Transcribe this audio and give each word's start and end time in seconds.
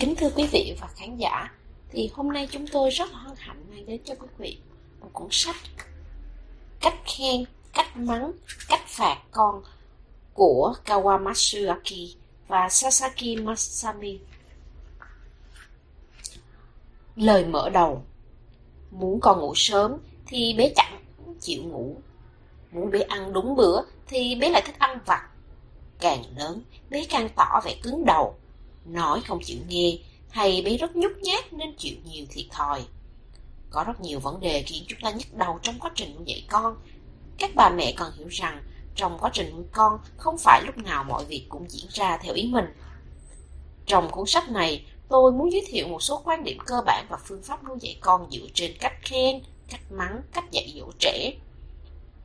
Kính 0.00 0.14
thưa 0.16 0.30
quý 0.36 0.46
vị 0.52 0.76
và 0.80 0.86
khán 0.96 1.16
giả, 1.16 1.50
thì 1.90 2.10
hôm 2.14 2.32
nay 2.32 2.48
chúng 2.50 2.66
tôi 2.66 2.90
rất 2.90 3.10
hân 3.12 3.32
hạnh 3.36 3.64
mang 3.70 3.86
đến 3.86 4.00
cho 4.04 4.14
quý 4.14 4.26
vị 4.38 4.58
một 5.00 5.08
cuốn 5.12 5.28
sách 5.30 5.56
Cách 6.80 6.94
khen, 7.04 7.44
cách 7.74 7.96
mắng, 7.96 8.32
cách 8.68 8.86
phạt 8.86 9.18
con 9.30 9.62
của 10.34 10.74
Kawamatsuaki 10.84 12.14
và 12.48 12.68
Sasaki 12.68 13.42
Masami. 13.42 14.18
Lời 17.16 17.44
mở 17.44 17.70
đầu 17.70 18.04
Muốn 18.90 19.20
con 19.20 19.40
ngủ 19.40 19.52
sớm 19.56 19.96
thì 20.26 20.54
bé 20.58 20.72
chẳng 20.76 21.04
chịu 21.40 21.62
ngủ. 21.62 21.96
Muốn 22.72 22.90
bé 22.90 23.00
ăn 23.00 23.32
đúng 23.32 23.56
bữa 23.56 23.82
thì 24.06 24.34
bé 24.34 24.48
lại 24.48 24.62
thích 24.66 24.78
ăn 24.78 24.98
vặt. 25.06 25.28
Càng 26.00 26.22
lớn, 26.36 26.62
bé 26.90 27.04
càng 27.10 27.28
tỏ 27.36 27.60
vẻ 27.64 27.76
cứng 27.82 28.04
đầu, 28.04 28.39
nói 28.84 29.20
không 29.26 29.40
chịu 29.44 29.58
nghe, 29.68 29.98
hay 30.30 30.62
bé 30.62 30.76
rất 30.76 30.96
nhút 30.96 31.12
nhát 31.22 31.52
nên 31.52 31.76
chịu 31.76 31.96
nhiều 32.04 32.24
thiệt 32.30 32.46
thòi. 32.50 32.84
Có 33.70 33.84
rất 33.84 34.00
nhiều 34.00 34.20
vấn 34.20 34.40
đề 34.40 34.62
khiến 34.62 34.84
chúng 34.88 34.98
ta 35.02 35.10
nhức 35.10 35.34
đầu 35.34 35.58
trong 35.62 35.78
quá 35.80 35.90
trình 35.94 36.14
nuôi 36.14 36.24
dạy 36.26 36.44
con. 36.50 36.76
Các 37.38 37.50
bà 37.54 37.70
mẹ 37.70 37.92
cần 37.96 38.12
hiểu 38.18 38.28
rằng 38.28 38.62
trong 38.94 39.18
quá 39.18 39.30
trình 39.32 39.50
nuôi 39.50 39.64
con 39.72 39.98
không 40.16 40.38
phải 40.38 40.62
lúc 40.66 40.78
nào 40.78 41.04
mọi 41.04 41.24
việc 41.24 41.46
cũng 41.48 41.70
diễn 41.70 41.86
ra 41.90 42.16
theo 42.16 42.34
ý 42.34 42.46
mình. 42.52 42.64
Trong 43.86 44.10
cuốn 44.10 44.26
sách 44.26 44.50
này, 44.50 44.84
tôi 45.08 45.32
muốn 45.32 45.52
giới 45.52 45.64
thiệu 45.66 45.88
một 45.88 46.02
số 46.02 46.22
quan 46.24 46.44
điểm 46.44 46.58
cơ 46.66 46.80
bản 46.86 47.06
và 47.08 47.18
phương 47.24 47.42
pháp 47.42 47.64
nuôi 47.64 47.76
dạy 47.80 47.98
con 48.00 48.30
dựa 48.30 48.46
trên 48.54 48.72
cách 48.80 48.94
khen, 49.02 49.40
cách 49.68 49.92
mắng, 49.92 50.22
cách 50.32 50.50
dạy 50.50 50.74
dỗ 50.76 50.92
trẻ. 50.98 51.32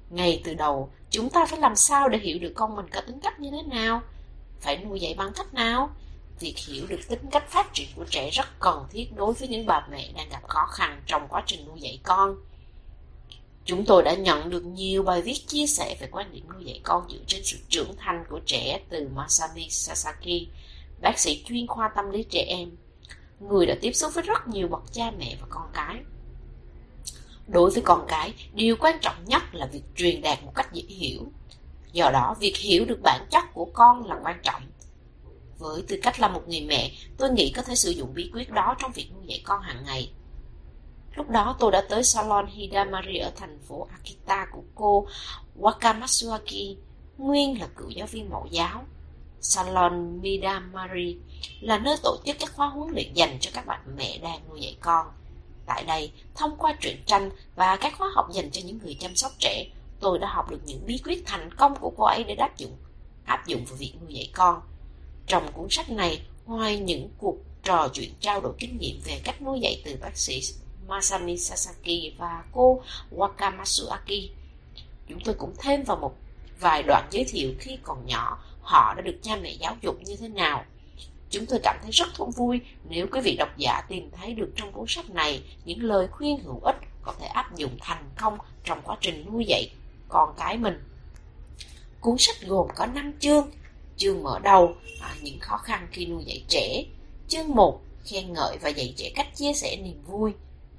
Ngay 0.09 0.41
từ 0.43 0.53
đầu, 0.53 0.89
chúng 1.09 1.29
ta 1.29 1.45
phải 1.45 1.59
làm 1.59 1.75
sao 1.75 2.09
để 2.09 2.17
hiểu 2.17 2.39
được 2.39 2.51
con 2.55 2.75
mình 2.75 2.85
có 2.91 3.01
tính 3.01 3.19
cách 3.19 3.39
như 3.39 3.51
thế 3.51 3.61
nào? 3.61 4.01
Phải 4.61 4.77
nuôi 4.77 4.99
dạy 4.99 5.13
bằng 5.17 5.31
cách 5.35 5.53
nào? 5.53 5.89
Việc 6.39 6.55
hiểu 6.57 6.87
được 6.87 6.99
tính 7.07 7.29
cách 7.31 7.49
phát 7.49 7.73
triển 7.73 7.87
của 7.95 8.05
trẻ 8.09 8.29
rất 8.29 8.59
cần 8.59 8.85
thiết 8.91 9.15
đối 9.15 9.33
với 9.33 9.47
những 9.47 9.65
bà 9.65 9.87
mẹ 9.91 10.11
đang 10.15 10.29
gặp 10.29 10.47
khó 10.47 10.65
khăn 10.65 11.01
trong 11.05 11.27
quá 11.27 11.43
trình 11.45 11.65
nuôi 11.65 11.79
dạy 11.79 11.99
con. 12.03 12.35
Chúng 13.65 13.85
tôi 13.85 14.03
đã 14.03 14.13
nhận 14.13 14.49
được 14.49 14.65
nhiều 14.65 15.03
bài 15.03 15.21
viết 15.21 15.47
chia 15.47 15.67
sẻ 15.67 15.97
về 15.99 16.07
quan 16.11 16.33
điểm 16.33 16.45
nuôi 16.53 16.63
dạy 16.65 16.79
con 16.83 17.09
dựa 17.09 17.23
trên 17.27 17.41
sự 17.43 17.57
trưởng 17.69 17.95
thành 17.97 18.23
của 18.29 18.39
trẻ 18.45 18.79
từ 18.89 19.09
Masami 19.15 19.69
Sasaki, 19.69 20.47
bác 21.01 21.19
sĩ 21.19 21.43
chuyên 21.45 21.67
khoa 21.67 21.91
tâm 21.95 22.11
lý 22.11 22.23
trẻ 22.23 22.45
em, 22.47 22.71
người 23.39 23.65
đã 23.65 23.75
tiếp 23.81 23.91
xúc 23.91 24.13
với 24.13 24.23
rất 24.23 24.47
nhiều 24.47 24.67
bậc 24.67 24.93
cha 24.93 25.11
mẹ 25.17 25.37
và 25.41 25.47
con 25.49 25.69
cái. 25.73 25.95
Đối 27.47 27.71
với 27.71 27.81
con 27.85 28.05
cái, 28.07 28.33
điều 28.53 28.75
quan 28.79 28.99
trọng 29.01 29.25
nhất 29.25 29.43
là 29.51 29.65
việc 29.65 29.83
truyền 29.95 30.21
đạt 30.21 30.43
một 30.43 30.51
cách 30.55 30.73
dễ 30.73 30.83
hiểu. 30.87 31.21
Do 31.91 32.09
đó, 32.09 32.35
việc 32.39 32.57
hiểu 32.57 32.85
được 32.85 32.99
bản 33.03 33.27
chất 33.31 33.43
của 33.53 33.65
con 33.73 34.05
là 34.05 34.19
quan 34.23 34.39
trọng. 34.43 34.61
Với 35.57 35.83
tư 35.87 35.99
cách 36.03 36.19
là 36.19 36.27
một 36.27 36.41
người 36.47 36.61
mẹ, 36.61 36.91
tôi 37.17 37.29
nghĩ 37.29 37.51
có 37.55 37.61
thể 37.61 37.75
sử 37.75 37.89
dụng 37.89 38.13
bí 38.13 38.29
quyết 38.33 38.51
đó 38.51 38.75
trong 38.79 38.91
việc 38.91 39.09
nuôi 39.15 39.23
dạy 39.27 39.41
con 39.43 39.61
hàng 39.61 39.83
ngày. 39.85 40.11
Lúc 41.15 41.29
đó 41.29 41.55
tôi 41.59 41.71
đã 41.71 41.83
tới 41.89 42.03
salon 42.03 42.47
Hidamari 42.47 43.17
ở 43.17 43.31
thành 43.35 43.59
phố 43.67 43.87
Akita 43.91 44.47
của 44.51 44.63
cô 44.75 45.07
Wakamatsuaki, 45.59 46.75
nguyên 47.17 47.59
là 47.59 47.67
cựu 47.67 47.89
giáo 47.89 48.07
viên 48.07 48.29
mẫu 48.29 48.47
giáo. 48.51 48.85
Salon 49.41 50.21
Midamari 50.21 51.17
là 51.61 51.77
nơi 51.77 51.97
tổ 52.03 52.17
chức 52.25 52.35
các 52.39 52.53
khóa 52.55 52.67
huấn 52.67 52.93
luyện 52.93 53.13
dành 53.13 53.37
cho 53.41 53.51
các 53.53 53.65
bạn 53.65 53.81
mẹ 53.97 54.17
đang 54.17 54.39
nuôi 54.49 54.61
dạy 54.61 54.77
con. 54.79 55.07
Tại 55.65 55.83
đây, 55.83 56.11
thông 56.35 56.55
qua 56.57 56.75
truyện 56.81 57.03
tranh 57.05 57.29
và 57.55 57.75
các 57.75 57.93
khóa 57.97 58.09
học 58.15 58.27
dành 58.31 58.51
cho 58.51 58.61
những 58.65 58.77
người 58.77 58.97
chăm 58.99 59.15
sóc 59.15 59.31
trẻ, 59.39 59.65
tôi 59.99 60.19
đã 60.19 60.27
học 60.27 60.49
được 60.49 60.61
những 60.65 60.85
bí 60.85 60.97
quyết 61.03 61.23
thành 61.25 61.49
công 61.57 61.75
của 61.75 61.93
cô 61.97 62.03
ấy 62.03 62.23
để 62.23 62.35
áp 62.35 62.57
dụng 62.57 62.77
áp 63.25 63.47
dụng 63.47 63.65
vào 63.65 63.77
việc 63.77 63.93
nuôi 64.01 64.13
dạy 64.13 64.29
con. 64.33 64.61
Trong 65.27 65.51
cuốn 65.51 65.67
sách 65.69 65.89
này, 65.89 66.21
ngoài 66.45 66.79
những 66.79 67.09
cuộc 67.17 67.37
trò 67.63 67.89
chuyện 67.93 68.09
trao 68.19 68.41
đổi 68.41 68.53
kinh 68.59 68.77
nghiệm 68.77 69.01
về 69.05 69.21
cách 69.23 69.41
nuôi 69.41 69.59
dạy 69.59 69.81
từ 69.85 69.97
bác 70.01 70.17
sĩ 70.17 70.41
Masami 70.87 71.37
Sasaki 71.37 72.17
và 72.17 72.43
cô 72.51 72.81
Wakamatsu 73.11 73.89
Aki 73.89 74.31
chúng 75.09 75.19
tôi 75.19 75.35
cũng 75.35 75.53
thêm 75.59 75.83
vào 75.83 75.97
một 75.97 76.15
vài 76.59 76.83
đoạn 76.83 77.07
giới 77.11 77.23
thiệu 77.23 77.49
khi 77.59 77.77
còn 77.83 78.05
nhỏ 78.05 78.43
họ 78.61 78.93
đã 78.93 79.01
được 79.01 79.19
cha 79.21 79.35
mẹ 79.35 79.51
giáo 79.51 79.77
dục 79.81 79.95
như 80.05 80.15
thế 80.15 80.27
nào. 80.27 80.65
Chúng 81.29 81.45
tôi 81.45 81.59
cảm 81.63 81.77
thấy 81.81 81.91
rất 81.91 82.07
thú 82.15 82.31
vui 82.35 82.61
nếu 82.89 83.07
quý 83.11 83.21
vị 83.21 83.35
độc 83.39 83.57
giả 83.57 83.81
tìm 83.89 84.09
thấy 84.11 84.33
được 84.33 84.51
trong 84.55 84.71
cuốn 84.71 84.85
sách 84.87 85.09
này 85.09 85.43
những 85.65 85.83
lời 85.83 86.07
khuyên 86.07 86.39
hữu 86.43 86.59
ích 86.59 86.75
có 87.01 87.13
thể 87.19 87.25
áp 87.25 87.55
dụng 87.55 87.77
thành 87.79 88.09
công 88.17 88.37
trong 88.63 88.81
quá 88.83 88.97
trình 89.01 89.25
nuôi 89.31 89.45
dạy 89.47 89.69
con 90.09 90.33
cái 90.37 90.57
mình. 90.57 90.83
Cuốn 91.99 92.15
sách 92.17 92.35
gồm 92.41 92.67
có 92.75 92.85
5 92.85 93.13
chương. 93.19 93.51
Chương 93.97 94.23
mở 94.23 94.39
đầu 94.39 94.75
à, 95.01 95.15
những 95.21 95.39
khó 95.39 95.57
khăn 95.57 95.87
khi 95.91 96.05
nuôi 96.05 96.23
dạy 96.25 96.43
trẻ. 96.47 96.83
Chương 97.27 97.55
1 97.55 97.81
khen 98.05 98.33
ngợi 98.33 98.57
và 98.61 98.69
dạy 98.69 98.93
trẻ 98.97 99.11
cách 99.15 99.35
chia 99.35 99.53
sẻ 99.53 99.77
niềm 99.83 100.03
vui. 100.07 100.31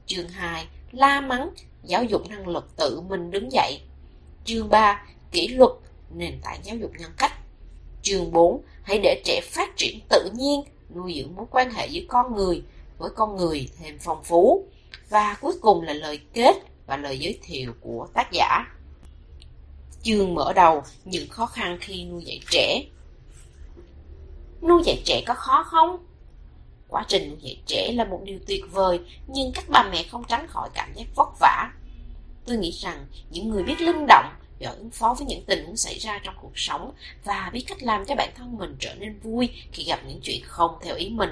Chương 0.06 0.28
2 0.28 0.66
la 0.92 1.20
mắng, 1.20 1.50
giáo 1.84 2.04
dục 2.04 2.28
năng 2.28 2.48
lực 2.48 2.76
tự 2.76 3.00
mình 3.00 3.30
đứng 3.30 3.52
dậy. 3.52 3.80
Chương 4.44 4.68
3 4.68 5.06
kỷ 5.32 5.48
luật, 5.48 5.70
nền 6.14 6.40
tảng 6.42 6.60
giáo 6.64 6.76
dục 6.76 6.90
nhân 6.98 7.10
cách. 7.16 7.32
Chương 8.02 8.32
4 8.32 8.62
hãy 8.82 8.98
để 9.02 9.22
trẻ 9.24 9.40
phát 9.44 9.76
triển 9.76 10.00
tự 10.08 10.30
nhiên, 10.34 10.62
nuôi 10.94 11.14
dưỡng 11.16 11.36
mối 11.36 11.46
quan 11.50 11.70
hệ 11.70 11.86
giữa 11.86 12.02
con 12.08 12.36
người 12.36 12.62
với 12.98 13.10
con 13.16 13.36
người 13.36 13.68
thêm 13.78 13.98
phong 14.00 14.24
phú. 14.24 14.64
Và 15.08 15.36
cuối 15.40 15.54
cùng 15.60 15.82
là 15.82 15.92
lời 15.92 16.20
kết 16.32 16.56
và 16.86 16.96
lời 16.96 17.18
giới 17.18 17.38
thiệu 17.42 17.72
của 17.80 18.08
tác 18.14 18.32
giả. 18.32 18.64
Chương 20.02 20.34
mở 20.34 20.52
đầu 20.52 20.82
những 21.04 21.28
khó 21.28 21.46
khăn 21.46 21.78
khi 21.80 22.04
nuôi 22.04 22.24
dạy 22.24 22.40
trẻ. 22.50 22.82
Nuôi 24.68 24.82
dạy 24.84 25.02
trẻ 25.04 25.22
có 25.26 25.34
khó 25.34 25.62
không? 25.62 26.06
Quá 26.88 27.04
trình 27.08 27.28
nuôi 27.28 27.38
dạy 27.40 27.56
trẻ 27.66 27.92
là 27.92 28.04
một 28.04 28.20
điều 28.24 28.38
tuyệt 28.46 28.64
vời, 28.72 29.00
nhưng 29.26 29.52
các 29.54 29.64
bà 29.68 29.88
mẹ 29.92 30.02
không 30.10 30.24
tránh 30.28 30.46
khỏi 30.48 30.68
cảm 30.74 30.92
giác 30.94 31.06
vất 31.14 31.28
vả. 31.40 31.70
Tôi 32.46 32.56
nghĩ 32.56 32.70
rằng 32.70 33.06
những 33.30 33.48
người 33.48 33.62
biết 33.62 33.80
linh 33.80 34.06
động, 34.08 34.26
giỏi 34.58 34.76
ứng 34.76 34.90
phó 34.90 35.14
với 35.18 35.26
những 35.26 35.44
tình 35.46 35.66
huống 35.66 35.76
xảy 35.76 35.98
ra 35.98 36.20
trong 36.24 36.34
cuộc 36.40 36.52
sống 36.58 36.92
và 37.24 37.50
biết 37.52 37.64
cách 37.66 37.82
làm 37.82 38.04
cho 38.04 38.14
bản 38.14 38.30
thân 38.36 38.58
mình 38.58 38.76
trở 38.80 38.94
nên 38.94 39.18
vui 39.18 39.48
khi 39.72 39.84
gặp 39.84 40.00
những 40.06 40.20
chuyện 40.22 40.40
không 40.44 40.78
theo 40.82 40.96
ý 40.96 41.10
mình. 41.10 41.30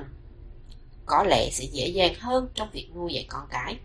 Có 1.07 1.25
lẽ 1.29 1.51
sẽ 1.53 1.65
dễ 1.65 1.89
dàng 1.89 2.15
hơn 2.19 2.49
trong 2.55 2.69
việc 2.73 2.89
nuôi 2.95 3.13
dạy 3.13 3.27
con 3.29 3.43
cái. 3.51 3.77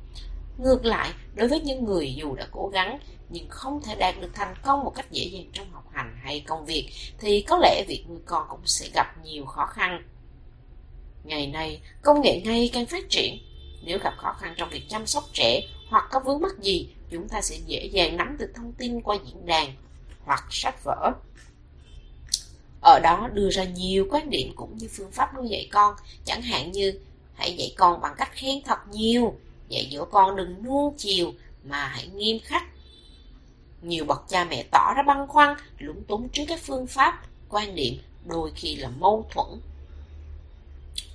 Ngược 0.58 0.86
lại, 0.86 1.10
đối 1.36 1.48
với 1.48 1.62
những 1.62 1.86
người 1.86 2.14
dù 2.14 2.36
đã 2.36 2.48
cố 2.52 2.68
gắng 2.68 3.00
nhưng 3.30 3.50
không 3.50 3.82
thể 3.84 3.96
đạt 3.96 4.16
được 4.22 4.30
thành 4.34 4.56
công 4.64 4.84
một 4.84 4.94
cách 4.96 5.12
dễ 5.12 5.24
dàng 5.24 5.50
trong 5.54 5.72
học 5.72 5.86
hành 5.92 6.18
hay 6.24 6.40
công 6.48 6.66
việc 6.66 6.90
thì 7.20 7.42
có 7.42 7.58
lẽ 7.62 7.84
việc 7.88 8.06
nuôi 8.10 8.20
con 8.26 8.46
cũng 8.50 8.66
sẽ 8.66 8.90
gặp 8.94 9.16
nhiều 9.24 9.46
khó 9.46 9.66
khăn. 9.66 10.04
Ngày 11.24 11.48
nay, 11.48 11.82
công 12.02 12.22
nghệ 12.22 12.42
ngày 12.46 12.70
càng 12.74 12.86
phát 12.86 13.10
triển. 13.10 13.38
Nếu 13.84 14.00
gặp 14.04 14.14
khó 14.18 14.34
khăn 14.34 14.54
trong 14.58 14.70
việc 14.70 14.84
chăm 14.90 15.08
sóc 15.08 15.24
trẻ 15.34 15.62
hoặc 15.90 16.08
có 16.12 16.20
vướng 16.20 16.42
mắc 16.42 16.60
gì, 16.62 16.90
chúng 17.12 17.28
ta 17.28 17.42
sẽ 17.42 17.58
dễ 17.66 17.86
dàng 17.86 18.18
nắm 18.18 18.38
được 18.38 18.52
thông 18.56 18.74
tin 18.74 19.02
qua 19.02 19.18
diễn 19.26 19.46
đàn 19.46 19.74
hoặc 20.26 20.46
sách 20.50 20.84
vở. 20.84 21.12
Ở 22.82 23.00
đó 23.04 23.30
đưa 23.34 23.50
ra 23.50 23.64
nhiều 23.64 24.08
quan 24.12 24.30
điểm 24.30 24.54
cũng 24.56 24.78
như 24.78 24.88
phương 24.92 25.12
pháp 25.12 25.36
nuôi 25.36 25.50
dạy 25.50 25.70
con, 25.72 25.96
chẳng 26.26 26.42
hạn 26.42 26.72
như 26.72 27.00
hãy 27.34 27.56
dạy 27.56 27.74
con 27.78 28.02
bằng 28.02 28.14
cách 28.18 28.32
khen 28.32 28.62
thật 28.66 28.80
nhiều, 28.92 29.40
dạy 29.70 29.90
dỗ 29.92 30.06
con 30.06 30.36
đừng 30.36 30.64
nuông 30.64 30.94
chiều 30.98 31.34
mà 31.64 31.88
hãy 31.88 32.08
nghiêm 32.08 32.40
khắc. 32.44 32.64
Nhiều 33.82 34.06
bậc 34.06 34.24
cha 34.28 34.46
mẹ 34.46 34.64
tỏ 34.72 34.94
ra 34.96 35.04
băn 35.04 35.28
khoăn, 35.28 35.58
lúng 35.78 36.04
túng 36.04 36.30
trước 36.30 36.44
các 36.48 36.60
phương 36.64 36.88
pháp, 36.88 37.22
quan 37.50 37.76
điểm 37.76 38.02
đôi 38.26 38.52
khi 38.56 38.76
là 38.76 38.90
mâu 38.90 39.26
thuẫn 39.32 39.62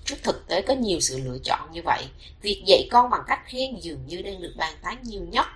Trước 0.05 0.17
thực 0.23 0.49
tế 0.49 0.63
có 0.63 0.75
nhiều 0.75 1.01
sự 1.01 1.21
lựa 1.25 1.39
chọn 1.45 1.73
như 1.73 1.83
vậy, 1.83 2.05
việc 2.43 2.63
dạy 2.67 2.89
con 2.91 3.11
bằng 3.11 3.23
cách 3.27 3.41
khen 3.45 3.77
dường 3.81 4.07
như 4.07 4.23
đang 4.23 4.43
được 4.43 4.55
bàn 4.57 4.75
tán 4.83 4.99
nhiều 5.03 5.23
nhất. 5.31 5.47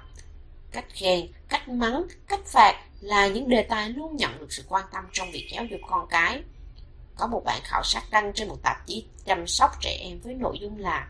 Cách 0.72 0.84
khen, 0.88 1.26
cách 1.48 1.69
mắng, 1.69 2.04
cách 2.28 2.46
phạt 2.46 2.84
là 3.00 3.26
những 3.26 3.49
đề 3.49 3.62
tài 3.62 3.90
luôn 3.90 4.16
nhận 4.16 4.38
được 4.38 4.52
sự 4.52 4.64
quan 4.69 4.84
tâm 4.93 5.04
trong 5.12 5.31
việc 5.31 5.49
giáo 5.52 5.64
dục 5.64 5.81
con 5.88 6.06
cái. 6.11 6.43
Có 7.16 7.26
một 7.26 7.43
bản 7.44 7.61
khảo 7.64 7.82
sát 7.84 8.02
đăng 8.11 8.32
trên 8.32 8.49
một 8.49 8.58
tạp 8.62 8.87
chí 8.87 9.04
chăm 9.25 9.46
sóc 9.46 9.70
trẻ 9.81 9.99
em 10.00 10.20
với 10.20 10.34
nội 10.34 10.58
dung 10.61 10.78
là 10.78 11.08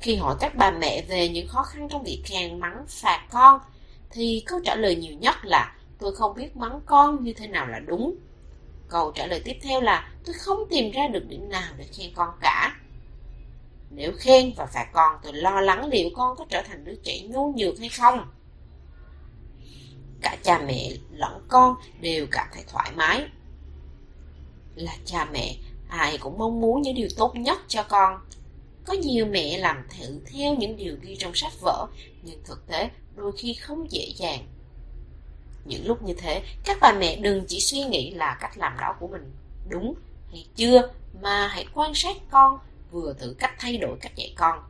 Khi 0.00 0.16
hỏi 0.16 0.36
các 0.40 0.54
bà 0.54 0.70
mẹ 0.70 1.02
về 1.08 1.28
những 1.28 1.48
khó 1.48 1.62
khăn 1.62 1.88
trong 1.90 2.04
việc 2.04 2.22
khen 2.24 2.60
mắng 2.60 2.84
phạt 2.88 3.26
con, 3.30 3.60
thì 4.12 4.42
câu 4.46 4.60
trả 4.64 4.74
lời 4.74 4.96
nhiều 4.96 5.14
nhất 5.14 5.34
là 5.42 5.76
tôi 5.98 6.14
không 6.14 6.34
biết 6.36 6.56
mắng 6.56 6.80
con 6.86 7.24
như 7.24 7.32
thế 7.32 7.46
nào 7.46 7.66
là 7.66 7.78
đúng 7.78 8.16
Câu 8.92 9.12
trả 9.14 9.26
lời 9.26 9.42
tiếp 9.44 9.56
theo 9.62 9.80
là 9.80 10.10
tôi 10.24 10.34
không 10.34 10.68
tìm 10.70 10.90
ra 10.90 11.08
được 11.08 11.28
điểm 11.28 11.48
nào 11.48 11.72
để 11.76 11.84
khen 11.92 12.10
con 12.14 12.28
cả. 12.40 12.76
Nếu 13.90 14.12
khen 14.18 14.52
và 14.56 14.66
phạt 14.66 14.88
con 14.92 15.16
tôi 15.22 15.32
lo 15.32 15.60
lắng 15.60 15.88
liệu 15.88 16.10
con 16.16 16.36
có 16.36 16.46
trở 16.48 16.62
thành 16.62 16.84
đứa 16.84 16.94
trẻ 16.94 17.20
nhu 17.28 17.52
nhược 17.52 17.78
hay 17.78 17.88
không. 17.88 18.30
Cả 20.22 20.36
cha 20.42 20.58
mẹ 20.66 20.90
lẫn 21.12 21.46
con 21.48 21.74
đều 22.00 22.26
cảm 22.30 22.46
thấy 22.54 22.64
thoải 22.68 22.92
mái. 22.96 23.28
Là 24.74 24.92
cha 25.04 25.24
mẹ, 25.32 25.56
ai 25.88 26.18
cũng 26.18 26.38
mong 26.38 26.60
muốn 26.60 26.82
những 26.82 26.94
điều 26.94 27.08
tốt 27.16 27.36
nhất 27.36 27.58
cho 27.68 27.82
con. 27.82 28.20
Có 28.84 28.92
nhiều 28.92 29.26
mẹ 29.26 29.58
làm 29.58 29.88
thử 29.88 30.20
theo 30.32 30.54
những 30.54 30.76
điều 30.76 30.96
ghi 31.02 31.16
trong 31.18 31.34
sách 31.34 31.52
vở, 31.60 31.86
nhưng 32.22 32.42
thực 32.44 32.66
tế 32.66 32.90
đôi 33.16 33.32
khi 33.36 33.54
không 33.54 33.92
dễ 33.92 34.12
dàng 34.16 34.46
những 35.64 35.86
lúc 35.86 36.02
như 36.02 36.14
thế, 36.18 36.42
các 36.64 36.78
bà 36.80 36.92
mẹ 36.92 37.16
đừng 37.16 37.44
chỉ 37.48 37.60
suy 37.60 37.84
nghĩ 37.84 38.10
là 38.10 38.38
cách 38.40 38.58
làm 38.58 38.76
đó 38.80 38.94
của 39.00 39.08
mình 39.08 39.32
đúng 39.68 39.94
hay 40.30 40.46
chưa, 40.56 40.90
mà 41.22 41.46
hãy 41.46 41.66
quan 41.74 41.94
sát 41.94 42.16
con 42.30 42.58
vừa 42.90 43.14
thử 43.18 43.34
cách 43.38 43.54
thay 43.58 43.76
đổi 43.76 43.96
cách 44.00 44.16
dạy 44.16 44.32
con. 44.36 44.62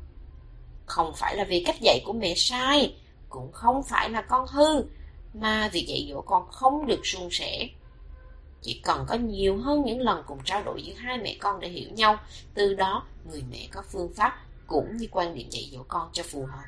Không 0.87 1.13
phải 1.17 1.37
là 1.37 1.45
vì 1.45 1.65
cách 1.67 1.81
dạy 1.81 2.03
của 2.07 2.13
mẹ 2.13 2.35
sai, 2.37 2.95
cũng 3.29 3.53
không 3.53 3.83
phải 3.83 4.11
là 4.11 4.23
con 4.23 4.47
hư, 4.47 4.85
mà 5.35 5.69
việc 5.69 5.85
dạy 5.89 6.07
dỗ 6.11 6.21
con 6.21 6.51
không 6.51 6.87
được 6.87 7.07
suôn 7.07 7.29
sẻ. 7.31 7.69
Chỉ 8.63 8.81
cần 8.85 9.05
có 9.09 9.15
nhiều 9.15 9.57
hơn 9.57 9.83
những 9.85 10.01
lần 10.01 10.23
cùng 10.27 10.39
trao 10.45 10.63
đổi 10.63 10.83
giữa 10.83 10.95
hai 10.95 11.19
mẹ 11.19 11.37
con 11.41 11.61
để 11.61 11.69
hiểu 11.69 11.91
nhau, 11.91 12.19
từ 12.55 12.75
đó 12.75 13.07
người 13.31 13.43
mẹ 13.51 13.69
có 13.73 13.83
phương 13.93 14.13
pháp 14.15 14.41
cũng 14.67 14.97
như 14.97 15.09
quan 15.11 15.35
điểm 15.35 15.49
dạy 15.51 15.69
dỗ 15.73 15.83
con 15.89 16.11
cho 16.13 16.23
phù 16.23 16.47
hợp. 16.47 16.65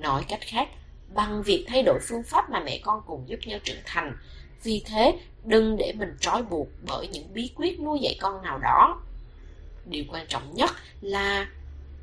Nói 0.00 0.24
cách 0.28 0.40
khác, 0.42 0.68
bằng 1.14 1.42
việc 1.42 1.64
thay 1.68 1.82
đổi 1.82 1.98
phương 2.08 2.22
pháp 2.22 2.50
mà 2.50 2.60
mẹ 2.60 2.80
con 2.82 3.02
cùng 3.06 3.28
giúp 3.28 3.38
nhau 3.46 3.58
trưởng 3.64 3.80
thành, 3.84 4.16
vì 4.62 4.82
thế 4.86 5.18
đừng 5.44 5.76
để 5.76 5.92
mình 5.98 6.16
trói 6.20 6.42
buộc 6.42 6.68
bởi 6.86 7.08
những 7.08 7.32
bí 7.32 7.50
quyết 7.56 7.80
nuôi 7.80 7.98
dạy 8.02 8.16
con 8.20 8.42
nào 8.42 8.58
đó. 8.58 9.02
Điều 9.86 10.04
quan 10.08 10.26
trọng 10.28 10.54
nhất 10.54 10.70
là 11.00 11.48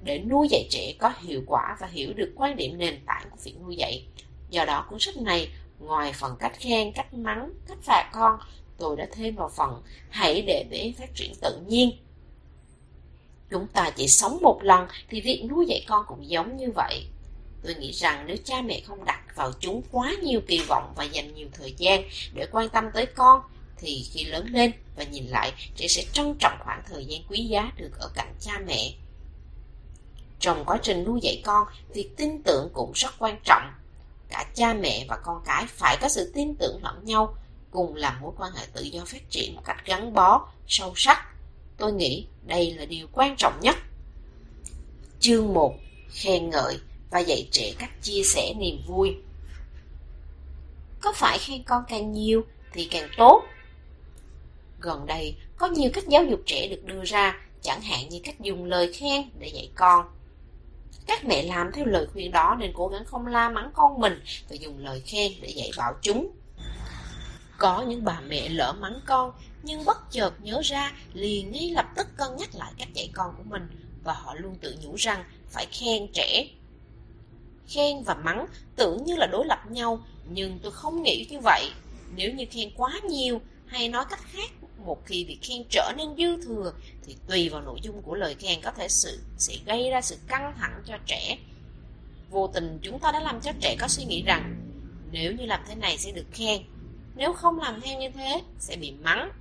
để 0.03 0.19
nuôi 0.19 0.47
dạy 0.51 0.67
trẻ 0.69 0.93
có 0.99 1.13
hiệu 1.19 1.43
quả 1.47 1.77
và 1.79 1.87
hiểu 1.87 2.13
được 2.13 2.33
quan 2.35 2.55
điểm 2.55 2.77
nền 2.77 2.99
tảng 3.05 3.29
của 3.29 3.37
việc 3.43 3.55
nuôi 3.61 3.75
dạy. 3.75 4.05
Do 4.49 4.65
đó 4.65 4.85
cuốn 4.89 4.99
sách 4.99 5.17
này, 5.17 5.49
ngoài 5.79 6.13
phần 6.13 6.35
cách 6.39 6.53
khen, 6.59 6.91
cách 6.91 7.13
mắng, 7.13 7.53
cách 7.67 7.77
phạt 7.81 8.09
con, 8.13 8.39
tôi 8.77 8.95
đã 8.95 9.07
thêm 9.11 9.35
vào 9.35 9.49
phần 9.49 9.81
hãy 10.09 10.41
để 10.41 10.65
bé 10.69 10.91
phát 10.97 11.15
triển 11.15 11.31
tự 11.41 11.59
nhiên. 11.67 11.91
Chúng 13.51 13.67
ta 13.67 13.91
chỉ 13.95 14.07
sống 14.07 14.37
một 14.41 14.63
lần 14.63 14.87
thì 15.09 15.21
việc 15.21 15.45
nuôi 15.49 15.65
dạy 15.65 15.85
con 15.87 16.05
cũng 16.07 16.29
giống 16.29 16.57
như 16.57 16.71
vậy. 16.75 17.05
Tôi 17.63 17.75
nghĩ 17.75 17.91
rằng 17.91 18.23
nếu 18.27 18.37
cha 18.43 18.61
mẹ 18.61 18.81
không 18.87 19.05
đặt 19.05 19.35
vào 19.35 19.51
chúng 19.59 19.81
quá 19.91 20.13
nhiều 20.23 20.41
kỳ 20.47 20.61
vọng 20.67 20.93
và 20.95 21.03
dành 21.03 21.35
nhiều 21.35 21.47
thời 21.53 21.73
gian 21.77 22.03
để 22.33 22.47
quan 22.51 22.69
tâm 22.69 22.85
tới 22.93 23.05
con, 23.05 23.41
thì 23.77 24.05
khi 24.11 24.23
lớn 24.25 24.47
lên 24.51 24.71
và 24.95 25.03
nhìn 25.03 25.25
lại, 25.27 25.53
trẻ 25.75 25.87
sẽ 25.87 26.03
trân 26.13 26.35
trọng 26.39 26.59
khoảng 26.63 26.83
thời 26.89 27.05
gian 27.05 27.21
quý 27.29 27.43
giá 27.43 27.71
được 27.77 27.91
ở 27.99 28.09
cạnh 28.15 28.33
cha 28.39 28.53
mẹ. 28.67 28.93
Trong 30.39 30.65
quá 30.65 30.79
trình 30.83 31.03
nuôi 31.03 31.19
dạy 31.23 31.41
con, 31.45 31.67
việc 31.93 32.09
tin 32.17 32.43
tưởng 32.43 32.69
cũng 32.73 32.91
rất 32.95 33.09
quan 33.19 33.39
trọng. 33.43 33.71
Cả 34.29 34.45
cha 34.53 34.73
mẹ 34.73 35.05
và 35.07 35.17
con 35.23 35.41
cái 35.45 35.65
phải 35.67 35.97
có 36.01 36.09
sự 36.09 36.31
tin 36.35 36.55
tưởng 36.55 36.83
lẫn 36.83 37.05
nhau, 37.05 37.35
cùng 37.71 37.95
làm 37.95 38.21
mối 38.21 38.31
quan 38.37 38.51
hệ 38.51 38.65
tự 38.73 38.81
do 38.81 39.05
phát 39.05 39.29
triển 39.29 39.55
một 39.55 39.61
cách 39.65 39.85
gắn 39.85 40.13
bó, 40.13 40.47
sâu 40.67 40.93
sắc. 40.95 41.25
Tôi 41.77 41.93
nghĩ 41.93 42.27
đây 42.45 42.71
là 42.71 42.85
điều 42.85 43.07
quan 43.11 43.35
trọng 43.37 43.59
nhất. 43.61 43.75
Chương 45.19 45.53
1. 45.53 45.75
Khen 46.09 46.49
ngợi 46.49 46.79
và 47.11 47.19
dạy 47.19 47.47
trẻ 47.51 47.73
cách 47.79 47.91
chia 48.01 48.23
sẻ 48.23 48.53
niềm 48.57 48.81
vui. 48.87 49.17
Có 51.01 51.13
phải 51.15 51.37
khen 51.37 51.63
con 51.63 51.83
càng 51.87 52.11
nhiều 52.11 52.45
thì 52.73 52.87
càng 52.91 53.09
tốt? 53.17 53.43
Gần 54.79 55.05
đây, 55.05 55.35
có 55.57 55.67
nhiều 55.67 55.89
cách 55.93 56.07
giáo 56.07 56.23
dục 56.25 56.39
trẻ 56.45 56.67
được 56.67 56.85
đưa 56.85 57.03
ra, 57.03 57.41
chẳng 57.61 57.81
hạn 57.81 58.09
như 58.09 58.19
cách 58.23 58.39
dùng 58.39 58.65
lời 58.65 58.93
khen 58.93 59.29
để 59.39 59.47
dạy 59.47 59.69
con. 59.75 60.05
Các 61.07 61.25
mẹ 61.25 61.43
làm 61.43 61.71
theo 61.73 61.85
lời 61.85 62.07
khuyên 62.13 62.31
đó 62.31 62.55
nên 62.59 62.71
cố 62.75 62.87
gắng 62.87 63.05
không 63.05 63.27
la 63.27 63.49
mắng 63.49 63.71
con 63.73 63.99
mình 63.99 64.21
và 64.49 64.55
dùng 64.55 64.77
lời 64.77 65.01
khen 65.05 65.31
để 65.41 65.49
dạy 65.49 65.71
bảo 65.77 65.93
chúng. 66.01 66.31
Có 67.57 67.81
những 67.81 68.05
bà 68.05 68.21
mẹ 68.27 68.49
lỡ 68.49 68.73
mắng 68.79 68.99
con 69.05 69.31
nhưng 69.63 69.85
bất 69.85 70.11
chợt 70.11 70.33
nhớ 70.41 70.61
ra 70.63 70.91
liền 71.13 71.51
ngay 71.51 71.69
lập 71.69 71.85
tức 71.95 72.07
cân 72.17 72.35
nhắc 72.37 72.49
lại 72.55 72.71
cách 72.77 72.93
dạy 72.93 73.09
con 73.13 73.33
của 73.37 73.43
mình 73.43 73.67
và 74.03 74.13
họ 74.13 74.33
luôn 74.33 74.55
tự 74.61 74.75
nhủ 74.81 74.95
rằng 74.95 75.23
phải 75.49 75.65
khen 75.65 76.07
trẻ. 76.13 76.47
Khen 77.69 78.03
và 78.03 78.13
mắng 78.13 78.45
tưởng 78.75 79.03
như 79.05 79.15
là 79.15 79.27
đối 79.27 79.45
lập 79.45 79.59
nhau 79.69 79.99
nhưng 80.29 80.59
tôi 80.63 80.71
không 80.71 81.03
nghĩ 81.03 81.27
như 81.29 81.39
vậy. 81.43 81.71
Nếu 82.15 82.33
như 82.33 82.45
khen 82.51 82.69
quá 82.75 82.99
nhiều 83.09 83.41
hay 83.65 83.89
nói 83.89 84.05
cách 84.09 84.21
khác 84.31 84.51
một 84.85 85.05
khi 85.05 85.25
việc 85.25 85.39
khen 85.41 85.63
trở 85.69 85.93
nên 85.97 86.07
dư 86.17 86.45
thừa 86.45 86.73
thì 87.05 87.15
tùy 87.27 87.49
vào 87.49 87.61
nội 87.61 87.79
dung 87.83 88.01
của 88.01 88.15
lời 88.15 88.35
khen 88.39 88.61
có 88.61 88.71
thể 88.71 88.87
sự 88.89 89.19
sẽ 89.37 89.53
gây 89.65 89.89
ra 89.89 90.01
sự 90.01 90.17
căng 90.27 90.53
thẳng 90.57 90.81
cho 90.85 90.97
trẻ. 91.05 91.37
Vô 92.29 92.47
tình 92.47 92.79
chúng 92.81 92.99
ta 92.99 93.11
đã 93.11 93.19
làm 93.19 93.41
cho 93.41 93.51
trẻ 93.61 93.75
có 93.79 93.87
suy 93.87 94.05
nghĩ 94.05 94.23
rằng 94.25 94.55
nếu 95.11 95.31
như 95.31 95.45
làm 95.45 95.63
thế 95.67 95.75
này 95.75 95.97
sẽ 95.97 96.11
được 96.11 96.25
khen, 96.31 96.61
nếu 97.15 97.33
không 97.33 97.59
làm 97.59 97.81
theo 97.81 97.99
như 97.99 98.09
thế 98.09 98.41
sẽ 98.59 98.75
bị 98.75 98.91
mắng. 98.91 99.31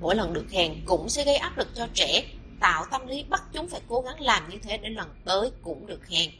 Mỗi 0.00 0.16
lần 0.16 0.32
được 0.32 0.44
khen 0.48 0.74
cũng 0.84 1.08
sẽ 1.08 1.24
gây 1.24 1.36
áp 1.36 1.58
lực 1.58 1.68
cho 1.74 1.88
trẻ, 1.94 2.24
tạo 2.64 2.84
tâm 2.90 3.06
lý 3.06 3.24
bắt 3.28 3.42
chúng 3.52 3.68
phải 3.68 3.80
cố 3.88 4.00
gắng 4.00 4.20
làm 4.20 4.50
như 4.50 4.58
thế 4.62 4.78
để 4.78 4.88
lần 4.88 5.08
tới 5.24 5.50
cũng 5.62 5.86
được 5.86 6.00
khen. 6.02 6.30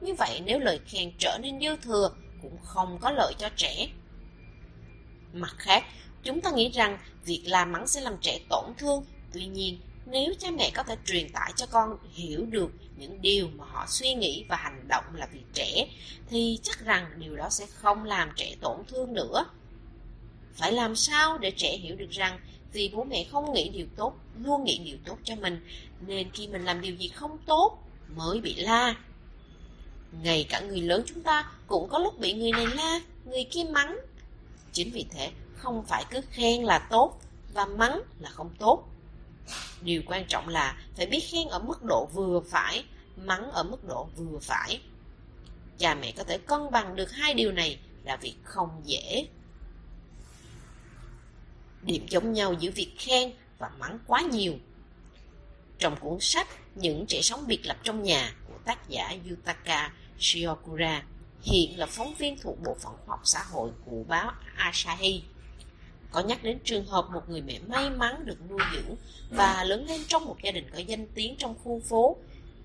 Như 0.00 0.14
vậy 0.14 0.42
nếu 0.44 0.58
lời 0.58 0.80
khen 0.86 1.12
trở 1.18 1.38
nên 1.42 1.60
dư 1.60 1.76
thừa 1.76 2.10
cũng 2.42 2.56
không 2.62 2.98
có 3.00 3.10
lợi 3.10 3.34
cho 3.38 3.48
trẻ. 3.56 3.88
Mặt 5.32 5.54
khác, 5.58 5.84
Chúng 6.24 6.40
ta 6.40 6.50
nghĩ 6.50 6.70
rằng 6.70 6.98
việc 7.24 7.42
làm 7.46 7.72
mắng 7.72 7.86
sẽ 7.86 8.00
làm 8.00 8.16
trẻ 8.20 8.38
tổn 8.50 8.64
thương. 8.78 9.04
Tuy 9.32 9.46
nhiên, 9.46 9.80
nếu 10.06 10.34
cha 10.38 10.50
mẹ 10.50 10.70
có 10.74 10.82
thể 10.82 10.96
truyền 11.06 11.32
tải 11.32 11.52
cho 11.56 11.66
con 11.66 11.98
hiểu 12.12 12.46
được 12.46 12.70
những 12.96 13.22
điều 13.22 13.48
mà 13.48 13.64
họ 13.68 13.86
suy 13.88 14.14
nghĩ 14.14 14.44
và 14.48 14.56
hành 14.56 14.88
động 14.88 15.04
là 15.14 15.28
vì 15.32 15.40
trẻ, 15.52 15.88
thì 16.30 16.58
chắc 16.62 16.84
rằng 16.84 17.10
điều 17.16 17.36
đó 17.36 17.48
sẽ 17.50 17.66
không 17.66 18.04
làm 18.04 18.30
trẻ 18.36 18.54
tổn 18.60 18.76
thương 18.88 19.12
nữa. 19.12 19.44
Phải 20.54 20.72
làm 20.72 20.96
sao 20.96 21.38
để 21.38 21.50
trẻ 21.56 21.76
hiểu 21.76 21.96
được 21.96 22.10
rằng 22.10 22.38
vì 22.74 22.90
bố 22.94 23.04
mẹ 23.04 23.24
không 23.30 23.52
nghĩ 23.52 23.68
điều 23.68 23.86
tốt, 23.96 24.14
luôn 24.38 24.64
nghĩ 24.64 24.78
điều 24.84 24.96
tốt 25.04 25.18
cho 25.24 25.34
mình, 25.36 25.60
nên 26.06 26.30
khi 26.30 26.48
mình 26.48 26.64
làm 26.64 26.80
điều 26.80 26.94
gì 26.94 27.08
không 27.08 27.38
tốt 27.46 27.78
mới 28.16 28.40
bị 28.40 28.54
la. 28.54 28.94
Ngay 30.22 30.46
cả 30.48 30.60
người 30.60 30.80
lớn 30.80 31.02
chúng 31.06 31.22
ta 31.22 31.50
cũng 31.66 31.88
có 31.88 31.98
lúc 31.98 32.18
bị 32.18 32.32
người 32.32 32.52
này 32.52 32.66
la, 32.66 33.00
người 33.24 33.44
kia 33.44 33.64
mắng. 33.70 33.98
Chính 34.72 34.90
vì 34.90 35.06
thế, 35.10 35.30
không 35.56 35.84
phải 35.84 36.04
cứ 36.10 36.20
khen 36.30 36.62
là 36.62 36.78
tốt 36.78 37.20
và 37.54 37.66
mắng 37.66 38.02
là 38.20 38.30
không 38.30 38.50
tốt. 38.58 38.84
Điều 39.82 40.02
quan 40.06 40.24
trọng 40.28 40.48
là 40.48 40.84
phải 40.96 41.06
biết 41.06 41.20
khen 41.30 41.48
ở 41.48 41.58
mức 41.58 41.84
độ 41.84 42.08
vừa 42.14 42.40
phải, 42.40 42.84
mắng 43.16 43.50
ở 43.50 43.62
mức 43.62 43.84
độ 43.88 44.08
vừa 44.16 44.38
phải. 44.38 44.80
Cha 45.78 45.94
mẹ 45.94 46.12
có 46.16 46.24
thể 46.24 46.38
cân 46.38 46.70
bằng 46.70 46.96
được 46.96 47.12
hai 47.12 47.34
điều 47.34 47.52
này 47.52 47.78
là 48.04 48.16
việc 48.16 48.34
không 48.42 48.82
dễ. 48.84 49.26
Điểm 51.84 52.06
giống 52.08 52.32
nhau 52.32 52.52
giữa 52.52 52.70
việc 52.70 52.92
khen 52.98 53.32
và 53.58 53.70
mắng 53.78 53.98
quá 54.06 54.20
nhiều. 54.20 54.54
Trong 55.78 55.96
cuốn 56.00 56.20
sách 56.20 56.48
Những 56.74 57.06
trẻ 57.06 57.20
sống 57.22 57.44
biệt 57.46 57.66
lập 57.66 57.76
trong 57.82 58.02
nhà 58.02 58.34
của 58.48 58.58
tác 58.64 58.88
giả 58.88 59.14
Yutaka 59.30 59.92
Shiokura, 60.18 61.02
hiện 61.42 61.78
là 61.78 61.86
phóng 61.86 62.14
viên 62.14 62.38
thuộc 62.38 62.62
Bộ 62.64 62.76
phận 62.80 62.92
Khoa 62.92 63.16
học 63.16 63.20
Xã 63.24 63.42
hội 63.42 63.70
của 63.84 64.04
báo 64.08 64.32
Asahi 64.56 65.22
có 66.14 66.20
nhắc 66.20 66.42
đến 66.42 66.58
trường 66.64 66.86
hợp 66.86 67.10
một 67.10 67.28
người 67.28 67.40
mẹ 67.40 67.58
may 67.66 67.90
mắn 67.90 68.24
được 68.24 68.36
nuôi 68.50 68.60
dưỡng 68.72 68.96
và 69.30 69.64
lớn 69.64 69.86
lên 69.88 70.00
trong 70.08 70.24
một 70.24 70.36
gia 70.42 70.50
đình 70.50 70.70
có 70.72 70.78
danh 70.78 71.06
tiếng 71.14 71.36
trong 71.38 71.54
khu 71.64 71.80
phố, 71.80 72.16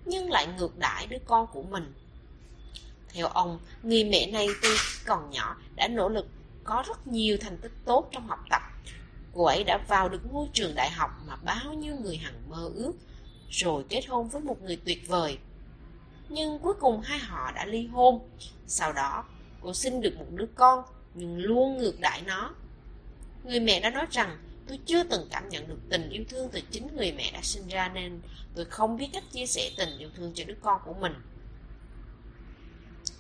nhưng 0.05 0.29
lại 0.29 0.47
ngược 0.57 0.77
đãi 0.77 1.07
đứa 1.07 1.17
con 1.25 1.47
của 1.53 1.63
mình. 1.63 1.93
Theo 3.13 3.27
ông, 3.27 3.59
người 3.83 4.03
mẹ 4.03 4.31
này 4.31 4.47
tuy 4.61 4.69
còn 5.05 5.29
nhỏ 5.31 5.57
đã 5.75 5.87
nỗ 5.87 6.09
lực 6.09 6.27
có 6.63 6.83
rất 6.87 7.07
nhiều 7.07 7.37
thành 7.41 7.57
tích 7.57 7.71
tốt 7.85 8.09
trong 8.11 8.27
học 8.27 8.39
tập. 8.49 8.61
Cô 9.39 9.45
ấy 9.45 9.63
đã 9.63 9.77
vào 9.87 10.09
được 10.09 10.21
ngôi 10.31 10.47
trường 10.53 10.75
đại 10.75 10.89
học 10.89 11.09
mà 11.27 11.35
bao 11.35 11.73
nhiêu 11.73 11.95
người 11.95 12.17
hằng 12.17 12.49
mơ 12.49 12.71
ước, 12.75 12.93
rồi 13.49 13.83
kết 13.89 14.01
hôn 14.07 14.29
với 14.29 14.41
một 14.41 14.61
người 14.61 14.77
tuyệt 14.85 15.07
vời. 15.07 15.37
Nhưng 16.29 16.59
cuối 16.59 16.73
cùng 16.79 17.01
hai 17.01 17.19
họ 17.19 17.51
đã 17.51 17.65
ly 17.65 17.87
hôn. 17.87 18.29
Sau 18.67 18.93
đó, 18.93 19.25
cô 19.61 19.73
sinh 19.73 20.01
được 20.01 20.17
một 20.17 20.25
đứa 20.31 20.45
con, 20.55 20.83
nhưng 21.15 21.37
luôn 21.37 21.77
ngược 21.77 21.99
đãi 21.99 22.21
nó 22.21 22.53
Người 23.43 23.59
mẹ 23.59 23.79
đã 23.79 23.89
nói 23.89 24.05
rằng 24.11 24.37
tôi 24.67 24.79
chưa 24.85 25.03
từng 25.03 25.27
cảm 25.31 25.49
nhận 25.49 25.67
được 25.67 25.79
tình 25.89 26.09
yêu 26.09 26.23
thương 26.29 26.49
từ 26.51 26.61
chính 26.71 26.87
người 26.95 27.11
mẹ 27.11 27.31
đã 27.33 27.39
sinh 27.41 27.67
ra 27.67 27.89
nên 27.89 28.21
tôi 28.55 28.65
không 28.65 28.97
biết 28.97 29.09
cách 29.13 29.23
chia 29.31 29.45
sẻ 29.45 29.71
tình 29.77 29.97
yêu 29.97 30.09
thương 30.15 30.31
cho 30.35 30.43
đứa 30.47 30.57
con 30.61 30.81
của 30.85 30.93
mình. 30.93 31.13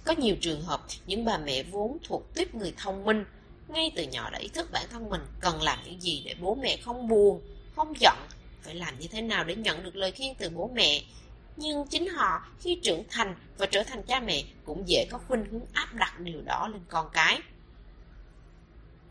Có 0.03 0.13
nhiều 0.17 0.35
trường 0.41 0.61
hợp 0.61 0.81
những 1.05 1.25
bà 1.25 1.37
mẹ 1.37 1.63
vốn 1.63 1.97
thuộc 2.03 2.33
tiếp 2.33 2.55
người 2.55 2.73
thông 2.77 3.05
minh 3.05 3.25
ngay 3.69 3.91
từ 3.95 4.03
nhỏ 4.03 4.29
đã 4.29 4.39
ý 4.39 4.47
thức 4.47 4.71
bản 4.71 4.85
thân 4.91 5.09
mình 5.09 5.21
cần 5.39 5.61
làm 5.61 5.79
những 5.85 6.01
gì 6.01 6.21
để 6.25 6.35
bố 6.41 6.55
mẹ 6.55 6.77
không 6.77 7.07
buồn, 7.07 7.41
không 7.75 7.93
giận, 7.99 8.17
phải 8.61 8.75
làm 8.75 8.99
như 8.99 9.07
thế 9.07 9.21
nào 9.21 9.43
để 9.43 9.55
nhận 9.55 9.83
được 9.83 9.95
lời 9.95 10.11
khen 10.11 10.35
từ 10.37 10.49
bố 10.49 10.71
mẹ. 10.73 11.01
Nhưng 11.57 11.87
chính 11.87 12.07
họ 12.07 12.45
khi 12.59 12.79
trưởng 12.83 13.03
thành 13.09 13.35
và 13.57 13.65
trở 13.65 13.83
thành 13.83 14.03
cha 14.03 14.19
mẹ 14.19 14.43
cũng 14.65 14.83
dễ 14.89 15.07
có 15.11 15.19
khuynh 15.27 15.45
hướng 15.51 15.65
áp 15.73 15.93
đặt 15.93 16.19
điều 16.19 16.41
đó 16.41 16.67
lên 16.67 16.81
con 16.89 17.09
cái 17.13 17.39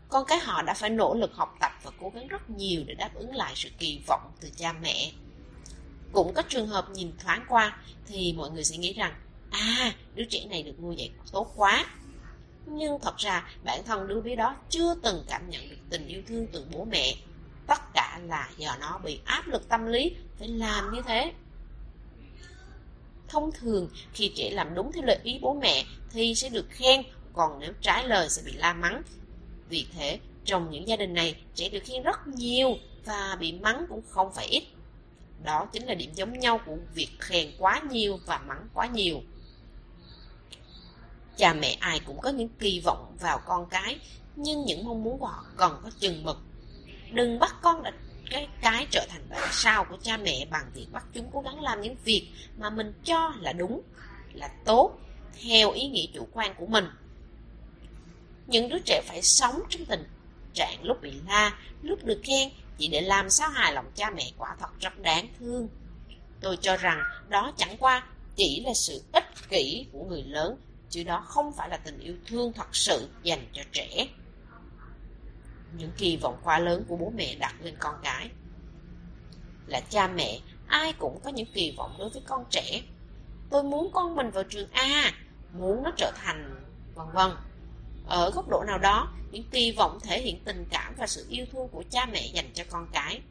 con 0.09 0.25
cái 0.25 0.39
họ 0.39 0.61
đã 0.61 0.73
phải 0.73 0.89
nỗ 0.89 1.13
lực 1.13 1.33
học 1.33 1.57
tập 1.59 1.71
và 1.83 1.91
cố 1.99 2.11
gắng 2.15 2.27
rất 2.27 2.49
nhiều 2.49 2.83
để 2.87 2.93
đáp 2.93 3.09
ứng 3.15 3.35
lại 3.35 3.53
sự 3.55 3.69
kỳ 3.79 4.01
vọng 4.07 4.31
từ 4.41 4.49
cha 4.57 4.73
mẹ. 4.73 5.11
Cũng 6.11 6.33
có 6.33 6.41
trường 6.49 6.67
hợp 6.67 6.89
nhìn 6.89 7.11
thoáng 7.19 7.45
qua 7.49 7.77
thì 8.07 8.33
mọi 8.37 8.51
người 8.51 8.63
sẽ 8.63 8.77
nghĩ 8.77 8.93
rằng 8.93 9.13
à, 9.51 9.93
đứa 10.15 10.23
trẻ 10.29 10.45
này 10.49 10.63
được 10.63 10.79
nuôi 10.81 10.95
dạy 10.95 11.11
tốt 11.31 11.53
quá. 11.55 11.85
Nhưng 12.65 12.99
thật 13.01 13.17
ra 13.17 13.49
bản 13.63 13.83
thân 13.85 14.07
đứa 14.07 14.21
bé 14.21 14.35
đó 14.35 14.55
chưa 14.69 14.95
từng 15.03 15.23
cảm 15.27 15.49
nhận 15.49 15.69
được 15.69 15.77
tình 15.89 16.07
yêu 16.07 16.21
thương 16.27 16.47
từ 16.51 16.65
bố 16.71 16.85
mẹ. 16.85 17.15
Tất 17.67 17.79
cả 17.93 18.19
là 18.27 18.49
do 18.57 18.75
nó 18.79 18.97
bị 18.97 19.19
áp 19.25 19.47
lực 19.47 19.69
tâm 19.69 19.85
lý 19.85 20.15
phải 20.39 20.47
làm 20.47 20.93
như 20.93 21.01
thế. 21.07 21.33
Thông 23.27 23.51
thường 23.51 23.89
khi 24.13 24.31
trẻ 24.35 24.49
làm 24.49 24.75
đúng 24.75 24.91
theo 24.91 25.03
lời 25.03 25.19
ý 25.23 25.39
bố 25.41 25.53
mẹ 25.53 25.85
thì 26.11 26.35
sẽ 26.35 26.49
được 26.49 26.65
khen, 26.69 27.01
còn 27.33 27.59
nếu 27.59 27.73
trái 27.81 28.07
lời 28.07 28.29
sẽ 28.29 28.41
bị 28.45 28.51
la 28.51 28.73
mắng 28.73 29.01
vì 29.69 29.87
thế, 29.93 30.19
trong 30.45 30.71
những 30.71 30.87
gia 30.87 30.95
đình 30.95 31.13
này, 31.13 31.35
trẻ 31.55 31.69
được 31.69 31.83
khen 31.83 32.03
rất 32.03 32.27
nhiều 32.27 32.77
và 33.05 33.37
bị 33.39 33.51
mắng 33.51 33.85
cũng 33.89 34.01
không 34.09 34.33
phải 34.33 34.47
ít. 34.47 34.63
Đó 35.43 35.67
chính 35.73 35.83
là 35.83 35.93
điểm 35.93 36.11
giống 36.13 36.39
nhau 36.39 36.59
của 36.65 36.77
việc 36.93 37.09
khen 37.19 37.51
quá 37.57 37.81
nhiều 37.89 38.19
và 38.25 38.37
mắng 38.37 38.67
quá 38.73 38.87
nhiều. 38.87 39.21
Cha 41.39 41.53
mẹ 41.53 41.77
ai 41.79 41.99
cũng 41.99 42.19
có 42.21 42.29
những 42.29 42.49
kỳ 42.59 42.79
vọng 42.79 43.15
vào 43.19 43.39
con 43.45 43.65
cái, 43.69 43.99
nhưng 44.35 44.65
những 44.65 44.85
mong 44.85 45.03
muốn 45.03 45.19
của 45.19 45.25
họ 45.25 45.45
cần 45.57 45.79
có 45.83 45.89
chừng 45.99 46.23
mực. 46.23 46.37
Đừng 47.11 47.39
bắt 47.39 47.55
con 47.61 47.83
đặt 47.83 47.93
cái 48.29 48.47
cái 48.61 48.87
trở 48.91 49.05
thành 49.09 49.29
bản 49.29 49.49
sao 49.51 49.85
của 49.89 49.97
cha 50.01 50.17
mẹ 50.17 50.45
bằng 50.51 50.71
việc 50.73 50.87
bắt 50.91 51.05
chúng 51.13 51.29
cố 51.33 51.41
gắng 51.41 51.61
làm 51.61 51.81
những 51.81 51.95
việc 52.03 52.27
mà 52.57 52.69
mình 52.69 52.93
cho 53.03 53.33
là 53.39 53.53
đúng, 53.53 53.81
là 54.33 54.49
tốt, 54.65 54.99
theo 55.41 55.71
ý 55.71 55.87
nghĩ 55.87 56.09
chủ 56.13 56.27
quan 56.31 56.55
của 56.57 56.65
mình. 56.65 56.85
Những 58.47 58.69
đứa 58.69 58.79
trẻ 58.85 59.01
phải 59.07 59.21
sống 59.21 59.61
trong 59.69 59.85
tình 59.85 60.03
trạng 60.53 60.83
lúc 60.83 61.01
bị 61.01 61.13
la, 61.27 61.57
lúc 61.81 62.03
được 62.03 62.21
khen 62.23 62.49
chỉ 62.77 62.87
để 62.87 63.01
làm 63.01 63.29
sao 63.29 63.49
hài 63.49 63.73
lòng 63.73 63.91
cha 63.95 64.09
mẹ 64.09 64.31
quả 64.37 64.55
thật 64.59 64.79
rất 64.79 64.99
đáng 64.99 65.27
thương. 65.39 65.67
Tôi 66.41 66.57
cho 66.61 66.77
rằng 66.77 66.99
đó 67.29 67.51
chẳng 67.57 67.77
qua 67.77 68.03
chỉ 68.35 68.63
là 68.65 68.73
sự 68.73 69.03
ích 69.11 69.49
kỷ 69.49 69.85
của 69.91 70.03
người 70.03 70.23
lớn, 70.23 70.57
chứ 70.89 71.03
đó 71.03 71.23
không 71.27 71.53
phải 71.53 71.69
là 71.69 71.77
tình 71.77 71.99
yêu 71.99 72.15
thương 72.27 72.53
thật 72.53 72.75
sự 72.75 73.09
dành 73.23 73.47
cho 73.53 73.61
trẻ. 73.71 74.07
Những 75.77 75.91
kỳ 75.97 76.17
vọng 76.17 76.37
quá 76.43 76.59
lớn 76.59 76.85
của 76.87 76.97
bố 76.97 77.13
mẹ 77.15 77.35
đặt 77.35 77.55
lên 77.61 77.75
con 77.79 77.95
cái. 78.03 78.29
Là 79.67 79.81
cha 79.89 80.07
mẹ, 80.07 80.39
ai 80.67 80.93
cũng 80.93 81.19
có 81.23 81.29
những 81.29 81.47
kỳ 81.53 81.73
vọng 81.77 81.95
đối 81.99 82.09
với 82.09 82.21
con 82.27 82.45
trẻ. 82.49 82.81
Tôi 83.49 83.63
muốn 83.63 83.91
con 83.93 84.15
mình 84.15 84.31
vào 84.31 84.43
trường 84.43 84.69
A, 84.71 85.11
muốn 85.53 85.83
nó 85.83 85.91
trở 85.97 86.11
thành 86.15 86.65
vân 86.95 87.07
vân. 87.13 87.31
Ở 88.07 88.31
góc 88.31 88.49
độ 88.49 88.63
nào 88.67 88.77
đó, 88.77 89.13
những 89.31 89.43
kỳ 89.51 89.71
vọng 89.71 89.99
thể 90.03 90.21
hiện 90.21 90.43
tình 90.45 90.65
cảm 90.69 90.93
và 90.97 91.07
sự 91.07 91.25
yêu 91.29 91.45
thương 91.51 91.67
của 91.67 91.83
cha 91.89 92.05
mẹ 92.05 92.27
dành 92.33 92.49
cho 92.53 92.63
con 92.69 92.87
cái. 92.93 93.21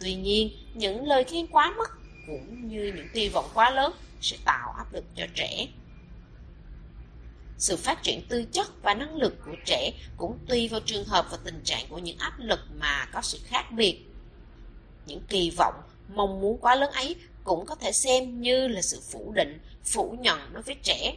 Tuy 0.00 0.14
nhiên, 0.14 0.50
những 0.74 1.06
lời 1.06 1.24
khen 1.24 1.46
quá 1.46 1.74
mức 1.76 1.88
cũng 2.26 2.68
như 2.68 2.92
những 2.96 3.08
kỳ 3.14 3.28
vọng 3.28 3.50
quá 3.54 3.70
lớn 3.70 3.92
sẽ 4.20 4.36
tạo 4.44 4.72
áp 4.72 4.92
lực 4.92 5.04
cho 5.16 5.26
trẻ. 5.34 5.66
Sự 7.60 7.76
phát 7.76 8.02
triển 8.02 8.26
tư 8.28 8.44
chất 8.52 8.82
và 8.82 8.94
năng 8.94 9.16
lực 9.16 9.36
của 9.44 9.54
trẻ 9.64 9.92
cũng 10.16 10.38
tùy 10.48 10.68
vào 10.68 10.80
trường 10.80 11.04
hợp 11.04 11.26
và 11.30 11.38
tình 11.44 11.60
trạng 11.64 11.84
của 11.88 11.98
những 11.98 12.18
áp 12.18 12.32
lực 12.38 12.60
mà 12.78 13.06
có 13.12 13.22
sự 13.22 13.38
khác 13.44 13.72
biệt. 13.72 14.04
Những 15.06 15.20
kỳ 15.28 15.50
vọng, 15.50 15.74
mong 16.14 16.40
muốn 16.40 16.58
quá 16.58 16.74
lớn 16.74 16.92
ấy 16.92 17.16
cũng 17.44 17.66
có 17.66 17.74
thể 17.74 17.92
xem 17.92 18.40
như 18.40 18.68
là 18.68 18.82
sự 18.82 19.00
phủ 19.10 19.32
định, 19.32 19.58
phủ 19.84 20.16
nhận 20.20 20.52
đối 20.52 20.62
với 20.62 20.76
trẻ. 20.82 21.16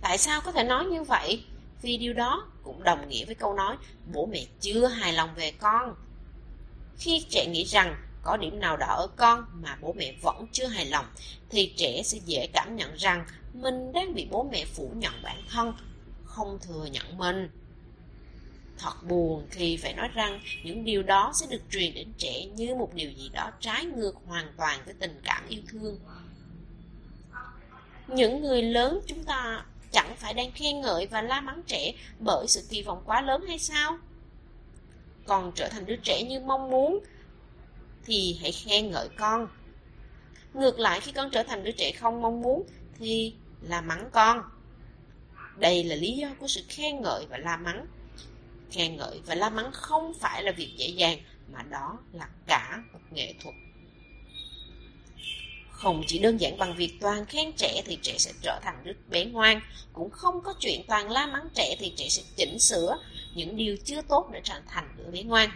Tại 0.00 0.18
sao 0.18 0.40
có 0.40 0.52
thể 0.52 0.64
nói 0.64 0.84
như 0.84 1.02
vậy? 1.02 1.44
Vì 1.82 1.96
điều 1.96 2.12
đó 2.12 2.50
cũng 2.62 2.84
đồng 2.84 3.08
nghĩa 3.08 3.24
với 3.24 3.34
câu 3.34 3.54
nói 3.54 3.76
bố 4.12 4.26
mẹ 4.26 4.44
chưa 4.60 4.86
hài 4.86 5.12
lòng 5.12 5.30
về 5.36 5.52
con. 5.52 5.94
Khi 6.98 7.26
trẻ 7.30 7.46
nghĩ 7.46 7.64
rằng 7.64 7.96
có 8.22 8.36
điểm 8.36 8.60
nào 8.60 8.76
đó 8.76 8.86
ở 8.86 9.06
con 9.16 9.44
mà 9.52 9.76
bố 9.80 9.92
mẹ 9.92 10.14
vẫn 10.22 10.46
chưa 10.52 10.66
hài 10.66 10.86
lòng, 10.86 11.06
thì 11.50 11.72
trẻ 11.76 12.02
sẽ 12.04 12.18
dễ 12.26 12.46
cảm 12.52 12.76
nhận 12.76 12.94
rằng 12.94 13.24
mình 13.52 13.92
đang 13.92 14.14
bị 14.14 14.28
bố 14.30 14.48
mẹ 14.52 14.64
phủ 14.64 14.92
nhận 14.96 15.12
bản 15.22 15.42
thân, 15.50 15.74
không 16.24 16.58
thừa 16.62 16.84
nhận 16.84 17.18
mình. 17.18 17.50
Thật 18.78 19.02
buồn 19.08 19.46
khi 19.50 19.76
phải 19.76 19.94
nói 19.94 20.08
rằng 20.14 20.40
những 20.64 20.84
điều 20.84 21.02
đó 21.02 21.32
sẽ 21.34 21.46
được 21.50 21.62
truyền 21.70 21.94
đến 21.94 22.08
trẻ 22.18 22.44
như 22.44 22.74
một 22.74 22.94
điều 22.94 23.10
gì 23.10 23.28
đó 23.32 23.50
trái 23.60 23.84
ngược 23.84 24.14
hoàn 24.26 24.52
toàn 24.56 24.80
với 24.84 24.94
tình 24.98 25.20
cảm 25.24 25.48
yêu 25.48 25.62
thương. 25.68 25.98
Những 28.06 28.42
người 28.42 28.62
lớn 28.62 29.00
chúng 29.06 29.24
ta 29.24 29.64
chẳng 29.92 30.16
phải 30.16 30.34
đang 30.34 30.52
khen 30.52 30.80
ngợi 30.80 31.06
và 31.06 31.22
la 31.22 31.40
mắng 31.40 31.62
trẻ 31.66 31.92
bởi 32.18 32.46
sự 32.48 32.66
kỳ 32.70 32.82
vọng 32.82 33.02
quá 33.06 33.20
lớn 33.20 33.44
hay 33.48 33.58
sao? 33.58 33.98
Còn 35.26 35.52
trở 35.54 35.68
thành 35.68 35.86
đứa 35.86 35.96
trẻ 35.96 36.22
như 36.22 36.40
mong 36.40 36.70
muốn 36.70 36.98
thì 38.06 38.38
hãy 38.40 38.52
khen 38.52 38.90
ngợi 38.90 39.08
con. 39.16 39.48
Ngược 40.54 40.78
lại 40.78 41.00
khi 41.00 41.12
con 41.12 41.30
trở 41.30 41.42
thành 41.42 41.64
đứa 41.64 41.72
trẻ 41.72 41.92
không 41.92 42.22
mong 42.22 42.42
muốn 42.42 42.66
thì 42.98 43.34
là 43.62 43.80
mắng 43.80 44.10
con. 44.12 44.42
Đây 45.56 45.84
là 45.84 45.96
lý 45.96 46.12
do 46.12 46.28
của 46.38 46.46
sự 46.46 46.62
khen 46.68 47.02
ngợi 47.02 47.26
và 47.30 47.38
la 47.38 47.56
mắng. 47.56 47.86
Khen 48.72 48.96
ngợi 48.96 49.20
và 49.26 49.34
la 49.34 49.50
mắng 49.50 49.70
không 49.72 50.12
phải 50.20 50.42
là 50.42 50.52
việc 50.52 50.74
dễ 50.76 50.86
dàng 50.86 51.18
mà 51.52 51.62
đó 51.62 51.98
là 52.12 52.28
cả 52.46 52.82
một 52.92 53.00
nghệ 53.10 53.34
thuật. 53.42 53.54
Không 55.70 56.02
chỉ 56.06 56.18
đơn 56.18 56.40
giản 56.40 56.58
bằng 56.58 56.76
việc 56.76 56.92
toàn 57.00 57.26
khen 57.26 57.52
trẻ 57.52 57.82
thì 57.86 57.98
trẻ 58.02 58.18
sẽ 58.18 58.32
trở 58.42 58.60
thành 58.62 58.84
đứa 58.84 58.92
bé 59.08 59.24
ngoan, 59.24 59.60
cũng 59.92 60.10
không 60.10 60.40
có 60.44 60.54
chuyện 60.60 60.82
toàn 60.88 61.10
la 61.10 61.26
mắng 61.26 61.48
trẻ 61.54 61.76
thì 61.78 61.92
trẻ 61.96 62.08
sẽ 62.08 62.22
chỉnh 62.36 62.58
sửa 62.58 62.98
những 63.34 63.56
điều 63.56 63.76
chưa 63.84 64.02
tốt 64.02 64.30
để 64.32 64.40
trở 64.44 64.60
thành 64.66 64.88
đứa 64.96 65.10
bé 65.10 65.22
ngoan. 65.22 65.50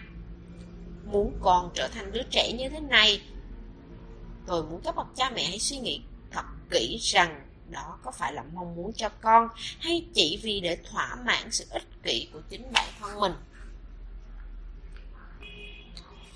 Muốn 1.04 1.38
con 1.40 1.70
trở 1.74 1.88
thành 1.88 2.12
đứa 2.12 2.22
trẻ 2.30 2.52
như 2.52 2.68
thế 2.68 2.80
này, 2.80 3.22
tôi 4.46 4.62
muốn 4.62 4.80
các 4.84 4.96
bậc 4.96 5.06
cha 5.16 5.30
mẹ 5.30 5.44
hãy 5.44 5.58
suy 5.58 5.78
nghĩ 5.78 6.00
thật 6.30 6.44
kỹ 6.70 6.98
rằng 7.00 7.48
đó 7.70 7.98
có 8.04 8.10
phải 8.10 8.32
là 8.32 8.44
mong 8.54 8.76
muốn 8.76 8.92
cho 8.92 9.08
con 9.20 9.48
hay 9.80 10.06
chỉ 10.14 10.40
vì 10.42 10.60
để 10.60 10.78
thỏa 10.90 11.16
mãn 11.26 11.50
sự 11.50 11.64
ích 11.70 12.02
kỷ 12.02 12.28
của 12.32 12.40
chính 12.48 12.72
bản 12.72 12.88
thân 13.00 13.20
mình. 13.20 13.32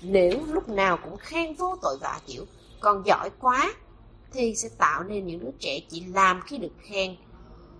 Nếu 0.01 0.45
lúc 0.47 0.69
nào 0.69 0.97
cũng 1.03 1.17
khen 1.17 1.53
vô 1.53 1.75
tội 1.81 1.97
vạ 2.01 2.19
kiểu 2.27 2.45
con 2.79 3.03
giỏi 3.05 3.29
quá 3.39 3.73
thì 4.31 4.55
sẽ 4.55 4.69
tạo 4.77 5.03
nên 5.03 5.27
những 5.27 5.39
đứa 5.39 5.51
trẻ 5.59 5.79
chỉ 5.89 6.03
làm 6.05 6.41
khi 6.41 6.57
được 6.57 6.73
khen. 6.81 7.15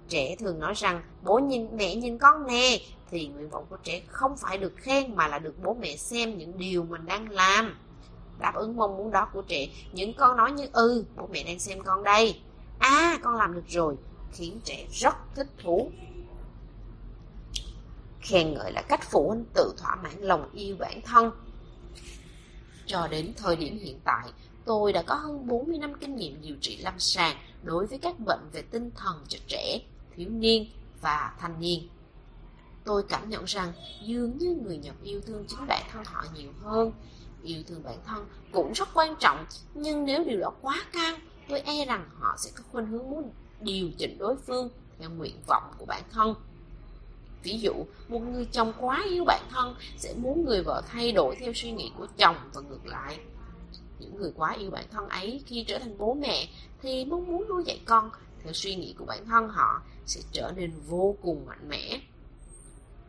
Trẻ 0.09 0.35
thường 0.39 0.59
nói 0.59 0.73
rằng 0.73 1.01
bố 1.23 1.39
nhìn 1.39 1.77
mẹ 1.77 1.95
nhìn 1.95 2.17
con 2.17 2.47
nè 2.47 2.79
thì 3.09 3.27
nguyện 3.27 3.49
vọng 3.49 3.65
của 3.69 3.77
trẻ 3.83 4.01
không 4.07 4.37
phải 4.37 4.57
được 4.57 4.73
khen 4.77 5.15
mà 5.15 5.27
là 5.27 5.39
được 5.39 5.55
bố 5.63 5.73
mẹ 5.73 5.95
xem 5.95 6.37
những 6.37 6.57
điều 6.57 6.83
mình 6.83 7.05
đang 7.05 7.29
làm. 7.29 7.77
Đáp 8.39 8.55
ứng 8.55 8.75
mong 8.75 8.97
muốn 8.97 9.11
đó 9.11 9.29
của 9.33 9.41
trẻ, 9.41 9.67
những 9.93 10.13
con 10.13 10.37
nói 10.37 10.51
như 10.51 10.67
ừ, 10.73 11.05
bố 11.15 11.27
mẹ 11.31 11.43
đang 11.43 11.59
xem 11.59 11.83
con 11.83 12.03
đây. 12.03 12.39
À, 12.79 13.19
con 13.23 13.35
làm 13.35 13.53
được 13.53 13.67
rồi, 13.67 13.95
khiến 14.31 14.59
trẻ 14.63 14.87
rất 14.91 15.15
thích 15.35 15.47
thú. 15.63 15.91
Khen 18.21 18.53
ngợi 18.53 18.71
là 18.71 18.81
cách 18.81 19.11
phụ 19.11 19.27
huynh 19.29 19.45
tự 19.53 19.73
thỏa 19.77 19.95
mãn 19.95 20.21
lòng 20.21 20.49
yêu 20.53 20.75
bản 20.79 21.01
thân. 21.01 21.31
Cho 22.85 23.07
đến 23.07 23.33
thời 23.37 23.55
điểm 23.55 23.77
hiện 23.77 23.99
tại, 24.03 24.29
tôi 24.65 24.93
đã 24.93 25.01
có 25.01 25.15
hơn 25.15 25.47
40 25.47 25.77
năm 25.77 25.93
kinh 25.99 26.15
nghiệm 26.15 26.41
điều 26.41 26.55
trị 26.61 26.77
lâm 26.77 26.99
sàng 26.99 27.37
đối 27.63 27.87
với 27.87 27.97
các 27.97 28.19
bệnh 28.19 28.49
về 28.51 28.61
tinh 28.61 28.91
thần 28.95 29.23
cho 29.27 29.39
trẻ, 29.47 29.79
thiếu 30.15 30.29
niên 30.29 30.69
và 31.01 31.33
thanh 31.39 31.59
niên. 31.59 31.87
Tôi 32.83 33.03
cảm 33.09 33.29
nhận 33.29 33.45
rằng 33.45 33.73
dường 34.05 34.37
như 34.37 34.59
người 34.65 34.77
Nhật 34.77 34.95
yêu 35.03 35.21
thương 35.21 35.45
chính 35.47 35.67
bản 35.67 35.83
thân 35.91 36.03
họ 36.05 36.25
nhiều 36.35 36.51
hơn. 36.63 36.91
Yêu 37.43 37.63
thương 37.67 37.83
bản 37.83 37.97
thân 38.05 38.25
cũng 38.51 38.73
rất 38.73 38.89
quan 38.93 39.15
trọng, 39.19 39.45
nhưng 39.73 40.05
nếu 40.05 40.23
điều 40.23 40.39
đó 40.39 40.51
quá 40.61 40.83
cao, 40.93 41.15
tôi 41.49 41.59
e 41.59 41.85
rằng 41.85 42.09
họ 42.19 42.35
sẽ 42.37 42.51
có 42.55 42.63
khuynh 42.71 42.85
hướng 42.85 43.09
muốn 43.09 43.31
điều 43.61 43.89
chỉnh 43.97 44.17
đối 44.17 44.35
phương 44.47 44.69
theo 44.99 45.09
nguyện 45.09 45.35
vọng 45.47 45.63
của 45.77 45.85
bản 45.85 46.03
thân. 46.11 46.35
Ví 47.43 47.59
dụ, 47.59 47.73
một 48.07 48.19
người 48.19 48.45
chồng 48.45 48.73
quá 48.79 49.05
yêu 49.09 49.23
bản 49.25 49.43
thân 49.49 49.75
sẽ 49.97 50.13
muốn 50.13 50.45
người 50.45 50.63
vợ 50.63 50.81
thay 50.87 51.11
đổi 51.11 51.35
theo 51.39 51.53
suy 51.55 51.71
nghĩ 51.71 51.91
của 51.97 52.07
chồng 52.17 52.35
và 52.53 52.61
ngược 52.61 52.85
lại. 52.85 53.19
Những 53.99 54.15
người 54.15 54.31
quá 54.35 54.53
yêu 54.53 54.71
bản 54.71 54.85
thân 54.91 55.09
ấy 55.09 55.43
khi 55.45 55.63
trở 55.67 55.79
thành 55.79 55.97
bố 55.97 56.13
mẹ 56.13 56.49
thì 56.81 57.05
mong 57.05 57.27
muốn 57.27 57.47
nuôi 57.49 57.63
dạy 57.65 57.81
con 57.85 58.09
theo 58.43 58.53
suy 58.53 58.75
nghĩ 58.75 58.95
của 58.97 59.05
bản 59.05 59.25
thân 59.25 59.49
họ 59.49 59.81
sẽ 60.05 60.21
trở 60.31 60.51
nên 60.55 60.71
vô 60.87 61.15
cùng 61.21 61.45
mạnh 61.45 61.69
mẽ. 61.69 62.01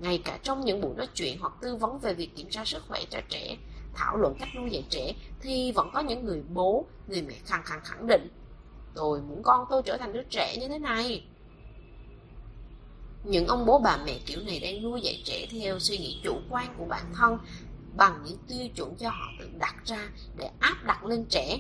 Ngay 0.01 0.23
cả 0.25 0.39
trong 0.43 0.65
những 0.65 0.81
buổi 0.81 0.95
nói 0.97 1.09
chuyện 1.15 1.39
hoặc 1.41 1.53
tư 1.61 1.77
vấn 1.77 1.99
về 1.99 2.15
việc 2.15 2.37
kiểm 2.37 2.51
tra 2.51 2.65
sức 2.65 2.83
khỏe 2.89 3.01
cho 3.11 3.21
trẻ, 3.29 3.57
thảo 3.95 4.17
luận 4.17 4.35
cách 4.41 4.49
nuôi 4.57 4.71
dạy 4.71 4.85
trẻ 4.91 5.13
thì 5.41 5.73
vẫn 5.73 5.91
có 5.95 6.01
những 6.01 6.25
người 6.25 6.43
bố, 6.49 6.87
người 7.09 7.23
mẹ 7.23 7.35
khăng 7.47 7.63
khăng 7.65 7.81
khẳng 7.85 8.07
định 8.07 8.29
tôi 8.95 9.21
muốn 9.21 9.43
con 9.43 9.67
tôi 9.71 9.83
trở 9.85 9.97
thành 9.97 10.13
đứa 10.13 10.23
trẻ 10.31 10.57
như 10.61 10.69
thế 10.69 10.79
này. 10.79 11.25
Những 13.25 13.47
ông 13.47 13.67
bố 13.67 13.79
bà 13.79 13.99
mẹ 14.07 14.19
kiểu 14.27 14.41
này 14.47 14.61
đang 14.61 14.83
nuôi 14.83 15.01
dạy 15.01 15.23
trẻ 15.25 15.47
theo 15.51 15.79
suy 15.79 15.99
nghĩ 15.99 16.21
chủ 16.25 16.41
quan 16.51 16.75
của 16.79 16.85
bản 16.85 17.05
thân 17.15 17.39
bằng 17.97 18.23
những 18.25 18.39
tiêu 18.49 18.69
chuẩn 18.77 18.95
cho 18.97 19.11
họ 19.11 19.27
tự 19.41 19.49
đặt 19.59 19.75
ra 19.85 20.09
để 20.37 20.51
áp 20.61 20.77
đặt 20.85 21.05
lên 21.05 21.25
trẻ, 21.29 21.59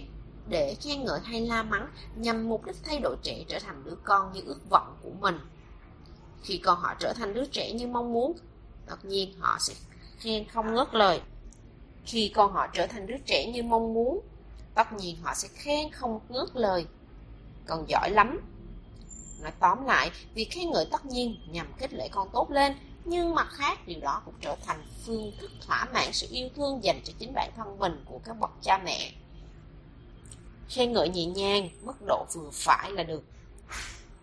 để 0.49 0.77
khen 0.81 1.05
ngợi 1.05 1.21
hay 1.25 1.41
la 1.41 1.63
mắng 1.63 1.89
nhằm 2.17 2.49
mục 2.49 2.65
đích 2.65 2.77
thay 2.85 3.01
đổi 3.01 3.17
trẻ 3.23 3.45
trở 3.49 3.59
thành 3.59 3.83
đứa 3.85 3.97
con 4.05 4.33
như 4.33 4.41
ước 4.47 4.71
vọng 4.71 4.97
của 5.03 5.11
mình. 5.21 5.39
Khi 6.43 6.59
con 6.59 6.79
họ 6.79 6.95
trở 6.99 7.13
thành 7.13 7.35
đứa 7.35 7.45
trẻ 7.45 7.73
như 7.73 7.87
mong 7.87 8.13
muốn, 8.13 8.37
tất 8.87 9.05
nhiên 9.05 9.35
họ 9.39 9.59
sẽ 9.61 9.75
khen 10.19 10.49
không 10.49 10.75
ngớt 10.75 10.95
lời. 10.95 11.21
Khi 12.05 12.33
con 12.35 12.53
họ 12.53 12.67
trở 12.67 12.87
thành 12.87 13.07
đứa 13.07 13.19
trẻ 13.27 13.53
như 13.55 13.63
mong 13.63 13.95
muốn, 13.95 14.21
tất 14.75 14.93
nhiên 14.93 15.17
họ 15.23 15.35
sẽ 15.35 15.49
khen 15.49 15.91
không 15.91 16.21
ngớt 16.29 16.49
lời. 16.55 16.87
Con 17.67 17.85
giỏi 17.89 18.11
lắm. 18.11 18.41
Nói 19.43 19.53
tóm 19.61 19.87
lại, 19.87 20.11
việc 20.35 20.49
khen 20.51 20.71
ngợi 20.71 20.87
tất 20.91 21.07
nhiên 21.07 21.37
nhằm 21.51 21.67
kết 21.79 21.93
lệ 21.93 22.09
con 22.13 22.29
tốt 22.33 22.51
lên, 22.51 22.75
nhưng 23.05 23.35
mặt 23.35 23.49
khác 23.51 23.87
điều 23.87 24.01
đó 24.01 24.23
cũng 24.25 24.35
trở 24.41 24.57
thành 24.67 24.87
phương 25.07 25.33
thức 25.41 25.51
thỏa 25.67 25.85
mãn 25.93 26.13
sự 26.13 26.27
yêu 26.31 26.49
thương 26.57 26.85
dành 26.85 27.01
cho 27.05 27.13
chính 27.19 27.33
bản 27.35 27.51
thân 27.57 27.79
mình 27.79 28.05
của 28.05 28.21
các 28.25 28.37
bậc 28.41 28.51
cha 28.63 28.79
mẹ. 28.85 29.13
Khen 30.69 30.93
ngợi 30.93 31.09
nhẹ 31.09 31.25
nhàng, 31.27 31.69
mức 31.83 31.97
độ 32.07 32.27
vừa 32.35 32.51
phải 32.53 32.93
là 32.93 33.03
được. 33.03 33.23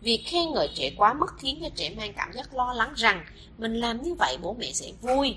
Việc 0.02 0.24
khen 0.26 0.52
ngợi 0.54 0.70
trẻ 0.76 0.92
quá 0.98 1.14
mức 1.14 1.34
khiến 1.38 1.60
cho 1.62 1.70
trẻ 1.76 1.94
mang 1.98 2.14
cảm 2.14 2.34
giác 2.34 2.54
lo 2.54 2.74
lắng 2.74 2.94
rằng 2.96 3.26
mình 3.58 3.76
làm 3.76 4.04
như 4.04 4.14
vậy 4.14 4.38
bố 4.42 4.54
mẹ 4.60 4.72
sẽ 4.74 4.92
vui. 5.02 5.36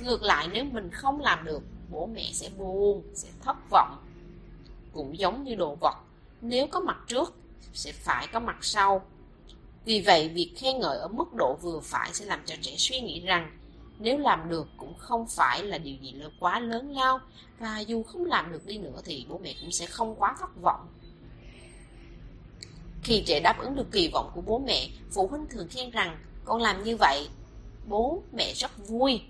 Ngược 0.00 0.22
lại 0.22 0.48
nếu 0.52 0.64
mình 0.64 0.90
không 0.90 1.20
làm 1.20 1.44
được, 1.44 1.62
bố 1.90 2.06
mẹ 2.06 2.30
sẽ 2.32 2.48
buồn, 2.58 3.02
sẽ 3.14 3.28
thất 3.40 3.56
vọng. 3.70 3.98
cũng 4.92 5.18
giống 5.18 5.44
như 5.44 5.54
đồ 5.54 5.76
vật. 5.80 5.96
Nếu 6.40 6.66
có 6.66 6.80
mặt 6.80 6.96
trước, 7.06 7.34
sẽ 7.74 7.92
phải 7.92 8.26
có 8.32 8.40
mặt 8.40 8.56
sau. 8.60 9.06
Vì 9.84 10.00
vậy, 10.00 10.28
việc 10.28 10.52
khen 10.56 10.78
ngợi 10.78 10.98
ở 10.98 11.08
mức 11.08 11.34
độ 11.34 11.56
vừa 11.62 11.80
phải 11.80 12.10
sẽ 12.12 12.24
làm 12.24 12.40
cho 12.46 12.54
trẻ 12.62 12.74
suy 12.76 13.00
nghĩ 13.00 13.20
rằng 13.20 13.58
nếu 13.98 14.18
làm 14.18 14.48
được 14.48 14.68
cũng 14.76 14.94
không 14.98 15.26
phải 15.26 15.62
là 15.62 15.78
điều 15.78 15.96
gì 16.02 16.14
quá 16.40 16.60
lớn 16.60 16.92
lao 16.92 17.20
và 17.58 17.78
dù 17.80 18.02
không 18.02 18.24
làm 18.24 18.52
được 18.52 18.66
đi 18.66 18.78
nữa 18.78 19.00
thì 19.04 19.26
bố 19.28 19.38
mẹ 19.38 19.54
cũng 19.60 19.72
sẽ 19.72 19.86
không 19.86 20.14
quá 20.14 20.36
thất 20.40 20.62
vọng. 20.62 20.86
Khi 23.02 23.22
trẻ 23.26 23.40
đáp 23.40 23.58
ứng 23.58 23.74
được 23.74 23.92
kỳ 23.92 24.08
vọng 24.08 24.30
của 24.34 24.40
bố 24.40 24.58
mẹ, 24.58 24.88
phụ 25.12 25.26
huynh 25.26 25.46
thường 25.50 25.68
khen 25.68 25.90
rằng 25.90 26.18
con 26.44 26.62
làm 26.62 26.84
như 26.84 26.96
vậy, 26.96 27.28
bố 27.86 28.22
mẹ 28.32 28.52
rất 28.54 28.88
vui. 28.88 29.22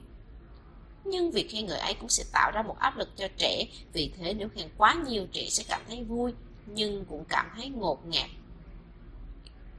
Nhưng 1.04 1.30
việc 1.30 1.50
khen 1.50 1.66
ngợi 1.66 1.78
ấy 1.78 1.94
cũng 1.94 2.08
sẽ 2.08 2.24
tạo 2.32 2.50
ra 2.54 2.62
một 2.62 2.78
áp 2.78 2.96
lực 2.96 3.08
cho 3.16 3.28
trẻ, 3.36 3.64
vì 3.92 4.10
thế 4.16 4.34
nếu 4.34 4.48
khen 4.48 4.68
quá 4.78 4.96
nhiều 5.08 5.26
trẻ 5.32 5.46
sẽ 5.50 5.64
cảm 5.68 5.80
thấy 5.88 6.04
vui, 6.04 6.32
nhưng 6.66 7.04
cũng 7.04 7.24
cảm 7.28 7.50
thấy 7.56 7.68
ngột 7.68 8.06
ngạt 8.06 8.30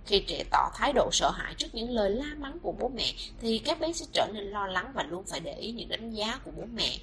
khi 0.05 0.23
trẻ 0.27 0.43
tỏ 0.51 0.71
thái 0.75 0.93
độ 0.93 1.09
sợ 1.11 1.31
hãi 1.31 1.53
trước 1.57 1.67
những 1.75 1.89
lời 1.89 2.09
la 2.09 2.35
mắng 2.37 2.57
của 2.61 2.71
bố 2.79 2.91
mẹ 2.95 3.13
thì 3.41 3.59
các 3.59 3.79
bé 3.79 3.93
sẽ 3.93 4.05
trở 4.13 4.27
nên 4.33 4.43
lo 4.43 4.67
lắng 4.67 4.91
và 4.93 5.03
luôn 5.03 5.23
phải 5.27 5.39
để 5.39 5.53
ý 5.53 5.71
những 5.71 5.89
đánh 5.89 6.11
giá 6.11 6.39
của 6.45 6.51
bố 6.57 6.63
mẹ. 6.73 6.97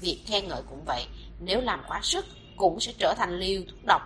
Việc 0.00 0.18
khen 0.26 0.48
ngợi 0.48 0.62
cũng 0.70 0.84
vậy, 0.86 1.06
nếu 1.40 1.60
làm 1.60 1.82
quá 1.88 2.00
sức 2.02 2.26
cũng 2.56 2.80
sẽ 2.80 2.92
trở 2.98 3.14
thành 3.16 3.38
liều 3.38 3.62
thuốc 3.70 3.84
độc. 3.86 4.02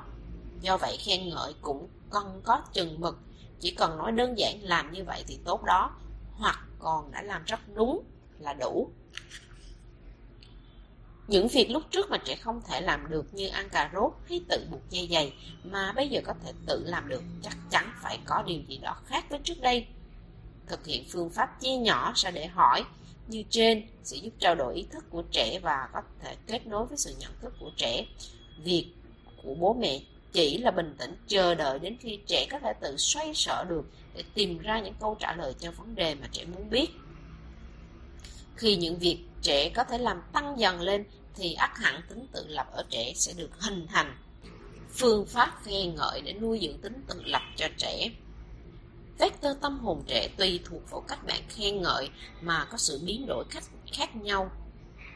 Do 0.61 0.77
vậy 0.77 0.97
khen 1.01 1.29
ngợi 1.29 1.53
cũng 1.61 1.89
cần 2.11 2.41
có 2.45 2.63
chừng 2.73 3.01
mực, 3.01 3.19
chỉ 3.61 3.71
cần 3.71 3.99
nói 3.99 4.13
đơn 4.13 4.39
giản 4.39 4.63
làm 4.63 4.93
như 4.93 5.05
vậy 5.05 5.25
thì 5.27 5.39
tốt 5.45 5.65
đó, 5.65 5.97
hoặc 6.33 6.59
còn 6.79 7.11
đã 7.11 7.23
làm 7.23 7.45
rất 7.45 7.61
đúng 7.75 8.05
là 8.39 8.53
đủ. 8.53 8.91
Những 11.29 11.49
việc 11.49 11.71
lúc 11.71 11.83
trước 11.91 12.11
mà 12.11 12.19
trẻ 12.19 12.37
không 12.37 12.61
thể 12.69 12.81
làm 12.81 13.11
được 13.11 13.35
như 13.35 13.49
ăn 13.49 13.69
cà 13.69 13.91
rốt 13.95 14.13
hay 14.29 14.41
tự 14.49 14.67
buộc 14.71 14.91
dây 14.91 15.09
giày 15.11 15.33
mà 15.65 15.93
bây 15.93 16.09
giờ 16.09 16.21
có 16.25 16.35
thể 16.45 16.53
tự 16.67 16.85
làm 16.87 17.09
được 17.09 17.23
chắc 17.43 17.57
chắn 17.71 17.93
phải 18.03 18.19
có 18.25 18.43
điều 18.47 18.61
gì 18.69 18.79
đó 18.79 18.97
khác 19.07 19.25
với 19.31 19.39
trước 19.45 19.61
đây. 19.61 19.87
Thực 20.67 20.87
hiện 20.87 21.05
phương 21.09 21.31
pháp 21.31 21.61
chia 21.61 21.77
nhỏ 21.77 22.13
ra 22.17 22.31
để 22.31 22.47
hỏi 22.47 22.85
như 23.29 23.43
trên 23.51 23.87
sẽ 24.03 24.17
giúp 24.17 24.31
trao 24.39 24.55
đổi 24.55 24.75
ý 24.75 24.87
thức 24.91 25.05
của 25.11 25.23
trẻ 25.31 25.59
và 25.63 25.89
có 25.93 26.03
thể 26.21 26.37
kết 26.47 26.67
nối 26.67 26.87
với 26.87 26.99
sự 26.99 27.15
nhận 27.19 27.33
thức 27.41 27.55
của 27.61 27.71
trẻ. 27.77 28.07
Việc 28.65 28.87
của 29.43 29.55
bố 29.55 29.75
mẹ 29.75 30.01
chỉ 30.37 30.59
là 30.59 30.71
bình 30.71 30.95
tĩnh, 30.99 31.17
chờ 31.29 31.55
đợi 31.55 31.79
đến 31.79 31.97
khi 32.01 32.19
trẻ 32.27 32.47
có 32.51 32.59
thể 32.59 32.73
tự 32.81 32.97
xoay 32.97 33.35
sở 33.35 33.65
được 33.69 33.85
để 34.15 34.25
tìm 34.35 34.59
ra 34.59 34.81
những 34.81 34.95
câu 35.01 35.17
trả 35.21 35.37
lời 35.37 35.55
cho 35.59 35.71
vấn 35.71 35.95
đề 35.95 36.15
mà 36.15 36.29
trẻ 36.33 36.45
muốn 36.45 36.71
biết. 36.71 36.91
Khi 38.57 38.77
những 38.77 38.99
việc 38.99 39.19
trẻ 39.43 39.69
có 39.69 39.85
thể 39.85 39.99
làm 39.99 40.23
tăng 40.33 40.61
dần 40.61 40.81
lên 40.81 41.05
thì 41.35 41.55
ắt 41.55 41.71
hẳn 41.75 42.01
tính 42.09 42.27
tự 42.33 42.47
lập 42.49 42.67
ở 42.73 42.85
trẻ 42.91 43.13
sẽ 43.17 43.33
được 43.33 43.51
hình 43.61 43.87
thành. 43.87 44.17
Phương 44.91 45.27
pháp 45.27 45.59
khen 45.65 45.95
ngợi 45.95 46.21
để 46.21 46.33
nuôi 46.33 46.61
dưỡng 46.63 46.79
tính 46.79 47.03
tự 47.07 47.23
lập 47.25 47.43
cho 47.57 47.69
trẻ. 47.79 48.09
Vector 49.19 49.57
tâm 49.61 49.79
hồn 49.79 50.03
trẻ 50.07 50.29
tùy 50.37 50.61
thuộc 50.65 50.91
vào 50.91 51.01
cách 51.01 51.27
bạn 51.27 51.43
khen 51.49 51.83
ngợi 51.83 52.09
mà 52.41 52.65
có 52.71 52.79
sự 52.79 53.01
biến 53.07 53.27
đổi 53.27 53.45
cách 53.51 53.65
khác 53.93 54.17
nhau. 54.17 54.51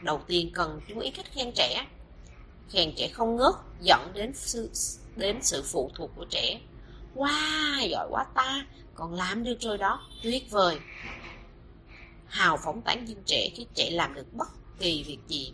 Đầu 0.03 0.21
tiên 0.27 0.51
cần 0.53 0.79
chú 0.89 0.99
ý 0.99 1.11
cách 1.11 1.31
khen 1.33 1.51
trẻ. 1.55 1.87
Khen 2.69 2.93
trẻ 2.97 3.07
không 3.07 3.35
ngớt 3.35 3.55
dẫn 3.81 4.11
đến 4.13 4.31
sự 4.35 4.69
đến 5.21 5.37
sự 5.41 5.63
phụ 5.65 5.91
thuộc 5.95 6.11
của 6.15 6.25
trẻ. 6.29 6.59
Wow, 7.15 7.87
giỏi 7.89 8.07
quá 8.09 8.25
ta, 8.35 8.65
còn 8.95 9.13
làm 9.13 9.43
được 9.43 9.61
rồi 9.61 9.77
đó, 9.77 10.07
tuyệt 10.23 10.51
vời. 10.51 10.77
Hào 12.27 12.57
phóng 12.65 12.81
tán 12.81 13.07
dương 13.07 13.23
trẻ 13.25 13.49
khi 13.55 13.65
trẻ 13.73 13.89
làm 13.91 14.13
được 14.13 14.33
bất 14.33 14.47
kỳ 14.79 15.03
việc 15.07 15.19
gì. 15.27 15.53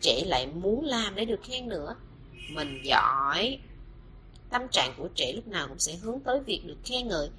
Trẻ 0.00 0.22
lại 0.26 0.46
muốn 0.46 0.84
làm 0.84 1.14
để 1.14 1.24
được 1.24 1.40
khen 1.42 1.68
nữa. 1.68 1.96
Mình 2.50 2.82
giỏi. 2.84 3.58
Tâm 4.50 4.62
trạng 4.70 4.94
của 4.96 5.08
trẻ 5.14 5.32
lúc 5.32 5.46
nào 5.46 5.68
cũng 5.68 5.78
sẽ 5.78 5.96
hướng 5.96 6.20
tới 6.20 6.40
việc 6.46 6.62
được 6.66 6.78
khen 6.84 7.08
ngợi. 7.08 7.30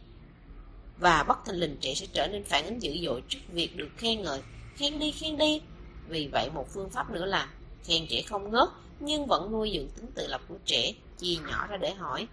Và 0.99 1.23
bất 1.23 1.37
thình 1.45 1.55
lình 1.55 1.77
trẻ 1.81 1.93
sẽ 1.95 2.05
trở 2.13 2.27
nên 2.27 2.43
phản 2.43 2.65
ứng 2.65 2.81
dữ 2.81 2.97
dội 3.05 3.23
trước 3.29 3.39
việc 3.49 3.77
được 3.77 3.89
khen 3.97 4.21
ngợi. 4.21 4.41
Khen 4.75 4.99
đi 4.99 5.11
khen 5.11 5.37
đi. 5.37 5.61
Vì 6.07 6.29
vậy 6.31 6.49
một 6.53 6.67
phương 6.73 6.89
pháp 6.89 7.11
nữa 7.11 7.25
là 7.25 7.49
khen 7.83 8.05
trẻ 8.09 8.21
không 8.21 8.51
ngớt 8.51 8.69
nhưng 8.99 9.25
vẫn 9.25 9.51
nuôi 9.51 9.71
dưỡng 9.75 9.89
tính 9.89 10.11
tự 10.15 10.27
lập 10.27 10.41
của 10.47 10.57
trẻ 10.65 10.93
chia 11.17 11.35
nhỏ 11.47 11.67
ra 11.67 11.77
để 11.77 11.93
hỏi. 11.93 12.27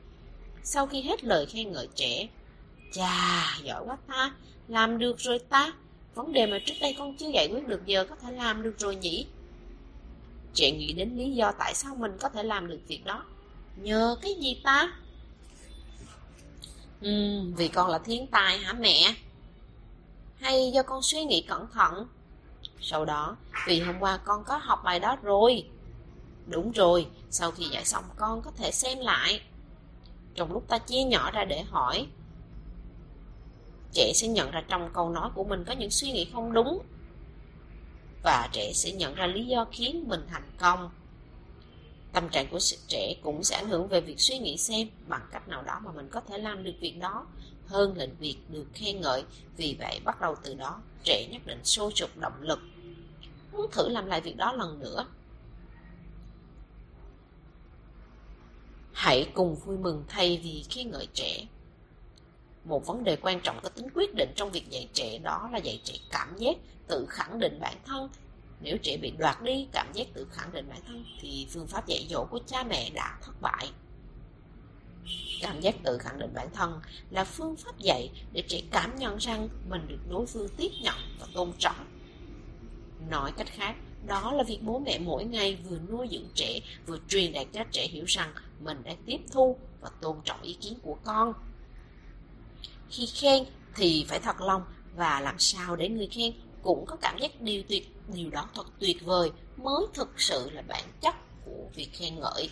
Sau 0.63 0.87
khi 0.87 1.03
hết 1.03 1.25
lời 1.25 1.47
khen 1.47 1.73
ngợi 1.73 1.89
trẻ 1.95 2.29
chà 2.93 3.45
giỏi 3.63 3.83
quá 3.87 3.97
ta 4.07 4.35
làm 4.69 4.99
được 4.99 5.19
rồi 5.19 5.39
ta. 5.39 5.73
Vấn 6.15 6.33
đề 6.33 6.47
mà 6.47 6.59
trước 6.67 6.75
đây 6.81 6.95
con 6.99 7.17
chưa 7.17 7.29
giải 7.29 7.49
quyết 7.53 7.67
được 7.67 7.87
giờ 7.87 8.05
có 8.11 8.17
thể 8.17 8.33
làm 8.33 8.63
được 8.63 8.75
rồi 8.79 8.97
nhỉ? 8.97 9.27
Trẻ 10.55 10.71
nghĩ 10.71 10.93
đến 10.93 11.17
lý 11.17 11.31
do 11.31 11.53
tại 11.59 11.75
sao 11.75 11.95
mình 11.95 12.17
có 12.21 12.29
thể 12.29 12.43
làm 12.43 12.69
được 12.69 12.81
việc 12.89 13.05
đó. 13.05 13.25
Nhờ 13.77 14.17
cái 14.23 14.35
gì 14.35 14.61
ta? 14.65 14.93
Ừ, 17.01 17.41
vì 17.57 17.69
con 17.69 17.91
là 17.91 17.99
thiên 17.99 18.27
tài 18.27 18.59
hả 18.59 18.73
mẹ? 18.73 19.15
Hay 20.41 20.71
do 20.75 20.83
con 20.83 21.03
suy 21.03 21.25
nghĩ 21.25 21.45
cẩn 21.49 21.67
thận? 21.73 22.07
Sau 22.81 23.05
đó, 23.05 23.37
vì 23.67 23.81
hôm 23.81 23.95
qua 24.01 24.17
con 24.17 24.45
có 24.45 24.57
học 24.57 24.81
bài 24.85 25.01
đó 25.01 25.17
rồi 25.23 25.65
Đúng 26.47 26.73
rồi, 26.73 27.07
sau 27.31 27.51
khi 27.51 27.65
dạy 27.65 27.85
xong 27.85 28.05
con 28.17 28.43
có 28.43 28.51
thể 28.51 28.71
xem 28.71 28.99
lại. 28.99 29.41
Trong 30.35 30.53
lúc 30.53 30.69
ta 30.69 30.79
chia 30.79 31.03
nhỏ 31.03 31.31
ra 31.31 31.45
để 31.45 31.63
hỏi 31.63 32.07
trẻ 33.93 34.13
sẽ 34.15 34.29
nhận 34.29 34.51
ra 34.51 34.63
trong 34.69 34.91
câu 34.93 35.11
nói 35.11 35.31
của 35.35 35.45
mình 35.45 35.65
có 35.65 35.73
những 35.73 35.91
suy 35.91 36.13
nghĩ 36.13 36.29
không 36.33 36.53
đúng. 36.53 36.83
Và 38.23 38.49
trẻ 38.53 38.73
sẽ 38.75 38.93
nhận 38.93 39.15
ra 39.15 39.27
lý 39.27 39.47
do 39.47 39.67
khiến 39.73 40.05
mình 40.09 40.27
thành 40.29 40.51
công. 40.59 40.91
Tâm 42.13 42.29
trạng 42.29 42.47
của 42.51 42.59
trẻ 42.89 43.15
cũng 43.23 43.45
sẽ 43.45 43.57
ảnh 43.57 43.69
hưởng 43.69 43.89
về 43.89 44.01
việc 44.01 44.21
suy 44.21 44.39
nghĩ 44.39 44.57
xem 44.57 44.89
bằng 45.09 45.29
cách 45.33 45.49
nào 45.49 45.63
đó 45.63 45.81
mà 45.85 45.93
mình 45.93 46.09
có 46.13 46.21
thể 46.21 46.39
làm 46.39 46.65
được 46.65 46.75
việc 46.81 46.99
đó 47.01 47.27
hơn 47.67 47.97
là 47.97 48.07
việc 48.19 48.37
được 48.49 48.67
khen 48.75 49.01
ngợi. 49.01 49.25
Vì 49.57 49.77
vậy 49.79 50.01
bắt 50.05 50.21
đầu 50.21 50.37
từ 50.43 50.55
đó 50.55 50.83
trẻ 51.05 51.27
nhất 51.31 51.43
định 51.47 51.65
sôi 51.65 51.93
sục 51.95 52.11
động 52.17 52.41
lực 52.43 52.59
muốn 53.53 53.67
thử 53.73 53.89
làm 53.89 54.07
lại 54.07 54.21
việc 54.21 54.37
đó 54.37 54.53
lần 54.53 54.79
nữa. 54.79 55.07
Hãy 59.01 59.31
cùng 59.35 59.55
vui 59.55 59.77
mừng 59.79 60.05
thay 60.09 60.41
vì 60.43 60.65
khi 60.71 60.85
ngợi 60.85 61.07
trẻ. 61.15 61.47
Một 62.65 62.87
vấn 62.87 63.05
đề 63.05 63.17
quan 63.17 63.41
trọng 63.41 63.61
có 63.63 63.69
tính 63.69 63.87
quyết 63.95 64.15
định 64.15 64.33
trong 64.37 64.51
việc 64.51 64.71
dạy 64.71 64.89
trẻ 64.93 65.19
đó 65.19 65.49
là 65.53 65.59
dạy 65.59 65.81
trẻ 65.85 65.95
cảm 66.11 66.37
giác 66.37 66.57
tự 66.89 67.07
khẳng 67.09 67.39
định 67.39 67.59
bản 67.61 67.77
thân. 67.87 68.11
Nếu 68.61 68.77
trẻ 68.83 68.97
bị 68.97 69.11
đoạt 69.19 69.43
đi 69.43 69.69
cảm 69.73 69.93
giác 69.93 70.07
tự 70.15 70.27
khẳng 70.33 70.53
định 70.53 70.69
bản 70.69 70.79
thân 70.87 71.05
thì 71.21 71.47
phương 71.51 71.67
pháp 71.67 71.87
dạy 71.87 72.07
dỗ 72.11 72.25
của 72.25 72.41
cha 72.47 72.63
mẹ 72.63 72.91
đã 72.91 73.19
thất 73.23 73.33
bại. 73.41 73.71
Cảm 75.41 75.61
giác 75.61 75.75
tự 75.85 75.99
khẳng 75.99 76.19
định 76.19 76.35
bản 76.35 76.49
thân 76.53 76.81
là 77.11 77.25
phương 77.25 77.57
pháp 77.57 77.79
dạy 77.79 78.11
để 78.33 78.43
trẻ 78.49 78.61
cảm 78.71 78.97
nhận 78.97 79.17
rằng 79.17 79.49
mình 79.69 79.89
được 79.89 80.01
đối 80.11 80.27
phương 80.27 80.49
tiếp 80.57 80.71
nhận 80.83 80.97
và 81.21 81.27
tôn 81.35 81.53
trọng. 81.59 81.87
Nói 83.11 83.33
cách 83.37 83.49
khác 83.51 83.75
đó 84.07 84.33
là 84.33 84.43
việc 84.43 84.59
bố 84.63 84.79
mẹ 84.79 84.99
mỗi 84.99 85.25
ngày 85.25 85.59
vừa 85.69 85.79
nuôi 85.91 86.09
dưỡng 86.11 86.29
trẻ, 86.35 86.61
vừa 86.87 86.99
truyền 87.09 87.33
đạt 87.33 87.47
cho 87.53 87.65
trẻ 87.71 87.87
hiểu 87.87 88.05
rằng 88.05 88.33
mình 88.61 88.83
đang 88.85 88.97
tiếp 89.07 89.19
thu 89.33 89.57
và 89.81 89.91
tôn 90.01 90.17
trọng 90.25 90.43
ý 90.43 90.57
kiến 90.61 90.79
của 90.83 90.97
con. 91.05 91.33
Khi 92.91 93.07
khen 93.07 93.45
thì 93.75 94.05
phải 94.09 94.21
thật 94.21 94.41
lòng 94.41 94.63
và 94.97 95.21
làm 95.21 95.39
sao 95.39 95.77
để 95.77 95.89
người 95.89 96.07
khen 96.07 96.33
cũng 96.63 96.87
có 96.87 96.97
cảm 96.97 97.19
giác 97.19 97.41
điều 97.41 97.63
tuyệt, 97.69 97.89
điều 98.15 98.31
đó 98.31 98.49
thật 98.55 98.67
tuyệt 98.79 99.05
vời 99.05 99.31
mới 99.57 99.87
thực 99.95 100.21
sự 100.21 100.51
là 100.51 100.63
bản 100.63 100.85
chất 101.01 101.15
của 101.45 101.65
việc 101.75 101.89
khen 101.93 102.21
ngợi. 102.21 102.51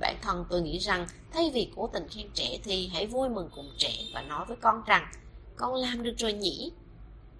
Bản 0.00 0.16
thân 0.22 0.44
tôi 0.50 0.62
nghĩ 0.62 0.78
rằng 0.78 1.06
thay 1.32 1.50
vì 1.54 1.70
cố 1.76 1.90
tình 1.92 2.08
khen 2.08 2.26
trẻ 2.34 2.58
thì 2.64 2.88
hãy 2.92 3.06
vui 3.06 3.28
mừng 3.28 3.48
cùng 3.54 3.70
trẻ 3.78 3.92
và 4.14 4.22
nói 4.22 4.44
với 4.48 4.56
con 4.60 4.82
rằng, 4.86 5.12
con 5.56 5.74
làm 5.74 6.02
được 6.02 6.14
rồi 6.18 6.32
nhỉ? 6.32 6.72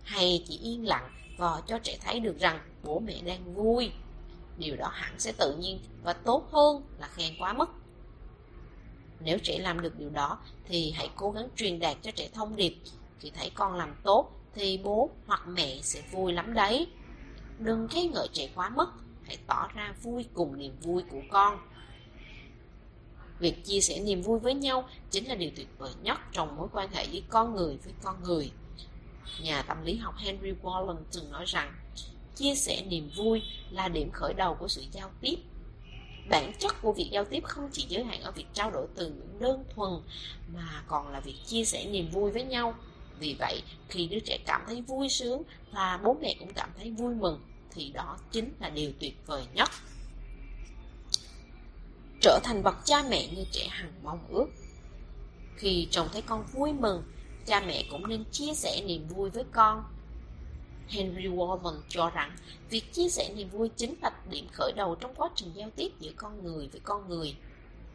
Hay 0.02 0.44
chỉ 0.48 0.58
yên 0.58 0.86
lặng 0.86 1.10
và 1.38 1.62
cho 1.66 1.78
trẻ 1.78 1.98
thấy 2.00 2.20
được 2.20 2.38
rằng 2.38 2.60
bố 2.82 2.98
mẹ 2.98 3.22
đang 3.26 3.54
vui 3.54 3.92
điều 4.58 4.76
đó 4.76 4.88
hẳn 4.92 5.14
sẽ 5.18 5.32
tự 5.32 5.56
nhiên 5.56 5.80
và 6.02 6.12
tốt 6.12 6.48
hơn 6.52 6.82
là 6.98 7.08
khen 7.08 7.34
quá 7.38 7.52
mức 7.52 7.68
nếu 9.20 9.38
trẻ 9.42 9.58
làm 9.58 9.80
được 9.80 9.98
điều 9.98 10.10
đó 10.10 10.38
thì 10.64 10.92
hãy 10.96 11.10
cố 11.16 11.30
gắng 11.30 11.48
truyền 11.56 11.78
đạt 11.78 11.96
cho 12.02 12.10
trẻ 12.10 12.28
thông 12.34 12.56
điệp. 12.56 12.74
Khi 13.20 13.30
thấy 13.30 13.50
con 13.54 13.74
làm 13.74 13.94
tốt 14.02 14.30
thì 14.54 14.80
bố 14.84 15.10
hoặc 15.26 15.48
mẹ 15.48 15.78
sẽ 15.82 16.02
vui 16.12 16.32
lắm 16.32 16.54
đấy. 16.54 16.86
Đừng 17.58 17.88
khen 17.88 18.10
ngợi 18.12 18.28
trẻ 18.32 18.48
quá 18.54 18.68
mức, 18.68 18.88
hãy 19.22 19.38
tỏ 19.46 19.68
ra 19.74 19.94
vui 20.02 20.26
cùng 20.34 20.58
niềm 20.58 20.76
vui 20.82 21.02
của 21.10 21.20
con. 21.30 21.58
Việc 23.38 23.64
chia 23.64 23.80
sẻ 23.80 24.00
niềm 24.00 24.22
vui 24.22 24.38
với 24.38 24.54
nhau 24.54 24.88
chính 25.10 25.28
là 25.28 25.34
điều 25.34 25.50
tuyệt 25.56 25.68
vời 25.78 25.92
nhất 26.02 26.18
trong 26.32 26.56
mối 26.56 26.68
quan 26.72 26.88
hệ 26.92 27.04
giữa 27.04 27.20
con 27.28 27.54
người 27.54 27.78
với 27.84 27.94
con 28.02 28.22
người. 28.22 28.50
Nhà 29.42 29.62
tâm 29.62 29.84
lý 29.84 29.96
học 29.96 30.14
Henry 30.18 30.52
Wallen 30.62 30.96
từng 31.12 31.30
nói 31.30 31.44
rằng, 31.46 31.74
chia 32.36 32.54
sẻ 32.54 32.82
niềm 32.88 33.10
vui 33.16 33.42
là 33.70 33.88
điểm 33.88 34.10
khởi 34.12 34.34
đầu 34.34 34.54
của 34.54 34.68
sự 34.68 34.84
giao 34.92 35.10
tiếp. 35.20 35.36
Bản 36.30 36.52
chất 36.58 36.74
của 36.82 36.92
việc 36.92 37.08
giao 37.12 37.24
tiếp 37.24 37.44
không 37.44 37.70
chỉ 37.72 37.86
giới 37.88 38.04
hạn 38.04 38.22
ở 38.22 38.30
việc 38.30 38.46
trao 38.54 38.70
đổi 38.70 38.86
từ 38.96 39.10
ngữ 39.10 39.38
đơn 39.40 39.64
thuần 39.74 39.90
mà 40.54 40.82
còn 40.86 41.08
là 41.08 41.20
việc 41.20 41.36
chia 41.46 41.64
sẻ 41.64 41.86
niềm 41.90 42.10
vui 42.10 42.30
với 42.30 42.44
nhau. 42.44 42.74
Vì 43.18 43.36
vậy 43.38 43.62
khi 43.88 44.06
đứa 44.06 44.18
trẻ 44.18 44.38
cảm 44.46 44.62
thấy 44.66 44.82
vui 44.82 45.08
sướng 45.08 45.42
và 45.72 46.00
bố 46.04 46.16
mẹ 46.22 46.34
cũng 46.38 46.52
cảm 46.54 46.70
thấy 46.76 46.90
vui 46.90 47.14
mừng 47.14 47.40
thì 47.70 47.90
đó 47.92 48.18
chính 48.32 48.52
là 48.60 48.68
điều 48.68 48.92
tuyệt 49.00 49.14
vời 49.26 49.42
nhất. 49.54 49.68
Trở 52.20 52.40
thành 52.44 52.62
bậc 52.62 52.74
cha 52.84 53.02
mẹ 53.10 53.28
như 53.36 53.44
trẻ 53.52 53.66
hằng 53.70 53.92
mong 54.02 54.26
ước. 54.28 54.46
Khi 55.56 55.88
trông 55.90 56.08
thấy 56.12 56.22
con 56.22 56.44
vui 56.52 56.72
mừng, 56.72 57.02
cha 57.48 57.60
mẹ 57.66 57.84
cũng 57.90 58.08
nên 58.08 58.24
chia 58.32 58.54
sẻ 58.54 58.82
niềm 58.86 59.08
vui 59.08 59.30
với 59.30 59.44
con. 59.52 59.84
Henry 60.88 61.28
Warren 61.28 61.80
cho 61.88 62.10
rằng 62.10 62.36
việc 62.70 62.92
chia 62.92 63.08
sẻ 63.08 63.32
niềm 63.36 63.48
vui 63.48 63.68
chính 63.76 63.94
là 64.02 64.10
điểm 64.30 64.46
khởi 64.52 64.72
đầu 64.76 64.94
trong 64.94 65.14
quá 65.14 65.30
trình 65.34 65.50
giao 65.54 65.70
tiếp 65.76 65.92
giữa 66.00 66.10
con 66.16 66.44
người 66.44 66.68
với 66.72 66.80
con 66.84 67.08
người. 67.08 67.36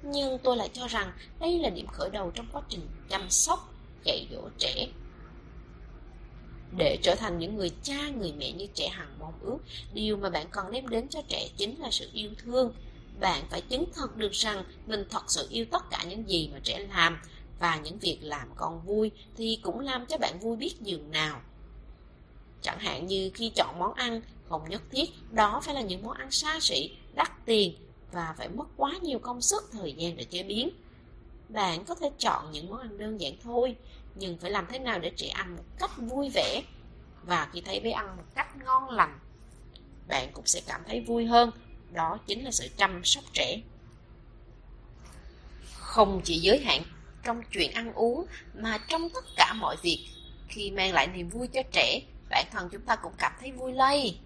Nhưng 0.02 0.38
tôi 0.44 0.58
lại 0.58 0.70
cho 0.74 0.88
rằng 0.88 1.12
đây 1.40 1.60
là 1.60 1.70
điểm 1.70 1.88
khởi 1.88 2.10
đầu 2.10 2.32
trong 2.36 2.48
quá 2.52 2.62
trình 2.70 2.88
chăm 3.10 3.30
sóc, 3.30 3.74
dạy 4.04 4.28
dỗ 4.32 4.50
trẻ. 4.58 4.88
Để 6.78 6.98
trở 7.02 7.16
thành 7.16 7.40
những 7.40 7.56
người 7.56 7.72
cha, 7.84 8.10
người 8.10 8.34
mẹ 8.38 8.52
như 8.52 8.68
trẻ 8.74 8.88
hằng 8.88 9.20
mong 9.20 9.34
ước, 9.42 9.58
điều 9.94 10.18
mà 10.18 10.30
bạn 10.30 10.48
cần 10.52 10.72
đem 10.72 10.88
đến 10.88 11.08
cho 11.08 11.22
trẻ 11.28 11.50
chính 11.58 11.80
là 11.80 11.92
sự 11.92 12.10
yêu 12.14 12.30
thương. 12.38 12.74
Bạn 13.20 13.44
phải 13.50 13.62
chứng 13.62 13.86
thực 13.94 14.18
được 14.18 14.32
rằng 14.32 14.64
mình 14.88 15.06
thật 15.10 15.24
sự 15.28 15.48
yêu 15.50 15.66
tất 15.72 15.84
cả 15.92 16.04
những 16.10 16.30
gì 16.30 16.50
mà 16.54 16.60
trẻ 16.64 16.88
làm, 16.90 17.18
và 17.64 17.80
những 17.84 18.00
việc 18.00 18.18
làm 18.22 18.48
con 18.56 18.82
vui 18.82 19.12
thì 19.38 19.60
cũng 19.64 19.80
làm 19.80 20.06
cho 20.06 20.18
bạn 20.18 20.40
vui 20.40 20.58
biết 20.58 20.82
dường 20.82 21.12
nào. 21.12 21.42
Chẳng 22.62 22.80
hạn 22.80 23.08
như 23.08 23.32
khi 23.34 23.52
chọn 23.56 23.80
món 23.80 23.94
ăn, 23.94 24.22
không 24.50 24.70
nhất 24.70 24.82
thiết 24.92 25.10
đó 25.32 25.62
phải 25.64 25.76
là 25.76 25.82
những 25.82 26.04
món 26.04 26.18
ăn 26.18 26.32
xa 26.32 26.60
xỉ, 26.60 26.92
đắt 27.14 27.46
tiền 27.46 27.76
và 28.12 28.36
phải 28.38 28.50
mất 28.50 28.66
quá 28.78 28.94
nhiều 29.02 29.20
công 29.20 29.42
sức 29.42 29.64
thời 29.72 29.94
gian 29.94 30.16
để 30.16 30.24
chế 30.24 30.44
biến. 30.44 30.70
Bạn 31.50 31.86
có 31.86 31.96
thể 31.96 32.12
chọn 32.18 32.52
những 32.52 32.70
món 32.70 32.80
ăn 32.80 32.98
đơn 32.98 33.22
giản 33.22 33.34
thôi, 33.44 33.76
nhưng 34.16 34.38
phải 34.38 34.52
làm 34.52 34.66
thế 34.70 34.80
nào 34.80 35.00
để 35.00 35.12
trẻ 35.16 35.28
ăn 35.28 35.56
một 35.56 35.64
cách 35.80 35.92
vui 35.98 36.30
vẻ 36.34 36.64
và 37.26 37.50
khi 37.54 37.62
thấy 37.62 37.80
bé 37.80 37.92
ăn 37.92 38.18
một 38.18 38.26
cách 38.36 38.56
ngon 38.66 38.90
lành, 38.90 39.20
bạn 40.08 40.30
cũng 40.34 40.46
sẽ 40.46 40.62
cảm 40.68 40.82
thấy 40.88 41.02
vui 41.02 41.26
hơn. 41.26 41.52
Đó 41.92 42.20
chính 42.28 42.44
là 42.46 42.52
sự 42.52 42.68
chăm 42.78 43.04
sóc 43.04 43.24
trẻ. 43.34 43.62
Không 45.74 46.22
chỉ 46.24 46.40
giới 46.40 46.60
hạn 46.60 46.84
trong 47.24 47.44
chuyện 47.52 47.72
ăn 47.72 47.94
uống 47.94 48.26
mà 48.54 48.78
trong 48.88 49.10
tất 49.14 49.26
cả 49.38 49.54
mọi 49.54 49.76
việc, 49.84 50.08
khi 50.48 50.72
mang 50.72 50.94
lại 50.94 51.08
niềm 51.08 51.30
vui 51.30 51.48
cho 51.48 51.62
trẻ, 51.72 52.02
bản 52.30 52.46
thân 52.52 52.70
chúng 52.72 52.82
ta 52.82 52.96
cũng 52.96 53.14
cảm 53.18 53.32
thấy 53.40 53.52
vui 53.52 53.74
lây. 53.74 54.18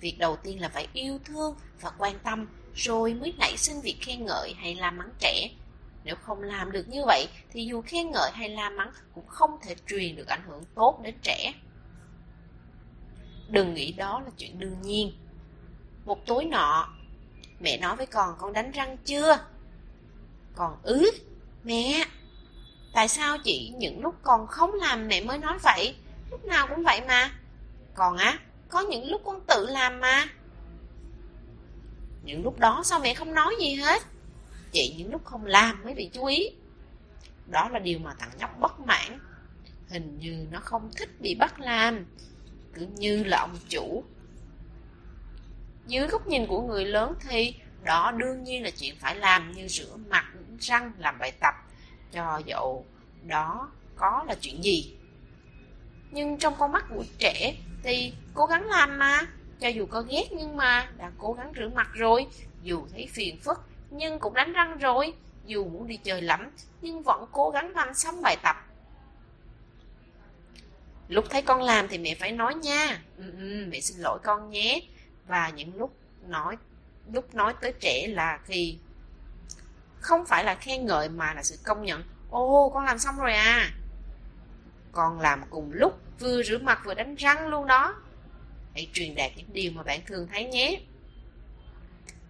Việc 0.00 0.18
đầu 0.18 0.36
tiên 0.36 0.60
là 0.60 0.68
phải 0.68 0.88
yêu 0.92 1.18
thương 1.24 1.54
và 1.80 1.90
quan 1.98 2.18
tâm, 2.18 2.46
rồi 2.74 3.14
mới 3.14 3.34
nảy 3.38 3.56
sinh 3.56 3.80
việc 3.80 3.96
khen 4.00 4.26
ngợi 4.26 4.54
hay 4.56 4.74
la 4.74 4.90
mắng 4.90 5.10
trẻ. 5.18 5.50
Nếu 6.04 6.16
không 6.22 6.42
làm 6.42 6.72
được 6.72 6.88
như 6.88 7.02
vậy, 7.06 7.28
thì 7.52 7.64
dù 7.64 7.82
khen 7.82 8.10
ngợi 8.10 8.30
hay 8.34 8.48
la 8.48 8.70
mắng 8.70 8.92
cũng 9.14 9.26
không 9.26 9.58
thể 9.62 9.74
truyền 9.86 10.16
được 10.16 10.28
ảnh 10.28 10.42
hưởng 10.46 10.64
tốt 10.74 11.00
đến 11.02 11.14
trẻ. 11.22 11.52
Đừng 13.48 13.74
nghĩ 13.74 13.92
đó 13.92 14.20
là 14.24 14.30
chuyện 14.36 14.58
đương 14.58 14.82
nhiên. 14.82 15.12
Một 16.04 16.26
tối 16.26 16.44
nọ, 16.44 16.88
mẹ 17.60 17.78
nói 17.78 17.96
với 17.96 18.06
con 18.06 18.34
con 18.38 18.52
đánh 18.52 18.70
răng 18.70 18.96
chưa? 19.04 19.38
Còn 20.56 20.76
ứ 20.82 21.10
Mẹ, 21.64 22.04
tại 22.92 23.08
sao 23.08 23.38
chị 23.38 23.72
những 23.76 24.02
lúc 24.02 24.14
còn 24.22 24.46
không 24.46 24.74
làm 24.74 25.08
mẹ 25.08 25.20
mới 25.20 25.38
nói 25.38 25.58
vậy? 25.62 25.94
Lúc 26.30 26.44
nào 26.44 26.66
cũng 26.66 26.82
vậy 26.84 27.00
mà. 27.08 27.30
Còn 27.94 28.16
á, 28.16 28.38
có 28.68 28.80
những 28.80 29.10
lúc 29.10 29.22
con 29.24 29.40
tự 29.46 29.66
làm 29.70 30.00
mà. 30.00 30.26
Những 32.24 32.42
lúc 32.44 32.58
đó 32.58 32.82
sao 32.84 32.98
mẹ 32.98 33.14
không 33.14 33.34
nói 33.34 33.54
gì 33.60 33.74
hết? 33.74 34.02
Chị 34.72 34.94
những 34.98 35.12
lúc 35.12 35.24
không 35.24 35.46
làm 35.46 35.84
mới 35.84 35.94
bị 35.94 36.10
chú 36.12 36.24
ý. 36.24 36.50
Đó 37.46 37.68
là 37.68 37.78
điều 37.78 37.98
mà 37.98 38.14
thằng 38.18 38.30
nhóc 38.38 38.60
bất 38.60 38.80
mãn. 38.80 39.18
Hình 39.88 40.18
như 40.20 40.46
nó 40.50 40.60
không 40.60 40.90
thích 40.96 41.20
bị 41.20 41.34
bắt 41.34 41.60
làm. 41.60 42.06
Cứ 42.74 42.86
như 42.96 43.24
là 43.24 43.38
ông 43.40 43.56
chủ. 43.68 44.04
Dưới 45.86 46.06
góc 46.06 46.26
nhìn 46.26 46.46
của 46.46 46.62
người 46.62 46.84
lớn 46.84 47.14
thì 47.28 47.54
đó 47.84 48.12
đương 48.16 48.44
nhiên 48.44 48.62
là 48.62 48.70
chuyện 48.70 48.94
phải 48.98 49.16
làm 49.16 49.52
như 49.52 49.68
rửa 49.68 49.96
mặt 50.08 50.24
răng 50.60 50.92
làm 50.98 51.18
bài 51.18 51.32
tập 51.40 51.54
cho 52.12 52.42
dẫu 52.46 52.84
đó 53.26 53.70
có 53.96 54.24
là 54.26 54.34
chuyện 54.40 54.64
gì. 54.64 54.96
Nhưng 56.10 56.38
trong 56.38 56.54
con 56.58 56.72
mắt 56.72 56.84
của 56.88 57.04
trẻ 57.18 57.54
thì 57.82 58.12
cố 58.34 58.46
gắng 58.46 58.66
làm 58.66 58.98
mà 58.98 59.20
cho 59.60 59.68
dù 59.68 59.86
có 59.86 60.02
ghét 60.02 60.24
nhưng 60.30 60.56
mà 60.56 60.90
đã 60.96 61.10
cố 61.18 61.32
gắng 61.32 61.52
rửa 61.56 61.68
mặt 61.74 61.88
rồi 61.94 62.26
dù 62.62 62.86
thấy 62.92 63.08
phiền 63.12 63.40
phức 63.40 63.60
nhưng 63.90 64.18
cũng 64.18 64.34
đánh 64.34 64.52
răng 64.52 64.78
rồi 64.78 65.14
dù 65.46 65.68
muốn 65.68 65.86
đi 65.86 65.96
chơi 65.96 66.22
lắm 66.22 66.50
nhưng 66.80 67.02
vẫn 67.02 67.26
cố 67.32 67.50
gắng 67.50 67.70
làm 67.70 67.94
xong 67.94 68.22
bài 68.22 68.36
tập. 68.42 68.56
Lúc 71.08 71.24
thấy 71.30 71.42
con 71.42 71.62
làm 71.62 71.88
thì 71.88 71.98
mẹ 71.98 72.14
phải 72.14 72.32
nói 72.32 72.54
nha 72.54 73.02
ừ, 73.16 73.32
ừ, 73.38 73.66
mẹ 73.68 73.80
xin 73.80 73.98
lỗi 73.98 74.18
con 74.22 74.50
nhé. 74.50 74.80
Và 75.26 75.48
những 75.50 75.76
lúc 75.76 75.94
nói 76.26 76.56
lúc 77.12 77.34
nói 77.34 77.54
tới 77.60 77.72
trẻ 77.80 78.06
là 78.06 78.38
khi 78.44 78.78
không 80.00 80.26
phải 80.26 80.44
là 80.44 80.54
khen 80.54 80.86
ngợi 80.86 81.08
mà 81.08 81.34
là 81.34 81.42
sự 81.42 81.58
công 81.64 81.84
nhận. 81.84 82.04
Oh, 82.36 82.72
con 82.72 82.84
làm 82.84 82.98
xong 82.98 83.16
rồi 83.16 83.32
à? 83.32 83.70
Con 84.92 85.20
làm 85.20 85.42
cùng 85.50 85.72
lúc 85.72 86.00
vừa 86.18 86.42
rửa 86.42 86.58
mặt 86.58 86.80
vừa 86.84 86.94
đánh 86.94 87.14
răng 87.14 87.48
luôn 87.48 87.66
đó. 87.66 87.94
Hãy 88.74 88.88
truyền 88.92 89.14
đạt 89.14 89.30
những 89.36 89.52
điều 89.52 89.72
mà 89.72 89.82
bạn 89.82 90.00
thường 90.06 90.28
thấy 90.32 90.44
nhé. 90.44 90.80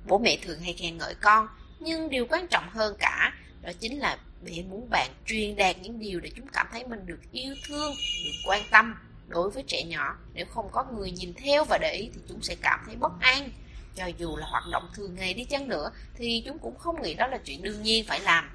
Bố 0.06 0.18
mẹ 0.18 0.38
thường 0.42 0.60
hay 0.60 0.72
khen 0.72 0.98
ngợi 0.98 1.14
con 1.14 1.48
nhưng 1.80 2.10
điều 2.10 2.26
quan 2.26 2.46
trọng 2.46 2.68
hơn 2.70 2.96
cả 2.98 3.32
đó 3.62 3.70
chính 3.80 3.98
là 3.98 4.18
mẹ 4.44 4.62
muốn 4.62 4.90
bạn 4.90 5.10
truyền 5.26 5.56
đạt 5.56 5.76
những 5.82 5.98
điều 5.98 6.20
để 6.20 6.30
chúng 6.36 6.46
cảm 6.52 6.66
thấy 6.72 6.84
mình 6.84 7.06
được 7.06 7.20
yêu 7.32 7.54
thương 7.68 7.94
được 8.24 8.32
quan 8.46 8.62
tâm. 8.70 8.94
Đối 9.28 9.50
với 9.50 9.64
trẻ 9.66 9.82
nhỏ 9.82 10.16
nếu 10.34 10.46
không 10.46 10.68
có 10.72 10.84
người 10.84 11.10
nhìn 11.10 11.34
theo 11.34 11.64
và 11.64 11.78
để 11.78 11.92
ý 11.92 12.10
thì 12.14 12.20
chúng 12.28 12.42
sẽ 12.42 12.56
cảm 12.62 12.80
thấy 12.86 12.96
bất 12.96 13.12
an 13.20 13.50
cho 13.94 14.06
dù 14.06 14.36
là 14.36 14.46
hoạt 14.46 14.64
động 14.70 14.88
thường 14.94 15.14
ngày 15.14 15.34
đi 15.34 15.44
chăng 15.44 15.68
nữa 15.68 15.90
thì 16.14 16.42
chúng 16.46 16.58
cũng 16.58 16.78
không 16.78 17.02
nghĩ 17.02 17.14
đó 17.14 17.26
là 17.26 17.38
chuyện 17.38 17.62
đương 17.62 17.82
nhiên 17.82 18.04
phải 18.06 18.20
làm. 18.20 18.50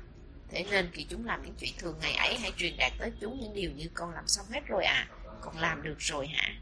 Thế 0.50 0.66
nên 0.72 0.90
khi 0.94 1.06
chúng 1.10 1.26
làm 1.26 1.44
những 1.44 1.54
chuyện 1.60 1.74
thường 1.78 1.96
ngày 2.02 2.14
ấy 2.14 2.38
hãy 2.38 2.52
truyền 2.58 2.78
đạt 2.78 2.94
tới 3.00 3.12
chúng 3.22 3.40
những 3.40 3.54
điều 3.54 3.72
như 3.72 3.90
con 3.94 4.14
làm 4.14 4.28
xong 4.28 4.46
hết 4.52 4.62
rồi 4.68 4.86
à, 4.86 5.08
con 5.42 5.58
làm 5.58 5.84
được 5.84 5.96
rồi 6.00 6.28
hả? 6.28 6.56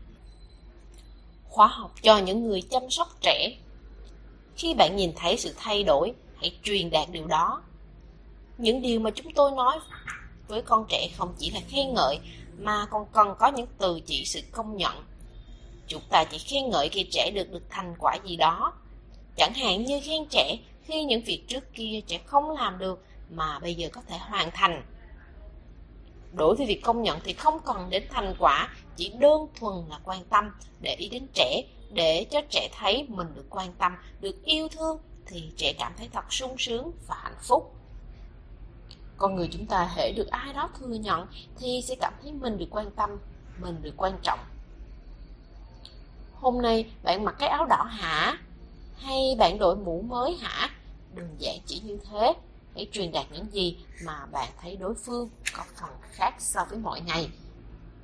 Khóa 1.43 1.67
học 1.67 1.93
cho 2.01 2.17
những 2.17 2.43
người 2.47 2.61
chăm 2.61 2.89
sóc 2.89 3.07
trẻ 3.21 3.57
Khi 4.55 4.73
bạn 4.73 4.95
nhìn 4.95 5.11
thấy 5.15 5.37
sự 5.37 5.53
thay 5.57 5.83
đổi, 5.83 6.13
hãy 6.41 6.57
truyền 6.63 6.89
đạt 6.89 7.07
điều 7.11 7.27
đó. 7.27 7.63
Những 8.57 8.81
điều 8.81 8.99
mà 8.99 9.09
chúng 9.15 9.33
tôi 9.33 9.51
nói 9.51 9.79
với 10.47 10.61
con 10.61 10.85
trẻ 10.89 11.09
không 11.17 11.35
chỉ 11.39 11.51
là 11.51 11.59
khen 11.69 11.93
ngợi 11.93 12.19
mà 12.57 12.85
còn 12.91 13.05
cần 13.13 13.35
có 13.39 13.47
những 13.47 13.67
từ 13.77 13.99
chỉ 14.05 14.25
sự 14.25 14.41
công 14.51 14.77
nhận 14.77 14.93
Chúng 15.87 16.01
ta 16.09 16.23
chỉ 16.23 16.37
khen 16.37 16.69
ngợi 16.69 16.89
khi 16.89 17.07
trẻ 17.11 17.31
được 17.35 17.51
được 17.51 17.63
thành 17.69 17.95
quả 17.99 18.17
gì 18.25 18.35
đó. 18.35 18.73
Chẳng 19.37 19.53
hạn 19.53 19.85
như 19.85 19.99
khen 20.03 20.25
trẻ 20.29 20.57
khi 20.83 21.03
những 21.03 21.23
việc 21.23 21.43
trước 21.47 21.73
kia 21.73 22.01
trẻ 22.07 22.19
không 22.25 22.49
làm 22.51 22.77
được 22.77 23.05
mà 23.29 23.59
bây 23.59 23.75
giờ 23.75 23.89
có 23.91 24.01
thể 24.07 24.17
hoàn 24.17 24.51
thành. 24.51 24.83
Đối 26.33 26.55
với 26.55 26.67
việc 26.67 26.81
công 26.83 27.01
nhận 27.01 27.19
thì 27.23 27.33
không 27.33 27.59
cần 27.65 27.89
đến 27.89 28.03
thành 28.09 28.35
quả, 28.39 28.75
chỉ 28.95 29.09
đơn 29.19 29.47
thuần 29.59 29.75
là 29.89 29.99
quan 30.03 30.25
tâm, 30.25 30.51
để 30.81 30.95
ý 30.95 31.09
đến 31.09 31.27
trẻ, 31.33 31.61
để 31.91 32.25
cho 32.31 32.41
trẻ 32.49 32.69
thấy 32.79 33.05
mình 33.09 33.27
được 33.35 33.45
quan 33.49 33.73
tâm, 33.73 33.95
được 34.21 34.43
yêu 34.43 34.67
thương, 34.67 34.97
thì 35.25 35.51
trẻ 35.57 35.73
cảm 35.79 35.93
thấy 35.97 36.09
thật 36.13 36.33
sung 36.33 36.55
sướng 36.57 36.91
và 37.07 37.15
hạnh 37.23 37.37
phúc. 37.41 37.75
Con 39.17 39.35
người 39.35 39.49
chúng 39.51 39.65
ta 39.65 39.89
hễ 39.95 40.11
được 40.11 40.27
ai 40.27 40.53
đó 40.53 40.69
thừa 40.79 40.87
nhận 40.87 41.27
thì 41.59 41.81
sẽ 41.81 41.95
cảm 41.99 42.13
thấy 42.21 42.31
mình 42.31 42.57
được 42.57 42.67
quan 42.69 42.91
tâm, 42.91 43.09
mình 43.61 43.81
được 43.81 43.93
quan 43.97 44.13
trọng 44.21 44.39
Hôm 46.43 46.61
nay 46.61 46.85
bạn 47.03 47.23
mặc 47.23 47.35
cái 47.39 47.49
áo 47.49 47.65
đỏ 47.65 47.83
hả? 47.83 48.37
Hay 48.97 49.35
bạn 49.39 49.57
đội 49.59 49.75
mũ 49.75 50.01
mới 50.01 50.35
hả? 50.41 50.69
Đơn 51.15 51.35
giản 51.37 51.57
chỉ 51.65 51.81
như 51.85 51.97
thế. 52.11 52.33
Hãy 52.75 52.87
truyền 52.91 53.11
đạt 53.11 53.25
những 53.31 53.45
gì 53.51 53.77
mà 54.05 54.25
bạn 54.31 54.49
thấy 54.61 54.75
đối 54.75 54.93
phương 54.95 55.29
có 55.57 55.63
phần 55.75 55.89
khác 56.01 56.35
so 56.39 56.65
với 56.69 56.79
mọi 56.79 57.01
ngày. 57.01 57.29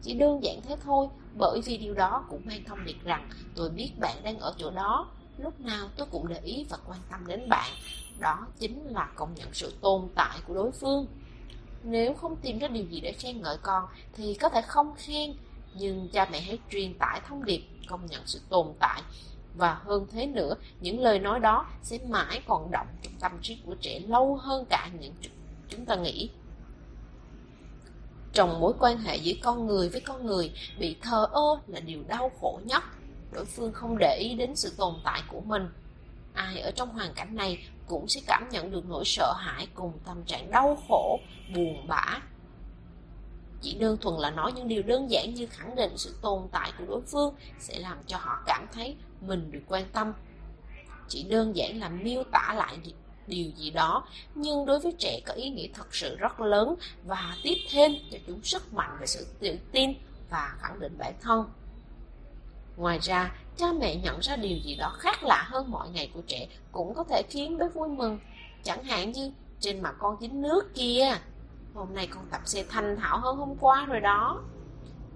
Chỉ 0.02 0.14
đơn 0.14 0.44
giản 0.44 0.62
thế 0.62 0.76
thôi, 0.84 1.08
bởi 1.38 1.62
vì 1.66 1.78
điều 1.78 1.94
đó 1.94 2.26
cũng 2.30 2.42
mang 2.46 2.64
thông 2.68 2.86
điệp 2.86 3.04
rằng 3.04 3.30
tôi 3.56 3.70
biết 3.70 3.92
bạn 4.00 4.16
đang 4.24 4.40
ở 4.40 4.56
chỗ 4.58 4.72
đó, 4.72 5.08
lúc 5.38 5.60
nào 5.60 5.88
tôi 5.98 6.08
cũng 6.12 6.28
để 6.28 6.40
ý 6.44 6.66
và 6.70 6.78
quan 6.88 7.00
tâm 7.12 7.28
đến 7.28 7.50
bạn. 7.50 7.72
Đó 8.20 8.48
chính 8.60 8.88
là 8.88 9.10
công 9.16 9.34
nhận 9.36 9.54
sự 9.54 9.74
tồn 9.82 10.08
tại 10.16 10.40
của 10.48 10.54
đối 10.54 10.72
phương. 10.72 11.08
Nếu 11.84 12.14
không 12.14 12.36
tìm 12.36 12.60
ra 12.60 12.68
điều 12.68 12.86
gì 12.86 13.02
để 13.02 13.12
khen 13.12 13.42
ngợi 13.42 13.58
con 13.62 13.84
thì 14.14 14.34
có 14.34 14.50
thể 14.50 14.62
không 14.62 14.94
khen, 14.98 15.34
nhưng 15.74 16.10
cha 16.14 16.28
mẹ 16.32 16.42
hãy 16.42 16.60
truyền 16.72 16.94
tải 17.00 17.22
thông 17.28 17.46
điệp 17.46 17.62
công 17.90 18.06
nhận 18.06 18.22
sự 18.26 18.40
tồn 18.50 18.68
tại. 18.80 19.02
Và 19.58 19.74
hơn 19.74 20.08
thế 20.12 20.26
nữa, 20.26 20.54
những 20.82 21.00
lời 21.00 21.20
nói 21.20 21.40
đó 21.40 21.66
sẽ 21.84 21.98
mãi 22.10 22.42
còn 22.48 22.72
động 22.72 22.88
trong 23.04 23.14
tâm 23.20 23.32
trí 23.42 23.58
của 23.66 23.76
trẻ 23.82 24.00
lâu 24.08 24.36
hơn 24.36 24.66
cả 24.70 24.90
những 25.00 25.14
chúng 25.70 25.86
ta 25.86 25.96
nghĩ. 25.96 26.30
Trong 28.34 28.60
mối 28.60 28.74
quan 28.80 28.98
hệ 28.98 29.16
giữa 29.18 29.34
con 29.44 29.68
người 29.68 29.90
với 29.90 30.02
con 30.02 30.26
người, 30.26 30.52
bị 30.80 30.96
thờ 31.02 31.28
ơ 31.32 31.60
là 31.68 31.80
điều 31.80 32.04
đau 32.08 32.32
khổ 32.42 32.62
nhất. 32.66 32.84
Đối 33.32 33.46
phương 33.46 33.72
không 33.72 33.98
để 34.00 34.18
ý 34.18 34.34
đến 34.34 34.56
sự 34.56 34.74
tồn 34.78 34.94
tại 35.04 35.22
của 35.28 35.42
mình. 35.42 35.70
Ai 36.34 36.60
ở 36.60 36.72
trong 36.72 36.90
hoàn 36.90 37.14
cảnh 37.14 37.36
này 37.36 37.68
cũng 37.88 38.08
sẽ 38.08 38.22
cảm 38.28 38.50
nhận 38.52 38.72
được 38.72 38.86
nỗi 38.86 39.04
sợ 39.06 39.34
hãi 39.38 39.68
cùng 39.74 39.94
tâm 40.06 40.24
trạng 40.24 40.52
đau 40.52 40.78
khổ, 40.88 41.20
buồn 41.56 41.88
bã 41.88 42.22
chỉ 43.62 43.74
đơn 43.74 43.98
thuần 43.98 44.16
là 44.16 44.32
nói 44.32 44.52
những 44.52 44.68
điều 44.68 44.84
đơn 44.84 45.12
giản 45.12 45.34
như 45.34 45.48
khẳng 45.48 45.76
định 45.76 45.98
sự 45.98 46.16
tồn 46.22 46.48
tại 46.52 46.72
của 46.78 46.86
đối 46.86 47.02
phương 47.02 47.34
sẽ 47.60 47.80
làm 47.80 47.98
cho 48.08 48.18
họ 48.18 48.44
cảm 48.46 48.68
thấy 48.74 48.96
mình 49.22 49.52
được 49.52 49.62
quan 49.68 49.86
tâm 49.94 50.14
chỉ 51.08 51.24
đơn 51.24 51.56
giản 51.56 51.80
là 51.80 51.90
miêu 51.90 52.24
tả 52.32 52.54
lại 52.58 52.78
điều 53.30 53.52
gì 53.58 53.72
đó, 53.72 54.08
nhưng 54.36 54.66
đối 54.66 54.80
với 54.80 54.92
trẻ 55.00 55.20
có 55.26 55.34
ý 55.34 55.50
nghĩa 55.50 55.68
thật 55.74 55.96
sự 55.96 56.18
rất 56.18 56.40
lớn 56.40 56.76
và 57.06 57.36
tiếp 57.44 57.56
thêm 57.72 57.92
cho 58.12 58.18
chúng 58.28 58.44
sức 58.44 58.74
mạnh 58.74 58.98
về 59.00 59.08
sự 59.08 59.28
tự 59.40 59.58
tin 59.72 59.94
và 60.30 60.56
khẳng 60.60 60.80
định 60.80 60.98
bản 60.98 61.14
thân. 61.22 61.50
Ngoài 62.78 63.00
ra, 63.02 63.36
cha 63.58 63.66
mẹ 63.80 63.96
nhận 63.96 64.20
ra 64.20 64.36
điều 64.36 64.58
gì 64.58 64.76
đó 64.76 64.96
khác 65.00 65.24
lạ 65.24 65.48
hơn 65.48 65.72
mọi 65.72 65.90
ngày 65.90 66.12
của 66.14 66.22
trẻ 66.28 66.48
cũng 66.72 66.94
có 66.94 67.04
thể 67.04 67.22
khiến 67.30 67.58
bé 67.58 67.70
vui 67.74 67.90
mừng. 67.90 68.20
Chẳng 68.64 68.84
hạn 68.84 69.12
như 69.12 69.32
trên 69.60 69.82
mặt 69.82 69.96
con 70.00 70.18
dính 70.22 70.42
nước 70.42 70.76
kia, 70.76 71.18
hôm 71.80 71.94
nay 71.94 72.08
con 72.08 72.26
tập 72.32 72.42
xe 72.46 72.66
thanh 72.70 72.98
thạo 73.00 73.20
hơn 73.20 73.38
hôm 73.38 73.56
qua 73.60 73.86
rồi 73.86 74.00
đó. 74.00 74.42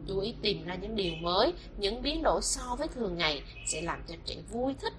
Chú 0.08 0.20
ý 0.20 0.36
tìm 0.42 0.66
ra 0.66 0.76
những 0.76 0.96
điều 0.96 1.14
mới, 1.22 1.54
những 1.78 2.02
biến 2.02 2.22
đổi 2.24 2.42
so 2.42 2.76
với 2.80 2.88
thường 2.88 3.18
ngày 3.18 3.44
sẽ 3.68 3.82
làm 3.82 4.04
cho 4.08 4.16
trẻ 4.26 4.36
vui 4.52 4.74
thích. 4.82 4.94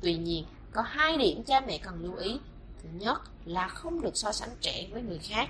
Tuy 0.00 0.14
nhiên, 0.14 0.44
có 0.72 0.82
hai 0.82 1.16
điểm 1.16 1.44
cha 1.44 1.60
mẹ 1.60 1.78
cần 1.78 2.04
lưu 2.04 2.16
ý. 2.16 2.38
Thứ 2.82 2.88
nhất 2.92 3.20
là 3.44 3.68
không 3.68 4.00
được 4.00 4.16
so 4.16 4.32
sánh 4.32 4.48
trẻ 4.60 4.88
với 4.92 5.02
người 5.02 5.18
khác. 5.18 5.48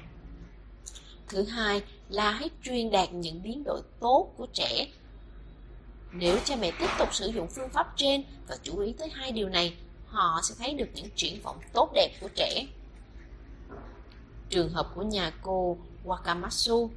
Thứ 1.28 1.44
hai 1.44 1.82
là 2.08 2.30
hãy 2.30 2.50
truyền 2.62 2.90
đạt 2.90 3.12
những 3.12 3.42
biến 3.42 3.64
đổi 3.64 3.80
tốt 4.00 4.30
của 4.37 4.46
trẻ. 4.52 4.87
Nếu 6.12 6.38
cha 6.44 6.56
mẹ 6.56 6.70
tiếp 6.78 6.90
tục 6.98 7.14
sử 7.14 7.26
dụng 7.26 7.48
phương 7.50 7.68
pháp 7.68 7.92
trên 7.96 8.24
và 8.48 8.56
chú 8.62 8.78
ý 8.78 8.92
tới 8.92 9.08
hai 9.08 9.32
điều 9.32 9.48
này, 9.48 9.76
họ 10.06 10.40
sẽ 10.42 10.54
thấy 10.58 10.74
được 10.74 10.88
những 10.94 11.10
triển 11.16 11.42
vọng 11.42 11.58
tốt 11.72 11.90
đẹp 11.94 12.10
của 12.20 12.28
trẻ. 12.34 12.66
Trường 14.55 14.71
hợp 14.71 14.87
của 14.95 15.03
nhà 15.03 15.33
cô 15.43 15.77
Wakamatsu, 16.05 16.88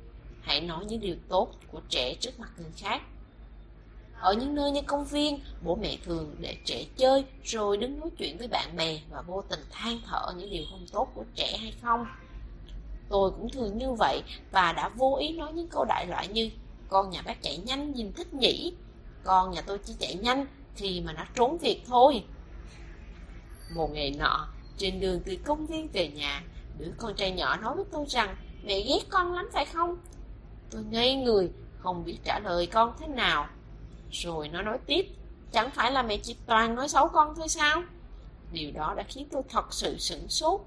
hãy 0.42 0.62
nói 0.62 0.86
những 0.86 1.00
điều 1.00 1.16
tốt 1.30 1.52
của 1.72 1.82
trẻ 1.90 2.16
trước 2.20 2.40
mặt 2.40 2.50
người 2.58 2.72
khác. 2.78 3.02
Ở 4.20 4.34
những 4.34 4.56
nơi 4.56 4.72
như 4.72 4.82
công 4.82 5.06
viên, 5.06 5.40
bố 5.64 5.76
mẹ 5.76 5.98
thường 6.06 6.36
để 6.40 6.58
trẻ 6.66 6.86
chơi 6.98 7.26
rồi 7.44 7.78
đứng 7.78 8.00
nói 8.00 8.10
chuyện 8.18 8.38
với 8.38 8.48
bạn 8.48 8.76
bè 8.76 9.00
và 9.10 9.22
vô 9.22 9.44
tình 9.50 9.60
than 9.72 10.00
thở 10.06 10.34
những 10.38 10.52
điều 10.52 10.64
không 10.72 10.86
tốt 10.92 11.08
của 11.16 11.24
trẻ 11.36 11.58
hay 11.58 11.74
không. 11.82 12.06
Tôi 13.10 13.32
cũng 13.32 13.50
thường 13.50 13.78
như 13.78 13.92
vậy 13.92 14.24
và 14.52 14.74
đã 14.74 14.90
vô 14.90 15.18
ý 15.20 15.38
nói 15.38 15.54
những 15.54 15.68
câu 15.68 15.86
đại 15.86 16.06
loại 16.08 16.28
như 16.28 16.50
Con 16.90 17.10
nhà 17.10 17.22
bác 17.22 17.42
chạy 17.42 17.58
nhanh 17.58 17.94
nhìn 17.94 18.14
thích 18.14 18.34
nhỉ 18.34 18.74
Con 19.24 19.52
nhà 19.52 19.62
tôi 19.62 19.78
chỉ 19.86 19.94
chạy 20.00 20.16
nhanh 20.16 20.46
khi 20.76 21.02
mà 21.02 21.14
nó 21.14 21.24
trốn 21.36 21.58
việc 21.58 21.82
thôi 21.88 22.24
Một 23.76 23.92
ngày 23.92 24.12
nọ, 24.12 24.48
trên 24.78 25.00
đường 25.00 25.22
từ 25.26 25.38
công 25.46 25.66
viên 25.66 25.88
về 25.88 26.08
nhà 26.08 26.44
Đứa 26.80 26.92
con 26.98 27.16
trai 27.16 27.32
nhỏ 27.32 27.58
nói 27.58 27.76
với 27.76 27.86
tôi 27.92 28.06
rằng 28.08 28.36
Mẹ 28.64 28.82
ghét 28.82 29.00
con 29.10 29.34
lắm 29.34 29.50
phải 29.54 29.66
không? 29.66 29.98
Tôi 30.72 30.84
ngây 30.84 31.16
người, 31.16 31.52
không 31.80 32.06
biết 32.06 32.18
trả 32.24 32.40
lời 32.40 32.68
con 32.68 32.94
thế 33.00 33.08
nào. 33.08 33.48
Rồi 34.12 34.50
nó 34.50 34.62
nói 34.62 34.78
tiếp 34.86 35.06
Chẳng 35.52 35.70
phải 35.72 35.92
là 35.92 36.04
mẹ 36.04 36.18
chỉ 36.18 36.36
toàn 36.46 36.76
nói 36.76 36.90
xấu 36.90 37.08
con 37.08 37.36
thôi 37.36 37.50
sao? 37.50 37.82
Điều 38.52 38.72
đó 38.72 38.94
đã 38.98 39.04
khiến 39.04 39.28
tôi 39.32 39.42
thật 39.50 39.74
sự 39.74 39.98
sửng 39.98 40.30
sốt. 40.30 40.62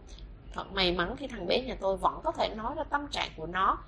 Thật 0.52 0.72
may 0.72 0.92
mắn 0.92 1.16
khi 1.16 1.26
thằng 1.26 1.46
bé 1.46 1.60
nhà 1.60 1.76
tôi 1.80 1.96
vẫn 1.96 2.20
có 2.24 2.32
thể 2.32 2.48
nói 2.56 2.74
ra 2.76 2.84
tâm 2.84 3.08
trạng 3.10 3.30
của 3.36 3.46
nó. 3.46 3.78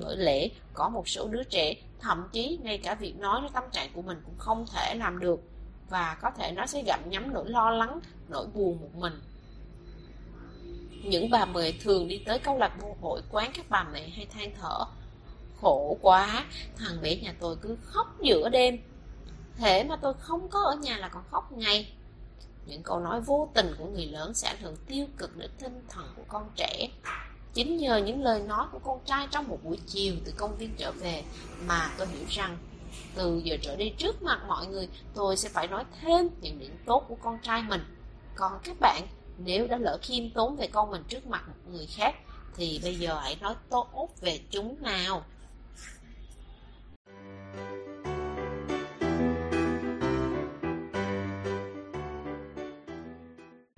Bởi 0.00 0.16
lẽ 0.16 0.48
có 0.74 0.88
một 0.88 1.08
số 1.08 1.28
đứa 1.28 1.42
trẻ 1.42 1.74
Thậm 2.02 2.28
chí 2.32 2.58
ngay 2.62 2.78
cả 2.78 2.94
việc 2.94 3.18
nói 3.18 3.40
ra 3.40 3.48
tâm 3.52 3.64
trạng 3.72 3.90
của 3.94 4.02
mình 4.02 4.20
cũng 4.24 4.38
không 4.38 4.66
thể 4.74 4.94
làm 4.94 5.18
được. 5.18 5.40
Và 5.90 6.16
có 6.22 6.30
thể 6.30 6.52
nó 6.52 6.66
sẽ 6.66 6.82
gặm 6.86 7.00
nhắm 7.06 7.32
nỗi 7.32 7.50
lo 7.50 7.70
lắng, 7.70 8.00
nỗi 8.28 8.46
buồn 8.54 8.78
một 8.80 8.94
mình. 8.94 9.12
Những 11.02 11.30
bà 11.30 11.44
mẹ 11.44 11.72
thường 11.80 12.08
đi 12.08 12.22
tới 12.26 12.38
câu 12.38 12.58
lạc 12.58 12.72
bộ 12.82 12.96
hội 13.00 13.22
quán 13.30 13.50
các 13.54 13.66
bà 13.68 13.86
mẹ 13.92 14.08
hay 14.08 14.26
than 14.26 14.50
thở 14.60 14.84
Khổ 15.60 15.98
quá, 16.00 16.44
thằng 16.76 17.02
bé 17.02 17.16
nhà 17.16 17.34
tôi 17.40 17.56
cứ 17.62 17.76
khóc 17.82 18.06
giữa 18.22 18.48
đêm 18.48 18.78
Thế 19.56 19.84
mà 19.84 19.96
tôi 19.96 20.14
không 20.18 20.48
có 20.48 20.60
ở 20.60 20.76
nhà 20.76 20.96
là 20.96 21.08
còn 21.08 21.22
khóc 21.30 21.52
ngay 21.52 21.92
những 22.66 22.82
câu 22.82 23.00
nói 23.00 23.20
vô 23.20 23.48
tình 23.54 23.74
của 23.78 23.86
người 23.86 24.06
lớn 24.06 24.34
sẽ 24.34 24.48
ảnh 24.48 24.60
hưởng 24.60 24.76
tiêu 24.86 25.06
cực 25.16 25.36
đến 25.36 25.50
tinh 25.58 25.82
thần 25.88 26.04
của 26.16 26.22
con 26.28 26.50
trẻ. 26.56 26.88
Chính 27.54 27.76
nhờ 27.76 27.96
những 27.96 28.22
lời 28.22 28.42
nói 28.42 28.66
của 28.72 28.78
con 28.78 29.00
trai 29.06 29.28
trong 29.30 29.48
một 29.48 29.58
buổi 29.62 29.78
chiều 29.86 30.14
từ 30.24 30.32
công 30.36 30.56
viên 30.56 30.74
trở 30.78 30.92
về 30.92 31.24
mà 31.66 31.90
tôi 31.98 32.06
hiểu 32.06 32.24
rằng 32.28 32.58
từ 33.14 33.40
giờ 33.44 33.56
trở 33.62 33.76
đi 33.76 33.92
trước 33.98 34.22
mặt 34.22 34.40
mọi 34.48 34.66
người 34.66 34.88
tôi 35.14 35.36
sẽ 35.36 35.48
phải 35.48 35.68
nói 35.68 35.84
thêm 36.00 36.28
những 36.40 36.58
điểm 36.58 36.76
tốt 36.86 37.04
của 37.08 37.16
con 37.22 37.38
trai 37.42 37.62
mình. 37.62 37.80
Còn 38.36 38.52
các 38.64 38.76
bạn, 38.80 39.02
nếu 39.44 39.66
đã 39.66 39.76
lỡ 39.78 39.98
khiêm 40.02 40.30
tốn 40.30 40.56
về 40.56 40.66
con 40.66 40.90
mình 40.90 41.02
trước 41.08 41.26
mặt 41.26 41.48
một 41.48 41.72
người 41.72 41.86
khác 41.86 42.14
thì 42.56 42.80
bây 42.82 42.94
giờ 42.94 43.18
hãy 43.22 43.36
nói 43.40 43.54
tốt 43.70 44.10
về 44.20 44.40
chúng 44.50 44.76
nào. 44.82 45.24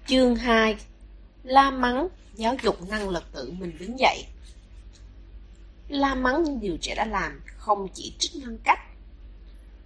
Chương 0.07 0.37
2 0.37 0.77
La 1.43 1.71
mắng, 1.71 2.09
giáo 2.35 2.57
dục 2.63 2.89
năng 2.89 3.09
lực 3.09 3.25
tự 3.33 3.53
mình 3.59 3.77
đứng 3.79 3.99
dậy 3.99 4.25
La 5.89 6.15
mắng 6.15 6.43
những 6.43 6.61
điều 6.61 6.77
trẻ 6.81 6.95
đã 6.95 7.05
làm, 7.05 7.41
không 7.57 7.89
chỉ 7.95 8.15
trích 8.19 8.37
ngăn 8.37 8.59
cách 8.65 8.81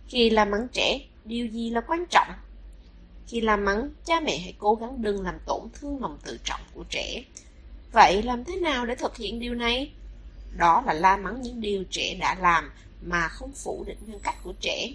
Khi 0.08 0.30
la 0.30 0.44
mắng 0.44 0.68
trẻ, 0.72 1.00
điều 1.24 1.46
gì 1.46 1.70
là 1.70 1.80
quan 1.80 2.04
trọng? 2.10 2.28
Khi 3.28 3.40
la 3.40 3.56
mắng, 3.56 3.90
cha 4.04 4.20
mẹ 4.20 4.38
hãy 4.38 4.54
cố 4.58 4.74
gắng 4.74 5.02
đừng 5.02 5.22
làm 5.22 5.34
tổn 5.46 5.60
thương 5.72 6.00
lòng 6.00 6.18
tự 6.24 6.38
trọng 6.44 6.60
của 6.74 6.84
trẻ 6.90 7.22
Vậy 7.92 8.22
làm 8.22 8.44
thế 8.44 8.56
nào 8.56 8.86
để 8.86 8.94
thực 8.94 9.16
hiện 9.16 9.38
điều 9.38 9.54
này? 9.54 9.92
Đó 10.56 10.82
là 10.86 10.92
la 10.92 11.16
mắng 11.16 11.42
những 11.42 11.60
điều 11.60 11.84
trẻ 11.90 12.16
đã 12.20 12.36
làm 12.40 12.70
mà 13.02 13.28
không 13.28 13.52
phủ 13.52 13.84
định 13.86 13.98
nhân 14.06 14.20
cách 14.22 14.36
của 14.42 14.52
trẻ 14.60 14.90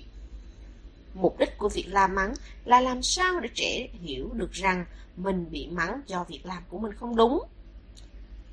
Mục 1.13 1.39
đích 1.39 1.58
của 1.58 1.69
việc 1.69 1.86
la 1.88 2.08
mắng 2.08 2.34
là 2.65 2.82
làm 2.82 3.04
sao 3.04 3.39
để 3.39 3.50
trẻ 3.54 3.88
hiểu 4.02 4.30
được 4.34 4.52
rằng 4.52 4.86
mình 5.15 5.46
bị 5.52 5.67
mắng 5.67 6.02
do 6.08 6.24
việc 6.24 6.46
làm 6.46 6.63
của 6.69 6.80
mình 6.80 6.93
không 6.93 7.15
đúng. 7.15 7.43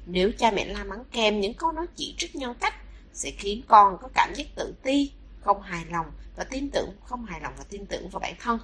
Nếu 0.06 0.32
cha 0.38 0.50
mẹ 0.50 0.64
la 0.64 0.84
mắng 0.84 1.04
kèm 1.12 1.40
những 1.40 1.54
câu 1.54 1.72
nói 1.72 1.86
chỉ 1.96 2.14
trích 2.18 2.36
nhân 2.36 2.54
cách 2.60 2.74
sẽ 3.12 3.30
khiến 3.30 3.62
con 3.68 3.98
có 4.00 4.08
cảm 4.14 4.32
giác 4.34 4.46
tự 4.54 4.74
ti, 4.82 5.12
không 5.40 5.62
hài 5.62 5.84
lòng 5.84 6.06
và 6.36 6.44
tin 6.44 6.70
tưởng, 6.70 6.90
không 7.04 7.24
hài 7.24 7.40
lòng 7.40 7.52
và 7.58 7.64
tin 7.70 7.86
tưởng 7.86 8.08
vào 8.08 8.20
bản 8.20 8.34
thân. 8.38 8.58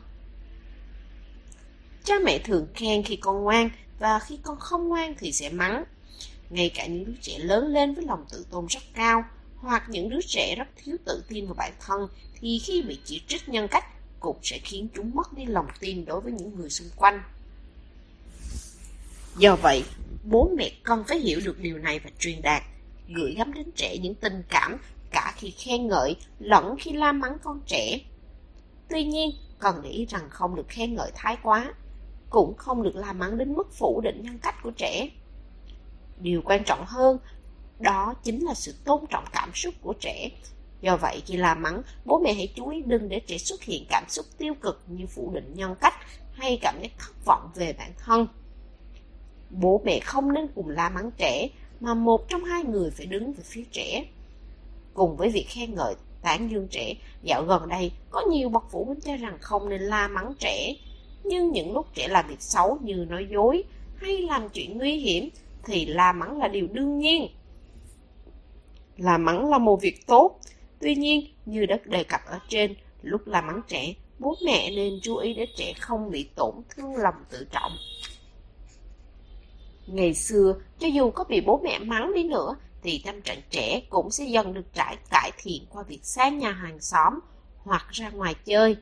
Cha 2.06 2.14
mẹ 2.24 2.38
thường 2.38 2.66
khen 2.74 3.02
khi 3.02 3.16
con 3.16 3.42
ngoan 3.42 3.70
và 3.98 4.18
khi 4.18 4.38
con 4.42 4.58
không 4.58 4.88
ngoan 4.88 5.14
thì 5.18 5.32
sẽ 5.32 5.50
mắng. 5.50 5.84
Ngay 6.50 6.70
cả 6.74 6.86
những 6.86 7.04
đứa 7.04 7.12
trẻ 7.20 7.38
lớn 7.38 7.66
lên 7.66 7.94
với 7.94 8.04
lòng 8.04 8.24
tự 8.30 8.46
tôn 8.50 8.66
rất 8.66 8.82
cao 8.94 9.24
hoặc 9.56 9.84
những 9.88 10.08
đứa 10.08 10.20
trẻ 10.26 10.54
rất 10.58 10.68
thiếu 10.76 10.96
tự 11.04 11.24
tin 11.28 11.46
vào 11.46 11.54
bản 11.54 11.72
thân 11.80 12.08
thì 12.40 12.58
khi 12.58 12.82
bị 12.82 12.98
chỉ 13.04 13.22
trích 13.28 13.48
nhân 13.48 13.68
cách 13.68 13.84
cũng 14.20 14.36
sẽ 14.42 14.58
khiến 14.58 14.88
chúng 14.96 15.10
mất 15.14 15.32
đi 15.32 15.46
lòng 15.46 15.66
tin 15.80 16.04
đối 16.04 16.20
với 16.20 16.32
những 16.32 16.56
người 16.56 16.70
xung 16.70 16.88
quanh. 16.96 17.22
Do 19.38 19.56
vậy, 19.56 19.84
bố 20.24 20.50
mẹ 20.56 20.70
cần 20.82 21.04
phải 21.08 21.18
hiểu 21.18 21.40
được 21.44 21.58
điều 21.58 21.78
này 21.78 21.98
và 21.98 22.10
truyền 22.18 22.42
đạt, 22.42 22.62
gửi 23.08 23.34
gắm 23.34 23.52
đến 23.52 23.70
trẻ 23.76 23.96
những 23.98 24.14
tình 24.14 24.42
cảm 24.48 24.76
cả 25.10 25.34
khi 25.36 25.50
khen 25.50 25.88
ngợi 25.88 26.16
lẫn 26.38 26.76
khi 26.78 26.92
la 26.92 27.12
mắng 27.12 27.38
con 27.42 27.60
trẻ. 27.66 27.98
Tuy 28.88 29.04
nhiên, 29.04 29.30
cần 29.58 29.80
để 29.82 29.90
ý 29.90 30.06
rằng 30.06 30.30
không 30.30 30.56
được 30.56 30.68
khen 30.68 30.94
ngợi 30.94 31.10
thái 31.14 31.36
quá, 31.42 31.74
cũng 32.36 32.54
không 32.56 32.82
được 32.82 32.96
la 32.96 33.12
mắng 33.12 33.38
đến 33.38 33.54
mức 33.54 33.72
phủ 33.72 34.00
định 34.00 34.22
nhân 34.22 34.38
cách 34.38 34.54
của 34.62 34.70
trẻ. 34.70 35.08
Điều 36.20 36.42
quan 36.44 36.64
trọng 36.64 36.84
hơn, 36.86 37.18
đó 37.78 38.14
chính 38.22 38.44
là 38.44 38.54
sự 38.54 38.74
tôn 38.84 39.04
trọng 39.10 39.24
cảm 39.32 39.50
xúc 39.54 39.74
của 39.82 39.94
trẻ. 40.00 40.28
Do 40.80 40.96
vậy, 40.96 41.22
khi 41.26 41.36
la 41.36 41.54
mắng, 41.54 41.82
bố 42.04 42.18
mẹ 42.24 42.32
hãy 42.34 42.52
chú 42.56 42.68
ý 42.68 42.82
đừng 42.86 43.08
để 43.08 43.20
trẻ 43.26 43.38
xuất 43.38 43.62
hiện 43.62 43.84
cảm 43.88 44.04
xúc 44.08 44.26
tiêu 44.38 44.54
cực 44.60 44.82
như 44.86 45.06
phủ 45.06 45.30
định 45.34 45.52
nhân 45.54 45.74
cách 45.80 45.94
hay 46.32 46.58
cảm 46.62 46.74
giác 46.82 46.90
thất 46.98 47.24
vọng 47.24 47.50
về 47.54 47.72
bản 47.78 47.92
thân. 47.98 48.26
Bố 49.50 49.80
mẹ 49.84 50.00
không 50.00 50.32
nên 50.32 50.48
cùng 50.54 50.68
la 50.68 50.88
mắng 50.88 51.10
trẻ, 51.16 51.48
mà 51.80 51.94
một 51.94 52.28
trong 52.28 52.44
hai 52.44 52.64
người 52.64 52.90
phải 52.90 53.06
đứng 53.06 53.32
về 53.32 53.42
phía 53.44 53.64
trẻ. 53.72 54.04
Cùng 54.94 55.16
với 55.16 55.28
việc 55.28 55.46
khen 55.48 55.74
ngợi, 55.74 55.94
tán 56.22 56.50
dương 56.50 56.68
trẻ, 56.70 56.94
dạo 57.22 57.44
gần 57.44 57.68
đây 57.68 57.92
có 58.10 58.22
nhiều 58.30 58.48
bậc 58.48 58.64
phụ 58.70 58.84
huynh 58.84 59.00
cho 59.00 59.16
rằng 59.16 59.38
không 59.40 59.68
nên 59.68 59.80
la 59.80 60.08
mắng 60.08 60.32
trẻ. 60.38 60.74
Nhưng 61.28 61.52
những 61.52 61.74
lúc 61.74 61.86
trẻ 61.94 62.08
làm 62.08 62.28
việc 62.28 62.42
xấu 62.42 62.78
như 62.82 62.94
nói 62.94 63.26
dối 63.30 63.64
hay 63.96 64.18
làm 64.18 64.48
chuyện 64.48 64.78
nguy 64.78 64.96
hiểm 64.96 65.28
thì 65.64 65.86
la 65.86 66.12
mắng 66.12 66.38
là 66.38 66.48
điều 66.48 66.66
đương 66.72 66.98
nhiên. 66.98 67.28
La 68.96 69.18
mắng 69.18 69.50
là 69.50 69.58
một 69.58 69.80
việc 69.82 70.06
tốt, 70.06 70.40
tuy 70.80 70.94
nhiên 70.94 71.26
như 71.46 71.66
đã 71.66 71.78
đề 71.84 72.04
cập 72.04 72.20
ở 72.26 72.38
trên, 72.48 72.74
lúc 73.02 73.26
la 73.26 73.40
mắng 73.40 73.60
trẻ, 73.68 73.94
bố 74.18 74.36
mẹ 74.44 74.70
nên 74.70 74.98
chú 75.02 75.16
ý 75.16 75.34
để 75.34 75.46
trẻ 75.56 75.72
không 75.80 76.10
bị 76.10 76.28
tổn 76.34 76.54
thương 76.68 76.96
lòng 76.96 77.14
tự 77.30 77.46
trọng. 77.50 77.72
Ngày 79.86 80.14
xưa, 80.14 80.54
cho 80.78 80.86
dù 80.86 81.10
có 81.10 81.24
bị 81.24 81.40
bố 81.40 81.60
mẹ 81.64 81.78
mắng 81.78 82.14
đi 82.14 82.24
nữa, 82.24 82.56
thì 82.82 83.02
tâm 83.04 83.22
trạng 83.22 83.40
trẻ 83.50 83.80
cũng 83.90 84.10
sẽ 84.10 84.24
dần 84.24 84.54
được 84.54 84.74
trải 84.74 84.96
cải 85.10 85.32
thiện 85.38 85.66
qua 85.70 85.82
việc 85.82 86.00
sang 86.02 86.38
nhà 86.38 86.52
hàng 86.52 86.80
xóm, 86.80 87.20
hoặc 87.56 87.86
ra 87.90 88.10
ngoài 88.10 88.34
chơi, 88.44 88.76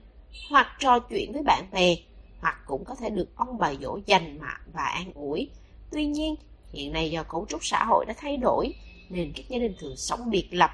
hoặc 0.50 0.66
trò 0.78 0.98
chuyện 0.98 1.32
với 1.32 1.42
bạn 1.42 1.64
bè, 1.72 1.96
hoặc 2.44 2.62
cũng 2.66 2.84
có 2.84 2.94
thể 2.94 3.10
được 3.10 3.36
ông 3.36 3.58
bà 3.58 3.74
dỗ 3.80 3.98
dành 4.06 4.38
mà 4.40 4.56
và 4.72 4.82
an 4.82 5.12
ủi. 5.14 5.50
Tuy 5.92 6.06
nhiên, 6.06 6.34
hiện 6.72 6.92
nay 6.92 7.10
do 7.10 7.22
cấu 7.22 7.46
trúc 7.48 7.64
xã 7.64 7.84
hội 7.84 8.04
đã 8.08 8.14
thay 8.16 8.36
đổi, 8.36 8.74
nên 9.08 9.32
các 9.36 9.48
gia 9.48 9.58
đình 9.58 9.74
thường 9.78 9.96
sống 9.96 10.30
biệt 10.30 10.48
lập 10.50 10.70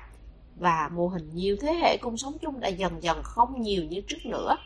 và 0.56 0.90
mô 0.92 1.08
hình 1.08 1.30
nhiều 1.34 1.56
thế 1.60 1.72
hệ 1.72 1.96
cùng 1.96 2.16
sống 2.16 2.38
chung 2.42 2.60
đã 2.60 2.68
dần 2.68 3.02
dần 3.02 3.22
không 3.22 3.62
nhiều 3.62 3.84
như 3.84 4.00
trước 4.00 4.26
nữa. 4.26 4.56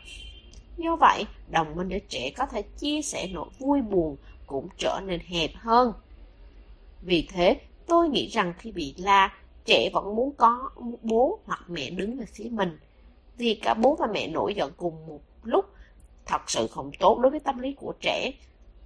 Do 0.77 0.95
vậy, 0.95 1.25
đồng 1.51 1.75
minh 1.75 1.89
để 1.89 2.01
trẻ 2.09 2.31
có 2.37 2.45
thể 2.45 2.61
chia 2.61 3.01
sẻ 3.01 3.27
nỗi 3.31 3.49
vui 3.59 3.81
buồn 3.81 4.17
cũng 4.47 4.67
trở 4.77 5.01
nên 5.05 5.19
hẹp 5.19 5.51
hơn. 5.55 5.93
Vì 7.01 7.27
thế, 7.31 7.59
tôi 7.87 8.09
nghĩ 8.09 8.27
rằng 8.27 8.53
khi 8.57 8.71
bị 8.71 8.93
la, 8.97 9.33
trẻ 9.65 9.89
vẫn 9.93 10.15
muốn 10.15 10.33
có 10.37 10.69
bố 11.01 11.39
hoặc 11.45 11.65
mẹ 11.67 11.89
đứng 11.89 12.17
về 12.17 12.25
phía 12.33 12.49
mình. 12.51 12.79
Vì 13.37 13.55
cả 13.55 13.73
bố 13.73 13.95
và 13.99 14.07
mẹ 14.13 14.27
nổi 14.27 14.53
giận 14.55 14.71
cùng 14.77 15.07
một 15.07 15.19
lúc 15.43 15.65
thật 16.25 16.49
sự 16.49 16.67
không 16.67 16.91
tốt 16.99 17.19
đối 17.19 17.29
với 17.29 17.39
tâm 17.39 17.59
lý 17.59 17.73
của 17.73 17.93
trẻ. 18.01 18.31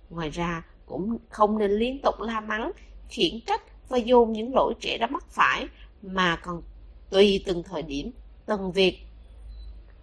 Ngoài 0.09 0.29
ra, 0.29 0.63
cũng 0.85 1.17
không 1.29 1.57
nên 1.57 1.71
liên 1.71 1.99
tục 2.03 2.15
la 2.19 2.39
mắng, 2.39 2.71
khiển 3.09 3.39
trách 3.47 3.61
và 3.89 3.97
dồn 3.97 4.31
những 4.31 4.53
lỗi 4.55 4.73
trẻ 4.79 4.97
đã 4.97 5.07
mắc 5.07 5.23
phải, 5.29 5.67
mà 6.01 6.35
còn 6.35 6.61
tùy 7.09 7.43
từng 7.45 7.63
thời 7.63 7.81
điểm, 7.81 8.11
từng 8.45 8.71
việc. 8.71 8.99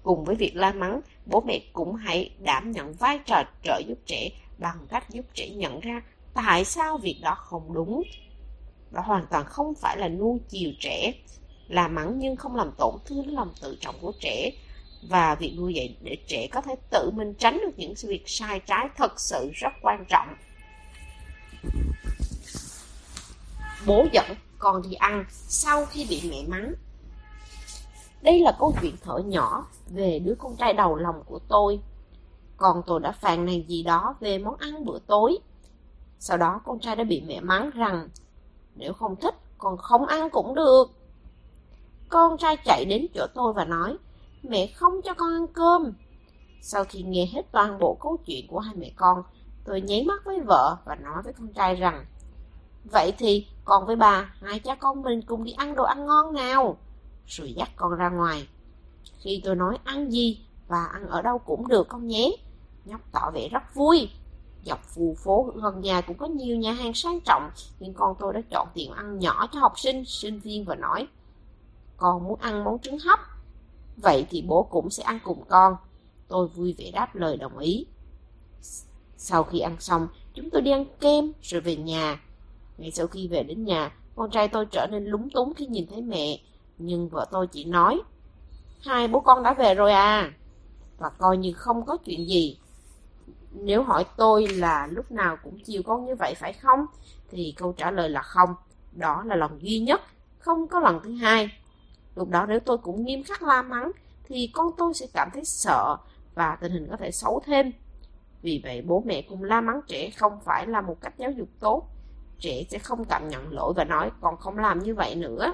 Cùng 0.03 0.25
với 0.25 0.37
việc 0.37 0.57
la 0.57 0.72
mắng, 0.72 1.01
bố 1.27 1.40
mẹ 1.40 1.61
cũng 1.72 1.94
hãy 1.94 2.31
đảm 2.38 2.70
nhận 2.70 2.92
vai 2.92 3.18
trò 3.27 3.42
trợ 3.62 3.81
giúp 3.88 3.99
trẻ 4.07 4.31
bằng 4.59 4.87
cách 4.88 5.11
giúp 5.11 5.25
trẻ 5.35 5.49
nhận 5.49 5.81
ra 5.81 6.03
tại 6.35 6.64
sao 6.64 6.99
việc 6.99 7.20
đó 7.22 7.35
không 7.35 7.75
đúng. 7.75 8.03
Đó 8.90 9.01
hoàn 9.01 9.27
toàn 9.31 9.44
không 9.44 9.75
phải 9.75 9.96
là 9.96 10.09
nuông 10.09 10.38
chiều 10.49 10.70
trẻ, 10.81 11.12
là 11.68 11.88
mắng 11.88 12.18
nhưng 12.18 12.37
không 12.37 12.57
làm 12.57 12.70
tổn 12.79 12.94
thương 13.05 13.35
lòng 13.35 13.53
tự 13.62 13.79
trọng 13.81 13.94
của 14.01 14.12
trẻ, 14.20 14.51
và 15.09 15.35
việc 15.35 15.55
nuôi 15.57 15.75
dạy 15.75 15.97
để 16.01 16.16
trẻ 16.27 16.49
có 16.53 16.61
thể 16.61 16.75
tự 16.90 17.11
mình 17.14 17.35
tránh 17.35 17.59
được 17.59 17.73
những 17.77 17.95
việc 18.03 18.23
sai 18.27 18.61
trái 18.61 18.88
thật 18.97 19.21
sự 19.21 19.51
rất 19.55 19.73
quan 19.83 20.05
trọng. 20.09 20.35
Bố 23.87 24.07
dẫn 24.12 24.27
con 24.59 24.83
đi 24.83 24.95
ăn 24.95 25.25
sau 25.31 25.87
khi 25.87 26.07
bị 26.11 26.31
mẹ 26.31 26.42
mắng. 26.49 26.75
Đây 28.23 28.40
là 28.40 28.57
câu 28.59 28.75
chuyện 28.83 28.95
thở 29.03 29.19
nhỏ 29.19 29.66
về 29.88 30.19
đứa 30.19 30.35
con 30.38 30.57
trai 30.57 30.73
đầu 30.73 30.97
lòng 30.97 31.23
của 31.27 31.38
tôi. 31.49 31.81
Còn 32.57 32.83
tôi 32.87 33.01
đã 33.01 33.12
phàn 33.12 33.47
nàn 33.47 33.69
gì 33.69 33.83
đó 33.83 34.14
về 34.21 34.38
món 34.38 34.57
ăn 34.57 34.85
bữa 34.85 34.99
tối. 35.07 35.38
Sau 36.19 36.37
đó 36.37 36.61
con 36.64 36.81
trai 36.81 36.97
đã 36.97 37.05
bị 37.05 37.23
mẹ 37.27 37.40
mắng 37.40 37.71
rằng, 37.75 38.09
nếu 38.75 38.92
không 38.92 39.16
thích 39.16 39.35
con 39.59 39.77
không 39.77 40.07
ăn 40.07 40.31
cũng 40.31 40.55
được. 40.55 40.85
Con 42.09 42.38
trai 42.38 42.57
chạy 42.64 42.85
đến 42.85 43.07
chỗ 43.14 43.27
tôi 43.35 43.53
và 43.53 43.64
nói 43.64 43.97
mẹ 44.48 44.66
không 44.66 45.02
cho 45.04 45.14
con 45.14 45.32
ăn 45.32 45.46
cơm. 45.46 45.92
Sau 46.61 46.85
khi 46.85 47.02
nghe 47.02 47.26
hết 47.32 47.42
toàn 47.52 47.78
bộ 47.78 47.98
câu 48.00 48.16
chuyện 48.26 48.46
của 48.48 48.59
hai 48.59 48.74
mẹ 48.74 48.92
con, 48.96 49.22
tôi 49.64 49.80
nháy 49.80 50.04
mắt 50.04 50.24
với 50.24 50.40
vợ 50.40 50.76
và 50.85 50.94
nói 50.94 51.22
với 51.22 51.32
con 51.32 51.52
trai 51.52 51.74
rằng 51.74 52.06
Vậy 52.90 53.12
thì 53.18 53.46
con 53.64 53.87
với 53.87 53.96
bà, 53.96 54.35
hai 54.42 54.59
cha 54.59 54.74
con 54.74 55.02
mình 55.02 55.22
cùng 55.22 55.44
đi 55.44 55.52
ăn 55.52 55.74
đồ 55.74 55.85
ăn 55.85 56.06
ngon 56.06 56.35
nào. 56.35 56.76
Rồi 57.26 57.52
dắt 57.52 57.70
con 57.76 57.94
ra 57.94 58.09
ngoài. 58.09 58.48
Khi 59.18 59.40
tôi 59.44 59.56
nói 59.56 59.78
ăn 59.85 60.12
gì 60.12 60.46
và 60.68 60.85
ăn 60.85 61.09
ở 61.09 61.22
đâu 61.22 61.38
cũng 61.38 61.68
được 61.68 61.88
con 61.88 62.06
nhé. 62.06 62.30
Nhóc 62.85 63.00
tỏ 63.12 63.30
vẻ 63.35 63.48
rất 63.48 63.74
vui. 63.74 64.11
Dọc 64.64 64.85
phù 64.85 65.14
phố 65.24 65.52
gần 65.54 65.80
nhà 65.80 66.00
cũng 66.00 66.18
có 66.18 66.26
nhiều 66.26 66.56
nhà 66.56 66.72
hàng 66.72 66.94
sang 66.94 67.20
trọng, 67.20 67.50
nhưng 67.78 67.94
con 67.94 68.16
tôi 68.18 68.32
đã 68.32 68.40
chọn 68.50 68.68
tiệm 68.74 68.92
ăn 68.92 69.18
nhỏ 69.18 69.46
cho 69.52 69.61
học 69.61 69.78
sinh, 69.78 70.04
sinh 70.04 70.40
viên 70.40 70.64
và 70.64 70.74
nói 70.74 71.06
Con 71.96 72.24
muốn 72.24 72.40
ăn 72.40 72.64
món 72.64 72.78
trứng 72.78 72.98
hấp 72.98 73.20
Vậy 73.96 74.26
thì 74.30 74.42
bố 74.42 74.62
cũng 74.62 74.90
sẽ 74.90 75.02
ăn 75.02 75.18
cùng 75.24 75.44
con. 75.48 75.76
Tôi 76.28 76.48
vui 76.48 76.74
vẻ 76.78 76.90
đáp 76.90 77.14
lời 77.14 77.37
đồng 77.37 77.59
ý. 77.59 77.87
Sau 79.16 79.42
khi 79.42 79.59
ăn 79.59 79.76
xong, 79.80 80.09
chúng 80.35 80.50
tôi 80.50 80.62
đi 80.62 80.70
ăn 80.70 80.85
kem 81.00 81.32
rồi 81.42 81.61
về 81.61 81.76
nhà. 81.76 82.20
Ngay 82.78 82.90
sau 82.90 83.06
khi 83.06 83.28
về 83.28 83.42
đến 83.42 83.64
nhà, 83.64 83.96
con 84.16 84.30
trai 84.30 84.48
tôi 84.48 84.66
trở 84.66 84.87
nên 84.90 85.04
lúng 85.04 85.30
túng 85.30 85.54
khi 85.54 85.66
nhìn 85.66 85.87
thấy 85.87 86.02
mẹ. 86.02 86.40
Nhưng 86.78 87.09
vợ 87.09 87.26
tôi 87.30 87.46
chỉ 87.46 87.64
nói, 87.64 88.00
hai 88.82 89.09
bố 89.09 89.20
con 89.20 89.42
đã 89.42 89.54
về 89.54 89.74
rồi 89.74 89.92
à. 89.92 90.32
Và 90.98 91.09
coi 91.09 91.37
như 91.37 91.52
không 91.52 91.87
có 91.87 91.96
chuyện 91.96 92.28
gì. 92.28 92.59
Nếu 93.52 93.82
hỏi 93.82 94.04
tôi 94.16 94.48
là 94.48 94.87
lúc 94.87 95.11
nào 95.11 95.37
cũng 95.44 95.59
chiều 95.64 95.82
con 95.82 96.06
như 96.06 96.14
vậy 96.14 96.35
phải 96.35 96.52
không? 96.52 96.87
Thì 97.30 97.54
câu 97.56 97.72
trả 97.72 97.90
lời 97.90 98.11
là 98.11 98.22
không. 98.22 98.54
Đó 98.92 99.22
là 99.26 99.37
lần 99.37 99.59
duy 99.62 99.78
nhất, 99.78 100.00
không 100.38 100.68
có 100.68 100.80
lần 100.80 101.00
thứ 101.04 101.14
hai. 101.14 101.50
Lúc 102.16 102.29
đó 102.29 102.46
nếu 102.48 102.61
tôi 102.61 102.79
cũng 102.79 103.05
nghiêm 103.05 103.22
khắc 103.22 103.42
la 103.42 103.62
mắng, 103.62 103.92
thì 104.24 104.50
con 104.55 104.70
tôi 104.79 104.94
sẽ 104.94 105.07
cảm 105.14 105.29
thấy 105.35 105.44
sợ 105.44 105.96
và 106.35 106.57
tình 106.61 106.72
hình 106.72 106.87
có 106.90 106.96
thể 106.96 107.11
xấu 107.11 107.42
thêm. 107.46 107.72
Vì 108.42 108.61
vậy 108.64 108.83
bố 108.83 109.02
mẹ 109.07 109.22
cùng 109.22 109.44
la 109.44 109.61
mắng 109.61 109.81
trẻ 109.88 110.11
không 110.11 110.40
phải 110.44 110.66
là 110.66 110.81
một 110.81 111.00
cách 111.00 111.14
giáo 111.18 111.31
dục 111.31 111.48
tốt. 111.61 111.88
Trẻ 112.38 112.62
sẽ 112.70 112.79
không 112.79 113.05
cảm 113.05 113.29
nhận 113.29 113.52
lỗi 113.52 113.72
và 113.76 113.85
nói 113.85 114.11
con 114.20 114.37
không 114.37 114.59
làm 114.59 114.79
như 114.79 114.94
vậy 114.94 115.14
nữa. 115.14 115.52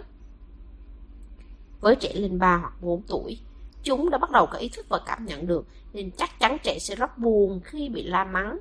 Với 1.81 1.96
trẻ 1.96 2.12
lên 2.14 2.38
3 2.38 2.57
hoặc 2.57 2.72
4 2.81 3.03
tuổi, 3.03 3.40
chúng 3.83 4.11
đã 4.11 4.18
bắt 4.18 4.31
đầu 4.31 4.46
có 4.46 4.59
ý 4.59 4.68
thức 4.68 4.87
và 4.88 5.01
cảm 5.07 5.27
nhận 5.27 5.46
được 5.46 5.66
nên 5.92 6.11
chắc 6.11 6.31
chắn 6.40 6.57
trẻ 6.62 6.79
sẽ 6.81 6.94
rất 6.94 7.18
buồn 7.18 7.61
khi 7.64 7.88
bị 7.88 8.03
la 8.03 8.25
mắng. 8.25 8.59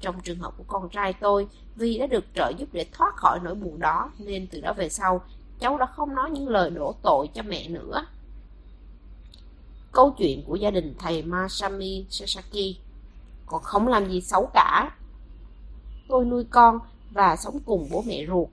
Trong 0.00 0.20
trường 0.20 0.38
hợp 0.38 0.54
của 0.56 0.64
con 0.66 0.88
trai 0.88 1.12
tôi, 1.12 1.46
vì 1.76 1.98
đã 1.98 2.06
được 2.06 2.24
trợ 2.34 2.52
giúp 2.58 2.68
để 2.72 2.86
thoát 2.92 3.16
khỏi 3.16 3.40
nỗi 3.42 3.54
buồn 3.54 3.78
đó 3.78 4.10
nên 4.18 4.46
từ 4.46 4.60
đó 4.60 4.72
về 4.72 4.88
sau 4.88 5.20
cháu 5.62 5.78
đã 5.78 5.86
không 5.86 6.14
nói 6.14 6.30
những 6.30 6.48
lời 6.48 6.70
đổ 6.70 6.94
tội 7.02 7.28
cho 7.34 7.42
mẹ 7.42 7.68
nữa. 7.68 8.06
Câu 9.92 10.14
chuyện 10.18 10.44
của 10.46 10.56
gia 10.56 10.70
đình 10.70 10.94
thầy 10.98 11.22
Masami 11.22 12.06
Sasaki 12.10 12.76
còn 13.46 13.62
không 13.62 13.88
làm 13.88 14.10
gì 14.10 14.20
xấu 14.20 14.50
cả. 14.54 14.96
Tôi 16.08 16.24
nuôi 16.24 16.44
con 16.50 16.78
và 17.10 17.36
sống 17.36 17.58
cùng 17.66 17.88
bố 17.90 18.02
mẹ 18.06 18.26
ruột. 18.26 18.48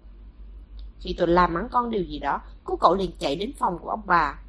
Khi 1.00 1.16
tôi 1.18 1.28
làm 1.28 1.54
mắng 1.54 1.68
con 1.72 1.90
điều 1.90 2.04
gì 2.04 2.20
đó, 2.20 2.42
cô 2.64 2.76
cậu 2.76 2.96
liền 2.96 3.12
chạy 3.20 3.36
đến 3.36 3.52
phòng 3.60 3.80
của 3.80 3.90
ông 3.90 4.02
bà. 4.06 4.40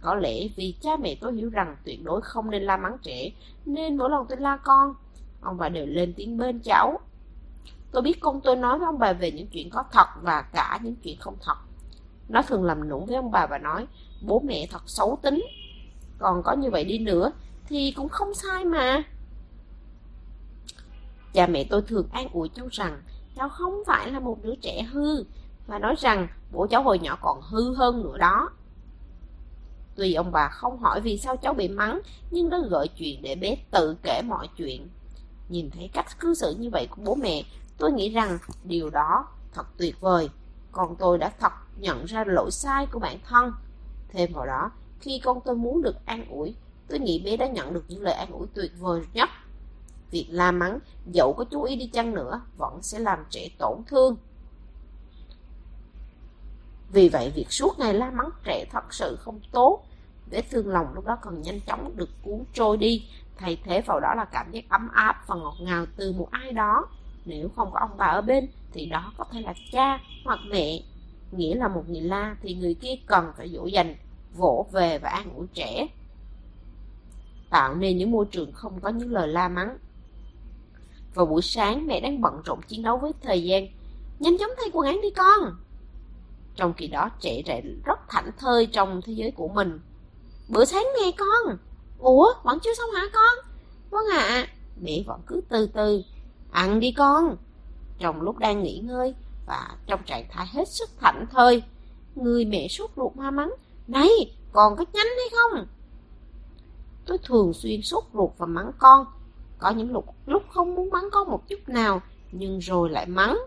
Có 0.00 0.14
lẽ 0.14 0.48
vì 0.56 0.74
cha 0.80 0.90
mẹ 0.96 1.14
tôi 1.20 1.34
hiểu 1.34 1.50
rằng 1.50 1.76
tuyệt 1.84 2.04
đối 2.04 2.20
không 2.22 2.50
nên 2.50 2.62
la 2.62 2.76
mắng 2.76 2.96
trẻ, 3.02 3.30
nên 3.66 3.96
mỗi 3.96 4.10
lần 4.10 4.26
tôi 4.28 4.38
la 4.38 4.56
con, 4.56 4.94
ông 5.40 5.58
bà 5.58 5.68
đều 5.68 5.86
lên 5.86 6.14
tiếng 6.16 6.38
bên 6.38 6.60
cháu. 6.64 7.00
Tôi 7.92 8.02
biết 8.02 8.20
con 8.20 8.40
tôi 8.40 8.56
nói 8.56 8.78
với 8.78 8.86
ông 8.86 8.98
bà 8.98 9.12
về 9.12 9.30
những 9.30 9.46
chuyện 9.46 9.70
có 9.70 9.84
thật 9.92 10.06
và 10.22 10.42
cả 10.42 10.78
những 10.82 10.96
chuyện 10.96 11.16
không 11.20 11.36
thật. 11.40 11.56
Nó 12.28 12.42
thường 12.42 12.64
làm 12.64 12.88
nũng 12.88 13.06
với 13.06 13.16
ông 13.16 13.30
bà 13.30 13.46
và 13.46 13.58
nói 13.58 13.86
bố 14.22 14.42
mẹ 14.44 14.66
thật 14.70 14.82
xấu 14.86 15.18
tính. 15.22 15.44
Còn 16.18 16.42
có 16.42 16.52
như 16.52 16.70
vậy 16.70 16.84
đi 16.84 16.98
nữa 16.98 17.32
thì 17.68 17.92
cũng 17.96 18.08
không 18.08 18.34
sai 18.34 18.64
mà. 18.64 19.02
Cha 21.32 21.46
mẹ 21.46 21.64
tôi 21.70 21.82
thường 21.82 22.08
an 22.12 22.28
ủi 22.32 22.48
cháu 22.48 22.66
rằng 22.70 23.02
cháu 23.36 23.48
không 23.48 23.82
phải 23.86 24.10
là 24.10 24.20
một 24.20 24.38
đứa 24.42 24.54
trẻ 24.54 24.82
hư 24.82 25.24
và 25.66 25.78
nói 25.78 25.94
rằng 25.98 26.28
bố 26.52 26.66
cháu 26.66 26.82
hồi 26.82 26.98
nhỏ 26.98 27.18
còn 27.22 27.40
hư 27.40 27.74
hơn 27.74 28.02
nữa 28.02 28.18
đó. 28.18 28.50
Tuy 29.96 30.14
ông 30.14 30.32
bà 30.32 30.48
không 30.48 30.78
hỏi 30.78 31.00
vì 31.00 31.18
sao 31.18 31.36
cháu 31.36 31.54
bị 31.54 31.68
mắng, 31.68 32.00
nhưng 32.30 32.50
đã 32.50 32.58
gợi 32.70 32.88
chuyện 32.88 33.22
để 33.22 33.34
bé 33.34 33.56
tự 33.70 33.96
kể 34.02 34.22
mọi 34.22 34.48
chuyện. 34.56 34.88
Nhìn 35.48 35.70
thấy 35.70 35.90
cách 35.92 36.20
cư 36.20 36.34
xử 36.34 36.54
như 36.58 36.70
vậy 36.70 36.86
của 36.90 37.02
bố 37.04 37.14
mẹ, 37.14 37.42
tôi 37.78 37.92
nghĩ 37.92 38.10
rằng 38.10 38.38
điều 38.64 38.90
đó 38.90 39.26
thật 39.54 39.66
tuyệt 39.76 40.00
vời. 40.00 40.30
Còn 40.72 40.96
tôi 40.96 41.18
đã 41.18 41.32
thật 41.40 41.52
nhận 41.76 42.04
ra 42.04 42.24
lỗi 42.26 42.50
sai 42.50 42.86
của 42.86 42.98
bản 42.98 43.18
thân. 43.24 43.52
Thêm 44.08 44.32
vào 44.32 44.46
đó, 44.46 44.70
khi 45.00 45.20
con 45.24 45.40
tôi 45.44 45.56
muốn 45.56 45.82
được 45.82 46.06
an 46.06 46.24
ủi, 46.30 46.54
tôi 46.88 46.98
nghĩ 46.98 47.22
bé 47.24 47.36
đã 47.36 47.46
nhận 47.46 47.74
được 47.74 47.84
những 47.88 48.02
lời 48.02 48.14
an 48.14 48.30
ủi 48.30 48.46
tuyệt 48.54 48.72
vời 48.78 49.02
nhất. 49.12 49.28
Việc 50.10 50.26
la 50.30 50.52
mắng, 50.52 50.78
dẫu 51.12 51.32
có 51.32 51.44
chú 51.44 51.62
ý 51.62 51.76
đi 51.76 51.86
chăng 51.86 52.14
nữa, 52.14 52.42
vẫn 52.56 52.82
sẽ 52.82 52.98
làm 52.98 53.18
trẻ 53.30 53.48
tổn 53.58 53.78
thương. 53.86 54.16
Vì 56.92 57.08
vậy, 57.08 57.32
việc 57.34 57.52
suốt 57.52 57.78
ngày 57.78 57.94
la 57.94 58.10
mắng 58.10 58.30
trẻ 58.44 58.64
thật 58.70 58.94
sự 58.94 59.16
không 59.16 59.40
tốt. 59.52 59.84
Vết 60.30 60.42
thương 60.50 60.68
lòng 60.68 60.94
lúc 60.94 61.06
đó 61.06 61.18
cần 61.22 61.42
nhanh 61.42 61.60
chóng 61.60 61.96
được 61.96 62.08
cuốn 62.24 62.44
trôi 62.54 62.76
đi, 62.76 63.08
thay 63.36 63.58
thế 63.64 63.80
vào 63.86 64.00
đó 64.00 64.14
là 64.14 64.24
cảm 64.24 64.50
giác 64.52 64.64
ấm 64.68 64.88
áp 64.92 65.24
và 65.26 65.34
ngọt 65.34 65.54
ngào 65.60 65.86
từ 65.96 66.12
một 66.12 66.28
ai 66.30 66.52
đó. 66.52 66.86
Nếu 67.24 67.48
không 67.56 67.70
có 67.72 67.78
ông 67.80 67.96
bà 67.96 68.06
ở 68.06 68.20
bên, 68.20 68.48
thì 68.72 68.86
đó 68.86 69.12
có 69.16 69.24
thể 69.32 69.40
là 69.40 69.54
cha 69.72 70.00
hoặc 70.24 70.40
mẹ 70.50 70.82
nghĩa 71.32 71.54
là 71.54 71.68
một 71.68 71.88
người 71.88 72.00
la 72.00 72.36
thì 72.42 72.54
người 72.54 72.74
kia 72.74 72.94
cần 73.06 73.32
phải 73.36 73.48
dỗ 73.48 73.66
dành, 73.66 73.96
vỗ 74.34 74.66
về 74.72 74.98
và 74.98 75.08
an 75.08 75.34
ủi 75.36 75.46
trẻ. 75.54 75.88
Tạo 77.50 77.74
nên 77.74 77.96
những 77.96 78.10
môi 78.10 78.26
trường 78.30 78.52
không 78.52 78.80
có 78.80 78.88
những 78.88 79.12
lời 79.12 79.28
la 79.28 79.48
mắng. 79.48 79.78
Vào 81.14 81.26
buổi 81.26 81.42
sáng 81.42 81.86
mẹ 81.86 82.00
đang 82.00 82.20
bận 82.20 82.42
rộn 82.44 82.60
chiến 82.68 82.82
đấu 82.82 82.98
với 82.98 83.12
thời 83.22 83.42
gian. 83.42 83.66
Nhanh 84.18 84.38
chóng 84.38 84.50
thay 84.56 84.66
quần 84.72 84.86
áo 84.86 84.96
đi 85.02 85.10
con. 85.10 85.56
Trong 86.56 86.74
khi 86.74 86.86
đó 86.86 87.10
trẻ 87.20 87.42
trẻ 87.46 87.62
rất 87.84 87.98
thảnh 88.08 88.30
thơi 88.38 88.66
trong 88.66 89.00
thế 89.04 89.12
giới 89.12 89.30
của 89.30 89.48
mình. 89.48 89.80
Bữa 90.48 90.64
sáng 90.64 90.86
nghe 91.00 91.12
con. 91.18 91.56
Ủa 91.98 92.34
vẫn 92.42 92.58
chưa 92.62 92.74
xong 92.74 92.90
hả 92.94 93.02
con? 93.12 93.52
Vâng 93.90 94.04
ạ. 94.12 94.26
À. 94.28 94.46
Mẹ 94.80 95.02
vẫn 95.06 95.20
cứ 95.26 95.40
từ 95.48 95.66
từ. 95.66 96.02
Ăn 96.52 96.80
đi 96.80 96.92
con. 96.92 97.36
Trong 97.98 98.20
lúc 98.20 98.38
đang 98.38 98.62
nghỉ 98.62 98.78
ngơi, 98.78 99.14
và 99.46 99.76
trong 99.86 100.00
trạng 100.06 100.24
thái 100.30 100.46
hết 100.52 100.68
sức 100.68 100.90
thảnh 101.00 101.26
thơi. 101.30 101.62
Người 102.14 102.44
mẹ 102.44 102.68
sốt 102.68 102.90
ruột 102.96 103.16
ma 103.16 103.30
mắng, 103.30 103.54
này, 103.86 104.08
còn 104.52 104.76
có 104.76 104.84
nhánh 104.92 105.06
hay 105.16 105.28
không? 105.30 105.66
Tôi 107.06 107.18
thường 107.18 107.52
xuyên 107.52 107.82
sốt 107.82 108.04
ruột 108.12 108.30
và 108.38 108.46
mắng 108.46 108.72
con. 108.78 109.06
Có 109.58 109.70
những 109.70 109.92
lúc, 109.92 110.04
lúc 110.26 110.42
không 110.50 110.74
muốn 110.74 110.90
mắng 110.90 111.08
con 111.12 111.30
một 111.30 111.48
chút 111.48 111.68
nào, 111.68 112.02
nhưng 112.32 112.58
rồi 112.58 112.90
lại 112.90 113.06
mắng. 113.06 113.38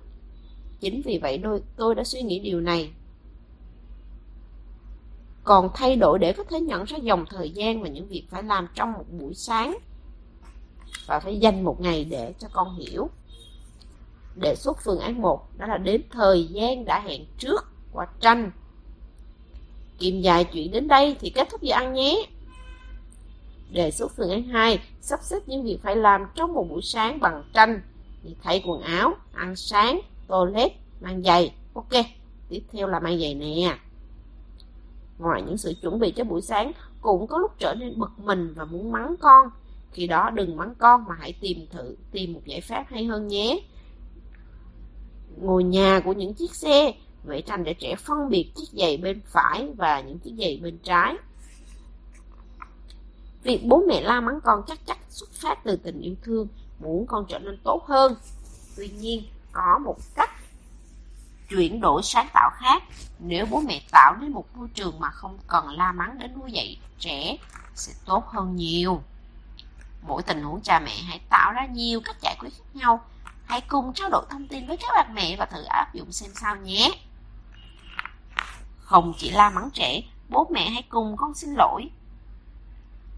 Chính 0.79 1.01
vì 1.05 1.19
vậy 1.21 1.39
tôi, 1.43 1.61
tôi 1.75 1.95
đã 1.95 2.03
suy 2.03 2.21
nghĩ 2.21 2.39
điều 2.39 2.61
này. 2.61 2.93
Còn 5.43 5.69
thay 5.73 5.95
đổi 5.95 6.19
để 6.19 6.33
có 6.33 6.43
thể 6.43 6.59
nhận 6.59 6.83
ra 6.83 6.97
dòng 6.97 7.25
thời 7.29 7.49
gian 7.49 7.83
và 7.83 7.87
những 7.89 8.07
việc 8.07 8.25
phải 8.29 8.43
làm 8.43 8.67
trong 8.75 8.93
một 8.93 9.05
buổi 9.19 9.33
sáng. 9.33 9.77
Và 11.07 11.19
phải 11.19 11.37
dành 11.37 11.63
một 11.63 11.81
ngày 11.81 12.05
để 12.05 12.33
cho 12.39 12.47
con 12.53 12.75
hiểu. 12.75 13.09
Đề 14.35 14.55
xuất 14.55 14.77
phương 14.83 14.99
án 14.99 15.21
1 15.21 15.57
đó 15.57 15.67
là 15.67 15.77
đến 15.77 16.01
thời 16.11 16.47
gian 16.47 16.85
đã 16.85 16.99
hẹn 16.99 17.25
trước 17.37 17.65
qua 17.91 18.07
tranh. 18.19 18.51
Kim 19.99 20.21
dài 20.21 20.43
chuyện 20.43 20.71
đến 20.71 20.87
đây 20.87 21.17
thì 21.19 21.29
kết 21.29 21.47
thúc 21.51 21.61
giờ 21.61 21.75
ăn 21.75 21.93
nhé. 21.93 22.25
Đề 23.71 23.91
xuất 23.91 24.11
phương 24.17 24.29
án 24.29 24.43
2, 24.43 24.79
sắp 25.01 25.19
xếp 25.23 25.39
những 25.45 25.63
việc 25.63 25.77
phải 25.83 25.95
làm 25.95 26.25
trong 26.35 26.53
một 26.53 26.69
buổi 26.69 26.81
sáng 26.81 27.19
bằng 27.19 27.43
tranh, 27.53 27.81
như 28.23 28.33
thay 28.43 28.63
quần 28.65 28.81
áo, 28.81 29.13
ăn 29.33 29.55
sáng, 29.55 30.01
toilet, 30.27 30.71
mang 31.01 31.23
giày. 31.23 31.53
Ok, 31.73 32.05
tiếp 32.49 32.61
theo 32.71 32.87
là 32.87 32.99
mang 32.99 33.19
giày 33.19 33.35
nè. 33.35 33.77
Ngoài 35.17 35.41
những 35.41 35.57
sự 35.57 35.73
chuẩn 35.81 35.99
bị 35.99 36.11
cho 36.11 36.23
buổi 36.23 36.41
sáng, 36.41 36.71
cũng 37.01 37.27
có 37.27 37.37
lúc 37.37 37.51
trở 37.59 37.75
nên 37.75 37.99
bực 37.99 38.11
mình 38.17 38.53
và 38.53 38.65
muốn 38.65 38.91
mắng 38.91 39.15
con. 39.19 39.47
Khi 39.95 40.07
đó 40.07 40.29
đừng 40.29 40.57
mắng 40.57 40.73
con 40.77 41.05
mà 41.07 41.15
hãy 41.19 41.33
tìm 41.41 41.67
thử 41.71 41.95
tìm 42.11 42.33
một 42.33 42.41
giải 42.45 42.61
pháp 42.61 42.85
hay 42.89 43.05
hơn 43.05 43.27
nhé. 43.27 43.59
Ngồi 45.37 45.63
nhà 45.63 45.99
của 46.05 46.13
những 46.13 46.33
chiếc 46.33 46.55
xe, 46.55 46.93
vẽ 47.23 47.41
tranh 47.41 47.63
để 47.63 47.73
trẻ 47.73 47.95
phân 47.95 48.29
biệt 48.29 48.51
chiếc 48.55 48.69
giày 48.71 48.97
bên 48.97 49.21
phải 49.25 49.67
và 49.77 50.01
những 50.01 50.19
chiếc 50.19 50.33
giày 50.37 50.59
bên 50.63 50.77
trái. 50.77 51.15
Việc 53.43 53.65
bố 53.65 53.83
mẹ 53.87 54.01
la 54.01 54.21
mắng 54.21 54.39
con 54.43 54.63
chắc 54.67 54.85
chắn 54.85 54.97
xuất 55.09 55.31
phát 55.31 55.63
từ 55.63 55.75
tình 55.75 56.01
yêu 56.01 56.15
thương, 56.23 56.47
muốn 56.79 57.05
con 57.07 57.25
trở 57.29 57.39
nên 57.39 57.57
tốt 57.63 57.85
hơn. 57.87 58.15
Tuy 58.77 58.89
nhiên, 58.99 59.23
có 59.51 59.79
một 59.85 59.97
cách 60.15 60.31
chuyển 61.49 61.81
đổi 61.81 62.03
sáng 62.03 62.27
tạo 62.33 62.49
khác. 62.53 62.83
Nếu 63.19 63.45
bố 63.45 63.61
mẹ 63.67 63.81
tạo 63.91 64.15
nên 64.21 64.31
một 64.31 64.45
môi 64.55 64.67
trường 64.73 64.99
mà 64.99 65.09
không 65.11 65.37
cần 65.47 65.69
la 65.69 65.91
mắng 65.91 66.17
đến 66.19 66.31
nuôi 66.39 66.51
dạy 66.51 66.77
trẻ, 66.99 67.37
sẽ 67.75 67.93
tốt 68.05 68.23
hơn 68.27 68.55
nhiều. 68.55 69.01
Mỗi 70.07 70.23
tình 70.23 70.43
huống 70.43 70.61
cha 70.61 70.79
mẹ 70.79 70.91
hãy 71.07 71.19
tạo 71.29 71.51
ra 71.51 71.65
nhiều 71.65 72.01
cách 72.05 72.15
giải 72.21 72.35
quyết 72.39 72.49
khác 72.49 72.63
nhau. 72.73 73.05
Hãy 73.45 73.61
cùng 73.61 73.93
trao 73.93 74.09
đổi 74.09 74.25
thông 74.29 74.47
tin 74.47 74.67
với 74.67 74.77
các 74.77 74.87
bạn 74.95 75.15
mẹ 75.15 75.35
và 75.39 75.45
thử 75.45 75.63
áp 75.63 75.93
dụng 75.93 76.11
xem 76.11 76.31
sao 76.33 76.55
nhé. 76.55 76.91
Không 78.79 79.13
chỉ 79.17 79.31
la 79.31 79.49
mắng 79.49 79.69
trẻ, 79.73 80.01
bố 80.29 80.47
mẹ 80.51 80.69
hãy 80.69 80.83
cùng 80.89 81.15
con 81.17 81.33
xin 81.33 81.49
lỗi, 81.53 81.89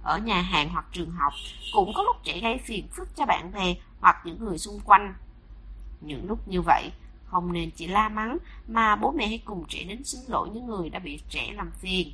ở 0.03 0.17
nhà 0.17 0.41
hàng 0.41 0.69
hoặc 0.69 0.85
trường 0.91 1.11
học 1.11 1.33
cũng 1.73 1.93
có 1.95 2.03
lúc 2.03 2.15
trẻ 2.23 2.39
gây 2.39 2.59
phiền 2.65 2.87
phức 2.97 3.15
cho 3.15 3.25
bạn 3.25 3.51
bè 3.51 3.75
hoặc 3.99 4.15
những 4.25 4.45
người 4.45 4.57
xung 4.57 4.79
quanh. 4.85 5.13
Những 6.01 6.27
lúc 6.27 6.47
như 6.47 6.61
vậy, 6.61 6.91
không 7.25 7.53
nên 7.53 7.71
chỉ 7.71 7.87
la 7.87 8.09
mắng 8.09 8.37
mà 8.67 8.95
bố 8.95 9.11
mẹ 9.11 9.27
hãy 9.27 9.41
cùng 9.45 9.65
trẻ 9.67 9.83
đến 9.83 10.03
xin 10.03 10.21
lỗi 10.27 10.49
những 10.53 10.67
người 10.67 10.89
đã 10.89 10.99
bị 10.99 11.19
trẻ 11.29 11.51
làm 11.55 11.71
phiền. 11.71 12.13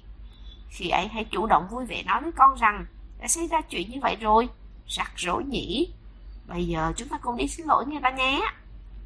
Khi 0.70 0.90
ấy 0.90 1.08
hãy 1.08 1.24
chủ 1.24 1.46
động 1.48 1.68
vui 1.72 1.86
vẻ 1.86 2.04
nói 2.04 2.22
với 2.22 2.32
con 2.32 2.56
rằng 2.56 2.86
đã 3.20 3.28
xảy 3.28 3.48
ra 3.48 3.62
chuyện 3.62 3.90
như 3.90 4.00
vậy 4.02 4.16
rồi, 4.20 4.50
rắc 4.88 5.12
rối 5.16 5.44
nhỉ. 5.44 5.94
Bây 6.48 6.68
giờ 6.68 6.94
chúng 6.96 7.08
ta 7.08 7.18
cùng 7.18 7.38
đi 7.38 7.48
xin 7.48 7.66
lỗi 7.66 7.86
người 7.86 8.02
ta 8.04 8.10
nhé. 8.10 8.42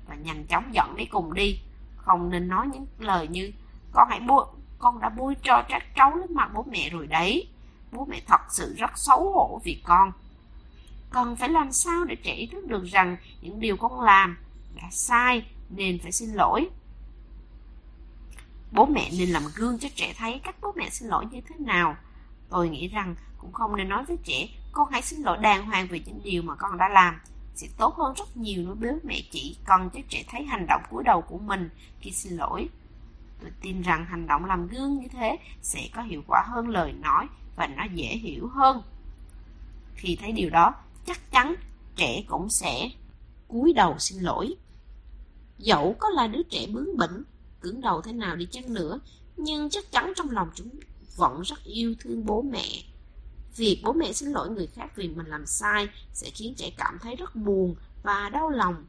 Và 0.08 0.16
nhanh 0.16 0.46
chóng 0.46 0.74
dọn 0.74 0.96
đi 0.96 1.06
cùng 1.06 1.34
đi. 1.34 1.60
Không 1.98 2.30
nên 2.30 2.48
nói 2.48 2.68
những 2.74 2.86
lời 3.00 3.28
như 3.28 3.52
con 3.92 4.08
hãy 4.10 4.20
bôi, 4.20 4.46
con 4.80 5.00
đã 5.00 5.10
bôi 5.10 5.36
trò 5.44 5.62
trách 5.70 5.84
trấu 5.96 6.16
lên 6.16 6.34
mặt 6.34 6.50
bố 6.54 6.66
mẹ 6.72 6.90
rồi 6.90 7.08
đấy 7.08 7.48
bố 7.92 8.06
mẹ 8.06 8.22
thật 8.28 8.42
sự 8.50 8.76
rất 8.78 8.92
xấu 8.96 9.32
hổ 9.32 9.62
vì 9.64 9.82
con. 9.84 10.12
Cần 11.10 11.36
phải 11.36 11.50
làm 11.50 11.72
sao 11.72 12.06
để 12.06 12.16
trẻ 12.16 12.34
ý 12.34 12.48
thức 12.48 12.68
được 12.68 12.84
rằng 12.84 13.18
những 13.42 13.60
điều 13.60 13.78
con 13.78 14.02
làm 14.02 14.38
đã 14.76 14.88
sai 14.92 15.46
nên 15.70 16.00
phải 16.00 16.12
xin 16.12 16.30
lỗi. 16.30 16.70
Bố 18.72 18.86
mẹ 18.86 19.10
nên 19.18 19.30
làm 19.30 19.44
gương 19.56 19.80
cho 19.80 19.90
trẻ 19.96 20.14
thấy 20.18 20.42
cách 20.44 20.56
bố 20.62 20.74
mẹ 20.76 20.90
xin 20.90 21.10
lỗi 21.10 21.26
như 21.32 21.42
thế 21.42 21.56
nào. 21.60 21.96
Tôi 22.50 22.70
nghĩ 22.70 22.88
rằng 22.88 23.16
cũng 23.38 23.54
không 23.54 23.76
nên 23.76 23.90
nói 23.90 24.06
với 24.06 24.18
trẻ 24.24 24.48
con 24.72 24.90
hãy 24.92 25.02
xin 25.02 25.22
lỗi 25.22 25.38
đàng 25.38 25.66
hoàng 25.66 25.88
về 25.88 26.02
những 26.06 26.20
điều 26.24 26.42
mà 26.42 26.56
con 26.56 26.78
đã 26.78 26.90
làm. 26.90 27.20
Sẽ 27.56 27.68
tốt 27.78 27.96
hơn 27.96 28.14
rất 28.18 28.38
nhiều 28.38 28.64
nếu 28.66 28.76
bố 28.76 29.00
mẹ 29.04 29.22
chỉ 29.32 29.58
cần 29.66 29.90
cho 29.94 30.00
trẻ 30.10 30.24
thấy 30.28 30.44
hành 30.44 30.66
động 30.70 30.82
cúi 30.90 31.04
đầu 31.04 31.22
của 31.22 31.38
mình 31.38 31.70
khi 32.00 32.12
xin 32.12 32.38
lỗi. 32.38 32.70
Tôi 33.42 33.52
tin 33.62 33.82
rằng 33.82 34.06
hành 34.06 34.28
động 34.28 34.46
làm 34.46 34.68
gương 34.68 35.00
như 35.00 35.08
thế 35.12 35.38
sẽ 35.62 35.90
có 35.96 36.02
hiệu 36.02 36.22
quả 36.28 36.44
hơn 36.48 36.68
lời 36.68 36.94
nói 36.94 37.28
và 37.56 37.68
nó 37.68 37.84
dễ 37.94 38.06
hiểu 38.06 38.48
hơn. 38.48 38.82
Khi 39.96 40.18
thấy 40.22 40.32
điều 40.32 40.50
đó, 40.50 40.74
chắc 41.06 41.32
chắn 41.32 41.56
trẻ 41.96 42.24
cũng 42.28 42.50
sẽ 42.50 42.90
cúi 43.48 43.74
đầu 43.74 43.96
xin 44.00 44.24
lỗi. 44.24 44.56
Dẫu 45.58 45.96
có 46.00 46.10
là 46.10 46.28
đứa 46.28 46.44
trẻ 46.44 46.68
bướng 46.74 46.98
bỉnh, 46.98 47.24
cứng 47.62 47.82
đầu 47.82 48.02
thế 48.02 48.14
nào 48.14 48.36
đi 48.36 48.46
chăng 48.46 48.74
nữa, 48.74 49.00
nhưng 49.38 49.70
chắc 49.70 49.92
chắn 49.92 50.14
trong 50.16 50.30
lòng 50.30 50.50
chúng 50.56 50.70
vẫn 51.16 51.42
rất 51.42 51.64
yêu 51.64 51.96
thương 52.00 52.26
bố 52.26 52.42
mẹ. 52.42 52.66
Việc 53.58 53.82
bố 53.84 53.94
mẹ 53.94 54.14
xin 54.14 54.30
lỗi 54.30 54.50
người 54.50 54.68
khác 54.68 54.92
vì 54.96 55.08
mình 55.08 55.26
làm 55.26 55.46
sai 55.46 55.88
sẽ 56.14 56.30
khiến 56.30 56.54
trẻ 56.58 56.72
cảm 56.78 57.00
thấy 57.02 57.16
rất 57.16 57.36
buồn 57.36 57.76
và 58.04 58.30
đau 58.30 58.50
lòng. 58.50 58.86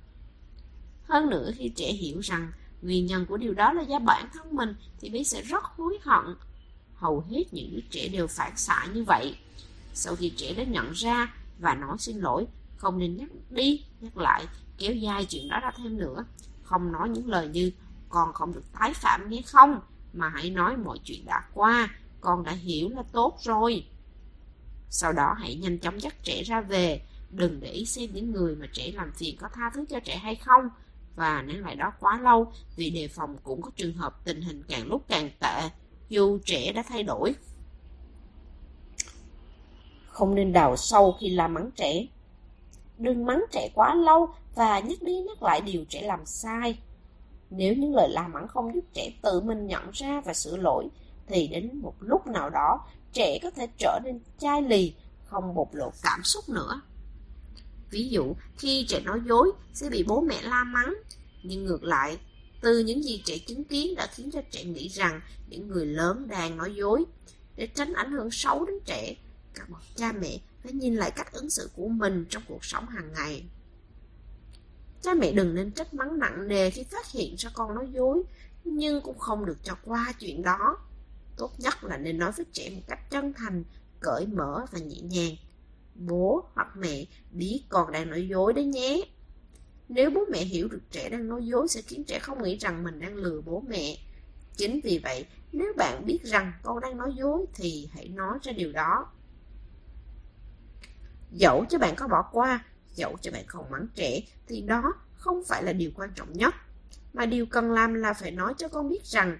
Hơn 1.04 1.30
nữa 1.30 1.50
khi 1.56 1.68
trẻ 1.68 1.92
hiểu 1.92 2.20
rằng 2.20 2.52
nguyên 2.82 3.06
nhân 3.06 3.26
của 3.26 3.36
điều 3.36 3.54
đó 3.54 3.72
là 3.72 3.82
do 3.82 3.98
bản 3.98 4.28
thân 4.32 4.56
mình 4.56 4.74
thì 5.00 5.10
bé 5.10 5.22
sẽ 5.22 5.42
rất 5.42 5.64
hối 5.64 5.98
hận 6.02 6.36
hầu 6.94 7.24
hết 7.30 7.44
những 7.52 7.70
đứa 7.74 7.80
trẻ 7.90 8.08
đều 8.08 8.26
phản 8.26 8.56
xạ 8.56 8.86
như 8.94 9.04
vậy. 9.04 9.36
Sau 9.94 10.16
khi 10.16 10.32
trẻ 10.36 10.54
đã 10.54 10.64
nhận 10.64 10.92
ra 10.92 11.34
và 11.58 11.74
nói 11.74 11.96
xin 11.98 12.18
lỗi, 12.18 12.46
không 12.76 12.98
nên 12.98 13.16
nhắc 13.16 13.28
đi, 13.50 13.84
nhắc 14.00 14.16
lại, 14.16 14.46
kéo 14.78 14.92
dài 14.92 15.24
chuyện 15.24 15.48
đó 15.48 15.60
ra 15.60 15.70
thêm 15.76 15.98
nữa. 15.98 16.24
Không 16.62 16.92
nói 16.92 17.08
những 17.08 17.28
lời 17.28 17.48
như 17.48 17.72
con 18.08 18.32
không 18.32 18.54
được 18.54 18.64
tái 18.78 18.94
phạm 18.94 19.30
nghe 19.30 19.42
không, 19.46 19.80
mà 20.12 20.28
hãy 20.28 20.50
nói 20.50 20.76
mọi 20.76 20.98
chuyện 21.04 21.24
đã 21.24 21.44
qua, 21.54 21.88
con 22.20 22.44
đã 22.44 22.52
hiểu 22.52 22.88
là 22.88 23.02
tốt 23.12 23.38
rồi. 23.42 23.86
Sau 24.90 25.12
đó 25.12 25.34
hãy 25.38 25.54
nhanh 25.54 25.78
chóng 25.78 26.02
dắt 26.02 26.14
trẻ 26.22 26.42
ra 26.42 26.60
về, 26.60 27.00
đừng 27.30 27.60
để 27.60 27.70
ý 27.70 27.84
xem 27.84 28.10
những 28.12 28.32
người 28.32 28.56
mà 28.56 28.66
trẻ 28.72 28.92
làm 28.94 29.12
phiền 29.12 29.36
có 29.40 29.48
tha 29.54 29.70
thứ 29.74 29.84
cho 29.88 30.00
trẻ 30.00 30.16
hay 30.16 30.34
không, 30.34 30.68
và 31.16 31.42
nén 31.42 31.62
lại 31.62 31.76
đó 31.76 31.92
quá 32.00 32.20
lâu 32.20 32.52
vì 32.76 32.90
đề 32.90 33.08
phòng 33.08 33.36
cũng 33.42 33.62
có 33.62 33.70
trường 33.76 33.92
hợp 33.92 34.24
tình 34.24 34.40
hình 34.40 34.62
càng 34.68 34.86
lúc 34.86 35.04
càng 35.08 35.30
tệ 35.40 35.70
dù 36.08 36.38
trẻ 36.44 36.72
đã 36.72 36.82
thay 36.82 37.02
đổi. 37.02 37.34
Không 40.06 40.34
nên 40.34 40.52
đào 40.52 40.76
sâu 40.76 41.16
khi 41.20 41.30
la 41.30 41.48
mắng 41.48 41.70
trẻ. 41.76 42.06
Đừng 42.98 43.26
mắng 43.26 43.44
trẻ 43.50 43.68
quá 43.74 43.94
lâu 43.94 44.28
và 44.54 44.80
nhắc 44.80 45.02
đi 45.02 45.20
nhắc 45.20 45.42
lại 45.42 45.60
điều 45.60 45.84
trẻ 45.88 46.02
làm 46.02 46.26
sai. 46.26 46.78
Nếu 47.50 47.74
những 47.74 47.94
lời 47.94 48.08
la 48.10 48.28
mắng 48.28 48.48
không 48.48 48.74
giúp 48.74 48.84
trẻ 48.92 49.12
tự 49.22 49.40
mình 49.40 49.66
nhận 49.66 49.90
ra 49.92 50.20
và 50.24 50.34
sửa 50.34 50.56
lỗi, 50.56 50.88
thì 51.26 51.48
đến 51.48 51.70
một 51.82 51.94
lúc 52.00 52.26
nào 52.26 52.50
đó, 52.50 52.86
trẻ 53.12 53.38
có 53.42 53.50
thể 53.50 53.68
trở 53.78 54.00
nên 54.04 54.20
chai 54.38 54.62
lì, 54.62 54.94
không 55.26 55.54
bộc 55.54 55.74
lộ 55.74 55.92
cảm 56.02 56.20
xúc 56.24 56.48
nữa. 56.48 56.80
Ví 57.90 58.08
dụ, 58.08 58.34
khi 58.58 58.86
trẻ 58.88 59.00
nói 59.00 59.20
dối 59.28 59.52
sẽ 59.72 59.90
bị 59.90 60.02
bố 60.02 60.20
mẹ 60.20 60.42
la 60.42 60.64
mắng, 60.64 60.94
nhưng 61.42 61.64
ngược 61.64 61.84
lại, 61.84 62.18
từ 62.60 62.78
những 62.78 63.04
gì 63.04 63.22
trẻ 63.24 63.38
chứng 63.38 63.64
kiến 63.64 63.94
đã 63.94 64.08
khiến 64.14 64.30
cho 64.30 64.42
trẻ 64.50 64.64
nghĩ 64.64 64.88
rằng 64.88 65.20
những 65.48 65.68
người 65.68 65.86
lớn 65.86 66.28
đang 66.28 66.56
nói 66.56 66.74
dối. 66.74 67.04
Để 67.56 67.66
tránh 67.66 67.92
ảnh 67.92 68.12
hưởng 68.12 68.30
xấu 68.30 68.64
đến 68.64 68.76
trẻ, 68.84 69.14
các 69.54 69.70
bậc 69.70 69.82
cha 69.96 70.12
mẹ 70.12 70.38
phải 70.62 70.72
nhìn 70.72 70.96
lại 70.96 71.10
cách 71.10 71.32
ứng 71.32 71.50
xử 71.50 71.70
của 71.76 71.88
mình 71.88 72.24
trong 72.30 72.42
cuộc 72.48 72.64
sống 72.64 72.86
hàng 72.88 73.12
ngày. 73.12 73.44
Cha 75.02 75.14
mẹ 75.14 75.32
đừng 75.32 75.54
nên 75.54 75.70
trách 75.70 75.94
mắng 75.94 76.18
nặng 76.18 76.48
nề 76.48 76.70
khi 76.70 76.82
phát 76.82 77.10
hiện 77.12 77.34
ra 77.38 77.50
con 77.54 77.74
nói 77.74 77.88
dối, 77.94 78.22
nhưng 78.64 79.00
cũng 79.00 79.18
không 79.18 79.46
được 79.46 79.58
cho 79.62 79.74
qua 79.84 80.12
chuyện 80.20 80.42
đó. 80.42 80.78
Tốt 81.38 81.52
nhất 81.58 81.84
là 81.84 81.96
nên 81.96 82.18
nói 82.18 82.32
với 82.32 82.46
trẻ 82.52 82.70
một 82.70 82.82
cách 82.88 83.10
chân 83.10 83.32
thành, 83.32 83.64
cởi 84.00 84.26
mở 84.26 84.64
và 84.72 84.78
nhẹ 84.78 85.00
nhàng. 85.00 85.36
Bố 85.94 86.44
hoặc 86.54 86.68
mẹ 86.76 87.04
biết 87.30 87.62
con 87.68 87.92
đang 87.92 88.10
nói 88.10 88.28
dối 88.28 88.52
đấy 88.52 88.64
nhé. 88.64 89.02
Nếu 89.88 90.10
bố 90.10 90.24
mẹ 90.30 90.44
hiểu 90.44 90.68
được 90.68 90.80
trẻ 90.90 91.08
đang 91.08 91.28
nói 91.28 91.46
dối 91.46 91.68
sẽ 91.68 91.82
khiến 91.82 92.04
trẻ 92.04 92.18
không 92.18 92.42
nghĩ 92.42 92.56
rằng 92.56 92.84
mình 92.84 93.00
đang 93.00 93.16
lừa 93.16 93.40
bố 93.40 93.62
mẹ. 93.68 93.96
Chính 94.56 94.80
vì 94.84 94.98
vậy, 94.98 95.26
nếu 95.52 95.72
bạn 95.76 96.06
biết 96.06 96.18
rằng 96.24 96.52
con 96.62 96.80
đang 96.80 96.96
nói 96.96 97.14
dối 97.16 97.46
thì 97.54 97.88
hãy 97.94 98.08
nói 98.08 98.38
ra 98.42 98.52
điều 98.52 98.72
đó. 98.72 99.06
Dẫu 101.32 101.64
cho 101.70 101.78
bạn 101.78 101.94
có 101.96 102.08
bỏ 102.08 102.28
qua, 102.32 102.64
dẫu 102.94 103.16
cho 103.22 103.30
bạn 103.30 103.46
không 103.46 103.70
mắng 103.70 103.86
trẻ 103.94 104.20
thì 104.46 104.60
đó 104.60 104.94
không 105.14 105.42
phải 105.44 105.62
là 105.62 105.72
điều 105.72 105.90
quan 105.94 106.10
trọng 106.14 106.32
nhất. 106.32 106.54
Mà 107.12 107.26
điều 107.26 107.46
cần 107.46 107.72
làm 107.72 107.94
là 107.94 108.12
phải 108.12 108.30
nói 108.30 108.54
cho 108.58 108.68
con 108.68 108.88
biết 108.88 109.04
rằng 109.04 109.38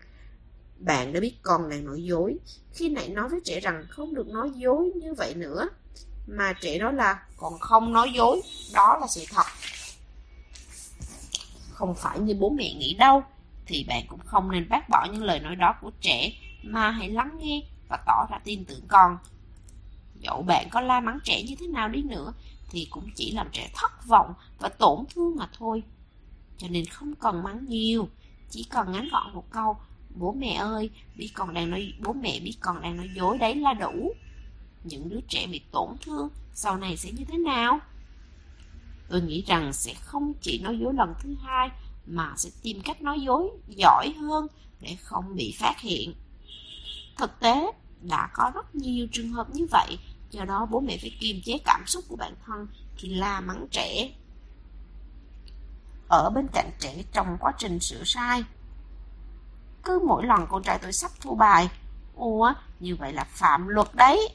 bạn 0.78 1.12
đã 1.12 1.20
biết 1.20 1.34
con 1.42 1.68
đang 1.70 1.84
nói 1.84 2.02
dối. 2.02 2.38
Khi 2.74 2.88
nãy 2.88 3.08
nói 3.08 3.28
với 3.28 3.40
trẻ 3.44 3.60
rằng 3.60 3.84
không 3.90 4.14
được 4.14 4.28
nói 4.28 4.50
dối 4.54 4.90
như 5.02 5.14
vậy 5.14 5.34
nữa. 5.34 5.68
Mà 6.26 6.52
trẻ 6.60 6.78
nói 6.78 6.92
là 6.92 7.22
còn 7.36 7.58
không 7.58 7.92
nói 7.92 8.12
dối, 8.14 8.40
đó 8.74 8.98
là 9.00 9.06
sự 9.06 9.24
thật 9.30 9.46
không 11.78 11.94
phải 11.94 12.18
như 12.18 12.34
bố 12.40 12.50
mẹ 12.50 12.74
nghĩ 12.74 12.94
đâu, 12.94 13.22
thì 13.66 13.84
bạn 13.88 14.04
cũng 14.08 14.20
không 14.24 14.50
nên 14.50 14.68
bác 14.68 14.88
bỏ 14.88 15.06
những 15.12 15.22
lời 15.22 15.40
nói 15.40 15.56
đó 15.56 15.74
của 15.80 15.90
trẻ, 16.00 16.32
mà 16.62 16.90
hãy 16.90 17.10
lắng 17.10 17.38
nghe 17.38 17.62
và 17.88 17.98
tỏ 18.06 18.26
ra 18.30 18.38
tin 18.44 18.64
tưởng 18.64 18.86
con. 18.88 19.18
Dẫu 20.20 20.42
bạn 20.42 20.68
có 20.70 20.80
la 20.80 21.00
mắng 21.00 21.18
trẻ 21.24 21.42
như 21.42 21.54
thế 21.60 21.66
nào 21.66 21.88
đi 21.88 22.02
nữa, 22.02 22.32
thì 22.70 22.86
cũng 22.90 23.10
chỉ 23.14 23.32
làm 23.32 23.48
trẻ 23.52 23.70
thất 23.74 24.06
vọng 24.06 24.34
và 24.58 24.68
tổn 24.68 25.04
thương 25.14 25.36
mà 25.36 25.48
thôi. 25.58 25.82
Cho 26.56 26.68
nên 26.70 26.86
không 26.86 27.14
cần 27.14 27.42
mắng 27.42 27.64
nhiều, 27.68 28.08
chỉ 28.50 28.66
cần 28.70 28.92
ngắn 28.92 29.08
gọn 29.12 29.34
một 29.34 29.44
câu, 29.50 29.76
bố 30.14 30.32
mẹ 30.32 30.54
ơi, 30.54 30.90
biết 31.16 31.30
con 31.34 31.54
đang 31.54 31.70
nói 31.70 31.92
bố 32.00 32.12
mẹ 32.12 32.40
biết 32.40 32.56
con 32.60 32.82
đang 32.82 32.96
nói 32.96 33.10
dối 33.14 33.38
đấy 33.38 33.54
là 33.54 33.74
đủ. 33.74 34.14
Những 34.84 35.08
đứa 35.08 35.20
trẻ 35.28 35.46
bị 35.46 35.60
tổn 35.70 35.88
thương 36.00 36.28
sau 36.54 36.76
này 36.76 36.96
sẽ 36.96 37.10
như 37.12 37.24
thế 37.24 37.38
nào? 37.38 37.80
tôi 39.08 39.20
nghĩ 39.20 39.44
rằng 39.46 39.72
sẽ 39.72 39.94
không 39.94 40.32
chỉ 40.40 40.58
nói 40.58 40.78
dối 40.78 40.94
lần 40.94 41.14
thứ 41.20 41.34
hai 41.42 41.70
mà 42.06 42.34
sẽ 42.36 42.50
tìm 42.62 42.80
cách 42.84 43.02
nói 43.02 43.20
dối 43.20 43.50
giỏi 43.68 44.14
hơn 44.20 44.46
để 44.80 44.96
không 45.02 45.36
bị 45.36 45.54
phát 45.58 45.80
hiện. 45.80 46.14
Thực 47.16 47.40
tế, 47.40 47.72
đã 48.02 48.30
có 48.34 48.50
rất 48.54 48.74
nhiều 48.74 49.06
trường 49.12 49.32
hợp 49.32 49.46
như 49.54 49.66
vậy, 49.70 49.98
do 50.30 50.44
đó 50.44 50.66
bố 50.70 50.80
mẹ 50.80 50.98
phải 51.00 51.16
kiềm 51.20 51.40
chế 51.44 51.58
cảm 51.64 51.86
xúc 51.86 52.04
của 52.08 52.16
bản 52.16 52.34
thân 52.46 52.66
khi 52.96 53.08
la 53.08 53.40
mắng 53.40 53.66
trẻ. 53.70 54.10
Ở 56.08 56.30
bên 56.30 56.46
cạnh 56.52 56.70
trẻ 56.80 57.02
trong 57.12 57.36
quá 57.40 57.52
trình 57.58 57.80
sửa 57.80 58.04
sai. 58.04 58.44
Cứ 59.88 59.98
mỗi 60.06 60.26
lần 60.26 60.46
con 60.50 60.62
trai 60.62 60.78
tôi 60.78 60.92
sắp 60.92 61.10
thu 61.20 61.34
bài, 61.34 61.68
ủa, 62.16 62.52
như 62.80 62.96
vậy 62.96 63.12
là 63.12 63.24
phạm 63.24 63.68
luật 63.68 63.94
đấy. 63.94 64.28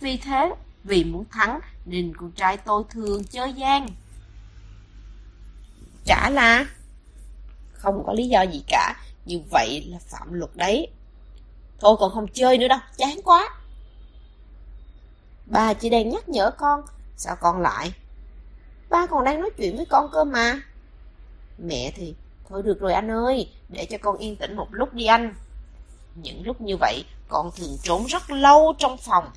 Vì 0.00 0.16
thế, 0.16 0.54
vì 0.84 1.04
muốn 1.04 1.24
thắng 1.30 1.60
nên 1.84 2.16
con 2.16 2.32
trai 2.32 2.56
tôi 2.56 2.82
thường 2.90 3.24
chơi 3.24 3.52
gian. 3.52 3.88
Chả 6.04 6.30
là 6.30 6.66
không 7.72 8.02
có 8.06 8.12
lý 8.12 8.28
do 8.28 8.42
gì 8.42 8.64
cả, 8.68 8.94
như 9.24 9.40
vậy 9.50 9.84
là 9.88 9.98
phạm 9.98 10.32
luật 10.32 10.50
đấy. 10.54 10.88
Thôi 11.80 11.96
còn 12.00 12.12
không 12.14 12.28
chơi 12.28 12.58
nữa 12.58 12.68
đâu, 12.68 12.78
chán 12.96 13.20
quá. 13.24 13.48
Bà 15.46 15.74
chỉ 15.74 15.90
đang 15.90 16.08
nhắc 16.08 16.28
nhở 16.28 16.50
con, 16.50 16.82
sao 17.16 17.36
con 17.40 17.60
lại? 17.60 17.92
Ba 18.88 19.06
còn 19.06 19.24
đang 19.24 19.40
nói 19.40 19.50
chuyện 19.56 19.76
với 19.76 19.86
con 19.86 20.10
cơ 20.12 20.24
mà. 20.24 20.60
Mẹ 21.58 21.92
thì, 21.94 22.14
thôi 22.48 22.62
được 22.62 22.80
rồi 22.80 22.92
anh 22.92 23.10
ơi, 23.10 23.50
để 23.68 23.86
cho 23.90 23.98
con 23.98 24.18
yên 24.18 24.36
tĩnh 24.36 24.56
một 24.56 24.68
lúc 24.70 24.94
đi 24.94 25.06
anh. 25.06 25.34
Những 26.14 26.46
lúc 26.46 26.60
như 26.60 26.76
vậy, 26.76 27.04
con 27.28 27.50
thường 27.56 27.76
trốn 27.82 28.04
rất 28.06 28.30
lâu 28.30 28.74
trong 28.78 28.96
phòng. 28.96 29.30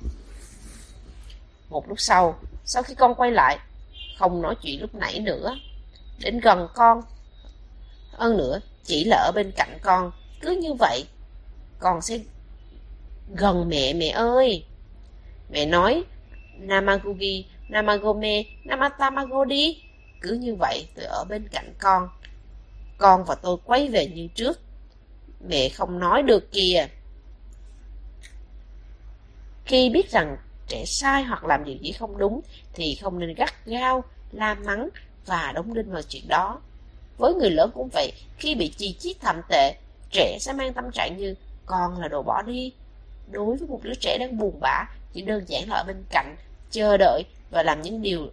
Một 1.70 1.88
lúc 1.88 2.00
sau, 2.00 2.38
sau 2.64 2.82
khi 2.82 2.94
con 2.94 3.14
quay 3.14 3.30
lại, 3.30 3.58
không 4.18 4.42
nói 4.42 4.54
chuyện 4.62 4.80
lúc 4.80 4.94
nãy 4.94 5.20
nữa. 5.20 5.56
Đến 6.18 6.40
gần 6.40 6.68
con, 6.74 7.02
hơn 8.12 8.36
nữa, 8.36 8.60
chỉ 8.84 9.04
là 9.04 9.16
ở 9.16 9.32
bên 9.34 9.52
cạnh 9.56 9.78
con, 9.82 10.12
cứ 10.40 10.50
như 10.50 10.74
vậy, 10.78 11.04
con 11.78 12.02
sẽ 12.02 12.18
gần 13.34 13.68
mẹ 13.68 13.92
mẹ 13.92 14.08
ơi. 14.08 14.64
Mẹ 15.50 15.66
nói, 15.66 16.04
Namagugi, 16.58 17.46
Namagome, 17.68 18.44
Namatamago 18.64 19.44
đi. 19.44 19.82
Cứ 20.20 20.32
như 20.32 20.54
vậy, 20.54 20.88
tôi 20.94 21.04
ở 21.04 21.24
bên 21.24 21.48
cạnh 21.48 21.74
con. 21.80 22.08
Con 23.02 23.24
và 23.24 23.34
tôi 23.34 23.56
quay 23.64 23.88
về 23.88 24.06
như 24.06 24.28
trước. 24.34 24.60
Mẹ 25.48 25.68
không 25.68 25.98
nói 25.98 26.22
được 26.22 26.52
kìa. 26.52 26.86
Khi 29.64 29.90
biết 29.90 30.10
rằng 30.10 30.36
trẻ 30.68 30.84
sai 30.86 31.24
hoặc 31.24 31.44
làm 31.44 31.64
điều 31.64 31.76
gì 31.76 31.92
không 31.92 32.18
đúng 32.18 32.40
thì 32.72 32.94
không 33.02 33.18
nên 33.18 33.34
gắt 33.34 33.66
gao, 33.66 34.04
la 34.32 34.54
mắng 34.54 34.88
và 35.26 35.52
đóng 35.54 35.74
đinh 35.74 35.90
vào 35.90 36.02
chuyện 36.02 36.28
đó. 36.28 36.60
Với 37.18 37.34
người 37.34 37.50
lớn 37.50 37.70
cũng 37.74 37.88
vậy, 37.92 38.12
khi 38.38 38.54
bị 38.54 38.68
chi 38.68 38.96
chiết 38.98 39.16
thậm 39.20 39.40
tệ, 39.48 39.74
trẻ 40.10 40.38
sẽ 40.40 40.52
mang 40.52 40.72
tâm 40.72 40.90
trạng 40.92 41.16
như 41.18 41.34
con 41.66 42.00
là 42.00 42.08
đồ 42.08 42.22
bỏ 42.22 42.42
đi. 42.42 42.72
Đối 43.30 43.56
với 43.56 43.68
một 43.68 43.80
đứa 43.82 43.94
trẻ 44.00 44.18
đang 44.20 44.38
buồn 44.38 44.60
bã, 44.60 44.84
chỉ 45.12 45.22
đơn 45.22 45.44
giản 45.46 45.68
là 45.68 45.76
ở 45.76 45.84
bên 45.86 46.04
cạnh, 46.10 46.36
chờ 46.70 46.96
đợi 46.96 47.22
và 47.50 47.62
làm 47.62 47.82
những 47.82 48.02
điều 48.02 48.30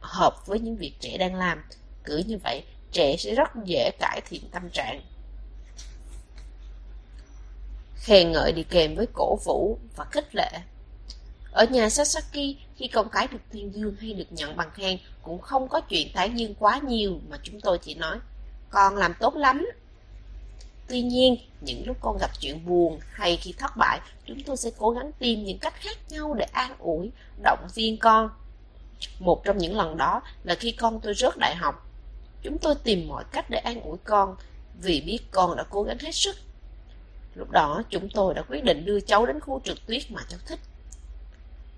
hợp 0.00 0.46
với 0.46 0.60
những 0.60 0.76
việc 0.76 0.92
trẻ 1.00 1.16
đang 1.18 1.34
làm. 1.34 1.64
Cứ 2.04 2.22
như 2.26 2.38
vậy, 2.38 2.62
trẻ 2.92 3.16
sẽ 3.16 3.34
rất 3.34 3.48
dễ 3.64 3.90
cải 3.98 4.20
thiện 4.28 4.42
tâm 4.50 4.70
trạng. 4.70 5.00
Khen 7.96 8.32
ngợi 8.32 8.52
đi 8.52 8.62
kèm 8.62 8.94
với 8.94 9.06
cổ 9.12 9.38
vũ 9.44 9.78
và 9.96 10.04
khích 10.04 10.34
lệ. 10.34 10.50
Ở 11.52 11.64
nhà 11.64 11.90
Sasaki, 11.90 12.56
khi 12.76 12.88
con 12.92 13.08
cái 13.08 13.28
được 13.28 13.38
tuyên 13.52 13.74
dương 13.74 13.96
hay 14.00 14.12
được 14.12 14.32
nhận 14.32 14.56
bằng 14.56 14.70
khen, 14.74 14.98
cũng 15.22 15.40
không 15.40 15.68
có 15.68 15.80
chuyện 15.80 16.12
tán 16.14 16.38
dương 16.38 16.54
quá 16.54 16.80
nhiều 16.88 17.18
mà 17.28 17.38
chúng 17.42 17.60
tôi 17.60 17.78
chỉ 17.78 17.94
nói, 17.94 18.18
con 18.70 18.96
làm 18.96 19.14
tốt 19.20 19.36
lắm. 19.36 19.66
Tuy 20.88 21.02
nhiên, 21.02 21.36
những 21.60 21.82
lúc 21.86 21.96
con 22.00 22.18
gặp 22.20 22.30
chuyện 22.40 22.66
buồn 22.66 23.00
hay 23.12 23.36
khi 23.36 23.54
thất 23.58 23.76
bại, 23.76 24.00
chúng 24.26 24.42
tôi 24.42 24.56
sẽ 24.56 24.70
cố 24.78 24.90
gắng 24.90 25.12
tìm 25.18 25.44
những 25.44 25.58
cách 25.58 25.74
khác 25.76 25.98
nhau 26.08 26.34
để 26.34 26.46
an 26.52 26.74
ủi, 26.78 27.10
động 27.42 27.68
viên 27.74 27.98
con. 27.98 28.30
Một 29.18 29.44
trong 29.44 29.58
những 29.58 29.76
lần 29.76 29.96
đó 29.96 30.22
là 30.44 30.54
khi 30.54 30.72
con 30.72 31.00
tôi 31.00 31.14
rớt 31.14 31.38
đại 31.38 31.54
học. 31.56 31.89
Chúng 32.42 32.58
tôi 32.58 32.74
tìm 32.84 33.08
mọi 33.08 33.24
cách 33.32 33.50
để 33.50 33.58
an 33.58 33.80
ủi 33.80 33.98
con 34.04 34.36
vì 34.82 35.00
biết 35.00 35.18
con 35.30 35.56
đã 35.56 35.64
cố 35.70 35.82
gắng 35.82 35.98
hết 35.98 36.14
sức. 36.14 36.36
Lúc 37.34 37.50
đó 37.50 37.82
chúng 37.90 38.08
tôi 38.14 38.34
đã 38.34 38.42
quyết 38.42 38.64
định 38.64 38.84
đưa 38.84 39.00
cháu 39.00 39.26
đến 39.26 39.40
khu 39.40 39.60
trượt 39.64 39.78
tuyết 39.86 40.10
mà 40.10 40.22
cháu 40.28 40.38
thích. 40.46 40.58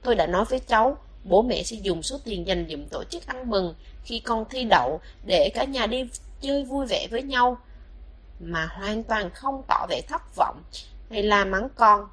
Tôi 0.02 0.14
đã 0.14 0.26
nói 0.26 0.44
với 0.44 0.58
cháu, 0.58 0.96
bố 1.24 1.42
mẹ 1.42 1.62
sẽ 1.62 1.76
dùng 1.76 2.02
số 2.02 2.18
tiền 2.24 2.46
dành 2.46 2.66
dụm 2.70 2.84
tổ 2.86 3.04
chức 3.04 3.26
ăn 3.26 3.50
mừng 3.50 3.74
khi 4.04 4.20
con 4.20 4.44
thi 4.50 4.64
đậu 4.64 5.00
để 5.26 5.50
cả 5.54 5.64
nhà 5.64 5.86
đi 5.86 6.04
chơi 6.40 6.64
vui 6.64 6.86
vẻ 6.86 7.08
với 7.10 7.22
nhau, 7.22 7.58
mà 8.40 8.66
hoàn 8.66 9.04
toàn 9.04 9.30
không 9.30 9.62
tỏ 9.68 9.86
vẻ 9.90 10.00
thất 10.08 10.22
vọng 10.36 10.62
hay 11.10 11.22
la 11.22 11.44
mắng 11.44 11.68
con. 11.74 12.08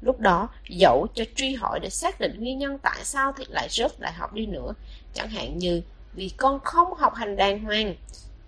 Lúc 0.00 0.20
đó, 0.20 0.48
dẫu 0.68 1.06
cho 1.14 1.24
truy 1.34 1.54
hỏi 1.54 1.80
để 1.80 1.90
xác 1.90 2.20
định 2.20 2.40
nguyên 2.40 2.58
nhân 2.58 2.78
tại 2.82 3.04
sao 3.04 3.32
thì 3.36 3.44
lại 3.48 3.68
rớt 3.70 4.00
đại 4.00 4.12
học 4.12 4.32
đi 4.32 4.46
nữa, 4.46 4.74
chẳng 5.14 5.28
hạn 5.28 5.58
như 5.58 5.82
vì 6.12 6.30
con 6.36 6.60
không 6.60 6.94
học 6.94 7.14
hành 7.14 7.36
đàng 7.36 7.64
hoàng, 7.64 7.94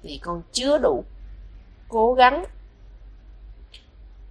vì 0.02 0.18
con 0.22 0.42
chưa 0.52 0.78
đủ 0.78 1.04
cố 1.88 2.14
gắng, 2.14 2.44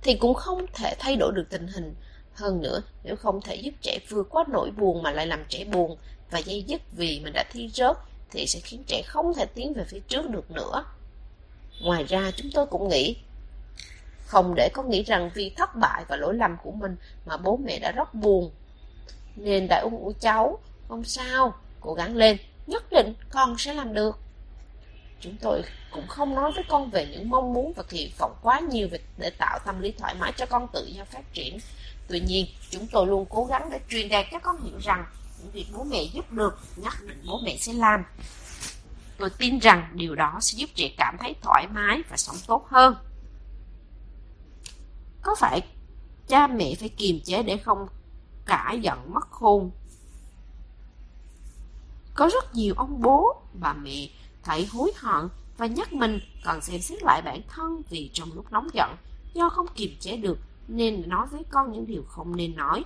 thì 0.01 0.15
cũng 0.15 0.33
không 0.33 0.65
thể 0.73 0.95
thay 0.99 1.15
đổi 1.15 1.31
được 1.35 1.45
tình 1.49 1.67
hình 1.67 1.95
hơn 2.33 2.61
nữa, 2.61 2.81
nếu 3.03 3.15
không 3.15 3.41
thể 3.41 3.55
giúp 3.55 3.73
trẻ 3.81 3.99
vượt 4.09 4.27
qua 4.29 4.43
nỗi 4.47 4.71
buồn 4.71 5.03
mà 5.03 5.11
lại 5.11 5.27
làm 5.27 5.45
trẻ 5.49 5.65
buồn 5.65 5.97
và 6.31 6.39
dây 6.39 6.63
dứt 6.63 6.81
vì 6.91 7.19
mình 7.23 7.33
đã 7.33 7.43
thi 7.51 7.69
rớt, 7.73 7.97
thì 8.31 8.47
sẽ 8.47 8.59
khiến 8.59 8.83
trẻ 8.87 9.01
không 9.07 9.33
thể 9.33 9.45
tiến 9.45 9.73
về 9.73 9.83
phía 9.83 9.99
trước 9.99 10.29
được 10.29 10.51
nữa. 10.51 10.85
Ngoài 11.81 12.03
ra, 12.03 12.31
chúng 12.35 12.51
tôi 12.53 12.65
cũng 12.65 12.89
nghĩ, 12.89 13.15
không 14.25 14.53
để 14.55 14.69
con 14.73 14.89
nghĩ 14.89 15.03
rằng 15.03 15.31
vì 15.33 15.49
thất 15.49 15.75
bại 15.75 16.05
và 16.07 16.15
lỗi 16.15 16.33
lầm 16.33 16.57
của 16.63 16.71
mình 16.71 16.95
mà 17.25 17.37
bố 17.37 17.57
mẹ 17.57 17.79
đã 17.79 17.91
rất 17.91 18.13
buồn. 18.13 18.51
Nên 19.35 19.67
đã 19.67 19.79
ủng 19.79 20.03
hộ 20.03 20.11
cháu, 20.19 20.59
không 20.87 21.03
sao, 21.03 21.53
cố 21.79 21.93
gắng 21.93 22.15
lên, 22.15 22.37
nhất 22.67 22.83
định 22.91 23.13
con 23.29 23.57
sẽ 23.57 23.73
làm 23.73 23.93
được. 23.93 24.19
Chúng 25.19 25.35
tôi 25.41 25.63
cũng 25.91 26.07
không 26.07 26.35
nói 26.35 26.51
với 26.55 26.63
con 26.69 26.89
về 26.89 27.07
những 27.11 27.29
mong 27.29 27.53
muốn 27.53 27.73
và 27.75 27.83
kỳ 27.83 28.13
vọng 28.17 28.35
quá 28.41 28.59
nhiều 28.59 28.87
để 29.17 29.29
tạo 29.29 29.59
tâm 29.65 29.79
lý 29.79 29.91
thoải 29.91 30.15
mái 30.19 30.31
cho 30.37 30.45
con 30.45 30.67
tự 30.73 30.85
do 30.85 31.03
phát 31.05 31.33
triển 31.33 31.59
Tuy 32.11 32.19
nhiên, 32.19 32.45
chúng 32.69 32.87
tôi 32.91 33.07
luôn 33.07 33.25
cố 33.29 33.45
gắng 33.45 33.69
để 33.71 33.79
truyền 33.89 34.09
đạt 34.09 34.25
cho 34.31 34.39
con 34.39 34.61
hiểu 34.63 34.77
rằng 34.79 35.05
những 35.39 35.51
việc 35.51 35.65
bố 35.73 35.83
mẹ 35.83 36.03
giúp 36.13 36.31
được, 36.31 36.59
nhất 36.75 36.93
định 37.07 37.23
bố 37.27 37.39
mẹ 37.43 37.57
sẽ 37.59 37.73
làm. 37.73 38.03
Tôi 39.17 39.29
tin 39.29 39.59
rằng 39.59 39.91
điều 39.93 40.15
đó 40.15 40.37
sẽ 40.41 40.57
giúp 40.57 40.69
trẻ 40.75 40.89
cảm 40.97 41.17
thấy 41.19 41.35
thoải 41.41 41.67
mái 41.67 42.01
và 42.09 42.17
sống 42.17 42.35
tốt 42.47 42.67
hơn. 42.67 42.95
Có 45.21 45.35
phải 45.39 45.61
cha 46.27 46.47
mẹ 46.47 46.75
phải 46.79 46.89
kiềm 46.89 47.19
chế 47.25 47.43
để 47.43 47.57
không 47.57 47.87
cả 48.45 48.75
giận 48.81 49.13
mất 49.13 49.31
khôn? 49.31 49.71
Có 52.21 52.29
rất 52.33 52.55
nhiều 52.55 52.73
ông 52.77 53.01
bố, 53.01 53.41
bà 53.53 53.73
mẹ 53.73 54.09
thấy 54.43 54.65
hối 54.65 54.91
hận 54.97 55.29
và 55.57 55.65
nhắc 55.65 55.93
mình 55.93 56.19
cần 56.43 56.61
xem 56.61 56.81
xét 56.81 57.03
lại 57.03 57.21
bản 57.21 57.41
thân 57.49 57.81
vì 57.89 58.09
trong 58.13 58.33
lúc 58.33 58.51
nóng 58.51 58.67
giận, 58.73 58.95
do 59.33 59.49
không 59.49 59.65
kiềm 59.75 59.95
chế 59.99 60.17
được 60.17 60.37
nên 60.67 61.09
nói 61.09 61.27
với 61.31 61.43
con 61.49 61.71
những 61.71 61.87
điều 61.87 62.03
không 62.07 62.35
nên 62.35 62.55
nói. 62.55 62.83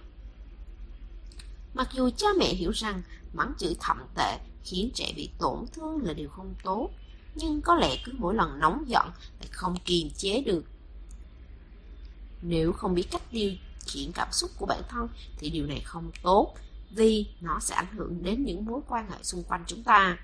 Mặc 1.74 1.90
dù 1.94 2.10
cha 2.18 2.28
mẹ 2.40 2.54
hiểu 2.54 2.72
rằng 2.72 3.02
mắng 3.34 3.54
chửi 3.58 3.76
thậm 3.80 3.98
tệ 4.16 4.40
khiến 4.64 4.90
trẻ 4.94 5.14
bị 5.16 5.30
tổn 5.40 5.66
thương 5.74 6.04
là 6.04 6.14
điều 6.14 6.30
không 6.30 6.54
tốt, 6.64 6.90
nhưng 7.36 7.62
có 7.62 7.76
lẽ 7.76 7.98
cứ 8.06 8.12
mỗi 8.18 8.36
lần 8.36 8.60
nóng 8.60 8.84
giận 8.88 9.06
lại 9.40 9.50
không 9.52 9.76
kiềm 9.86 10.10
chế 10.18 10.42
được. 10.42 10.64
Nếu 12.42 12.74
không 12.74 12.96
biết 12.96 13.08
cách 13.12 13.24
điều 13.32 13.52
khiển 13.86 14.12
cảm 14.12 14.28
xúc 14.32 14.52
của 14.58 14.66
bản 14.66 14.82
thân 14.90 15.08
thì 15.38 15.50
điều 15.50 15.66
này 15.66 15.82
không 15.86 16.12
tốt 16.24 16.54
vì 16.96 17.28
nó 17.42 17.60
sẽ 17.60 17.76
ảnh 17.76 17.96
hưởng 17.96 18.24
đến 18.24 18.44
những 18.46 18.66
mối 18.66 18.82
quan 18.88 19.12
hệ 19.12 19.18
xung 19.24 19.44
quanh 19.44 19.64
chúng 19.68 19.84
ta. 19.84 20.18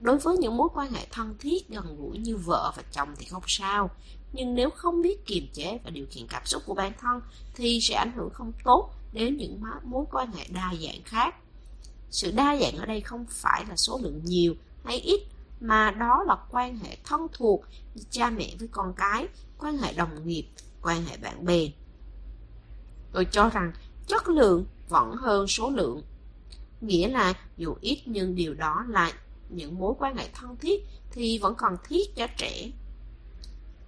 Đối 0.00 0.18
với 0.18 0.36
những 0.36 0.56
mối 0.56 0.68
quan 0.74 0.92
hệ 0.92 1.06
thân 1.10 1.34
thiết 1.38 1.68
gần 1.68 1.96
gũi 1.96 2.18
như 2.18 2.36
vợ 2.36 2.72
và 2.76 2.82
chồng 2.92 3.08
thì 3.18 3.26
không 3.26 3.42
sao, 3.46 3.90
nhưng 4.32 4.54
nếu 4.54 4.70
không 4.70 5.02
biết 5.02 5.26
kiềm 5.26 5.46
chế 5.52 5.78
và 5.84 5.90
điều 5.90 6.06
khiển 6.10 6.26
cảm 6.28 6.42
xúc 6.44 6.62
của 6.66 6.74
bản 6.74 6.92
thân 7.00 7.20
thì 7.54 7.80
sẽ 7.82 7.94
ảnh 7.94 8.12
hưởng 8.16 8.30
không 8.30 8.52
tốt 8.64 8.90
đến 9.12 9.36
những 9.36 9.60
mối 9.84 10.04
quan 10.12 10.32
hệ 10.32 10.44
đa 10.48 10.74
dạng 10.82 11.02
khác. 11.04 11.34
Sự 12.10 12.32
đa 12.32 12.56
dạng 12.60 12.76
ở 12.76 12.86
đây 12.86 13.00
không 13.00 13.26
phải 13.28 13.64
là 13.68 13.76
số 13.76 14.00
lượng 14.02 14.20
nhiều 14.24 14.54
hay 14.84 14.96
ít, 14.96 15.20
mà 15.60 15.90
đó 15.90 16.24
là 16.26 16.36
quan 16.50 16.78
hệ 16.78 16.96
thân 17.04 17.26
thuộc 17.32 17.64
như 17.94 18.02
cha 18.10 18.30
mẹ 18.30 18.54
với 18.58 18.68
con 18.72 18.94
cái, 18.96 19.28
quan 19.58 19.78
hệ 19.78 19.92
đồng 19.92 20.26
nghiệp, 20.26 20.46
quan 20.82 21.04
hệ 21.04 21.16
bạn 21.16 21.44
bè. 21.44 21.68
Tôi 23.12 23.24
cho 23.24 23.48
rằng 23.48 23.72
chất 24.06 24.28
lượng 24.28 24.64
vẫn 24.94 25.16
hơn 25.16 25.46
số 25.46 25.70
lượng. 25.70 26.02
Nghĩa 26.80 27.08
là 27.08 27.34
dù 27.56 27.74
ít 27.80 28.02
nhưng 28.06 28.34
điều 28.34 28.54
đó 28.54 28.84
là 28.88 29.12
những 29.48 29.78
mối 29.78 29.94
quan 29.98 30.16
hệ 30.16 30.28
thân 30.32 30.56
thiết 30.56 30.84
thì 31.10 31.38
vẫn 31.38 31.54
còn 31.58 31.76
thiết 31.88 32.16
cho 32.16 32.26
trẻ. 32.38 32.70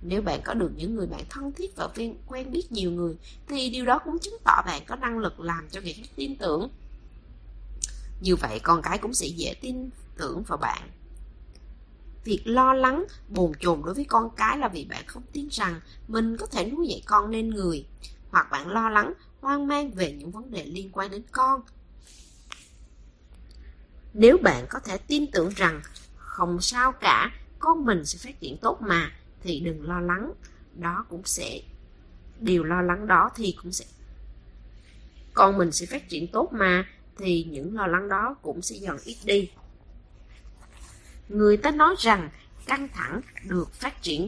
Nếu 0.02 0.22
bạn 0.22 0.40
có 0.44 0.54
được 0.54 0.70
những 0.76 0.94
người 0.94 1.06
bạn 1.06 1.24
thân 1.30 1.52
thiết 1.52 1.76
và 1.76 1.88
quen 2.26 2.50
biết 2.50 2.72
nhiều 2.72 2.90
người, 2.90 3.16
thì 3.48 3.70
điều 3.70 3.84
đó 3.84 3.98
cũng 3.98 4.18
chứng 4.18 4.36
tỏ 4.44 4.62
bạn 4.66 4.82
có 4.86 4.96
năng 4.96 5.18
lực 5.18 5.40
làm 5.40 5.68
cho 5.70 5.80
người 5.80 5.92
khác 5.92 6.08
tin 6.16 6.36
tưởng. 6.36 6.68
Như 8.20 8.36
vậy 8.36 8.60
con 8.62 8.82
cái 8.82 8.98
cũng 8.98 9.14
sẽ 9.14 9.26
dễ 9.26 9.54
tin 9.60 9.90
tưởng 10.16 10.42
vào 10.42 10.58
bạn. 10.58 10.90
Việc 12.24 12.42
lo 12.44 12.74
lắng, 12.74 13.04
bồn 13.28 13.52
chồn 13.60 13.82
đối 13.84 13.94
với 13.94 14.04
con 14.04 14.30
cái 14.36 14.58
là 14.58 14.68
vì 14.68 14.84
bạn 14.84 15.04
không 15.06 15.22
tin 15.32 15.48
rằng 15.50 15.80
mình 16.08 16.36
có 16.36 16.46
thể 16.46 16.70
nuôi 16.70 16.86
dạy 16.88 17.02
con 17.06 17.30
nên 17.30 17.50
người, 17.50 17.86
hoặc 18.30 18.50
bạn 18.50 18.68
lo 18.68 18.90
lắng, 18.90 19.12
hoang 19.46 19.66
mang 19.66 19.90
về 19.90 20.12
những 20.12 20.30
vấn 20.30 20.50
đề 20.50 20.64
liên 20.64 20.90
quan 20.92 21.10
đến 21.10 21.22
con. 21.32 21.60
Nếu 24.14 24.38
bạn 24.38 24.66
có 24.70 24.78
thể 24.80 24.98
tin 24.98 25.30
tưởng 25.30 25.48
rằng 25.56 25.80
không 26.16 26.60
sao 26.60 26.92
cả, 26.92 27.30
con 27.58 27.84
mình 27.84 28.04
sẽ 28.04 28.18
phát 28.18 28.40
triển 28.40 28.56
tốt 28.56 28.78
mà, 28.80 29.12
thì 29.42 29.60
đừng 29.60 29.88
lo 29.88 30.00
lắng, 30.00 30.32
đó 30.74 31.06
cũng 31.08 31.22
sẽ 31.24 31.60
điều 32.40 32.64
lo 32.64 32.82
lắng 32.82 33.06
đó 33.06 33.30
thì 33.34 33.56
cũng 33.62 33.72
sẽ 33.72 33.84
con 35.34 35.58
mình 35.58 35.72
sẽ 35.72 35.86
phát 35.86 36.08
triển 36.08 36.28
tốt 36.28 36.52
mà 36.52 36.88
thì 37.18 37.46
những 37.50 37.74
lo 37.74 37.86
lắng 37.86 38.08
đó 38.08 38.36
cũng 38.42 38.62
sẽ 38.62 38.76
dần 38.76 38.98
ít 39.04 39.16
đi 39.24 39.50
người 41.28 41.56
ta 41.56 41.70
nói 41.70 41.94
rằng 41.98 42.30
căng 42.66 42.88
thẳng 42.88 43.20
được 43.44 43.72
phát 43.72 44.02
triển 44.02 44.26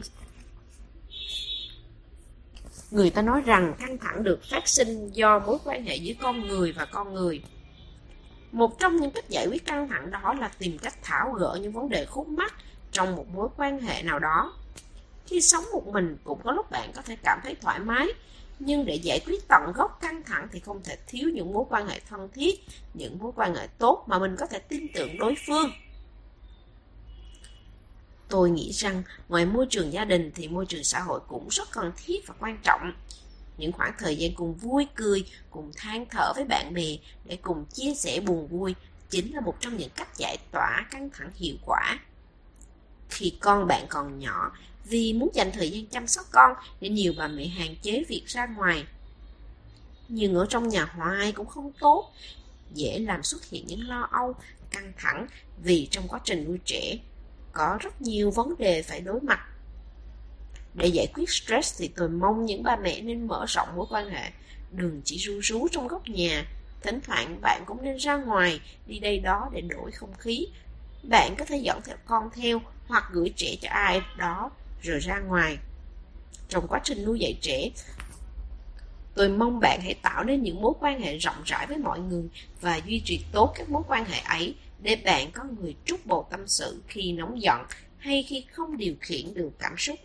người 2.91 3.09
ta 3.09 3.21
nói 3.21 3.41
rằng 3.45 3.73
căng 3.79 3.97
thẳng 3.97 4.23
được 4.23 4.39
phát 4.51 4.67
sinh 4.67 5.09
do 5.13 5.39
mối 5.39 5.57
quan 5.65 5.83
hệ 5.83 5.95
giữa 5.95 6.13
con 6.21 6.47
người 6.47 6.71
và 6.71 6.85
con 6.85 7.13
người. 7.13 7.43
Một 8.51 8.79
trong 8.79 8.95
những 8.95 9.11
cách 9.11 9.29
giải 9.29 9.47
quyết 9.47 9.65
căng 9.65 9.87
thẳng 9.87 10.11
đó 10.11 10.33
là 10.39 10.51
tìm 10.59 10.77
cách 10.77 11.03
tháo 11.03 11.31
gỡ 11.31 11.59
những 11.61 11.71
vấn 11.71 11.89
đề 11.89 12.05
khúc 12.05 12.27
mắc 12.27 12.53
trong 12.91 13.15
một 13.15 13.25
mối 13.33 13.49
quan 13.57 13.79
hệ 13.79 14.03
nào 14.03 14.19
đó. 14.19 14.53
Khi 15.25 15.41
sống 15.41 15.63
một 15.73 15.87
mình 15.87 16.17
cũng 16.23 16.39
có 16.43 16.51
lúc 16.51 16.71
bạn 16.71 16.91
có 16.95 17.01
thể 17.01 17.17
cảm 17.23 17.39
thấy 17.43 17.55
thoải 17.61 17.79
mái, 17.79 18.07
nhưng 18.59 18.85
để 18.85 18.95
giải 18.95 19.19
quyết 19.25 19.47
tận 19.47 19.71
gốc 19.75 19.97
căng 20.01 20.23
thẳng 20.23 20.47
thì 20.51 20.59
không 20.59 20.83
thể 20.83 20.97
thiếu 21.07 21.29
những 21.33 21.53
mối 21.53 21.65
quan 21.69 21.87
hệ 21.87 21.99
thân 22.09 22.29
thiết, 22.33 22.59
những 22.93 23.17
mối 23.19 23.31
quan 23.35 23.55
hệ 23.55 23.67
tốt 23.77 24.05
mà 24.07 24.19
mình 24.19 24.35
có 24.39 24.45
thể 24.45 24.59
tin 24.59 24.87
tưởng 24.93 25.17
đối 25.17 25.35
phương 25.47 25.71
tôi 28.29 28.49
nghĩ 28.49 28.71
rằng 28.71 29.03
ngoài 29.29 29.45
môi 29.45 29.65
trường 29.69 29.93
gia 29.93 30.05
đình 30.05 30.31
thì 30.35 30.47
môi 30.47 30.65
trường 30.65 30.83
xã 30.83 30.99
hội 30.99 31.19
cũng 31.27 31.47
rất 31.49 31.71
cần 31.71 31.91
thiết 32.05 32.27
và 32.27 32.33
quan 32.39 32.57
trọng. 32.63 32.93
Những 33.57 33.71
khoảng 33.71 33.93
thời 33.99 34.15
gian 34.17 34.33
cùng 34.35 34.53
vui 34.53 34.87
cười 34.95 35.25
cùng 35.49 35.71
than 35.75 36.05
thở 36.09 36.33
với 36.35 36.45
bạn 36.45 36.73
bè 36.73 36.97
để 37.25 37.37
cùng 37.41 37.65
chia 37.65 37.93
sẻ 37.95 38.19
buồn 38.19 38.47
vui 38.47 38.75
chính 39.09 39.33
là 39.33 39.41
một 39.41 39.55
trong 39.59 39.77
những 39.77 39.89
cách 39.95 40.17
giải 40.17 40.37
tỏa 40.51 40.87
căng 40.91 41.09
thẳng 41.13 41.31
hiệu 41.35 41.55
quả. 41.65 41.99
Khi 43.09 43.33
con 43.39 43.67
bạn 43.67 43.85
còn 43.89 44.19
nhỏ 44.19 44.51
vì 44.85 45.13
muốn 45.13 45.29
dành 45.33 45.51
thời 45.53 45.71
gian 45.71 45.85
chăm 45.85 46.07
sóc 46.07 46.25
con 46.31 46.53
nên 46.81 46.93
nhiều 46.93 47.13
bà 47.17 47.27
mẹ 47.27 47.47
hạn 47.47 47.75
chế 47.81 48.03
việc 48.07 48.23
ra 48.27 48.45
ngoài. 48.45 48.85
Nhưng 50.07 50.35
ở 50.35 50.45
trong 50.49 50.67
nhà 50.67 50.85
hoài 50.85 51.31
cũng 51.31 51.47
không 51.47 51.71
tốt, 51.79 52.11
dễ 52.73 52.99
làm 52.99 53.23
xuất 53.23 53.45
hiện 53.45 53.67
những 53.67 53.87
lo 53.87 54.07
âu, 54.11 54.35
căng 54.71 54.93
thẳng 54.97 55.27
vì 55.63 55.87
trong 55.91 56.07
quá 56.07 56.19
trình 56.23 56.45
nuôi 56.47 56.59
trẻ 56.65 56.97
có 57.53 57.77
rất 57.81 58.01
nhiều 58.01 58.31
vấn 58.31 58.57
đề 58.57 58.81
phải 58.81 59.01
đối 59.01 59.21
mặt. 59.21 59.39
Để 60.73 60.87
giải 60.87 61.07
quyết 61.13 61.29
stress 61.29 61.79
thì 61.79 61.87
tôi 61.87 62.09
mong 62.09 62.45
những 62.45 62.63
bà 62.63 62.75
mẹ 62.75 63.01
nên 63.01 63.27
mở 63.27 63.45
rộng 63.47 63.67
mối 63.75 63.85
quan 63.89 64.09
hệ, 64.09 64.31
đừng 64.71 65.01
chỉ 65.05 65.17
ru 65.17 65.39
rú 65.41 65.67
trong 65.71 65.87
góc 65.87 66.07
nhà. 66.07 66.45
Thỉnh 66.81 66.99
thoảng 67.03 67.41
bạn 67.41 67.63
cũng 67.65 67.83
nên 67.83 67.97
ra 67.97 68.15
ngoài, 68.17 68.61
đi 68.87 68.99
đây 68.99 69.19
đó 69.19 69.49
để 69.53 69.61
đổi 69.61 69.91
không 69.91 70.13
khí. 70.13 70.47
Bạn 71.03 71.35
có 71.37 71.45
thể 71.45 71.57
dẫn 71.57 71.81
theo 71.85 71.97
con 72.05 72.29
theo 72.35 72.61
hoặc 72.87 73.03
gửi 73.11 73.33
trẻ 73.35 73.55
cho 73.61 73.69
ai 73.69 74.01
đó 74.17 74.51
rồi 74.81 74.99
ra 74.99 75.19
ngoài. 75.19 75.57
Trong 76.49 76.67
quá 76.67 76.79
trình 76.83 77.05
nuôi 77.05 77.19
dạy 77.19 77.37
trẻ, 77.41 77.69
tôi 79.15 79.29
mong 79.29 79.59
bạn 79.59 79.79
hãy 79.81 79.93
tạo 79.93 80.23
nên 80.23 80.43
những 80.43 80.61
mối 80.61 80.73
quan 80.79 81.01
hệ 81.01 81.17
rộng 81.17 81.43
rãi 81.45 81.67
với 81.67 81.77
mọi 81.77 81.99
người 81.99 82.23
và 82.61 82.75
duy 82.85 83.01
trì 83.05 83.21
tốt 83.31 83.53
các 83.55 83.69
mối 83.69 83.83
quan 83.87 84.05
hệ 84.05 84.19
ấy 84.19 84.55
để 84.81 84.95
bạn 85.05 85.31
có 85.33 85.43
người 85.61 85.75
trút 85.85 85.99
bầu 86.05 86.27
tâm 86.29 86.47
sự 86.47 86.81
khi 86.87 87.13
nóng 87.13 87.41
giận 87.41 87.61
hay 87.97 88.23
khi 88.23 88.45
không 88.51 88.77
điều 88.77 88.95
khiển 89.01 89.33
được 89.33 89.51
cảm 89.59 89.77
xúc. 89.77 89.95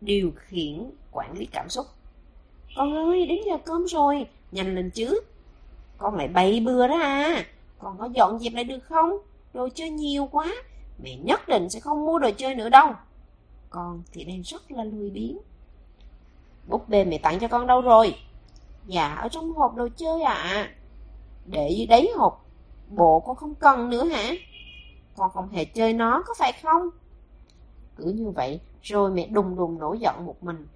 Điều 0.00 0.32
khiển 0.36 0.90
quản 1.12 1.38
lý 1.38 1.46
cảm 1.46 1.68
xúc. 1.68 1.86
Con 2.76 2.94
ơi, 2.94 3.26
đến 3.26 3.38
giờ 3.46 3.56
cơm 3.64 3.86
rồi, 3.86 4.26
nhanh 4.52 4.74
lên 4.74 4.90
chứ. 4.90 5.20
Con 5.98 6.14
lại 6.14 6.28
bày 6.28 6.60
bừa 6.60 6.88
đó 6.88 6.98
à, 7.00 7.46
con 7.78 7.98
có 7.98 8.08
dọn 8.14 8.38
dẹp 8.38 8.52
lại 8.52 8.64
được 8.64 8.84
không? 8.84 9.18
Đồ 9.54 9.68
chơi 9.74 9.90
nhiều 9.90 10.28
quá, 10.32 10.54
mẹ 11.02 11.16
nhất 11.16 11.48
định 11.48 11.70
sẽ 11.70 11.80
không 11.80 12.06
mua 12.06 12.18
đồ 12.18 12.30
chơi 12.38 12.54
nữa 12.54 12.68
đâu 12.68 12.92
con 13.74 14.02
thì 14.12 14.24
đang 14.24 14.42
rất 14.42 14.72
là 14.72 14.84
lười 14.84 15.10
biếng. 15.10 15.38
Búp 16.68 16.88
bê 16.88 17.04
mẹ 17.04 17.18
tặng 17.18 17.38
cho 17.38 17.48
con 17.48 17.66
đâu 17.66 17.80
rồi? 17.80 18.16
Dạ, 18.86 19.14
ở 19.14 19.28
trong 19.28 19.52
hộp 19.52 19.74
đồ 19.74 19.88
chơi 19.96 20.22
ạ. 20.22 20.34
À. 20.34 20.74
Để 21.46 21.74
dưới 21.76 21.86
đáy 21.86 22.08
hộp, 22.16 22.43
bộ 22.96 23.20
con 23.20 23.36
không 23.36 23.54
cần 23.54 23.90
nữa 23.90 24.04
hả? 24.04 24.32
Con 25.16 25.30
không 25.30 25.48
hề 25.48 25.64
chơi 25.64 25.92
nó, 25.92 26.22
có 26.26 26.34
phải 26.38 26.52
không? 26.62 26.90
Cứ 27.96 28.04
như 28.04 28.30
vậy, 28.30 28.60
rồi 28.82 29.10
mẹ 29.10 29.26
đùng 29.26 29.56
đùng 29.56 29.78
nổi 29.78 29.98
giận 29.98 30.26
một 30.26 30.44
mình. 30.44 30.66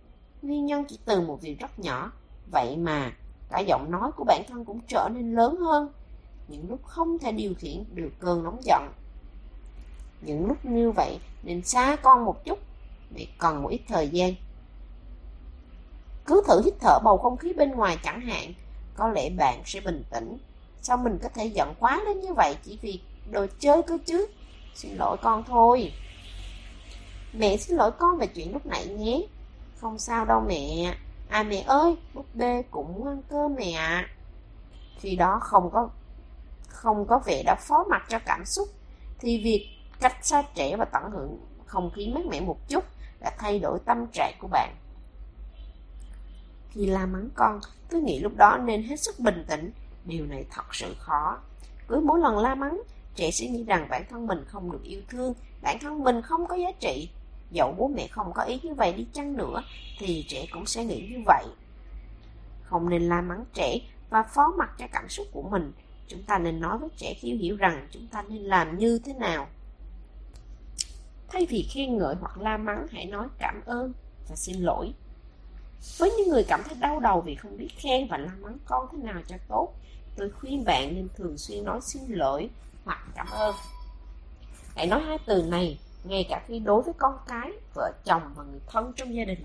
Nguyên 0.42 0.66
nhân 0.66 0.84
chỉ 0.88 0.98
từ 1.04 1.20
một 1.20 1.40
việc 1.40 1.58
rất 1.58 1.78
nhỏ. 1.78 2.12
Vậy 2.52 2.76
mà, 2.76 3.12
cả 3.50 3.60
giọng 3.60 3.90
nói 3.90 4.10
của 4.16 4.24
bản 4.24 4.42
thân 4.48 4.64
cũng 4.64 4.80
trở 4.88 5.08
nên 5.14 5.34
lớn 5.34 5.56
hơn. 5.56 5.92
Những 6.48 6.70
lúc 6.70 6.84
không 6.84 7.18
thể 7.18 7.32
điều 7.32 7.54
khiển 7.54 7.84
được 7.94 8.10
cơn 8.18 8.42
nóng 8.42 8.58
giận. 8.62 8.92
Những 10.20 10.46
lúc 10.46 10.64
như 10.64 10.90
vậy 10.90 11.18
nên 11.42 11.62
xa 11.62 11.96
con 12.02 12.24
một 12.24 12.44
chút 12.44 12.58
mẹ 13.14 13.26
cần 13.38 13.62
một 13.62 13.68
ít 13.68 13.80
thời 13.88 14.08
gian. 14.08 14.34
Cứ 16.26 16.42
thử 16.46 16.62
hít 16.64 16.74
thở 16.80 16.98
bầu 17.04 17.18
không 17.18 17.36
khí 17.36 17.52
bên 17.52 17.70
ngoài 17.70 17.98
chẳng 18.04 18.20
hạn, 18.20 18.52
có 18.96 19.08
lẽ 19.08 19.30
bạn 19.30 19.62
sẽ 19.64 19.80
bình 19.80 20.02
tĩnh. 20.10 20.38
Sao 20.88 20.96
mình 20.96 21.18
có 21.22 21.28
thể 21.28 21.46
giận 21.46 21.74
quá 21.78 22.02
đến 22.06 22.20
như 22.20 22.34
vậy 22.34 22.56
chỉ 22.62 22.78
vì 22.82 23.00
đồ 23.30 23.46
chơi 23.58 23.82
cơ 23.82 23.98
chứ? 24.06 24.26
Xin 24.74 24.96
lỗi 24.96 25.16
con 25.22 25.44
thôi. 25.44 25.92
Mẹ 27.32 27.56
xin 27.56 27.76
lỗi 27.76 27.90
con 27.98 28.18
về 28.18 28.26
chuyện 28.26 28.52
lúc 28.52 28.66
nãy 28.66 28.86
nhé. 28.86 29.22
Không 29.80 29.98
sao 29.98 30.24
đâu 30.24 30.40
mẹ. 30.48 30.94
À 31.28 31.42
mẹ 31.42 31.64
ơi, 31.66 31.96
búp 32.14 32.26
bê 32.34 32.62
cũng 32.70 33.06
ăn 33.06 33.22
cơm 33.28 33.54
mẹ 33.54 33.72
ạ. 33.72 34.08
Khi 34.98 35.16
đó 35.16 35.38
không 35.42 35.70
có 35.72 35.90
không 36.68 37.06
có 37.06 37.20
vẻ 37.26 37.42
đã 37.46 37.54
phó 37.54 37.84
mặt 37.90 38.06
cho 38.08 38.18
cảm 38.18 38.44
xúc 38.44 38.68
thì 39.18 39.42
việc 39.44 39.68
cách 40.00 40.16
xa 40.22 40.42
trẻ 40.54 40.76
và 40.76 40.84
tận 40.84 41.02
hưởng 41.10 41.38
không 41.66 41.90
khí 41.90 42.12
mát 42.14 42.26
mẻ 42.26 42.40
một 42.40 42.68
chút 42.68 42.84
đã 43.20 43.30
thay 43.38 43.58
đổi 43.58 43.78
tâm 43.84 44.06
trạng 44.12 44.34
của 44.40 44.48
bạn. 44.48 44.74
Khi 46.70 46.86
la 46.86 47.06
mắng 47.06 47.28
con, 47.34 47.60
cứ 47.90 48.00
nghĩ 48.00 48.20
lúc 48.20 48.32
đó 48.36 48.58
nên 48.58 48.82
hết 48.82 49.00
sức 49.00 49.18
bình 49.18 49.44
tĩnh, 49.48 49.72
điều 50.08 50.26
này 50.26 50.44
thật 50.50 50.74
sự 50.74 50.94
khó. 50.98 51.38
Cứ 51.88 52.00
mỗi 52.04 52.20
lần 52.20 52.38
la 52.38 52.54
mắng, 52.54 52.82
trẻ 53.14 53.30
sẽ 53.30 53.46
nghĩ 53.46 53.64
rằng 53.64 53.88
bản 53.90 54.04
thân 54.10 54.26
mình 54.26 54.44
không 54.46 54.72
được 54.72 54.82
yêu 54.82 55.00
thương, 55.08 55.34
bản 55.62 55.78
thân 55.80 56.04
mình 56.04 56.22
không 56.22 56.46
có 56.46 56.56
giá 56.56 56.72
trị. 56.80 57.08
Dẫu 57.50 57.74
bố 57.78 57.88
mẹ 57.88 58.06
không 58.06 58.32
có 58.34 58.42
ý 58.42 58.60
như 58.62 58.74
vậy 58.74 58.92
đi 58.92 59.06
chăng 59.12 59.36
nữa, 59.36 59.62
thì 59.98 60.24
trẻ 60.28 60.46
cũng 60.52 60.66
sẽ 60.66 60.84
nghĩ 60.84 61.08
như 61.10 61.22
vậy. 61.26 61.44
Không 62.62 62.90
nên 62.90 63.02
la 63.02 63.20
mắng 63.20 63.44
trẻ 63.54 63.78
và 64.10 64.22
phó 64.22 64.54
mặc 64.58 64.70
cho 64.78 64.86
cảm 64.92 65.08
xúc 65.08 65.26
của 65.32 65.42
mình. 65.42 65.72
Chúng 66.08 66.22
ta 66.22 66.38
nên 66.38 66.60
nói 66.60 66.78
với 66.78 66.88
trẻ 66.96 67.14
khi 67.20 67.34
hiểu 67.34 67.56
rằng 67.56 67.88
chúng 67.90 68.06
ta 68.06 68.22
nên 68.28 68.42
làm 68.42 68.78
như 68.78 68.98
thế 69.04 69.14
nào. 69.14 69.48
Thay 71.28 71.46
vì 71.46 71.68
khen 71.70 71.98
ngợi 71.98 72.14
hoặc 72.20 72.38
la 72.38 72.56
mắng, 72.56 72.86
hãy 72.90 73.06
nói 73.06 73.26
cảm 73.38 73.62
ơn 73.66 73.92
và 74.28 74.36
xin 74.36 74.60
lỗi. 74.60 74.92
Với 75.98 76.10
những 76.10 76.28
người 76.28 76.44
cảm 76.48 76.62
thấy 76.64 76.74
đau 76.80 77.00
đầu 77.00 77.20
vì 77.20 77.34
không 77.34 77.56
biết 77.56 77.68
khen 77.76 78.08
và 78.08 78.18
la 78.18 78.32
mắng 78.40 78.58
con 78.64 78.88
thế 78.92 78.98
nào 78.98 79.22
cho 79.26 79.36
tốt, 79.48 79.74
tôi 80.18 80.30
khuyên 80.30 80.64
bạn 80.64 80.94
nên 80.94 81.08
thường 81.16 81.38
xuyên 81.38 81.64
nói 81.64 81.80
xin 81.82 82.02
lỗi 82.08 82.48
hoặc 82.84 82.98
cảm 83.14 83.26
ơn. 83.30 83.54
Hãy 84.76 84.86
nói 84.86 85.00
hai 85.00 85.18
từ 85.26 85.42
này 85.42 85.78
ngay 86.04 86.26
cả 86.28 86.44
khi 86.46 86.58
đối 86.58 86.82
với 86.82 86.94
con 86.98 87.18
cái, 87.28 87.52
vợ 87.74 87.92
chồng 88.04 88.22
và 88.36 88.44
người 88.44 88.60
thân 88.66 88.92
trong 88.96 89.14
gia 89.14 89.24
đình. 89.24 89.44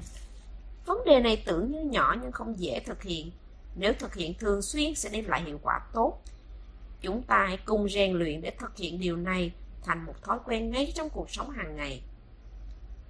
Vấn 0.86 0.97
đề 1.05 1.19
này 1.19 1.43
tưởng 1.45 1.71
như 1.71 1.82
nhỏ 1.82 2.15
nhưng 2.21 2.32
không 2.32 2.59
dễ 2.59 2.80
thực 2.80 3.03
hiện. 3.03 3.32
Nếu 3.76 3.93
thực 3.99 4.15
hiện 4.15 4.34
thường 4.34 4.61
xuyên 4.61 4.95
sẽ 4.95 5.09
đem 5.09 5.26
lại 5.28 5.43
hiệu 5.43 5.59
quả 5.63 5.80
tốt. 5.93 6.19
Chúng 7.01 7.24
ta 7.24 7.45
hãy 7.47 7.57
cùng 7.65 7.89
rèn 7.89 8.13
luyện 8.13 8.41
để 8.41 8.51
thực 8.59 8.78
hiện 8.78 8.99
điều 8.99 9.17
này 9.17 9.51
thành 9.84 10.05
một 10.05 10.21
thói 10.24 10.39
quen 10.45 10.71
ngay 10.71 10.91
trong 10.95 11.09
cuộc 11.09 11.30
sống 11.30 11.49
hàng 11.49 11.76
ngày. 11.76 12.01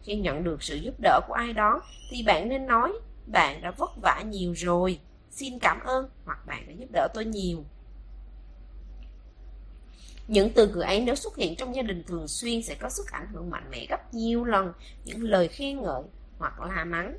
Khi 0.04 0.16
nhận 0.16 0.44
được 0.44 0.64
sự 0.64 0.76
giúp 0.76 0.94
đỡ 1.04 1.20
của 1.28 1.34
ai 1.34 1.54
đó 1.54 1.82
thì 2.10 2.24
bạn 2.24 2.50
nên 2.50 2.66
nói 2.66 2.94
bạn 3.26 3.62
đã 3.62 3.72
vất 3.72 3.92
vả 4.02 4.24
nhiều 4.26 4.54
rồi, 4.58 5.00
xin 5.36 5.60
cảm 5.60 5.80
ơn 5.80 6.10
hoặc 6.26 6.46
bạn 6.46 6.68
đã 6.68 6.74
giúp 6.74 6.88
đỡ 6.92 7.08
tôi 7.14 7.26
nhiều. 7.26 7.64
Những 10.28 10.50
từ 10.56 10.68
ngữ 10.68 10.82
ấy 10.82 11.02
nếu 11.02 11.16
xuất 11.16 11.36
hiện 11.36 11.56
trong 11.56 11.76
gia 11.76 11.82
đình 11.82 12.04
thường 12.08 12.28
xuyên 12.28 12.62
sẽ 12.62 12.76
có 12.76 12.90
sức 12.90 13.12
ảnh 13.12 13.28
hưởng 13.34 13.50
mạnh 13.50 13.70
mẽ 13.72 13.86
gấp 13.90 14.14
nhiều 14.14 14.44
lần 14.44 14.74
những 15.06 15.24
lời 15.24 15.48
khen 15.48 15.82
ngợi 15.82 16.02
hoặc 16.38 16.62
la 16.62 16.86
mắng. 16.86 17.18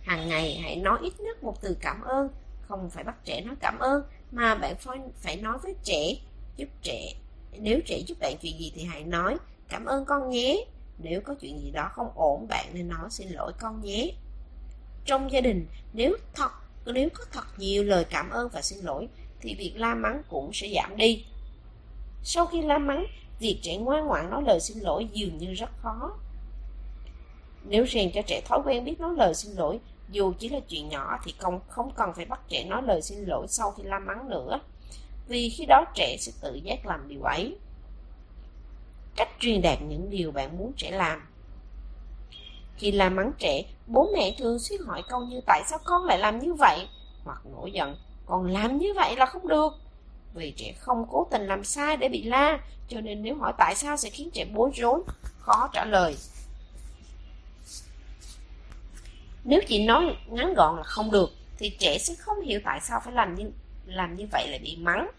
Hàng 0.00 0.28
ngày 0.28 0.60
hãy 0.62 0.76
nói 0.76 0.98
ít 1.02 1.20
nhất 1.20 1.44
một 1.44 1.60
từ 1.60 1.76
cảm 1.80 2.00
ơn, 2.02 2.28
không 2.62 2.90
phải 2.90 3.04
bắt 3.04 3.24
trẻ 3.24 3.40
nói 3.40 3.56
cảm 3.60 3.78
ơn 3.78 4.02
mà 4.32 4.54
bạn 4.54 4.74
phải 5.16 5.36
nói 5.36 5.58
với 5.62 5.74
trẻ, 5.84 6.14
giúp 6.56 6.68
trẻ 6.82 7.14
nếu 7.58 7.80
trẻ 7.86 7.98
giúp 8.06 8.18
bạn 8.20 8.36
chuyện 8.40 8.58
gì 8.58 8.72
thì 8.74 8.84
hãy 8.84 9.04
nói 9.04 9.36
cảm 9.68 9.84
ơn 9.84 10.04
con 10.04 10.30
nhé. 10.30 10.64
Nếu 10.98 11.20
có 11.20 11.34
chuyện 11.34 11.60
gì 11.60 11.70
đó 11.70 11.90
không 11.92 12.10
ổn 12.14 12.48
bạn 12.48 12.66
nên 12.72 12.88
nói 12.88 13.10
xin 13.10 13.28
lỗi 13.28 13.52
con 13.60 13.80
nhé. 13.80 14.12
Trong 15.04 15.32
gia 15.32 15.40
đình, 15.40 15.66
nếu 15.92 16.16
thật 16.34 16.50
nếu 16.86 17.08
có 17.14 17.24
thật 17.32 17.46
nhiều 17.56 17.84
lời 17.84 18.04
cảm 18.04 18.30
ơn 18.30 18.48
và 18.48 18.62
xin 18.62 18.78
lỗi 18.84 19.08
thì 19.40 19.54
việc 19.54 19.72
la 19.76 19.94
mắng 19.94 20.22
cũng 20.28 20.50
sẽ 20.52 20.68
giảm 20.74 20.96
đi. 20.96 21.24
Sau 22.22 22.46
khi 22.46 22.62
la 22.62 22.78
mắng, 22.78 23.06
việc 23.38 23.58
trẻ 23.62 23.76
ngoan 23.76 24.06
ngoãn 24.06 24.30
nói 24.30 24.42
lời 24.46 24.60
xin 24.60 24.78
lỗi 24.78 25.08
dường 25.12 25.38
như 25.38 25.52
rất 25.52 25.70
khó. 25.82 26.18
Nếu 27.64 27.86
rèn 27.86 28.10
cho 28.14 28.22
trẻ 28.26 28.40
thói 28.44 28.60
quen 28.64 28.84
biết 28.84 29.00
nói 29.00 29.14
lời 29.16 29.34
xin 29.34 29.52
lỗi, 29.56 29.78
dù 30.10 30.32
chỉ 30.38 30.48
là 30.48 30.60
chuyện 30.60 30.88
nhỏ 30.88 31.18
thì 31.24 31.34
không, 31.38 31.60
không 31.68 31.90
cần 31.96 32.12
phải 32.16 32.24
bắt 32.24 32.40
trẻ 32.48 32.64
nói 32.64 32.82
lời 32.82 33.02
xin 33.02 33.24
lỗi 33.24 33.46
sau 33.48 33.70
khi 33.70 33.82
la 33.82 33.98
mắng 33.98 34.28
nữa. 34.28 34.60
Vì 35.28 35.50
khi 35.50 35.64
đó 35.68 35.84
trẻ 35.94 36.16
sẽ 36.20 36.32
tự 36.40 36.54
giác 36.54 36.86
làm 36.86 37.08
điều 37.08 37.22
ấy. 37.22 37.56
Cách 39.16 39.28
truyền 39.38 39.62
đạt 39.62 39.78
những 39.82 40.10
điều 40.10 40.32
bạn 40.32 40.58
muốn 40.58 40.72
trẻ 40.76 40.90
làm 40.90 41.22
khi 42.80 42.92
la 42.92 43.08
mắng 43.08 43.32
trẻ, 43.38 43.62
bố 43.86 44.10
mẹ 44.14 44.34
thường 44.38 44.58
xuyên 44.58 44.80
hỏi 44.86 45.02
câu 45.08 45.20
như 45.20 45.40
tại 45.46 45.62
sao 45.66 45.78
con 45.84 46.04
lại 46.04 46.18
làm 46.18 46.38
như 46.38 46.54
vậy? 46.54 46.86
Hoặc 47.24 47.46
nổi 47.46 47.72
giận, 47.72 47.96
con 48.26 48.46
làm 48.46 48.78
như 48.78 48.92
vậy 48.94 49.16
là 49.16 49.26
không 49.26 49.48
được. 49.48 49.72
Vì 50.34 50.52
trẻ 50.56 50.72
không 50.78 51.06
cố 51.10 51.26
tình 51.30 51.46
làm 51.46 51.64
sai 51.64 51.96
để 51.96 52.08
bị 52.08 52.22
la, 52.22 52.58
cho 52.88 53.00
nên 53.00 53.22
nếu 53.22 53.36
hỏi 53.36 53.52
tại 53.58 53.74
sao 53.74 53.96
sẽ 53.96 54.10
khiến 54.10 54.30
trẻ 54.30 54.44
bối 54.54 54.70
rối, 54.74 55.00
khó 55.38 55.68
trả 55.72 55.84
lời. 55.84 56.16
Nếu 59.44 59.60
chỉ 59.68 59.84
nói 59.84 60.16
ngắn 60.26 60.54
gọn 60.54 60.76
là 60.76 60.82
không 60.82 61.10
được, 61.10 61.30
thì 61.58 61.70
trẻ 61.78 61.98
sẽ 61.98 62.14
không 62.14 62.40
hiểu 62.40 62.60
tại 62.64 62.80
sao 62.80 63.00
phải 63.04 63.12
làm 63.12 63.34
như 63.34 63.50
làm 63.86 64.16
như 64.16 64.26
vậy 64.32 64.48
lại 64.48 64.58
bị 64.58 64.76
mắng. 64.76 65.10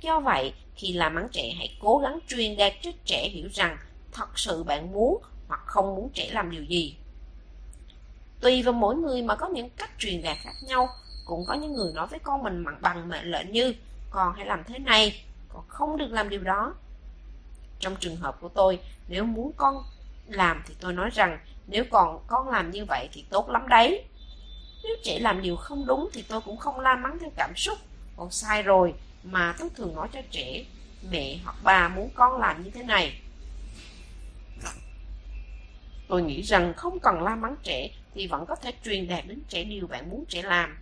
Do 0.00 0.20
vậy, 0.20 0.52
khi 0.74 0.92
làm 0.92 1.14
mắng 1.14 1.28
trẻ 1.32 1.54
hãy 1.58 1.76
cố 1.80 1.98
gắng 1.98 2.18
truyền 2.28 2.56
đạt 2.56 2.72
cho 2.82 2.90
trẻ 3.04 3.28
hiểu 3.28 3.48
rằng 3.52 3.76
thật 4.12 4.38
sự 4.38 4.62
bạn 4.62 4.92
muốn 4.92 5.22
hoặc 5.48 5.60
không 5.66 5.96
muốn 5.96 6.10
trẻ 6.14 6.28
làm 6.32 6.50
điều 6.50 6.64
gì. 6.64 6.96
Tùy 8.40 8.62
vào 8.62 8.72
mỗi 8.72 8.96
người 8.96 9.22
mà 9.22 9.34
có 9.34 9.48
những 9.48 9.70
cách 9.70 9.90
truyền 9.98 10.22
đạt 10.22 10.36
khác 10.42 10.54
nhau, 10.62 10.88
cũng 11.24 11.44
có 11.48 11.54
những 11.54 11.74
người 11.74 11.92
nói 11.92 12.06
với 12.06 12.18
con 12.18 12.42
mình 12.42 12.64
bằng 12.64 12.78
bằng 12.80 13.08
mệnh 13.08 13.30
lệnh 13.30 13.52
như 13.52 13.74
con 14.10 14.32
hãy 14.36 14.46
làm 14.46 14.64
thế 14.64 14.78
này, 14.78 15.24
con 15.48 15.64
không 15.68 15.96
được 15.96 16.12
làm 16.12 16.28
điều 16.28 16.40
đó. 16.40 16.74
Trong 17.80 17.96
trường 17.96 18.16
hợp 18.16 18.36
của 18.40 18.48
tôi, 18.48 18.78
nếu 19.08 19.24
muốn 19.24 19.52
con 19.56 19.82
làm 20.26 20.62
thì 20.66 20.74
tôi 20.80 20.92
nói 20.92 21.10
rằng 21.10 21.38
nếu 21.66 21.84
còn 21.90 22.24
con 22.26 22.48
làm 22.48 22.70
như 22.70 22.84
vậy 22.84 23.08
thì 23.12 23.24
tốt 23.30 23.50
lắm 23.50 23.68
đấy. 23.68 24.04
Nếu 24.84 24.96
trẻ 25.04 25.18
làm 25.18 25.42
điều 25.42 25.56
không 25.56 25.86
đúng 25.86 26.08
thì 26.12 26.22
tôi 26.22 26.40
cũng 26.40 26.56
không 26.56 26.80
la 26.80 26.96
mắng 26.96 27.18
theo 27.20 27.30
cảm 27.36 27.56
xúc. 27.56 27.78
Con 28.16 28.30
sai 28.30 28.62
rồi 28.62 28.94
mà 29.22 29.54
tôi 29.58 29.68
thường 29.76 29.94
nói 29.94 30.08
cho 30.12 30.20
trẻ 30.30 30.64
mẹ 31.10 31.38
hoặc 31.44 31.56
bà 31.62 31.88
muốn 31.88 32.10
con 32.14 32.40
làm 32.40 32.64
như 32.64 32.70
thế 32.70 32.82
này. 32.82 33.20
Tôi 36.08 36.22
nghĩ 36.22 36.42
rằng 36.42 36.74
không 36.76 36.98
cần 36.98 37.22
la 37.22 37.34
mắng 37.34 37.56
trẻ 37.62 37.88
thì 38.18 38.26
vẫn 38.26 38.46
có 38.46 38.56
thể 38.56 38.72
truyền 38.84 39.08
đạt 39.08 39.26
đến 39.26 39.40
trẻ 39.48 39.64
điều 39.64 39.86
bạn 39.86 40.10
muốn 40.10 40.24
trẻ 40.28 40.42
làm. 40.42 40.78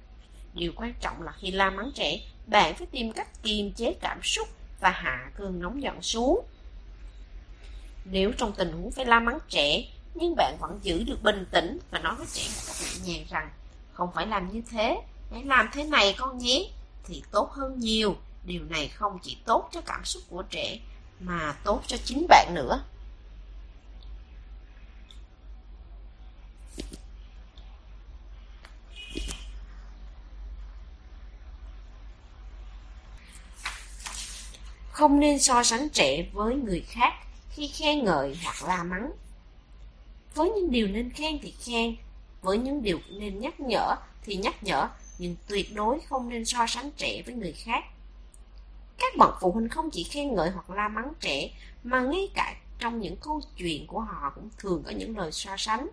Điều 0.55 0.73
quan 0.77 0.95
trọng 1.01 1.23
là 1.23 1.33
khi 1.33 1.51
la 1.51 1.71
mắng 1.71 1.91
trẻ, 1.95 2.21
bạn 2.47 2.75
phải 2.75 2.87
tìm 2.87 3.13
cách 3.13 3.43
kiềm 3.43 3.73
chế 3.73 3.95
cảm 4.01 4.23
xúc 4.23 4.49
và 4.81 4.91
hạ 4.91 5.31
cơn 5.37 5.61
nóng 5.61 5.83
giận 5.83 6.03
xuống. 6.03 6.47
Nếu 8.05 8.33
trong 8.39 8.53
tình 8.53 8.73
huống 8.73 8.91
phải 8.91 9.05
la 9.05 9.21
mắng 9.21 9.39
trẻ, 9.49 9.85
nhưng 10.15 10.35
bạn 10.37 10.57
vẫn 10.61 10.79
giữ 10.83 11.05
được 11.05 11.23
bình 11.23 11.47
tĩnh 11.51 11.79
và 11.91 11.99
nói 11.99 12.15
với 12.15 12.27
trẻ 12.33 12.43
một 12.57 12.63
cách 12.67 12.77
nhẹ 13.05 13.15
nhàng 13.15 13.27
rằng 13.31 13.51
không 13.93 14.09
phải 14.15 14.27
làm 14.27 14.53
như 14.53 14.63
thế, 14.71 15.01
hãy 15.33 15.45
làm 15.45 15.69
thế 15.73 15.85
này 15.85 16.15
con 16.19 16.39
nhé, 16.39 16.69
thì 17.05 17.23
tốt 17.31 17.51
hơn 17.51 17.79
nhiều. 17.79 18.17
Điều 18.47 18.65
này 18.65 18.89
không 18.89 19.19
chỉ 19.23 19.37
tốt 19.45 19.69
cho 19.73 19.81
cảm 19.81 20.05
xúc 20.05 20.23
của 20.29 20.43
trẻ 20.43 20.79
mà 21.21 21.57
tốt 21.65 21.83
cho 21.87 21.97
chính 22.05 22.27
bạn 22.29 22.55
nữa. 22.55 22.85
Không 34.97 35.21
nên 35.21 35.39
so 35.39 35.63
sánh 35.63 35.89
trẻ 35.89 36.27
với 36.33 36.55
người 36.55 36.85
khác 36.89 37.13
khi 37.51 37.69
khen 37.69 38.05
ngợi 38.05 38.37
hoặc 38.45 38.69
la 38.69 38.83
mắng. 38.83 39.11
Với 40.35 40.51
những 40.51 40.71
điều 40.71 40.89
nên 40.89 41.11
khen 41.11 41.39
thì 41.43 41.55
khen, 41.65 41.97
với 42.43 42.59
những 42.59 42.83
điều 42.83 42.99
nên 43.11 43.39
nhắc 43.39 43.61
nhở 43.61 43.97
thì 44.23 44.37
nhắc 44.37 44.63
nhở, 44.63 44.89
nhưng 45.19 45.37
tuyệt 45.49 45.75
đối 45.75 46.01
không 46.01 46.29
nên 46.29 46.45
so 46.45 46.67
sánh 46.67 46.91
trẻ 46.97 47.23
với 47.27 47.35
người 47.35 47.53
khác. 47.53 47.85
Các 48.99 49.17
bậc 49.19 49.35
phụ 49.41 49.53
huynh 49.53 49.69
không 49.69 49.91
chỉ 49.91 50.05
khen 50.05 50.35
ngợi 50.35 50.51
hoặc 50.51 50.71
la 50.71 50.89
mắng 50.89 51.13
trẻ, 51.21 51.51
mà 51.85 52.01
ngay 52.01 52.29
cả 52.35 52.57
trong 52.79 53.01
những 53.01 53.17
câu 53.17 53.41
chuyện 53.57 53.87
của 53.87 54.01
họ 54.01 54.33
cũng 54.35 54.49
thường 54.59 54.83
có 54.87 54.91
những 54.91 55.19
lời 55.19 55.33
so 55.33 55.57
sánh. 55.57 55.89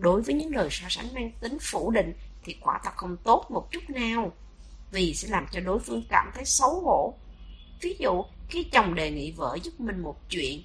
Đối 0.00 0.22
với 0.22 0.34
những 0.34 0.54
lời 0.54 0.68
so 0.70 0.86
sánh 0.90 1.14
mang 1.14 1.30
tính 1.40 1.58
phủ 1.60 1.90
định 1.90 2.12
thì 2.44 2.56
quả 2.60 2.80
thật 2.84 2.96
không 2.96 3.16
tốt 3.16 3.46
một 3.48 3.70
chút 3.70 3.90
nào, 3.90 4.32
vì 4.90 5.14
sẽ 5.14 5.28
làm 5.28 5.46
cho 5.52 5.60
đối 5.60 5.78
phương 5.78 6.02
cảm 6.08 6.30
thấy 6.34 6.44
xấu 6.44 6.80
hổ. 6.80 7.14
Ví 7.82 7.96
dụ, 7.98 8.24
khi 8.48 8.64
chồng 8.64 8.94
đề 8.94 9.10
nghị 9.10 9.30
vợ 9.30 9.58
giúp 9.62 9.80
mình 9.80 10.02
một 10.02 10.16
chuyện, 10.28 10.62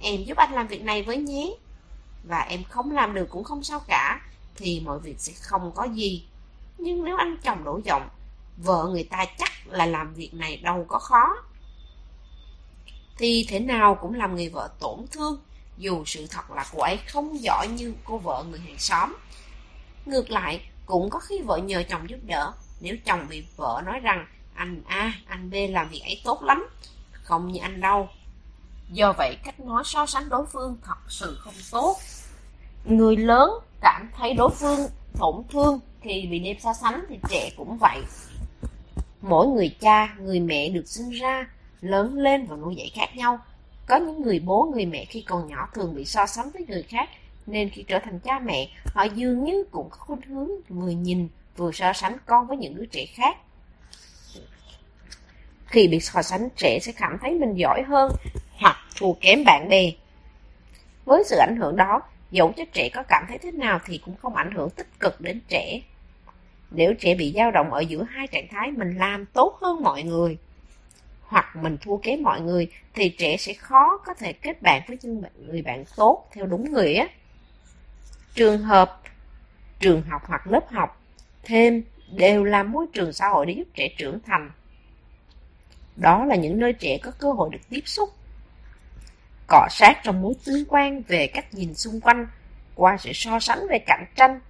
em 0.00 0.24
giúp 0.24 0.36
anh 0.36 0.52
làm 0.52 0.66
việc 0.66 0.82
này 0.82 1.02
với 1.02 1.16
nhé, 1.16 1.54
và 2.24 2.38
em 2.38 2.64
không 2.64 2.90
làm 2.90 3.14
được 3.14 3.26
cũng 3.30 3.44
không 3.44 3.64
sao 3.64 3.80
cả, 3.88 4.20
thì 4.56 4.80
mọi 4.80 4.98
việc 4.98 5.14
sẽ 5.18 5.32
không 5.40 5.72
có 5.74 5.84
gì. 5.84 6.26
Nhưng 6.78 7.04
nếu 7.04 7.16
anh 7.16 7.36
chồng 7.42 7.64
đổ 7.64 7.80
giọng, 7.84 8.08
vợ 8.56 8.88
người 8.90 9.04
ta 9.04 9.24
chắc 9.38 9.50
là 9.66 9.86
làm 9.86 10.14
việc 10.14 10.34
này 10.34 10.56
đâu 10.56 10.84
có 10.88 10.98
khó. 10.98 11.36
Thì 13.18 13.46
thế 13.48 13.60
nào 13.60 13.94
cũng 13.94 14.14
làm 14.14 14.36
người 14.36 14.48
vợ 14.48 14.70
tổn 14.80 15.06
thương, 15.10 15.40
dù 15.78 16.04
sự 16.04 16.26
thật 16.26 16.50
là 16.50 16.66
cô 16.72 16.82
ấy 16.82 16.96
không 17.08 17.42
giỏi 17.42 17.68
như 17.68 17.94
cô 18.04 18.18
vợ 18.18 18.44
người 18.50 18.60
hàng 18.60 18.78
xóm. 18.78 19.16
Ngược 20.06 20.30
lại, 20.30 20.60
cũng 20.86 21.10
có 21.10 21.18
khi 21.18 21.42
vợ 21.42 21.56
nhờ 21.56 21.82
chồng 21.88 22.10
giúp 22.10 22.18
đỡ, 22.22 22.52
nếu 22.80 22.96
chồng 23.04 23.26
bị 23.28 23.44
vợ 23.56 23.82
nói 23.86 24.00
rằng 24.00 24.26
anh 24.58 24.82
A, 24.86 25.12
anh 25.26 25.50
B 25.50 25.54
làm 25.70 25.88
việc 25.88 26.02
ấy 26.04 26.20
tốt 26.24 26.42
lắm, 26.42 26.68
không 27.12 27.52
như 27.52 27.60
anh 27.60 27.80
đâu. 27.80 28.08
Do 28.92 29.12
vậy, 29.12 29.36
cách 29.44 29.60
nói 29.60 29.82
so 29.86 30.06
sánh 30.06 30.28
đối 30.28 30.46
phương 30.46 30.76
thật 30.84 30.98
sự 31.08 31.38
không 31.40 31.54
tốt. 31.70 31.96
Người 32.84 33.16
lớn 33.16 33.50
cảm 33.80 34.10
thấy 34.16 34.34
đối 34.34 34.50
phương 34.50 34.80
tổn 35.18 35.34
thương 35.50 35.80
thì 36.02 36.26
bị 36.30 36.38
đem 36.38 36.56
so 36.60 36.72
sánh 36.72 37.04
thì 37.08 37.18
trẻ 37.30 37.50
cũng 37.56 37.78
vậy. 37.78 38.02
Mỗi 39.20 39.46
người 39.46 39.76
cha, 39.80 40.14
người 40.18 40.40
mẹ 40.40 40.68
được 40.68 40.88
sinh 40.88 41.10
ra, 41.10 41.46
lớn 41.80 42.18
lên 42.18 42.46
và 42.46 42.56
nuôi 42.56 42.74
dạy 42.76 42.90
khác 42.94 43.16
nhau. 43.16 43.38
Có 43.86 43.96
những 43.96 44.22
người 44.22 44.40
bố, 44.40 44.70
người 44.74 44.86
mẹ 44.86 45.04
khi 45.04 45.22
còn 45.22 45.48
nhỏ 45.48 45.68
thường 45.74 45.94
bị 45.94 46.04
so 46.04 46.26
sánh 46.26 46.50
với 46.50 46.64
người 46.68 46.82
khác, 46.82 47.08
nên 47.46 47.70
khi 47.70 47.82
trở 47.82 47.98
thành 47.98 48.20
cha 48.20 48.38
mẹ, 48.38 48.68
họ 48.94 49.02
dường 49.02 49.44
như 49.44 49.64
cũng 49.70 49.90
có 49.90 49.96
khuynh 49.96 50.22
hướng 50.22 50.50
vừa 50.68 50.90
nhìn 50.90 51.28
vừa 51.56 51.72
so 51.72 51.92
sánh 51.92 52.16
con 52.26 52.46
với 52.46 52.56
những 52.56 52.74
đứa 52.74 52.86
trẻ 52.86 53.06
khác. 53.06 53.36
Khi 55.68 55.88
bị 55.88 56.00
so 56.00 56.22
sánh, 56.22 56.48
trẻ 56.56 56.78
sẽ 56.82 56.92
cảm 56.92 57.18
thấy 57.20 57.34
mình 57.34 57.54
giỏi 57.54 57.82
hơn 57.82 58.12
hoặc 58.58 58.76
thua 58.96 59.12
kém 59.12 59.44
bạn 59.44 59.68
bè. 59.68 59.90
Với 61.04 61.22
sự 61.26 61.36
ảnh 61.36 61.56
hưởng 61.56 61.76
đó, 61.76 62.02
dẫu 62.30 62.52
cho 62.56 62.64
trẻ 62.72 62.88
có 62.94 63.02
cảm 63.02 63.24
thấy 63.28 63.38
thế 63.38 63.50
nào 63.50 63.80
thì 63.84 64.00
cũng 64.04 64.16
không 64.22 64.34
ảnh 64.34 64.50
hưởng 64.50 64.70
tích 64.70 65.00
cực 65.00 65.20
đến 65.20 65.40
trẻ. 65.48 65.80
Nếu 66.70 66.94
trẻ 66.94 67.14
bị 67.14 67.32
dao 67.36 67.50
động 67.50 67.72
ở 67.72 67.80
giữa 67.80 68.06
hai 68.10 68.26
trạng 68.26 68.48
thái 68.50 68.70
mình 68.70 68.98
làm 68.98 69.26
tốt 69.26 69.58
hơn 69.60 69.82
mọi 69.82 70.02
người 70.02 70.38
hoặc 71.28 71.56
mình 71.56 71.76
thua 71.80 71.96
kém 71.96 72.22
mọi 72.22 72.40
người 72.40 72.70
thì 72.94 73.08
trẻ 73.08 73.36
sẽ 73.36 73.52
khó 73.52 73.98
có 74.06 74.14
thể 74.14 74.32
kết 74.32 74.62
bạn 74.62 74.82
với 74.88 74.98
những 75.02 75.22
người 75.46 75.62
bạn 75.62 75.84
tốt 75.96 76.28
theo 76.32 76.46
đúng 76.46 76.74
nghĩa. 76.74 77.06
Trường 78.34 78.62
hợp, 78.62 79.02
trường 79.80 80.02
học 80.02 80.22
hoặc 80.26 80.46
lớp 80.46 80.68
học 80.70 81.02
thêm 81.42 81.82
đều 82.12 82.44
là 82.44 82.62
môi 82.62 82.86
trường 82.92 83.12
xã 83.12 83.28
hội 83.28 83.46
để 83.46 83.52
giúp 83.52 83.68
trẻ 83.74 83.88
trưởng 83.98 84.20
thành. 84.26 84.50
Đó 86.00 86.24
là 86.24 86.36
những 86.36 86.58
nơi 86.58 86.72
trẻ 86.72 86.98
có 87.02 87.10
cơ 87.18 87.32
hội 87.32 87.48
được 87.52 87.58
tiếp 87.70 87.82
xúc, 87.84 88.10
cọ 89.46 89.66
sát 89.70 90.00
trong 90.04 90.22
mối 90.22 90.34
tương 90.44 90.64
quan 90.68 91.02
về 91.02 91.26
cách 91.26 91.54
nhìn 91.54 91.74
xung 91.74 92.00
quanh 92.00 92.26
qua 92.74 92.96
sự 93.00 93.10
so 93.14 93.40
sánh 93.40 93.58
về 93.70 93.78
cạnh 93.86 94.04
tranh 94.16 94.40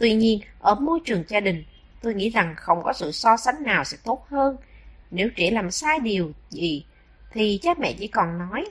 Tuy 0.00 0.14
nhiên, 0.14 0.40
ở 0.60 0.74
môi 0.74 1.00
trường 1.04 1.24
gia 1.28 1.40
đình, 1.40 1.64
tôi 2.02 2.14
nghĩ 2.14 2.30
rằng 2.30 2.54
không 2.56 2.82
có 2.82 2.92
sự 2.92 3.12
so 3.12 3.36
sánh 3.36 3.62
nào 3.62 3.84
sẽ 3.84 3.96
tốt 4.04 4.26
hơn. 4.28 4.56
Nếu 5.10 5.28
trẻ 5.36 5.50
làm 5.50 5.70
sai 5.70 5.98
điều 5.98 6.32
gì, 6.50 6.84
thì 7.30 7.58
cha 7.62 7.70
mẹ 7.78 7.94
chỉ 7.98 8.08
còn 8.08 8.38
nói 8.38 8.70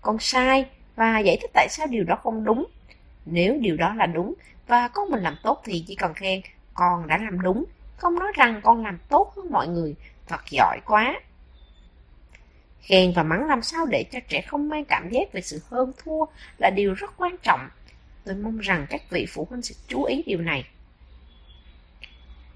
con 0.00 0.18
sai 0.18 0.66
và 0.96 1.18
giải 1.18 1.38
thích 1.40 1.50
tại 1.54 1.68
sao 1.70 1.86
điều 1.86 2.04
đó 2.04 2.16
không 2.22 2.44
đúng. 2.44 2.66
Nếu 3.26 3.58
điều 3.60 3.76
đó 3.76 3.94
là 3.94 4.06
đúng 4.06 4.34
và 4.66 4.88
con 4.88 5.10
mình 5.10 5.22
làm 5.22 5.36
tốt 5.42 5.62
thì 5.64 5.84
chỉ 5.86 5.94
cần 5.94 6.14
khen 6.14 6.40
con 6.74 7.06
đã 7.06 7.18
làm 7.18 7.40
đúng, 7.40 7.64
không 7.96 8.18
nói 8.18 8.32
rằng 8.34 8.60
con 8.64 8.84
làm 8.84 8.98
tốt 9.08 9.32
hơn 9.36 9.50
mọi 9.50 9.68
người, 9.68 9.94
thật 10.26 10.40
giỏi 10.50 10.80
quá. 10.84 11.20
Khen 12.80 13.12
và 13.12 13.22
mắng 13.22 13.46
làm 13.46 13.62
sao 13.62 13.86
để 13.86 14.04
cho 14.12 14.18
trẻ 14.28 14.42
không 14.42 14.68
mang 14.68 14.84
cảm 14.84 15.08
giác 15.10 15.32
về 15.32 15.40
sự 15.40 15.60
hơn 15.70 15.92
thua 16.04 16.24
là 16.58 16.70
điều 16.70 16.94
rất 16.94 17.10
quan 17.16 17.36
trọng. 17.42 17.68
Tôi 18.24 18.34
mong 18.34 18.58
rằng 18.58 18.86
các 18.90 19.10
vị 19.10 19.26
phụ 19.28 19.46
huynh 19.50 19.62
sẽ 19.62 19.74
chú 19.88 20.04
ý 20.04 20.22
điều 20.26 20.40
này. 20.40 20.64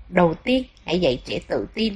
Đầu 0.08 0.34
tiên, 0.34 0.64
hãy 0.84 1.00
dạy 1.00 1.22
trẻ 1.24 1.38
tự 1.48 1.68
tin. 1.74 1.94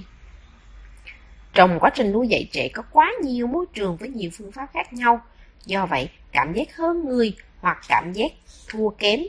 Trong 1.53 1.79
quá 1.81 1.91
trình 1.95 2.13
nuôi 2.13 2.29
dạy 2.29 2.49
trẻ 2.53 2.69
có 2.69 2.83
quá 2.91 3.13
nhiều 3.23 3.47
môi 3.47 3.67
trường 3.73 3.97
với 3.97 4.09
nhiều 4.09 4.31
phương 4.35 4.53
pháp 4.53 4.67
khác 4.73 4.93
nhau. 4.93 5.21
Do 5.67 5.87
vậy, 5.87 6.09
cảm 6.33 6.53
giác 6.53 6.77
hơn 6.77 7.09
người 7.09 7.37
hoặc 7.61 7.79
cảm 7.89 8.13
giác 8.13 8.33
thua 8.69 8.91
kém 8.91 9.21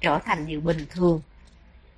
trở 0.00 0.18
thành 0.18 0.46
điều 0.46 0.60
bình 0.60 0.86
thường. 0.90 1.20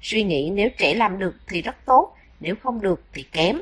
Suy 0.03 0.22
nghĩ 0.22 0.51
nếu 0.51 0.68
trẻ 0.78 0.95
làm 0.95 1.18
được 1.18 1.34
thì 1.49 1.62
rất 1.62 1.76
tốt, 1.84 2.16
nếu 2.41 2.55
không 2.62 2.80
được 2.80 3.03
thì 3.12 3.22
kém, 3.22 3.59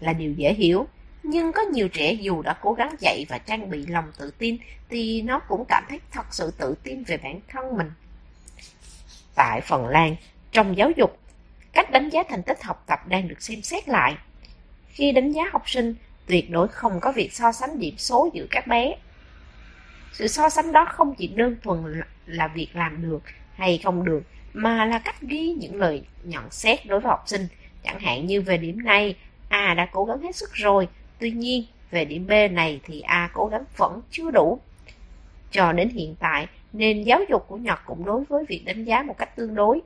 là 0.00 0.12
điều 0.12 0.32
dễ 0.32 0.54
hiểu. 0.54 0.86
Nhưng 1.22 1.52
có 1.52 1.62
nhiều 1.62 1.88
trẻ 1.88 2.12
dù 2.12 2.42
đã 2.42 2.56
cố 2.62 2.72
gắng 2.72 2.94
dạy 3.00 3.26
và 3.28 3.38
trang 3.38 3.70
bị 3.70 3.86
lòng 3.86 4.12
tự 4.18 4.30
tin 4.38 4.56
thì 4.88 5.22
nó 5.22 5.38
cũng 5.38 5.64
cảm 5.68 5.84
thấy 5.88 6.00
thật 6.10 6.26
sự 6.30 6.50
tự 6.58 6.74
tin 6.82 7.04
về 7.04 7.16
bản 7.16 7.40
thân 7.48 7.76
mình. 7.76 7.90
Tại 9.34 9.60
Phần 9.60 9.86
Lan, 9.86 10.16
trong 10.52 10.76
giáo 10.76 10.90
dục, 10.90 11.18
cách 11.72 11.90
đánh 11.90 12.08
giá 12.08 12.22
thành 12.28 12.42
tích 12.42 12.62
học 12.62 12.84
tập 12.86 13.08
đang 13.08 13.28
được 13.28 13.42
xem 13.42 13.62
xét 13.62 13.88
lại. 13.88 14.16
Khi 14.88 15.12
đánh 15.12 15.32
giá 15.32 15.42
học 15.52 15.70
sinh, 15.70 15.94
tuyệt 16.26 16.50
đối 16.50 16.68
không 16.68 17.00
có 17.00 17.12
việc 17.12 17.32
so 17.32 17.52
sánh 17.52 17.78
điểm 17.78 17.94
số 17.98 18.30
giữa 18.34 18.46
các 18.50 18.66
bé. 18.66 18.96
Sự 20.12 20.28
so 20.28 20.48
sánh 20.48 20.72
đó 20.72 20.84
không 20.84 21.14
chỉ 21.14 21.26
đơn 21.26 21.56
thuần 21.62 22.02
là 22.26 22.48
việc 22.48 22.68
làm 22.72 23.02
được 23.02 23.22
hay 23.54 23.80
không 23.84 24.04
được, 24.04 24.22
mà 24.52 24.84
là 24.84 24.98
cách 24.98 25.20
ghi 25.20 25.54
những 25.58 25.74
lời 25.74 26.02
nhận 26.24 26.50
xét 26.50 26.86
đối 26.86 27.00
với 27.00 27.10
học 27.10 27.22
sinh. 27.26 27.46
Chẳng 27.84 28.00
hạn 28.00 28.26
như 28.26 28.40
về 28.40 28.56
điểm 28.56 28.84
này, 28.84 29.16
A 29.54 29.74
đã 29.74 29.86
cố 29.92 30.04
gắng 30.04 30.22
hết 30.22 30.36
sức 30.36 30.52
rồi, 30.52 30.88
tuy 31.18 31.30
nhiên 31.30 31.64
về 31.90 32.04
điểm 32.04 32.26
B 32.26 32.32
này 32.50 32.80
thì 32.84 33.00
A 33.00 33.30
cố 33.34 33.46
gắng 33.46 33.64
vẫn 33.76 34.00
chưa 34.10 34.30
đủ. 34.30 34.60
Cho 35.50 35.72
đến 35.72 35.88
hiện 35.88 36.14
tại, 36.18 36.46
nền 36.72 37.02
giáo 37.02 37.20
dục 37.30 37.44
của 37.48 37.56
Nhật 37.56 37.80
cũng 37.86 38.04
đối 38.04 38.24
với 38.24 38.44
việc 38.48 38.62
đánh 38.64 38.84
giá 38.84 39.02
một 39.02 39.18
cách 39.18 39.36
tương 39.36 39.54
đối. 39.54 39.80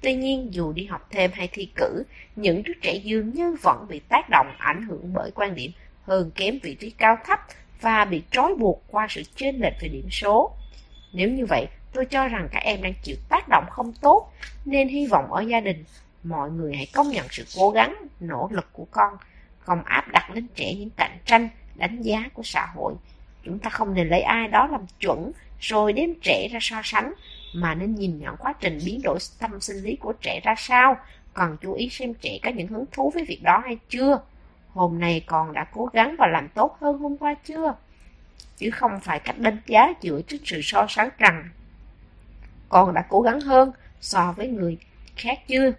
Tuy 0.00 0.14
nhiên, 0.14 0.54
dù 0.54 0.72
đi 0.72 0.84
học 0.84 1.08
thêm 1.10 1.30
hay 1.34 1.48
thi 1.52 1.68
cử, 1.74 2.02
những 2.36 2.62
đứa 2.62 2.72
trẻ 2.82 2.94
dường 2.94 3.30
như 3.30 3.56
vẫn 3.62 3.86
bị 3.88 4.00
tác 4.08 4.30
động 4.30 4.54
ảnh 4.58 4.82
hưởng 4.82 5.12
bởi 5.14 5.30
quan 5.34 5.54
điểm 5.54 5.70
hơn 6.02 6.30
kém 6.34 6.58
vị 6.62 6.74
trí 6.74 6.90
cao 6.90 7.18
thấp 7.24 7.38
và 7.80 8.04
bị 8.04 8.22
trói 8.30 8.54
buộc 8.54 8.82
qua 8.90 9.06
sự 9.10 9.22
chênh 9.36 9.60
lệch 9.60 9.74
về 9.80 9.88
điểm 9.88 10.08
số. 10.10 10.52
Nếu 11.12 11.28
như 11.28 11.46
vậy, 11.46 11.66
tôi 11.92 12.04
cho 12.06 12.28
rằng 12.28 12.48
các 12.52 12.62
em 12.62 12.82
đang 12.82 12.94
chịu 13.02 13.16
tác 13.28 13.48
động 13.48 13.64
không 13.70 13.92
tốt, 14.00 14.32
nên 14.64 14.88
hy 14.88 15.06
vọng 15.06 15.32
ở 15.32 15.40
gia 15.40 15.60
đình, 15.60 15.84
mọi 16.24 16.50
người 16.50 16.76
hãy 16.76 16.86
công 16.94 17.10
nhận 17.10 17.26
sự 17.30 17.44
cố 17.56 17.70
gắng, 17.70 17.96
nỗ 18.20 18.48
lực 18.52 18.68
của 18.72 18.86
con, 18.90 19.16
không 19.58 19.82
áp 19.84 20.08
đặt 20.08 20.30
lên 20.30 20.46
trẻ 20.54 20.74
những 20.74 20.90
cạnh 20.96 21.18
tranh, 21.24 21.48
đánh 21.74 22.02
giá 22.02 22.28
của 22.34 22.42
xã 22.42 22.66
hội. 22.74 22.94
Chúng 23.44 23.58
ta 23.58 23.70
không 23.70 23.94
nên 23.94 24.08
lấy 24.08 24.20
ai 24.20 24.48
đó 24.48 24.66
làm 24.66 24.86
chuẩn 25.00 25.32
rồi 25.60 25.92
đem 25.92 26.14
trẻ 26.22 26.48
ra 26.52 26.58
so 26.62 26.80
sánh, 26.84 27.12
mà 27.54 27.74
nên 27.74 27.94
nhìn 27.94 28.18
nhận 28.18 28.36
quá 28.36 28.52
trình 28.60 28.78
biến 28.86 29.02
đổi 29.02 29.18
tâm 29.38 29.60
sinh 29.60 29.76
lý 29.76 29.96
của 29.96 30.12
trẻ 30.12 30.40
ra 30.44 30.54
sao, 30.58 30.96
còn 31.34 31.56
chú 31.60 31.72
ý 31.72 31.88
xem 31.88 32.14
trẻ 32.14 32.38
có 32.42 32.50
những 32.50 32.68
hứng 32.68 32.84
thú 32.92 33.10
với 33.14 33.24
việc 33.24 33.42
đó 33.42 33.62
hay 33.64 33.78
chưa. 33.88 34.20
Hôm 34.68 35.00
nay 35.00 35.24
con 35.26 35.52
đã 35.52 35.64
cố 35.64 35.90
gắng 35.92 36.16
và 36.18 36.26
làm 36.26 36.48
tốt 36.48 36.76
hơn 36.80 36.98
hôm 36.98 37.16
qua 37.16 37.34
chưa? 37.34 37.74
Chứ 38.56 38.70
không 38.70 39.00
phải 39.00 39.20
cách 39.20 39.38
đánh 39.38 39.60
giá 39.66 39.92
dựa 40.02 40.20
trên 40.28 40.40
sự 40.44 40.60
so 40.62 40.86
sánh 40.88 41.08
rằng 41.18 41.48
con 42.68 42.94
đã 42.94 43.06
cố 43.08 43.20
gắng 43.20 43.40
hơn 43.40 43.72
so 44.00 44.34
với 44.36 44.48
người 44.48 44.78
khác 45.16 45.38
chưa? 45.48 45.72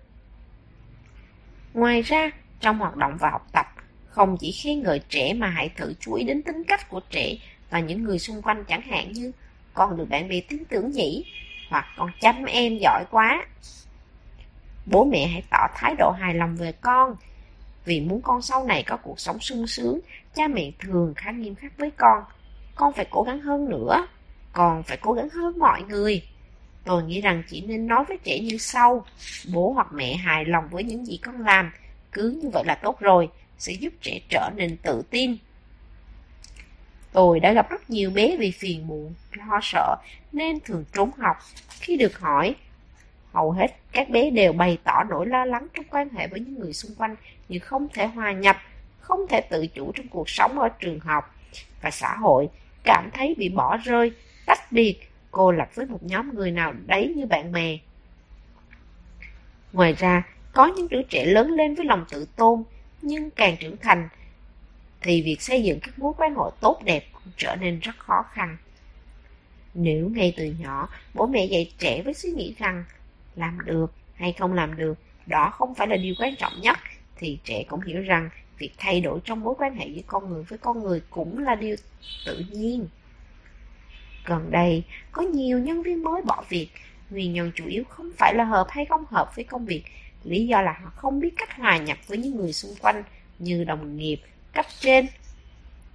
Ngoài 1.74 2.02
ra, 2.02 2.32
trong 2.60 2.80
hoạt 2.80 2.96
động 2.96 3.18
và 3.20 3.30
học 3.30 3.48
tập, 3.52 3.66
không 4.08 4.38
chỉ 4.40 4.52
khen 4.52 4.84
ngợi 4.84 5.00
trẻ 5.10 5.34
mà 5.34 5.48
hãy 5.48 5.70
thử 5.70 5.94
chú 6.00 6.14
ý 6.14 6.24
đến 6.24 6.44
tính 6.44 6.64
cách 6.68 6.90
của 6.90 7.02
trẻ 7.10 7.36
và 7.70 7.80
những 7.80 8.04
người 8.04 8.20
xung 8.20 8.42
quanh 8.42 8.64
chẳng 8.68 8.82
hạn 8.82 9.12
như 9.12 9.32
con 9.74 9.98
được 9.98 10.06
bạn 10.10 10.30
bè 10.30 10.40
tin 10.50 10.66
tưởng 10.66 10.92
nhỉ, 10.92 11.26
hoặc 11.70 11.86
con 11.98 12.10
chăm 12.22 12.46
em 12.46 12.78
giỏi 12.78 13.04
quá. 13.12 13.46
Bố 14.86 15.06
mẹ 15.06 15.28
hãy 15.28 15.44
tỏ 15.50 15.68
thái 15.76 15.96
độ 15.98 16.12
hài 16.12 16.34
lòng 16.34 16.56
về 16.56 16.72
con, 16.72 17.16
vì 17.86 18.02
muốn 18.02 18.22
con 18.22 18.42
sau 18.42 18.66
này 18.66 18.84
có 18.84 18.98
cuộc 18.98 19.20
sống 19.20 19.40
sung 19.40 19.68
sướng, 19.68 20.00
cha 20.36 20.48
mẹ 20.48 20.72
thường 20.80 21.14
khá 21.16 21.32
nghiêm 21.32 21.56
khắc 21.56 21.78
với 21.78 21.92
con. 21.92 22.24
Con 22.76 22.94
phải 22.94 23.06
cố 23.12 23.24
gắng 23.24 23.40
hơn 23.42 23.70
nữa, 23.70 24.08
còn 24.54 24.84
phải 24.84 24.98
cố 24.98 25.14
gắng 25.14 25.30
hơn 25.30 25.60
mọi 25.60 25.84
người. 25.84 26.22
Tôi 26.84 27.04
nghĩ 27.04 27.22
rằng 27.22 27.44
chỉ 27.50 27.62
nên 27.62 27.88
nói 27.88 28.06
với 28.08 28.18
trẻ 28.24 28.40
như 28.40 28.58
sau, 28.58 29.06
bố 29.54 29.72
hoặc 29.72 29.88
mẹ 29.94 30.16
hài 30.16 30.46
lòng 30.46 30.68
với 30.72 30.84
những 30.84 31.06
gì 31.06 31.20
con 31.24 31.42
làm, 31.42 31.72
cứ 32.12 32.40
như 32.44 32.50
vậy 32.50 32.64
là 32.66 32.76
tốt 32.76 33.00
rồi, 33.00 33.30
sẽ 33.58 33.74
giúp 33.74 33.94
trẻ 34.02 34.20
trở 34.30 34.50
nên 34.56 34.78
tự 34.78 35.04
tin. 35.10 35.38
Tôi 37.12 37.40
đã 37.40 37.54
gặp 37.54 37.70
rất 37.70 37.90
nhiều 37.90 38.12
bé 38.12 38.38
vì 38.38 38.52
phiền 38.52 38.88
muộn, 38.88 39.14
lo 39.34 39.60
sợ 39.62 39.96
nên 40.32 40.60
thường 40.60 40.86
trốn 40.94 41.12
học. 41.18 41.38
Khi 41.70 41.98
được 41.98 42.20
hỏi, 42.20 42.56
hầu 43.34 43.52
hết 43.52 43.68
các 43.92 44.10
bé 44.10 44.30
đều 44.30 44.54
bày 44.54 44.78
tỏ 44.84 45.04
nỗi 45.10 45.28
lo 45.28 45.46
lắng 45.46 45.68
trong 45.74 45.86
quan 45.90 46.10
hệ 46.10 46.28
với 46.28 46.40
những 46.40 46.60
người 46.60 46.74
xung 46.74 46.96
quanh 46.96 47.16
như 47.50 47.60
không 47.60 47.88
thể 47.94 48.06
hòa 48.06 48.32
nhập, 48.32 48.58
không 49.00 49.28
thể 49.30 49.42
tự 49.42 49.68
chủ 49.68 49.92
trong 49.96 50.08
cuộc 50.08 50.30
sống 50.30 50.60
ở 50.60 50.70
trường 50.70 51.00
học 51.00 51.36
và 51.82 51.92
xã 51.92 52.16
hội, 52.16 52.50
cảm 52.84 53.10
thấy 53.14 53.36
bị 53.38 53.50
bỏ 53.50 53.78
rơi, 53.78 54.12
tách 54.46 54.72
biệt, 54.72 55.13
cô 55.34 55.52
lập 55.52 55.70
với 55.76 55.86
một 55.86 56.04
nhóm 56.04 56.36
người 56.36 56.52
nào 56.52 56.74
đấy 56.86 57.14
như 57.18 57.26
bạn 57.26 57.52
bè. 57.52 57.78
Ngoài 59.74 59.94
ra, 59.94 60.24
có 60.54 60.66
những 60.66 60.88
đứa 60.90 61.02
trẻ 61.02 61.26
lớn 61.26 61.52
lên 61.52 61.76
với 61.76 61.86
lòng 61.86 62.06
tự 62.10 62.28
tôn, 62.36 62.64
nhưng 63.02 63.30
càng 63.30 63.58
trưởng 63.60 63.78
thành, 63.78 64.10
thì 65.02 65.22
việc 65.22 65.42
xây 65.42 65.64
dựng 65.64 65.80
các 65.80 66.00
mối 66.00 66.14
quan 66.18 66.36
hệ 66.36 66.44
tốt 66.62 66.82
đẹp 66.84 67.04
cũng 67.12 67.34
trở 67.38 67.56
nên 67.56 67.80
rất 67.80 67.98
khó 67.98 68.26
khăn. 68.32 68.58
Nếu 69.74 70.10
ngay 70.10 70.34
từ 70.38 70.56
nhỏ, 70.60 70.90
bố 71.14 71.28
mẹ 71.28 71.46
dạy 71.46 71.72
trẻ 71.78 72.02
với 72.02 72.14
suy 72.14 72.30
nghĩ 72.30 72.56
rằng 72.60 72.84
làm 73.36 73.58
được 73.66 73.94
hay 74.16 74.34
không 74.34 74.54
làm 74.54 74.78
được, 74.78 74.98
đó 75.26 75.50
không 75.54 75.76
phải 75.76 75.88
là 75.88 75.96
điều 75.96 76.16
quan 76.20 76.36
trọng 76.36 76.54
nhất, 76.62 76.78
thì 77.16 77.40
trẻ 77.44 77.64
cũng 77.68 77.82
hiểu 77.82 78.02
rằng 78.02 78.30
việc 78.58 78.72
thay 78.78 79.02
đổi 79.02 79.20
trong 79.24 79.40
mối 79.40 79.56
quan 79.58 79.76
hệ 79.76 79.88
giữa 79.88 80.02
con 80.08 80.30
người 80.30 80.44
với 80.44 80.60
con 80.60 80.84
người 80.84 81.02
cũng 81.10 81.38
là 81.40 81.56
điều 81.56 81.76
tự 82.26 82.46
nhiên. 82.52 82.88
Gần 84.26 84.52
đây, 84.52 84.84
có 85.12 85.22
nhiều 85.22 85.60
nhân 85.60 85.84
viên 85.84 86.04
mới 86.04 86.22
bỏ 86.22 86.44
việc, 86.50 86.70
nguyên 87.10 87.34
nhân 87.34 87.52
chủ 87.56 87.66
yếu 87.68 87.84
không 87.90 88.12
phải 88.18 88.34
là 88.36 88.44
hợp 88.44 88.68
hay 88.70 88.86
không 88.86 89.06
hợp 89.06 89.36
với 89.36 89.46
công 89.46 89.66
việc, 89.66 89.84
lý 90.24 90.48
do 90.48 90.62
là 90.62 90.80
họ 90.84 90.90
không 90.96 91.20
biết 91.20 91.34
cách 91.38 91.58
hòa 91.58 91.78
nhập 91.78 91.98
với 92.08 92.18
những 92.18 92.38
người 92.38 92.54
xung 92.54 92.76
quanh 92.82 93.04
như 93.40 93.64
đồng 93.64 93.98
nghiệp, 93.98 94.18
cấp 94.54 94.66
trên. 94.80 95.08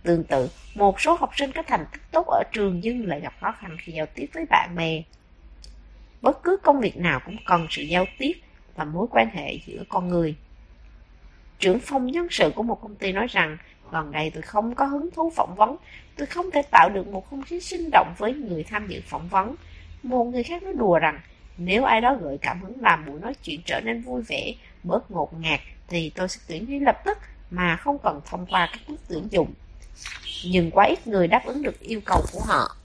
Tương 0.03 0.25
tự, 0.25 0.49
một 0.75 1.01
số 1.01 1.15
học 1.15 1.31
sinh 1.37 1.53
có 1.53 1.63
thành 1.63 1.85
tích 1.93 2.01
tốt 2.11 2.27
ở 2.27 2.43
trường 2.53 2.81
nhưng 2.83 3.07
lại 3.07 3.21
gặp 3.21 3.35
khó 3.41 3.53
khăn 3.53 3.77
khi 3.81 3.93
giao 3.93 4.07
tiếp 4.07 4.27
với 4.33 4.45
bạn 4.51 4.75
bè. 4.77 5.03
Bất 6.23 6.43
cứ 6.43 6.57
công 6.63 6.81
việc 6.81 6.97
nào 6.97 7.21
cũng 7.25 7.37
cần 7.47 7.67
sự 7.71 7.83
giao 7.83 8.05
tiếp 8.19 8.33
và 8.75 8.85
mối 8.85 9.07
quan 9.11 9.31
hệ 9.31 9.59
giữa 9.67 9.85
con 9.89 10.09
người. 10.09 10.37
Trưởng 11.59 11.79
phòng 11.79 12.07
nhân 12.07 12.27
sự 12.31 12.51
của 12.55 12.63
một 12.63 12.83
công 12.83 12.95
ty 12.95 13.13
nói 13.13 13.27
rằng, 13.27 13.57
Lần 13.93 14.11
này 14.11 14.31
tôi 14.31 14.43
không 14.43 14.75
có 14.75 14.85
hứng 14.85 15.11
thú 15.11 15.33
phỏng 15.37 15.55
vấn, 15.57 15.77
tôi 16.17 16.27
không 16.27 16.51
thể 16.51 16.63
tạo 16.71 16.89
được 16.95 17.09
một 17.09 17.31
không 17.31 17.43
khí 17.43 17.61
sinh 17.61 17.91
động 17.93 18.15
với 18.19 18.35
người 18.35 18.65
tham 18.65 18.89
dự 18.89 19.01
phỏng 19.07 19.29
vấn. 19.29 19.55
Một 20.03 20.25
người 20.25 20.43
khác 20.43 20.63
nói 20.63 20.73
đùa 20.73 20.99
rằng, 20.99 21.21
nếu 21.59 21.85
ai 21.85 22.01
đó 22.01 22.17
gợi 22.21 22.39
cảm 22.43 22.61
hứng 22.63 22.81
làm 22.81 23.07
buổi 23.07 23.21
nói 23.21 23.35
chuyện 23.43 23.61
trở 23.67 23.81
nên 23.81 24.03
vui 24.03 24.23
vẻ, 24.23 24.55
bớt 24.83 25.11
ngột 25.11 25.41
ngạt, 25.41 25.61
thì 25.89 26.11
tôi 26.11 26.29
sẽ 26.29 26.41
tuyển 26.49 26.67
ngay 26.69 26.81
lập 26.81 26.97
tức 27.05 27.19
mà 27.51 27.77
không 27.77 27.99
cần 27.99 28.21
thông 28.27 28.47
qua 28.47 28.69
các 28.73 28.81
bước 28.89 29.01
tuyển 29.09 29.29
dụng. 29.31 29.55
Nhưng 30.45 30.71
quá 30.71 30.85
ít 30.85 31.07
người 31.07 31.29
đáp 31.29 31.43
ứng 31.45 31.63
được 31.63 31.81
yêu 31.81 32.01
cầu 32.05 32.23
của 32.33 32.41
họ. 32.41 32.77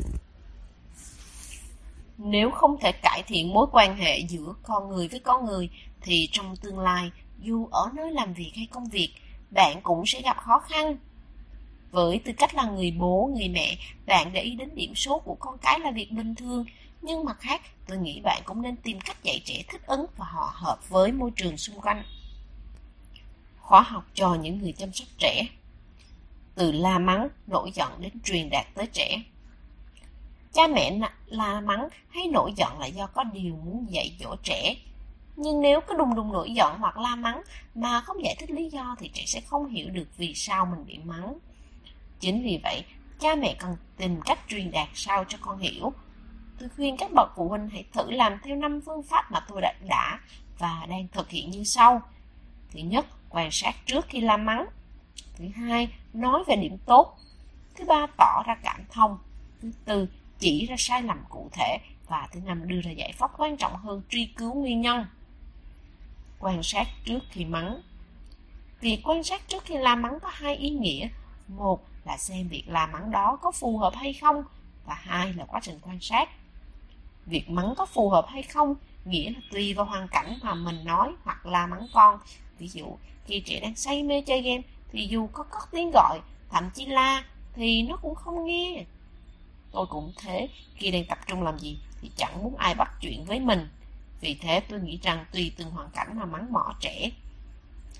Nếu 2.17 2.51
không 2.51 2.77
thể 2.81 2.91
cải 2.91 3.23
thiện 3.27 3.53
mối 3.53 3.67
quan 3.71 3.97
hệ 3.97 4.19
giữa 4.19 4.53
con 4.63 4.89
người 4.89 5.07
với 5.07 5.19
con 5.19 5.45
người, 5.45 5.69
thì 6.01 6.29
trong 6.31 6.55
tương 6.55 6.79
lai, 6.79 7.11
dù 7.39 7.67
ở 7.71 7.89
nơi 7.93 8.11
làm 8.11 8.33
việc 8.33 8.51
hay 8.55 8.67
công 8.71 8.89
việc, 8.89 9.09
bạn 9.53 9.81
cũng 9.83 10.05
sẽ 10.05 10.21
gặp 10.21 10.37
khó 10.37 10.59
khăn. 10.59 10.97
Với 11.91 12.21
tư 12.25 12.31
cách 12.37 12.55
là 12.55 12.63
người 12.63 12.91
bố, 12.91 13.31
người 13.35 13.49
mẹ, 13.49 13.77
bạn 14.05 14.33
để 14.33 14.41
ý 14.41 14.55
đến 14.55 14.69
điểm 14.75 14.95
số 14.95 15.19
của 15.19 15.35
con 15.39 15.57
cái 15.57 15.79
là 15.79 15.91
việc 15.91 16.11
bình 16.11 16.35
thường, 16.35 16.65
nhưng 17.01 17.25
mặt 17.25 17.37
khác, 17.39 17.61
tôi 17.87 17.97
nghĩ 17.97 18.21
bạn 18.23 18.41
cũng 18.45 18.61
nên 18.61 18.75
tìm 18.75 18.99
cách 19.01 19.23
dạy 19.23 19.41
trẻ 19.45 19.63
thích 19.67 19.81
ứng 19.87 20.05
và 20.17 20.25
họ 20.25 20.51
hợp 20.53 20.89
với 20.89 21.11
môi 21.11 21.31
trường 21.35 21.57
xung 21.57 21.81
quanh. 21.81 22.03
Khóa 23.59 23.81
học 23.81 24.05
cho 24.13 24.35
những 24.35 24.59
người 24.59 24.71
chăm 24.71 24.93
sóc 24.93 25.07
trẻ 25.17 25.47
Từ 26.55 26.71
la 26.71 26.99
mắng, 26.99 27.27
nổi 27.47 27.71
giận 27.73 27.91
đến 27.99 28.11
truyền 28.23 28.49
đạt 28.49 28.65
tới 28.73 28.87
trẻ 28.87 29.23
Cha 30.53 30.67
mẹ 30.67 30.99
la 31.25 31.61
mắng 31.61 31.87
hay 32.09 32.27
nổi 32.27 32.53
giận 32.57 32.79
là 32.79 32.85
do 32.85 33.07
có 33.07 33.23
điều 33.23 33.55
muốn 33.55 33.85
dạy 33.89 34.15
dỗ 34.19 34.35
trẻ 34.43 34.75
nhưng 35.35 35.61
nếu 35.61 35.81
cứ 35.81 35.97
đùng 35.97 36.15
đùng 36.15 36.33
nổi 36.33 36.51
giận 36.51 36.75
hoặc 36.79 36.97
la 36.97 37.15
mắng 37.15 37.41
mà 37.75 38.01
không 38.01 38.23
giải 38.23 38.35
thích 38.39 38.51
lý 38.51 38.69
do 38.69 38.95
thì 38.99 39.09
trẻ 39.13 39.23
sẽ 39.27 39.41
không 39.41 39.69
hiểu 39.69 39.89
được 39.89 40.07
vì 40.17 40.33
sao 40.35 40.65
mình 40.65 40.85
bị 40.85 40.97
mắng. 41.03 41.37
Chính 42.19 42.43
vì 42.43 42.59
vậy, 42.63 42.83
cha 43.19 43.35
mẹ 43.35 43.55
cần 43.59 43.75
tìm 43.97 44.21
cách 44.25 44.39
truyền 44.47 44.71
đạt 44.71 44.87
sao 44.93 45.25
cho 45.27 45.37
con 45.41 45.57
hiểu. 45.57 45.93
Tôi 46.59 46.69
khuyên 46.75 46.97
các 46.97 47.11
bậc 47.15 47.29
phụ 47.35 47.49
huynh 47.49 47.69
hãy 47.69 47.85
thử 47.93 48.11
làm 48.11 48.39
theo 48.43 48.55
năm 48.55 48.81
phương 48.85 49.03
pháp 49.03 49.31
mà 49.31 49.39
tôi 49.49 49.61
đã, 49.61 49.73
đã 49.87 50.19
và 50.59 50.85
đang 50.89 51.07
thực 51.07 51.29
hiện 51.29 51.51
như 51.51 51.63
sau. 51.63 52.01
Thứ 52.71 52.79
nhất, 52.79 53.05
quan 53.29 53.49
sát 53.51 53.75
trước 53.85 54.05
khi 54.09 54.21
la 54.21 54.37
mắng. 54.37 54.65
Thứ 55.35 55.45
hai, 55.55 55.89
nói 56.13 56.43
về 56.47 56.55
điểm 56.55 56.77
tốt. 56.85 57.17
Thứ 57.75 57.85
ba, 57.85 58.07
tỏ 58.17 58.43
ra 58.47 58.55
cảm 58.63 58.81
thông. 58.89 59.17
Thứ 59.61 59.71
tư, 59.85 60.07
chỉ 60.39 60.65
ra 60.65 60.75
sai 60.77 61.01
lầm 61.01 61.17
cụ 61.29 61.49
thể. 61.51 61.77
Và 62.07 62.27
thứ 62.31 62.39
năm, 62.45 62.67
đưa 62.67 62.81
ra 62.81 62.91
giải 62.91 63.13
pháp 63.17 63.31
quan 63.37 63.57
trọng 63.57 63.75
hơn 63.75 64.01
truy 64.09 64.25
cứu 64.25 64.53
nguyên 64.53 64.81
nhân 64.81 65.05
quan 66.43 66.63
sát 66.63 66.87
trước 67.05 67.19
khi 67.29 67.45
mắng. 67.45 67.81
Việc 68.81 68.99
quan 69.03 69.23
sát 69.23 69.47
trước 69.47 69.65
khi 69.65 69.77
la 69.77 69.95
mắng 69.95 70.19
có 70.21 70.29
hai 70.31 70.55
ý 70.55 70.69
nghĩa. 70.69 71.07
Một 71.47 71.85
là 72.05 72.17
xem 72.17 72.47
việc 72.47 72.63
la 72.67 72.87
mắng 72.87 73.11
đó 73.11 73.37
có 73.41 73.51
phù 73.51 73.77
hợp 73.77 73.93
hay 73.95 74.13
không, 74.13 74.43
và 74.85 74.93
hai 74.93 75.33
là 75.33 75.45
quá 75.45 75.59
trình 75.63 75.79
quan 75.81 75.99
sát. 76.01 76.29
Việc 77.25 77.49
mắng 77.49 77.73
có 77.77 77.85
phù 77.85 78.09
hợp 78.09 78.25
hay 78.29 78.43
không 78.43 78.75
nghĩa 79.05 79.29
là 79.29 79.39
tùy 79.51 79.73
vào 79.73 79.85
hoàn 79.85 80.07
cảnh 80.07 80.39
mà 80.43 80.53
mình 80.53 80.85
nói 80.85 81.11
hoặc 81.23 81.45
la 81.45 81.67
mắng 81.67 81.87
con. 81.93 82.19
Ví 82.57 82.67
dụ, 82.67 82.97
khi 83.25 83.39
trẻ 83.39 83.59
đang 83.59 83.75
say 83.75 84.03
mê 84.03 84.21
chơi 84.21 84.41
game 84.41 84.61
thì 84.91 85.07
dù 85.07 85.27
có 85.27 85.43
cất 85.43 85.71
tiếng 85.71 85.91
gọi, 85.93 86.19
thậm 86.49 86.69
chí 86.73 86.85
la, 86.85 87.23
thì 87.55 87.83
nó 87.83 87.95
cũng 87.95 88.15
không 88.15 88.45
nghe. 88.45 88.83
Tôi 89.71 89.85
cũng 89.85 90.13
thế, 90.17 90.49
khi 90.75 90.91
đang 90.91 91.05
tập 91.05 91.19
trung 91.27 91.43
làm 91.43 91.59
gì 91.59 91.77
thì 92.01 92.11
chẳng 92.17 92.43
muốn 92.43 92.55
ai 92.55 92.75
bắt 92.75 92.91
chuyện 93.01 93.25
với 93.25 93.39
mình. 93.39 93.69
Vì 94.23 94.35
thế 94.41 94.59
tôi 94.59 94.79
nghĩ 94.79 94.99
rằng 95.03 95.25
tùy 95.31 95.51
từng 95.57 95.71
hoàn 95.71 95.89
cảnh 95.89 96.19
mà 96.19 96.25
mắng 96.25 96.53
mỏ 96.53 96.75
trẻ. 96.79 97.09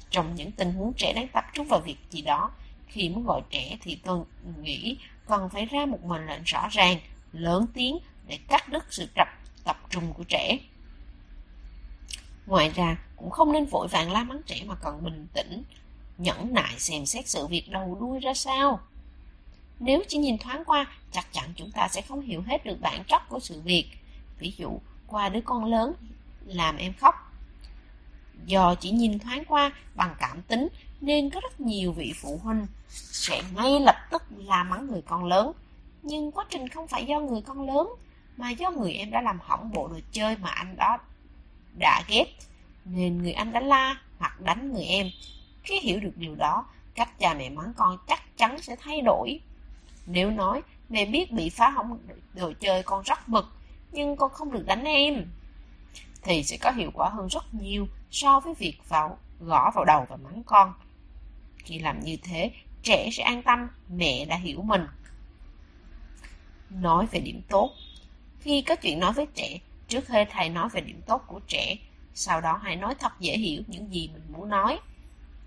Trong 0.09 0.35
những 0.35 0.51
tình 0.51 0.73
huống 0.73 0.93
trẻ 0.93 1.13
đang 1.13 1.27
tập 1.27 1.45
trung 1.53 1.67
vào 1.67 1.79
việc 1.79 1.97
gì 2.09 2.21
đó, 2.21 2.51
khi 2.87 3.09
muốn 3.09 3.25
gọi 3.25 3.41
trẻ 3.49 3.77
thì 3.81 3.99
tôi 4.03 4.25
nghĩ 4.61 4.97
cần 5.27 5.49
phải 5.49 5.65
ra 5.65 5.85
một 5.85 6.03
mệnh 6.03 6.27
lệnh 6.27 6.43
rõ 6.43 6.67
ràng, 6.71 6.97
lớn 7.31 7.65
tiếng 7.73 7.97
để 8.27 8.39
cắt 8.47 8.69
đứt 8.69 8.85
sự 8.89 9.07
tập, 9.15 9.27
tập 9.63 9.77
trung 9.89 10.13
của 10.13 10.23
trẻ. 10.23 10.57
Ngoài 12.45 12.69
ra, 12.75 12.97
cũng 13.15 13.29
không 13.29 13.51
nên 13.51 13.65
vội 13.65 13.87
vàng 13.87 14.11
la 14.11 14.23
mắng 14.23 14.41
trẻ 14.45 14.63
mà 14.65 14.75
cần 14.75 15.03
bình 15.03 15.27
tĩnh, 15.33 15.63
nhẫn 16.17 16.53
nại 16.53 16.79
xem 16.79 17.05
xét 17.05 17.27
sự 17.29 17.47
việc 17.47 17.69
đầu 17.69 17.97
đuôi 17.99 18.19
ra 18.19 18.33
sao. 18.33 18.79
Nếu 19.79 20.03
chỉ 20.07 20.17
nhìn 20.17 20.37
thoáng 20.37 20.63
qua, 20.65 20.85
chắc 21.11 21.33
chắn 21.33 21.53
chúng 21.55 21.71
ta 21.71 21.87
sẽ 21.87 22.01
không 22.01 22.21
hiểu 22.21 22.41
hết 22.41 22.65
được 22.65 22.77
bản 22.81 23.03
chất 23.07 23.29
của 23.29 23.39
sự 23.39 23.61
việc. 23.61 23.85
Ví 24.39 24.53
dụ, 24.57 24.79
qua 25.07 25.29
đứa 25.29 25.41
con 25.45 25.65
lớn 25.65 25.93
làm 26.45 26.77
em 26.77 26.93
khóc. 26.93 27.15
Do 28.45 28.75
chỉ 28.75 28.91
nhìn 28.91 29.19
thoáng 29.19 29.43
qua 29.47 29.71
bằng 29.95 30.15
cảm 30.19 30.41
tính 30.41 30.67
nên 31.01 31.29
có 31.29 31.39
rất 31.39 31.59
nhiều 31.59 31.91
vị 31.91 32.13
phụ 32.21 32.39
huynh 32.43 32.67
sẽ 32.89 33.43
ngay 33.55 33.79
lập 33.79 33.95
tức 34.11 34.23
la 34.37 34.63
mắng 34.63 34.87
người 34.87 35.01
con 35.01 35.25
lớn. 35.25 35.51
Nhưng 36.01 36.31
quá 36.31 36.45
trình 36.49 36.67
không 36.69 36.87
phải 36.87 37.05
do 37.05 37.19
người 37.19 37.41
con 37.41 37.67
lớn 37.67 37.87
mà 38.37 38.49
do 38.49 38.71
người 38.71 38.93
em 38.93 39.11
đã 39.11 39.21
làm 39.21 39.39
hỏng 39.41 39.71
bộ 39.73 39.87
đồ 39.87 39.99
chơi 40.11 40.37
mà 40.37 40.49
anh 40.49 40.75
đó 40.77 40.97
đã 41.79 42.03
ghét 42.07 42.25
nên 42.85 43.17
người 43.17 43.31
anh 43.31 43.53
đã 43.53 43.59
la 43.59 43.97
hoặc 44.19 44.41
đánh 44.41 44.73
người 44.73 44.83
em. 44.83 45.07
Khi 45.63 45.79
hiểu 45.79 45.99
được 45.99 46.11
điều 46.15 46.35
đó, 46.35 46.65
cách 46.95 47.19
cha 47.19 47.33
mẹ 47.33 47.49
mắng 47.49 47.73
con 47.77 47.97
chắc 48.07 48.37
chắn 48.37 48.61
sẽ 48.61 48.75
thay 48.75 49.01
đổi. 49.01 49.39
Nếu 50.05 50.31
nói 50.31 50.61
mẹ 50.89 51.05
biết 51.05 51.31
bị 51.31 51.49
phá 51.49 51.69
hỏng 51.69 51.99
đồ 52.33 52.53
chơi 52.59 52.83
con 52.83 53.03
rất 53.03 53.27
bực, 53.27 53.45
nhưng 53.93 54.15
con 54.15 54.31
không 54.31 54.51
được 54.51 54.65
đánh 54.65 54.83
em, 54.83 55.25
thì 56.21 56.43
sẽ 56.43 56.57
có 56.57 56.71
hiệu 56.71 56.91
quả 56.93 57.09
hơn 57.09 57.27
rất 57.27 57.53
nhiều 57.53 57.87
so 58.11 58.39
với 58.39 58.53
việc 58.53 58.77
vào 58.89 59.17
gõ 59.39 59.71
vào 59.75 59.85
đầu 59.85 60.05
và 60.09 60.15
mắng 60.15 60.43
con. 60.45 60.73
Khi 61.57 61.79
làm 61.79 61.99
như 61.99 62.17
thế, 62.23 62.51
trẻ 62.83 63.09
sẽ 63.11 63.23
an 63.23 63.43
tâm 63.43 63.67
mẹ 63.89 64.25
đã 64.25 64.35
hiểu 64.35 64.61
mình. 64.61 64.87
Nói 66.69 67.07
về 67.11 67.19
điểm 67.19 67.41
tốt 67.49 67.71
Khi 68.39 68.61
có 68.61 68.75
chuyện 68.75 68.99
nói 68.99 69.13
với 69.13 69.25
trẻ, 69.35 69.59
trước 69.87 70.07
hết 70.07 70.27
hãy 70.31 70.49
nói 70.49 70.69
về 70.69 70.81
điểm 70.81 71.01
tốt 71.05 71.23
của 71.27 71.39
trẻ, 71.47 71.75
sau 72.13 72.41
đó 72.41 72.59
hãy 72.63 72.75
nói 72.75 72.95
thật 72.99 73.11
dễ 73.19 73.37
hiểu 73.37 73.61
những 73.67 73.93
gì 73.93 74.09
mình 74.13 74.23
muốn 74.31 74.49
nói. 74.49 74.79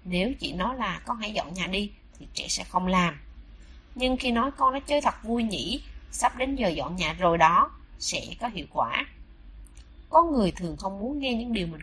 Nếu 0.05 0.33
chỉ 0.39 0.53
nói 0.53 0.77
là 0.77 1.01
con 1.07 1.19
hãy 1.19 1.33
dọn 1.33 1.55
nhà 1.55 1.67
đi, 1.67 1.93
thì 2.19 2.27
trẻ 2.35 2.49
sẽ 2.49 2.65
không 2.65 2.87
làm. 2.87 3.21
Nhưng 3.95 4.17
khi 4.17 4.31
nói 4.31 4.51
con 4.57 4.73
nó 4.73 4.81
chơi 4.81 5.01
thật 5.01 5.25
vui 5.25 5.43
nhỉ, 5.43 5.83
sắp 6.11 6.37
đến 6.37 6.57
giờ 6.57 6.69
dọn 6.69 6.97
nhà 6.97 7.13
rồi 7.13 7.39
đó, 7.39 7.71
sẽ 7.99 8.21
có 8.41 8.49
hiệu 8.49 8.67
quả. 8.73 9.07
Có 10.11 10.23
người 10.23 10.51
thường 10.51 10.77
không 10.77 10.99
muốn 10.99 11.19
nghe 11.19 11.35
những 11.35 11.53
điều 11.53 11.67
mình 11.67 11.81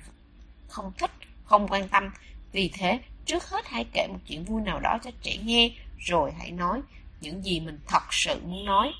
không 0.67 0.91
thích, 0.97 1.11
không 1.43 1.67
quan 1.67 1.89
tâm. 1.89 2.09
Vì 2.51 2.69
thế, 2.73 2.99
trước 3.25 3.43
hết 3.43 3.65
hãy 3.65 3.85
kể 3.93 4.07
một 4.07 4.19
chuyện 4.27 4.43
vui 4.43 4.61
nào 4.61 4.79
đó 4.79 4.97
cho 5.03 5.11
trẻ 5.21 5.37
nghe, 5.43 5.71
rồi 5.99 6.31
hãy 6.37 6.51
nói 6.51 6.81
những 7.21 7.45
gì 7.45 7.59
mình 7.59 7.79
thật 7.87 8.03
sự 8.11 8.41
muốn 8.43 8.65
nói. 8.65 8.91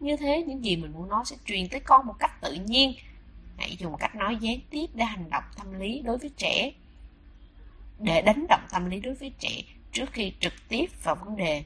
Như 0.00 0.16
thế, 0.16 0.44
những 0.46 0.64
gì 0.64 0.76
mình 0.76 0.92
muốn 0.92 1.08
nói 1.08 1.24
sẽ 1.26 1.36
truyền 1.44 1.68
tới 1.68 1.80
con 1.80 2.06
một 2.06 2.14
cách 2.18 2.40
tự 2.40 2.54
nhiên. 2.54 2.94
Hãy 3.56 3.76
dùng 3.78 3.96
cách 3.98 4.14
nói 4.14 4.36
gián 4.40 4.58
tiếp 4.70 4.86
để 4.94 5.04
hành 5.04 5.30
động 5.30 5.44
tâm 5.56 5.80
lý 5.80 6.02
đối 6.02 6.18
với 6.18 6.30
trẻ. 6.36 6.72
Để 7.98 8.22
đánh 8.22 8.46
động 8.48 8.62
tâm 8.70 8.90
lý 8.90 9.00
đối 9.00 9.14
với 9.14 9.32
trẻ 9.38 9.62
trước 9.92 10.12
khi 10.12 10.32
trực 10.40 10.52
tiếp 10.68 10.86
vào 11.02 11.14
vấn 11.14 11.36
đề. 11.36 11.64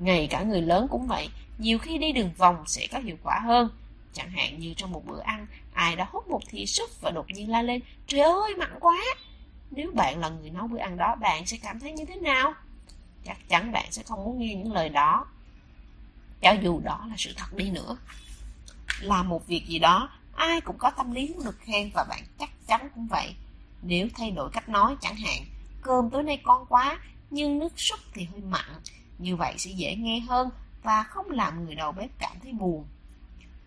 Ngay 0.00 0.26
cả 0.30 0.42
người 0.42 0.62
lớn 0.62 0.86
cũng 0.90 1.06
vậy, 1.06 1.28
nhiều 1.58 1.78
khi 1.78 1.98
đi 1.98 2.12
đường 2.12 2.30
vòng 2.36 2.64
sẽ 2.66 2.86
có 2.92 2.98
hiệu 2.98 3.16
quả 3.22 3.38
hơn. 3.38 3.68
Chẳng 4.12 4.30
hạn 4.30 4.60
như 4.60 4.74
trong 4.76 4.92
một 4.92 5.06
bữa 5.06 5.20
ăn, 5.20 5.46
ai 5.72 5.96
đã 5.96 6.06
hút 6.10 6.28
một 6.28 6.40
thìa 6.48 6.64
súp 6.66 6.90
và 7.00 7.10
đột 7.10 7.26
nhiên 7.28 7.50
la 7.50 7.62
lên, 7.62 7.80
trời 8.06 8.20
ơi 8.20 8.54
mặn 8.58 8.70
quá. 8.80 8.98
Nếu 9.70 9.90
bạn 9.94 10.18
là 10.18 10.28
người 10.28 10.50
nấu 10.50 10.66
bữa 10.66 10.78
ăn 10.78 10.96
đó, 10.96 11.16
bạn 11.20 11.46
sẽ 11.46 11.56
cảm 11.62 11.80
thấy 11.80 11.92
như 11.92 12.04
thế 12.04 12.16
nào? 12.16 12.54
Chắc 13.24 13.48
chắn 13.48 13.72
bạn 13.72 13.92
sẽ 13.92 14.02
không 14.02 14.24
muốn 14.24 14.38
nghe 14.38 14.54
những 14.54 14.72
lời 14.72 14.88
đó. 14.88 15.26
Cho 16.40 16.50
dù 16.62 16.80
đó 16.80 17.06
là 17.10 17.14
sự 17.18 17.32
thật 17.36 17.56
đi 17.56 17.70
nữa. 17.70 17.96
Làm 19.00 19.28
một 19.28 19.46
việc 19.46 19.66
gì 19.66 19.78
đó, 19.78 20.10
ai 20.34 20.60
cũng 20.60 20.78
có 20.78 20.90
tâm 20.90 21.12
lý 21.12 21.28
muốn 21.28 21.44
được 21.44 21.58
khen 21.60 21.90
và 21.94 22.04
bạn 22.08 22.22
chắc 22.38 22.50
chắn 22.66 22.88
cũng 22.94 23.06
vậy. 23.06 23.34
Nếu 23.82 24.08
thay 24.16 24.30
đổi 24.30 24.50
cách 24.52 24.68
nói 24.68 24.96
chẳng 25.00 25.16
hạn, 25.16 25.42
cơm 25.82 26.10
tối 26.10 26.22
nay 26.22 26.40
con 26.42 26.66
quá, 26.68 26.98
nhưng 27.30 27.58
nước 27.58 27.80
súp 27.80 28.00
thì 28.12 28.24
hơi 28.24 28.40
mặn, 28.40 28.64
như 29.20 29.36
vậy 29.36 29.54
sẽ 29.58 29.70
dễ 29.70 29.96
nghe 29.96 30.20
hơn 30.20 30.50
và 30.82 31.02
không 31.02 31.30
làm 31.30 31.64
người 31.64 31.74
đầu 31.74 31.92
bếp 31.92 32.10
cảm 32.18 32.36
thấy 32.42 32.52
buồn. 32.52 32.86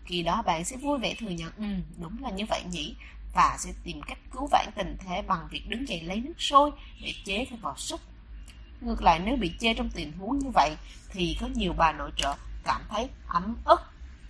Khi 0.04 0.22
đó 0.22 0.42
bạn 0.42 0.64
sẽ 0.64 0.76
vui 0.76 0.98
vẻ 0.98 1.14
thừa 1.18 1.28
nhận, 1.28 1.52
ừ, 1.56 1.64
đúng 2.02 2.22
là 2.22 2.30
như 2.30 2.44
vậy 2.48 2.62
nhỉ, 2.70 2.94
và 3.34 3.56
sẽ 3.58 3.72
tìm 3.84 4.02
cách 4.02 4.18
cứu 4.32 4.48
vãn 4.50 4.66
tình 4.74 4.96
thế 5.00 5.22
bằng 5.22 5.48
việc 5.50 5.68
đứng 5.68 5.88
dậy 5.88 6.00
lấy 6.02 6.20
nước 6.20 6.34
sôi 6.38 6.70
để 7.02 7.14
chế 7.24 7.46
thêm 7.50 7.60
vào 7.60 7.76
súp. 7.76 8.00
Ngược 8.80 9.02
lại 9.02 9.18
nếu 9.24 9.36
bị 9.36 9.52
chê 9.60 9.74
trong 9.74 9.90
tình 9.90 10.12
huống 10.12 10.38
như 10.38 10.50
vậy 10.54 10.76
thì 11.10 11.36
có 11.40 11.48
nhiều 11.54 11.72
bà 11.72 11.92
nội 11.92 12.10
trợ 12.16 12.34
cảm 12.64 12.82
thấy 12.88 13.08
ấm 13.26 13.56
ức, 13.64 13.80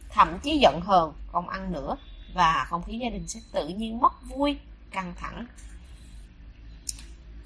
thậm 0.09 0.39
chí 0.43 0.59
giận 0.59 0.81
hờn, 0.81 1.13
không 1.33 1.49
ăn 1.49 1.73
nữa 1.73 1.97
và 2.35 2.67
không 2.69 2.83
khí 2.83 2.99
gia 2.99 3.11
đình 3.11 3.29
sẽ 3.29 3.41
tự 3.53 3.69
nhiên 3.69 4.01
mất 4.01 4.13
vui, 4.29 4.59
căng 4.91 5.15
thẳng. 5.17 5.47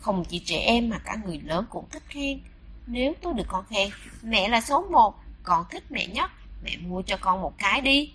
Không 0.00 0.24
chỉ 0.24 0.38
trẻ 0.38 0.56
em 0.58 0.88
mà 0.88 0.98
cả 0.98 1.16
người 1.24 1.40
lớn 1.40 1.66
cũng 1.70 1.88
thích 1.90 2.02
khen. 2.08 2.40
Nếu 2.90 3.14
tôi 3.22 3.34
được 3.34 3.46
con 3.48 3.64
khen, 3.70 3.88
mẹ 4.22 4.48
là 4.48 4.60
số 4.60 4.86
một, 4.90 5.14
con 5.42 5.64
thích 5.70 5.84
mẹ 5.90 6.06
nhất, 6.06 6.30
mẹ 6.64 6.76
mua 6.76 7.02
cho 7.02 7.16
con 7.20 7.40
một 7.40 7.58
cái 7.58 7.80
đi. 7.80 8.12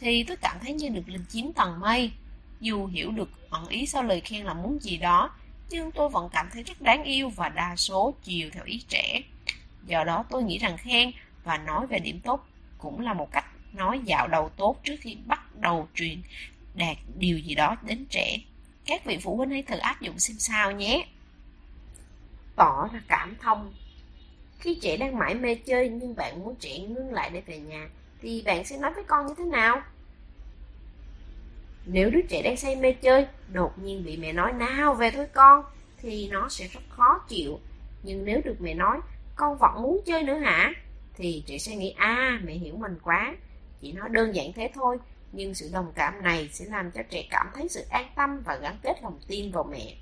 Thì 0.00 0.24
tôi 0.24 0.36
cảm 0.36 0.56
thấy 0.62 0.72
như 0.72 0.88
được 0.88 1.08
lên 1.08 1.24
chiếm 1.28 1.52
tầng 1.52 1.80
mây. 1.80 2.12
Dù 2.60 2.86
hiểu 2.86 3.10
được 3.10 3.50
ẩn 3.50 3.68
ý 3.68 3.86
sau 3.86 4.02
lời 4.02 4.20
khen 4.20 4.44
là 4.44 4.54
muốn 4.54 4.78
gì 4.82 4.96
đó, 4.96 5.30
nhưng 5.70 5.90
tôi 5.90 6.08
vẫn 6.08 6.28
cảm 6.32 6.48
thấy 6.52 6.62
rất 6.62 6.80
đáng 6.80 7.04
yêu 7.04 7.28
và 7.28 7.48
đa 7.48 7.76
số 7.76 8.14
chiều 8.22 8.50
theo 8.52 8.64
ý 8.64 8.82
trẻ. 8.88 9.22
Do 9.86 10.04
đó 10.04 10.24
tôi 10.30 10.42
nghĩ 10.42 10.58
rằng 10.58 10.76
khen 10.76 11.12
và 11.44 11.58
nói 11.58 11.86
về 11.86 11.98
điểm 11.98 12.20
tốt 12.20 12.46
cũng 12.78 13.00
là 13.00 13.14
một 13.14 13.32
cách 13.32 13.44
nói 13.72 14.00
dạo 14.04 14.28
đầu 14.28 14.50
tốt 14.56 14.76
trước 14.84 14.96
khi 15.00 15.16
bắt 15.26 15.56
đầu 15.56 15.88
truyền 15.94 16.22
đạt 16.74 16.96
điều 17.18 17.38
gì 17.38 17.54
đó 17.54 17.76
đến 17.82 18.06
trẻ. 18.10 18.38
Các 18.86 19.04
vị 19.04 19.18
phụ 19.22 19.36
huynh 19.36 19.50
hãy 19.50 19.62
thử 19.62 19.76
áp 19.76 20.00
dụng 20.00 20.18
xem 20.18 20.38
sao 20.38 20.72
nhé. 20.72 21.06
Tỏ 22.56 22.88
ra 22.92 23.00
cảm 23.08 23.36
thông 23.42 23.72
khi 24.66 24.74
trẻ 24.74 24.96
đang 24.96 25.18
mãi 25.18 25.34
mê 25.34 25.54
chơi 25.54 25.88
nhưng 25.88 26.16
bạn 26.16 26.44
muốn 26.44 26.54
trẻ 26.56 26.78
ngưng 26.78 27.12
lại 27.12 27.30
để 27.30 27.42
về 27.46 27.58
nhà, 27.58 27.88
thì 28.22 28.42
bạn 28.46 28.64
sẽ 28.64 28.78
nói 28.78 28.92
với 28.94 29.04
con 29.04 29.26
như 29.26 29.34
thế 29.38 29.44
nào? 29.44 29.82
Nếu 31.84 32.10
đứa 32.10 32.20
trẻ 32.28 32.42
đang 32.42 32.56
say 32.56 32.76
mê 32.76 32.92
chơi, 32.92 33.26
đột 33.52 33.78
nhiên 33.78 34.04
bị 34.04 34.16
mẹ 34.16 34.32
nói 34.32 34.52
nào 34.52 34.94
về 34.94 35.10
thôi 35.10 35.26
con, 35.34 35.64
thì 35.98 36.28
nó 36.28 36.48
sẽ 36.48 36.68
rất 36.68 36.80
khó 36.88 37.18
chịu. 37.28 37.58
Nhưng 38.02 38.24
nếu 38.24 38.40
được 38.44 38.56
mẹ 38.60 38.74
nói, 38.74 39.00
con 39.36 39.58
vẫn 39.58 39.82
muốn 39.82 40.00
chơi 40.06 40.22
nữa 40.22 40.38
hả? 40.38 40.72
Thì 41.16 41.42
trẻ 41.46 41.58
sẽ 41.58 41.76
nghĩ, 41.76 41.90
à 41.90 42.40
mẹ 42.44 42.52
hiểu 42.52 42.76
mình 42.76 42.98
quá. 43.02 43.36
Chỉ 43.80 43.92
nói 43.92 44.08
đơn 44.08 44.34
giản 44.34 44.52
thế 44.52 44.70
thôi, 44.74 44.98
nhưng 45.32 45.54
sự 45.54 45.70
đồng 45.72 45.92
cảm 45.94 46.22
này 46.22 46.48
sẽ 46.52 46.64
làm 46.64 46.90
cho 46.90 47.02
trẻ 47.10 47.24
cảm 47.30 47.46
thấy 47.54 47.68
sự 47.68 47.84
an 47.90 48.06
tâm 48.16 48.42
và 48.44 48.56
gắn 48.56 48.78
kết 48.82 49.02
lòng 49.02 49.18
tin 49.26 49.52
vào 49.52 49.64
mẹ. 49.64 49.96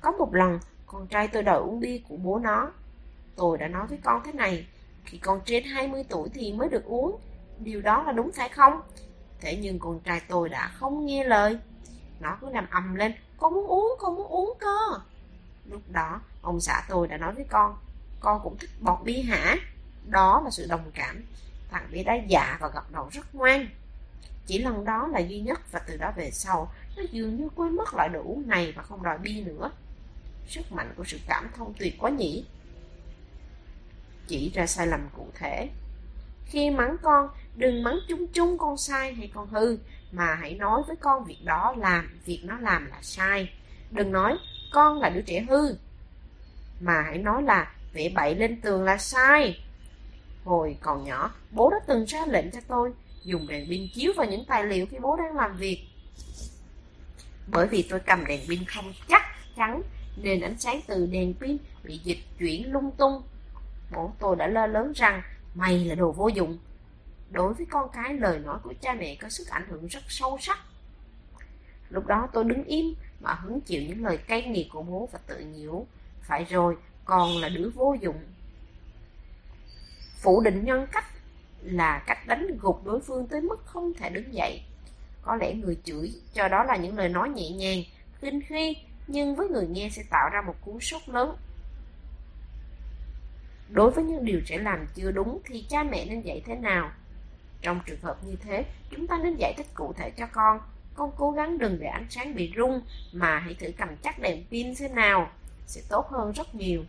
Có 0.00 0.10
một 0.10 0.34
lần, 0.34 0.58
con 0.86 1.06
trai 1.06 1.28
tôi 1.28 1.42
đòi 1.42 1.58
uống 1.58 1.80
bia 1.80 1.98
của 2.08 2.16
bố 2.16 2.38
nó. 2.38 2.72
Tôi 3.38 3.58
đã 3.58 3.68
nói 3.68 3.86
với 3.86 3.98
con 4.04 4.22
thế 4.24 4.32
này, 4.32 4.66
khi 5.04 5.18
con 5.18 5.40
trên 5.44 5.64
20 5.64 6.04
tuổi 6.08 6.28
thì 6.34 6.52
mới 6.52 6.68
được 6.68 6.84
uống. 6.84 7.20
Điều 7.58 7.80
đó 7.80 8.02
là 8.02 8.12
đúng 8.12 8.32
phải 8.32 8.48
không? 8.48 8.80
Thế 9.40 9.58
nhưng 9.62 9.78
con 9.78 10.00
trai 10.00 10.20
tôi 10.28 10.48
đã 10.48 10.72
không 10.74 11.06
nghe 11.06 11.24
lời. 11.24 11.58
Nó 12.20 12.38
cứ 12.40 12.50
làm 12.50 12.66
ầm 12.70 12.94
lên, 12.94 13.12
con 13.38 13.54
muốn 13.54 13.66
uống, 13.66 13.94
con 13.98 14.14
muốn 14.14 14.26
uống 14.26 14.54
cơ. 14.60 14.98
Lúc 15.70 15.80
đó, 15.88 16.20
ông 16.42 16.60
xã 16.60 16.84
tôi 16.88 17.08
đã 17.08 17.16
nói 17.16 17.32
với 17.34 17.44
con, 17.50 17.76
con 18.20 18.40
cũng 18.42 18.58
thích 18.58 18.70
bọt 18.80 18.98
bia 19.04 19.22
hả? 19.22 19.56
Đó 20.06 20.42
là 20.44 20.50
sự 20.50 20.66
đồng 20.68 20.90
cảm. 20.94 21.24
Thằng 21.70 21.88
bé 21.92 22.02
đã 22.02 22.14
dạ 22.28 22.58
và 22.60 22.68
gật 22.68 22.92
đầu 22.92 23.08
rất 23.12 23.34
ngoan. 23.34 23.68
Chỉ 24.46 24.58
lần 24.58 24.84
đó 24.84 25.06
là 25.06 25.18
duy 25.18 25.40
nhất 25.40 25.72
và 25.72 25.78
từ 25.78 25.96
đó 25.96 26.12
về 26.16 26.30
sau, 26.30 26.72
nó 26.96 27.02
dường 27.10 27.36
như 27.36 27.48
quên 27.54 27.76
mất 27.76 27.94
loại 27.94 28.08
đồ 28.08 28.22
uống 28.24 28.48
này 28.48 28.72
và 28.76 28.82
không 28.82 29.02
đòi 29.02 29.18
bia 29.18 29.40
nữa. 29.44 29.70
Sức 30.48 30.72
mạnh 30.72 30.94
của 30.96 31.04
sự 31.06 31.18
cảm 31.28 31.50
thông 31.56 31.74
tuyệt 31.78 31.94
quá 31.98 32.10
nhỉ. 32.10 32.44
Chỉ 34.28 34.50
ra 34.54 34.66
sai 34.66 34.86
lầm 34.86 35.08
cụ 35.16 35.26
thể. 35.34 35.68
Khi 36.46 36.70
mắng 36.70 36.96
con, 37.02 37.28
đừng 37.56 37.82
mắng 37.82 37.98
chung 38.08 38.26
chung 38.32 38.58
con 38.58 38.76
sai 38.76 39.14
hay 39.14 39.30
con 39.34 39.48
hư, 39.48 39.78
mà 40.12 40.34
hãy 40.34 40.54
nói 40.54 40.82
với 40.86 40.96
con 40.96 41.24
việc 41.24 41.38
đó 41.44 41.74
làm, 41.78 42.20
việc 42.24 42.40
nó 42.44 42.58
làm 42.58 42.86
là 42.86 42.98
sai. 43.02 43.50
Đừng 43.90 44.12
nói 44.12 44.38
con 44.72 45.00
là 45.00 45.08
đứa 45.08 45.22
trẻ 45.22 45.46
hư, 45.48 45.74
mà 46.80 47.02
hãy 47.02 47.18
nói 47.18 47.42
là 47.42 47.74
vẽ 47.92 48.08
bậy 48.08 48.34
lên 48.34 48.60
tường 48.60 48.84
là 48.84 48.96
sai. 48.98 49.60
Hồi 50.44 50.76
còn 50.80 51.04
nhỏ, 51.04 51.34
bố 51.50 51.70
đã 51.70 51.76
từng 51.86 52.04
ra 52.04 52.26
lệnh 52.26 52.50
cho 52.50 52.60
tôi 52.68 52.92
dùng 53.24 53.48
đèn 53.48 53.68
pin 53.68 53.88
chiếu 53.94 54.12
vào 54.16 54.26
những 54.26 54.44
tài 54.48 54.64
liệu 54.64 54.86
khi 54.86 54.98
bố 54.98 55.16
đang 55.16 55.36
làm 55.36 55.56
việc. 55.56 55.84
Bởi 57.46 57.66
vì 57.66 57.82
tôi 57.90 58.00
cầm 58.00 58.26
đèn 58.26 58.40
pin 58.48 58.64
không 58.64 58.92
chắc 59.08 59.22
chắn 59.56 59.82
nên 60.16 60.40
ánh 60.40 60.58
sáng 60.58 60.80
từ 60.86 61.06
đèn 61.06 61.34
pin 61.34 61.56
bị 61.84 62.00
dịch 62.04 62.18
chuyển 62.38 62.72
lung 62.72 62.90
tung. 62.98 63.22
Bố 63.92 64.12
tôi 64.18 64.36
đã 64.36 64.46
lơ 64.46 64.66
lớn 64.66 64.92
rằng 64.96 65.22
mày 65.54 65.84
là 65.84 65.94
đồ 65.94 66.12
vô 66.12 66.28
dụng. 66.28 66.58
Đối 67.30 67.54
với 67.54 67.66
con 67.70 67.90
cái 67.92 68.14
lời 68.14 68.38
nói 68.38 68.58
của 68.62 68.74
cha 68.80 68.94
mẹ 68.94 69.16
có 69.20 69.28
sức 69.28 69.48
ảnh 69.48 69.66
hưởng 69.68 69.86
rất 69.86 70.00
sâu 70.08 70.38
sắc. 70.40 70.58
Lúc 71.90 72.06
đó 72.06 72.28
tôi 72.32 72.44
đứng 72.44 72.64
im 72.64 72.94
mà 73.20 73.34
hứng 73.34 73.60
chịu 73.60 73.82
những 73.82 74.04
lời 74.04 74.16
cay 74.16 74.42
nghiệt 74.42 74.66
của 74.72 74.82
bố 74.82 75.08
và 75.12 75.18
tự 75.26 75.38
nhiễu. 75.38 75.86
Phải 76.22 76.44
rồi, 76.44 76.76
còn 77.04 77.38
là 77.38 77.48
đứa 77.48 77.70
vô 77.74 77.96
dụng. 78.00 78.24
Phủ 80.20 80.40
định 80.40 80.64
nhân 80.64 80.86
cách 80.92 81.04
là 81.62 82.02
cách 82.06 82.26
đánh 82.26 82.58
gục 82.60 82.84
đối 82.84 83.00
phương 83.00 83.26
tới 83.26 83.40
mức 83.40 83.64
không 83.64 83.92
thể 83.94 84.10
đứng 84.10 84.34
dậy. 84.34 84.62
Có 85.22 85.36
lẽ 85.36 85.54
người 85.54 85.76
chửi 85.84 86.12
cho 86.34 86.48
đó 86.48 86.64
là 86.64 86.76
những 86.76 86.98
lời 86.98 87.08
nói 87.08 87.28
nhẹ 87.28 87.50
nhàng, 87.50 87.82
khinh 88.20 88.40
khi, 88.48 88.76
nhưng 89.06 89.34
với 89.34 89.48
người 89.48 89.66
nghe 89.66 89.88
sẽ 89.92 90.02
tạo 90.10 90.30
ra 90.32 90.42
một 90.46 90.54
cú 90.64 90.80
sốc 90.80 91.02
lớn. 91.06 91.36
Đối 93.68 93.90
với 93.90 94.04
những 94.04 94.24
điều 94.24 94.40
trẻ 94.46 94.58
làm 94.58 94.86
chưa 94.94 95.10
đúng 95.10 95.38
thì 95.44 95.66
cha 95.68 95.82
mẹ 95.82 96.04
nên 96.04 96.20
dạy 96.20 96.42
thế 96.46 96.54
nào? 96.54 96.90
Trong 97.62 97.80
trường 97.86 98.00
hợp 98.02 98.16
như 98.24 98.36
thế, 98.36 98.64
chúng 98.90 99.06
ta 99.06 99.18
nên 99.22 99.36
giải 99.36 99.54
thích 99.56 99.66
cụ 99.74 99.92
thể 99.96 100.10
cho 100.10 100.26
con. 100.32 100.60
Con 100.94 101.10
cố 101.16 101.30
gắng 101.30 101.58
đừng 101.58 101.78
để 101.80 101.86
ánh 101.86 102.06
sáng 102.10 102.34
bị 102.34 102.52
rung, 102.56 102.80
mà 103.12 103.38
hãy 103.38 103.54
thử 103.54 103.70
cầm 103.76 103.88
chắc 104.02 104.18
đèn 104.18 104.44
pin 104.50 104.74
thế 104.78 104.88
nào, 104.88 105.30
sẽ 105.66 105.80
tốt 105.88 106.08
hơn 106.10 106.32
rất 106.32 106.54
nhiều. 106.54 106.84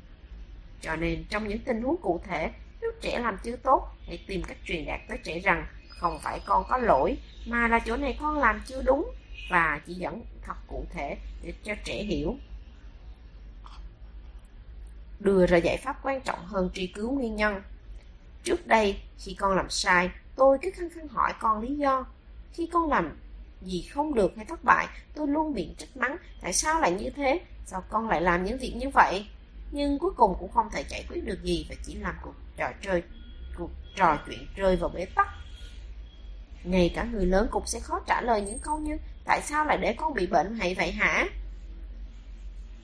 Cho 0.82 0.96
nên 0.96 1.24
trong 1.30 1.48
những 1.48 1.60
tình 1.60 1.82
huống 1.82 1.98
cụ 2.02 2.22
thể, 2.28 2.52
nếu 2.82 2.92
trẻ 3.02 3.20
làm 3.20 3.38
chưa 3.44 3.56
tốt, 3.56 3.92
hãy 4.08 4.24
tìm 4.28 4.44
cách 4.44 4.58
truyền 4.66 4.86
đạt 4.86 5.00
tới 5.08 5.18
trẻ 5.24 5.40
rằng 5.40 5.66
không 5.90 6.20
phải 6.20 6.40
con 6.46 6.64
có 6.70 6.78
lỗi, 6.78 7.18
mà 7.48 7.68
là 7.68 7.80
chỗ 7.80 7.98
này 7.98 8.18
con 8.22 8.38
làm 8.38 8.62
chưa 8.66 8.82
đúng 8.82 9.12
và 9.52 9.82
chỉ 9.86 9.94
dẫn 9.94 10.22
thật 10.42 10.56
cụ 10.68 10.86
thể 10.90 11.18
để 11.44 11.54
cho 11.64 11.74
trẻ 11.84 12.04
hiểu. 12.04 12.36
Đưa 15.20 15.46
ra 15.46 15.58
giải 15.58 15.78
pháp 15.78 16.00
quan 16.04 16.22
trọng 16.22 16.46
hơn 16.46 16.70
truy 16.74 16.88
cứu 16.88 17.12
nguyên 17.12 17.36
nhân. 17.36 17.62
Trước 18.44 18.68
đây, 18.68 19.02
khi 19.18 19.34
con 19.40 19.56
làm 19.56 19.70
sai, 19.70 20.10
tôi 20.36 20.58
cứ 20.62 20.72
khăng 20.76 20.90
khăng 20.90 21.08
hỏi 21.08 21.34
con 21.40 21.62
lý 21.62 21.76
do. 21.76 22.06
Khi 22.54 22.70
con 22.74 22.90
làm 22.90 23.18
gì 23.62 23.82
không 23.82 24.14
được 24.14 24.36
hay 24.36 24.46
thất 24.46 24.64
bại, 24.64 24.88
tôi 25.14 25.28
luôn 25.28 25.54
miệng 25.54 25.76
trách 25.78 25.98
mắng, 25.98 26.18
tại 26.42 26.54
sao 26.54 26.82
lại 26.82 26.92
như 26.92 27.10
thế? 27.10 27.42
Sao 27.66 27.84
con 27.90 28.10
lại 28.10 28.22
làm 28.22 28.46
những 28.46 28.58
việc 28.58 28.74
như 28.76 28.90
vậy? 28.90 29.28
Nhưng 29.72 30.00
cuối 30.00 30.12
cùng 30.18 30.36
cũng 30.40 30.52
không 30.52 30.70
thể 30.72 30.84
giải 30.90 31.06
quyết 31.10 31.26
được 31.26 31.44
gì 31.44 31.66
và 31.70 31.76
chỉ 31.86 31.96
làm 31.96 32.16
cuộc 32.22 32.36
trò 32.58 32.68
chơi, 32.82 33.04
cuộc 33.58 33.70
trò 33.96 34.18
chuyện 34.28 34.48
rơi 34.56 34.76
vào 34.76 34.90
bế 34.90 35.06
tắc. 35.06 35.28
Ngay 36.64 36.92
cả 36.96 37.04
người 37.04 37.26
lớn 37.26 37.48
cũng 37.52 37.64
sẽ 37.66 37.80
khó 37.80 38.00
trả 38.08 38.22
lời 38.22 38.42
những 38.42 38.60
câu 38.60 38.80
như 38.80 38.98
Tại 39.30 39.42
sao 39.42 39.66
lại 39.66 39.78
để 39.78 39.94
con 39.94 40.14
bị 40.14 40.28
bệnh 40.28 40.56
hay 40.60 40.76
vậy 40.76 40.92
hả? 40.92 41.26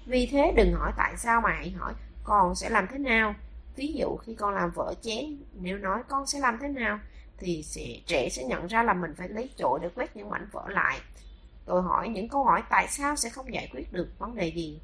Vì 0.06 0.28
thế 0.32 0.54
đừng 0.56 0.74
hỏi 0.74 0.92
tại 0.98 1.14
sao 1.18 1.42
mà 1.42 1.50
hãy 1.50 1.72
hỏi 1.72 1.94
con 2.26 2.56
sẽ 2.56 2.70
làm 2.70 2.88
thế 2.92 2.98
nào. 2.98 3.36
Ví 3.76 3.94
dụ 3.94 4.18
khi 4.18 4.36
con 4.36 4.54
làm 4.54 4.72
vỡ 4.72 4.94
chén, 5.02 5.38
nếu 5.54 5.78
nói 5.78 6.04
con 6.08 6.28
sẽ 6.28 6.40
làm 6.40 6.58
thế 6.62 6.68
nào, 6.68 7.00
thì 7.38 7.64
sẽ, 7.64 7.82
trẻ 8.06 8.30
sẽ 8.30 8.44
nhận 8.44 8.68
ra 8.68 8.84
là 8.84 8.94
mình 8.94 9.16
phải 9.18 9.30
lấy 9.30 9.50
chổi 9.58 9.80
để 9.82 9.90
quét 9.96 10.16
những 10.16 10.30
mảnh 10.30 10.48
vỡ 10.52 10.64
lại. 10.68 11.00
Tôi 11.66 11.82
hỏi 11.82 12.10
những 12.10 12.30
câu 12.30 12.44
hỏi 12.44 12.64
tại 12.70 12.88
sao 12.88 13.16
sẽ 13.16 13.30
không 13.30 13.54
giải 13.54 13.70
quyết 13.74 13.94
được 13.94 14.10
vấn 14.20 14.36
đề 14.36 14.48
gì. 14.48 14.80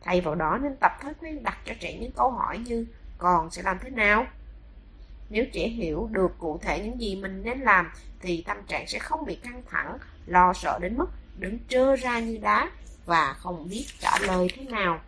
Thay 0.00 0.20
vào 0.20 0.34
đó 0.34 0.58
nên 0.62 0.76
tập 0.80 0.92
thói 1.02 1.12
quen 1.20 1.42
đặt 1.42 1.58
cho 1.64 1.74
trẻ 1.80 1.98
những 2.00 2.12
câu 2.12 2.30
hỏi 2.30 2.58
như 2.58 2.86
con 3.18 3.50
sẽ 3.50 3.62
làm 3.62 3.78
thế 3.82 3.90
nào? 3.90 4.26
Nếu 5.30 5.44
trẻ 5.52 5.68
hiểu 5.68 6.08
được 6.12 6.38
cụ 6.38 6.58
thể 6.62 6.80
những 6.80 7.00
gì 7.00 7.16
mình 7.16 7.42
nên 7.44 7.60
làm 7.60 7.90
thì 8.20 8.42
tâm 8.46 8.56
trạng 8.66 8.86
sẽ 8.86 8.98
không 8.98 9.24
bị 9.24 9.34
căng 9.34 9.62
thẳng, 9.70 9.98
lo 10.26 10.52
sợ 10.52 10.78
đến 10.82 10.96
mức 10.96 11.06
đứng 11.38 11.58
trơ 11.68 11.96
ra 11.96 12.20
như 12.20 12.38
đá 12.38 12.70
và 13.06 13.32
không 13.38 13.68
biết 13.68 13.86
trả 14.00 14.18
lời 14.18 14.48
thế 14.56 14.64
nào. 14.64 15.00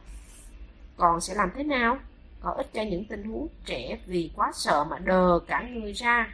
Còn 0.98 1.20
sẽ 1.20 1.34
làm 1.34 1.50
thế 1.56 1.62
nào? 1.62 1.98
Có 2.40 2.50
ích 2.50 2.70
cho 2.74 2.82
những 2.82 3.04
tình 3.04 3.24
huống 3.24 3.48
trẻ 3.64 3.98
vì 4.06 4.30
quá 4.36 4.52
sợ 4.54 4.84
mà 4.84 4.98
đờ 4.98 5.38
cả 5.46 5.62
người 5.70 5.92
ra. 5.92 6.28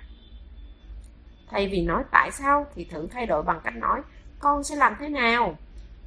Thay 1.51 1.69
vì 1.69 1.83
nói 1.83 2.05
tại 2.11 2.31
sao 2.33 2.67
thì 2.75 2.85
thử 2.85 3.07
thay 3.07 3.27
đổi 3.27 3.43
bằng 3.43 3.61
cách 3.65 3.77
nói, 3.77 4.01
con 4.39 4.65
sẽ 4.65 4.77
làm 4.77 4.97
thế 4.99 5.09
nào. 5.09 5.59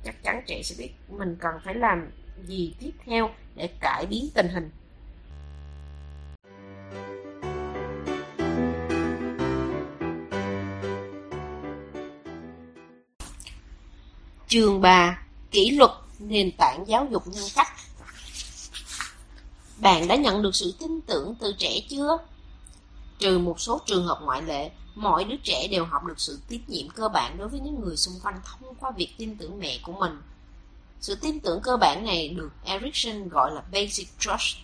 Chắc 0.03 0.24
chắn 0.24 0.41
trẻ 0.45 0.62
sẽ 0.64 0.76
biết 0.80 0.91
mình 1.10 1.36
cần 1.39 1.55
phải 1.64 1.76
làm 1.76 2.10
gì 2.45 2.76
tiếp 2.80 2.91
theo 3.05 3.30
để 3.55 3.70
cải 3.80 4.05
biến 4.05 4.30
tình 4.34 4.47
hình. 4.47 4.72
trường 14.47 14.82
bà 14.82 15.22
Kỷ 15.51 15.72
luật 15.72 15.91
nền 16.20 16.51
tảng 16.58 16.88
giáo 16.88 17.08
dục 17.12 17.24
nhân 17.28 17.43
cách 17.55 17.68
bạn 19.82 20.08
đã 20.08 20.16
nhận 20.16 20.42
được 20.42 20.56
sự 20.56 20.74
tin 20.80 21.02
tưởng 21.02 21.36
từ 21.40 21.54
trẻ 21.58 21.80
chưa? 21.90 22.18
Trừ 23.20 23.40
một 23.40 23.60
số 23.60 23.82
trường 23.86 24.06
hợp 24.06 24.20
ngoại 24.24 24.42
lệ, 24.42 24.72
mọi 24.96 25.24
đứa 25.24 25.36
trẻ 25.44 25.68
đều 25.68 25.86
học 25.86 26.04
được 26.04 26.20
sự 26.20 26.40
tín 26.48 26.62
nhiệm 26.68 26.90
cơ 26.90 27.10
bản 27.10 27.38
đối 27.38 27.48
với 27.48 27.60
những 27.60 27.82
người 27.82 27.98
xung 27.98 28.20
quanh 28.24 28.42
thông 28.44 28.76
qua 28.76 28.92
việc 28.92 29.10
tin 29.18 29.38
tưởng 29.38 29.60
mẹ 29.60 29.80
của 29.84 29.94
mình. 29.94 30.22
Sự 31.02 31.16
tin 31.16 31.40
tưởng 31.40 31.62
cơ 31.62 31.78
bản 31.78 32.06
này 32.06 32.30
được 32.30 32.52
Erikson 32.64 33.30
gọi 33.30 33.52
là 33.52 33.62
Basic 33.72 34.20
Trust. 34.20 34.58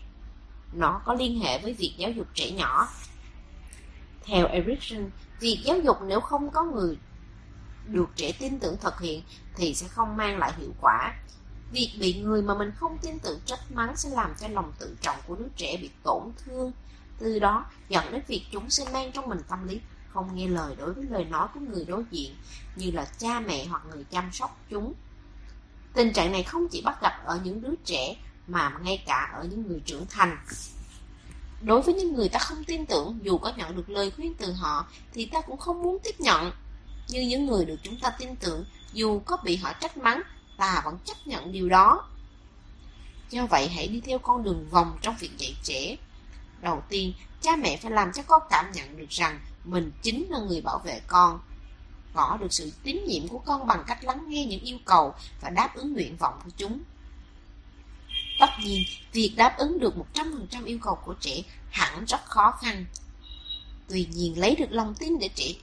Nó 0.74 1.02
có 1.06 1.14
liên 1.14 1.40
hệ 1.40 1.60
với 1.60 1.74
việc 1.74 1.94
giáo 1.98 2.12
dục 2.12 2.28
trẻ 2.34 2.52
nhỏ. 2.52 2.88
Theo 4.26 4.48
Erikson, 4.48 5.10
việc 5.40 5.60
giáo 5.64 5.80
dục 5.80 5.98
nếu 6.08 6.20
không 6.20 6.50
có 6.50 6.64
người 6.64 6.98
được 7.88 8.10
trẻ 8.16 8.32
tin 8.40 8.60
tưởng 8.60 8.78
thực 8.82 9.02
hiện 9.02 9.22
thì 9.56 9.74
sẽ 9.74 9.88
không 9.88 10.18
mang 10.18 10.38
lại 10.38 10.54
hiệu 10.58 10.74
quả. 10.82 11.14
Việc 11.74 11.92
bị 12.00 12.14
người 12.14 12.42
mà 12.42 12.54
mình 12.56 12.72
không 12.76 12.98
tin 13.02 13.20
tưởng 13.20 13.40
trách 13.46 13.72
mắng 13.72 13.98
sẽ 13.98 14.10
làm 14.10 14.34
cho 14.40 14.48
lòng 14.48 14.72
tự 14.80 14.96
trọng 15.02 15.18
của 15.28 15.36
đứa 15.36 15.48
trẻ 15.56 15.78
bị 15.82 15.90
tổn 16.04 16.24
thương. 16.46 16.72
Từ 17.20 17.40
đó 17.40 17.66
dẫn 17.90 18.12
đến 18.12 18.22
việc 18.28 18.46
chúng 18.52 18.70
sẽ 18.70 18.86
mang 18.94 19.12
trong 19.12 19.30
mình 19.30 19.40
tâm 19.48 19.68
lý 19.68 19.80
không 20.10 20.36
nghe 20.36 20.48
lời 20.48 20.76
đối 20.76 20.94
với 20.94 21.06
lời 21.10 21.26
nói 21.26 21.48
của 21.54 21.60
người 21.60 21.86
đối 21.86 22.04
diện 22.12 22.36
như 22.76 22.92
là 22.92 23.06
cha 23.18 23.40
mẹ 23.40 23.66
hoặc 23.66 23.82
người 23.94 24.04
chăm 24.12 24.32
sóc 24.32 24.58
chúng. 24.70 24.94
Tình 25.94 26.14
trạng 26.14 26.32
này 26.32 26.44
không 26.44 26.68
chỉ 26.68 26.82
bắt 26.82 27.02
gặp 27.02 27.22
ở 27.26 27.40
những 27.44 27.62
đứa 27.62 27.74
trẻ 27.86 28.16
mà 28.48 28.80
ngay 28.84 29.04
cả 29.08 29.32
ở 29.34 29.44
những 29.44 29.68
người 29.68 29.82
trưởng 29.86 30.06
thành. 30.10 30.38
Đối 31.62 31.82
với 31.82 31.94
những 31.94 32.14
người 32.14 32.30
ta 32.30 32.40
không 32.40 32.64
tin 32.64 32.86
tưởng, 32.86 33.20
dù 33.22 33.38
có 33.38 33.54
nhận 33.58 33.76
được 33.76 33.90
lời 33.90 34.12
khuyên 34.12 34.34
từ 34.34 34.52
họ, 34.52 34.88
thì 35.14 35.26
ta 35.26 35.42
cũng 35.42 35.58
không 35.58 35.84
muốn 35.84 35.98
tiếp 36.04 36.20
nhận 36.20 36.52
như 37.10 37.22
những 37.22 37.46
người 37.46 37.66
được 37.66 37.78
chúng 37.84 38.00
ta 38.00 38.10
tin 38.10 38.36
tưởng, 38.36 38.66
dù 38.94 39.20
có 39.20 39.38
bị 39.44 39.56
họ 39.56 39.74
trách 39.74 39.98
mắng, 39.98 40.22
ta 40.58 40.82
vẫn 40.86 40.98
chấp 41.06 41.28
nhận 41.28 41.52
điều 41.52 41.70
đó. 41.70 42.10
Do 43.30 43.46
vậy 43.46 43.68
hãy 43.68 43.88
đi 43.88 44.02
theo 44.02 44.20
con 44.20 44.44
đường 44.44 44.70
vòng 44.70 44.98
trong 45.02 45.16
việc 45.20 45.32
dạy 45.38 45.56
trẻ. 45.64 45.98
Đầu 46.62 46.84
tiên, 46.90 47.14
cha 47.42 47.56
mẹ 47.56 47.78
phải 47.78 47.92
làm 47.92 48.12
cho 48.14 48.24
con 48.24 48.42
cảm 48.50 48.72
nhận 48.74 48.98
được 48.98 49.10
rằng 49.10 49.40
mình 49.64 49.92
chính 50.02 50.28
là 50.30 50.40
người 50.40 50.62
bảo 50.62 50.80
vệ 50.80 51.02
con. 51.08 51.40
Gõ 52.14 52.38
được 52.38 52.54
sự 52.54 52.72
tín 52.84 53.06
nhiệm 53.08 53.28
của 53.28 53.40
con 53.40 53.68
bằng 53.68 53.84
cách 53.88 54.04
lắng 54.04 54.26
nghe 54.28 54.46
những 54.46 54.62
yêu 54.62 54.78
cầu 54.86 55.16
và 55.42 55.50
đáp 55.50 55.76
ứng 55.76 55.94
nguyện 55.94 56.18
vọng 56.18 56.40
của 56.44 56.52
chúng. 56.58 56.80
Tất 58.40 58.50
nhiên, 58.64 58.84
việc 59.12 59.34
đáp 59.38 59.56
ứng 59.58 59.80
được 59.80 59.94
100% 60.14 60.66
yêu 60.66 60.78
cầu 60.82 60.96
của 60.96 61.14
trẻ 61.20 61.42
hẳn 61.72 62.06
rất 62.06 62.26
khó 62.26 62.52
khăn. 62.62 62.86
Tuy 63.90 64.08
nhiên, 64.12 64.40
lấy 64.40 64.56
được 64.56 64.72
lòng 64.72 64.96
tin 65.00 65.20
để 65.20 65.30
trẻ 65.36 65.54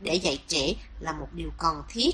để 0.00 0.14
dạy 0.14 0.42
trẻ 0.48 0.74
là 1.00 1.12
một 1.12 1.28
điều 1.32 1.50
cần 1.58 1.82
thiết. 1.88 2.10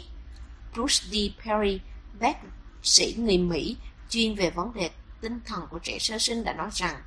Bruce 0.74 1.04
D. 1.10 1.14
Perry, 1.44 1.80
bác 2.20 2.36
sĩ 2.82 3.14
người 3.18 3.38
Mỹ 3.38 3.76
chuyên 4.10 4.34
về 4.34 4.50
vấn 4.50 4.74
đề 4.74 4.90
tinh 5.20 5.40
thần 5.44 5.66
của 5.70 5.78
trẻ 5.78 5.98
sơ 5.98 6.18
sinh 6.18 6.44
đã 6.44 6.52
nói 6.52 6.68
rằng 6.72 7.02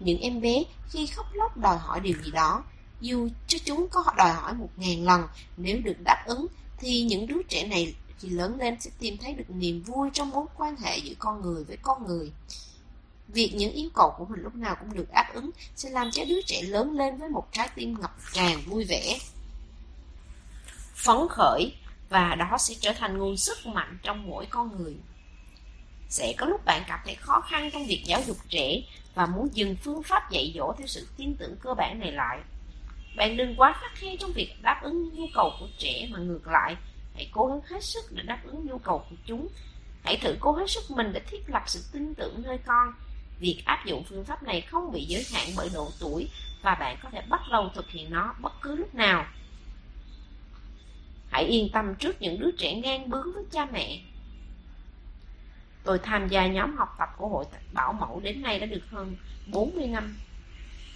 những 0.00 0.20
em 0.20 0.40
bé 0.40 0.64
khi 0.90 1.06
khóc 1.06 1.26
lóc 1.32 1.56
đòi 1.56 1.78
hỏi 1.78 2.00
điều 2.00 2.14
gì 2.24 2.30
đó, 2.30 2.64
dù 3.00 3.28
cho 3.46 3.58
chúng 3.64 3.88
có 3.88 4.04
đòi 4.16 4.32
hỏi 4.32 4.54
một 4.54 4.68
ngàn 4.76 5.04
lần, 5.04 5.22
nếu 5.56 5.80
được 5.84 5.96
đáp 6.04 6.24
ứng, 6.26 6.46
thì 6.78 7.02
những 7.02 7.26
đứa 7.26 7.42
trẻ 7.48 7.66
này 7.66 7.94
khi 8.18 8.28
lớn 8.28 8.58
lên 8.58 8.80
sẽ 8.80 8.90
tìm 8.98 9.16
thấy 9.16 9.32
được 9.32 9.50
niềm 9.50 9.82
vui 9.82 10.10
trong 10.12 10.30
mối 10.30 10.46
quan 10.56 10.76
hệ 10.76 10.98
giữa 10.98 11.14
con 11.18 11.40
người 11.40 11.64
với 11.64 11.76
con 11.82 12.06
người. 12.06 12.32
Việc 13.28 13.54
những 13.54 13.72
yêu 13.72 13.90
cầu 13.94 14.14
của 14.18 14.24
mình 14.24 14.40
lúc 14.40 14.54
nào 14.54 14.76
cũng 14.80 14.94
được 14.94 15.06
đáp 15.12 15.30
ứng 15.34 15.50
sẽ 15.76 15.90
làm 15.90 16.10
cho 16.10 16.24
đứa 16.28 16.42
trẻ 16.42 16.62
lớn 16.62 16.92
lên 16.92 17.18
với 17.18 17.28
một 17.28 17.48
trái 17.52 17.68
tim 17.74 18.00
ngập 18.00 18.16
tràn 18.32 18.60
vui 18.66 18.84
vẻ 18.84 19.18
phấn 20.94 21.16
khởi 21.30 21.72
và 22.08 22.34
đó 22.34 22.56
sẽ 22.58 22.74
trở 22.80 22.92
thành 22.92 23.18
nguồn 23.18 23.36
sức 23.36 23.66
mạnh 23.66 23.98
trong 24.02 24.26
mỗi 24.26 24.46
con 24.46 24.82
người. 24.82 24.96
Sẽ 26.08 26.34
có 26.38 26.46
lúc 26.46 26.64
bạn 26.64 26.82
cảm 26.88 27.00
thấy 27.04 27.14
khó 27.14 27.40
khăn 27.40 27.70
trong 27.72 27.86
việc 27.86 28.02
giáo 28.06 28.22
dục 28.26 28.36
trẻ 28.48 28.82
và 29.14 29.26
muốn 29.26 29.48
dừng 29.52 29.76
phương 29.76 30.02
pháp 30.02 30.30
dạy 30.30 30.52
dỗ 30.56 30.72
theo 30.78 30.86
sự 30.86 31.08
tin 31.16 31.36
tưởng 31.36 31.56
cơ 31.60 31.74
bản 31.74 32.00
này 32.00 32.12
lại. 32.12 32.38
Bạn 33.16 33.36
đừng 33.36 33.56
quá 33.56 33.72
khắc 33.80 33.94
khe 33.94 34.16
trong 34.20 34.32
việc 34.32 34.54
đáp 34.62 34.80
ứng 34.82 35.14
nhu 35.14 35.26
cầu 35.34 35.52
của 35.60 35.68
trẻ 35.78 36.08
mà 36.10 36.18
ngược 36.18 36.46
lại, 36.46 36.76
hãy 37.14 37.30
cố 37.32 37.46
gắng 37.46 37.60
hết 37.64 37.84
sức 37.84 38.04
để 38.10 38.22
đáp 38.22 38.38
ứng 38.44 38.66
nhu 38.66 38.78
cầu 38.78 39.04
của 39.10 39.16
chúng. 39.26 39.48
Hãy 40.04 40.16
thử 40.16 40.36
cố 40.40 40.52
hết 40.52 40.70
sức 40.70 40.90
mình 40.90 41.12
để 41.12 41.20
thiết 41.20 41.50
lập 41.50 41.62
sự 41.66 41.84
tin 41.92 42.14
tưởng 42.14 42.42
nơi 42.42 42.58
con. 42.66 42.94
Việc 43.40 43.62
áp 43.64 43.86
dụng 43.86 44.04
phương 44.08 44.24
pháp 44.24 44.42
này 44.42 44.60
không 44.60 44.92
bị 44.92 45.04
giới 45.04 45.24
hạn 45.32 45.48
bởi 45.56 45.70
độ 45.74 45.88
tuổi 46.00 46.28
và 46.62 46.74
bạn 46.74 46.96
có 47.02 47.10
thể 47.12 47.20
bắt 47.28 47.40
đầu 47.50 47.70
thực 47.74 47.90
hiện 47.90 48.10
nó 48.10 48.34
bất 48.40 48.52
cứ 48.62 48.76
lúc 48.76 48.94
nào. 48.94 49.26
Hãy 51.30 51.44
yên 51.44 51.68
tâm 51.72 51.94
trước 51.94 52.22
những 52.22 52.40
đứa 52.40 52.50
trẻ 52.50 52.74
ngang 52.74 53.10
bướng 53.10 53.32
với 53.34 53.44
cha 53.50 53.66
mẹ. 53.72 54.00
Tôi 55.84 55.98
tham 55.98 56.28
gia 56.28 56.46
nhóm 56.46 56.76
học 56.76 56.94
tập 56.98 57.08
của 57.16 57.28
hội 57.28 57.44
bảo 57.72 57.92
mẫu 57.92 58.20
đến 58.20 58.42
nay 58.42 58.58
đã 58.58 58.66
được 58.66 58.82
hơn 58.90 59.16
40 59.46 59.86
năm. 59.86 60.16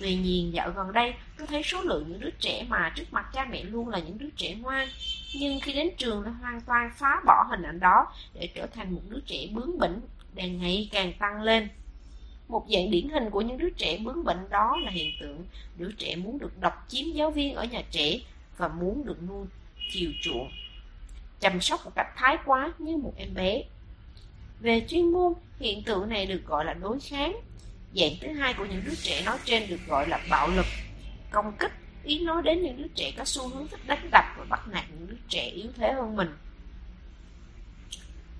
Tuy 0.01 0.15
nhiên, 0.15 0.53
dạo 0.53 0.71
gần 0.71 0.93
đây, 0.93 1.15
tôi 1.39 1.47
thấy 1.47 1.63
số 1.63 1.81
lượng 1.81 2.05
những 2.09 2.21
đứa 2.21 2.31
trẻ 2.31 2.67
mà 2.69 2.93
trước 2.97 3.13
mặt 3.13 3.31
cha 3.33 3.45
mẹ 3.45 3.63
luôn 3.63 3.89
là 3.89 3.99
những 3.99 4.19
đứa 4.19 4.31
trẻ 4.37 4.55
ngoan. 4.55 4.89
Nhưng 5.35 5.61
khi 5.61 5.73
đến 5.73 5.89
trường 5.99 6.23
lại 6.23 6.33
hoàn 6.41 6.61
toàn 6.61 6.91
phá 6.97 7.21
bỏ 7.27 7.47
hình 7.51 7.63
ảnh 7.63 7.81
đó 7.81 8.13
để 8.35 8.49
trở 8.55 8.67
thành 8.67 8.95
một 8.95 9.01
đứa 9.09 9.21
trẻ 9.27 9.47
bướng 9.53 9.79
bỉnh 9.79 10.01
đang 10.35 10.61
ngày 10.61 10.89
càng 10.93 11.13
tăng 11.19 11.43
lên. 11.43 11.69
Một 12.49 12.67
dạng 12.69 12.91
điển 12.91 13.09
hình 13.09 13.31
của 13.31 13.41
những 13.41 13.59
đứa 13.59 13.71
trẻ 13.71 13.99
bướng 13.99 14.25
bỉnh 14.25 14.49
đó 14.51 14.77
là 14.83 14.91
hiện 14.91 15.11
tượng 15.21 15.45
đứa 15.77 15.93
trẻ 15.99 16.17
muốn 16.17 16.39
được 16.39 16.61
độc 16.61 16.85
chiếm 16.89 17.13
giáo 17.13 17.31
viên 17.31 17.55
ở 17.55 17.65
nhà 17.65 17.83
trẻ 17.91 18.19
và 18.57 18.69
muốn 18.69 19.07
được 19.07 19.23
nuôi 19.29 19.47
chiều 19.93 20.10
chuộng, 20.23 20.51
chăm 21.40 21.60
sóc 21.60 21.85
một 21.85 21.90
cách 21.97 22.06
thái 22.16 22.36
quá 22.44 22.73
như 22.78 22.97
một 22.97 23.12
em 23.16 23.35
bé. 23.35 23.62
Về 24.60 24.86
chuyên 24.89 25.12
môn, 25.12 25.32
hiện 25.60 25.82
tượng 25.82 26.09
này 26.09 26.27
được 26.27 26.47
gọi 26.47 26.64
là 26.64 26.74
đối 26.74 27.01
kháng. 27.01 27.36
Dạng 27.94 28.12
thứ 28.20 28.28
hai 28.32 28.55
của 28.55 28.64
những 28.64 28.82
đứa 28.85 28.94
trẻ 28.94 29.23
nói 29.24 29.39
trên 29.44 29.69
được 29.69 29.81
gọi 29.86 30.09
là 30.09 30.20
bạo 30.31 30.48
lực, 30.48 30.66
công 31.31 31.52
kích, 31.59 31.73
ý 32.05 32.24
nói 32.24 32.43
đến 32.43 32.62
những 32.62 32.82
đứa 32.82 32.89
trẻ 32.94 33.12
có 33.19 33.24
xu 33.24 33.48
hướng 33.48 33.69
thích 33.69 33.81
đánh 33.86 34.09
đập 34.12 34.24
và 34.39 34.44
bắt 34.48 34.69
nạt 34.69 34.85
những 34.90 35.06
đứa 35.09 35.16
trẻ 35.28 35.48
yếu 35.48 35.70
thế 35.77 35.93
hơn 35.93 36.16
mình. 36.16 36.36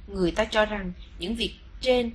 Người 0.07 0.31
ta 0.31 0.45
cho 0.45 0.65
rằng 0.65 0.93
những 1.19 1.35
việc 1.35 1.55
trên 1.81 2.11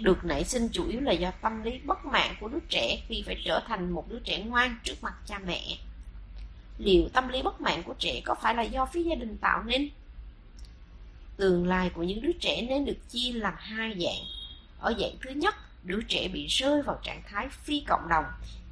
được 0.00 0.24
nảy 0.24 0.44
sinh 0.44 0.68
chủ 0.72 0.88
yếu 0.88 1.00
là 1.00 1.12
do 1.12 1.30
tâm 1.30 1.62
lý 1.62 1.78
bất 1.84 2.04
mãn 2.04 2.36
của 2.40 2.48
đứa 2.48 2.58
trẻ 2.68 3.02
khi 3.08 3.22
phải 3.26 3.42
trở 3.44 3.62
thành 3.66 3.90
một 3.90 4.08
đứa 4.08 4.18
trẻ 4.18 4.38
ngoan 4.38 4.78
trước 4.82 5.02
mặt 5.02 5.14
cha 5.26 5.38
mẹ. 5.38 5.76
Liệu 6.78 7.08
tâm 7.08 7.28
lý 7.28 7.42
bất 7.42 7.60
mãn 7.60 7.82
của 7.82 7.94
trẻ 7.98 8.20
có 8.24 8.34
phải 8.34 8.54
là 8.54 8.62
do 8.62 8.86
phía 8.86 9.02
gia 9.02 9.14
đình 9.14 9.36
tạo 9.36 9.62
nên? 9.62 9.88
Tương 11.36 11.66
lai 11.66 11.90
của 11.90 12.02
những 12.02 12.22
đứa 12.22 12.32
trẻ 12.32 12.62
nên 12.62 12.84
được 12.84 13.10
chia 13.10 13.32
làm 13.32 13.54
hai 13.56 13.96
dạng. 14.00 14.24
Ở 14.78 14.94
dạng 15.00 15.16
thứ 15.20 15.30
nhất, 15.30 15.54
đứa 15.84 16.00
trẻ 16.08 16.28
bị 16.28 16.46
rơi 16.46 16.82
vào 16.82 16.98
trạng 17.02 17.22
thái 17.26 17.48
phi 17.48 17.80
cộng 17.80 18.08
đồng, 18.08 18.24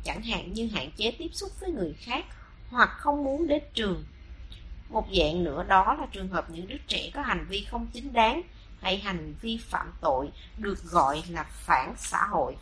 chẳng 0.05 0.23
hạn 0.23 0.53
như 0.53 0.69
hạn 0.75 0.91
chế 0.97 1.11
tiếp 1.11 1.29
xúc 1.33 1.61
với 1.61 1.71
người 1.71 1.95
khác 1.99 2.25
hoặc 2.71 2.91
không 2.99 3.25
muốn 3.25 3.47
đến 3.47 3.63
trường. 3.75 4.05
Một 4.91 5.07
dạng 5.17 5.45
nữa 5.45 5.65
đó 5.69 5.97
là 6.01 6.07
trường 6.13 6.29
hợp 6.29 6.51
những 6.51 6.67
đứa 6.67 6.79
trẻ 6.89 7.11
có 7.15 7.23
hành 7.23 7.47
vi 7.49 7.67
không 7.71 7.87
chính 7.93 8.13
đáng 8.13 8.43
hay 8.81 8.99
hành 8.99 9.35
vi 9.41 9.57
phạm 9.57 9.93
tội 10.01 10.29
được 10.59 10.85
gọi 10.85 11.23
là 11.29 11.43
phản 11.51 11.95
xã 11.99 12.27
hội. 12.31 12.57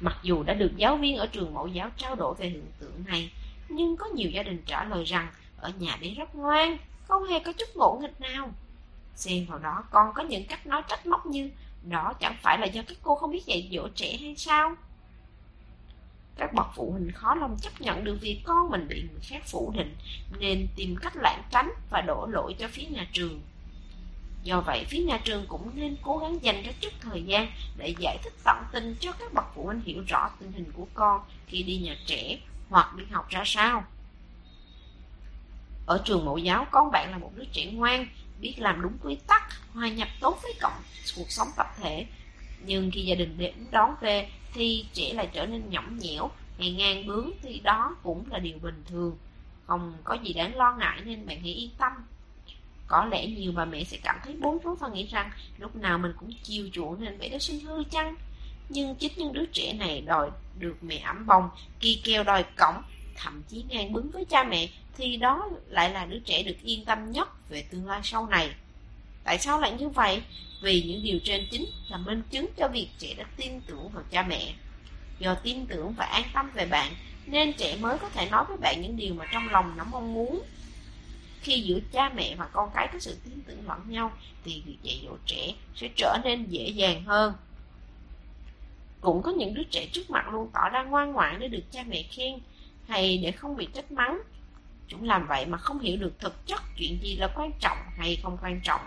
Mặc 0.00 0.16
dù 0.22 0.42
đã 0.42 0.54
được 0.54 0.76
giáo 0.76 0.96
viên 0.96 1.16
ở 1.16 1.26
trường 1.26 1.54
mẫu 1.54 1.66
giáo 1.66 1.90
trao 1.96 2.14
đổi 2.14 2.34
về 2.34 2.48
hiện 2.48 2.66
tượng 2.78 3.04
này, 3.06 3.30
nhưng 3.68 3.96
có 3.96 4.06
nhiều 4.06 4.30
gia 4.30 4.42
đình 4.42 4.62
trả 4.66 4.84
lời 4.84 5.04
rằng 5.04 5.28
ở 5.56 5.72
nhà 5.78 5.96
bé 6.00 6.08
rất 6.08 6.34
ngoan, 6.34 6.78
không 7.08 7.24
hề 7.24 7.38
có 7.40 7.52
chút 7.52 7.68
ngỗ 7.74 7.98
nghịch 8.00 8.20
nào. 8.20 8.50
Xen 9.14 9.46
vào 9.46 9.58
đó 9.58 9.84
còn 9.90 10.12
có 10.14 10.22
những 10.22 10.46
cách 10.46 10.66
nói 10.66 10.82
trách 10.88 11.06
móc 11.06 11.26
như 11.26 11.50
đó 11.88 12.12
chẳng 12.20 12.36
phải 12.42 12.58
là 12.58 12.66
do 12.66 12.82
các 12.88 12.98
cô 13.02 13.14
không 13.14 13.30
biết 13.30 13.46
dạy 13.46 13.68
dỗ 13.72 13.88
trẻ 13.94 14.16
hay 14.20 14.34
sao? 14.36 14.74
Các 16.36 16.52
bậc 16.54 16.66
phụ 16.74 16.90
huynh 16.90 17.12
khó 17.12 17.34
lòng 17.34 17.56
chấp 17.60 17.80
nhận 17.80 18.04
được 18.04 18.18
việc 18.20 18.40
con 18.44 18.70
mình 18.70 18.88
bị 18.88 19.02
người 19.02 19.20
khác 19.22 19.42
phủ 19.46 19.72
định 19.76 19.96
nên 20.38 20.68
tìm 20.76 20.96
cách 21.02 21.16
lảng 21.16 21.42
tránh 21.50 21.70
và 21.90 22.00
đổ 22.00 22.26
lỗi 22.26 22.54
cho 22.58 22.68
phía 22.68 22.84
nhà 22.84 23.06
trường. 23.12 23.40
Do 24.44 24.60
vậy, 24.60 24.84
phía 24.88 24.98
nhà 24.98 25.20
trường 25.24 25.46
cũng 25.48 25.70
nên 25.74 25.96
cố 26.02 26.18
gắng 26.18 26.42
dành 26.42 26.62
ra 26.62 26.72
chút 26.80 26.92
thời 27.00 27.22
gian 27.22 27.48
để 27.76 27.94
giải 27.98 28.18
thích 28.22 28.32
tận 28.44 28.56
tình 28.72 28.96
cho 29.00 29.12
các 29.12 29.32
bậc 29.34 29.44
phụ 29.54 29.64
huynh 29.64 29.80
hiểu 29.80 30.02
rõ 30.08 30.30
tình 30.40 30.52
hình 30.52 30.72
của 30.72 30.86
con 30.94 31.20
khi 31.46 31.62
đi 31.62 31.78
nhà 31.78 31.96
trẻ 32.06 32.38
hoặc 32.70 32.94
đi 32.96 33.04
học 33.10 33.28
ra 33.28 33.42
sao. 33.46 33.84
Ở 35.86 36.02
trường 36.04 36.24
mẫu 36.24 36.38
giáo, 36.38 36.66
con 36.70 36.90
bạn 36.92 37.10
là 37.10 37.18
một 37.18 37.32
đứa 37.36 37.44
trẻ 37.52 37.64
ngoan, 37.72 38.06
biết 38.40 38.54
làm 38.58 38.82
đúng 38.82 38.98
quy 39.02 39.16
tắc, 39.26 39.42
hòa 39.74 39.88
nhập 39.88 40.08
tốt 40.20 40.38
với 40.42 40.52
cộng 40.60 40.82
cuộc 41.16 41.30
sống 41.30 41.48
tập 41.56 41.66
thể. 41.76 42.06
Nhưng 42.66 42.90
khi 42.90 43.02
gia 43.02 43.14
đình 43.14 43.38
đến 43.38 43.54
đón 43.70 43.94
về 44.00 44.28
thì 44.54 44.86
trẻ 44.92 45.12
lại 45.12 45.28
trở 45.32 45.46
nên 45.46 45.70
nhõng 45.70 45.98
nhẽo 45.98 46.30
hay 46.58 46.70
ngang 46.70 47.06
bướng 47.06 47.30
thì 47.42 47.60
đó 47.60 47.96
cũng 48.02 48.24
là 48.30 48.38
điều 48.38 48.58
bình 48.58 48.82
thường. 48.86 49.16
Không 49.66 49.92
có 50.04 50.14
gì 50.14 50.32
đáng 50.32 50.56
lo 50.56 50.76
ngại 50.78 51.00
nên 51.04 51.26
bạn 51.26 51.40
hãy 51.40 51.52
yên 51.52 51.70
tâm. 51.78 51.92
Có 52.86 53.04
lẽ 53.04 53.26
nhiều 53.26 53.52
bà 53.52 53.64
mẹ 53.64 53.84
sẽ 53.84 53.96
cảm 54.02 54.16
thấy 54.24 54.36
bối 54.40 54.58
rối 54.64 54.76
và 54.80 54.88
nghĩ 54.88 55.06
rằng 55.06 55.30
lúc 55.58 55.76
nào 55.76 55.98
mình 55.98 56.12
cũng 56.20 56.30
chiều 56.42 56.68
chuộng 56.72 57.04
nên 57.04 57.18
bé 57.18 57.28
đã 57.28 57.38
sinh 57.38 57.60
hư 57.60 57.84
chăng. 57.84 58.16
Nhưng 58.68 58.94
chính 58.94 59.12
những 59.16 59.32
đứa 59.32 59.46
trẻ 59.52 59.72
này 59.72 60.00
đòi 60.00 60.30
được 60.58 60.76
mẹ 60.82 60.98
ấm 61.04 61.26
bồng, 61.26 61.50
kỳ 61.80 62.00
keo 62.04 62.24
đòi 62.24 62.42
cổng, 62.42 62.82
thậm 63.16 63.42
chí 63.48 63.64
ngang 63.68 63.92
bướng 63.92 64.10
với 64.10 64.24
cha 64.24 64.44
mẹ 64.44 64.68
thì 64.96 65.16
đó 65.16 65.48
lại 65.68 65.90
là 65.90 66.06
đứa 66.06 66.18
trẻ 66.18 66.42
được 66.42 66.56
yên 66.62 66.84
tâm 66.84 67.12
nhất 67.12 67.48
về 67.48 67.62
tương 67.70 67.86
lai 67.86 68.00
sau 68.04 68.26
này. 68.26 68.50
Tại 69.24 69.38
sao 69.38 69.60
lại 69.60 69.72
như 69.78 69.88
vậy? 69.88 70.22
Vì 70.62 70.82
những 70.82 71.02
điều 71.02 71.18
trên 71.24 71.46
chính 71.50 71.66
là 71.88 71.96
minh 71.96 72.22
chứng 72.30 72.46
cho 72.56 72.68
việc 72.68 72.88
trẻ 72.98 73.14
đã 73.14 73.24
tin 73.36 73.60
tưởng 73.60 73.88
vào 73.88 74.04
cha 74.10 74.22
mẹ. 74.22 74.54
Do 75.18 75.34
tin 75.34 75.66
tưởng 75.66 75.92
và 75.92 76.04
an 76.04 76.22
tâm 76.34 76.50
về 76.54 76.66
bạn, 76.66 76.92
nên 77.26 77.52
trẻ 77.52 77.76
mới 77.80 77.98
có 77.98 78.08
thể 78.08 78.30
nói 78.30 78.44
với 78.48 78.56
bạn 78.56 78.82
những 78.82 78.96
điều 78.96 79.14
mà 79.14 79.24
trong 79.32 79.48
lòng 79.48 79.76
nó 79.76 79.84
mong 79.84 80.14
muốn. 80.14 80.42
Khi 81.44 81.60
giữa 81.60 81.78
cha 81.92 82.12
mẹ 82.16 82.36
và 82.36 82.46
con 82.52 82.70
cái 82.74 82.88
có 82.92 82.98
sự 82.98 83.16
tin 83.24 83.42
tưởng 83.46 83.68
lẫn 83.68 83.80
nhau, 83.88 84.12
thì 84.44 84.62
việc 84.66 84.76
dạy 84.82 85.00
dỗ 85.04 85.16
trẻ 85.26 85.54
sẽ 85.76 85.88
trở 85.96 86.18
nên 86.24 86.44
dễ 86.44 86.68
dàng 86.68 87.04
hơn. 87.04 87.34
Cũng 89.00 89.22
có 89.22 89.30
những 89.30 89.54
đứa 89.54 89.62
trẻ 89.70 89.86
trước 89.92 90.10
mặt 90.10 90.32
luôn 90.32 90.50
tỏ 90.52 90.68
ra 90.68 90.82
ngoan 90.82 91.12
ngoãn 91.12 91.40
để 91.40 91.48
được 91.48 91.62
cha 91.70 91.84
mẹ 91.88 92.02
khen, 92.02 92.38
hay 92.88 93.18
để 93.18 93.32
không 93.32 93.56
bị 93.56 93.68
trách 93.74 93.92
mắng. 93.92 94.20
Chúng 94.88 95.04
làm 95.04 95.26
vậy 95.26 95.46
mà 95.46 95.58
không 95.58 95.80
hiểu 95.80 95.96
được 95.96 96.18
thực 96.18 96.46
chất 96.46 96.62
chuyện 96.76 96.98
gì 97.02 97.16
là 97.16 97.28
quan 97.34 97.50
trọng 97.60 97.78
hay 97.96 98.16
không 98.22 98.38
quan 98.42 98.60
trọng. 98.64 98.80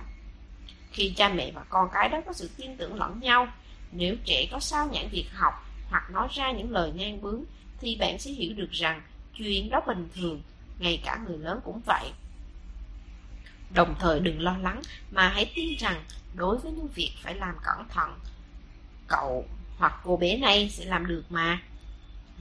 Khi 0.91 1.13
cha 1.15 1.29
mẹ 1.29 1.51
và 1.51 1.63
con 1.69 1.89
cái 1.93 2.09
đó 2.09 2.21
có 2.25 2.33
sự 2.33 2.49
tin 2.57 2.77
tưởng 2.77 2.95
lẫn 2.95 3.19
nhau, 3.19 3.47
nếu 3.91 4.15
trẻ 4.25 4.47
có 4.51 4.59
sao 4.59 4.89
nhãn 4.91 5.09
việc 5.11 5.25
học 5.33 5.53
hoặc 5.89 6.09
nói 6.11 6.27
ra 6.31 6.51
những 6.51 6.71
lời 6.71 6.91
ngang 6.95 7.21
bướng, 7.21 7.43
thì 7.79 7.95
bạn 7.95 8.19
sẽ 8.19 8.31
hiểu 8.31 8.53
được 8.53 8.71
rằng 8.71 9.01
chuyện 9.35 9.69
đó 9.69 9.81
bình 9.87 10.09
thường, 10.15 10.41
ngay 10.79 11.01
cả 11.05 11.19
người 11.27 11.37
lớn 11.37 11.59
cũng 11.63 11.81
vậy. 11.85 12.11
Đồng 13.73 13.95
thời 13.99 14.19
đừng 14.19 14.41
lo 14.41 14.57
lắng 14.57 14.81
mà 15.11 15.29
hãy 15.29 15.51
tin 15.55 15.75
rằng 15.77 16.03
đối 16.35 16.57
với 16.57 16.71
những 16.71 16.87
việc 16.87 17.11
phải 17.23 17.35
làm 17.35 17.55
cẩn 17.63 17.87
thận, 17.89 18.19
cậu 19.07 19.45
hoặc 19.77 19.93
cô 20.03 20.17
bé 20.17 20.37
này 20.37 20.69
sẽ 20.69 20.85
làm 20.85 21.07
được 21.07 21.23
mà. 21.29 21.61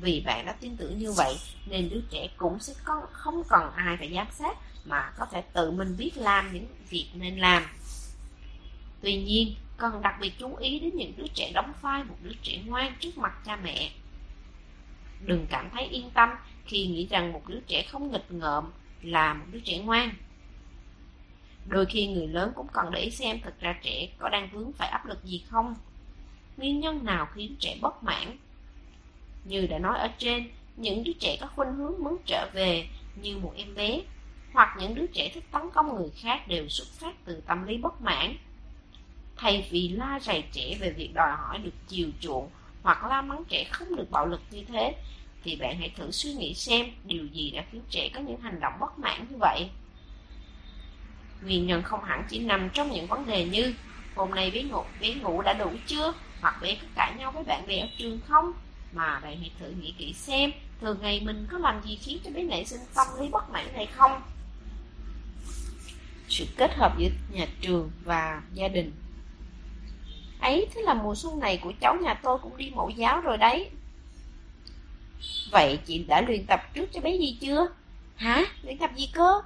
Vì 0.00 0.20
bạn 0.26 0.46
đã 0.46 0.52
tin 0.52 0.76
tưởng 0.76 0.98
như 0.98 1.12
vậy 1.12 1.36
nên 1.66 1.88
đứa 1.88 2.00
trẻ 2.10 2.28
cũng 2.36 2.60
sẽ 2.60 2.72
không 3.12 3.42
cần 3.48 3.70
ai 3.76 3.96
phải 3.96 4.12
giám 4.14 4.26
sát 4.32 4.56
mà 4.84 5.12
có 5.18 5.26
thể 5.32 5.42
tự 5.52 5.70
mình 5.70 5.96
biết 5.96 6.16
làm 6.16 6.52
những 6.52 6.66
việc 6.90 7.08
nên 7.14 7.38
làm. 7.38 7.66
Tuy 9.00 9.16
nhiên, 9.16 9.54
cần 9.76 10.02
đặc 10.02 10.14
biệt 10.20 10.32
chú 10.38 10.56
ý 10.56 10.80
đến 10.80 10.90
những 10.94 11.12
đứa 11.16 11.26
trẻ 11.34 11.52
đóng 11.54 11.72
vai 11.82 12.04
một 12.04 12.16
đứa 12.22 12.32
trẻ 12.42 12.62
ngoan 12.66 12.96
trước 13.00 13.18
mặt 13.18 13.32
cha 13.44 13.56
mẹ. 13.56 13.90
Đừng 15.20 15.46
cảm 15.50 15.70
thấy 15.70 15.86
yên 15.86 16.10
tâm 16.10 16.30
khi 16.66 16.86
nghĩ 16.86 17.06
rằng 17.10 17.32
một 17.32 17.42
đứa 17.46 17.60
trẻ 17.66 17.82
không 17.82 18.12
nghịch 18.12 18.32
ngợm 18.32 18.72
là 19.02 19.34
một 19.34 19.44
đứa 19.50 19.60
trẻ 19.60 19.78
ngoan. 19.78 20.14
Đôi 21.68 21.86
khi 21.86 22.06
người 22.06 22.26
lớn 22.26 22.52
cũng 22.54 22.66
cần 22.72 22.90
để 22.90 23.10
xem 23.10 23.40
thực 23.40 23.60
ra 23.60 23.78
trẻ 23.82 24.08
có 24.18 24.28
đang 24.28 24.48
vướng 24.52 24.72
phải 24.72 24.88
áp 24.88 25.06
lực 25.06 25.24
gì 25.24 25.44
không. 25.48 25.74
Nguyên 26.56 26.80
nhân 26.80 27.04
nào 27.04 27.28
khiến 27.34 27.56
trẻ 27.60 27.76
bất 27.80 28.02
mãn. 28.02 28.36
Như 29.44 29.66
đã 29.66 29.78
nói 29.78 29.98
ở 29.98 30.08
trên, 30.18 30.50
những 30.76 31.04
đứa 31.04 31.12
trẻ 31.12 31.36
có 31.40 31.46
khuynh 31.46 31.74
hướng 31.74 31.94
muốn 31.98 32.16
trở 32.26 32.50
về 32.54 32.86
như 33.22 33.38
một 33.38 33.52
em 33.56 33.74
bé, 33.74 34.00
hoặc 34.52 34.76
những 34.80 34.94
đứa 34.94 35.06
trẻ 35.06 35.30
thích 35.34 35.44
tấn 35.52 35.62
công 35.74 35.96
người 35.96 36.10
khác 36.16 36.48
đều 36.48 36.68
xuất 36.68 36.88
phát 36.88 37.14
từ 37.24 37.42
tâm 37.46 37.66
lý 37.66 37.76
bất 37.76 38.02
mãn 38.02 38.36
thay 39.36 39.68
vì 39.70 39.88
la 39.88 40.20
rầy 40.22 40.44
trẻ 40.52 40.76
về 40.80 40.90
việc 40.90 41.10
đòi 41.14 41.32
hỏi 41.36 41.58
được 41.58 41.74
chiều 41.88 42.08
chuộng 42.20 42.50
hoặc 42.82 43.04
la 43.04 43.22
mắng 43.22 43.44
trẻ 43.48 43.64
không 43.70 43.96
được 43.96 44.10
bạo 44.10 44.26
lực 44.26 44.40
như 44.50 44.64
thế 44.68 44.94
thì 45.44 45.56
bạn 45.56 45.76
hãy 45.78 45.92
thử 45.96 46.10
suy 46.10 46.32
nghĩ 46.32 46.54
xem 46.54 46.86
điều 47.04 47.26
gì 47.26 47.50
đã 47.50 47.64
khiến 47.72 47.82
trẻ 47.90 48.10
có 48.14 48.20
những 48.20 48.40
hành 48.40 48.60
động 48.60 48.72
bất 48.80 48.98
mãn 48.98 49.26
như 49.30 49.36
vậy 49.40 49.68
nguyên 51.42 51.66
nhân 51.66 51.82
không 51.82 52.04
hẳn 52.04 52.24
chỉ 52.28 52.38
nằm 52.38 52.70
trong 52.70 52.90
những 52.90 53.06
vấn 53.06 53.26
đề 53.26 53.44
như 53.44 53.74
hôm 54.14 54.30
nay 54.30 54.50
bé 54.50 54.62
ngủ 54.62 54.82
bé 55.00 55.14
ngủ 55.14 55.42
đã 55.42 55.52
đủ 55.52 55.70
chưa 55.86 56.12
hoặc 56.40 56.62
bé 56.62 56.74
có 56.74 56.86
cãi 56.94 57.14
nhau 57.18 57.32
với 57.32 57.44
bạn 57.44 57.66
bè 57.66 57.78
ở 57.78 57.88
trường 57.98 58.20
không? 58.28 58.52
Mà 58.92 59.20
bạn 59.20 59.36
hãy 59.40 59.50
thử 59.58 59.68
nghĩ 59.70 59.94
kỹ 59.98 60.12
xem 60.12 60.52
thường 60.80 60.98
ngày 61.00 61.20
mình 61.20 61.46
có 61.50 61.58
làm 61.58 61.80
gì 61.84 61.98
khiến 62.02 62.18
cho 62.24 62.30
bé 62.30 62.42
nảy 62.42 62.64
sinh 62.64 62.80
tâm 62.94 63.06
lý 63.20 63.28
bất 63.28 63.50
mãn 63.50 63.72
này 63.72 63.86
không? 63.86 64.22
Sự 66.28 66.44
kết 66.56 66.74
hợp 66.74 66.98
giữa 66.98 67.08
nhà 67.32 67.46
trường 67.60 67.90
và 68.04 68.42
gia 68.54 68.68
đình. 68.68 68.92
Ấy 70.40 70.66
thế 70.74 70.82
là 70.82 70.94
mùa 70.94 71.14
xuân 71.14 71.40
này 71.40 71.58
của 71.62 71.72
cháu 71.80 71.96
nhà 72.02 72.14
tôi 72.14 72.38
cũng 72.42 72.56
đi 72.56 72.70
mẫu 72.74 72.90
giáo 72.90 73.20
rồi 73.20 73.36
đấy. 73.36 73.70
Vậy 75.50 75.78
chị 75.86 76.04
đã 76.08 76.20
luyện 76.20 76.46
tập 76.46 76.74
trước 76.74 76.86
cho 76.92 77.00
bé 77.00 77.16
gì 77.16 77.38
chưa? 77.40 77.68
Hả? 78.16 78.44
Luyện 78.62 78.78
tập 78.78 78.90
gì 78.96 79.10
cơ 79.12 79.42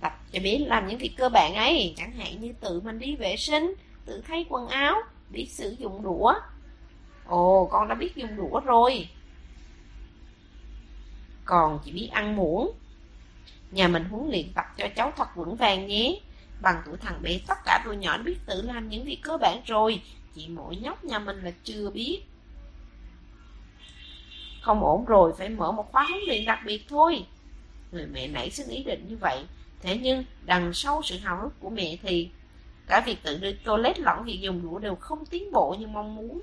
tập 0.00 0.12
cho 0.32 0.40
bé 0.44 0.58
làm 0.58 0.88
những 0.88 0.98
việc 0.98 1.12
cơ 1.16 1.28
bản 1.28 1.54
ấy 1.54 1.94
chẳng 1.96 2.12
hạn 2.12 2.40
như 2.40 2.52
tự 2.60 2.80
mình 2.80 2.98
đi 2.98 3.16
vệ 3.16 3.36
sinh 3.36 3.74
tự 4.04 4.22
thay 4.28 4.46
quần 4.48 4.68
áo 4.68 5.02
biết 5.30 5.46
sử 5.50 5.76
dụng 5.78 6.02
đũa 6.02 6.34
ồ 7.26 7.68
con 7.70 7.88
đã 7.88 7.94
biết 7.94 8.16
dùng 8.16 8.36
đũa 8.36 8.60
rồi 8.60 9.08
còn 11.44 11.78
chỉ 11.84 11.92
biết 11.92 12.08
ăn 12.12 12.36
muỗng 12.36 12.72
nhà 13.70 13.88
mình 13.88 14.04
huấn 14.04 14.30
luyện 14.30 14.52
tập 14.54 14.64
cho 14.78 14.88
cháu 14.96 15.12
thật 15.16 15.36
vững 15.36 15.56
vàng 15.56 15.86
nhé 15.86 16.20
Bằng 16.62 16.82
tuổi 16.86 16.96
thằng 16.96 17.22
bé, 17.22 17.38
tất 17.46 17.58
cả 17.64 17.82
tụi 17.84 17.96
nhỏ 17.96 18.18
biết 18.18 18.36
tự 18.46 18.62
làm 18.62 18.88
những 18.88 19.04
việc 19.04 19.18
cơ 19.22 19.36
bản 19.36 19.62
rồi. 19.66 20.02
Chỉ 20.34 20.48
mỗi 20.48 20.76
nhóc 20.76 21.04
nhà 21.04 21.18
mình 21.18 21.42
là 21.42 21.50
chưa 21.64 21.90
biết. 21.90 22.20
Không 24.62 24.84
ổn 24.84 25.04
rồi, 25.04 25.32
phải 25.38 25.48
mở 25.48 25.72
một 25.72 25.92
khóa 25.92 26.06
huấn 26.10 26.20
luyện 26.26 26.44
đặc 26.44 26.58
biệt 26.66 26.88
thôi. 26.88 27.24
Người 27.92 28.06
mẹ 28.06 28.28
nảy 28.28 28.50
sinh 28.50 28.68
ý 28.68 28.84
định 28.84 29.06
như 29.08 29.16
vậy. 29.16 29.44
Thế 29.82 29.98
nhưng, 30.02 30.24
đằng 30.44 30.72
sau 30.74 31.02
sự 31.04 31.18
hào 31.18 31.36
hức 31.36 31.60
của 31.60 31.70
mẹ 31.70 31.96
thì 32.02 32.30
cả 32.86 33.02
việc 33.06 33.22
tự 33.22 33.38
đưa 33.38 33.52
toilet 33.52 33.98
lẫn 33.98 34.24
việc 34.24 34.38
dùng 34.40 34.62
đũa 34.62 34.78
đều 34.78 34.94
không 34.94 35.26
tiến 35.26 35.52
bộ 35.52 35.76
như 35.78 35.86
mong 35.86 36.16
muốn. 36.16 36.40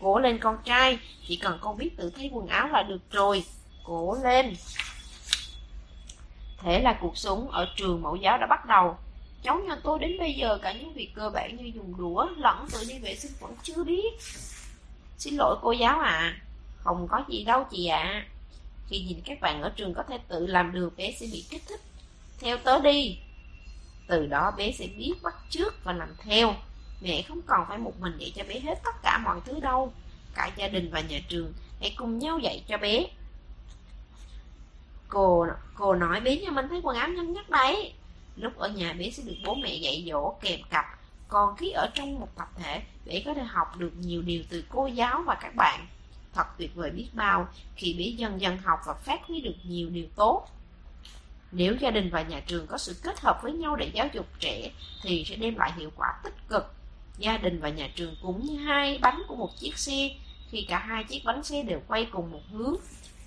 Cố 0.00 0.18
lên 0.18 0.38
con 0.38 0.58
trai, 0.64 0.98
chỉ 1.26 1.36
cần 1.36 1.58
con 1.60 1.76
biết 1.76 1.96
tự 1.96 2.10
thay 2.10 2.30
quần 2.32 2.46
áo 2.46 2.68
là 2.68 2.82
được 2.82 3.10
rồi. 3.10 3.44
Cố 3.84 4.16
lên. 4.22 4.54
Thế 6.58 6.80
là 6.80 6.98
cuộc 7.00 7.16
sống 7.16 7.50
ở 7.50 7.68
trường 7.76 8.02
mẫu 8.02 8.16
giáo 8.16 8.38
đã 8.38 8.46
bắt 8.46 8.66
đầu. 8.66 8.96
Cháu 9.42 9.58
nhà 9.58 9.76
tôi 9.82 9.98
đến 9.98 10.18
bây 10.18 10.32
giờ 10.32 10.58
cả 10.62 10.72
những 10.72 10.92
việc 10.92 11.10
cơ 11.14 11.30
bản 11.30 11.56
như 11.56 11.70
dùng 11.74 11.94
đũa 11.98 12.28
lẫn 12.36 12.66
tự 12.72 12.84
đi 12.88 12.98
vệ 12.98 13.14
sinh 13.14 13.32
vẫn 13.40 13.54
chưa 13.62 13.84
biết. 13.84 14.18
Xin 15.18 15.34
lỗi 15.34 15.56
cô 15.62 15.72
giáo 15.72 16.00
ạ. 16.00 16.10
À. 16.10 16.40
Không 16.76 17.08
có 17.10 17.24
gì 17.28 17.44
đâu 17.44 17.64
chị 17.70 17.86
ạ. 17.86 17.98
À. 17.98 18.26
Khi 18.88 19.00
nhìn 19.00 19.20
các 19.24 19.40
bạn 19.40 19.62
ở 19.62 19.72
trường 19.76 19.94
có 19.94 20.02
thể 20.02 20.18
tự 20.28 20.46
làm 20.46 20.72
được 20.72 20.96
bé 20.96 21.12
sẽ 21.20 21.26
bị 21.32 21.44
kích 21.50 21.62
thích. 21.68 21.80
Theo 22.38 22.56
tớ 22.64 22.80
đi. 22.80 23.18
Từ 24.06 24.26
đó 24.26 24.52
bé 24.56 24.72
sẽ 24.72 24.86
biết 24.86 25.12
bắt 25.22 25.34
trước 25.50 25.84
và 25.84 25.92
làm 25.92 26.08
theo. 26.18 26.54
Mẹ 27.00 27.22
không 27.22 27.42
còn 27.46 27.66
phải 27.68 27.78
một 27.78 28.00
mình 28.00 28.16
dạy 28.18 28.32
cho 28.36 28.44
bé 28.48 28.60
hết 28.60 28.80
tất 28.84 29.02
cả 29.02 29.18
mọi 29.24 29.40
thứ 29.44 29.60
đâu. 29.60 29.92
Cả 30.34 30.50
gia 30.56 30.68
đình 30.68 30.90
và 30.92 31.00
nhà 31.00 31.18
trường 31.28 31.52
hãy 31.80 31.94
cùng 31.96 32.18
nhau 32.18 32.38
dạy 32.38 32.64
cho 32.68 32.78
bé. 32.78 33.06
Cô 35.08 35.46
cô 35.74 35.94
nói 35.94 36.20
bé 36.20 36.36
nhà 36.36 36.50
mình 36.50 36.68
thấy 36.68 36.80
quần 36.82 36.96
áo 36.96 37.08
nhanh 37.08 37.32
nhất 37.32 37.50
đấy. 37.50 37.92
Lúc 38.36 38.58
ở 38.58 38.68
nhà 38.68 38.92
bé 38.92 39.10
sẽ 39.10 39.22
được 39.22 39.36
bố 39.44 39.54
mẹ 39.54 39.74
dạy 39.74 40.04
dỗ 40.10 40.34
kèm 40.40 40.60
cặp. 40.70 40.84
Còn 41.28 41.56
khi 41.56 41.70
ở 41.70 41.90
trong 41.94 42.20
một 42.20 42.28
tập 42.36 42.48
thể, 42.56 42.82
bé 43.06 43.22
có 43.26 43.34
thể 43.34 43.42
học 43.42 43.76
được 43.76 43.92
nhiều 43.98 44.22
điều 44.22 44.42
từ 44.48 44.64
cô 44.68 44.86
giáo 44.86 45.22
và 45.26 45.34
các 45.34 45.54
bạn. 45.56 45.86
Thật 46.32 46.46
tuyệt 46.58 46.74
vời 46.74 46.90
biết 46.90 47.08
bao 47.12 47.48
khi 47.76 47.94
bé 47.98 48.04
dần 48.04 48.40
dần 48.40 48.58
học 48.58 48.80
và 48.86 48.94
phát 48.94 49.26
huy 49.26 49.40
được 49.40 49.54
nhiều 49.64 49.90
điều 49.90 50.06
tốt. 50.16 50.46
Nếu 51.52 51.74
gia 51.80 51.90
đình 51.90 52.10
và 52.10 52.22
nhà 52.22 52.40
trường 52.46 52.66
có 52.66 52.78
sự 52.78 52.96
kết 53.02 53.20
hợp 53.20 53.40
với 53.42 53.52
nhau 53.52 53.76
để 53.76 53.90
giáo 53.94 54.08
dục 54.12 54.26
trẻ 54.40 54.70
thì 55.02 55.24
sẽ 55.28 55.36
đem 55.36 55.56
lại 55.56 55.72
hiệu 55.76 55.90
quả 55.96 56.08
tích 56.24 56.34
cực. 56.48 56.74
Gia 57.18 57.36
đình 57.38 57.60
và 57.60 57.68
nhà 57.68 57.88
trường 57.94 58.14
cũng 58.22 58.46
như 58.46 58.56
hai 58.56 58.98
bánh 59.02 59.22
của 59.28 59.36
một 59.36 59.50
chiếc 59.58 59.78
xe, 59.78 60.10
khi 60.50 60.66
cả 60.68 60.78
hai 60.78 61.04
chiếc 61.04 61.22
bánh 61.24 61.44
xe 61.44 61.62
đều 61.62 61.80
quay 61.88 62.06
cùng 62.12 62.30
một 62.30 62.42
hướng 62.52 62.76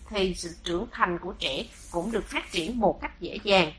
thì 0.09 0.35
sự 0.35 0.49
trưởng 0.63 0.85
thành 0.91 1.19
của 1.21 1.33
trẻ 1.39 1.65
cũng 1.91 2.11
được 2.11 2.25
phát 2.25 2.51
triển 2.51 2.79
một 2.79 2.99
cách 3.01 3.21
dễ 3.21 3.37
dàng. 3.43 3.73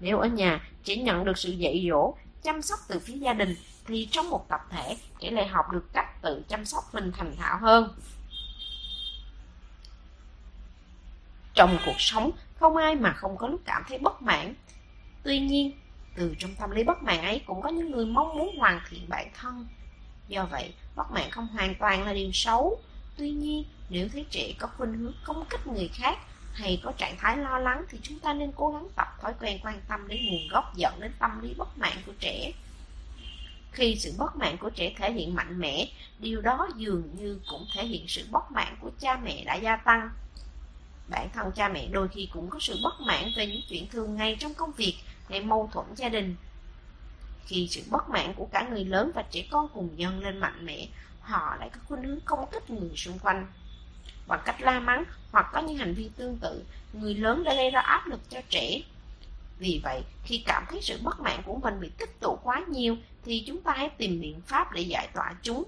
Nếu 0.00 0.18
ở 0.18 0.28
nhà 0.28 0.70
trẻ 0.84 0.96
nhận 0.96 1.24
được 1.24 1.38
sự 1.38 1.50
dạy 1.50 1.86
dỗ, 1.90 2.14
chăm 2.42 2.62
sóc 2.62 2.78
từ 2.88 2.98
phía 2.98 3.14
gia 3.14 3.32
đình 3.32 3.56
thì 3.86 4.08
trong 4.10 4.30
một 4.30 4.46
tập 4.48 4.60
thể 4.70 4.96
trẻ 5.20 5.30
lại 5.30 5.46
học 5.46 5.72
được 5.72 5.92
cách 5.92 6.22
tự 6.22 6.42
chăm 6.48 6.64
sóc 6.64 6.84
mình 6.92 7.12
thành 7.16 7.36
thạo 7.36 7.58
hơn. 7.58 7.94
Trong 11.54 11.78
cuộc 11.86 12.00
sống, 12.00 12.30
không 12.60 12.76
ai 12.76 12.94
mà 12.94 13.12
không 13.12 13.36
có 13.36 13.48
lúc 13.48 13.60
cảm 13.64 13.82
thấy 13.88 13.98
bất 13.98 14.22
mãn. 14.22 14.54
Tuy 15.22 15.40
nhiên, 15.40 15.72
từ 16.16 16.34
trong 16.38 16.54
tâm 16.54 16.70
lý 16.70 16.84
bất 16.84 17.02
mãn 17.02 17.22
ấy 17.24 17.42
cũng 17.46 17.62
có 17.62 17.68
những 17.68 17.90
người 17.90 18.06
mong 18.06 18.38
muốn 18.38 18.58
hoàn 18.58 18.80
thiện 18.90 19.08
bản 19.08 19.28
thân. 19.34 19.66
Do 20.28 20.44
vậy, 20.50 20.74
bất 20.96 21.10
mãn 21.10 21.30
không 21.30 21.46
hoàn 21.46 21.74
toàn 21.74 22.04
là 22.04 22.12
điều 22.12 22.32
xấu. 22.32 22.78
Tuy 23.16 23.30
nhiên, 23.30 23.64
nếu 23.88 24.08
thấy 24.12 24.26
trẻ 24.30 24.52
có 24.58 24.66
khuynh 24.66 24.94
hướng 24.94 25.12
công 25.24 25.44
kích 25.50 25.66
người 25.66 25.88
khác 25.88 26.18
hay 26.52 26.80
có 26.84 26.92
trạng 26.92 27.16
thái 27.18 27.36
lo 27.36 27.58
lắng 27.58 27.84
thì 27.88 27.98
chúng 28.02 28.18
ta 28.18 28.32
nên 28.32 28.52
cố 28.56 28.70
gắng 28.70 28.88
tập 28.96 29.08
thói 29.20 29.32
quen 29.40 29.58
quan 29.62 29.80
tâm 29.88 30.08
đến 30.08 30.26
nguồn 30.26 30.48
gốc 30.48 30.76
dẫn 30.76 31.00
đến 31.00 31.12
tâm 31.18 31.40
lý 31.42 31.54
bất 31.54 31.78
mãn 31.78 31.96
của 32.06 32.12
trẻ. 32.20 32.52
Khi 33.72 33.96
sự 33.96 34.14
bất 34.18 34.36
mãn 34.36 34.56
của 34.56 34.70
trẻ 34.70 34.94
thể 34.96 35.12
hiện 35.12 35.34
mạnh 35.34 35.58
mẽ, 35.58 35.88
điều 36.18 36.40
đó 36.40 36.68
dường 36.76 37.02
như 37.18 37.40
cũng 37.50 37.66
thể 37.74 37.86
hiện 37.86 38.04
sự 38.08 38.26
bất 38.30 38.52
mãn 38.52 38.76
của 38.80 38.90
cha 39.00 39.16
mẹ 39.24 39.44
đã 39.44 39.54
gia 39.54 39.76
tăng. 39.76 40.10
Bản 41.10 41.28
thân 41.32 41.52
cha 41.52 41.68
mẹ 41.68 41.88
đôi 41.90 42.08
khi 42.08 42.28
cũng 42.32 42.50
có 42.50 42.58
sự 42.60 42.80
bất 42.82 43.00
mãn 43.00 43.32
về 43.36 43.46
những 43.46 43.62
chuyện 43.68 43.88
thường 43.88 44.16
ngày 44.16 44.36
trong 44.40 44.54
công 44.54 44.72
việc 44.72 44.94
hay 45.28 45.40
mâu 45.40 45.70
thuẫn 45.72 45.86
gia 45.96 46.08
đình. 46.08 46.36
Khi 47.46 47.68
sự 47.70 47.82
bất 47.90 48.08
mãn 48.08 48.34
của 48.34 48.48
cả 48.52 48.68
người 48.70 48.84
lớn 48.84 49.10
và 49.14 49.24
trẻ 49.30 49.46
con 49.50 49.68
cùng 49.74 49.88
nhân 49.96 50.20
lên 50.20 50.38
mạnh 50.38 50.66
mẽ, 50.66 50.88
họ 51.20 51.56
lại 51.60 51.70
có 51.72 51.78
khuynh 51.88 52.02
hướng 52.02 52.20
công 52.20 52.44
kích 52.52 52.70
người 52.70 52.96
xung 52.96 53.18
quanh. 53.18 53.46
Bằng 54.26 54.40
cách 54.44 54.60
la 54.60 54.80
mắng 54.80 55.04
hoặc 55.32 55.46
có 55.52 55.60
những 55.60 55.76
hành 55.76 55.94
vi 55.94 56.10
tương 56.16 56.38
tự, 56.38 56.64
người 56.92 57.14
lớn 57.14 57.44
đã 57.44 57.54
gây 57.54 57.70
ra 57.70 57.80
áp 57.80 58.06
lực 58.06 58.20
cho 58.30 58.40
trẻ. 58.48 58.80
Vì 59.58 59.80
vậy, 59.84 60.02
khi 60.24 60.42
cảm 60.46 60.64
thấy 60.68 60.80
sự 60.82 60.98
bất 61.02 61.20
mãn 61.20 61.42
của 61.42 61.56
mình 61.62 61.80
bị 61.80 61.90
tích 61.98 62.20
tụ 62.20 62.38
quá 62.42 62.64
nhiều, 62.68 62.96
thì 63.24 63.44
chúng 63.46 63.62
ta 63.62 63.72
hãy 63.76 63.88
tìm 63.88 64.20
biện 64.20 64.40
pháp 64.46 64.72
để 64.72 64.80
giải 64.80 65.08
tỏa 65.14 65.34
chúng. 65.42 65.64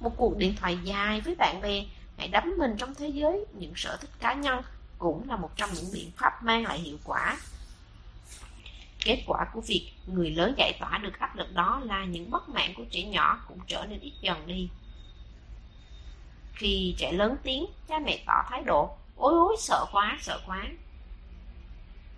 Một 0.00 0.12
cuộc 0.16 0.36
điện 0.36 0.54
thoại 0.60 0.78
dài 0.84 1.20
với 1.20 1.34
bạn 1.34 1.60
bè 1.62 1.84
hãy 2.18 2.28
đắm 2.28 2.54
mình 2.58 2.76
trong 2.78 2.94
thế 2.94 3.08
giới, 3.08 3.44
những 3.52 3.72
sở 3.76 3.96
thích 3.96 4.10
cá 4.20 4.34
nhân 4.34 4.62
cũng 4.98 5.28
là 5.28 5.36
một 5.36 5.50
trong 5.56 5.70
những 5.74 5.92
biện 5.92 6.10
pháp 6.16 6.42
mang 6.42 6.64
lại 6.64 6.78
hiệu 6.78 6.96
quả. 7.04 7.38
Kết 9.04 9.22
quả 9.26 9.46
của 9.52 9.60
việc 9.60 9.92
người 10.06 10.30
lớn 10.30 10.54
giải 10.58 10.72
tỏa 10.80 10.98
được 10.98 11.18
áp 11.18 11.36
lực 11.36 11.52
đó 11.54 11.82
là 11.84 12.04
những 12.04 12.30
bất 12.30 12.48
mãn 12.48 12.74
của 12.74 12.84
trẻ 12.90 13.02
nhỏ 13.02 13.44
cũng 13.48 13.58
trở 13.66 13.86
nên 13.86 14.00
ít 14.00 14.12
dần 14.20 14.46
đi. 14.46 14.68
Khi 16.52 16.94
trẻ 16.98 17.12
lớn 17.12 17.36
tiếng, 17.42 17.66
cha 17.88 17.98
mẹ 17.98 18.22
tỏ 18.26 18.42
thái 18.50 18.62
độ 18.62 18.96
ối 19.16 19.32
ối 19.32 19.56
sợ 19.58 19.84
quá 19.92 20.18
sợ 20.20 20.40
quá. 20.46 20.66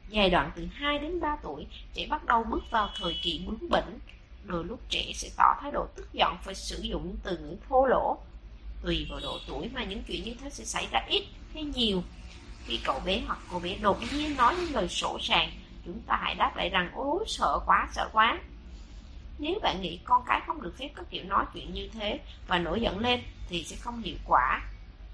Giai 0.09 0.31
đoạn 0.31 0.51
từ 0.57 0.67
2 0.73 0.99
đến 0.99 1.21
3 1.21 1.37
tuổi, 1.43 1.67
trẻ 1.95 2.07
bắt 2.11 2.25
đầu 2.25 2.45
bước 2.45 2.71
vào 2.71 2.91
thời 3.01 3.19
kỳ 3.23 3.45
bướng 3.47 3.71
bỉnh, 3.71 3.99
đôi 4.45 4.65
lúc 4.65 4.81
trẻ 4.89 5.13
sẽ 5.15 5.29
tỏ 5.37 5.55
thái 5.61 5.71
độ 5.71 5.87
tức 5.97 6.13
giận 6.13 6.37
phải 6.43 6.55
sử 6.55 6.81
dụng 6.83 7.17
từ 7.23 7.39
ngữ 7.39 7.57
thô 7.69 7.87
lỗ. 7.87 8.19
Tùy 8.83 9.07
vào 9.11 9.21
độ 9.23 9.39
tuổi 9.49 9.71
mà 9.75 9.85
những 9.85 10.03
chuyện 10.03 10.25
như 10.25 10.35
thế 10.41 10.51
sẽ 10.51 10.65
xảy 10.65 10.89
ra 10.91 11.01
ít 11.09 11.25
hay 11.55 11.65
nhiều. 11.65 12.03
Khi 12.67 12.81
cậu 12.85 13.01
bé 13.01 13.23
hoặc 13.27 13.39
cô 13.53 13.59
bé 13.59 13.77
đột 13.81 13.99
nhiên 14.13 14.37
nói 14.37 14.55
những 14.57 14.75
lời 14.75 14.89
sổ 14.89 15.19
sàng, 15.21 15.51
chúng 15.85 16.01
ta 16.07 16.19
hãy 16.23 16.35
đáp 16.35 16.57
lại 16.57 16.69
rằng 16.69 16.91
ôi 16.95 17.25
sợ 17.27 17.59
quá, 17.67 17.89
sợ 17.93 18.09
quá. 18.13 18.39
Nếu 19.39 19.59
bạn 19.63 19.83
nghĩ 19.83 19.99
con 20.05 20.23
cái 20.27 20.41
không 20.47 20.63
được 20.63 20.75
phép 20.79 20.89
có 20.95 21.03
kiểu 21.11 21.25
nói 21.25 21.45
chuyện 21.55 21.75
như 21.75 21.89
thế 21.93 22.21
và 22.47 22.59
nổi 22.59 22.81
giận 22.81 22.99
lên 22.99 23.21
thì 23.49 23.65
sẽ 23.65 23.77
không 23.77 24.03
hiệu 24.03 24.17
quả. 24.27 24.63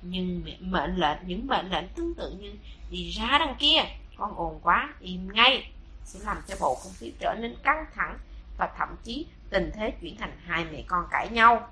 Nhưng 0.02 0.42
mệnh 0.60 0.96
lệnh, 0.96 1.18
những 1.26 1.46
mệnh 1.46 1.70
lệnh 1.70 1.88
tương 1.88 2.14
tự 2.14 2.30
như 2.40 2.54
đi 2.90 3.10
ra 3.10 3.38
đằng 3.38 3.56
kia, 3.58 3.84
con 4.16 4.36
ồn 4.36 4.60
quá, 4.62 4.94
im 5.00 5.32
ngay, 5.32 5.70
sẽ 6.04 6.20
làm 6.24 6.36
cho 6.48 6.54
bầu 6.60 6.74
không 6.74 6.92
khí 6.98 7.12
trở 7.20 7.34
nên 7.40 7.56
căng 7.62 7.84
thẳng 7.94 8.18
và 8.58 8.68
thậm 8.78 8.88
chí 9.04 9.26
tình 9.50 9.70
thế 9.74 9.90
chuyển 10.00 10.16
thành 10.16 10.38
hai 10.44 10.64
mẹ 10.64 10.82
con 10.86 11.04
cãi 11.10 11.28
nhau. 11.28 11.68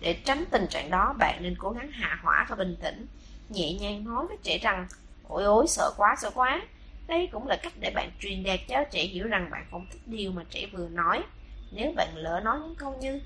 Để 0.00 0.12
tránh 0.24 0.44
tình 0.50 0.66
trạng 0.70 0.90
đó, 0.90 1.14
bạn 1.18 1.42
nên 1.42 1.56
cố 1.58 1.70
gắng 1.70 1.90
hạ 1.90 2.18
hỏa 2.22 2.46
và 2.48 2.56
bình 2.56 2.76
tĩnh, 2.82 3.06
nhẹ 3.48 3.72
nhàng 3.72 4.04
nói 4.04 4.26
với 4.26 4.36
trẻ 4.42 4.58
rằng 4.58 4.86
Ôi 5.28 5.44
ôi, 5.44 5.66
sợ 5.68 5.92
quá, 5.96 6.16
sợ 6.18 6.30
quá. 6.34 6.62
Đây 7.06 7.28
cũng 7.32 7.46
là 7.46 7.56
cách 7.56 7.72
để 7.80 7.90
bạn 7.90 8.10
truyền 8.20 8.42
đạt 8.42 8.60
cho 8.68 8.84
trẻ 8.90 9.02
hiểu 9.02 9.26
rằng 9.26 9.50
bạn 9.50 9.66
không 9.70 9.86
thích 9.92 10.00
điều 10.06 10.32
mà 10.32 10.44
trẻ 10.50 10.66
vừa 10.72 10.88
nói. 10.88 11.22
Nếu 11.70 11.92
bạn 11.96 12.16
lỡ 12.16 12.40
nói 12.44 12.58
những 12.60 12.74
câu 12.74 12.96
như 13.00 13.20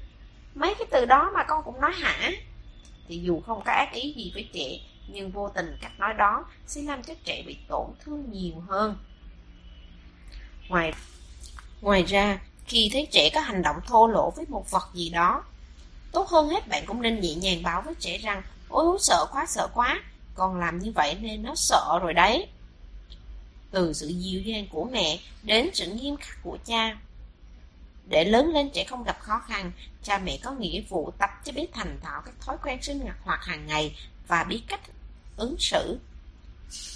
Mấy 0.55 0.75
cái 0.79 0.87
từ 0.91 1.05
đó 1.05 1.31
mà 1.35 1.45
con 1.45 1.65
cũng 1.65 1.81
nói 1.81 1.93
hả? 1.93 2.31
Thì 3.09 3.19
dù 3.19 3.41
không 3.41 3.63
có 3.65 3.73
ác 3.73 3.93
ý 3.93 4.13
gì 4.17 4.31
với 4.35 4.49
trẻ, 4.53 4.79
nhưng 5.09 5.31
vô 5.31 5.49
tình 5.49 5.77
cách 5.81 5.93
nói 5.99 6.15
đó 6.15 6.45
sẽ 6.67 6.83
làm 6.83 7.03
cho 7.03 7.15
trẻ 7.25 7.43
bị 7.47 7.57
tổn 7.69 7.87
thương 8.01 8.31
nhiều 8.33 8.55
hơn. 8.69 8.97
Ngoài, 10.69 10.93
ngoài 11.81 12.03
ra, 12.03 12.39
khi 12.67 12.91
thấy 12.93 13.09
trẻ 13.11 13.31
có 13.35 13.41
hành 13.41 13.63
động 13.63 13.77
thô 13.87 14.07
lỗ 14.07 14.31
với 14.31 14.45
một 14.49 14.71
vật 14.71 14.91
gì 14.95 15.11
đó, 15.11 15.45
Tốt 16.13 16.29
hơn 16.29 16.49
hết 16.49 16.69
bạn 16.69 16.85
cũng 16.87 17.03
nên 17.03 17.21
nhẹ 17.21 17.35
nhàng 17.35 17.63
báo 17.63 17.83
với 17.83 17.95
trẻ 18.01 18.19
rằng, 18.19 18.43
Ôi 18.69 18.99
sợ 19.01 19.27
quá 19.33 19.47
sợ 19.49 19.69
quá 19.75 20.03
Con 20.35 20.61
làm 20.61 20.79
như 20.79 20.93
vậy 20.95 21.17
nên 21.21 21.43
nó 21.43 21.55
sợ 21.55 21.99
rồi 22.03 22.15
đấy. 22.15 22.47
Từ 23.71 23.93
sự 23.93 24.09
dịu 24.09 24.41
dàng 24.41 24.67
của 24.71 24.85
mẹ 24.85 25.19
Đến 25.43 25.71
sự 25.75 25.87
nghiêm 25.87 26.17
khắc 26.17 26.43
của 26.43 26.59
cha. 26.65 26.99
Để 28.09 28.25
lớn 28.25 28.51
lên 28.55 28.71
trẻ 28.71 28.85
không 28.85 29.05
gặp 29.05 29.21
khó 29.21 29.39
khăn, 29.49 29.73
Cha 30.03 30.19
mẹ 30.19 30.39
có 30.43 30.51
nghĩa 30.53 30.83
vụ 30.89 31.13
tập 31.19 31.31
cho 31.45 31.53
bé 31.53 31.67
thành 31.73 31.99
thạo 32.03 32.23
các 32.25 32.35
thói 32.41 32.57
quen 32.63 32.83
sinh 32.83 33.01
hoạt 33.25 33.45
hàng 33.45 33.67
ngày 33.67 33.97
Và 34.29 34.45
biết 34.45 34.63
cách 34.69 34.81
ứng 35.37 35.57
xử. 35.59 35.99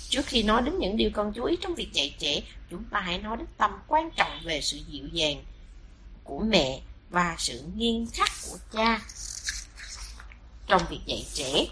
Trước 0.08 0.26
khi 0.26 0.42
nói 0.42 0.62
đến 0.62 0.78
những 0.78 0.96
điều 0.96 1.10
cần 1.14 1.32
chú 1.34 1.44
ý 1.44 1.56
trong 1.60 1.74
việc 1.74 1.92
dạy 1.92 2.14
trẻ, 2.18 2.40
Chúng 2.70 2.84
ta 2.84 3.00
hãy 3.00 3.18
nói 3.18 3.36
đến 3.36 3.46
tầm 3.56 3.70
quan 3.88 4.10
trọng 4.16 4.40
về 4.44 4.60
sự 4.60 4.78
dịu 4.88 5.06
dàng 5.12 5.44
của 6.24 6.38
mẹ 6.38 6.80
và 7.14 7.34
sự 7.38 7.62
nghiêm 7.76 8.06
khắc 8.12 8.28
của 8.50 8.58
cha 8.72 9.00
trong 10.66 10.82
việc 10.90 11.00
dạy 11.06 11.26
trẻ. 11.34 11.66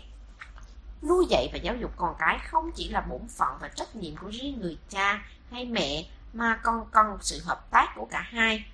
Nuôi 1.08 1.26
dạy 1.30 1.48
và 1.52 1.58
giáo 1.58 1.76
dục 1.76 1.92
con 1.96 2.14
cái 2.18 2.38
không 2.48 2.70
chỉ 2.74 2.88
là 2.88 3.00
bổn 3.00 3.20
phận 3.38 3.58
và 3.60 3.68
trách 3.68 3.96
nhiệm 3.96 4.16
của 4.16 4.28
riêng 4.28 4.60
người 4.60 4.78
cha 4.88 5.24
hay 5.50 5.64
mẹ 5.64 6.06
mà 6.32 6.60
còn 6.62 6.86
cần 6.90 7.06
sự 7.20 7.40
hợp 7.44 7.70
tác 7.70 7.92
của 7.96 8.08
cả 8.10 8.20
hai. 8.20 8.64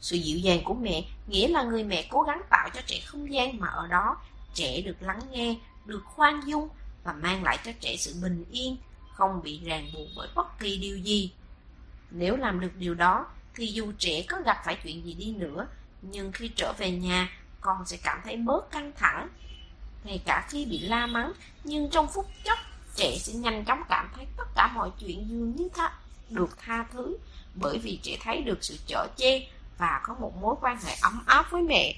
Sự 0.00 0.16
dịu 0.16 0.38
dàng 0.38 0.60
của 0.64 0.74
mẹ 0.74 1.04
nghĩa 1.26 1.48
là 1.48 1.62
người 1.62 1.84
mẹ 1.84 2.08
cố 2.10 2.22
gắng 2.22 2.42
tạo 2.50 2.68
cho 2.74 2.80
trẻ 2.86 3.00
không 3.06 3.32
gian 3.32 3.60
mà 3.60 3.68
ở 3.68 3.86
đó 3.86 4.16
trẻ 4.54 4.80
được 4.80 4.96
lắng 5.00 5.20
nghe, 5.30 5.56
được 5.84 6.02
khoan 6.04 6.40
dung 6.46 6.68
và 7.04 7.12
mang 7.12 7.42
lại 7.42 7.58
cho 7.64 7.72
trẻ 7.80 7.96
sự 7.96 8.14
bình 8.22 8.44
yên, 8.50 8.76
không 9.12 9.42
bị 9.42 9.60
ràng 9.64 9.90
buộc 9.94 10.08
bởi 10.16 10.28
bất 10.34 10.58
kỳ 10.58 10.78
điều 10.78 10.96
gì. 10.96 11.32
Nếu 12.10 12.36
làm 12.36 12.60
được 12.60 12.76
điều 12.76 12.94
đó, 12.94 13.26
thì 13.56 13.66
dù 13.66 13.92
trẻ 13.98 14.22
có 14.28 14.36
gặp 14.44 14.62
phải 14.64 14.78
chuyện 14.84 15.04
gì 15.04 15.14
đi 15.14 15.32
nữa, 15.32 15.66
nhưng 16.02 16.32
khi 16.32 16.48
trở 16.48 16.72
về 16.78 16.90
nhà, 16.90 17.30
con 17.60 17.86
sẽ 17.86 17.96
cảm 18.02 18.20
thấy 18.24 18.36
bớt 18.36 18.70
căng 18.70 18.92
thẳng. 18.96 19.28
Ngay 20.04 20.20
cả 20.24 20.46
khi 20.50 20.64
bị 20.64 20.78
la 20.78 21.06
mắng, 21.06 21.32
nhưng 21.64 21.90
trong 21.90 22.08
phút 22.14 22.26
chốc, 22.44 22.58
trẻ 22.96 23.18
sẽ 23.18 23.32
nhanh 23.32 23.64
chóng 23.64 23.82
cảm 23.88 24.10
thấy 24.14 24.26
tất 24.36 24.44
cả 24.54 24.72
mọi 24.74 24.90
chuyện 25.00 25.26
dường 25.28 25.56
như 25.56 25.68
tha, 25.74 25.92
được 26.30 26.58
tha 26.58 26.84
thứ, 26.92 27.16
bởi 27.54 27.78
vì 27.78 27.98
trẻ 28.02 28.16
thấy 28.20 28.40
được 28.40 28.64
sự 28.64 28.78
chở 28.86 29.06
che 29.16 29.48
và 29.78 30.00
có 30.04 30.14
một 30.20 30.32
mối 30.40 30.54
quan 30.60 30.78
hệ 30.84 30.94
ấm 31.02 31.22
áp 31.26 31.50
với 31.50 31.62
mẹ. 31.62 31.94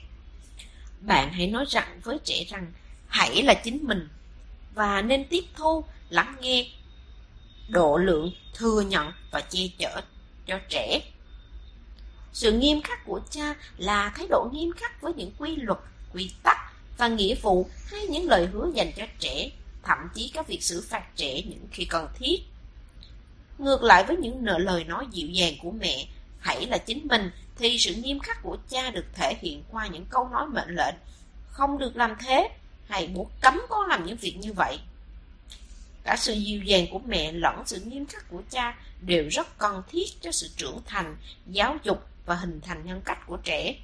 Bạn 1.00 1.32
hãy 1.32 1.46
nói 1.46 1.64
rằng 1.68 2.00
với 2.04 2.18
trẻ 2.24 2.44
rằng, 2.48 2.72
hãy 3.08 3.42
là 3.42 3.54
chính 3.54 3.78
mình, 3.82 4.08
và 4.74 5.02
nên 5.02 5.26
tiếp 5.30 5.44
thu, 5.54 5.84
lắng 6.08 6.36
nghe, 6.40 6.66
độ 7.68 7.96
lượng, 7.96 8.32
thừa 8.54 8.80
nhận 8.80 9.12
và 9.30 9.40
che 9.40 9.60
chở 9.78 10.00
cho 10.46 10.58
trẻ. 10.68 11.00
Sự 12.38 12.52
nghiêm 12.52 12.82
khắc 12.82 13.04
của 13.04 13.20
cha 13.30 13.54
là 13.78 14.12
thái 14.16 14.26
độ 14.30 14.48
nghiêm 14.52 14.72
khắc 14.72 15.00
với 15.00 15.12
những 15.16 15.30
quy 15.38 15.56
luật, 15.56 15.78
quy 16.14 16.30
tắc 16.42 16.56
và 16.98 17.08
nghĩa 17.08 17.34
vụ 17.34 17.66
hay 17.86 18.06
những 18.06 18.28
lời 18.28 18.46
hứa 18.46 18.70
dành 18.74 18.92
cho 18.96 19.06
trẻ, 19.18 19.50
thậm 19.82 19.98
chí 20.14 20.30
các 20.34 20.46
việc 20.46 20.62
xử 20.62 20.84
phạt 20.88 21.16
trẻ 21.16 21.42
những 21.42 21.66
khi 21.72 21.84
cần 21.84 22.08
thiết. 22.14 22.36
Ngược 23.58 23.82
lại 23.82 24.04
với 24.04 24.16
những 24.16 24.44
nợ 24.44 24.58
lời 24.58 24.84
nói 24.84 25.06
dịu 25.12 25.28
dàng 25.28 25.54
của 25.62 25.70
mẹ, 25.70 26.06
hãy 26.38 26.66
là 26.66 26.78
chính 26.78 27.08
mình, 27.08 27.30
thì 27.56 27.78
sự 27.78 27.94
nghiêm 27.94 28.20
khắc 28.20 28.42
của 28.42 28.56
cha 28.68 28.90
được 28.90 29.06
thể 29.14 29.34
hiện 29.40 29.62
qua 29.70 29.86
những 29.86 30.06
câu 30.10 30.28
nói 30.28 30.46
mệnh 30.46 30.74
lệnh. 30.74 30.94
Không 31.50 31.78
được 31.78 31.96
làm 31.96 32.16
thế, 32.20 32.48
hay 32.88 33.06
buộc 33.06 33.30
cấm 33.40 33.60
con 33.68 33.88
làm 33.88 34.06
những 34.06 34.16
việc 34.16 34.36
như 34.40 34.52
vậy. 34.52 34.78
Cả 36.04 36.16
sự 36.18 36.32
dịu 36.32 36.62
dàng 36.62 36.86
của 36.92 37.00
mẹ 37.06 37.32
lẫn 37.32 37.62
sự 37.66 37.80
nghiêm 37.80 38.06
khắc 38.06 38.30
của 38.30 38.42
cha 38.50 38.78
đều 39.00 39.28
rất 39.28 39.58
cần 39.58 39.82
thiết 39.90 40.06
cho 40.20 40.32
sự 40.32 40.48
trưởng 40.56 40.80
thành, 40.86 41.16
giáo 41.46 41.76
dục 41.84 42.04
và 42.28 42.34
hình 42.34 42.60
thành 42.60 42.86
nhân 42.86 43.00
cách 43.04 43.26
của 43.26 43.36
trẻ. 43.36 43.74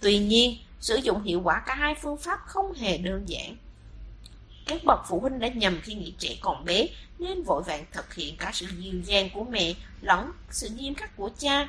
Tuy 0.00 0.18
nhiên, 0.18 0.58
sử 0.80 0.96
dụng 0.96 1.22
hiệu 1.22 1.40
quả 1.44 1.62
cả 1.66 1.74
hai 1.74 1.94
phương 1.94 2.16
pháp 2.16 2.38
không 2.46 2.74
hề 2.74 2.98
đơn 2.98 3.28
giản. 3.28 3.56
Các 4.66 4.84
bậc 4.84 5.00
phụ 5.08 5.20
huynh 5.20 5.38
đã 5.38 5.48
nhầm 5.48 5.80
khi 5.82 5.94
nghĩ 5.94 6.14
trẻ 6.18 6.36
còn 6.40 6.64
bé 6.64 6.86
nên 7.18 7.42
vội 7.42 7.62
vàng 7.62 7.84
thực 7.92 8.14
hiện 8.14 8.36
cả 8.36 8.50
sự 8.54 8.66
dịu 8.78 9.00
dàng 9.04 9.30
của 9.34 9.44
mẹ 9.44 9.74
lẫn 10.00 10.32
sự 10.50 10.68
nghiêm 10.68 10.94
khắc 10.94 11.16
của 11.16 11.30
cha. 11.38 11.68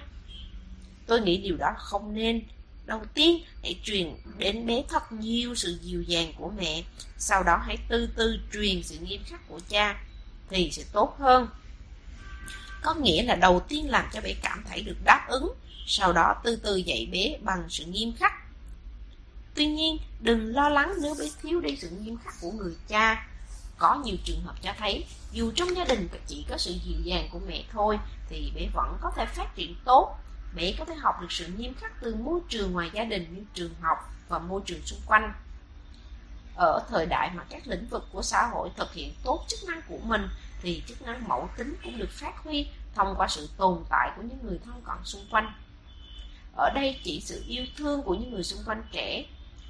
Tôi 1.07 1.21
nghĩ 1.21 1.38
điều 1.38 1.57
đó 1.57 1.73
không 1.77 2.13
nên. 2.13 2.41
Đầu 2.85 3.01
tiên, 3.13 3.43
hãy 3.63 3.80
truyền 3.84 4.13
đến 4.38 4.65
bé 4.65 4.84
thật 4.89 5.11
nhiều 5.11 5.55
sự 5.55 5.80
dịu 5.81 6.01
dàng 6.01 6.34
của 6.38 6.51
mẹ, 6.57 6.84
sau 7.17 7.43
đó 7.43 7.61
hãy 7.65 7.77
từ 7.88 8.09
từ 8.15 8.39
truyền 8.53 8.84
sự 8.84 8.97
nghiêm 9.01 9.21
khắc 9.26 9.47
của 9.47 9.59
cha, 9.69 10.03
thì 10.49 10.71
sẽ 10.71 10.84
tốt 10.93 11.15
hơn. 11.19 11.47
Có 12.81 12.93
nghĩa 12.93 13.23
là 13.23 13.35
đầu 13.35 13.60
tiên 13.60 13.89
làm 13.89 14.06
cho 14.14 14.22
bé 14.22 14.34
cảm 14.41 14.64
thấy 14.69 14.81
được 14.81 14.97
đáp 15.03 15.26
ứng, 15.30 15.53
sau 15.88 16.14
đó 16.14 16.35
từ 16.43 16.56
từ 16.56 16.76
dạy 16.76 17.10
bé 17.11 17.38
bằng 17.41 17.64
sự 17.69 17.85
nghiêm 17.85 18.14
khắc. 18.19 18.34
Tuy 19.56 19.65
nhiên, 19.65 19.97
đừng 20.19 20.56
lo 20.56 20.69
lắng 20.69 20.93
nếu 21.01 21.15
bé 21.19 21.26
thiếu 21.41 21.61
đi 21.61 21.77
sự 21.81 21.89
nghiêm 21.89 22.18
khắc 22.23 22.34
của 22.41 22.51
người 22.51 22.73
cha. 22.88 23.27
Có 23.77 23.95
nhiều 23.95 24.15
trường 24.23 24.41
hợp 24.41 24.56
cho 24.61 24.73
thấy, 24.77 25.06
dù 25.31 25.51
trong 25.56 25.76
gia 25.76 25.85
đình 25.85 26.07
chỉ 26.27 26.45
có 26.49 26.57
sự 26.57 26.72
dịu 26.85 26.97
dàng 27.03 27.30
của 27.31 27.39
mẹ 27.47 27.64
thôi, 27.72 27.99
thì 28.30 28.51
bé 28.56 28.68
vẫn 28.73 28.97
có 29.01 29.11
thể 29.15 29.26
phát 29.26 29.56
triển 29.56 29.76
tốt. 29.85 30.18
Bé 30.56 30.73
có 30.80 30.85
thể 30.85 30.95
học 30.95 31.15
được 31.22 31.31
sự 31.31 31.47
nghiêm 31.47 31.73
khắc 31.73 32.01
từ 32.01 32.15
môi 32.15 32.39
trường 32.49 32.72
ngoài 32.72 32.89
gia 32.93 33.03
đình 33.03 33.35
như 33.35 33.41
trường 33.53 33.73
học 33.81 33.97
và 34.30 34.39
môi 34.39 34.61
trường 34.65 34.81
xung 34.85 34.99
quanh. 35.06 35.34
Ở 36.56 36.84
thời 36.89 37.06
đại 37.06 37.31
mà 37.35 37.43
các 37.49 37.68
lĩnh 37.68 37.88
vực 37.88 38.07
của 38.11 38.22
xã 38.22 38.47
hội 38.51 38.69
thực 38.77 38.93
hiện 38.93 39.14
tốt 39.23 39.45
chức 39.47 39.60
năng 39.68 39.81
của 39.88 39.97
mình, 40.03 40.27
thì 40.61 40.84
chức 40.88 41.02
năng 41.02 41.27
mẫu 41.27 41.49
tính 41.57 41.76
cũng 41.84 41.98
được 41.98 42.10
phát 42.11 42.44
huy 42.44 42.68
thông 42.95 43.15
qua 43.18 43.27
sự 43.27 43.49
tồn 43.57 43.84
tại 43.90 44.11
của 44.15 44.22
những 44.22 44.40
người 44.44 44.60
thân 44.65 44.81
cận 44.86 44.98
xung 45.03 45.26
quanh. 45.31 45.53
Ở 46.56 46.69
đây 46.76 46.99
chỉ 47.03 47.22
sự 47.22 47.44
yêu 47.48 47.65
thương 47.77 48.02
của 48.03 48.15
những 48.15 48.31
người 48.31 48.44
xung 48.44 48.60
quanh 48.65 48.84
trẻ. 48.91 49.26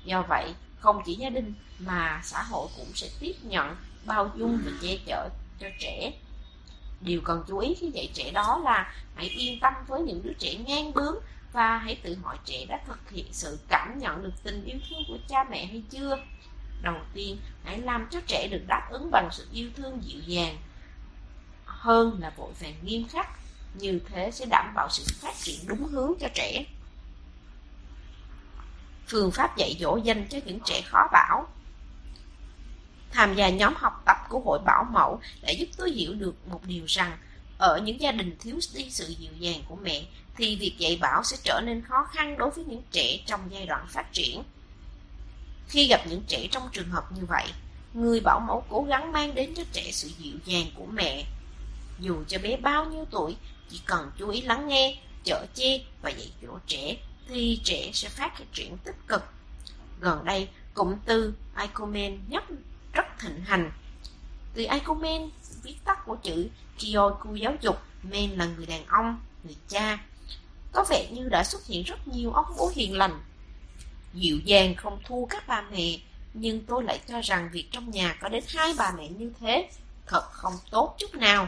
Do 0.06 0.22
vậy, 0.30 0.54
không 0.80 1.02
chỉ 1.06 1.16
gia 1.16 1.30
đình 1.30 1.54
mà 1.80 2.22
xã 2.24 2.44
hội 2.44 2.68
cũng 2.78 2.92
sẽ 2.94 3.08
tiếp 3.20 3.34
nhận, 3.44 3.76
bao 4.06 4.32
dung 4.36 4.62
và 4.66 4.72
che 4.82 4.98
chở 5.06 5.30
cho 5.60 5.68
trẻ. 5.80 6.12
Điều 7.02 7.22
cần 7.22 7.44
chú 7.48 7.58
ý 7.58 7.74
khi 7.80 7.92
dạy 7.94 8.10
trẻ 8.14 8.32
đó 8.32 8.62
là 8.64 8.94
hãy 9.16 9.28
yên 9.28 9.60
tâm 9.60 9.74
với 9.88 10.02
những 10.02 10.24
đứa 10.24 10.34
trẻ 10.40 10.56
ngang 10.56 10.94
bướng 10.94 11.16
và 11.54 11.78
hãy 11.78 12.00
tự 12.04 12.16
hỏi 12.24 12.38
trẻ 12.46 12.66
đã 12.66 12.80
thực 12.88 13.10
hiện 13.10 13.26
sự 13.32 13.60
cảm 13.68 14.00
nhận 14.00 14.24
được 14.24 14.34
tình 14.44 14.66
yêu 14.66 14.80
thương 14.90 15.04
của 15.08 15.18
cha 15.28 15.44
mẹ 15.52 15.66
hay 15.66 15.84
chưa. 15.90 16.18
Đầu 16.82 16.96
tiên, 17.14 17.38
hãy 17.64 17.82
làm 17.82 18.08
cho 18.12 18.20
trẻ 18.28 18.48
được 18.52 18.62
đáp 18.68 18.88
ứng 18.92 19.12
bằng 19.12 19.30
sự 19.32 19.48
yêu 19.52 19.70
thương 19.76 20.04
dịu 20.04 20.22
dàng, 20.26 20.58
hơn 21.80 22.18
là 22.22 22.34
vội 22.38 22.52
vàng 22.60 22.74
nghiêm 22.84 23.08
khắc. 23.08 23.28
Như 23.74 24.00
thế 24.10 24.32
sẽ 24.32 24.46
đảm 24.46 24.74
bảo 24.76 24.88
sự 24.92 25.04
phát 25.22 25.34
triển 25.44 25.60
đúng 25.68 25.88
hướng 25.88 26.14
cho 26.20 26.28
trẻ. 26.36 26.66
Phương 29.08 29.32
pháp 29.32 29.58
dạy 29.58 29.78
dỗ 29.80 29.98
dành 29.98 30.28
cho 30.30 30.38
những 30.46 30.60
trẻ 30.66 30.82
khó 30.86 31.08
bảo. 31.12 31.48
Tham 33.12 33.36
gia 33.36 33.50
nhóm 33.50 33.74
học 33.78 34.04
tập 34.06 34.18
của 34.30 34.40
hội 34.40 34.60
bảo 34.66 34.84
mẫu 34.84 35.20
đã 35.42 35.52
giúp 35.52 35.66
tôi 35.78 35.92
hiểu 35.92 36.14
được 36.14 36.48
một 36.48 36.62
điều 36.66 36.86
rằng, 36.88 37.18
ở 37.58 37.78
những 37.78 38.02
gia 38.02 38.12
đình 38.12 38.38
thiếu 38.40 38.60
đi 38.76 38.90
sự 38.90 39.16
dịu 39.20 39.32
dàng 39.40 39.62
của 39.70 39.76
mẹ, 39.76 40.06
thì 40.38 40.56
việc 40.56 40.76
dạy 40.78 40.98
bảo 41.02 41.24
sẽ 41.24 41.38
trở 41.44 41.62
nên 41.66 41.82
khó 41.82 42.08
khăn 42.12 42.38
đối 42.38 42.50
với 42.50 42.66
những 42.66 42.82
trẻ 42.92 43.18
trong 43.26 43.42
giai 43.50 43.66
đoạn 43.66 43.86
phát 43.90 44.14
triển. 44.14 44.44
Khi 45.68 45.88
gặp 45.88 46.02
những 46.08 46.24
trẻ 46.28 46.48
trong 46.52 46.70
trường 46.72 46.90
hợp 46.90 47.12
như 47.12 47.26
vậy, 47.26 47.48
người 47.94 48.20
bảo 48.20 48.40
mẫu 48.40 48.64
cố 48.70 48.84
gắng 48.84 49.12
mang 49.12 49.36
đến 49.36 49.54
cho 49.56 49.64
trẻ 49.74 49.92
sự 49.92 50.08
dịu 50.18 50.38
dàng 50.46 50.66
của 50.76 50.86
mẹ 50.86 51.26
dù 52.00 52.24
cho 52.28 52.38
bé 52.44 52.58
bao 52.58 52.86
nhiêu 52.86 53.06
tuổi, 53.12 53.36
chỉ 53.70 53.82
cần 53.86 54.12
chú 54.18 54.30
ý 54.30 54.42
lắng 54.42 54.68
nghe, 54.68 55.00
chở 55.24 55.46
che 55.54 55.80
và 56.02 56.10
dạy 56.10 56.32
dỗ 56.42 56.58
trẻ, 56.68 56.96
thì 57.28 57.60
trẻ 57.64 57.92
sẽ 57.94 58.10
phát 58.10 58.32
triển 58.54 58.78
tích 58.78 58.96
cực. 59.08 59.24
Gần 60.00 60.26
đây, 60.26 60.48
cụm 60.74 60.96
từ 61.06 61.34
Icomen 61.62 62.20
nhất 62.28 62.44
rất 62.94 63.06
thịnh 63.20 63.42
hành. 63.42 63.72
Từ 64.54 64.66
Icomen, 64.72 65.30
viết 65.64 65.76
tắt 65.86 66.06
của 66.06 66.16
chữ 66.16 66.50
Kyoku 66.80 67.36
giáo 67.36 67.56
dục, 67.62 67.78
men 68.04 68.30
là 68.32 68.46
người 68.46 68.66
đàn 68.66 68.86
ông, 68.86 69.20
người 69.44 69.56
cha. 69.68 69.98
Có 70.72 70.86
vẻ 70.90 71.10
như 71.12 71.30
đã 71.30 71.44
xuất 71.44 71.66
hiện 71.66 71.84
rất 71.84 72.08
nhiều 72.08 72.32
ông 72.32 72.56
bố 72.58 72.72
hiền 72.76 72.98
lành. 72.98 73.20
Dịu 74.14 74.40
dàng 74.46 74.76
không 74.76 75.00
thua 75.06 75.26
các 75.26 75.48
bà 75.48 75.62
mẹ, 75.62 76.00
nhưng 76.34 76.66
tôi 76.66 76.84
lại 76.84 77.00
cho 77.08 77.22
rằng 77.22 77.50
việc 77.52 77.68
trong 77.72 77.92
nhà 77.92 78.18
có 78.22 78.30
đến 78.30 78.44
hai 78.48 78.74
bà 78.78 78.94
mẹ 78.98 79.08
như 79.08 79.32
thế 79.40 79.70
thật 80.06 80.24
không 80.32 80.54
tốt 80.72 80.96
chút 81.00 81.16
nào. 81.16 81.48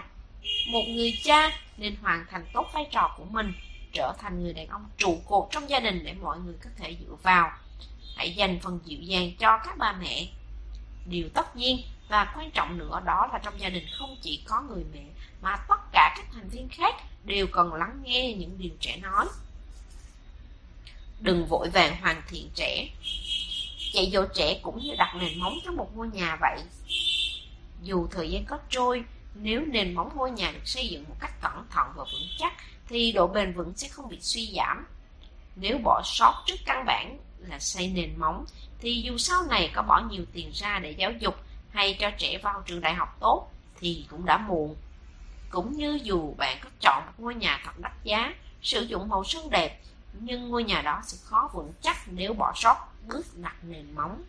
Một 0.68 0.84
người 0.88 1.20
cha 1.24 1.60
nên 1.78 1.96
hoàn 2.02 2.26
thành 2.30 2.46
tốt 2.54 2.70
vai 2.74 2.88
trò 2.92 3.16
của 3.18 3.26
mình, 3.26 3.54
trở 3.94 4.14
thành 4.20 4.44
người 4.44 4.54
đàn 4.54 4.68
ông 4.68 4.90
trụ 4.98 5.22
cột 5.26 5.48
trong 5.52 5.70
gia 5.70 5.80
đình 5.80 6.04
để 6.04 6.14
mọi 6.14 6.40
người 6.40 6.56
có 6.64 6.70
thể 6.78 6.96
dựa 7.02 7.16
vào. 7.24 7.52
Hãy 8.16 8.36
dành 8.36 8.60
phần 8.60 8.80
dịu 8.86 9.00
dàng 9.02 9.32
cho 9.40 9.60
các 9.66 9.78
ba 9.78 9.92
mẹ. 10.02 10.28
Điều 11.06 11.30
tất 11.34 11.56
nhiên 11.56 11.82
và 12.10 12.34
quan 12.36 12.52
trọng 12.52 12.78
nữa 12.78 13.02
đó 13.06 13.30
là 13.34 13.40
trong 13.44 13.60
gia 13.60 13.70
đình 13.70 13.86
không 14.00 14.16
chỉ 14.22 14.44
có 14.46 14.62
người 14.62 14.84
mẹ 14.94 15.04
mà 15.42 15.58
tất 15.70 15.80
cả 15.92 16.14
các 16.18 16.26
thành 16.34 16.50
viên 16.50 16.70
khác 16.70 16.96
đều 17.24 17.48
cần 17.52 17.74
lắng 17.74 18.00
nghe 18.04 18.34
những 18.34 18.58
điều 18.58 18.72
trẻ 18.80 18.98
nói. 18.98 19.26
Đừng 21.20 21.46
vội 21.46 21.70
vàng 21.70 22.02
hoàn 22.02 22.22
thiện 22.30 22.50
trẻ. 22.56 22.90
Dạy 23.94 24.10
dỗ 24.14 24.26
trẻ 24.36 24.60
cũng 24.62 24.80
như 24.80 24.96
đặt 24.98 25.16
nền 25.20 25.40
móng 25.40 25.58
cho 25.66 25.72
một 25.72 25.98
ngôi 25.98 26.08
nhà 26.08 26.38
vậy. 26.42 26.60
Dù 27.84 28.08
thời 28.12 28.32
gian 28.32 28.46
có 28.46 28.58
trôi, 28.70 29.04
nếu 29.34 29.62
nền 29.66 29.94
móng 29.94 30.10
ngôi 30.16 30.32
nhà 30.32 30.52
được 30.52 30.68
xây 30.68 30.88
dựng 30.88 31.06
một 31.10 31.16
cách 31.20 31.42
cẩn 31.42 31.66
thận 31.70 31.88
và 31.96 32.04
vững 32.04 32.30
chắc 32.38 32.54
thì 32.88 33.12
độ 33.12 33.28
bền 33.28 33.54
vững 33.54 33.74
sẽ 33.76 33.88
không 33.88 34.10
bị 34.10 34.18
suy 34.22 34.54
giảm. 34.56 34.86
Nếu 35.56 35.78
bỏ 35.78 36.02
sót 36.06 36.44
trước 36.46 36.56
căn 36.66 36.86
bản 36.86 37.20
là 37.40 37.60
xây 37.60 37.88
nền 37.88 38.20
móng 38.20 38.46
thì 38.80 39.02
dù 39.02 39.18
sau 39.18 39.44
này 39.50 39.72
có 39.76 39.82
bỏ 39.82 40.02
nhiều 40.10 40.26
tiền 40.34 40.52
ra 40.54 40.80
để 40.80 40.92
giáo 40.92 41.12
dục 41.12 41.36
hay 41.70 41.98
cho 42.00 42.12
trẻ 42.18 42.38
vào 42.44 42.64
trường 42.66 42.82
đại 42.82 42.94
học 42.94 43.18
tốt 43.20 43.52
thì 43.80 44.06
cũng 44.10 44.26
đã 44.26 44.38
muộn. 44.38 44.76
Cũng 45.50 45.72
như 45.72 46.00
dù 46.04 46.34
bạn 46.38 46.58
có 46.64 46.70
chọn 46.82 47.04
một 47.06 47.14
ngôi 47.18 47.36
nhà 47.36 47.62
thật 47.66 47.80
đắt 47.80 47.92
giá, 48.04 48.34
sử 48.62 48.82
dụng 48.82 49.10
màu 49.10 49.24
sơn 49.24 49.50
đẹp, 49.50 49.82
nhưng 50.14 50.50
ngôi 50.50 50.64
nhà 50.64 50.82
đó 50.82 51.02
sẽ 51.04 51.18
khó 51.24 51.50
vững 51.54 51.74
chắc 51.82 51.98
nếu 52.06 52.34
bỏ 52.34 52.54
sót 52.56 52.76
bước 53.08 53.26
đặt 53.38 53.56
nền 53.64 53.96
móng. 53.96 54.24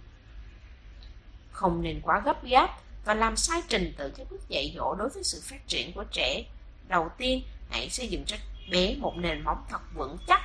Không 1.53 1.83
nên 1.83 2.01
quá 2.01 2.23
gấp 2.24 2.45
gáp 2.45 2.79
và 3.05 3.15
làm 3.15 3.37
sai 3.37 3.62
trình 3.69 3.95
tự 3.99 4.12
các 4.16 4.27
bước 4.31 4.49
dạy 4.49 4.73
dỗ 4.77 4.95
đối 4.95 5.09
với 5.09 5.24
sự 5.24 5.41
phát 5.45 5.69
triển 5.69 5.93
của 5.93 6.05
trẻ. 6.12 6.45
Đầu 6.89 7.09
tiên, 7.19 7.43
hãy 7.70 7.91
xây 7.91 8.09
dựng 8.09 8.24
cho 8.24 8.37
bé 8.70 8.95
một 8.95 9.16
nền 9.16 9.45
móng 9.45 9.65
thật 9.69 9.81
vững 9.95 10.16
chắc, 10.27 10.41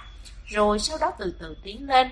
rồi 0.45 0.79
sau 0.79 0.97
đó 1.01 1.11
từ 1.19 1.35
từ 1.39 1.57
tiến 1.63 1.87
lên. 1.89 2.11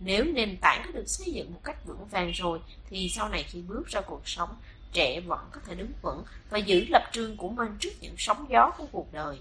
Nếu 0.00 0.24
nền 0.24 0.56
tảng 0.56 0.82
đã 0.84 0.90
được 0.90 1.08
xây 1.08 1.32
dựng 1.32 1.54
một 1.54 1.60
cách 1.64 1.86
vững 1.86 2.08
vàng 2.08 2.30
rồi, 2.32 2.60
thì 2.90 3.08
sau 3.08 3.28
này 3.28 3.42
khi 3.42 3.62
bước 3.62 3.86
ra 3.86 4.00
cuộc 4.00 4.28
sống, 4.28 4.56
trẻ 4.92 5.20
vẫn 5.20 5.48
có 5.52 5.60
thể 5.66 5.74
đứng 5.74 5.92
vững 6.02 6.24
và 6.50 6.58
giữ 6.58 6.84
lập 6.88 7.02
trường 7.12 7.36
của 7.36 7.48
mình 7.48 7.76
trước 7.80 7.92
những 8.00 8.14
sóng 8.18 8.46
gió 8.50 8.70
của 8.78 8.86
cuộc 8.92 9.12
đời. 9.12 9.38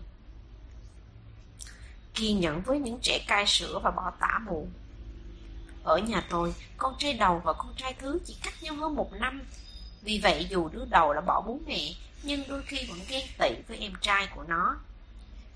Kiên 2.13 2.39
nhẫn 2.39 2.61
với 2.61 2.79
những 2.79 2.99
trẻ 3.01 3.25
cai 3.27 3.45
sữa 3.47 3.79
và 3.83 3.91
bỏ 3.91 4.11
tả 4.19 4.39
muộn. 4.45 4.71
Ở 5.83 5.97
nhà 5.97 6.27
tôi, 6.29 6.53
con 6.77 6.95
trai 6.99 7.13
đầu 7.13 7.41
và 7.43 7.53
con 7.53 7.73
trai 7.77 7.93
thứ 7.93 8.19
chỉ 8.25 8.37
cách 8.43 8.63
nhau 8.63 8.75
hơn 8.75 8.95
một 8.95 9.13
năm 9.13 9.41
vì 10.05 10.19
vậy 10.23 10.47
dù 10.49 10.69
đứa 10.69 10.85
đầu 10.85 11.13
đã 11.13 11.21
bỏ 11.21 11.41
bố 11.41 11.59
mẹ, 11.67 11.79
nhưng 12.23 12.43
đôi 12.47 12.63
khi 12.63 12.85
vẫn 12.89 12.99
ghen 13.07 13.27
tị 13.39 13.49
với 13.67 13.77
em 13.77 13.93
trai 14.01 14.27
của 14.35 14.43
nó. 14.47 14.75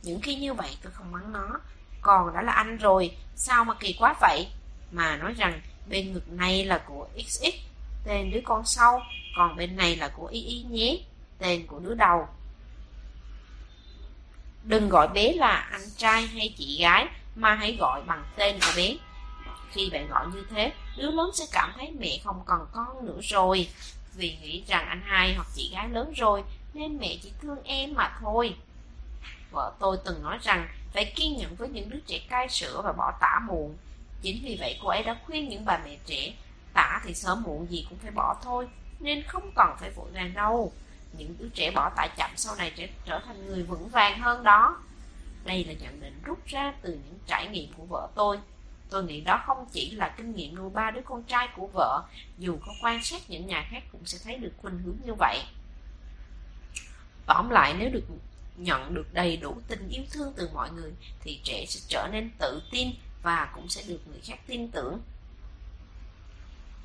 Những 0.04 0.22
khi 0.22 0.36
như 0.36 0.54
vậy 0.54 0.78
tôi 0.84 0.92
không 0.92 1.12
mắng 1.12 1.32
nó, 1.32 1.48
còn 2.02 2.34
đã 2.34 2.42
là 2.42 2.52
anh 2.52 2.78
rồi, 2.78 3.18
sao 3.36 3.66
mà 3.66 3.74
kỳ 3.74 3.96
quá 4.00 4.16
vậy? 4.22 4.48
Mà 4.92 5.18
nói 5.18 5.34
rằng 5.34 5.62
bên 5.90 6.14
ngực 6.14 6.32
này 6.32 6.66
là 6.66 6.78
của 6.78 7.08
XX, 7.28 7.56
tên 8.04 8.32
đứa 8.32 8.40
con 8.44 8.66
sau, 8.66 9.02
còn 9.38 9.56
bên 9.56 9.76
này 9.76 9.96
là 9.96 10.08
của 10.08 10.26
Y 10.26 10.42
Y 10.42 10.62
nhé, 10.62 10.98
tên 11.40 11.68
của 11.68 11.80
đứa 11.80 11.94
đầu. 11.94 12.28
Đừng 14.64 14.90
gọi 14.90 15.08
bé 15.08 15.34
là 15.34 15.56
anh 15.72 15.90
trai 15.98 16.28
hay 16.28 16.54
chị 16.58 16.78
gái, 16.82 17.08
mà 17.36 17.56
hãy 17.56 17.78
gọi 17.80 18.02
bằng 18.02 18.26
tên 18.36 18.60
của 18.60 18.72
bé. 18.76 18.96
Khi 19.72 19.90
bạn 19.90 20.08
gọi 20.08 20.28
như 20.34 20.46
thế, 20.50 20.74
đứa 20.98 21.12
lớn 21.12 21.30
sẽ 21.34 21.46
cảm 21.52 21.74
thấy 21.76 21.92
mẹ 22.00 22.20
không 22.24 22.42
còn 22.46 22.68
con 22.72 23.06
nữa 23.06 23.20
rồi. 23.22 23.70
Vì 24.20 24.38
nghĩ 24.41 24.64
rằng 24.68 24.88
anh 24.88 25.02
hai 25.06 25.34
hoặc 25.34 25.48
chị 25.56 25.72
gái 25.74 25.90
lớn 25.90 26.14
rồi, 26.16 26.44
nên 26.74 26.98
mẹ 26.98 27.18
chỉ 27.22 27.32
thương 27.41 27.64
em 27.64 27.94
mà 27.94 28.18
thôi. 28.22 28.56
Vợ 29.52 29.74
tôi 29.80 29.98
từng 30.06 30.24
nói 30.24 30.38
rằng 30.41 30.68
phải 30.94 31.14
kiên 31.16 31.38
nhẫn 31.38 31.56
với 31.56 31.70
những 31.70 31.90
đứa 31.90 32.00
trẻ 32.08 32.20
cai 32.30 32.50
sữa 32.50 32.82
và 32.84 32.91
bỏ 32.91 33.14
tả 33.20 33.40
muộn. 33.48 33.78
Chính 34.22 34.41
vì 34.44 34.58
vậy 34.60 34.80
cô 34.82 34.90
ấy 34.90 35.04
đã 35.04 35.18
khuyên 35.26 35.50
những 35.50 35.66
bà 35.66 35.80
mẹ 35.86 35.98
trẻ, 36.06 36.34
tả 36.74 37.02
thì 37.06 37.14
sớm 37.14 37.44
muộn 37.44 37.68
gì 37.70 37.86
cũng 37.90 37.98
phải 37.98 38.12
bỏ 38.12 38.36
thôi, 38.44 38.68
nên 39.00 39.24
không 39.24 39.52
cần 39.56 39.76
phải 39.80 39.91
vội 39.91 40.12
vàng 40.12 40.34
đâu. 40.34 40.74
Những 41.18 41.36
đứa 41.40 41.50
trẻ 41.54 41.72
bỏ 41.72 41.91
tả 41.96 42.08
chậm 42.18 42.32
sau 42.36 42.56
này 42.56 42.74
sẽ 42.78 42.88
trở 43.06 43.20
thành 43.26 43.46
người 43.46 43.64
vững 43.64 43.90
vàng 43.90 44.20
hơn 44.20 44.44
đó. 44.44 44.78
Đây 45.46 45.64
là 45.64 45.74
nhận 45.74 46.02
định 46.02 46.22
rút 46.24 46.46
ra 46.46 46.74
từ 46.82 46.91
những 46.91 47.20
trải 47.28 47.48
nghiệm 47.48 47.74
của 47.74 47.86
vợ 47.86 48.08
tôi. 48.16 48.40
Tôi 48.90 49.03
nghĩ 49.03 49.22
đó 49.22 49.44
không 49.45 49.66
chỉ 49.72 49.91
là 49.91 50.14
kinh 50.18 50.36
nghiệm 50.36 50.56
nuôi 50.56 50.70
ba 50.70 50.91
đứa 50.91 51.02
con 51.06 51.24
trai 51.24 51.48
của 51.56 51.68
vợ, 51.74 52.03
dù 52.38 52.57
có 52.66 52.74
quan 52.84 53.03
sát 53.03 53.22
những 53.30 53.48
nhà 53.48 53.68
khác 53.72 53.84
cũng 53.91 54.06
sẽ 54.06 54.18
thấy 54.24 54.36
được 54.36 54.52
khuynh 54.57 54.80
hướng 54.80 54.98
như 55.06 55.14
vậy. 55.14 55.40
Tóm 57.26 57.49
lại 57.49 57.76
nếu 57.80 57.90
được 57.90 58.03
nhận 58.57 58.94
được 58.94 59.14
đầy 59.14 59.38
đủ 59.38 59.61
tình 59.68 59.90
yêu 59.90 60.03
thương 60.11 60.34
từ 60.36 60.49
mọi 60.53 60.72
người 60.72 60.94
thì 61.22 61.40
trẻ 61.44 61.66
sẽ 61.68 61.80
trở 61.88 62.07
nên 62.11 62.32
tự 62.40 62.61
tin 62.72 62.91
và 63.24 63.52
cũng 63.56 63.70
sẽ 63.70 63.84
được 63.88 63.99
người 64.07 64.20
khác 64.24 64.40
tin 64.48 64.72
tưởng. 64.72 64.99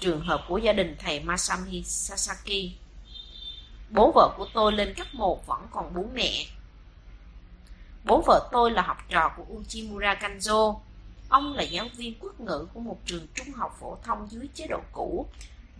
Trường 0.01 0.21
hợp 0.21 0.45
của 0.49 0.59
gia 0.59 0.73
đình 0.73 0.97
thầy 0.99 1.21
Masami 1.21 1.83
Sasaki 1.83 2.85
Bố 3.91 4.13
vợ 4.15 4.35
của 4.37 4.47
tôi 4.55 4.73
lên 4.73 4.95
cấp 4.95 5.07
1 5.13 5.47
vẫn 5.47 5.67
còn 5.71 5.95
bố 5.95 6.05
mẹ. 6.15 6.47
Bố 8.05 8.23
vợ 8.27 8.49
tôi 8.53 8.71
là 8.71 8.83
học 8.83 8.97
trò 9.09 9.33
của 9.37 9.45
Uchimura 9.55 10.15
Kanzo. 10.15 10.81
Ông 11.35 11.53
là 11.53 11.63
giáo 11.63 11.89
viên 11.97 12.15
quốc 12.21 12.41
ngữ 12.41 12.67
của 12.75 12.81
một 12.81 12.99
trường 13.07 13.27
trung 13.35 13.53
học 13.53 13.77
phổ 13.81 13.99
thông 14.03 14.29
dưới 14.31 14.49
chế 14.55 14.67
độ 14.67 14.81
cũ. 14.93 15.27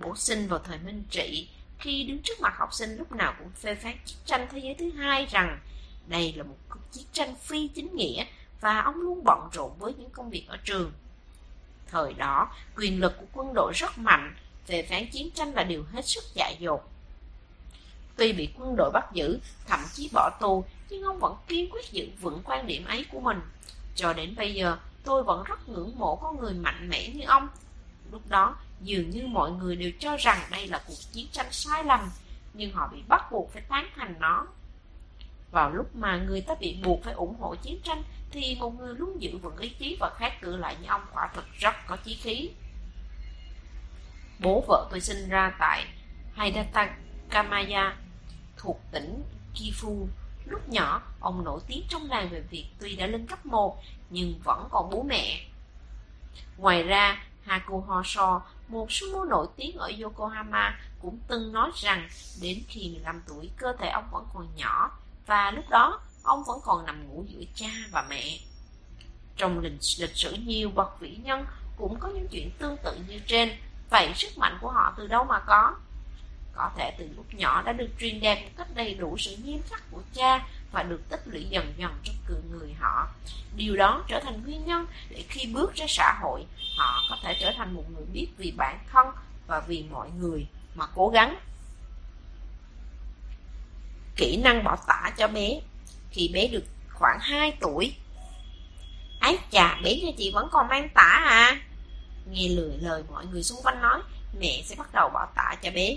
bổ 0.01 0.17
sinh 0.17 0.49
vào 0.49 0.59
thời 0.59 0.79
Minh 0.79 1.03
Trị, 1.11 1.49
khi 1.79 2.05
đứng 2.05 2.19
trước 2.23 2.41
mặt 2.41 2.55
học 2.57 2.69
sinh 2.73 2.97
lúc 2.97 3.13
nào 3.13 3.35
cũng 3.39 3.51
phê 3.51 3.75
phán 3.75 3.97
chiến 4.05 4.19
tranh 4.27 4.47
thế 4.51 4.59
giới 4.59 4.75
thứ 4.75 4.91
hai 4.91 5.27
rằng 5.31 5.59
đây 6.07 6.33
là 6.37 6.43
một 6.43 6.57
cuộc 6.69 6.81
chiến 6.93 7.05
tranh 7.13 7.35
phi 7.37 7.69
chính 7.69 7.97
nghĩa 7.97 8.25
và 8.61 8.81
ông 8.81 8.95
luôn 8.95 9.25
bận 9.25 9.49
rộn 9.53 9.71
với 9.79 9.95
những 9.99 10.11
công 10.11 10.31
việc 10.31 10.45
ở 10.49 10.57
trường. 10.65 10.93
Thời 11.91 12.15
đó, 12.15 12.51
quyền 12.77 13.01
lực 13.01 13.13
của 13.21 13.27
quân 13.33 13.55
đội 13.55 13.73
rất 13.77 13.99
mạnh, 13.99 14.35
về 14.67 14.83
phán 14.83 15.07
chiến 15.13 15.31
tranh 15.35 15.55
là 15.55 15.65
điều 15.65 15.85
hết 15.93 16.07
sức 16.07 16.25
dại 16.35 16.57
dột. 16.61 16.91
Tuy 18.17 18.33
bị 18.33 18.49
quân 18.59 18.77
đội 18.77 18.91
bắt 18.91 19.05
giữ, 19.13 19.39
thậm 19.67 19.81
chí 19.93 20.11
bỏ 20.13 20.31
tù, 20.41 20.65
nhưng 20.89 21.03
ông 21.03 21.19
vẫn 21.19 21.37
kiên 21.49 21.71
quyết 21.71 21.93
giữ 21.93 22.09
vững 22.21 22.43
quan 22.45 22.67
điểm 22.67 22.85
ấy 22.85 23.07
của 23.13 23.21
mình. 23.21 23.41
Cho 23.97 24.13
đến 24.13 24.35
bây 24.37 24.55
giờ, 24.55 24.77
tôi 25.05 25.23
vẫn 25.23 25.45
rất 25.45 25.69
ngưỡng 25.69 25.99
mộ 25.99 26.17
con 26.17 26.41
người 26.41 26.55
mạnh 26.55 26.89
mẽ 26.89 27.09
như 27.09 27.25
ông. 27.25 27.49
Lúc 28.13 28.23
đó, 28.29 28.57
dường 28.81 29.11
như 29.11 29.27
mọi 29.27 29.51
người 29.51 29.77
đều 29.77 29.91
cho 29.99 30.17
rằng 30.17 30.39
đây 30.51 30.69
là 30.69 30.83
cuộc 30.87 30.99
chiến 31.13 31.27
tranh 31.33 31.53
sai 31.53 31.85
lầm, 31.85 32.11
nhưng 32.55 32.73
họ 32.73 32.89
bị 32.93 33.03
bắt 33.09 33.33
buộc 33.33 33.53
phải 33.53 33.63
tán 33.63 33.87
thành 33.97 34.15
nó. 34.21 34.47
Vào 35.51 35.71
lúc 35.71 35.97
mà 35.97 36.17
người 36.17 36.41
ta 36.41 36.55
bị 36.61 36.79
buộc 36.85 37.05
phải 37.05 37.15
ủng 37.15 37.37
hộ 37.41 37.55
chiến 37.55 37.81
tranh, 37.85 38.03
thì 38.31 38.57
một 38.61 38.79
người 38.79 38.95
luôn 38.95 39.23
giữ 39.23 39.39
vững 39.39 39.57
ý 39.57 39.69
chí 39.69 39.97
và 40.01 40.11
khát 40.17 40.41
cử 40.41 40.57
lại 40.57 40.77
như 40.81 40.89
ông 40.89 41.03
quả 41.15 41.31
thực 41.35 41.45
rất 41.53 41.75
có 41.87 41.97
chí 41.97 42.15
khí. 42.15 42.51
Bố 44.41 44.65
vợ 44.69 44.89
tôi 44.91 45.01
sinh 45.01 45.29
ra 45.29 45.57
tại 45.59 45.85
Haidata 46.35 46.97
Kamaya, 47.31 47.97
thuộc 48.57 48.81
tỉnh 48.93 49.23
Kifu. 49.55 50.07
Lúc 50.47 50.69
nhỏ, 50.69 51.03
ông 51.21 51.45
nổi 51.45 51.61
tiếng 51.67 51.85
trong 51.89 52.11
làng 52.11 52.29
về 52.29 52.41
việc 52.41 52.67
tuy 52.81 52.97
đã 52.97 53.07
lên 53.07 53.27
cấp 53.27 53.47
1, 53.47 53.83
nhưng 54.11 54.41
vẫn 54.45 54.69
còn 54.71 54.91
bố 54.91 55.03
mẹ. 55.03 55.47
Ngoài 56.57 56.83
ra, 56.83 57.25
Haku 57.43 57.81
Hosho, 57.81 58.43
một 58.69 58.93
sumo 58.93 59.25
nổi 59.25 59.47
tiếng 59.57 59.77
ở 59.77 59.91
Yokohama, 60.03 60.79
cũng 61.03 61.19
từng 61.29 61.53
nói 61.53 61.71
rằng 61.75 62.09
đến 62.43 62.63
khi 62.69 62.91
15 62.91 63.23
tuổi, 63.29 63.51
cơ 63.57 63.73
thể 63.79 63.89
ông 63.89 64.05
vẫn 64.13 64.27
còn 64.35 64.49
nhỏ, 64.57 64.91
và 65.27 65.51
lúc 65.51 65.65
đó 65.71 66.01
ông 66.23 66.45
vẫn 66.45 66.59
còn 66.65 66.87
nằm 66.87 67.09
ngủ 67.09 67.25
giữa 67.29 67.45
cha 67.55 67.71
và 67.93 68.07
mẹ. 68.09 68.39
Trong 69.37 69.59
lịch, 69.59 69.73
lịch 69.99 70.17
sử 70.17 70.33
nhiều 70.33 70.71
bậc 70.75 71.01
vĩ 71.01 71.17
nhân 71.17 71.47
cũng 71.77 72.01
có 72.01 72.09
những 72.09 72.29
chuyện 72.31 72.51
tương 72.59 72.77
tự 72.77 72.99
như 73.09 73.19
trên, 73.27 73.51
vậy 73.91 74.13
sức 74.15 74.39
mạnh 74.39 74.59
của 74.61 74.71
họ 74.71 74.95
từ 74.97 75.07
đâu 75.07 75.25
mà 75.25 75.41
có? 75.41 75.75
Có 76.57 76.71
thể 76.77 76.91
từ 76.99 77.09
lúc 77.17 77.35
nhỏ 77.35 77.63
đã 77.63 77.73
được 77.73 77.89
truyền 78.01 78.21
đạt 78.21 78.39
một 78.39 78.51
cách 78.57 78.69
đầy 78.75 78.95
đủ 78.95 79.17
sự 79.19 79.37
nghiêm 79.37 79.63
khắc 79.71 79.83
của 79.91 80.01
cha 80.15 80.47
và 80.73 80.83
được 80.83 81.09
tích 81.09 81.21
lũy 81.25 81.45
dần 81.51 81.75
dần 81.77 81.93
trong 82.05 82.17
cự 82.27 82.43
người 82.51 82.75
họ. 82.81 83.09
Điều 83.57 83.77
đó 83.77 84.05
trở 84.09 84.21
thành 84.21 84.43
nguyên 84.43 84.65
nhân 84.65 84.87
để 85.11 85.25
khi 85.29 85.47
bước 85.47 85.75
ra 85.75 85.87
xã 85.89 86.19
hội, 86.23 86.45
họ 86.79 87.03
có 87.11 87.17
thể 87.23 87.37
trở 87.41 87.53
thành 87.57 87.75
một 87.75 87.85
người 87.91 88.05
biết 88.13 88.29
vì 88.37 88.51
bản 88.57 88.79
thân 88.93 89.07
và 89.47 89.61
vì 89.61 89.85
mọi 89.91 90.09
người 90.19 90.47
mà 90.75 90.87
cố 90.95 91.09
gắng. 91.09 91.39
Kỹ 94.17 94.37
năng 94.37 94.65
bỏ 94.65 94.77
tả 94.87 95.13
cho 95.19 95.29
bé 95.29 95.61
Khi 96.11 96.31
bé 96.35 96.49
được 96.49 96.65
khoảng 96.93 97.19
2 97.21 97.57
tuổi 97.61 97.95
Ái 99.21 99.39
chà, 99.51 99.81
bé 99.85 99.95
nhà 99.95 100.11
chị 100.19 100.31
vẫn 100.35 100.49
còn 100.53 100.69
mang 100.69 100.89
tả 100.95 101.23
à 101.25 101.61
Nghe 102.31 102.49
lười 102.49 102.79
lời 102.81 103.03
mọi 103.11 103.27
người 103.27 103.43
xung 103.43 103.63
quanh 103.63 103.83
nói 103.83 104.01
Mẹ 104.39 104.63
sẽ 104.65 104.75
bắt 104.79 104.95
đầu 104.95 105.09
bỏ 105.09 105.27
tả 105.35 105.55
cho 105.63 105.71
bé 105.71 105.97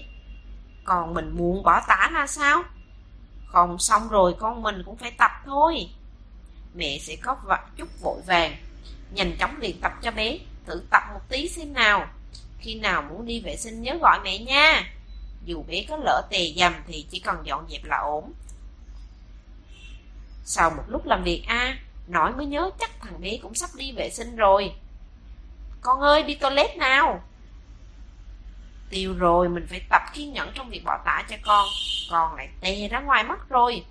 còn 0.88 1.14
mình 1.14 1.38
muốn 1.38 1.64
bỏ 1.64 1.82
tả 1.88 2.10
ra 2.14 2.28
sao? 2.28 2.64
Không 3.48 3.80
xong 3.80 4.10
rồi 4.10 4.36
con 4.40 4.62
mình 4.62 4.84
cũng 4.86 4.98
phải 4.98 5.12
tập 5.12 5.32
thôi. 5.46 5.90
Mẹ 6.76 6.98
sẽ 7.02 7.16
có 7.16 7.36
chút 7.78 7.90
vội 8.02 8.22
vàng, 8.28 8.58
Nhanh 9.12 9.38
chóng 9.40 9.58
luyện 9.60 9.82
tập 9.82 9.92
cho 10.02 10.12
bé, 10.12 10.38
Thử 10.66 10.82
tập 10.92 11.04
một 11.14 11.20
tí 11.30 11.50
xem 11.50 11.74
nào. 11.74 12.08
Khi 12.60 12.80
nào 12.80 13.02
muốn 13.02 13.26
đi 13.26 13.42
vệ 13.42 13.58
sinh 13.58 13.82
nhớ 13.82 13.98
gọi 14.02 14.20
mẹ 14.24 14.38
nha. 14.38 14.94
Dù 15.46 15.64
bé 15.68 15.86
có 15.90 15.98
lỡ 15.98 16.22
tè 16.30 16.40
dầm 16.58 16.74
thì 16.88 17.06
chỉ 17.10 17.20
cần 17.20 17.38
dọn 17.44 17.66
dẹp 17.70 17.84
là 17.84 17.98
ổn. 17.98 18.34
Sau 20.46 20.70
một 20.70 20.84
lúc 20.88 21.06
làm 21.06 21.24
việc, 21.24 21.44
a 21.48 21.78
Nói 22.08 22.32
mới 22.32 22.46
nhớ 22.46 22.70
chắc 22.80 22.92
thằng 23.00 23.22
bé 23.22 23.38
cũng 23.42 23.56
sắp 23.56 23.70
đi 23.76 23.92
vệ 23.92 24.10
sinh 24.10 24.36
rồi. 24.36 24.74
Con 25.82 26.02
ơi, 26.02 26.24
đi 26.24 26.36
toilet 26.36 26.78
nào. 26.78 27.24
Tiêu 28.90 29.14
rồi, 29.14 29.50
mình 29.50 29.68
phải 29.70 29.82
tập 29.90 30.02
kiên 30.14 30.34
nhẫn 30.34 30.52
trong 30.54 30.70
việc 30.70 30.84
bỏ 30.84 31.00
tả 31.06 31.24
cho 31.30 31.36
con. 31.42 31.68
Con 32.12 32.36
lại 32.36 32.50
tè 32.62 32.88
ra 32.88 33.00
ngoài 33.00 33.24
mất 33.24 33.50
rồi. 33.50 33.84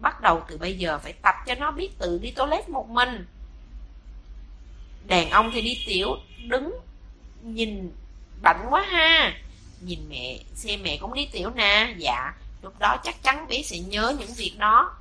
Bắt 0.00 0.20
đầu 0.20 0.42
từ 0.48 0.58
bây 0.58 0.78
giờ 0.78 0.98
phải 0.98 1.12
tập 1.12 1.34
cho 1.46 1.54
nó 1.54 1.70
biết 1.70 1.98
tự 1.98 2.18
đi 2.22 2.30
toilet 2.30 2.68
một 2.68 2.88
mình. 2.88 3.26
Đàn 5.06 5.30
ông 5.30 5.50
thì 5.54 5.62
đi 5.62 5.84
tiểu, 5.86 6.16
Đứng, 6.48 6.80
Nhìn 7.42 7.92
bảnh 8.42 8.66
quá 8.70 8.82
ha. 8.82 9.34
Nhìn 9.80 9.98
mẹ 10.08 10.38
Xem 10.54 10.82
mẹ 10.82 10.96
cũng 11.00 11.14
đi 11.14 11.28
tiểu 11.32 11.50
nè. 11.54 11.94
Dạ 11.98 12.32
Lúc 12.62 12.78
đó 12.78 12.96
chắc 13.04 13.22
chắn 13.22 13.46
bé 13.48 13.62
sẽ 13.62 13.78
nhớ 13.78 14.14
những 14.18 14.32
việc 14.36 14.54
đó. 14.58 14.96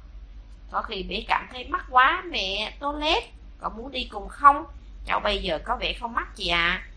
Có 0.71 0.81
khi 0.81 1.03
bé 1.03 1.23
cảm 1.27 1.47
thấy 1.51 1.67
mắc 1.67 1.85
quá, 1.89 2.23
Mẹ, 2.31 2.77
toilet, 2.79 3.23
Có 3.59 3.69
muốn 3.69 3.91
đi 3.91 4.07
cùng 4.11 4.27
không? 4.29 4.65
Cháu 5.05 5.19
bây 5.19 5.43
giờ 5.43 5.59
có 5.65 5.77
vẻ 5.79 5.93
không 5.99 6.13
mắc 6.13 6.37
gì 6.37 6.47
à 6.47 6.87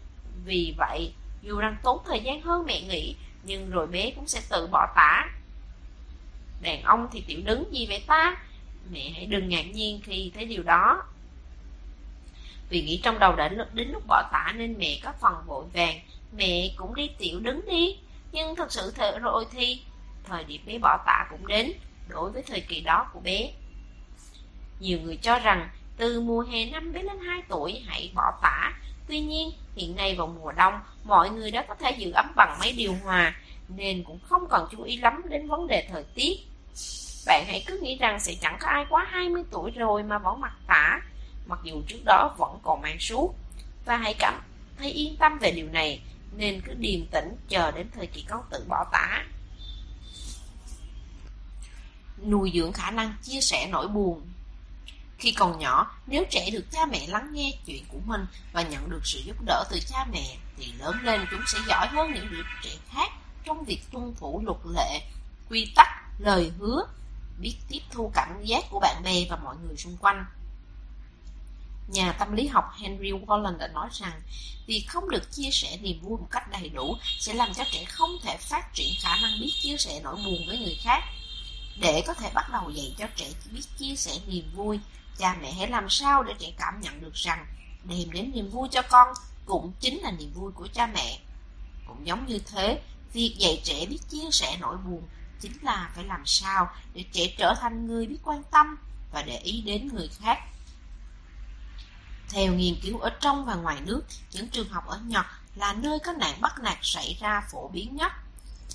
Vì 0.44 0.74
vậy 0.78 1.12
dù 1.47 1.60
đang 1.60 1.77
tốn 1.82 1.98
thời 2.05 2.20
gian 2.20 2.40
hơn 2.40 2.64
mẹ 2.66 2.81
nghĩ, 2.81 3.16
Nhưng 3.43 3.70
rồi 3.70 3.86
bé 3.86 4.10
cũng 4.10 4.27
sẽ 4.27 4.40
tự 4.51 4.66
bỏ 4.66 4.93
tả. 4.97 5.28
Đàn 6.62 6.82
ông 6.82 7.09
thì 7.12 7.24
tiểu 7.27 7.40
đứng 7.44 7.64
gì 7.73 7.86
vậy 7.86 8.05
ta, 8.06 8.36
Mẹ 8.90 9.10
hãy 9.14 9.27
đừng 9.27 9.48
ngạc 9.48 9.62
nhiên 9.73 10.01
khi 10.05 10.32
thấy 10.35 10.44
điều 10.44 10.62
đó. 10.62 11.05
Vì 12.68 12.82
nghĩ 12.82 13.01
trong 13.02 13.18
đầu 13.18 13.36
đã 13.36 13.48
đến 13.73 13.89
lúc 13.89 14.02
bỏ 14.06 14.23
tả 14.32 14.52
Nên 14.56 14.78
mẹ 14.78 14.98
có 15.02 15.12
phần 15.20 15.35
vội 15.47 15.64
vàng, 15.73 16.01
Mẹ 16.36 16.70
cũng 16.77 16.94
đi 16.94 17.10
tiểu 17.18 17.40
đứng 17.40 17.60
đi. 17.66 17.98
Nhưng 18.32 18.56
thật 18.56 18.73
sự 18.73 18.90
thợ 18.90 19.18
rồi 19.18 19.44
thì 19.51 19.82
Thời 20.24 20.44
điểm 20.44 20.60
bé 20.66 20.78
bỏ 20.78 21.02
tả 21.06 21.27
cũng 21.31 21.47
đến, 21.47 21.73
Đối 22.09 22.31
với 22.31 22.43
thời 22.43 22.60
kỳ 22.60 22.81
đó 22.81 23.06
của 23.12 23.20
bé. 23.20 23.52
Nhiều 24.81 24.98
người 25.02 25.16
cho 25.16 25.39
rằng 25.39 25.68
Từ 25.97 26.20
mùa 26.20 26.40
hè 26.40 26.70
năm 26.70 26.93
bé 26.93 27.02
lên 27.02 27.18
2 27.18 27.43
tuổi 27.48 27.82
Hãy 27.86 28.10
bỏ 28.14 28.39
tả 28.43 28.73
Tuy 29.08 29.20
nhiên, 29.20 29.52
hiện 29.76 29.96
nay 29.96 30.14
vào 30.14 30.26
mùa 30.26 30.52
đông, 30.52 30.74
mọi 31.04 31.30
người 31.30 31.50
đã 31.50 31.64
có 31.68 31.74
thể 31.74 31.90
giữ 31.90 32.10
ấm 32.10 32.32
bằng 32.36 32.56
máy 32.60 32.72
điều 32.72 32.94
hòa, 33.04 33.34
nên 33.68 34.04
cũng 34.04 34.18
không 34.28 34.48
cần 34.50 34.68
chú 34.72 34.82
ý 34.82 34.96
lắm 34.96 35.22
đến 35.28 35.48
vấn 35.48 35.66
đề 35.66 35.88
thời 35.90 36.04
tiết. 36.14 36.36
Bạn 37.26 37.44
hãy 37.46 37.64
cứ 37.66 37.80
nghĩ 37.82 37.96
rằng 37.96 38.20
sẽ 38.20 38.34
chẳng 38.40 38.56
có 38.60 38.68
ai 38.68 38.84
quá 38.88 39.06
20 39.10 39.42
tuổi 39.50 39.70
rồi 39.70 40.02
mà 40.02 40.18
vẫn 40.18 40.40
mặc 40.40 40.52
tả, 40.66 41.00
mặc 41.46 41.58
dù 41.64 41.82
trước 41.88 42.00
đó 42.04 42.34
vẫn 42.38 42.58
còn 42.62 42.82
mang 42.82 42.98
suốt. 43.00 43.34
Và 43.84 43.96
hãy 43.96 44.14
cảm 44.18 44.42
thấy 44.78 44.90
yên 44.90 45.16
tâm 45.16 45.38
về 45.38 45.50
điều 45.50 45.68
này, 45.68 46.00
nên 46.36 46.60
cứ 46.60 46.74
điềm 46.74 47.06
tĩnh 47.06 47.36
chờ 47.48 47.70
đến 47.70 47.86
thời 47.94 48.06
kỳ 48.06 48.24
con 48.28 48.44
tự 48.50 48.64
bỏ 48.68 48.84
tả. 48.92 49.24
Nuôi 52.26 52.52
dưỡng 52.54 52.72
khả 52.72 52.90
năng 52.90 53.14
chia 53.22 53.40
sẻ 53.40 53.68
nỗi 53.70 53.88
buồn 53.88 54.22
khi 55.18 55.32
còn 55.32 55.59
nhỏ, 55.59 55.97
nếu 56.06 56.24
trẻ 56.30 56.51
được 56.51 56.64
cha 56.72 56.86
mẹ 56.86 57.06
lắng 57.06 57.30
nghe 57.32 57.52
chuyện 57.66 57.84
của 57.88 57.98
mình 58.05 58.26
và 58.52 58.62
nhận 58.62 58.90
được 58.90 59.01
sự 59.05 59.18
giúp 59.24 59.36
đỡ 59.47 59.64
từ 59.70 59.78
cha 59.88 60.06
mẹ, 60.12 60.36
thì 60.59 60.72
lớn 60.78 60.97
lên 61.02 61.26
chúng 61.30 61.40
sẽ 61.47 61.59
giỏi 61.68 61.86
hơn 61.86 62.12
những 62.14 62.30
đứa 62.30 62.43
trẻ 62.62 62.70
khác 62.90 63.12
trong 63.44 63.64
việc 63.64 63.80
tuân 63.93 64.14
thủ 64.20 64.43
luật 64.44 64.59
lệ, 64.76 65.01
quy 65.51 65.72
tắc, 65.76 65.88
lời 66.18 66.52
hứa, 66.59 66.86
biết 67.38 67.55
tiếp 67.68 67.80
thu 67.90 68.10
cảm 68.14 68.44
giác 68.44 68.64
của 68.70 68.80
bạn 68.80 69.02
bè 69.05 69.26
và 69.30 69.36
mọi 69.36 69.56
người 69.56 69.76
xung 69.76 69.97
quanh. 69.97 70.24
Nhà 71.88 72.12
tâm 72.12 72.36
lý 72.36 72.47
học 72.47 72.64
Henry 72.78 73.10
Wallen 73.10 73.59
đã 73.59 73.68
nói 73.68 73.88
rằng 73.93 74.22
việc 74.66 74.84
không 74.88 75.10
được 75.10 75.32
chia 75.32 75.51
sẻ 75.52 75.78
niềm 75.82 76.01
vui 76.01 76.18
một 76.18 76.26
cách 76.30 76.51
đầy 76.51 76.68
đủ 76.68 76.97
sẽ 77.18 77.34
làm 77.34 77.55
cho 77.55 77.64
trẻ 77.70 77.84
không 77.84 78.10
thể 78.22 78.36
phát 78.36 78.74
triển 78.74 78.94
khả 79.01 79.16
năng 79.16 79.40
biết 79.40 79.52
chia 79.60 79.76
sẻ 79.76 80.01
nỗi 80.02 80.16
buồn 80.24 80.47
với 80.47 80.59
người 80.59 80.78
khác. 80.82 81.05
Để 81.80 82.02
có 82.06 82.14
thể 82.14 82.30
bắt 82.34 82.51
đầu 82.52 82.70
dạy 82.70 82.94
cho 82.98 83.06
trẻ 83.16 83.26
biết 83.52 83.62
chia 83.78 83.97
sẻ 83.97 84.12
niềm 84.26 84.51
vui, 84.55 84.80
cha 85.18 85.36
mẹ 85.43 85.52
hãy 85.52 85.68
làm 85.68 85.90
sao 85.90 86.22
để 86.22 86.34
trẻ 86.38 86.52
cảm 86.59 86.80
nhận 86.80 87.01
được 87.01 87.14
rằng 87.14 87.47
đem 87.84 88.10
đến 88.12 88.32
niềm 88.34 88.51
vui 88.51 88.68
cho 88.72 88.82
con 88.82 89.14
cũng 89.47 89.72
chính 89.80 90.01
là 90.01 90.10
niềm 90.10 90.32
vui 90.34 90.52
của 90.52 90.68
cha 90.72 90.86
mẹ. 90.86 91.18
Cũng 91.86 92.06
giống 92.06 92.26
như 92.26 92.38
thế, 92.38 92.82
việc 93.12 93.34
dạy 93.38 93.60
trẻ 93.64 93.86
biết 93.86 93.98
chia 94.09 94.30
sẻ 94.32 94.56
nỗi 94.60 94.76
buồn 94.76 95.02
chính 95.40 95.52
là 95.62 95.90
phải 95.94 96.05
làm 96.05 96.22
sao 96.26 96.68
để 96.94 97.05
trẻ 97.12 97.34
trở 97.38 97.55
thành 97.60 97.86
người 97.86 98.06
biết 98.06 98.18
quan 98.24 98.43
tâm 98.51 98.76
và 99.12 99.22
để 99.22 99.38
ý 99.38 99.60
đến 99.60 99.88
người 99.93 100.09
khác 100.20 100.38
theo 102.28 102.52
nghiên 102.52 102.74
cứu 102.82 102.98
ở 102.98 103.10
trong 103.20 103.44
và 103.44 103.55
ngoài 103.55 103.80
nước, 103.80 104.02
những 104.32 104.48
trường 104.48 104.68
học 104.68 104.86
ở 104.86 105.01
Nhật 105.06 105.26
là 105.55 105.72
nơi 105.72 105.98
có 105.98 106.12
nạn 106.12 106.40
bắt 106.40 106.59
nạt 106.62 106.78
xảy 106.82 107.16
ra 107.20 107.43
phổ 107.52 107.68
biến 107.68 107.97
nhất. 107.97 108.12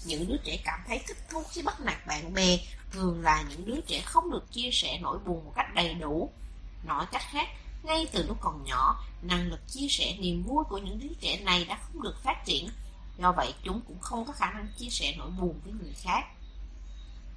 Những 0.05 0.27
đứa 0.27 0.37
trẻ 0.43 0.57
cảm 0.65 0.79
thấy 0.87 0.99
thích 1.07 1.17
thú 1.29 1.43
khi 1.51 1.61
bắt 1.61 1.79
nạt 1.79 2.07
bạn 2.07 2.33
bè 2.33 2.57
thường 2.91 3.21
là 3.21 3.43
những 3.49 3.65
đứa 3.65 3.81
trẻ 3.81 4.01
không 4.01 4.31
được 4.31 4.51
chia 4.51 4.69
sẻ 4.71 4.99
nỗi 5.01 5.19
buồn 5.25 5.45
một 5.45 5.51
cách 5.55 5.73
đầy 5.75 5.93
đủ. 5.93 6.29
Nói 6.83 7.05
cách 7.11 7.23
khác, 7.31 7.47
ngay 7.83 8.07
từ 8.11 8.27
lúc 8.27 8.37
còn 8.41 8.63
nhỏ, 8.63 9.03
năng 9.21 9.47
lực 9.47 9.59
chia 9.67 9.87
sẻ 9.89 10.15
niềm 10.19 10.43
vui 10.43 10.63
của 10.69 10.77
những 10.77 10.99
đứa 10.99 11.13
trẻ 11.21 11.39
này 11.39 11.65
đã 11.65 11.79
không 11.83 12.01
được 12.01 12.23
phát 12.23 12.45
triển. 12.45 12.69
Do 13.17 13.31
vậy, 13.31 13.53
chúng 13.63 13.81
cũng 13.87 13.99
không 13.99 14.25
có 14.25 14.33
khả 14.33 14.51
năng 14.51 14.67
chia 14.77 14.89
sẻ 14.89 15.15
nỗi 15.17 15.29
buồn 15.29 15.59
với 15.65 15.73
người 15.73 15.93
khác. 16.01 16.25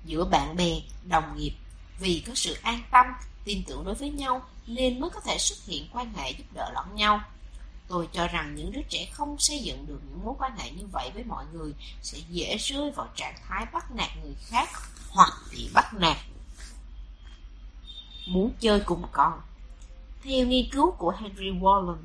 Giữa 0.05 0.24
bạn 0.24 0.56
bè, 0.56 0.81
đồng 1.05 1.36
nghiệp, 1.36 1.52
vì 2.01 2.24
có 2.26 2.35
sự 2.35 2.56
an 2.62 2.82
tâm, 2.90 3.06
tin 3.44 3.64
tưởng 3.66 3.85
đối 3.85 3.94
với 3.94 4.10
nhau 4.10 4.43
nên 4.66 5.01
mới 5.01 5.10
có 5.10 5.20
thể 5.20 5.39
xuất 5.39 5.59
hiện 5.66 5.89
quan 5.93 6.12
hệ 6.14 6.31
giúp 6.31 6.44
đỡ 6.55 6.70
lẫn 6.74 6.94
nhau. 6.94 7.20
Tôi 7.89 8.09
cho 8.12 8.28
rằng 8.28 8.55
những 8.55 8.73
đứa 8.73 8.82
trẻ 8.89 9.09
không 9.12 9.39
xây 9.39 9.59
dựng 9.59 9.86
được 9.86 10.01
những 10.09 10.24
mối 10.24 10.35
quan 10.39 10.56
hệ 10.56 10.70
như 10.70 10.86
vậy 10.93 11.11
với 11.15 11.24
mọi 11.24 11.44
người 11.52 11.74
sẽ 12.02 12.19
dễ 12.28 12.56
rơi 12.56 12.90
vào 12.90 13.09
trạng 13.16 13.35
thái 13.48 13.66
bắt 13.73 13.90
nạt 13.90 14.11
người 14.23 14.35
khác 14.40 14.69
hoặc 15.11 15.32
bị 15.52 15.70
bắt 15.74 15.94
nạt. 15.94 16.16
Muốn 18.27 18.52
chơi 18.61 18.81
cùng 18.81 19.02
con 19.12 19.40
Theo 20.23 20.47
nghiên 20.47 20.70
cứu 20.70 20.90
của 20.90 21.15
Henry 21.20 21.51
Wallen, 21.51 21.97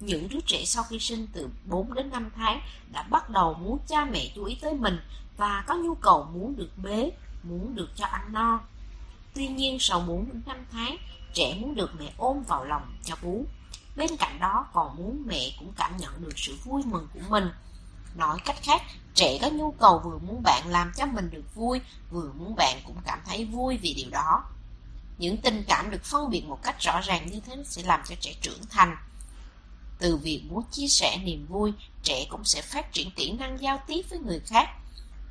những 0.00 0.28
đứa 0.28 0.40
trẻ 0.46 0.64
sau 0.64 0.84
khi 0.84 0.98
sinh 0.98 1.26
từ 1.32 1.48
4 1.64 1.94
đến 1.94 2.10
5 2.10 2.30
tháng 2.36 2.60
đã 2.92 3.02
bắt 3.02 3.30
đầu 3.30 3.54
muốn 3.54 3.78
cha 3.86 4.04
mẹ 4.04 4.32
chú 4.34 4.44
ý 4.44 4.58
tới 4.60 4.74
mình 4.74 5.00
và 5.36 5.64
có 5.66 5.74
nhu 5.74 5.94
cầu 5.94 6.28
muốn 6.32 6.56
được 6.56 6.70
bế, 6.76 7.10
muốn 7.42 7.74
được 7.74 7.88
cho 7.96 8.06
ăn 8.06 8.32
no. 8.32 8.60
Tuy 9.34 9.48
nhiên 9.48 9.76
sau 9.80 10.00
4 10.00 10.26
đến 10.26 10.42
5 10.46 10.56
tháng, 10.72 10.96
trẻ 11.34 11.54
muốn 11.60 11.74
được 11.74 11.90
mẹ 11.98 12.12
ôm 12.16 12.42
vào 12.42 12.64
lòng 12.64 12.94
cho 13.04 13.16
bú. 13.22 13.44
Bên 13.96 14.16
cạnh 14.16 14.38
đó 14.38 14.66
còn 14.72 14.96
muốn 14.96 15.22
mẹ 15.26 15.50
cũng 15.58 15.72
cảm 15.76 15.96
nhận 15.96 16.24
được 16.24 16.38
sự 16.38 16.56
vui 16.64 16.82
mừng 16.84 17.08
của 17.14 17.20
mình. 17.28 17.50
Nói 18.14 18.38
cách 18.44 18.56
khác, 18.62 18.82
trẻ 19.14 19.38
có 19.42 19.48
nhu 19.48 19.72
cầu 19.72 19.98
vừa 20.04 20.18
muốn 20.18 20.42
bạn 20.42 20.68
làm 20.68 20.92
cho 20.96 21.06
mình 21.06 21.30
được 21.30 21.54
vui, 21.54 21.80
vừa 22.10 22.32
muốn 22.32 22.54
bạn 22.54 22.80
cũng 22.86 22.96
cảm 23.06 23.18
thấy 23.26 23.44
vui 23.44 23.76
vì 23.76 23.94
điều 23.94 24.10
đó. 24.10 24.44
Những 25.18 25.36
tình 25.36 25.64
cảm 25.68 25.90
được 25.90 26.04
phân 26.04 26.30
biệt 26.30 26.44
một 26.46 26.58
cách 26.62 26.80
rõ 26.80 27.00
ràng 27.00 27.30
như 27.30 27.40
thế 27.46 27.56
sẽ 27.64 27.82
làm 27.82 28.00
cho 28.08 28.14
trẻ 28.20 28.34
trưởng 28.40 28.60
thành. 28.70 28.96
Từ 29.98 30.16
việc 30.16 30.42
muốn 30.48 30.64
chia 30.70 30.88
sẻ 30.88 31.18
niềm 31.24 31.46
vui, 31.46 31.72
trẻ 32.02 32.26
cũng 32.30 32.44
sẽ 32.44 32.62
phát 32.62 32.92
triển 32.92 33.10
kỹ 33.10 33.32
năng 33.32 33.60
giao 33.60 33.82
tiếp 33.86 34.02
với 34.10 34.18
người 34.18 34.40
khác. 34.40 34.68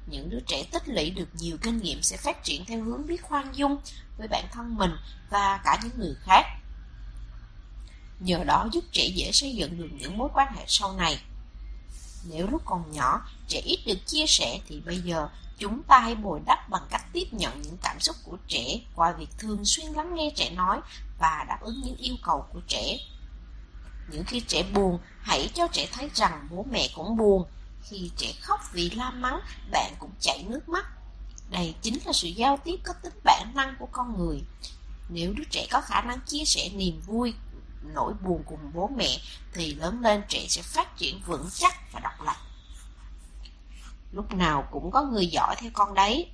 Những 0.08 0.30
đứa 0.30 0.40
trẻ 0.48 0.64
tích 0.72 0.90
lũy 0.90 1.10
được 1.10 1.30
nhiều 1.34 1.58
kinh 1.62 1.78
nghiệm 1.78 2.02
sẽ 2.02 2.18
phát 2.18 2.44
triển 2.44 2.66
theo 2.66 2.84
hướng 2.84 3.08
biết 3.08 3.22
khoan 3.24 3.56
dung 3.56 3.78
với 4.18 4.28
bản 4.28 4.46
thân 4.52 4.76
mình 4.76 4.92
và 5.30 5.62
cả 5.64 5.80
những 5.84 6.00
người 6.00 6.16
khác. 6.22 6.44
Nhờ 8.20 8.44
đó 8.44 8.68
giúp 8.72 8.84
trẻ 8.92 9.06
dễ 9.16 9.32
xây 9.32 9.56
dựng 9.56 9.78
được 9.78 9.90
những 10.00 10.18
mối 10.18 10.30
quan 10.34 10.54
hệ 10.56 10.64
sau 10.68 10.94
này. 10.94 11.20
Nếu 12.30 12.48
lúc 12.48 12.62
còn 12.66 12.92
nhỏ, 12.92 13.22
trẻ 13.48 13.60
ít 13.60 13.80
được 13.86 14.00
chia 14.06 14.26
sẻ 14.28 14.60
thì 14.68 14.82
bây 14.86 14.98
giờ 14.98 15.30
chúng 15.58 15.84
ta 15.84 16.00
hãy 16.00 16.16
bồi 16.16 16.40
đắp 16.46 16.70
bằng 16.70 16.88
cách 16.90 17.06
tiếp 17.14 17.28
nhận 17.32 17.62
những 17.62 17.78
cảm 17.82 18.00
xúc 18.00 18.16
của 18.24 18.38
trẻ 18.48 18.80
qua 18.96 19.12
việc 19.12 19.30
thường 19.38 19.66
xuyên 19.66 19.88
lắng 19.88 20.16
nghe 20.16 20.32
trẻ 20.36 20.50
nói 20.50 20.80
và 21.20 21.46
đáp 21.48 21.58
ứng 21.62 21.82
những 21.82 21.98
yêu 21.98 22.16
cầu 22.24 22.46
của 22.54 22.62
trẻ. 22.68 22.98
Những 24.12 24.24
khi 24.24 24.40
trẻ 24.40 24.64
buồn, 24.74 25.00
hãy 25.22 25.50
cho 25.54 25.68
trẻ 25.72 25.88
thấy 25.92 26.10
rằng 26.14 26.48
bố 26.52 26.66
mẹ 26.72 26.88
cũng 26.96 27.18
buồn. 27.18 27.46
Khi 27.84 28.12
trẻ 28.18 28.34
khóc 28.42 28.60
vì 28.74 28.90
la 28.90 29.12
mắng, 29.12 29.40
bạn 29.72 29.94
cũng 30.00 30.12
chảy 30.20 30.44
nước 30.48 30.70
mắt. 30.70 30.86
Đây 31.50 31.76
chính 31.82 32.00
là 32.06 32.14
sự 32.14 32.28
giao 32.28 32.58
tiếp 32.64 32.80
có 32.84 32.94
tính 32.94 33.20
bản 33.24 33.52
năng 33.56 33.76
của 33.80 33.88
con 33.92 34.18
người. 34.18 34.42
Nếu 35.10 35.34
đứa 35.34 35.44
trẻ 35.50 35.68
có 35.72 35.82
khả 35.82 36.02
năng 36.02 36.20
chia 36.26 36.46
sẻ 36.46 36.70
niềm 36.76 37.02
vui, 37.06 37.34
nỗi 37.82 38.14
buồn 38.14 38.44
cùng 38.46 38.72
bố 38.74 38.90
mẹ, 38.98 39.18
thì 39.54 39.76
lớn 39.76 40.02
lên 40.02 40.24
trẻ 40.28 40.46
sẽ 40.50 40.62
phát 40.62 40.98
triển 40.98 41.22
vững 41.26 41.50
chắc 41.54 41.92
và 41.92 42.00
độc 42.00 42.22
lập. 42.26 42.36
Lúc 44.12 44.34
nào 44.34 44.68
cũng 44.72 44.92
có 44.92 45.04
người 45.04 45.28
giỏi 45.28 45.56
theo 45.60 45.72
con 45.74 45.94
đấy. 45.94 46.30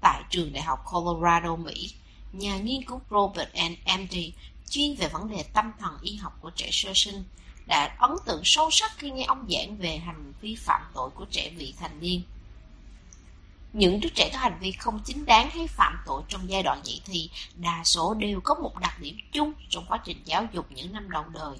Tại 0.00 0.22
trường 0.30 0.52
đại 0.52 0.62
học 0.62 0.84
Colorado, 0.92 1.56
Mỹ, 1.56 1.94
nhà 2.32 2.58
nghiên 2.58 2.84
cứu 2.84 3.00
Robert 3.10 3.48
N. 3.54 3.74
Andy 3.84 4.32
chuyên 4.70 4.94
về 4.94 5.08
vấn 5.08 5.30
đề 5.30 5.44
tâm 5.52 5.72
thần 5.78 5.98
y 6.02 6.16
học 6.16 6.38
của 6.40 6.50
trẻ 6.50 6.68
sơ 6.72 6.92
sinh 6.94 7.24
đã 7.66 7.96
ấn 7.98 8.10
tượng 8.26 8.40
sâu 8.44 8.70
sắc 8.70 8.92
khi 8.98 9.10
nghe 9.10 9.24
ông 9.24 9.46
giảng 9.50 9.76
về 9.76 9.96
hành 9.96 10.32
vi 10.40 10.54
phạm 10.54 10.82
tội 10.94 11.10
của 11.10 11.24
trẻ 11.30 11.50
vị 11.56 11.74
thành 11.78 12.00
niên. 12.00 12.22
Những 13.76 14.00
đứa 14.00 14.08
trẻ 14.08 14.30
có 14.32 14.38
hành 14.38 14.58
vi 14.60 14.72
không 14.72 15.00
chính 15.04 15.26
đáng 15.26 15.50
hay 15.50 15.66
phạm 15.66 15.98
tội 16.06 16.22
trong 16.28 16.50
giai 16.50 16.62
đoạn 16.62 16.80
dậy 16.84 17.00
thì 17.04 17.30
đa 17.56 17.84
số 17.84 18.14
đều 18.14 18.40
có 18.40 18.54
một 18.54 18.78
đặc 18.80 19.00
điểm 19.00 19.18
chung 19.32 19.52
trong 19.68 19.86
quá 19.88 20.00
trình 20.04 20.22
giáo 20.24 20.46
dục 20.52 20.66
những 20.70 20.92
năm 20.92 21.10
đầu 21.10 21.24
đời. 21.34 21.58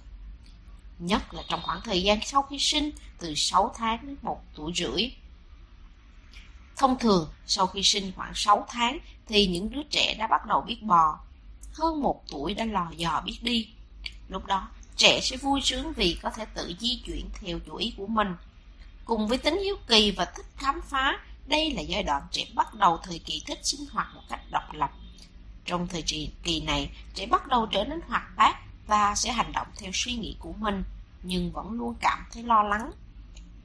Nhất 0.99 1.35
là 1.35 1.43
trong 1.49 1.61
khoảng 1.63 1.81
thời 1.85 2.03
gian 2.03 2.19
sau 2.25 2.43
khi 2.43 2.59
sinh 2.59 2.91
từ 3.19 3.35
6 3.35 3.75
tháng 3.77 4.07
đến 4.07 4.17
1 4.23 4.43
tuổi 4.55 4.73
rưỡi. 4.77 5.11
Thông 6.77 6.99
thường, 6.99 7.29
sau 7.47 7.67
khi 7.67 7.83
sinh 7.83 8.13
khoảng 8.17 8.33
6 8.35 8.67
tháng 8.69 8.99
thì 9.27 9.47
những 9.47 9.71
đứa 9.71 9.83
trẻ 9.91 10.15
đã 10.19 10.27
bắt 10.27 10.47
đầu 10.47 10.61
biết 10.61 10.83
bò. 10.83 11.19
Hơn 11.73 12.03
một 12.03 12.23
tuổi 12.29 12.55
đã 12.55 12.65
lò 12.65 12.91
dò 12.97 13.23
biết 13.25 13.39
đi. 13.43 13.69
Lúc 14.29 14.47
đó, 14.47 14.69
trẻ 14.97 15.21
sẽ 15.23 15.37
vui 15.37 15.61
sướng 15.61 15.93
vì 15.93 16.19
có 16.23 16.31
thể 16.31 16.45
tự 16.45 16.75
di 16.81 17.03
chuyển 17.07 17.29
theo 17.41 17.59
chủ 17.67 17.77
ý 17.77 17.95
của 17.97 18.07
mình. 18.07 18.35
Cùng 19.05 19.29
với 19.29 19.39
tính 19.39 19.59
hiếu 19.65 19.77
kỳ 19.87 20.11
và 20.11 20.25
thích 20.25 20.47
khám 20.57 20.81
phá, 20.89 21.19
đây 21.49 21.71
là 21.71 21.83
giai 21.83 22.03
đoạn 22.03 22.23
trẻ 22.31 22.45
bắt 22.55 22.75
đầu 22.75 22.99
thời 23.03 23.19
kỳ 23.19 23.43
thích 23.47 23.59
sinh 23.63 23.81
hoạt 23.93 24.09
một 24.15 24.23
cách 24.29 24.41
độc 24.51 24.73
lập. 24.73 24.91
Trong 25.65 25.87
thời 25.87 26.03
kỳ 26.43 26.61
này, 26.61 26.91
trẻ 27.15 27.27
bắt 27.27 27.47
đầu 27.47 27.67
trở 27.67 27.85
nên 27.85 28.01
hoạt 28.09 28.37
bát 28.37 28.57
và 28.87 29.15
sẽ 29.15 29.33
hành 29.33 29.53
động 29.53 29.67
theo 29.77 29.91
suy 29.95 30.13
nghĩ 30.13 30.37
của 30.39 30.53
mình, 30.53 30.85
nhưng 31.23 31.53
vẫn 31.53 31.73
luôn 31.73 31.95
cảm 32.01 32.27
thấy 32.33 32.43
lo 32.43 32.63
lắng. 32.63 32.91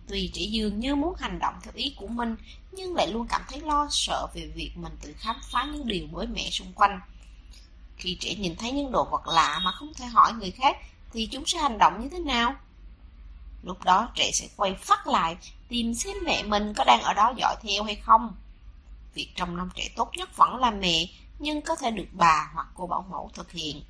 Tuy 0.07 0.31
trẻ 0.33 0.41
dường 0.41 0.79
như 0.79 0.95
muốn 0.95 1.15
hành 1.19 1.39
động 1.39 1.53
theo 1.63 1.73
ý 1.75 1.93
của 1.97 2.07
mình, 2.07 2.35
nhưng 2.71 2.95
lại 2.95 3.07
luôn 3.11 3.27
cảm 3.27 3.41
thấy 3.49 3.59
lo 3.59 3.87
sợ 3.91 4.27
về 4.33 4.51
việc 4.55 4.71
mình 4.75 4.93
tự 5.01 5.13
khám 5.17 5.35
phá 5.51 5.67
những 5.73 5.87
điều 5.87 6.07
mới 6.07 6.27
mẻ 6.27 6.49
xung 6.49 6.73
quanh. 6.73 6.99
Khi 7.97 8.17
trẻ 8.19 8.35
nhìn 8.35 8.55
thấy 8.55 8.71
những 8.71 8.91
đồ 8.91 9.03
vật 9.11 9.27
lạ 9.27 9.59
mà 9.63 9.71
không 9.71 9.93
thể 9.93 10.05
hỏi 10.05 10.33
người 10.33 10.51
khác, 10.51 10.77
thì 11.13 11.25
chúng 11.31 11.45
sẽ 11.45 11.59
hành 11.59 11.77
động 11.77 12.01
như 12.01 12.09
thế 12.09 12.19
nào? 12.19 12.55
Lúc 13.63 13.83
đó 13.83 14.11
trẻ 14.15 14.31
sẽ 14.33 14.47
quay 14.55 14.75
phát 14.75 15.07
lại 15.07 15.37
tìm 15.71 15.93
xem 15.93 16.17
mẹ 16.25 16.43
mình 16.43 16.73
có 16.73 16.83
đang 16.83 17.01
ở 17.01 17.13
đó 17.13 17.33
dõi 17.37 17.55
theo 17.61 17.83
hay 17.83 17.95
không. 17.95 18.35
Việc 19.13 19.27
trong 19.35 19.57
năm 19.57 19.69
trẻ 19.75 19.89
tốt 19.95 20.11
nhất 20.17 20.37
vẫn 20.37 20.55
là 20.55 20.71
mẹ, 20.71 21.07
nhưng 21.39 21.61
có 21.61 21.75
thể 21.75 21.91
được 21.91 22.07
bà 22.11 22.51
hoặc 22.53 22.67
cô 22.75 22.87
bảo 22.87 23.05
mẫu 23.11 23.31
thực 23.33 23.51
hiện. 23.51 23.83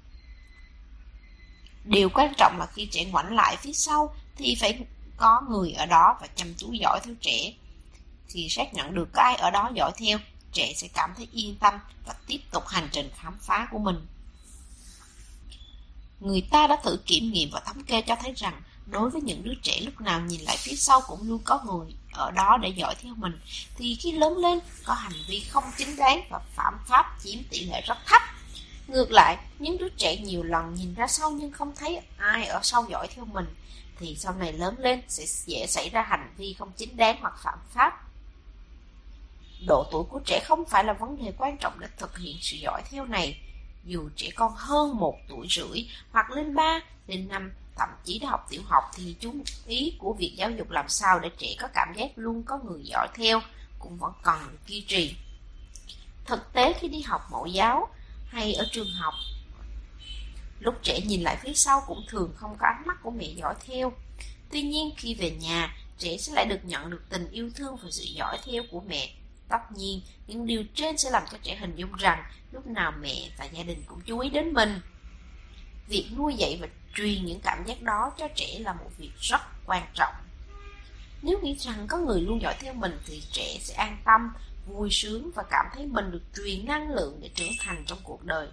Điều 1.83 2.09
quan 2.09 2.33
trọng 2.37 2.57
là 2.59 2.65
khi 2.65 2.87
trẻ 2.91 3.05
ngoảnh 3.05 3.35
lại 3.35 3.57
phía 3.57 3.73
sau 3.73 4.15
thì 4.35 4.55
phải 4.59 4.85
có 5.17 5.41
người 5.49 5.71
ở 5.71 5.85
đó 5.85 6.17
và 6.21 6.27
chăm 6.35 6.53
chú 6.57 6.71
dõi 6.71 6.99
theo 7.03 7.15
trẻ. 7.21 7.53
Khi 8.27 8.47
xác 8.49 8.73
nhận 8.73 8.95
được 8.95 9.09
có 9.13 9.21
ai 9.21 9.35
ở 9.35 9.49
đó 9.49 9.71
dõi 9.73 9.91
theo, 9.97 10.17
trẻ 10.53 10.73
sẽ 10.75 10.87
cảm 10.93 11.13
thấy 11.17 11.27
yên 11.31 11.55
tâm 11.55 11.73
và 12.05 12.13
tiếp 12.27 12.39
tục 12.51 12.67
hành 12.67 12.89
trình 12.91 13.09
khám 13.15 13.37
phá 13.41 13.67
của 13.71 13.79
mình. 13.79 14.07
Người 16.19 16.47
ta 16.51 16.67
đã 16.67 16.77
thử 16.83 16.97
kiểm 17.05 17.31
nghiệm 17.31 17.49
và 17.51 17.59
thống 17.59 17.83
kê 17.83 18.01
cho 18.01 18.15
thấy 18.15 18.33
rằng 18.35 18.61
Đối 18.91 19.09
với 19.09 19.21
những 19.21 19.43
đứa 19.43 19.53
trẻ 19.61 19.79
lúc 19.81 20.01
nào 20.01 20.21
nhìn 20.21 20.41
lại 20.41 20.57
phía 20.59 20.75
sau 20.75 21.01
cũng 21.07 21.29
luôn 21.29 21.41
có 21.43 21.63
người 21.65 21.95
ở 22.11 22.31
đó 22.31 22.57
để 22.61 22.69
dõi 22.69 22.95
theo 23.01 23.13
mình, 23.15 23.39
thì 23.77 23.95
khi 23.95 24.11
lớn 24.11 24.37
lên 24.37 24.59
có 24.85 24.93
hành 24.93 25.13
vi 25.27 25.39
không 25.39 25.63
chính 25.77 25.95
đáng 25.95 26.21
và 26.29 26.39
phạm 26.55 26.79
pháp 26.87 27.17
chiếm 27.23 27.39
tỷ 27.49 27.65
lệ 27.65 27.81
rất 27.87 27.97
thấp. 28.05 28.21
Ngược 28.87 29.11
lại, 29.11 29.37
những 29.59 29.77
đứa 29.77 29.89
trẻ 29.89 30.17
nhiều 30.17 30.43
lần 30.43 30.73
nhìn 30.73 30.93
ra 30.93 31.07
sau 31.07 31.31
nhưng 31.31 31.51
không 31.51 31.75
thấy 31.75 32.01
ai 32.17 32.45
ở 32.45 32.59
sau 32.63 32.85
dõi 32.89 33.07
theo 33.15 33.25
mình, 33.25 33.45
thì 33.99 34.15
sau 34.19 34.33
này 34.33 34.53
lớn 34.53 34.75
lên 34.77 35.01
sẽ 35.07 35.23
dễ 35.25 35.65
xảy 35.67 35.89
ra 35.89 36.01
hành 36.01 36.33
vi 36.37 36.53
không 36.53 36.71
chính 36.77 36.97
đáng 36.97 37.17
hoặc 37.21 37.33
phạm 37.43 37.59
pháp. 37.69 38.03
Độ 39.67 39.87
tuổi 39.91 40.03
của 40.03 40.19
trẻ 40.25 40.39
không 40.45 40.65
phải 40.65 40.83
là 40.83 40.93
vấn 40.93 41.25
đề 41.25 41.33
quan 41.37 41.57
trọng 41.57 41.79
để 41.79 41.87
thực 41.97 42.17
hiện 42.17 42.37
sự 42.41 42.57
dõi 42.57 42.81
theo 42.91 43.05
này. 43.05 43.41
Dù 43.85 44.09
trẻ 44.15 44.29
con 44.35 44.53
hơn 44.55 44.97
một 44.97 45.17
tuổi 45.29 45.47
rưỡi 45.49 45.87
hoặc 46.11 46.31
lên 46.31 46.55
3, 46.55 46.79
lên 47.07 47.27
5, 47.27 47.51
thậm 47.75 47.89
chí 48.03 48.19
đã 48.19 48.29
học 48.29 48.47
tiểu 48.49 48.61
học 48.65 48.83
thì 48.95 49.15
chú 49.19 49.33
ý 49.67 49.93
của 49.99 50.13
việc 50.13 50.33
giáo 50.35 50.51
dục 50.51 50.71
làm 50.71 50.89
sao 50.89 51.19
để 51.19 51.29
trẻ 51.37 51.55
có 51.59 51.67
cảm 51.73 51.93
giác 51.97 52.11
luôn 52.15 52.43
có 52.43 52.59
người 52.63 52.81
dõi 52.83 53.07
theo 53.15 53.41
cũng 53.79 53.97
vẫn 53.97 54.13
cần 54.23 54.57
duy 54.67 54.81
trì. 54.87 55.15
Thực 56.25 56.53
tế 56.53 56.73
khi 56.79 56.87
đi 56.87 57.01
học 57.01 57.21
mẫu 57.31 57.45
giáo 57.45 57.89
hay 58.27 58.53
ở 58.53 58.65
trường 58.71 58.93
học, 58.93 59.13
lúc 60.59 60.75
trẻ 60.83 60.99
nhìn 61.01 61.21
lại 61.21 61.37
phía 61.41 61.53
sau 61.53 61.83
cũng 61.87 62.05
thường 62.07 62.33
không 62.35 62.55
có 62.59 62.67
ánh 62.67 62.83
mắt 62.85 62.97
của 63.03 63.11
mẹ 63.11 63.25
dõi 63.25 63.55
theo. 63.67 63.93
Tuy 64.51 64.61
nhiên 64.61 64.91
khi 64.97 65.15
về 65.15 65.31
nhà, 65.31 65.75
trẻ 65.97 66.17
sẽ 66.17 66.33
lại 66.33 66.45
được 66.45 66.59
nhận 66.63 66.89
được 66.89 67.01
tình 67.09 67.31
yêu 67.31 67.49
thương 67.55 67.75
và 67.83 67.89
sự 67.91 68.03
dõi 68.03 68.37
theo 68.45 68.63
của 68.71 68.81
mẹ. 68.87 69.09
Tất 69.49 69.71
nhiên, 69.75 70.01
những 70.27 70.45
điều 70.45 70.63
trên 70.75 70.97
sẽ 70.97 71.09
làm 71.09 71.23
cho 71.31 71.37
trẻ 71.43 71.55
hình 71.55 71.75
dung 71.75 71.93
rằng 71.93 72.23
lúc 72.51 72.67
nào 72.67 72.93
mẹ 73.01 73.29
và 73.37 73.45
gia 73.45 73.63
đình 73.63 73.83
cũng 73.87 74.01
chú 74.05 74.19
ý 74.19 74.29
đến 74.29 74.53
mình. 74.53 74.81
Việc 75.87 76.09
nuôi 76.17 76.33
dạy 76.33 76.57
và 76.61 76.67
truyền 76.95 77.25
những 77.25 77.39
cảm 77.43 77.63
giác 77.65 77.81
đó 77.81 78.11
cho 78.17 78.27
trẻ 78.35 78.59
là 78.59 78.73
một 78.73 78.89
việc 78.97 79.11
rất 79.19 79.41
quan 79.65 79.83
trọng. 79.93 80.13
Nếu 81.21 81.39
nghĩ 81.39 81.55
rằng 81.59 81.87
có 81.87 81.97
người 81.97 82.21
luôn 82.21 82.41
dõi 82.41 82.55
theo 82.59 82.73
mình 82.73 82.99
thì 83.05 83.23
trẻ 83.31 83.57
sẽ 83.61 83.73
an 83.73 83.97
tâm, 84.05 84.33
vui 84.67 84.89
sướng 84.91 85.31
và 85.35 85.43
cảm 85.43 85.65
thấy 85.73 85.85
mình 85.85 86.11
được 86.11 86.21
truyền 86.35 86.65
năng 86.65 86.91
lượng 86.91 87.19
để 87.21 87.29
trưởng 87.35 87.51
thành 87.59 87.83
trong 87.87 87.99
cuộc 88.03 88.23
đời. 88.23 88.47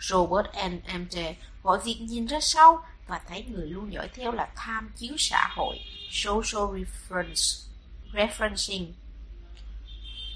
Robert 0.00 0.46
N. 0.70 0.80
Mj 0.86 1.34
gọi 1.62 1.78
việc 1.84 2.00
nhìn 2.00 2.26
ra 2.26 2.40
sau 2.40 2.84
và 3.08 3.20
thấy 3.28 3.44
người 3.48 3.66
luôn 3.66 3.92
dõi 3.92 4.08
theo 4.14 4.32
là 4.32 4.48
tham 4.56 4.90
chiếu 4.96 5.14
xã 5.18 5.48
hội, 5.56 5.78
social 6.10 6.62
reference, 6.62 7.68
referencing. 8.12 8.86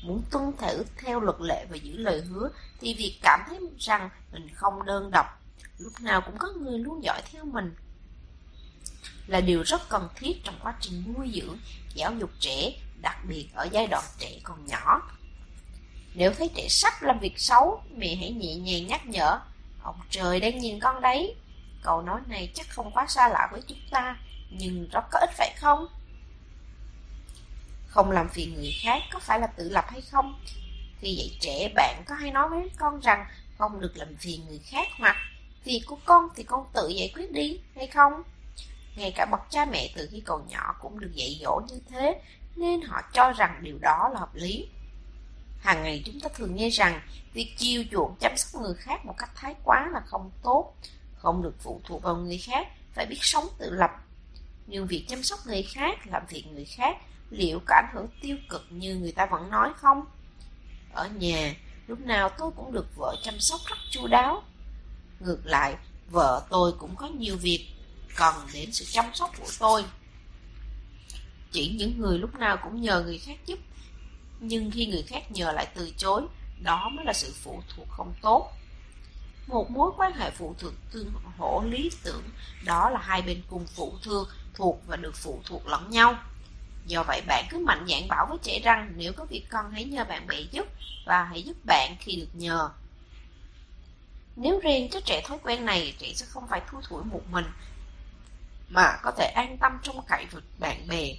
Muốn 0.05 0.23
tuân 0.31 0.53
thủ 0.59 0.83
theo 0.97 1.21
luật 1.21 1.41
lệ 1.41 1.67
và 1.71 1.77
giữ 1.77 1.97
lời 1.97 2.21
hứa 2.21 2.51
thì 2.81 2.95
việc 2.95 3.19
cảm 3.23 3.41
thấy 3.49 3.59
rằng 3.79 4.11
mình 4.33 4.49
không 4.55 4.87
đơn 4.87 5.11
độc, 5.11 5.27
lúc 5.79 5.93
nào 6.01 6.21
cũng 6.21 6.39
có 6.39 6.49
người 6.61 6.79
luôn 6.79 7.05
dõi 7.05 7.23
theo 7.33 7.45
mình 7.45 7.75
là 9.27 9.41
điều 9.41 9.63
rất 9.63 9.89
cần 9.89 10.09
thiết 10.17 10.45
trong 10.45 10.55
quá 10.63 10.75
trình 10.81 11.15
nuôi 11.17 11.31
dưỡng, 11.35 11.59
giáo 11.95 12.15
dục 12.15 12.31
trẻ, 12.41 12.73
đặc 13.03 13.17
biệt 13.29 13.49
ở 13.55 13.69
giai 13.73 13.87
đoạn 13.87 14.05
trẻ 14.19 14.41
còn 14.43 14.67
nhỏ. 14.67 15.11
Nếu 16.15 16.33
thấy 16.35 16.51
trẻ 16.57 16.67
sắp 16.71 17.03
làm 17.03 17.19
việc 17.19 17.39
xấu, 17.39 17.83
mẹ 17.97 18.15
hãy 18.15 18.31
nhẹ 18.31 18.55
nhàng 18.55 18.87
nhắc 18.87 19.07
nhở, 19.07 19.41
ông 19.83 20.01
trời 20.11 20.41
đang 20.41 20.59
nhìn 20.59 20.81
con 20.81 21.01
đấy. 21.01 21.35
Câu 21.83 22.03
nói 22.03 22.21
này 22.27 22.53
chắc 22.55 22.67
không 22.69 22.91
quá 22.91 23.07
xa 23.07 23.29
lạ 23.29 23.49
với 23.53 23.63
chúng 23.69 23.79
ta, 23.91 24.17
nhưng 24.51 24.89
rất 24.93 25.05
có 25.11 25.19
ích 25.21 25.31
phải 25.37 25.55
không? 25.57 25.87
Không 27.87 28.11
làm 28.11 28.29
phiền 28.29 28.55
người 28.55 28.73
khác 28.83 29.03
có 29.13 29.19
phải 29.19 29.41
là 29.41 29.47
tự 29.47 29.69
lập 29.69 29.85
hay 29.89 30.01
không? 30.01 30.41
Khi 31.01 31.15
dạy 31.15 31.39
trẻ 31.41 31.73
bạn 31.75 32.03
có 32.07 32.15
hay 32.15 32.31
nói 32.31 32.49
với 32.49 32.71
con 32.79 33.01
rằng 33.01 33.27
không 33.59 33.81
được 33.81 33.93
làm 33.97 34.17
phiền 34.17 34.47
người 34.49 34.61
khác 34.65 34.89
hoặc 34.99 35.17
việc 35.65 35.83
của 35.87 35.99
con 36.05 36.29
thì 36.37 36.43
con 36.43 36.67
tự 36.73 36.89
giải 36.89 37.13
quyết 37.15 37.33
đi 37.33 37.61
hay 37.77 37.87
không? 37.87 38.23
Ngay 38.97 39.13
cả 39.17 39.27
bậc 39.31 39.41
cha 39.51 39.65
mẹ 39.65 39.93
từ 39.97 40.09
khi 40.11 40.21
còn 40.21 40.49
nhỏ 40.49 40.75
cũng 40.81 41.01
được 41.01 41.11
dạy 41.15 41.39
dỗ 41.43 41.61
như 41.69 41.81
thế, 41.89 42.21
nên 42.57 42.83
họ 42.83 43.03
cho 43.13 43.33
rằng 43.33 43.61
điều 43.63 43.79
đó 43.79 44.11
là 44.13 44.21
hợp 44.21 44.35
lý. 44.35 44.69
Hàng 45.61 45.83
ngày 45.83 46.03
chúng 46.07 46.21
ta 46.21 46.29
thường 46.35 46.57
nghe 46.57 46.71
rằng 46.71 47.01
việc 47.33 47.55
chiêu 47.59 47.85
chuộng 47.91 48.17
chăm 48.21 48.37
sóc 48.37 48.63
người 48.63 48.75
khác 48.75 49.07
một 49.07 49.15
cách 49.19 49.31
thái 49.35 49.55
quá 49.65 49.89
là 49.93 50.01
không 50.01 50.31
tốt, 50.43 50.75
không 51.17 51.43
được 51.43 51.55
phụ 51.61 51.81
thuộc 51.85 52.03
vào 52.03 52.17
người 52.17 52.39
khác, 52.39 52.69
phải 52.95 53.07
biết 53.07 53.19
sống 53.21 53.45
tự 53.59 53.71
lập. 53.71 53.91
Nhưng 54.67 54.87
việc 54.87 55.05
chăm 55.09 55.23
sóc 55.23 55.39
người 55.47 55.63
khác, 55.63 56.07
làm 56.07 56.23
việc 56.29 56.45
người 56.53 56.65
khác, 56.65 56.97
liệu 57.31 57.61
có 57.67 57.75
ảnh 57.75 57.91
hưởng 57.95 58.09
tiêu 58.21 58.37
cực 58.49 58.67
như 58.71 58.97
người 58.97 59.13
ta 59.13 59.27
vẫn 59.27 59.51
nói 59.51 59.73
không? 59.77 60.05
Ở 60.93 61.09
nhà, 61.09 61.55
lúc 61.87 62.01
nào 62.01 62.29
tôi 62.29 62.51
cũng 62.57 62.73
được 62.73 62.87
vợ 62.97 63.17
chăm 63.23 63.41
sóc 63.41 63.61
rất 63.67 63.77
chu 63.91 64.07
đáo. 64.07 64.43
Ngược 65.21 65.47
lại, 65.47 65.77
vợ 66.11 66.47
tôi 66.51 66.73
cũng 66.79 66.97
có 66.97 67.09
nhiều 67.09 67.37
việc 67.37 67.69
cần 68.17 68.35
đến 68.55 68.73
sự 68.73 68.85
chăm 68.93 69.05
sóc 69.15 69.31
của 69.41 69.51
tôi. 69.59 69.85
Chỉ 71.53 71.69
những 71.79 72.01
người 72.01 72.19
lúc 72.19 72.35
nào 72.35 72.57
cũng 72.57 72.83
nhờ 72.83 73.03
người 73.03 73.19
khác 73.19 73.39
giúp, 73.47 73.59
nhưng 74.41 74.71
khi 74.71 74.87
người 74.87 75.03
khác 75.03 75.33
nhờ 75.33 75.53
lại 75.53 75.67
từ 75.75 75.93
chối, 75.97 76.23
đó 76.63 76.89
mới 76.89 77.05
là 77.05 77.13
sự 77.13 77.33
phụ 77.43 77.63
thuộc 77.77 77.87
không 77.91 78.15
tốt. 78.23 78.53
Một 79.47 79.71
mối 79.71 79.91
quan 79.97 80.13
hệ 80.13 80.31
phụ 80.31 80.55
thuộc 80.59 80.73
tương 80.93 81.13
hỗ 81.39 81.63
lý 81.67 81.91
tưởng, 82.03 82.23
đó 82.65 82.91
là 82.91 83.01
hai 83.03 83.23
bên 83.23 83.43
cùng 83.51 83.67
phụ 83.67 83.95
thương, 84.03 84.29
thuộc 84.55 84.81
và 84.87 84.97
được 84.97 85.17
phụ 85.17 85.41
thuộc 85.45 85.67
lẫn 85.67 85.91
nhau. 85.91 86.15
Do 86.87 87.03
vậy 87.03 87.23
bạn 87.27 87.45
cứ 87.51 87.59
mạnh 87.59 87.87
dạn 87.89 88.09
bảo 88.09 88.27
với 88.29 88.39
trẻ 88.43 88.61
rằng 88.65 88.93
nếu 88.97 89.13
có 89.13 89.25
việc 89.25 89.47
cần 89.49 89.71
hãy 89.73 89.85
nhờ 89.85 90.05
bạn 90.05 90.27
bè 90.27 90.41
giúp 90.51 90.67
và 91.07 91.25
hãy 91.25 91.43
giúp 91.43 91.57
bạn 91.65 91.97
khi 92.01 92.17
được 92.17 92.29
nhờ. 92.33 92.71
Nếu 94.41 94.61
riêng 94.63 94.89
cho 94.91 95.01
trẻ 95.05 95.23
thói 95.25 95.39
quen 95.43 95.65
này, 95.65 95.95
trẻ 95.99 96.13
sẽ 96.15 96.27
không 96.29 96.49
phải 96.49 96.63
thu 96.71 96.81
thủi 96.89 97.05
một 97.05 97.23
mình 97.31 97.45
mà 98.69 98.97
có 99.03 99.11
thể 99.19 99.25
an 99.25 99.57
tâm 99.61 99.79
trông 99.83 100.05
cậy 100.09 100.27
vào 100.33 100.43
bạn 100.59 100.89
bè. 100.89 101.15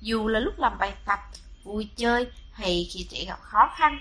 Dù 0.00 0.28
là 0.28 0.40
lúc 0.40 0.58
làm 0.58 0.78
bài 0.78 0.94
tập, 1.06 1.18
vui 1.64 1.88
chơi 1.96 2.26
hay 2.52 2.88
khi 2.90 3.06
trẻ 3.10 3.24
gặp 3.26 3.38
khó 3.42 3.74
khăn. 3.76 4.00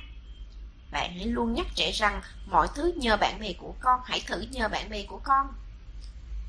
Bạn 0.92 1.14
hãy 1.18 1.26
luôn 1.26 1.54
nhắc 1.54 1.66
trẻ 1.76 1.92
rằng 1.92 2.22
mọi 2.46 2.68
thứ 2.76 2.94
nhờ 2.96 3.18
bạn 3.18 3.40
bè 3.40 3.54
của 3.54 3.74
con, 3.82 4.00
hãy 4.06 4.22
thử 4.28 4.42
nhờ 4.52 4.68
bạn 4.68 4.90
bè 4.90 5.04
của 5.04 5.20
con. 5.24 5.48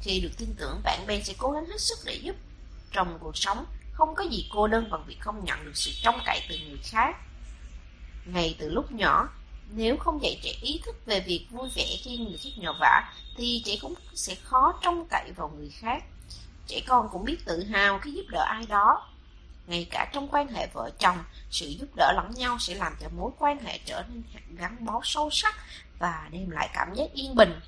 Khi 0.02 0.20
được 0.20 0.32
tin 0.38 0.54
tưởng, 0.58 0.80
bạn 0.84 1.06
bè 1.06 1.20
sẽ 1.22 1.34
cố 1.38 1.50
gắng 1.50 1.66
hết 1.66 1.80
sức 1.80 1.98
để 2.04 2.14
giúp. 2.14 2.36
Trong 2.92 3.18
cuộc 3.20 3.36
sống, 3.36 3.66
không 3.92 4.14
có 4.14 4.24
gì 4.24 4.48
cô 4.52 4.66
đơn 4.66 4.90
bằng 4.90 5.04
việc 5.06 5.20
không 5.20 5.44
nhận 5.44 5.64
được 5.64 5.76
sự 5.76 5.90
trông 6.02 6.20
cậy 6.26 6.40
từ 6.48 6.58
người 6.58 6.80
khác. 6.84 7.16
Ngay 8.24 8.56
từ 8.58 8.68
lúc 8.68 8.92
nhỏ, 8.92 9.28
nếu 9.74 9.96
không 9.96 10.22
dạy 10.22 10.40
trẻ 10.42 10.50
ý 10.62 10.80
thức 10.84 11.06
về 11.06 11.20
việc 11.20 11.46
vui 11.50 11.68
vẻ 11.74 11.96
khi 12.02 12.16
người 12.16 12.38
khác 12.44 12.50
nhờ 12.56 12.72
vả, 12.80 13.12
thì 13.36 13.62
trẻ 13.64 13.76
cũng 13.80 13.94
sẽ 14.14 14.34
khó 14.34 14.78
trông 14.82 15.06
cậy 15.10 15.32
vào 15.36 15.52
người 15.56 15.70
khác. 15.70 16.04
Trẻ 16.66 16.80
con 16.86 17.08
cũng 17.12 17.24
biết 17.24 17.44
tự 17.44 17.64
hào 17.64 17.98
khi 17.98 18.12
giúp 18.12 18.24
đỡ 18.28 18.42
ai 18.48 18.66
đó. 18.68 19.06
Ngay 19.66 19.86
cả 19.90 20.10
trong 20.12 20.28
quan 20.28 20.48
hệ 20.48 20.66
vợ 20.72 20.90
chồng, 20.98 21.18
sự 21.50 21.66
giúp 21.66 21.86
đỡ 21.96 22.12
lẫn 22.16 22.30
nhau 22.36 22.56
sẽ 22.58 22.74
làm 22.74 22.92
cho 23.00 23.08
mối 23.16 23.30
quan 23.38 23.58
hệ 23.64 23.78
trở 23.84 24.02
nên 24.08 24.22
gắn 24.56 24.84
bó 24.84 25.00
sâu 25.04 25.30
sắc 25.32 25.54
và 25.98 26.28
đem 26.30 26.50
lại 26.50 26.68
cảm 26.74 26.94
giác 26.94 27.12
yên 27.14 27.34
bình. 27.34 27.60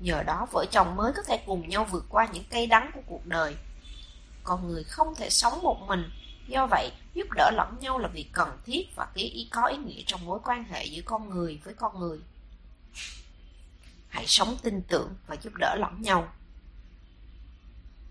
Nhờ 0.00 0.22
đó 0.22 0.46
vợ 0.52 0.64
chồng 0.70 0.96
mới 0.96 1.12
có 1.16 1.22
thể 1.22 1.42
cùng 1.46 1.68
nhau 1.68 1.86
vượt 1.90 2.04
qua 2.08 2.28
những 2.32 2.44
cây 2.50 2.66
đắng 2.66 2.90
của 2.94 3.00
cuộc 3.06 3.26
đời. 3.26 3.56
Con 4.44 4.68
người 4.68 4.84
không 4.84 5.14
thể 5.14 5.30
sống 5.30 5.62
một 5.62 5.80
mình, 5.86 6.10
do 6.48 6.66
vậy, 6.66 6.92
giúp 7.14 7.26
đỡ 7.34 7.50
lẫn 7.50 7.76
nhau 7.80 7.98
là 7.98 8.08
việc 8.08 8.28
cần 8.32 8.48
thiết 8.64 8.96
và 8.96 9.06
ý 9.14 9.48
có 9.50 9.66
ý 9.66 9.76
nghĩa 9.76 10.02
trong 10.06 10.24
mối 10.24 10.38
quan 10.44 10.64
hệ 10.64 10.84
giữa 10.84 11.02
con 11.04 11.30
người 11.30 11.60
với 11.64 11.74
con 11.74 12.00
người. 12.00 12.18
Hãy 14.08 14.26
sống 14.26 14.56
tin 14.62 14.82
tưởng 14.82 15.14
và 15.26 15.36
giúp 15.42 15.52
đỡ 15.54 15.76
lẫn 15.78 16.02
nhau. 16.02 16.32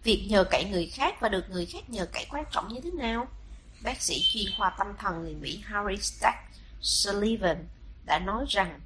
Việc 0.03 0.27
nhờ 0.29 0.43
cậy 0.43 0.65
người 0.65 0.87
khác 0.87 1.15
và 1.19 1.29
được 1.29 1.49
người 1.49 1.65
khác 1.65 1.89
nhờ 1.89 2.05
cậy 2.05 2.25
quan 2.29 2.43
trọng 2.51 2.73
như 2.73 2.79
thế 2.83 2.91
nào? 2.91 3.27
Bác 3.83 4.01
sĩ 4.01 4.21
chuyên 4.33 4.53
khoa 4.57 4.75
tâm 4.79 4.87
thần 4.99 5.23
người 5.23 5.33
Mỹ 5.33 5.61
Harry 5.65 6.01
Stack 6.01 6.37
Sullivan 6.81 7.65
đã 8.05 8.19
nói 8.19 8.45
rằng, 8.49 8.79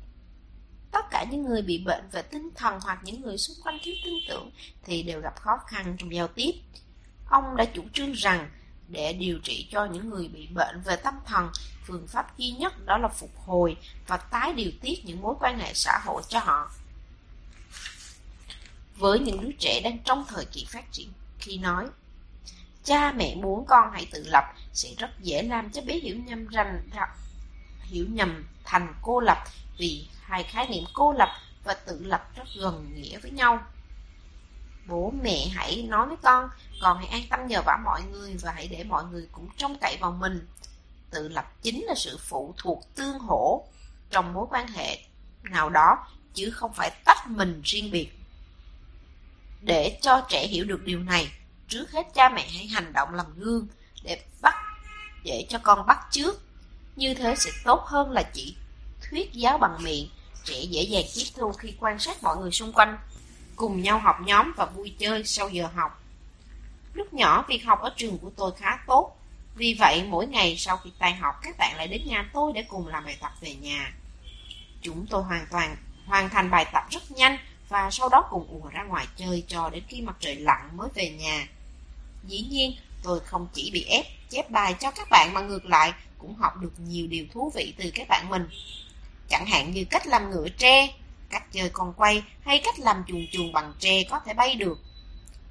tất 0.91 1.05
cả 1.11 1.25
những 1.31 1.45
người 1.45 1.61
bị 1.61 1.83
bệnh 1.85 2.09
về 2.11 2.21
tinh 2.21 2.49
thần 2.55 2.79
hoặc 2.81 2.99
những 3.03 3.21
người 3.21 3.37
xung 3.37 3.57
quanh 3.63 3.79
thiếu 3.83 3.95
tin 4.05 4.13
tưởng 4.29 4.51
thì 4.83 5.03
đều 5.03 5.21
gặp 5.21 5.35
khó 5.35 5.57
khăn 5.67 5.95
trong 5.99 6.15
giao 6.15 6.27
tiếp. 6.27 6.51
Ông 7.29 7.55
đã 7.55 7.65
chủ 7.65 7.83
trương 7.93 8.11
rằng 8.11 8.49
để 8.91 9.13
điều 9.13 9.39
trị 9.43 9.67
cho 9.71 9.85
những 9.85 10.09
người 10.09 10.27
bị 10.27 10.47
bệnh 10.47 10.81
về 10.81 10.95
tâm 10.95 11.13
thần, 11.25 11.49
phương 11.85 12.07
pháp 12.07 12.37
duy 12.37 12.51
nhất 12.51 12.85
đó 12.85 12.97
là 12.97 13.07
phục 13.07 13.31
hồi 13.45 13.77
và 14.07 14.17
tái 14.17 14.53
điều 14.53 14.71
tiết 14.81 15.05
những 15.05 15.21
mối 15.21 15.35
quan 15.39 15.59
hệ 15.59 15.73
xã 15.73 15.99
hội 16.05 16.21
cho 16.27 16.39
họ. 16.39 16.71
Với 18.97 19.19
những 19.19 19.41
đứa 19.41 19.51
trẻ 19.59 19.81
đang 19.83 19.97
trong 19.99 20.25
thời 20.27 20.45
kỳ 20.45 20.65
phát 20.69 20.91
triển 20.91 21.09
khi 21.39 21.57
nói 21.57 21.87
cha 22.83 23.11
mẹ 23.11 23.35
muốn 23.35 23.65
con 23.65 23.89
hãy 23.93 24.07
tự 24.11 24.23
lập 24.27 24.43
sẽ 24.73 24.89
rất 24.97 25.09
dễ 25.19 25.41
làm 25.41 25.71
cho 25.71 25.81
bé 25.81 25.93
hiểu 25.93 26.15
nhầm 26.25 26.47
rằng 26.47 26.81
hiểu 27.81 28.05
nhầm 28.09 28.45
thành 28.63 28.93
cô 29.01 29.19
lập 29.19 29.37
vì 29.77 30.07
hai 30.21 30.43
khái 30.43 30.67
niệm 30.67 30.83
cô 30.93 31.13
lập 31.13 31.29
và 31.63 31.73
tự 31.73 32.03
lập 32.03 32.35
rất 32.35 32.43
gần 32.55 32.91
nghĩa 32.95 33.19
với 33.19 33.31
nhau 33.31 33.65
bố 34.87 35.13
mẹ 35.23 35.47
hãy 35.53 35.85
nói 35.89 36.07
với 36.07 36.17
con 36.21 36.49
con 36.81 36.97
hãy 36.97 37.07
an 37.07 37.21
tâm 37.29 37.47
nhờ 37.47 37.61
vả 37.65 37.77
mọi 37.83 38.01
người 38.11 38.35
và 38.41 38.51
hãy 38.51 38.67
để 38.67 38.83
mọi 38.83 39.03
người 39.11 39.27
cũng 39.31 39.49
trông 39.57 39.77
cậy 39.81 39.97
vào 40.01 40.11
mình 40.11 40.47
tự 41.09 41.27
lập 41.27 41.51
chính 41.61 41.85
là 41.85 41.95
sự 41.95 42.17
phụ 42.17 42.53
thuộc 42.57 42.83
tương 42.95 43.19
hỗ 43.19 43.67
trong 44.09 44.33
mối 44.33 44.45
quan 44.49 44.67
hệ 44.67 44.99
nào 45.43 45.69
đó 45.69 46.07
chứ 46.33 46.51
không 46.51 46.73
phải 46.73 46.91
tách 47.05 47.27
mình 47.27 47.61
riêng 47.63 47.91
biệt 47.91 48.11
để 49.61 49.97
cho 50.01 50.21
trẻ 50.29 50.47
hiểu 50.47 50.65
được 50.65 50.83
điều 50.83 50.99
này, 50.99 51.31
trước 51.67 51.91
hết 51.91 52.07
cha 52.13 52.29
mẹ 52.29 52.49
hãy 52.49 52.67
hành 52.67 52.93
động 52.93 53.13
làm 53.13 53.25
gương 53.35 53.67
để 54.03 54.21
bắt 54.41 54.55
để 55.23 55.45
cho 55.49 55.59
con 55.63 55.85
bắt 55.87 55.99
trước. 56.11 56.41
Như 56.95 57.13
thế 57.13 57.35
sẽ 57.35 57.51
tốt 57.63 57.81
hơn 57.85 58.11
là 58.11 58.23
chỉ 58.33 58.55
thuyết 59.09 59.33
giáo 59.33 59.57
bằng 59.57 59.77
miệng, 59.83 60.09
trẻ 60.45 60.61
dễ 60.61 60.81
dàng 60.81 61.05
tiếp 61.15 61.23
thu 61.35 61.51
khi 61.51 61.73
quan 61.79 61.99
sát 61.99 62.23
mọi 62.23 62.37
người 62.37 62.51
xung 62.51 62.73
quanh 62.73 62.97
cùng 63.55 63.81
nhau 63.81 63.99
học 63.99 64.17
nhóm 64.21 64.53
và 64.57 64.65
vui 64.65 64.95
chơi 64.99 65.23
sau 65.23 65.49
giờ 65.49 65.67
học. 65.75 66.03
Lúc 66.93 67.13
nhỏ, 67.13 67.45
việc 67.47 67.65
học 67.65 67.81
ở 67.81 67.93
trường 67.97 68.17
của 68.17 68.29
tôi 68.35 68.51
khá 68.57 68.77
tốt. 68.87 69.17
Vì 69.55 69.75
vậy, 69.79 70.03
mỗi 70.07 70.27
ngày 70.27 70.55
sau 70.57 70.77
khi 70.77 70.91
tan 70.99 71.17
học, 71.17 71.35
các 71.41 71.57
bạn 71.57 71.77
lại 71.77 71.87
đến 71.87 72.01
nhà 72.05 72.29
tôi 72.33 72.51
để 72.55 72.63
cùng 72.67 72.87
làm 72.87 73.05
bài 73.05 73.17
tập 73.21 73.31
về 73.41 73.55
nhà. 73.55 73.93
Chúng 74.81 75.05
tôi 75.09 75.23
hoàn 75.23 75.45
toàn 75.51 75.75
hoàn 76.05 76.29
thành 76.29 76.51
bài 76.51 76.65
tập 76.73 76.83
rất 76.89 77.11
nhanh 77.11 77.37
và 77.69 77.91
sau 77.91 78.09
đó 78.09 78.27
cùng 78.29 78.61
ùa 78.61 78.69
ra 78.69 78.83
ngoài 78.83 79.07
chơi 79.15 79.43
cho 79.47 79.69
đến 79.69 79.83
khi 79.87 80.01
mặt 80.01 80.15
trời 80.19 80.35
lặn 80.35 80.77
mới 80.77 80.89
về 80.95 81.09
nhà. 81.09 81.47
Dĩ 82.27 82.41
nhiên, 82.49 82.75
tôi 83.03 83.19
không 83.19 83.47
chỉ 83.53 83.71
bị 83.73 83.83
ép 83.83 84.05
chép 84.29 84.49
bài 84.49 84.75
cho 84.79 84.91
các 84.91 85.09
bạn 85.09 85.33
mà 85.33 85.41
ngược 85.41 85.65
lại 85.65 85.93
cũng 86.17 86.35
học 86.35 86.57
được 86.57 86.73
nhiều 86.79 87.07
điều 87.07 87.25
thú 87.33 87.51
vị 87.55 87.73
từ 87.77 87.91
các 87.93 88.07
bạn 88.07 88.29
mình. 88.29 88.49
Chẳng 89.29 89.45
hạn 89.45 89.71
như 89.71 89.85
cách 89.89 90.07
làm 90.07 90.31
ngựa 90.31 90.47
tre, 90.49 90.93
cách 91.31 91.51
chơi 91.51 91.69
con 91.69 91.93
quay 91.93 92.23
hay 92.41 92.61
cách 92.65 92.79
làm 92.79 93.03
chuồng 93.07 93.25
chuồng 93.31 93.53
bằng 93.53 93.73
tre 93.79 94.03
có 94.09 94.19
thể 94.25 94.33
bay 94.33 94.55
được. 94.55 94.79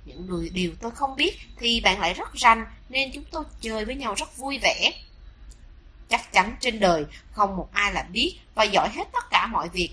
Những 0.05 0.49
điều 0.53 0.73
tôi 0.81 0.91
không 0.91 1.17
biết 1.17 1.39
thì 1.59 1.81
bạn 1.81 2.01
lại 2.01 2.15
rất 2.15 2.35
rành 2.35 2.67
nên 2.89 3.11
chúng 3.15 3.25
tôi 3.31 3.45
chơi 3.61 3.85
với 3.85 3.95
nhau 3.95 4.15
rất 4.15 4.37
vui 4.37 4.59
vẻ. 4.59 4.93
Chắc 6.09 6.33
chắn 6.33 6.57
trên 6.61 6.81
đời 6.81 7.05
không 7.33 7.57
một 7.57 7.69
ai 7.73 7.93
là 7.93 8.03
biết 8.03 8.39
và 8.55 8.65
giỏi 8.65 8.89
hết 8.93 9.09
tất 9.13 9.31
cả 9.31 9.47
mọi 9.47 9.69
việc. 9.69 9.91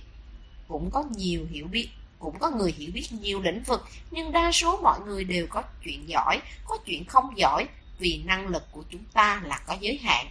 Cũng 0.67 0.91
có 0.91 1.03
nhiều 1.15 1.47
hiểu 1.51 1.67
biết, 1.67 1.89
cũng 2.19 2.39
có 2.39 2.49
người 2.49 2.73
hiểu 2.77 2.91
biết 2.93 3.11
nhiều 3.11 3.41
lĩnh 3.41 3.63
vực, 3.63 3.85
nhưng 4.11 4.31
đa 4.31 4.51
số 4.51 4.79
mọi 4.81 4.99
người 4.99 5.23
đều 5.23 5.47
có 5.47 5.63
chuyện 5.83 6.09
giỏi, 6.09 6.41
có 6.65 6.77
chuyện 6.85 7.05
không 7.05 7.37
giỏi 7.37 7.67
vì 7.99 8.21
năng 8.25 8.47
lực 8.47 8.63
của 8.71 8.83
chúng 8.89 9.03
ta 9.13 9.41
là 9.45 9.57
có 9.67 9.77
giới 9.79 9.97
hạn. 10.03 10.27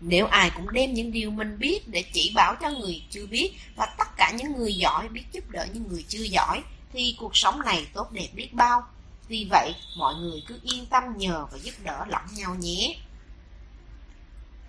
Nếu 0.00 0.26
ai 0.26 0.50
cũng 0.50 0.72
đem 0.72 0.94
những 0.94 1.12
điều 1.12 1.30
mình 1.30 1.58
biết 1.58 1.88
để 1.88 2.04
chỉ 2.12 2.32
bảo 2.34 2.56
cho 2.60 2.70
người 2.70 3.04
chưa 3.10 3.26
biết 3.26 3.52
và 3.76 3.86
tất 3.98 4.08
cả 4.16 4.32
những 4.38 4.56
người 4.56 4.74
giỏi 4.74 5.08
biết 5.08 5.24
giúp 5.32 5.50
đỡ 5.50 5.66
những 5.74 5.88
người 5.88 6.04
chưa 6.08 6.22
giỏi, 6.22 6.62
thì 6.92 7.16
cuộc 7.18 7.36
sống 7.36 7.60
này 7.60 7.86
tốt 7.92 8.12
đẹp 8.12 8.28
biết 8.34 8.52
bao. 8.52 8.82
Vì 9.28 9.46
vậy, 9.50 9.74
mọi 9.96 10.14
người 10.14 10.42
cứ 10.46 10.60
yên 10.62 10.86
tâm 10.86 11.04
nhờ 11.16 11.46
và 11.52 11.58
giúp 11.58 11.74
đỡ 11.82 12.04
lẫn 12.08 12.22
nhau 12.32 12.54
nhé. 12.54 12.96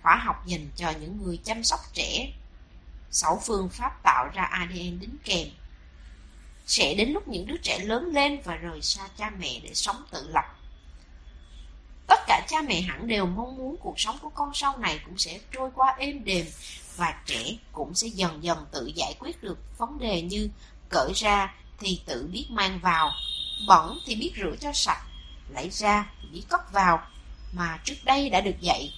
Khóa 0.02 0.16
học 0.16 0.46
dành 0.46 0.70
cho 0.76 0.90
những 1.00 1.22
người 1.22 1.38
chăm 1.44 1.64
sóc 1.64 1.80
trẻ. 1.92 2.32
Sáu 3.10 3.40
phương 3.46 3.68
pháp 3.68 4.02
tạo 4.02 4.28
ra 4.34 4.42
ADN 4.42 5.00
đính 5.00 5.16
kèm. 5.24 5.48
Sẽ 6.66 6.94
đến 6.94 7.10
lúc 7.10 7.28
những 7.28 7.46
đứa 7.46 7.56
trẻ 7.62 7.78
lớn 7.78 8.10
lên 8.14 8.40
và 8.44 8.54
rời 8.54 8.82
xa 8.82 9.08
cha 9.18 9.30
mẹ 9.38 9.60
để 9.62 9.70
sống 9.74 10.04
tự 10.10 10.28
lập 10.34 10.44
Tất 12.06 12.20
cả 12.26 12.46
cha 12.48 12.56
mẹ 12.68 12.80
hẳn 12.80 13.06
đều 13.06 13.26
mong 13.26 13.56
muốn 13.56 13.76
cuộc 13.80 14.00
sống 14.00 14.18
của 14.22 14.28
con 14.28 14.50
sau 14.54 14.78
này 14.78 15.00
cũng 15.04 15.18
sẽ 15.18 15.38
trôi 15.52 15.70
qua 15.74 15.94
êm 15.98 16.24
đềm 16.24 16.46
và 16.96 17.14
trẻ 17.26 17.44
cũng 17.72 17.94
sẽ 17.94 18.08
dần 18.08 18.44
dần 18.44 18.66
tự 18.72 18.92
giải 18.94 19.14
quyết 19.18 19.42
được 19.42 19.58
vấn 19.78 19.98
đề 19.98 20.22
như 20.22 20.48
cởi 20.88 21.12
ra 21.14 21.54
thì 21.78 22.00
tự 22.06 22.28
biết 22.32 22.46
mang 22.50 22.78
vào, 22.82 23.10
bẩn 23.68 23.98
thì 24.06 24.14
biết 24.14 24.32
rửa 24.36 24.56
cho 24.60 24.72
sạch, 24.72 25.02
lấy 25.48 25.70
ra 25.70 26.10
thì 26.22 26.28
biết 26.32 26.42
cất 26.48 26.72
vào 26.72 27.00
mà 27.52 27.78
trước 27.84 27.94
đây 28.04 28.30
đã 28.30 28.40
được 28.40 28.60
dạy. 28.60 28.94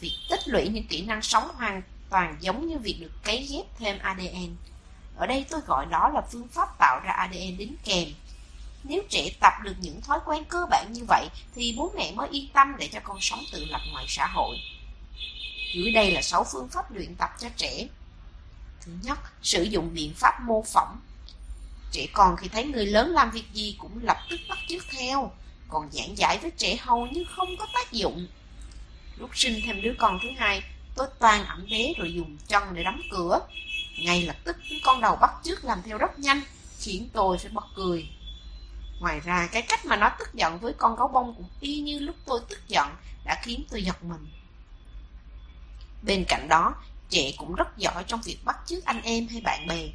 Việc 0.00 0.14
tích 0.30 0.48
lũy 0.48 0.68
những 0.68 0.86
kỹ 0.86 1.02
năng 1.02 1.22
sống 1.22 1.48
hoàn 1.54 1.82
toàn 2.10 2.36
giống 2.40 2.68
như 2.68 2.78
việc 2.78 2.96
được 3.00 3.12
cấy 3.24 3.46
ghép 3.50 3.78
thêm 3.78 3.98
ADN. 3.98 4.56
Ở 5.16 5.26
đây 5.26 5.46
tôi 5.50 5.60
gọi 5.66 5.86
đó 5.86 6.10
là 6.14 6.20
phương 6.32 6.48
pháp 6.48 6.78
tạo 6.78 7.00
ra 7.04 7.12
ADN 7.12 7.56
đính 7.56 7.76
kèm 7.84 8.08
nếu 8.88 9.02
trẻ 9.10 9.30
tập 9.40 9.52
được 9.62 9.74
những 9.80 10.00
thói 10.00 10.18
quen 10.26 10.44
cơ 10.44 10.66
bản 10.70 10.92
như 10.92 11.04
vậy 11.08 11.28
thì 11.54 11.74
bố 11.76 11.92
mẹ 11.96 12.12
mới 12.12 12.28
yên 12.28 12.48
tâm 12.52 12.74
để 12.78 12.88
cho 12.92 13.00
con 13.04 13.18
sống 13.20 13.44
tự 13.52 13.64
lập 13.64 13.80
ngoài 13.92 14.04
xã 14.08 14.26
hội. 14.26 14.56
Dưới 15.74 15.92
đây 15.92 16.10
là 16.10 16.22
6 16.22 16.44
phương 16.52 16.68
pháp 16.68 16.92
luyện 16.94 17.14
tập 17.14 17.30
cho 17.40 17.48
trẻ. 17.56 17.86
Thứ 18.80 18.92
nhất, 19.02 19.18
sử 19.42 19.62
dụng 19.62 19.94
biện 19.94 20.12
pháp 20.14 20.40
mô 20.42 20.62
phỏng. 20.62 21.00
Trẻ 21.92 22.06
con 22.12 22.36
khi 22.36 22.48
thấy 22.48 22.64
người 22.64 22.86
lớn 22.86 23.10
làm 23.10 23.30
việc 23.30 23.44
gì 23.52 23.76
cũng 23.78 23.98
lập 24.02 24.16
tức 24.30 24.40
bắt 24.48 24.58
chước 24.68 24.82
theo, 24.90 25.32
còn 25.68 25.88
giảng 25.92 26.18
giải 26.18 26.38
với 26.38 26.50
trẻ 26.50 26.76
hầu 26.80 27.06
như 27.06 27.24
không 27.36 27.56
có 27.56 27.66
tác 27.74 27.92
dụng. 27.92 28.26
Lúc 29.16 29.30
sinh 29.34 29.60
thêm 29.64 29.82
đứa 29.82 29.94
con 29.98 30.18
thứ 30.22 30.28
hai, 30.36 30.62
tôi 30.96 31.06
toàn 31.18 31.44
ẩm 31.44 31.66
bé 31.70 31.92
rồi 31.98 32.14
dùng 32.14 32.36
chân 32.48 32.62
để 32.72 32.82
đóng 32.82 33.00
cửa. 33.10 33.40
Ngay 33.98 34.22
lập 34.22 34.36
tức 34.44 34.56
đứa 34.70 34.76
con 34.84 35.00
đầu 35.00 35.16
bắt 35.16 35.30
chước 35.44 35.64
làm 35.64 35.82
theo 35.84 35.98
rất 35.98 36.18
nhanh, 36.18 36.40
khiến 36.80 37.08
tôi 37.12 37.38
phải 37.38 37.50
bật 37.52 37.64
cười. 37.74 38.08
Ngoài 39.00 39.20
ra, 39.20 39.48
cái 39.52 39.62
cách 39.62 39.84
mà 39.84 39.96
nó 39.96 40.08
tức 40.18 40.34
giận 40.34 40.58
với 40.58 40.72
con 40.78 40.96
gấu 40.96 41.08
bông 41.08 41.34
cũng 41.34 41.48
y 41.60 41.80
như 41.80 41.98
lúc 41.98 42.16
tôi 42.24 42.40
tức 42.48 42.68
giận 42.68 42.88
đã 43.24 43.40
khiến 43.42 43.64
tôi 43.70 43.82
giật 43.82 44.04
mình. 44.04 44.26
Bên 46.02 46.24
cạnh 46.28 46.48
đó, 46.48 46.74
trẻ 47.08 47.32
cũng 47.36 47.54
rất 47.54 47.76
giỏi 47.76 48.04
trong 48.06 48.20
việc 48.24 48.38
bắt 48.44 48.56
chước 48.66 48.84
anh 48.84 49.02
em 49.02 49.28
hay 49.28 49.40
bạn 49.40 49.66
bè. 49.66 49.88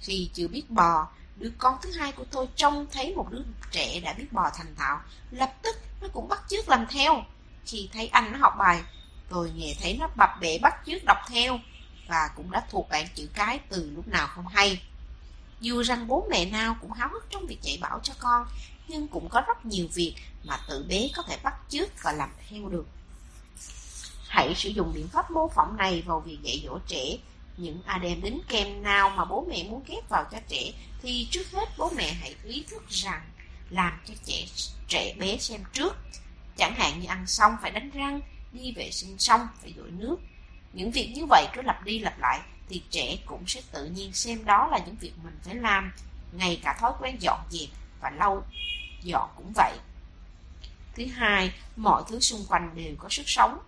Khi 0.00 0.30
chưa 0.34 0.48
biết 0.48 0.70
bò, 0.70 1.08
đứa 1.36 1.50
con 1.58 1.78
thứ 1.82 1.92
hai 1.92 2.12
của 2.12 2.24
tôi 2.24 2.48
trông 2.56 2.86
thấy 2.92 3.14
một 3.14 3.26
đứa 3.30 3.42
trẻ 3.70 4.00
đã 4.00 4.12
biết 4.12 4.32
bò 4.32 4.50
thành 4.56 4.74
thạo, 4.76 5.00
lập 5.30 5.54
tức 5.62 5.76
nó 6.00 6.08
cũng 6.12 6.28
bắt 6.28 6.42
chước 6.48 6.68
làm 6.68 6.86
theo. 6.90 7.24
Khi 7.66 7.88
thấy 7.92 8.08
anh 8.08 8.32
nó 8.32 8.38
học 8.38 8.54
bài, 8.58 8.82
tôi 9.28 9.52
nghe 9.56 9.74
thấy 9.80 9.96
nó 10.00 10.08
bập 10.16 10.30
bẹ 10.40 10.58
bắt 10.58 10.74
chước 10.86 11.04
đọc 11.04 11.18
theo 11.28 11.58
và 12.08 12.30
cũng 12.36 12.50
đã 12.50 12.66
thuộc 12.70 12.88
bảng 12.88 13.06
chữ 13.14 13.28
cái 13.34 13.60
từ 13.68 13.90
lúc 13.90 14.08
nào 14.08 14.26
không 14.26 14.46
hay. 14.46 14.82
Dù 15.60 15.82
rằng 15.82 16.06
bố 16.08 16.26
mẹ 16.30 16.44
nào 16.44 16.76
cũng 16.80 16.92
háo 16.92 17.08
hức 17.08 17.26
trong 17.30 17.46
việc 17.46 17.62
dạy 17.62 17.78
bảo 17.80 18.00
cho 18.02 18.14
con, 18.18 18.46
nhưng 18.88 19.08
cũng 19.08 19.28
có 19.28 19.42
rất 19.46 19.66
nhiều 19.66 19.86
việc 19.94 20.14
mà 20.44 20.60
tự 20.68 20.84
bé 20.88 21.08
có 21.16 21.22
thể 21.22 21.38
bắt 21.42 21.54
chước 21.68 22.02
và 22.02 22.12
làm 22.12 22.30
theo 22.48 22.68
được. 22.68 22.86
Hãy 24.28 24.54
sử 24.54 24.68
dụng 24.68 24.92
biện 24.94 25.08
pháp 25.08 25.30
mô 25.30 25.48
phỏng 25.48 25.76
này 25.76 26.02
vào 26.06 26.20
việc 26.20 26.38
dạy 26.42 26.62
dỗ 26.64 26.78
trẻ. 26.86 27.16
Những 27.56 27.82
ADM 27.86 28.22
đính 28.22 28.40
kèm 28.48 28.82
nào 28.82 29.10
mà 29.10 29.24
bố 29.24 29.46
mẹ 29.50 29.64
muốn 29.64 29.82
ghép 29.86 30.08
vào 30.08 30.24
cho 30.32 30.38
trẻ 30.48 30.72
thì 31.02 31.28
trước 31.30 31.50
hết 31.52 31.68
bố 31.78 31.90
mẹ 31.96 32.12
hãy 32.12 32.34
ý 32.44 32.64
thức 32.70 32.88
rằng 32.88 33.22
làm 33.70 33.92
cho 34.06 34.14
trẻ 34.24 34.46
trẻ 34.88 35.14
bé 35.18 35.36
xem 35.38 35.60
trước. 35.72 35.96
Chẳng 36.56 36.74
hạn 36.74 37.00
như 37.00 37.06
ăn 37.06 37.26
xong 37.26 37.56
phải 37.62 37.70
đánh 37.70 37.90
răng, 37.90 38.20
đi 38.52 38.72
vệ 38.72 38.90
sinh 38.90 39.18
xong 39.18 39.40
phải 39.62 39.74
dội 39.76 39.90
nước. 39.90 40.16
Những 40.72 40.90
việc 40.90 41.12
như 41.14 41.26
vậy 41.26 41.46
cứ 41.54 41.62
lặp 41.62 41.84
đi 41.84 41.98
lặp 41.98 42.18
lại 42.18 42.40
thì 42.68 42.82
trẻ 42.90 43.16
cũng 43.26 43.46
sẽ 43.46 43.60
tự 43.72 43.86
nhiên 43.86 44.12
xem 44.12 44.44
đó 44.44 44.68
là 44.70 44.78
những 44.86 44.96
việc 45.00 45.12
mình 45.24 45.38
phải 45.42 45.54
làm, 45.54 45.92
ngay 46.32 46.60
cả 46.64 46.76
thói 46.80 46.92
quen 47.00 47.16
dọn 47.20 47.40
dẹp 47.50 47.68
và 48.00 48.10
lau 48.10 48.44
dọn 49.02 49.30
cũng 49.36 49.52
vậy. 49.54 49.78
Thứ 50.94 51.06
hai, 51.06 51.52
mọi 51.76 52.02
thứ 52.08 52.20
xung 52.20 52.44
quanh 52.48 52.70
đều 52.74 52.94
có 52.98 53.08
sức 53.08 53.22
sống. 53.26 53.58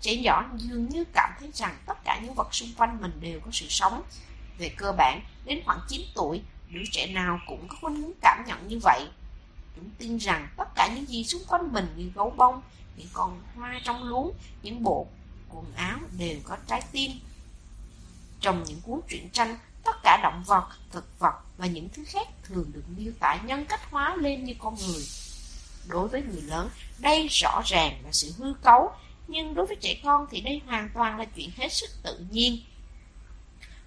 Trẻ 0.00 0.16
nhỏ 0.16 0.50
dường 0.56 0.88
như 0.88 1.04
cảm 1.12 1.32
thấy 1.40 1.50
rằng 1.54 1.76
tất 1.86 2.04
cả 2.04 2.20
những 2.22 2.34
vật 2.34 2.54
xung 2.54 2.68
quanh 2.76 2.98
mình 3.00 3.12
đều 3.20 3.40
có 3.40 3.50
sự 3.52 3.66
sống. 3.68 4.02
Về 4.58 4.68
cơ 4.76 4.92
bản, 4.92 5.20
đến 5.44 5.60
khoảng 5.64 5.80
9 5.88 6.00
tuổi, 6.14 6.42
đứa 6.70 6.82
trẻ 6.92 7.06
nào 7.06 7.40
cũng 7.46 7.68
có 7.68 7.76
khuynh 7.80 7.96
hướng 7.96 8.12
cảm 8.20 8.44
nhận 8.46 8.68
như 8.68 8.78
vậy. 8.82 9.08
Chúng 9.76 9.90
tin 9.98 10.16
rằng 10.18 10.48
tất 10.56 10.68
cả 10.74 10.90
những 10.94 11.08
gì 11.08 11.24
xung 11.24 11.42
quanh 11.48 11.72
mình 11.72 11.94
như 11.96 12.10
gấu 12.14 12.30
bông, 12.30 12.62
những 12.96 13.08
con 13.12 13.42
hoa 13.54 13.80
trong 13.84 14.04
luống, 14.04 14.32
những 14.62 14.82
bộ 14.82 15.06
quần 15.48 15.72
áo 15.74 15.98
đều 16.18 16.38
có 16.44 16.56
trái 16.66 16.82
tim 16.92 17.12
trong 18.42 18.64
những 18.64 18.80
cuốn 18.80 19.00
truyện 19.08 19.28
tranh, 19.32 19.58
tất 19.84 20.02
cả 20.02 20.20
động 20.22 20.42
vật, 20.46 20.68
thực 20.90 21.18
vật 21.18 21.34
và 21.56 21.66
những 21.66 21.88
thứ 21.88 22.04
khác 22.06 22.28
thường 22.42 22.70
được 22.74 22.82
miêu 22.96 23.12
tả 23.20 23.38
nhân 23.46 23.66
cách 23.66 23.90
hóa 23.90 24.16
lên 24.16 24.44
như 24.44 24.54
con 24.58 24.74
người. 24.86 25.02
Đối 25.88 26.08
với 26.08 26.22
người 26.22 26.42
lớn, 26.42 26.68
đây 26.98 27.28
rõ 27.28 27.62
ràng 27.64 28.00
là 28.04 28.12
sự 28.12 28.32
hư 28.38 28.54
cấu, 28.62 28.92
nhưng 29.28 29.54
đối 29.54 29.66
với 29.66 29.76
trẻ 29.80 30.00
con 30.04 30.26
thì 30.30 30.40
đây 30.40 30.60
hoàn 30.66 30.90
toàn 30.94 31.18
là 31.18 31.24
chuyện 31.24 31.50
hết 31.56 31.72
sức 31.72 31.90
tự 32.02 32.26
nhiên. 32.30 32.58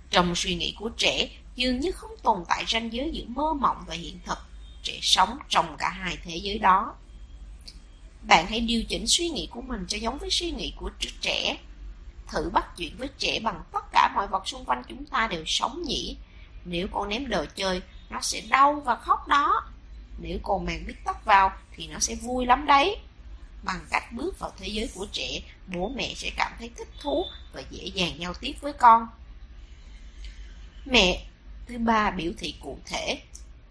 Trong 0.10 0.36
suy 0.36 0.56
nghĩ 0.56 0.76
của 0.80 0.90
trẻ, 0.98 1.30
dường 1.56 1.80
như 1.80 1.91
không 1.91 2.11
tồn 2.23 2.44
tại 2.48 2.64
ranh 2.68 2.94
giới 2.94 3.11
giữa 3.14 3.26
mơ 3.27 3.53
mộng 3.53 3.84
và 3.88 3.94
hiện 3.94 4.19
thực. 4.26 4.38
Trẻ 4.84 4.99
sống 5.02 5.38
trong 5.49 5.76
cả 5.77 5.90
hai 5.90 6.18
thế 6.23 6.36
giới 6.36 6.60
đó. 6.60 6.95
Bạn 8.27 8.45
hãy 8.49 8.60
điều 8.60 8.84
chỉnh 8.84 9.07
suy 9.07 9.30
nghĩ 9.30 9.48
của 9.52 9.61
mình 9.61 9.86
cho 9.88 9.98
giống 9.98 10.18
với 10.18 10.30
suy 10.30 10.52
nghĩ 10.52 10.73
của 10.77 10.90
trẻ 11.22 11.57
thử 12.27 12.49
bắt 12.49 12.77
chuyện 12.77 12.97
với 12.97 13.10
trẻ 13.18 13.39
bằng 13.43 13.64
tất 13.73 13.85
cả 13.91 14.11
mọi 14.15 14.27
vật 14.27 14.47
xung 14.47 14.65
quanh 14.65 14.84
chúng 14.88 15.06
ta 15.06 15.27
đều 15.27 15.43
sống 15.45 15.84
nhỉ. 15.85 16.18
Nếu 16.65 16.88
con 16.91 17.10
ném 17.10 17.30
đồ 17.30 17.45
chơi, 17.56 17.81
nó 18.10 18.22
sẽ 18.22 18.41
đau 18.49 18.73
và 18.85 18.95
khóc 18.95 19.27
đó. 19.27 19.64
Nếu 20.19 20.39
con 20.43 20.65
mang 20.65 20.84
bít 20.88 20.95
tóc 21.06 21.26
vào 21.26 21.52
thì 21.72 21.88
nó 21.88 21.99
sẽ 21.99 22.15
vui 22.15 22.45
lắm 22.45 22.65
đấy. 22.65 22.97
Bằng 23.64 23.85
cách 23.89 24.11
bước 24.11 24.39
vào 24.39 24.52
thế 24.57 24.68
giới 24.68 24.89
của 24.95 25.07
trẻ, 25.11 25.41
bố 25.68 25.91
mẹ 25.95 26.14
sẽ 26.15 26.31
cảm 26.38 26.52
thấy 26.60 26.72
thích 26.77 26.89
thú 27.02 27.26
và 27.53 27.61
dễ 27.69 27.85
dàng 27.85 28.19
giao 28.19 28.34
tiếp 28.34 28.53
với 28.61 28.73
con. 28.73 29.07
Mẹ, 30.85 31.26
thứ 31.68 31.77
ba 31.77 32.11
biểu 32.11 32.31
thị 32.38 32.56
cụ 32.61 32.77
thể. 32.85 33.22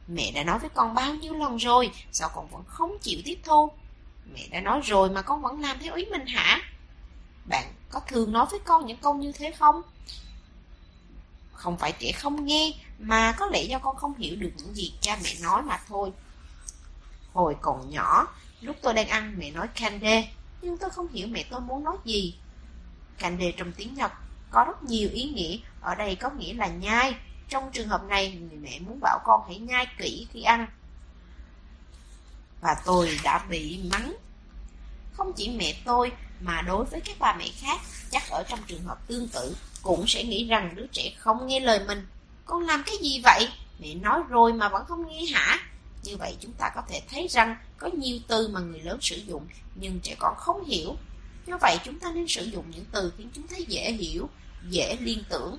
Mẹ 0.09 0.33
đã 0.35 0.45
nói 0.45 0.59
với 0.59 0.71
con 0.75 0.95
bao 0.95 1.15
nhiêu 1.15 1.35
lần 1.35 1.57
rồi, 1.57 1.91
sao 2.13 2.31
con 2.35 2.49
vẫn 2.51 2.63
không 2.67 2.99
chịu 3.01 3.21
tiếp 3.25 3.39
thu? 3.45 3.71
Mẹ 4.35 4.49
đã 4.51 4.61
nói 4.61 4.81
rồi 4.85 5.11
mà 5.11 5.23
con 5.23 5.43
vẫn 5.43 5.61
làm 5.61 5.79
theo 5.79 5.95
ý 5.95 6.05
mình 6.05 6.27
hả? 6.27 6.61
Bạn 7.49 7.73
có 7.95 8.01
thường 8.01 8.33
nói 8.33 8.47
với 8.51 8.61
con 8.65 8.87
những 8.87 8.97
câu 8.97 9.15
như 9.15 9.33
thế 9.33 9.53
không? 9.59 9.83
Không 11.53 11.79
phải 11.79 11.93
trẻ 11.93 12.13
không 12.13 12.45
nghe, 12.45 12.73
mà 12.99 13.33
có 13.39 13.47
lẽ 13.47 13.63
do 13.63 13.79
con 13.79 13.97
không 13.97 14.15
hiểu 14.15 14.37
được 14.37 14.51
những 14.57 14.75
gì 14.75 14.95
cha 15.01 15.19
mẹ 15.25 15.31
nói 15.43 15.63
mà 15.63 15.81
thôi. 15.89 16.13
Hồi 17.33 17.57
còn 17.61 17.91
nhỏ, 17.91 18.29
lúc 18.61 18.77
tôi 18.83 18.95
đang 18.95 19.09
ăn 19.09 19.35
mẹ 19.39 19.51
nói 19.51 19.69
candy, 19.69 20.29
nhưng 20.63 20.79
tôi 20.79 20.91
không 20.91 21.09
hiểu 21.13 21.29
mẹ 21.29 21.45
tôi 21.51 21.61
muốn 21.61 21.85
nói 21.85 21.97
gì. 22.05 22.35
Candy 23.19 23.53
trong 23.53 23.73
tiếng 23.73 23.95
Nhật 23.95 24.13
có 24.51 24.65
rất 24.65 24.83
nhiều 24.83 25.09
ý 25.13 25.25
nghĩa, 25.25 25.59
ở 25.81 25.95
đây 25.95 26.17
có 26.17 26.31
nghĩa 26.31 26.55
là 26.55 26.67
nhai. 26.67 27.15
trong 27.49 27.71
trường 27.73 27.89
hợp 27.89 28.05
này 28.05 28.39
mẹ 28.61 28.79
muốn 28.81 28.99
bảo 29.01 29.19
con 29.25 29.41
hãy 29.47 29.59
nhai 29.59 29.87
kỹ 29.99 30.27
khi 30.33 30.43
ăn. 30.43 30.67
Và 32.61 32.77
tôi 32.85 33.19
đã 33.25 33.47
bị 33.49 33.81
mắng. 33.93 34.17
Không 35.13 35.33
chỉ 35.37 35.57
mẹ 35.59 35.75
tôi 35.85 36.13
mà 36.41 36.63
đối 36.63 36.85
với 36.85 37.01
các 37.01 37.17
bà 37.19 37.37
mẹ 37.39 37.49
khác, 37.61 37.81
chắc 38.11 38.31
ở 38.31 38.43
trong 38.49 38.59
trường 38.67 38.85
hợp 38.85 39.07
tương 39.07 39.29
tự 39.29 39.57
cũng 39.83 40.07
sẽ 40.07 40.25
nghĩ 40.25 40.45
rằng 40.45 40.75
đứa 40.75 40.87
trẻ 40.93 41.13
không 41.19 41.47
nghe 41.47 41.61
lời 41.61 41.81
mình. 41.87 42.07
Con 42.47 42.63
làm 42.63 42.83
cái 42.87 42.97
gì 43.03 43.21
vậy? 43.25 43.49
Mẹ 43.79 43.95
nói 43.95 44.21
rồi 44.29 44.53
mà 44.53 44.69
vẫn 44.69 44.85
không 44.89 45.09
nghe 45.09 45.25
hả? 45.33 45.59
Như 46.03 46.17
vậy 46.17 46.37
chúng 46.41 46.53
ta 46.53 46.71
có 46.75 46.83
thể 46.89 47.03
thấy 47.11 47.29
rằng 47.29 47.57
có 47.79 47.91
nhiều 47.99 48.19
từ 48.29 48.49
mà 48.49 48.61
người 48.61 48.81
lớn 48.81 48.99
sử 49.01 49.17
dụng 49.17 49.47
nhưng 49.75 50.01
trẻ 50.01 50.15
con 50.19 50.35
không 50.37 50.65
hiểu. 50.65 50.97
Do 51.47 51.59
vậy 51.61 51.79
chúng 51.85 51.99
ta 51.99 52.13
nên 52.15 52.29
sử 52.29 52.45
dụng 52.45 52.65
những 52.71 52.85
từ 52.93 53.13
khiến 53.19 53.31
chúng 53.35 53.49
thấy 53.49 53.65
dễ 53.69 53.93
hiểu, 53.93 54.29
dễ 54.69 54.97
liên 55.01 55.23
tưởng. 55.29 55.59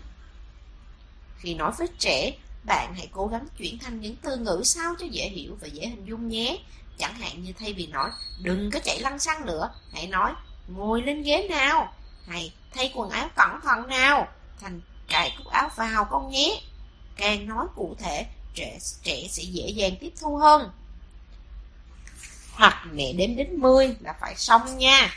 Khi 1.38 1.53
nói 1.53 1.72
với 1.77 1.88
trẻ, 1.99 2.31
bạn 2.65 2.93
hãy 2.95 3.07
cố 3.11 3.27
gắng 3.27 3.47
chuyển 3.57 3.80
thành 3.80 4.02
những 4.02 4.15
từ 4.15 4.38
ngữ 4.38 4.61
sao 4.65 4.95
cho 4.99 5.06
dễ 5.06 5.30
hiểu 5.30 5.57
và 5.61 5.68
dễ 5.68 5.88
hình 5.88 6.06
dung 6.06 6.30
nhé. 6.30 6.57
Chẳng 6.97 7.15
hạn 7.15 7.43
như 7.43 7.53
thay 7.60 7.73
vì 7.73 7.88
nói 7.88 8.10
đừng 8.41 8.72
có 8.72 8.80
chạy 8.80 8.99
lăn 8.99 9.19
xăng 9.19 9.45
nữa, 9.45 9.69
hãy 9.93 10.07
nói 10.07 10.34
ngồi 10.68 11.02
lên 11.02 11.24
ghế 11.24 11.48
nào, 11.50 11.94
hay 12.28 12.54
thay 12.74 12.92
quần 12.96 13.10
áo 13.10 13.30
cẩn 13.36 13.62
thận 13.64 13.88
nào, 13.88 14.28
thành 14.62 14.82
cài 15.08 15.36
cúc 15.38 15.48
áo 15.48 15.70
vào 15.76 16.06
con 16.06 16.30
nhé. 16.32 16.62
Càng 17.16 17.48
nói 17.48 17.66
cụ 17.76 17.96
thể, 18.00 18.26
trẻ, 18.54 18.78
trẻ 19.04 19.28
sẽ 19.30 19.44
dễ 19.44 19.70
dàng 19.70 19.96
tiếp 20.00 20.14
thu 20.22 20.38
hơn. 20.38 20.72
Hoặc 22.54 22.88
mẹ 22.94 23.14
đếm 23.14 23.36
đến 23.36 23.56
10 23.56 23.96
là 24.00 24.14
phải 24.22 24.36
xong 24.36 24.78
nha. 24.78 25.10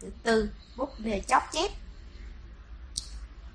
Thứ 0.00 0.10
tư, 0.22 0.50
búp 0.76 0.90
bê 0.98 1.22
chóp 1.28 1.42
chép. 1.52 1.70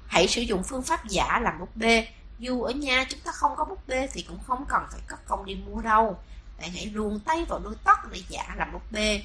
Hãy 0.07 0.27
sử 0.27 0.41
dụng 0.41 0.64
phương 0.64 0.84
pháp 0.84 1.07
giả 1.07 1.40
làm 1.44 1.60
búp 1.60 1.76
bê. 1.76 2.07
Dù 2.40 2.64
ở 2.64 2.72
nhà 2.72 3.06
chúng 3.10 3.19
ta 3.19 3.32
không 3.32 3.52
có 3.56 3.65
búp 3.65 3.88
bê 3.88 4.07
thì 4.14 4.22
cũng 4.22 4.40
không 4.48 4.65
cần 4.69 4.84
phải 4.91 5.02
cất 5.07 5.26
công 5.27 5.45
đi 5.45 5.56
mua 5.56 5.82
đâu. 5.82 6.19
Bạn 6.60 6.72
hãy 6.73 6.86
luồn 6.86 7.19
tay 7.19 7.45
vào 7.45 7.60
đôi 7.60 7.76
tóc 7.84 7.98
để 8.11 8.22
giả 8.30 8.56
làm 8.57 8.73
búp 8.73 8.91
bê. 8.91 9.23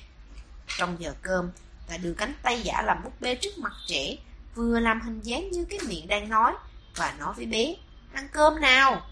Trong 0.78 0.96
giờ 0.98 1.14
cơm, 1.22 1.50
ta 1.86 1.96
đưa 1.96 2.12
cánh 2.12 2.34
tay 2.42 2.60
giả 2.62 2.82
làm 2.82 3.04
búp 3.04 3.12
bê 3.20 3.34
trước 3.34 3.58
mặt 3.58 3.72
trẻ, 3.86 4.16
vừa 4.54 4.80
làm 4.80 5.00
hình 5.00 5.20
dáng 5.20 5.50
như 5.50 5.64
cái 5.64 5.78
miệng 5.88 6.06
đang 6.06 6.28
nói, 6.28 6.52
và 6.96 7.14
nói 7.18 7.34
với 7.36 7.46
bé, 7.46 7.74
ăn 8.12 8.28
cơm 8.32 8.60
nào. 8.60 9.06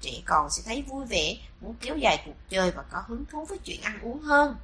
Trẻ 0.00 0.12
còn 0.24 0.50
sẽ 0.50 0.62
thấy 0.66 0.82
vui 0.82 1.06
vẻ, 1.06 1.36
muốn 1.60 1.74
kéo 1.80 1.96
dài 1.96 2.22
cuộc 2.26 2.36
chơi 2.50 2.70
và 2.70 2.82
có 2.82 3.02
hứng 3.06 3.24
thú 3.30 3.44
với 3.44 3.58
chuyện 3.58 3.80
ăn 3.82 4.00
uống 4.02 4.22
hơn. 4.22 4.56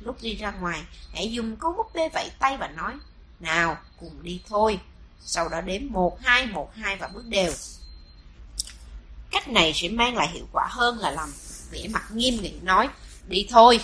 Lúc 0.00 0.16
đi 0.22 0.34
ra 0.34 0.50
ngoài, 0.50 0.82
hãy 1.14 1.32
dùng 1.32 1.56
con 1.56 1.76
búp 1.76 1.86
bê 1.94 2.08
vẫy 2.14 2.30
tay 2.38 2.56
và 2.56 2.68
nói, 2.68 2.94
nào, 3.40 3.76
cùng 4.00 4.22
đi 4.22 4.42
thôi. 4.48 4.80
Sau 5.20 5.48
đó 5.48 5.60
đếm 5.60 5.82
1, 5.88 6.20
2, 6.20 6.46
1, 6.46 6.74
2 6.74 6.96
và 6.96 7.08
bước 7.08 7.26
đều. 7.26 7.52
Cách 9.30 9.48
này 9.48 9.72
sẽ 9.74 9.88
mang 9.88 10.16
lại 10.16 10.28
hiệu 10.28 10.46
quả 10.52 10.66
hơn 10.70 10.98
là 10.98 11.10
làm 11.10 11.32
vẻ 11.70 11.88
mặt 11.90 12.02
nghiêm 12.12 12.34
nghị 12.42 12.54
nói, 12.62 12.88
đi 13.28 13.46
thôi. 13.50 13.80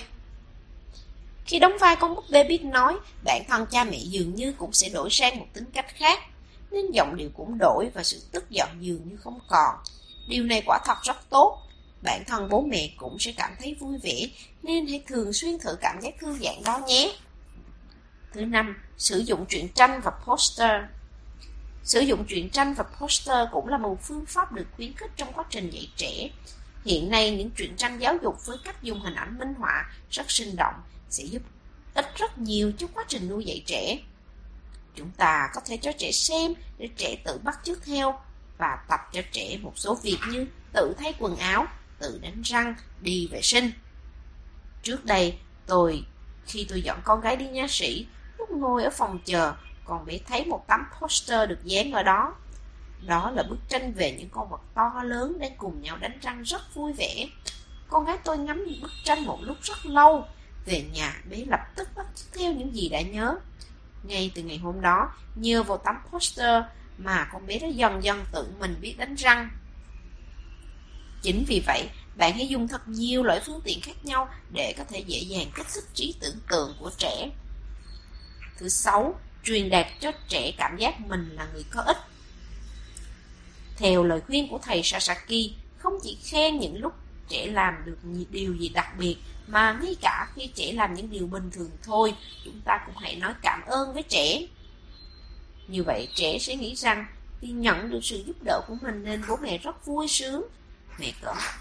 Khi 1.47 1.59
đóng 1.59 1.77
vai 1.81 1.97
con 1.97 2.15
búp 2.15 2.25
bê 2.31 2.45
biết 2.45 2.65
nói, 2.65 2.99
bản 3.25 3.43
thân 3.49 3.67
cha 3.71 3.85
mẹ 3.85 3.99
dường 3.99 4.35
như 4.35 4.53
cũng 4.53 4.73
sẽ 4.73 4.89
đổi 4.89 5.11
sang 5.11 5.39
một 5.39 5.47
tính 5.53 5.65
cách 5.73 5.87
khác, 5.89 6.21
nên 6.71 6.91
giọng 6.91 7.17
điệu 7.17 7.31
cũng 7.35 7.59
đổi 7.59 7.91
và 7.95 8.03
sự 8.03 8.23
tức 8.33 8.51
giận 8.51 8.69
dường 8.81 9.09
như 9.09 9.17
không 9.17 9.39
còn. 9.49 9.75
Điều 10.29 10.45
này 10.45 10.63
quả 10.67 10.79
thật 10.85 10.97
rất 11.03 11.31
tốt. 11.31 11.63
Bản 12.03 12.25
thân 12.27 12.49
bố 12.49 12.63
mẹ 12.63 12.91
cũng 12.97 13.19
sẽ 13.19 13.33
cảm 13.37 13.51
thấy 13.59 13.75
vui 13.75 13.99
vẻ, 14.03 14.27
nên 14.63 14.87
hãy 14.87 15.03
thường 15.07 15.33
xuyên 15.33 15.59
thử 15.59 15.77
cảm 15.81 16.01
giác 16.03 16.15
thư 16.21 16.39
giãn 16.39 16.55
đó 16.65 16.81
nhé. 16.87 17.13
Thứ 18.33 18.41
năm, 18.41 18.77
sử 18.99 19.19
dụng 19.19 19.47
truyện 19.47 19.69
tranh 19.69 20.01
và 20.05 20.11
poster. 20.11 20.83
Sử 21.83 22.01
dụng 22.01 22.25
truyện 22.25 22.51
tranh 22.51 22.75
và 22.75 22.85
poster 23.01 23.49
cũng 23.53 23.69
là 23.69 23.79
một 23.79 24.03
phương 24.03 24.27
pháp 24.27 24.53
được 24.53 24.67
khuyến 24.77 24.93
khích 24.97 25.11
trong 25.17 25.33
quá 25.33 25.45
trình 25.51 25.71
dạy 25.71 25.89
trẻ. 25.97 26.31
Hiện 26.85 27.11
nay, 27.11 27.31
những 27.31 27.51
truyện 27.51 27.77
tranh 27.77 27.99
giáo 27.99 28.17
dục 28.23 28.47
với 28.47 28.57
cách 28.65 28.83
dùng 28.83 29.01
hình 29.01 29.15
ảnh 29.15 29.39
minh 29.39 29.55
họa 29.55 29.91
rất 30.11 30.31
sinh 30.31 30.57
động 30.57 30.75
sẽ 31.17 31.25
giúp 31.25 31.43
ích 31.95 32.17
rất 32.17 32.39
nhiều 32.39 32.73
trong 32.79 32.91
quá 32.95 33.05
trình 33.09 33.29
nuôi 33.29 33.45
dạy 33.45 33.63
trẻ. 33.67 33.99
Chúng 34.95 35.11
ta 35.11 35.51
có 35.55 35.61
thể 35.67 35.77
cho 35.77 35.93
trẻ 35.99 36.13
xem 36.13 36.55
để 36.79 36.89
trẻ 36.97 37.17
tự 37.25 37.39
bắt 37.45 37.59
chước 37.65 37.85
theo 37.85 38.21
và 38.59 38.79
tập 38.89 39.01
cho 39.13 39.23
trẻ 39.33 39.59
một 39.63 39.73
số 39.77 39.95
việc 39.95 40.19
như 40.31 40.47
tự 40.73 40.95
thay 40.99 41.15
quần 41.19 41.37
áo, 41.37 41.67
tự 41.99 42.19
đánh 42.23 42.43
răng, 42.43 42.75
đi 43.01 43.29
vệ 43.33 43.41
sinh. 43.43 43.71
Trước 44.83 45.05
đây, 45.05 45.39
tôi, 45.67 46.05
khi 46.47 46.67
tôi 46.69 46.83
dọn 46.83 47.01
con 47.05 47.21
gái 47.21 47.37
đi 47.37 47.49
nha 47.49 47.67
sĩ, 47.69 48.07
lúc 48.39 48.51
ngồi 48.51 48.85
ở 48.85 48.91
phòng 48.91 49.19
chờ, 49.25 49.55
còn 49.85 50.07
bé 50.07 50.19
thấy 50.29 50.45
một 50.45 50.65
tấm 50.67 50.81
poster 51.01 51.49
được 51.49 51.65
dán 51.65 51.93
ở 51.93 52.03
đó. 52.03 52.35
Đó 53.07 53.31
là 53.31 53.43
bức 53.43 53.59
tranh 53.69 53.93
về 53.93 54.17
những 54.19 54.29
con 54.31 54.49
vật 54.49 54.61
to 54.75 55.03
lớn 55.05 55.39
đang 55.39 55.57
cùng 55.57 55.83
nhau 55.83 55.97
đánh 55.97 56.19
răng 56.23 56.43
rất 56.43 56.75
vui 56.75 56.93
vẻ. 56.93 57.29
Con 57.89 58.05
gái 58.05 58.19
tôi 58.25 58.39
ngắm 58.39 58.65
bức 58.83 58.93
tranh 59.05 59.25
một 59.25 59.39
lúc 59.43 59.57
rất 59.63 59.87
lâu. 59.87 60.29
Về 60.67 60.85
nhà, 60.93 61.23
bé 61.31 61.37
lập 61.47 61.61
tức 61.77 61.89
bắt 61.97 62.07
theo 62.35 62.53
những 62.53 62.75
gì 62.75 62.89
đã 62.89 63.01
nhớ. 63.01 63.39
Ngay 64.03 64.31
từ 64.35 64.43
ngày 64.43 64.59
hôm 64.59 64.81
đó, 64.81 65.13
nhờ 65.35 65.63
vào 65.63 65.79
tấm 65.85 65.95
poster 66.11 66.63
mà 66.99 67.29
con 67.33 67.47
bé 67.47 67.59
đã 67.59 67.69
dần 67.69 68.05
dần 68.05 68.25
tự 68.33 68.49
mình 68.59 68.77
biết 68.81 68.95
đánh 68.99 69.15
răng. 69.15 69.51
Chính 71.23 71.45
vì 71.49 71.63
vậy, 71.67 71.89
bạn 72.17 72.33
hãy 72.33 72.49
dùng 72.49 72.69
thật 72.69 72.89
nhiều 72.89 73.23
loại 73.23 73.41
phương 73.47 73.61
tiện 73.65 73.81
khác 73.81 74.05
nhau 74.05 74.29
để 74.53 74.75
có 74.79 74.85
thể 74.85 74.99
dễ 75.07 75.19
dàng 75.19 75.51
kích 75.55 75.67
thích 75.75 75.85
trí 75.95 76.15
tưởng 76.21 76.37
tượng 76.51 76.77
của 76.81 76.91
trẻ. 76.99 77.31
Thứ 78.59 78.69
sáu, 78.69 79.21
truyền 79.45 79.71
đạt 79.71 79.87
cho 80.01 80.13
trẻ 80.29 80.53
cảm 80.59 80.77
giác 80.77 81.01
mình 81.01 81.29
là 81.33 81.47
người 81.53 81.65
có 81.71 81.83
ích. 81.83 81.99
Theo 83.77 84.05
lời 84.05 84.21
khuyên 84.27 84.49
của 84.49 84.59
thầy 84.63 84.83
Sasaki, 84.85 85.51
không 85.79 85.99
chỉ 86.03 86.19
khen 86.25 86.59
những 86.59 86.81
lúc 86.81 86.93
trẻ 87.29 87.47
làm 87.47 87.75
được 87.85 87.99
điều 88.31 88.55
gì 88.55 88.69
đặc 88.69 88.87
biệt, 88.99 89.17
mà 89.47 89.79
ngay 89.83 89.97
cả 90.01 90.29
khi 90.35 90.51
trẻ 90.55 90.73
làm 90.73 90.95
những 90.95 91.11
điều 91.11 91.27
bình 91.27 91.51
thường 91.51 91.71
thôi, 91.83 92.15
chúng 92.45 92.61
ta 92.65 92.83
cũng 92.87 92.97
hãy 92.97 93.17
nói 93.17 93.35
cảm 93.43 93.63
ơn 93.67 93.95
với 93.95 94.03
trẻ. 94.03 94.43
Như 95.69 95.83
vậy 95.83 96.09
trẻ 96.15 96.39
sẽ 96.39 96.57
nghĩ 96.57 96.75
rằng 96.75 97.07
khi 97.41 97.49
nhận 97.49 97.91
được 97.91 98.01
sự 98.03 98.23
giúp 98.27 98.37
đỡ 98.45 98.61
của 98.69 98.77
mình 98.83 99.05
nên 99.05 99.23
bố 99.29 99.37
mẹ 99.37 99.59
rất 99.59 99.87
vui 99.87 100.09
sướng. 100.09 100.45
Mẹ 100.99 101.13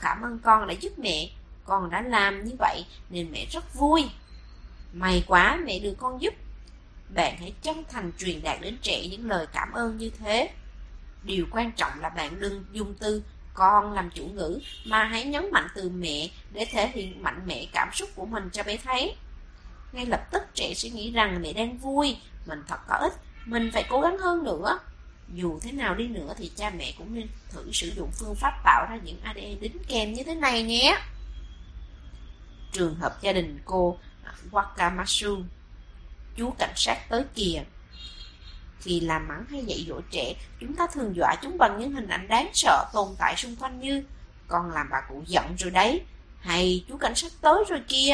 cảm 0.02 0.22
ơn 0.22 0.40
con 0.40 0.68
đã 0.68 0.74
giúp 0.74 1.00
mẹ, 1.00 1.30
con 1.66 1.90
đã 1.90 2.02
làm 2.02 2.46
như 2.46 2.56
vậy 2.60 2.86
nên 3.10 3.32
mẹ 3.32 3.46
rất 3.52 3.74
vui. 3.74 4.10
May 4.94 5.24
quá 5.28 5.60
mẹ 5.66 5.80
được 5.80 5.94
con 5.98 6.22
giúp. 6.22 6.34
Bạn 7.16 7.38
hãy 7.40 7.54
chân 7.62 7.84
thành 7.90 8.12
truyền 8.18 8.42
đạt 8.44 8.62
đến 8.62 8.78
trẻ 8.82 9.08
những 9.08 9.30
lời 9.30 9.48
cảm 9.54 9.72
ơn 9.72 9.98
như 9.98 10.10
thế. 10.20 10.50
Điều 11.24 11.46
quan 11.52 11.72
trọng 11.72 11.92
là 12.00 12.10
bạn 12.10 12.40
đừng 12.40 12.66
dùng 12.72 12.94
từ 13.00 13.24
con 13.56 13.94
làm 13.94 14.10
chủ 14.10 14.26
ngữ 14.26 14.60
mà 14.86 15.04
hãy 15.04 15.24
nhấn 15.24 15.52
mạnh 15.52 15.68
từ 15.76 15.90
mẹ 15.90 16.30
để 16.52 16.66
thể 16.72 16.88
hiện 16.88 17.24
mạnh 17.24 17.42
mẽ 17.46 17.66
cảm 17.74 17.90
xúc 17.94 18.10
của 18.16 18.26
mình 18.26 18.50
cho 18.54 18.64
bé 18.64 18.78
thấy. 18.78 19.16
Ngay 19.92 20.06
lập 20.06 20.28
tức 20.32 20.44
trẻ 20.54 20.74
sẽ 20.74 20.90
nghĩ 20.90 21.12
rằng 21.12 21.42
mẹ 21.42 21.54
đang 21.54 21.78
vui, 21.78 22.18
mình 22.46 22.64
thật 22.68 22.80
có 22.88 22.96
ích 22.96 23.14
mình 23.46 23.70
phải 23.74 23.86
cố 23.90 24.02
gắng 24.02 24.18
hơn 24.18 24.44
nữa. 24.44 24.80
Dù 25.34 25.60
thế 25.62 25.72
nào 25.72 25.96
đi 25.96 26.08
nữa 26.08 26.34
thì 26.38 26.52
cha 26.56 26.70
mẹ 26.70 26.94
cũng 26.98 27.16
nên 27.16 27.28
thử 27.50 27.72
sử 27.72 27.92
dụng 27.96 28.12
phương 28.14 28.36
pháp 28.36 28.62
tạo 28.64 28.86
ra 28.90 29.00
những 29.04 29.20
ADN 29.24 29.44
e 29.44 29.56
đính 29.56 29.78
kèm 29.88 30.14
như 30.14 30.24
thế 30.24 30.36
này 30.36 30.64
nhé. 30.64 30.98
Trường 32.72 32.96
hợp 32.96 33.22
gia 33.22 33.34
đình 33.34 33.60
cô 33.66 33.98
Wakamatsu 34.52 35.44
Chú 36.38 36.54
cảnh 36.58 36.74
sát 36.76 37.10
tới 37.10 37.24
kìa 37.36 37.64
khi 38.86 39.00
làm 39.00 39.28
mắng 39.28 39.46
hay 39.50 39.66
dạy 39.66 39.86
dỗ 39.88 40.02
trẻ 40.12 40.34
Chúng 40.60 40.76
ta 40.76 40.88
thường 40.94 41.16
dọa 41.16 41.36
chúng 41.42 41.58
bằng 41.58 41.80
những 41.80 41.92
hình 41.92 42.08
ảnh 42.08 42.28
đáng 42.28 42.50
sợ 42.54 42.86
tồn 42.94 43.08
tại 43.20 43.36
xung 43.36 43.56
quanh 43.56 43.80
như 43.80 44.04
Con 44.48 44.72
làm 44.72 44.88
bà 44.92 45.02
cụ 45.10 45.24
giận 45.28 45.56
rồi 45.58 45.72
đấy 45.72 46.02
Hay 46.40 46.86
chú 46.90 46.98
cảnh 46.98 47.16
sát 47.16 47.32
tới 47.42 47.64
rồi 47.70 47.82
kia 47.88 48.14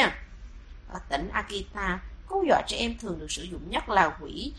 Ở 0.88 0.98
tỉnh 1.08 1.28
Akita 1.32 2.00
Câu 2.28 2.44
dọa 2.48 2.62
trẻ 2.68 2.76
em 2.76 2.98
thường 2.98 3.18
được 3.18 3.32
sử 3.32 3.42
dụng 3.42 3.70
nhất 3.70 3.88
là 3.88 4.16
quỷ 4.20 4.52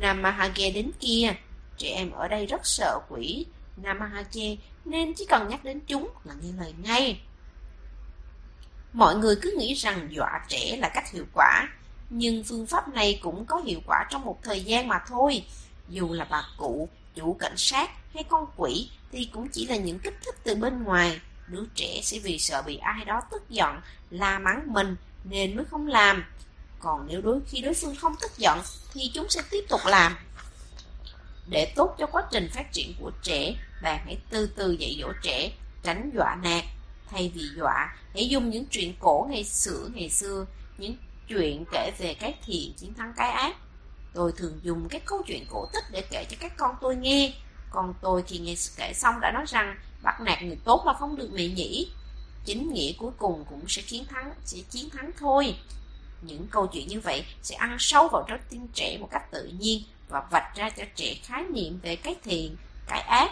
Namahage 0.00 0.70
đến 0.70 0.90
kia. 1.00 1.34
Trẻ 1.76 1.88
em 1.88 2.10
ở 2.10 2.28
đây 2.28 2.46
rất 2.46 2.66
sợ 2.66 2.98
quỷ 3.08 3.46
Namahage 3.76 4.56
nên 4.84 5.14
chỉ 5.14 5.24
cần 5.28 5.48
nhắc 5.48 5.64
đến 5.64 5.80
chúng 5.86 6.10
là 6.24 6.34
nghe 6.42 6.52
lời 6.58 6.74
ngay. 6.82 7.20
Mọi 8.92 9.16
người 9.16 9.36
cứ 9.42 9.54
nghĩ 9.58 9.74
rằng 9.74 10.08
dọa 10.10 10.40
trẻ 10.48 10.76
là 10.76 10.88
cách 10.88 11.12
hiệu 11.12 11.24
quả, 11.34 11.68
nhưng 12.10 12.44
phương 12.44 12.66
pháp 12.66 12.88
này 12.88 13.18
cũng 13.22 13.46
có 13.46 13.56
hiệu 13.56 13.80
quả 13.86 14.06
trong 14.10 14.24
một 14.24 14.38
thời 14.42 14.64
gian 14.64 14.88
mà 14.88 15.00
thôi. 15.08 15.44
Dù 15.88 16.12
là 16.12 16.26
bà 16.30 16.42
cụ, 16.56 16.88
chủ 17.14 17.34
cảnh 17.34 17.56
sát 17.56 17.90
hay 18.14 18.24
con 18.24 18.46
quỷ 18.56 18.90
thì 19.12 19.28
cũng 19.32 19.48
chỉ 19.48 19.66
là 19.66 19.76
những 19.76 19.98
kích 19.98 20.18
thích 20.24 20.34
từ 20.44 20.54
bên 20.54 20.84
ngoài. 20.84 21.20
Đứa 21.48 21.64
trẻ 21.74 22.00
sẽ 22.02 22.18
vì 22.18 22.38
sợ 22.38 22.62
bị 22.62 22.76
ai 22.76 23.04
đó 23.04 23.20
tức 23.30 23.50
giận, 23.50 23.80
la 24.10 24.38
mắng 24.38 24.72
mình 24.72 24.96
nên 25.24 25.56
mới 25.56 25.64
không 25.64 25.86
làm. 25.86 26.24
Còn 26.80 27.06
nếu 27.08 27.20
đối 27.20 27.40
khi 27.46 27.60
đối 27.60 27.74
phương 27.74 27.96
không 27.96 28.14
tức 28.20 28.32
giận 28.38 28.58
thì 28.92 29.10
chúng 29.14 29.28
sẽ 29.28 29.42
tiếp 29.50 29.64
tục 29.68 29.80
làm. 29.86 30.16
Để 31.50 31.72
tốt 31.76 31.94
cho 31.98 32.06
quá 32.06 32.22
trình 32.30 32.48
phát 32.54 32.72
triển 32.72 32.94
của 33.00 33.10
trẻ, 33.22 33.54
bạn 33.82 34.02
hãy 34.04 34.18
từ 34.30 34.46
từ 34.46 34.72
dạy 34.72 34.98
dỗ 35.00 35.12
trẻ, 35.22 35.50
tránh 35.82 36.10
dọa 36.14 36.34
nạt. 36.42 36.64
Thay 37.10 37.32
vì 37.34 37.42
dọa, 37.56 37.96
hãy 38.14 38.28
dùng 38.28 38.50
những 38.50 38.66
chuyện 38.66 38.94
cổ 39.00 39.26
ngày 39.30 39.44
xưa 39.44 39.88
ngày 39.94 40.10
xưa, 40.10 40.46
những 40.78 40.96
chuyện 41.28 41.64
kể 41.72 41.92
về 41.98 42.14
cái 42.14 42.34
thiện 42.46 42.72
chiến 42.76 42.94
thắng 42.94 43.12
cái 43.16 43.30
ác. 43.30 43.56
Tôi 44.14 44.32
thường 44.36 44.60
dùng 44.62 44.88
các 44.88 45.02
câu 45.04 45.22
chuyện 45.26 45.46
cổ 45.50 45.66
tích 45.72 45.84
để 45.90 46.04
kể 46.10 46.24
cho 46.30 46.36
các 46.40 46.56
con 46.56 46.74
tôi 46.80 46.96
nghe. 46.96 47.32
Còn 47.70 47.94
tôi 48.00 48.22
khi 48.26 48.38
nghe 48.38 48.54
kể 48.76 48.92
xong 48.94 49.20
đã 49.20 49.30
nói 49.32 49.44
rằng 49.48 49.76
bắt 50.02 50.20
nạt 50.20 50.42
người 50.42 50.58
tốt 50.64 50.82
là 50.86 50.92
không 50.92 51.16
được 51.16 51.30
mẹ 51.32 51.48
nhỉ. 51.48 51.90
Chính 52.44 52.72
nghĩa 52.72 52.92
cuối 52.98 53.12
cùng 53.18 53.44
cũng 53.50 53.68
sẽ 53.68 53.82
chiến 53.82 54.04
thắng, 54.04 54.32
sẽ 54.44 54.58
chiến 54.70 54.90
thắng 54.90 55.10
thôi. 55.18 55.56
Những 56.22 56.46
câu 56.50 56.66
chuyện 56.66 56.88
như 56.88 57.00
vậy 57.00 57.24
sẽ 57.42 57.56
ăn 57.56 57.76
sâu 57.78 58.08
vào 58.08 58.24
trái 58.28 58.38
tim 58.50 58.66
trẻ 58.74 58.98
một 59.00 59.08
cách 59.10 59.30
tự 59.30 59.50
nhiên 59.58 59.82
và 60.08 60.22
vạch 60.30 60.56
ra 60.56 60.70
cho 60.70 60.84
trẻ 60.96 61.14
khái 61.22 61.44
niệm 61.44 61.78
về 61.82 61.96
cái 61.96 62.16
thiện, 62.24 62.56
cái 62.86 63.00
ác. 63.00 63.30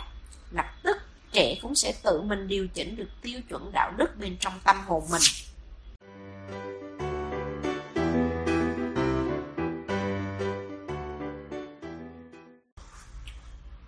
Lập 0.50 0.66
tức 0.82 0.96
trẻ 1.32 1.58
cũng 1.62 1.74
sẽ 1.74 1.94
tự 2.02 2.22
mình 2.22 2.48
điều 2.48 2.68
chỉnh 2.68 2.96
được 2.96 3.08
tiêu 3.22 3.40
chuẩn 3.48 3.72
đạo 3.72 3.92
đức 3.96 4.16
bên 4.18 4.36
trong 4.40 4.60
tâm 4.64 4.76
hồn 4.86 5.04
mình. 5.10 5.22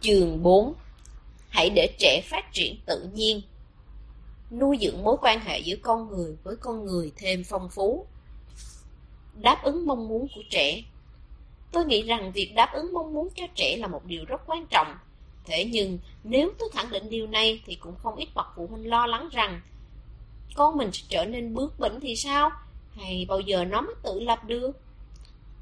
Chương 0.00 0.42
4 0.42 0.74
Hãy 1.48 1.70
để 1.70 1.94
trẻ 1.98 2.22
phát 2.24 2.52
triển 2.52 2.76
tự 2.86 3.08
nhiên. 3.14 3.42
Nuôi 4.50 4.78
dưỡng 4.80 5.02
mối 5.04 5.16
quan 5.22 5.40
hệ 5.40 5.58
giữa 5.58 5.76
con 5.82 6.08
người 6.08 6.36
với 6.42 6.56
con 6.56 6.86
người 6.86 7.12
thêm 7.16 7.44
phong 7.44 7.68
phú. 7.68 8.06
Đáp 9.34 9.60
ứng 9.62 9.86
mong 9.86 10.08
muốn 10.08 10.26
của 10.34 10.42
trẻ. 10.50 10.82
Tôi 11.72 11.84
nghĩ 11.84 12.02
rằng 12.02 12.32
việc 12.32 12.52
đáp 12.54 12.70
ứng 12.72 12.92
mong 12.92 13.14
muốn 13.14 13.28
cho 13.34 13.46
trẻ 13.54 13.76
là 13.76 13.86
một 13.86 14.04
điều 14.06 14.24
rất 14.24 14.40
quan 14.46 14.66
trọng. 14.70 14.96
Thế 15.44 15.64
nhưng 15.64 15.98
nếu 16.24 16.50
tôi 16.58 16.68
khẳng 16.72 16.90
định 16.90 17.10
điều 17.10 17.26
này 17.26 17.62
thì 17.66 17.74
cũng 17.74 17.94
không 17.96 18.16
ít 18.16 18.28
bậc 18.34 18.46
phụ 18.56 18.66
huynh 18.66 18.88
lo 18.88 19.06
lắng 19.06 19.28
rằng 19.32 19.60
con 20.54 20.76
mình 20.76 20.92
sẽ 20.92 21.04
trở 21.08 21.24
nên 21.24 21.54
bướng 21.54 21.70
bỉnh 21.78 22.00
thì 22.00 22.16
sao? 22.16 22.50
Hay 22.96 23.26
bao 23.28 23.40
giờ 23.40 23.64
nó 23.64 23.80
mới 23.80 23.94
tự 24.02 24.20
lập 24.20 24.38
được? 24.46 24.70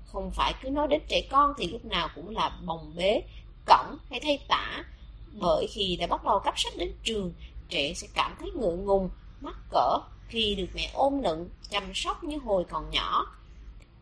Không 0.06 0.30
phải 0.30 0.54
cứ 0.62 0.70
nói 0.70 0.88
đến 0.88 1.02
trẻ 1.08 1.28
con 1.30 1.52
thì 1.58 1.68
lúc 1.68 1.84
nào 1.84 2.08
cũng 2.14 2.30
là 2.30 2.58
bồng 2.64 2.92
bế, 2.96 3.22
cổng 3.66 3.98
hay 4.10 4.20
thay 4.20 4.38
tả. 4.48 4.84
Bởi 5.32 5.66
khi 5.70 5.96
đã 6.00 6.06
bắt 6.06 6.24
đầu 6.24 6.40
cấp 6.44 6.54
sách 6.56 6.72
đến 6.76 6.92
trường, 7.04 7.32
trẻ 7.68 7.92
sẽ 7.94 8.06
cảm 8.14 8.36
thấy 8.40 8.50
ngượng 8.50 8.84
ngùng, 8.84 9.10
mắc 9.40 9.56
cỡ 9.70 9.98
khi 10.28 10.54
được 10.54 10.68
mẹ 10.74 10.90
ôm 10.94 11.22
nựng, 11.22 11.48
chăm 11.70 11.94
sóc 11.94 12.24
như 12.24 12.38
hồi 12.38 12.64
còn 12.70 12.90
nhỏ. 12.90 13.26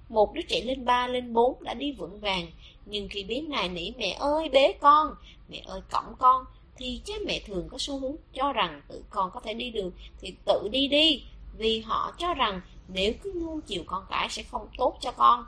Một 0.08 0.34
đứa 0.34 0.42
trẻ 0.42 0.62
lên 0.64 0.84
ba 0.84 1.06
lên 1.06 1.32
bốn 1.32 1.64
đã 1.64 1.74
đi 1.74 1.92
vững 1.92 2.20
vàng, 2.20 2.46
nhưng 2.86 3.08
khi 3.08 3.24
bé 3.24 3.40
nài 3.40 3.68
nỉ 3.68 3.92
mẹ 3.98 4.16
ơi 4.20 4.48
bế 4.48 4.72
con, 4.80 5.14
mẹ 5.48 5.62
ơi 5.66 5.80
cõng 5.90 6.14
con, 6.18 6.44
thì 6.76 7.00
cha 7.04 7.14
mẹ 7.26 7.40
thường 7.46 7.68
có 7.70 7.78
xu 7.78 7.98
hướng 7.98 8.16
cho 8.34 8.52
rằng 8.52 8.82
tự 8.88 9.04
con 9.10 9.30
có 9.34 9.40
thể 9.40 9.54
đi 9.54 9.70
được 9.70 9.94
thì 10.20 10.34
tự 10.44 10.68
đi 10.72 10.88
đi, 10.88 11.24
vì 11.56 11.80
họ 11.80 12.14
cho 12.18 12.34
rằng 12.34 12.60
nếu 12.88 13.12
cứ 13.22 13.32
nuông 13.34 13.60
chiều 13.60 13.82
con 13.86 14.04
cái 14.10 14.28
sẽ 14.28 14.42
không 14.42 14.68
tốt 14.78 14.96
cho 15.00 15.12
con. 15.12 15.46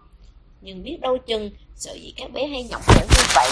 Nhưng 0.61 0.83
biết 0.83 1.01
đâu 1.01 1.19
chừng, 1.19 1.51
sợ 1.75 1.95
gì 1.95 2.13
các 2.17 2.33
bé 2.33 2.47
hay 2.47 2.65
nhọc 2.65 2.83
nhẽo 2.89 3.07
như 3.11 3.23
vậy 3.35 3.51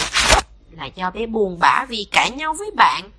là 0.76 0.86
do 0.86 1.10
bé 1.10 1.26
buồn 1.26 1.59
bã 1.60 1.86
vì 1.88 2.06
cãi 2.10 2.30
nhau 2.30 2.55
với 2.59 2.70
bạn. 2.76 3.10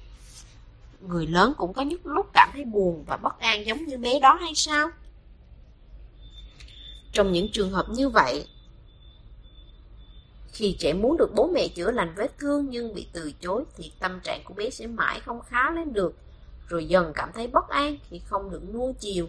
Người 1.02 1.28
lớn 1.28 1.54
cũng 1.58 1.74
có 1.74 1.82
những 1.82 2.02
lúc 2.04 2.30
cảm 2.34 2.50
thấy 2.54 2.66
buồn 2.66 3.04
và 3.08 3.18
bất 3.18 3.40
an 3.40 3.66
giống 3.66 3.86
như 3.86 3.98
bé 3.98 4.20
đó 4.20 4.34
hay 4.42 4.56
sao? 4.56 4.90
Trong 7.12 7.32
những 7.32 7.52
trường 7.52 7.72
hợp 7.72 7.86
như 7.90 8.10
vậy, 8.10 8.48
khi 10.52 10.76
trẻ 10.80 10.94
muốn 10.94 11.18
được 11.18 11.32
bố 11.36 11.48
mẹ 11.54 11.68
chữa 11.68 11.92
lành 11.92 12.14
vết 12.16 12.38
thương 12.38 12.68
nhưng 12.70 12.94
bị 12.94 13.08
từ 13.14 13.32
chối 13.42 13.64
thì 13.78 13.92
tâm 14.00 14.20
trạng 14.24 14.42
của 14.44 14.54
bé 14.54 14.70
sẽ 14.70 14.88
mãi 14.88 15.20
không 15.20 15.42
khá 15.42 15.72
lên 15.72 15.94
được, 15.94 16.16
rồi 16.68 16.86
dần 16.86 17.12
cảm 17.16 17.30
thấy 17.34 17.48
bất 17.48 17.70
an 17.70 17.98
khi 18.10 18.22
không 18.26 18.52
được 18.52 18.74
nuôi 18.74 18.94
chiều, 19.00 19.28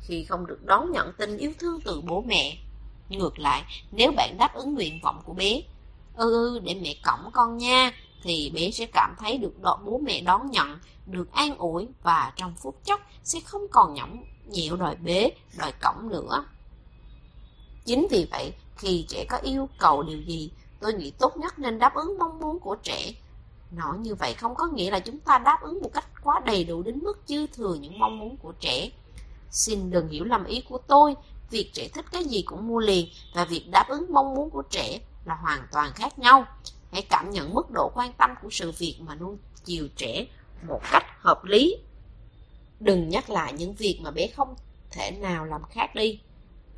khi 0.00 0.24
không 0.24 0.46
được 0.46 0.66
đón 0.66 0.92
nhận 0.92 1.12
tình 1.12 1.38
yêu 1.38 1.52
thương 1.58 1.80
từ 1.84 2.00
bố 2.00 2.22
mẹ. 2.22 2.58
Ngược 3.08 3.38
lại, 3.38 3.64
nếu 3.92 4.12
bạn 4.16 4.36
đáp 4.38 4.54
ứng 4.54 4.74
nguyện 4.74 5.00
vọng 5.02 5.22
của 5.24 5.32
bé, 5.32 5.62
ừ, 6.18 6.60
để 6.64 6.74
mẹ 6.82 6.94
cõng 7.04 7.30
con 7.32 7.56
nha, 7.56 7.92
thì 8.22 8.50
bé 8.54 8.70
sẽ 8.70 8.86
cảm 8.92 9.14
thấy 9.18 9.38
được 9.38 9.60
đọ 9.62 9.78
bố 9.84 9.98
mẹ 9.98 10.20
đón 10.20 10.50
nhận, 10.50 10.78
được 11.06 11.32
an 11.32 11.56
ủi 11.58 11.88
và 12.02 12.32
trong 12.36 12.54
phút 12.56 12.84
chốc 12.84 13.00
sẽ 13.24 13.40
không 13.40 13.62
còn 13.70 13.94
nhõng 13.94 14.24
nhịu 14.48 14.76
đòi 14.76 14.96
bế, 14.96 15.30
đòi 15.58 15.72
cõng 15.72 16.08
nữa. 16.08 16.44
Chính 17.84 18.06
vì 18.10 18.26
vậy, 18.30 18.52
khi 18.76 19.04
trẻ 19.08 19.24
có 19.28 19.36
yêu 19.36 19.68
cầu 19.78 20.02
điều 20.02 20.22
gì, 20.22 20.50
tôi 20.80 20.94
nghĩ 20.94 21.10
tốt 21.10 21.36
nhất 21.36 21.58
nên 21.58 21.78
đáp 21.78 21.94
ứng 21.94 22.18
mong 22.18 22.38
muốn 22.38 22.60
của 22.60 22.76
trẻ. 22.82 23.12
Nói 23.70 23.98
như 23.98 24.14
vậy 24.14 24.34
không 24.34 24.54
có 24.54 24.66
nghĩa 24.66 24.90
là 24.90 25.00
chúng 25.00 25.18
ta 25.18 25.38
đáp 25.38 25.58
ứng 25.62 25.82
một 25.82 25.90
cách 25.94 26.06
quá 26.22 26.40
đầy 26.44 26.64
đủ 26.64 26.82
đến 26.82 26.98
mức 27.02 27.18
dư 27.26 27.46
thừa 27.46 27.74
những 27.74 27.98
mong 27.98 28.18
muốn 28.18 28.36
của 28.36 28.52
trẻ. 28.60 28.90
Xin 29.50 29.90
đừng 29.90 30.08
hiểu 30.08 30.24
lầm 30.24 30.44
ý 30.44 30.60
của 30.60 30.78
tôi, 30.78 31.14
việc 31.50 31.70
trẻ 31.72 31.88
thích 31.94 32.04
cái 32.12 32.24
gì 32.24 32.42
cũng 32.42 32.68
mua 32.68 32.80
liền 32.80 33.08
và 33.34 33.44
việc 33.44 33.68
đáp 33.70 33.88
ứng 33.88 34.06
mong 34.12 34.34
muốn 34.34 34.50
của 34.50 34.62
trẻ 34.70 34.98
là 35.28 35.34
hoàn 35.34 35.66
toàn 35.72 35.92
khác 35.94 36.18
nhau. 36.18 36.44
Hãy 36.92 37.02
cảm 37.02 37.30
nhận 37.30 37.54
mức 37.54 37.70
độ 37.70 37.90
quan 37.94 38.12
tâm 38.12 38.30
của 38.42 38.48
sự 38.50 38.72
việc 38.78 38.96
mà 39.00 39.14
nuông 39.14 39.38
chiều 39.64 39.88
trẻ 39.96 40.26
một 40.68 40.80
cách 40.92 41.04
hợp 41.18 41.44
lý. 41.44 41.76
Đừng 42.80 43.08
nhắc 43.08 43.30
lại 43.30 43.52
những 43.52 43.74
việc 43.74 43.98
mà 44.02 44.10
bé 44.10 44.26
không 44.26 44.54
thể 44.90 45.10
nào 45.10 45.44
làm 45.44 45.62
khác 45.70 45.94
đi. 45.94 46.20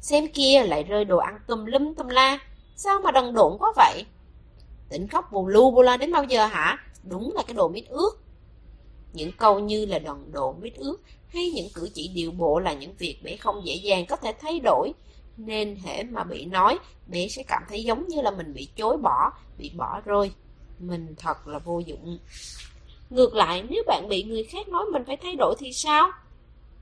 Xem 0.00 0.28
kia 0.34 0.62
lại 0.66 0.84
rơi 0.84 1.04
đồ 1.04 1.18
ăn 1.18 1.38
tùm 1.46 1.64
lum 1.64 1.94
tùm 1.94 2.08
la. 2.08 2.38
Sao 2.76 3.00
mà 3.04 3.10
đần 3.10 3.34
độn 3.34 3.56
quá 3.58 3.72
vậy? 3.76 4.04
Tỉnh 4.88 5.08
khóc 5.08 5.32
bù 5.32 5.46
lu 5.46 5.70
bù 5.70 5.82
la 5.82 5.96
đến 5.96 6.12
bao 6.12 6.24
giờ 6.24 6.46
hả? 6.46 6.78
Đúng 7.02 7.32
là 7.34 7.42
cái 7.46 7.54
đồ 7.54 7.68
mít 7.68 7.84
ướt. 7.88 8.10
Những 9.12 9.32
câu 9.32 9.60
như 9.60 9.86
là 9.86 9.98
đần 9.98 10.32
độn 10.32 10.60
mít 10.60 10.74
ướt 10.74 10.96
hay 11.28 11.50
những 11.50 11.68
cử 11.74 11.88
chỉ 11.94 12.08
điệu 12.08 12.30
bộ 12.30 12.58
là 12.58 12.72
những 12.72 12.94
việc 12.98 13.16
bé 13.22 13.36
không 13.36 13.66
dễ 13.66 13.74
dàng 13.74 14.06
có 14.06 14.16
thể 14.16 14.32
thay 14.40 14.60
đổi. 14.60 14.92
Nên 15.46 15.76
hệ 15.84 16.02
mà 16.02 16.24
bị 16.24 16.44
nói, 16.44 16.78
bé 17.06 17.28
sẽ 17.28 17.42
cảm 17.42 17.62
thấy 17.68 17.84
giống 17.84 18.08
như 18.08 18.20
là 18.20 18.30
mình 18.30 18.54
bị 18.54 18.68
chối 18.76 18.96
bỏ, 18.96 19.32
bị 19.58 19.70
bỏ 19.76 20.00
rơi. 20.04 20.32
Mình 20.78 21.14
thật 21.18 21.48
là 21.48 21.58
vô 21.58 21.78
dụng. 21.86 22.18
Ngược 23.10 23.34
lại, 23.34 23.64
nếu 23.70 23.82
bạn 23.86 24.08
bị 24.08 24.22
người 24.22 24.44
khác 24.44 24.68
nói 24.68 24.84
mình 24.92 25.02
phải 25.06 25.16
thay 25.16 25.36
đổi 25.38 25.54
thì 25.58 25.72
sao? 25.72 26.10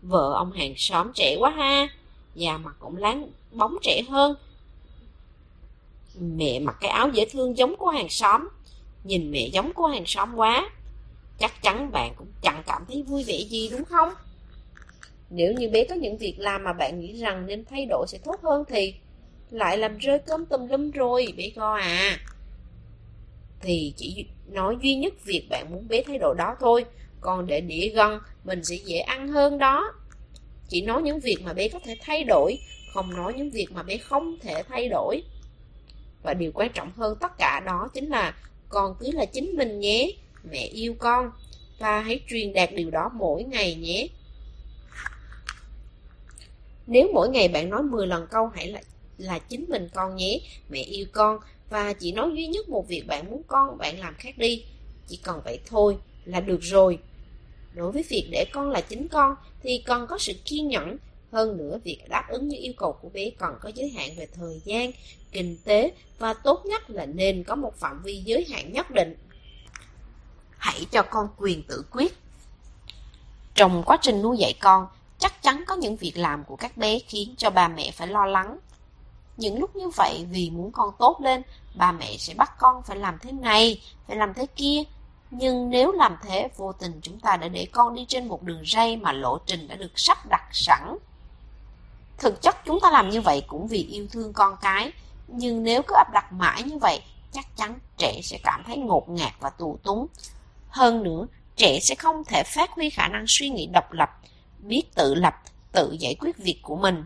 Vợ 0.02 0.34
ông 0.34 0.52
hàng 0.52 0.74
xóm 0.76 1.12
trẻ 1.14 1.36
quá 1.38 1.50
ha 1.50 1.88
già 2.34 2.58
mặt 2.58 2.76
cũng 2.78 2.96
láng 2.96 3.30
bóng 3.52 3.76
trẻ 3.82 4.02
hơn. 4.08 4.34
Mẹ 6.20 6.58
mặc 6.58 6.76
cái 6.80 6.90
áo 6.90 7.08
dễ 7.08 7.24
thương 7.24 7.58
giống 7.58 7.76
của 7.76 7.88
hàng 7.88 8.08
xóm, 8.08 8.48
nhìn 9.04 9.30
mẹ 9.30 9.48
giống 9.52 9.72
của 9.72 9.86
hàng 9.86 10.06
xóm 10.06 10.34
quá. 10.34 10.70
Chắc 11.38 11.62
chắn 11.62 11.92
bạn 11.92 12.14
cũng 12.16 12.26
chẳng 12.42 12.62
cảm 12.66 12.84
thấy 12.88 13.02
vui 13.02 13.24
vẻ 13.24 13.38
gì 13.38 13.68
đúng 13.68 13.84
không? 13.84 14.08
Nếu 15.30 15.52
như 15.52 15.68
bé 15.68 15.84
có 15.84 15.94
những 15.94 16.16
việc 16.16 16.34
làm 16.38 16.64
mà 16.64 16.72
bạn 16.72 17.00
nghĩ 17.00 17.12
rằng 17.12 17.46
nên 17.46 17.64
thay 17.64 17.86
đổi 17.86 18.06
sẽ 18.08 18.18
tốt 18.24 18.36
hơn 18.42 18.64
thì 18.68 18.94
lại 19.50 19.78
làm 19.78 19.98
rơi 19.98 20.18
cơm 20.18 20.46
tùm 20.46 20.66
lum 20.66 20.90
rồi, 20.90 21.34
bé 21.36 21.50
go 21.54 21.74
à. 21.74 22.18
Thì 23.60 23.92
chỉ 23.96 24.26
nói 24.46 24.76
duy 24.82 24.94
nhất 24.94 25.14
việc 25.24 25.46
bạn 25.50 25.66
muốn 25.70 25.88
bé 25.88 26.02
thay 26.02 26.18
đổi 26.18 26.34
đó 26.38 26.56
thôi, 26.60 26.84
còn 27.20 27.46
để 27.46 27.60
đĩa 27.60 27.88
gân 27.88 28.18
mình 28.44 28.64
sẽ 28.64 28.76
dễ 28.76 28.98
ăn 28.98 29.28
hơn 29.28 29.58
đó. 29.58 29.92
Chỉ 30.68 30.82
nói 30.82 31.02
những 31.02 31.20
việc 31.20 31.36
mà 31.44 31.52
bé 31.52 31.68
có 31.68 31.78
thể 31.84 31.96
thay 32.00 32.24
đổi, 32.24 32.58
không 32.94 33.16
nói 33.16 33.34
những 33.36 33.50
việc 33.50 33.66
mà 33.70 33.82
bé 33.82 33.96
không 33.96 34.36
thể 34.40 34.62
thay 34.68 34.88
đổi. 34.88 35.22
Và 36.22 36.34
điều 36.34 36.52
quan 36.54 36.72
trọng 36.74 36.92
hơn 36.96 37.16
tất 37.20 37.38
cả 37.38 37.62
đó 37.66 37.88
chính 37.94 38.08
là 38.08 38.34
con 38.68 38.94
cứ 39.00 39.10
là 39.10 39.24
chính 39.24 39.56
mình 39.56 39.80
nhé, 39.80 40.12
mẹ 40.50 40.68
yêu 40.72 40.94
con. 40.98 41.30
Và 41.78 42.00
hãy 42.00 42.20
truyền 42.28 42.52
đạt 42.52 42.72
điều 42.74 42.90
đó 42.90 43.10
mỗi 43.14 43.44
ngày 43.44 43.74
nhé. 43.74 44.08
Nếu 46.90 47.08
mỗi 47.14 47.28
ngày 47.28 47.48
bạn 47.48 47.70
nói 47.70 47.82
10 47.82 48.06
lần 48.06 48.26
câu 48.30 48.46
hãy 48.54 48.68
là 48.68 48.80
là 49.18 49.38
chính 49.38 49.64
mình 49.68 49.88
con 49.94 50.16
nhé, 50.16 50.40
mẹ 50.68 50.82
yêu 50.82 51.06
con 51.12 51.38
và 51.70 51.92
chỉ 51.92 52.12
nói 52.12 52.30
duy 52.34 52.46
nhất 52.46 52.68
một 52.68 52.88
việc 52.88 53.06
bạn 53.06 53.30
muốn 53.30 53.42
con 53.46 53.78
bạn 53.78 53.98
làm 53.98 54.14
khác 54.18 54.38
đi. 54.38 54.64
Chỉ 55.06 55.16
cần 55.22 55.40
vậy 55.44 55.60
thôi 55.66 55.98
là 56.24 56.40
được 56.40 56.60
rồi. 56.62 56.98
Đối 57.74 57.92
với 57.92 58.04
việc 58.08 58.28
để 58.30 58.44
con 58.52 58.70
là 58.70 58.80
chính 58.80 59.08
con 59.08 59.36
thì 59.62 59.82
cần 59.86 60.06
có 60.06 60.18
sự 60.18 60.32
kiên 60.44 60.68
nhẫn. 60.68 60.96
Hơn 61.32 61.56
nữa, 61.56 61.78
việc 61.84 61.98
đáp 62.08 62.24
ứng 62.28 62.48
những 62.48 62.60
yêu 62.60 62.72
cầu 62.76 62.92
của 62.92 63.08
bé 63.08 63.30
còn 63.30 63.54
có 63.60 63.70
giới 63.74 63.88
hạn 63.88 64.10
về 64.16 64.26
thời 64.34 64.60
gian, 64.64 64.90
kinh 65.32 65.56
tế 65.64 65.92
và 66.18 66.34
tốt 66.34 66.66
nhất 66.66 66.90
là 66.90 67.06
nên 67.06 67.44
có 67.44 67.54
một 67.54 67.76
phạm 67.76 68.02
vi 68.02 68.22
giới 68.24 68.46
hạn 68.50 68.72
nhất 68.72 68.90
định. 68.90 69.16
Hãy 70.58 70.86
cho 70.90 71.02
con 71.02 71.28
quyền 71.36 71.62
tự 71.62 71.84
quyết. 71.90 72.12
Trong 73.54 73.82
quá 73.86 73.98
trình 74.02 74.22
nuôi 74.22 74.36
dạy 74.38 74.52
con, 74.60 74.86
chắc 75.18 75.42
chắn 75.42 75.64
có 75.66 75.74
những 75.74 75.96
việc 75.96 76.12
làm 76.16 76.44
của 76.44 76.56
các 76.56 76.76
bé 76.76 76.98
khiến 76.98 77.34
cho 77.38 77.50
ba 77.50 77.68
mẹ 77.68 77.90
phải 77.90 78.06
lo 78.06 78.26
lắng. 78.26 78.58
Những 79.36 79.58
lúc 79.58 79.76
như 79.76 79.88
vậy 79.88 80.26
vì 80.30 80.50
muốn 80.50 80.72
con 80.72 80.90
tốt 80.98 81.20
lên, 81.20 81.42
ba 81.74 81.92
mẹ 81.92 82.16
sẽ 82.18 82.34
bắt 82.34 82.52
con 82.58 82.82
phải 82.82 82.96
làm 82.96 83.18
thế 83.18 83.32
này, 83.32 83.82
phải 84.06 84.16
làm 84.16 84.34
thế 84.34 84.46
kia, 84.56 84.82
nhưng 85.30 85.70
nếu 85.70 85.92
làm 85.92 86.16
thế, 86.22 86.48
vô 86.56 86.72
tình 86.72 87.00
chúng 87.02 87.20
ta 87.20 87.36
đã 87.36 87.48
để 87.48 87.66
con 87.72 87.94
đi 87.94 88.04
trên 88.08 88.28
một 88.28 88.42
đường 88.42 88.62
ray 88.66 88.96
mà 88.96 89.12
lộ 89.12 89.38
trình 89.46 89.68
đã 89.68 89.76
được 89.76 89.98
sắp 89.98 90.18
đặt 90.28 90.42
sẵn. 90.52 90.98
Thực 92.18 92.42
chất 92.42 92.56
chúng 92.64 92.80
ta 92.80 92.90
làm 92.90 93.08
như 93.08 93.20
vậy 93.20 93.42
cũng 93.46 93.66
vì 93.66 93.82
yêu 93.84 94.06
thương 94.12 94.32
con 94.32 94.56
cái, 94.60 94.92
nhưng 95.28 95.62
nếu 95.62 95.82
cứ 95.82 95.94
áp 95.94 96.12
đặt 96.12 96.32
mãi 96.32 96.62
như 96.62 96.78
vậy, 96.78 97.02
chắc 97.32 97.56
chắn 97.56 97.78
trẻ 97.96 98.20
sẽ 98.22 98.38
cảm 98.42 98.62
thấy 98.66 98.76
ngột 98.76 99.08
ngạt 99.08 99.32
và 99.40 99.50
tù 99.50 99.78
túng. 99.82 100.06
Hơn 100.68 101.02
nữa, 101.02 101.26
trẻ 101.56 101.78
sẽ 101.82 101.94
không 101.94 102.24
thể 102.24 102.42
phát 102.42 102.70
huy 102.70 102.90
khả 102.90 103.08
năng 103.08 103.24
suy 103.28 103.48
nghĩ 103.48 103.66
độc 103.66 103.92
lập, 103.92 104.10
biết 104.60 104.82
tự 104.94 105.14
lập, 105.14 105.34
tự 105.72 105.96
giải 105.98 106.14
quyết 106.14 106.38
việc 106.38 106.58
của 106.62 106.76
mình. 106.76 107.04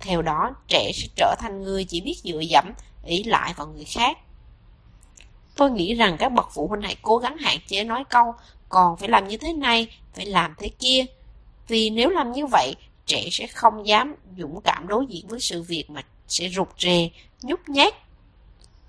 Theo 0.00 0.22
đó, 0.22 0.54
trẻ 0.68 0.90
sẽ 0.94 1.08
trở 1.16 1.34
thành 1.38 1.62
người 1.62 1.84
chỉ 1.84 2.00
biết 2.00 2.16
dựa 2.24 2.40
dẫm, 2.40 2.72
ý 3.04 3.24
lại 3.24 3.54
vào 3.56 3.66
người 3.66 3.84
khác. 3.84 4.18
Tôi 5.56 5.70
nghĩ 5.70 5.94
rằng 5.94 6.16
các 6.18 6.28
bậc 6.28 6.48
phụ 6.54 6.68
huynh 6.68 6.82
hãy 6.82 6.96
cố 7.02 7.18
gắng 7.18 7.36
hạn 7.38 7.58
chế 7.66 7.84
nói 7.84 8.04
câu 8.10 8.34
còn 8.68 8.96
phải 8.96 9.08
làm 9.08 9.28
như 9.28 9.36
thế 9.36 9.52
này, 9.52 9.86
phải 10.14 10.26
làm 10.26 10.54
thế 10.58 10.68
kia. 10.68 11.04
Vì 11.68 11.90
nếu 11.90 12.10
làm 12.10 12.32
như 12.32 12.46
vậy, 12.46 12.74
trẻ 13.06 13.28
sẽ 13.32 13.46
không 13.46 13.86
dám 13.86 14.14
dũng 14.38 14.60
cảm 14.64 14.88
đối 14.88 15.06
diện 15.06 15.26
với 15.28 15.40
sự 15.40 15.62
việc 15.62 15.90
mà 15.90 16.02
sẽ 16.28 16.48
rụt 16.48 16.68
rè, 16.78 17.08
nhút 17.42 17.60
nhát. 17.66 17.94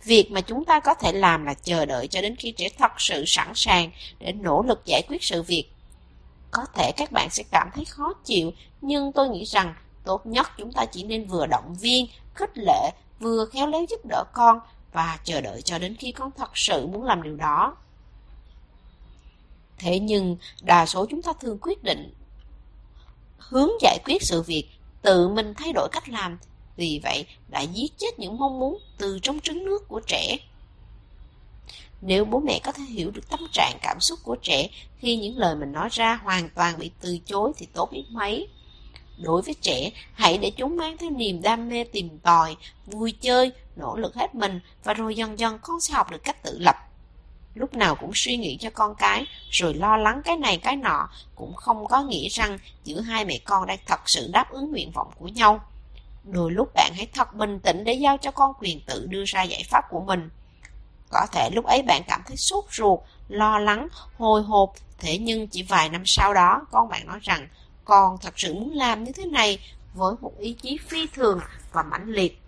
Việc 0.03 0.31
mà 0.31 0.41
chúng 0.41 0.65
ta 0.65 0.79
có 0.79 0.93
thể 0.93 1.11
làm 1.11 1.45
là 1.45 1.53
chờ 1.53 1.85
đợi 1.85 2.07
cho 2.07 2.21
đến 2.21 2.35
khi 2.35 2.51
trẻ 2.51 2.69
thật 2.77 2.91
sự 2.97 3.23
sẵn 3.27 3.51
sàng 3.55 3.91
để 4.19 4.33
nỗ 4.33 4.63
lực 4.67 4.81
giải 4.85 5.01
quyết 5.07 5.23
sự 5.23 5.43
việc. 5.43 5.65
Có 6.53 6.65
thể 6.73 6.91
các 6.97 7.11
bạn 7.11 7.29
sẽ 7.29 7.43
cảm 7.51 7.69
thấy 7.73 7.85
khó 7.85 8.13
chịu, 8.25 8.51
nhưng 8.81 9.11
tôi 9.11 9.29
nghĩ 9.29 9.43
rằng 9.45 9.75
tốt 10.03 10.25
nhất 10.25 10.47
chúng 10.57 10.71
ta 10.71 10.85
chỉ 10.85 11.03
nên 11.03 11.27
vừa 11.27 11.45
động 11.45 11.75
viên, 11.79 12.07
khích 12.33 12.57
lệ, 12.57 12.91
vừa 13.19 13.45
khéo 13.45 13.67
léo 13.67 13.85
giúp 13.89 14.05
đỡ 14.09 14.23
con 14.33 14.59
và 14.93 15.19
chờ 15.23 15.41
đợi 15.41 15.61
cho 15.61 15.79
đến 15.79 15.95
khi 15.95 16.11
con 16.11 16.31
thật 16.37 16.49
sự 16.53 16.87
muốn 16.87 17.03
làm 17.03 17.23
điều 17.23 17.35
đó. 17.35 17.77
Thế 19.77 19.99
nhưng, 19.99 20.37
đa 20.61 20.85
số 20.85 21.05
chúng 21.09 21.21
ta 21.21 21.33
thường 21.39 21.57
quyết 21.61 21.83
định 21.83 22.13
hướng 23.37 23.69
giải 23.81 23.99
quyết 24.05 24.23
sự 24.23 24.41
việc, 24.41 24.69
tự 25.01 25.29
mình 25.29 25.53
thay 25.57 25.73
đổi 25.73 25.89
cách 25.91 26.09
làm, 26.09 26.37
vì 26.75 26.99
vậy 27.03 27.25
đã 27.47 27.61
giết 27.61 27.97
chết 27.97 28.19
những 28.19 28.37
mong 28.37 28.59
muốn 28.59 28.79
từ 28.97 29.19
trong 29.21 29.39
trứng 29.39 29.65
nước 29.65 29.87
của 29.87 30.01
trẻ. 30.07 30.37
Nếu 32.05 32.25
bố 32.25 32.39
mẹ 32.39 32.59
có 32.63 32.71
thể 32.71 32.83
hiểu 32.83 33.11
được 33.11 33.29
tâm 33.29 33.39
trạng 33.51 33.77
cảm 33.81 33.99
xúc 33.99 34.19
của 34.23 34.35
trẻ 34.41 34.67
khi 34.97 35.17
những 35.17 35.37
lời 35.37 35.55
mình 35.55 35.71
nói 35.71 35.89
ra 35.91 36.19
hoàn 36.23 36.49
toàn 36.49 36.79
bị 36.79 36.91
từ 37.01 37.17
chối 37.25 37.51
thì 37.57 37.67
tốt 37.73 37.89
biết 37.91 38.05
mấy. 38.11 38.47
Đối 39.17 39.41
với 39.41 39.55
trẻ, 39.61 39.89
hãy 40.13 40.37
để 40.37 40.49
chúng 40.49 40.77
mang 40.77 40.97
theo 40.97 41.09
niềm 41.09 41.41
đam 41.41 41.69
mê 41.69 41.83
tìm 41.83 42.19
tòi, 42.19 42.55
vui 42.85 43.11
chơi, 43.11 43.51
nỗ 43.75 43.95
lực 43.95 44.15
hết 44.15 44.35
mình 44.35 44.59
và 44.83 44.93
rồi 44.93 45.15
dần 45.15 45.39
dần 45.39 45.59
con 45.61 45.79
sẽ 45.81 45.93
học 45.93 46.11
được 46.11 46.23
cách 46.23 46.43
tự 46.43 46.59
lập. 46.59 46.75
Lúc 47.55 47.73
nào 47.73 47.95
cũng 47.95 48.11
suy 48.13 48.37
nghĩ 48.37 48.57
cho 48.57 48.69
con 48.69 48.95
cái, 48.95 49.25
rồi 49.49 49.73
lo 49.73 49.97
lắng 49.97 50.21
cái 50.25 50.37
này 50.37 50.57
cái 50.57 50.75
nọ, 50.75 51.09
cũng 51.35 51.53
không 51.55 51.87
có 51.87 52.01
nghĩa 52.01 52.29
rằng 52.29 52.59
giữa 52.83 53.01
hai 53.01 53.25
mẹ 53.25 53.39
con 53.43 53.67
đang 53.67 53.79
thật 53.85 54.09
sự 54.09 54.29
đáp 54.33 54.51
ứng 54.51 54.71
nguyện 54.71 54.91
vọng 54.91 55.11
của 55.19 55.27
nhau. 55.27 55.61
Đôi 56.23 56.51
lúc 56.51 56.69
bạn 56.73 56.91
hãy 56.95 57.07
thật 57.13 57.33
bình 57.33 57.59
tĩnh 57.59 57.83
để 57.83 57.93
giao 57.93 58.17
cho 58.17 58.31
con 58.31 58.53
quyền 58.59 58.81
tự 58.81 59.05
đưa 59.05 59.23
ra 59.25 59.43
giải 59.43 59.63
pháp 59.69 59.85
của 59.89 60.01
mình. 60.01 60.29
Có 61.13 61.27
thể 61.31 61.49
lúc 61.49 61.65
ấy 61.65 61.81
bạn 61.81 62.01
cảm 62.07 62.21
thấy 62.27 62.37
sốt 62.37 62.65
ruột, 62.71 62.99
lo 63.27 63.59
lắng, 63.59 63.87
hồi 64.17 64.41
hộp, 64.41 64.73
thế 64.99 65.17
nhưng 65.17 65.47
chỉ 65.47 65.63
vài 65.63 65.89
năm 65.89 66.03
sau 66.05 66.33
đó 66.33 66.61
con 66.71 66.89
bạn 66.89 67.07
nói 67.07 67.19
rằng 67.21 67.47
con 67.85 68.17
thật 68.21 68.33
sự 68.37 68.53
muốn 68.53 68.73
làm 68.73 69.03
như 69.03 69.11
thế 69.11 69.25
này 69.25 69.59
với 69.93 70.15
một 70.21 70.31
ý 70.39 70.53
chí 70.53 70.77
phi 70.77 71.07
thường 71.07 71.39
và 71.71 71.83
mãnh 71.83 72.09
liệt. 72.09 72.41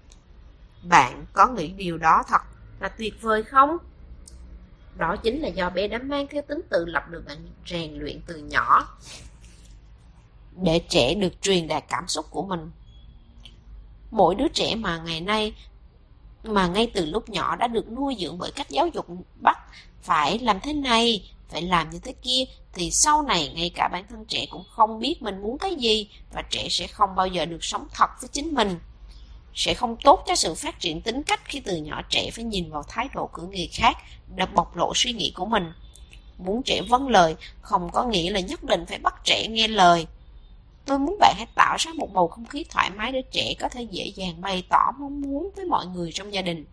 Bạn 0.83 1.25
có 1.33 1.47
nghĩ 1.47 1.67
điều 1.67 1.97
đó 1.97 2.23
thật 2.27 2.41
là 2.79 2.89
tuyệt 2.89 3.21
vời 3.21 3.43
không? 3.43 3.77
Đó 4.97 5.15
chính 5.23 5.41
là 5.41 5.47
do 5.47 5.69
bé 5.69 5.87
đã 5.87 5.97
mang 5.97 6.27
theo 6.27 6.41
tính 6.41 6.61
tự 6.69 6.85
lập 6.85 7.03
được 7.09 7.23
bạn 7.27 7.37
rèn 7.65 7.93
luyện 7.93 8.21
từ 8.27 8.37
nhỏ. 8.37 8.97
Để 10.61 10.81
trẻ 10.89 11.13
được 11.13 11.41
truyền 11.41 11.67
đạt 11.67 11.83
cảm 11.89 12.07
xúc 12.07 12.25
của 12.29 12.43
mình. 12.43 12.71
Mỗi 14.11 14.35
đứa 14.35 14.47
trẻ 14.47 14.75
mà 14.75 14.97
ngày 14.97 15.21
nay 15.21 15.53
mà 16.47 16.67
ngay 16.67 16.91
từ 16.93 17.05
lúc 17.05 17.29
nhỏ 17.29 17.55
đã 17.55 17.67
được 17.67 17.91
nuôi 17.91 18.17
dưỡng 18.19 18.37
bởi 18.37 18.51
cách 18.51 18.69
giáo 18.69 18.87
dục 18.87 19.05
bắt 19.41 19.57
phải 20.01 20.39
làm 20.39 20.59
thế 20.59 20.73
này, 20.73 21.31
phải 21.49 21.61
làm 21.61 21.89
như 21.89 21.99
thế 21.99 22.13
kia 22.21 22.43
thì 22.73 22.91
sau 22.91 23.21
này 23.21 23.51
ngay 23.55 23.71
cả 23.75 23.89
bản 23.91 24.05
thân 24.09 24.25
trẻ 24.25 24.45
cũng 24.49 24.63
không 24.69 24.99
biết 24.99 25.21
mình 25.21 25.41
muốn 25.41 25.57
cái 25.57 25.75
gì 25.75 26.09
và 26.33 26.41
trẻ 26.49 26.67
sẽ 26.69 26.87
không 26.87 27.15
bao 27.15 27.27
giờ 27.27 27.45
được 27.45 27.63
sống 27.63 27.87
thật 27.93 28.09
với 28.21 28.29
chính 28.31 28.53
mình. 28.53 28.79
Sẽ 29.55 29.73
không 29.73 29.97
tốt 30.03 30.23
cho 30.27 30.35
sự 30.35 30.53
phát 30.55 30.79
triển 30.79 31.01
tính 31.01 31.23
cách 31.23 31.41
khi 31.45 31.59
từ 31.59 31.77
nhỏ 31.77 32.01
trẻ 32.09 32.29
phải 32.33 32.43
nhìn 32.43 32.71
vào 32.71 32.83
thái 32.87 33.07
độ 33.15 33.29
của 33.33 33.41
người 33.41 33.69
khác 33.73 33.97
để 34.35 34.45
bộc 34.45 34.77
lộ 34.77 34.91
suy 34.95 35.13
nghĩ 35.13 35.31
của 35.35 35.45
mình. 35.45 35.71
Muốn 36.37 36.61
trẻ 36.63 36.81
vâng 36.89 37.07
lời 37.07 37.35
không 37.61 37.89
có 37.93 38.03
nghĩa 38.03 38.31
là 38.31 38.39
nhất 38.39 38.63
định 38.63 38.85
phải 38.85 38.99
bắt 38.99 39.13
trẻ 39.23 39.47
nghe 39.47 39.67
lời. 39.67 40.07
Tôi 40.85 40.99
muốn 40.99 41.17
bạn 41.19 41.33
hãy 41.37 41.47
tạo 41.55 41.75
ra 41.79 41.91
một 41.95 42.13
bầu 42.13 42.27
không 42.27 42.45
khí 42.45 42.65
thoải 42.69 42.89
mái 42.89 43.11
để 43.11 43.21
trẻ 43.31 43.53
có 43.59 43.69
thể 43.69 43.81
dễ 43.81 44.05
dàng 44.15 44.41
bày 44.41 44.63
tỏ 44.69 44.91
mong 44.99 45.21
muốn 45.21 45.49
với 45.55 45.65
mọi 45.65 45.85
người 45.85 46.11
trong 46.11 46.33
gia 46.33 46.41
đình. 46.41 46.65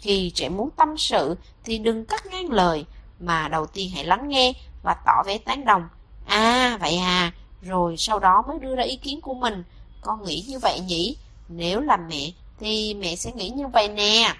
Khi 0.00 0.30
trẻ 0.34 0.48
muốn 0.48 0.70
tâm 0.76 0.98
sự 0.98 1.36
thì 1.64 1.78
đừng 1.78 2.04
cắt 2.04 2.26
ngang 2.26 2.50
lời, 2.50 2.84
mà 3.20 3.48
đầu 3.48 3.66
tiên 3.66 3.90
hãy 3.94 4.04
lắng 4.04 4.28
nghe 4.28 4.52
và 4.82 4.94
tỏ 5.06 5.22
vẻ 5.26 5.38
tán 5.38 5.64
đồng. 5.64 5.88
À, 6.26 6.78
vậy 6.80 6.96
à, 6.96 7.32
rồi 7.62 7.96
sau 7.96 8.18
đó 8.18 8.42
mới 8.48 8.58
đưa 8.58 8.76
ra 8.76 8.82
ý 8.82 8.96
kiến 8.96 9.20
của 9.20 9.34
mình. 9.34 9.64
Con 10.00 10.24
nghĩ 10.24 10.44
như 10.48 10.58
vậy 10.58 10.80
nhỉ? 10.80 11.16
Nếu 11.48 11.80
là 11.80 11.96
mẹ 11.96 12.30
thì 12.60 12.94
mẹ 12.94 13.16
sẽ 13.16 13.32
nghĩ 13.32 13.48
như 13.50 13.66
vậy 13.66 13.88
nè. 13.88 14.34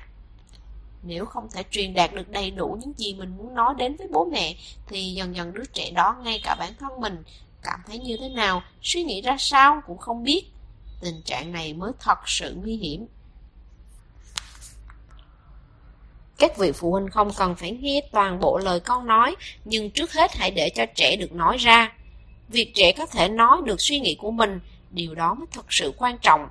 Nếu 1.03 1.27
không 1.27 1.49
thể 1.53 1.63
truyền 1.71 1.95
đạt 1.95 2.15
được 2.15 2.29
đầy 2.29 2.51
đủ 2.51 2.79
những 2.81 2.93
gì 2.97 3.15
mình 3.15 3.37
muốn 3.37 3.55
nói 3.55 3.75
đến 3.79 3.97
với 3.97 4.09
bố 4.13 4.25
mẹ 4.25 4.55
thì 4.87 5.15
dần 5.15 5.37
dần 5.37 5.55
đứa 5.55 5.65
trẻ 5.65 5.91
đó 5.91 6.17
ngay 6.23 6.41
cả 6.45 6.57
bản 6.59 6.73
thân 6.79 7.01
mình 7.01 7.23
cảm 7.67 7.81
thấy 7.87 7.99
như 7.99 8.17
thế 8.21 8.29
nào, 8.29 8.63
suy 8.83 9.03
nghĩ 9.03 9.23
ra 9.23 9.37
sao 9.39 9.83
cũng 9.87 9.99
không 9.99 10.23
biết. 10.23 10.45
Tình 11.01 11.23
trạng 11.25 11.53
này 11.53 11.75
mới 11.75 11.93
thật 12.01 12.19
sự 12.27 12.55
nguy 12.63 12.77
hiểm. 12.77 13.07
Các 16.39 16.59
vị 16.59 16.73
phụ 16.73 16.93
huynh 16.93 17.11
không 17.11 17.31
cần 17.37 17.55
phải 17.55 17.71
nghe 17.71 18.01
toàn 18.13 18.41
bộ 18.41 18.59
lời 18.59 18.81
con 18.81 19.07
nói, 19.07 19.37
nhưng 19.65 19.91
trước 19.91 20.13
hết 20.13 20.31
hãy 20.35 20.51
để 20.51 20.71
cho 20.75 20.87
trẻ 20.95 21.17
được 21.17 21.33
nói 21.33 21.57
ra. 21.57 21.93
Việc 22.49 22.73
trẻ 22.75 22.93
có 22.93 23.07
thể 23.07 23.29
nói 23.29 23.59
được 23.65 23.81
suy 23.81 24.01
nghĩ 24.01 24.15
của 24.15 24.31
mình, 24.31 24.61
điều 24.91 25.15
đó 25.15 25.35
mới 25.35 25.47
thật 25.53 25.73
sự 25.73 25.93
quan 25.99 26.19
trọng. 26.19 26.49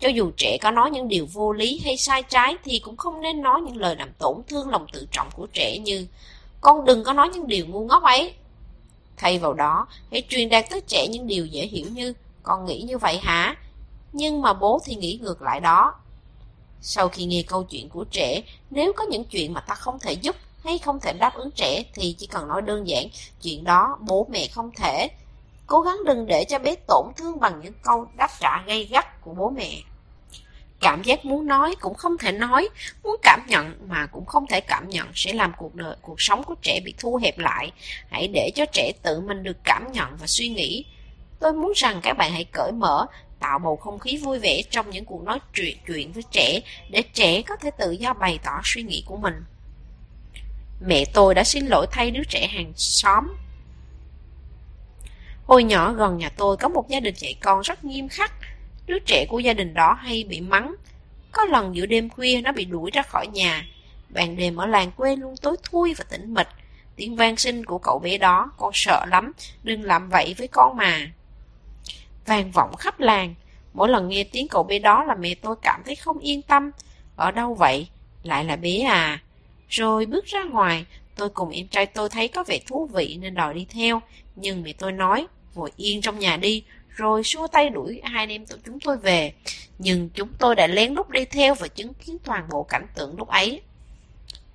Cho 0.00 0.08
dù 0.08 0.30
trẻ 0.36 0.58
có 0.60 0.70
nói 0.70 0.90
những 0.90 1.08
điều 1.08 1.26
vô 1.32 1.52
lý 1.52 1.80
hay 1.84 1.96
sai 1.96 2.22
trái 2.22 2.56
thì 2.64 2.78
cũng 2.78 2.96
không 2.96 3.20
nên 3.20 3.42
nói 3.42 3.60
những 3.60 3.76
lời 3.76 3.96
làm 3.96 4.12
tổn 4.18 4.42
thương 4.48 4.68
lòng 4.68 4.86
tự 4.92 5.08
trọng 5.10 5.28
của 5.34 5.46
trẻ 5.52 5.78
như 5.78 6.06
Con 6.60 6.84
đừng 6.84 7.04
có 7.04 7.12
nói 7.12 7.28
những 7.28 7.46
điều 7.46 7.66
ngu 7.66 7.86
ngốc 7.86 8.02
ấy. 8.02 8.34
Thay 9.16 9.38
vào 9.38 9.54
đó, 9.54 9.86
hãy 10.10 10.22
truyền 10.28 10.48
đạt 10.48 10.64
tới 10.70 10.80
trẻ 10.80 11.06
những 11.10 11.26
điều 11.26 11.46
dễ 11.46 11.66
hiểu 11.66 11.86
như 11.92 12.14
Con 12.46 12.64
nghĩ 12.64 12.82
như 12.82 12.98
vậy 12.98 13.18
hả? 13.18 13.56
Nhưng 14.12 14.42
mà 14.42 14.52
bố 14.52 14.80
thì 14.84 14.94
nghĩ 14.94 15.18
ngược 15.22 15.42
lại 15.42 15.60
đó. 15.60 15.94
Sau 16.80 17.08
khi 17.08 17.24
nghe 17.24 17.42
câu 17.42 17.64
chuyện 17.64 17.88
của 17.88 18.04
trẻ, 18.04 18.42
nếu 18.70 18.92
có 18.92 19.04
những 19.04 19.24
chuyện 19.24 19.52
mà 19.52 19.60
ta 19.60 19.74
không 19.74 19.98
thể 19.98 20.12
giúp 20.12 20.36
hay 20.64 20.78
không 20.78 21.00
thể 21.00 21.12
đáp 21.12 21.34
ứng 21.34 21.50
trẻ 21.50 21.82
thì 21.94 22.14
chỉ 22.18 22.26
cần 22.26 22.48
nói 22.48 22.62
đơn 22.62 22.88
giản 22.88 23.06
chuyện 23.42 23.64
đó 23.64 23.98
bố 24.00 24.26
mẹ 24.30 24.48
không 24.48 24.70
thể. 24.76 25.08
Cố 25.66 25.80
gắng 25.80 25.96
đừng 26.06 26.26
để 26.26 26.44
cho 26.44 26.58
bé 26.58 26.74
tổn 26.86 27.06
thương 27.16 27.40
bằng 27.40 27.60
những 27.64 27.74
câu 27.82 28.06
đáp 28.16 28.30
trả 28.40 28.62
gay 28.66 28.84
gắt 28.84 29.20
của 29.20 29.34
bố 29.34 29.50
mẹ. 29.50 29.80
Cảm 30.80 31.02
giác 31.02 31.24
muốn 31.24 31.46
nói 31.46 31.74
cũng 31.80 31.94
không 31.94 32.18
thể 32.18 32.32
nói, 32.32 32.68
muốn 33.02 33.16
cảm 33.22 33.40
nhận 33.46 33.88
mà 33.88 34.06
cũng 34.06 34.26
không 34.26 34.46
thể 34.46 34.60
cảm 34.60 34.88
nhận 34.88 35.08
sẽ 35.14 35.32
làm 35.32 35.52
cuộc 35.56 35.74
đời, 35.74 35.96
cuộc 36.02 36.20
sống 36.20 36.44
của 36.44 36.54
trẻ 36.62 36.80
bị 36.84 36.94
thu 36.98 37.16
hẹp 37.22 37.38
lại. 37.38 37.72
Hãy 38.10 38.28
để 38.28 38.50
cho 38.54 38.64
trẻ 38.72 38.92
tự 39.02 39.20
mình 39.20 39.42
được 39.42 39.56
cảm 39.64 39.92
nhận 39.92 40.16
và 40.16 40.26
suy 40.26 40.48
nghĩ. 40.48 40.84
Tôi 41.40 41.52
muốn 41.52 41.72
rằng 41.76 42.00
các 42.02 42.16
bạn 42.16 42.32
hãy 42.32 42.44
cởi 42.44 42.72
mở, 42.72 43.06
tạo 43.40 43.58
bầu 43.58 43.76
không 43.76 43.98
khí 43.98 44.16
vui 44.16 44.38
vẻ 44.38 44.62
trong 44.70 44.90
những 44.90 45.04
cuộc 45.04 45.22
nói 45.22 45.38
chuyện 45.54 45.76
chuyện 45.86 46.12
với 46.12 46.22
trẻ 46.30 46.60
để 46.90 47.02
trẻ 47.12 47.42
có 47.42 47.56
thể 47.56 47.70
tự 47.78 47.90
do 47.90 48.12
bày 48.14 48.38
tỏ 48.44 48.60
suy 48.64 48.82
nghĩ 48.82 49.02
của 49.06 49.16
mình. 49.16 49.34
Mẹ 50.80 51.04
tôi 51.14 51.34
đã 51.34 51.44
xin 51.44 51.66
lỗi 51.66 51.86
thay 51.90 52.10
đứa 52.10 52.24
trẻ 52.28 52.46
hàng 52.46 52.72
xóm. 52.76 53.36
Hồi 55.46 55.64
nhỏ 55.64 55.92
gần 55.92 56.18
nhà 56.18 56.28
tôi 56.36 56.56
có 56.56 56.68
một 56.68 56.88
gia 56.88 57.00
đình 57.00 57.14
dạy 57.18 57.34
con 57.40 57.60
rất 57.60 57.84
nghiêm 57.84 58.08
khắc. 58.08 58.32
Đứa 58.86 58.98
trẻ 58.98 59.26
của 59.28 59.38
gia 59.38 59.52
đình 59.52 59.74
đó 59.74 59.92
hay 59.92 60.24
bị 60.28 60.40
mắng. 60.40 60.74
Có 61.32 61.44
lần 61.44 61.76
giữa 61.76 61.86
đêm 61.86 62.08
khuya 62.08 62.40
nó 62.40 62.52
bị 62.52 62.64
đuổi 62.64 62.90
ra 62.90 63.02
khỏi 63.02 63.26
nhà. 63.26 63.66
Bạn 64.08 64.36
đêm 64.36 64.56
ở 64.56 64.66
làng 64.66 64.90
quê 64.90 65.16
luôn 65.16 65.34
tối 65.42 65.56
thui 65.62 65.94
và 65.94 66.04
tĩnh 66.10 66.34
mịch. 66.34 66.48
Tiếng 66.96 67.16
vang 67.16 67.36
sinh 67.36 67.64
của 67.64 67.78
cậu 67.78 67.98
bé 67.98 68.18
đó, 68.18 68.52
con 68.56 68.70
sợ 68.74 69.04
lắm, 69.08 69.32
đừng 69.62 69.82
làm 69.82 70.08
vậy 70.08 70.34
với 70.38 70.48
con 70.48 70.76
mà 70.76 71.10
vang 72.26 72.50
vọng 72.50 72.76
khắp 72.76 73.00
làng. 73.00 73.34
Mỗi 73.74 73.88
lần 73.88 74.08
nghe 74.08 74.24
tiếng 74.24 74.48
cậu 74.48 74.62
bé 74.62 74.78
đó 74.78 75.04
là 75.04 75.14
mẹ 75.14 75.34
tôi 75.34 75.56
cảm 75.62 75.82
thấy 75.84 75.96
không 75.96 76.18
yên 76.18 76.42
tâm. 76.42 76.70
Ở 77.16 77.30
đâu 77.30 77.54
vậy? 77.54 77.88
Lại 78.22 78.44
là 78.44 78.56
bé 78.56 78.78
à? 78.78 79.22
Rồi 79.68 80.06
bước 80.06 80.24
ra 80.24 80.44
ngoài, 80.44 80.84
tôi 81.16 81.28
cùng 81.28 81.50
em 81.50 81.68
trai 81.68 81.86
tôi 81.86 82.08
thấy 82.08 82.28
có 82.28 82.44
vẻ 82.44 82.60
thú 82.66 82.86
vị 82.92 83.18
nên 83.20 83.34
đòi 83.34 83.54
đi 83.54 83.66
theo. 83.70 84.02
Nhưng 84.36 84.62
mẹ 84.62 84.72
tôi 84.72 84.92
nói, 84.92 85.26
ngồi 85.54 85.70
yên 85.76 86.00
trong 86.00 86.18
nhà 86.18 86.36
đi, 86.36 86.64
rồi 86.96 87.24
xua 87.24 87.46
tay 87.46 87.70
đuổi 87.70 88.00
hai 88.04 88.22
anh 88.22 88.28
em 88.28 88.46
tụi 88.46 88.58
chúng 88.64 88.80
tôi 88.80 88.96
về. 88.96 89.32
Nhưng 89.78 90.08
chúng 90.08 90.28
tôi 90.38 90.54
đã 90.54 90.66
lén 90.66 90.94
lút 90.94 91.10
đi 91.10 91.24
theo 91.24 91.54
và 91.54 91.68
chứng 91.68 91.94
kiến 91.94 92.18
toàn 92.24 92.48
bộ 92.50 92.62
cảnh 92.62 92.86
tượng 92.94 93.16
lúc 93.18 93.28
ấy. 93.28 93.60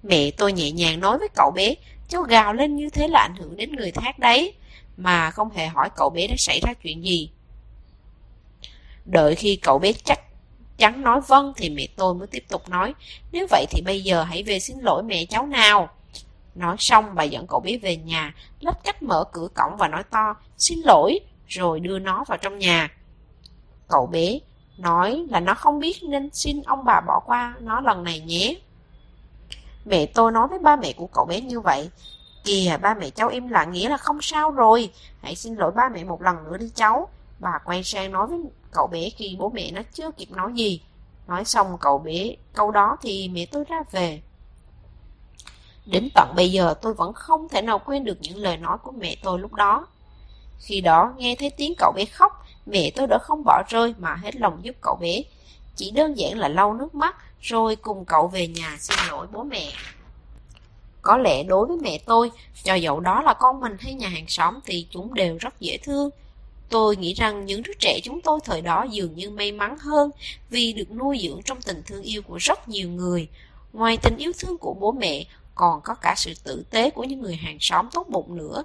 Mẹ 0.03 0.31
tôi 0.38 0.53
nhẹ 0.53 0.72
nhàng 0.72 0.99
nói 0.99 1.18
với 1.18 1.27
cậu 1.35 1.51
bé, 1.55 1.76
cháu 2.09 2.22
gào 2.22 2.53
lên 2.53 2.76
như 2.76 2.89
thế 2.89 3.07
là 3.07 3.19
ảnh 3.19 3.35
hưởng 3.35 3.57
đến 3.57 3.72
người 3.76 3.91
khác 3.91 4.19
đấy, 4.19 4.53
mà 4.97 5.31
không 5.31 5.51
hề 5.51 5.68
hỏi 5.68 5.89
cậu 5.95 6.09
bé 6.09 6.27
đã 6.27 6.35
xảy 6.38 6.59
ra 6.59 6.73
chuyện 6.73 7.05
gì. 7.05 7.30
Đợi 9.05 9.35
khi 9.35 9.55
cậu 9.55 9.80
bé 9.80 9.93
chắc 9.93 10.19
chắn 10.77 11.01
nói 11.01 11.22
vâng 11.27 11.53
thì 11.55 11.69
mẹ 11.69 11.88
tôi 11.95 12.13
mới 12.13 12.27
tiếp 12.27 12.43
tục 12.49 12.69
nói, 12.69 12.93
nếu 13.31 13.47
vậy 13.49 13.65
thì 13.69 13.81
bây 13.81 14.01
giờ 14.01 14.23
hãy 14.23 14.43
về 14.43 14.59
xin 14.59 14.77
lỗi 14.80 15.03
mẹ 15.03 15.26
cháu 15.26 15.45
nào. 15.45 15.89
Nói 16.55 16.76
xong 16.80 17.05
bà 17.15 17.23
dẫn 17.23 17.47
cậu 17.47 17.59
bé 17.59 17.77
về 17.77 17.95
nhà, 17.97 18.34
lách 18.59 18.84
cách 18.84 19.03
mở 19.03 19.23
cửa 19.31 19.47
cổng 19.53 19.77
và 19.77 19.88
nói 19.88 20.03
to, 20.09 20.35
xin 20.57 20.80
lỗi, 20.85 21.19
rồi 21.51 21.79
đưa 21.79 21.99
nó 21.99 22.23
vào 22.27 22.37
trong 22.37 22.59
nhà. 22.59 22.89
Cậu 23.87 24.07
bé 24.07 24.39
nói 24.77 25.25
là 25.29 25.39
nó 25.39 25.53
không 25.53 25.79
biết 25.79 26.03
nên 26.03 26.29
xin 26.33 26.61
ông 26.61 26.85
bà 26.85 27.01
bỏ 27.07 27.19
qua 27.25 27.55
nó 27.59 27.81
lần 27.81 28.03
này 28.03 28.19
nhé. 28.19 28.55
Mẹ 29.85 30.05
tôi 30.05 30.31
nói 30.31 30.47
với 30.47 30.59
ba 30.59 30.75
mẹ 30.75 30.93
của 30.93 31.07
cậu 31.07 31.25
bé 31.25 31.41
như 31.41 31.59
vậy. 31.59 31.89
Kìa, 32.43 32.77
ba 32.81 32.93
mẹ 32.93 33.09
cháu 33.09 33.29
im 33.29 33.47
lặng 33.47 33.71
nghĩa 33.71 33.89
là 33.89 33.97
không 33.97 34.21
sao 34.21 34.51
rồi. 34.51 34.91
Hãy 35.21 35.35
xin 35.35 35.55
lỗi 35.55 35.71
ba 35.75 35.89
mẹ 35.89 36.03
một 36.03 36.21
lần 36.21 36.43
nữa 36.43 36.57
đi 36.57 36.71
cháu. 36.75 37.09
Bà 37.39 37.59
quay 37.65 37.83
sang 37.83 38.11
nói 38.11 38.27
với 38.27 38.39
cậu 38.71 38.87
bé 38.87 39.09
khi 39.09 39.35
bố 39.39 39.49
mẹ 39.49 39.71
nó 39.71 39.81
chưa 39.93 40.11
kịp 40.11 40.31
nói 40.31 40.51
gì. 40.55 40.81
Nói 41.27 41.45
xong 41.45 41.77
cậu 41.81 41.99
bé 41.99 42.35
câu 42.53 42.71
đó 42.71 42.97
thì 43.01 43.29
mẹ 43.33 43.45
tôi 43.45 43.63
ra 43.67 43.83
về. 43.91 44.21
Đến 45.85 46.09
tận 46.15 46.33
bây 46.35 46.51
giờ 46.51 46.73
tôi 46.81 46.93
vẫn 46.93 47.13
không 47.13 47.49
thể 47.49 47.61
nào 47.61 47.79
quên 47.79 48.03
được 48.03 48.17
những 48.21 48.37
lời 48.37 48.57
nói 48.57 48.77
của 48.83 48.91
mẹ 48.91 49.15
tôi 49.23 49.39
lúc 49.39 49.53
đó. 49.53 49.87
Khi 50.61 50.81
đó 50.81 51.13
nghe 51.17 51.35
thấy 51.39 51.49
tiếng 51.49 51.73
cậu 51.77 51.91
bé 51.95 52.05
khóc, 52.05 52.45
mẹ 52.65 52.91
tôi 52.95 53.07
đã 53.07 53.17
không 53.17 53.43
bỏ 53.45 53.63
rơi 53.69 53.93
mà 53.99 54.15
hết 54.15 54.35
lòng 54.35 54.59
giúp 54.61 54.75
cậu 54.81 54.95
bé. 55.01 55.21
Chỉ 55.75 55.91
đơn 55.91 56.17
giản 56.17 56.39
là 56.39 56.47
lau 56.47 56.73
nước 56.73 56.95
mắt 56.95 57.15
rồi 57.41 57.75
cùng 57.75 58.05
cậu 58.05 58.27
về 58.27 58.47
nhà 58.47 58.77
xin 58.79 58.97
lỗi 59.09 59.27
bố 59.31 59.43
mẹ. 59.43 59.71
Có 61.01 61.17
lẽ 61.17 61.43
đối 61.43 61.67
với 61.67 61.77
mẹ 61.81 61.97
tôi, 62.05 62.31
cho 62.63 62.73
dẫu 62.75 62.99
đó 62.99 63.21
là 63.21 63.33
con 63.33 63.59
mình 63.59 63.75
hay 63.79 63.93
nhà 63.93 64.07
hàng 64.07 64.27
xóm 64.27 64.59
thì 64.65 64.88
chúng 64.89 65.13
đều 65.13 65.38
rất 65.39 65.59
dễ 65.59 65.77
thương. 65.77 66.09
Tôi 66.69 66.95
nghĩ 66.95 67.13
rằng 67.13 67.45
những 67.45 67.63
đứa 67.63 67.73
trẻ 67.79 67.99
chúng 68.03 68.21
tôi 68.21 68.39
thời 68.43 68.61
đó 68.61 68.85
dường 68.91 69.15
như 69.15 69.29
may 69.29 69.51
mắn 69.51 69.77
hơn 69.77 70.11
vì 70.49 70.73
được 70.73 70.91
nuôi 70.91 71.19
dưỡng 71.23 71.41
trong 71.45 71.61
tình 71.61 71.83
thương 71.85 72.01
yêu 72.01 72.21
của 72.21 72.38
rất 72.38 72.69
nhiều 72.69 72.89
người. 72.89 73.27
Ngoài 73.73 73.97
tình 74.03 74.17
yêu 74.17 74.31
thương 74.39 74.57
của 74.57 74.73
bố 74.73 74.91
mẹ, 74.91 75.25
còn 75.55 75.81
có 75.81 75.95
cả 75.95 76.13
sự 76.17 76.33
tử 76.43 76.63
tế 76.69 76.89
của 76.89 77.03
những 77.03 77.21
người 77.21 77.35
hàng 77.35 77.57
xóm 77.59 77.88
tốt 77.93 78.07
bụng 78.09 78.38
nữa. 78.38 78.63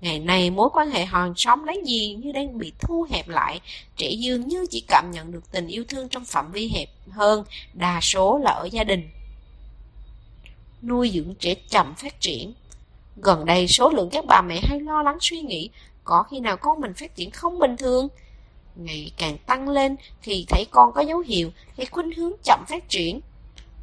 Ngày 0.00 0.18
nay 0.18 0.50
mối 0.50 0.68
quan 0.72 0.90
hệ 0.90 1.04
hàng 1.04 1.34
xóm 1.36 1.64
láng 1.64 1.82
giềng 1.86 2.20
như 2.20 2.32
đang 2.32 2.58
bị 2.58 2.72
thu 2.80 3.06
hẹp 3.10 3.28
lại, 3.28 3.60
trẻ 3.96 4.10
dường 4.10 4.48
như 4.48 4.66
chỉ 4.70 4.84
cảm 4.88 5.10
nhận 5.12 5.32
được 5.32 5.52
tình 5.52 5.66
yêu 5.66 5.84
thương 5.88 6.08
trong 6.08 6.24
phạm 6.24 6.52
vi 6.52 6.68
hẹp 6.68 6.88
hơn, 7.10 7.44
đa 7.74 8.00
số 8.02 8.38
là 8.38 8.50
ở 8.50 8.64
gia 8.64 8.84
đình. 8.84 9.10
Nuôi 10.82 11.10
dưỡng 11.14 11.34
trẻ 11.34 11.54
chậm 11.68 11.94
phát 11.94 12.20
triển 12.20 12.54
Gần 13.16 13.44
đây 13.44 13.68
số 13.68 13.90
lượng 13.90 14.08
các 14.12 14.24
bà 14.28 14.42
mẹ 14.42 14.60
hay 14.62 14.80
lo 14.80 15.02
lắng 15.02 15.18
suy 15.20 15.40
nghĩ 15.40 15.70
có 16.04 16.22
khi 16.22 16.40
nào 16.40 16.56
con 16.56 16.80
mình 16.80 16.94
phát 16.94 17.16
triển 17.16 17.30
không 17.30 17.58
bình 17.58 17.76
thường. 17.76 18.08
Ngày 18.76 19.12
càng 19.16 19.38
tăng 19.46 19.68
lên 19.68 19.96
thì 20.22 20.46
thấy 20.48 20.66
con 20.70 20.92
có 20.92 21.00
dấu 21.00 21.18
hiệu 21.18 21.50
hay 21.76 21.86
khuynh 21.86 22.12
hướng 22.12 22.32
chậm 22.44 22.64
phát 22.68 22.88
triển. 22.88 23.20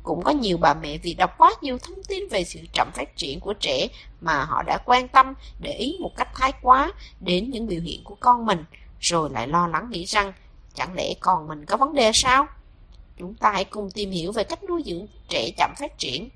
Cũng 0.04 0.24
có 0.24 0.32
nhiều 0.32 0.58
bà 0.58 0.74
mẹ 0.74 0.98
vì 0.98 1.14
đọc 1.14 1.38
quá 1.38 1.54
nhiều 1.62 1.78
thông 1.78 2.04
tin 2.04 2.28
về 2.30 2.44
sự 2.44 2.60
chậm 2.74 2.92
phát 2.94 3.18
triển 3.18 3.40
của 3.40 3.54
trẻ 3.54 3.88
mà 4.22 4.44
họ 4.44 4.64
đã 4.64 4.78
quan 4.86 5.08
tâm, 5.08 5.34
để 5.60 5.74
ý 5.74 5.98
một 6.00 6.12
cách 6.16 6.30
thái 6.36 6.52
quá 6.62 6.92
đến 7.20 7.50
những 7.52 7.68
biểu 7.68 7.82
hiện 7.82 8.04
của 8.04 8.16
con 8.20 8.46
mình, 8.46 8.66
rồi 9.00 9.30
lại 9.30 9.48
lo 9.48 9.68
lắng 9.68 9.90
nghĩ 9.90 10.06
rằng 10.06 10.34
chẳng 10.76 10.94
lẽ 10.96 11.14
con 11.20 11.48
mình 11.48 11.66
có 11.66 11.78
vấn 11.78 11.94
đề 11.94 12.12
sao? 12.14 12.48
Chúng 13.18 13.34
ta 13.34 13.52
hãy 13.52 13.66
cùng 13.66 13.92
tìm 13.92 14.12
hiểu 14.12 14.32
về 14.32 14.44
cách 14.44 14.64
nuôi 14.64 14.84
dưỡng 14.86 15.08
trẻ 15.30 15.50
chậm 15.58 15.74
phát 15.78 15.98
triển. 15.98 16.30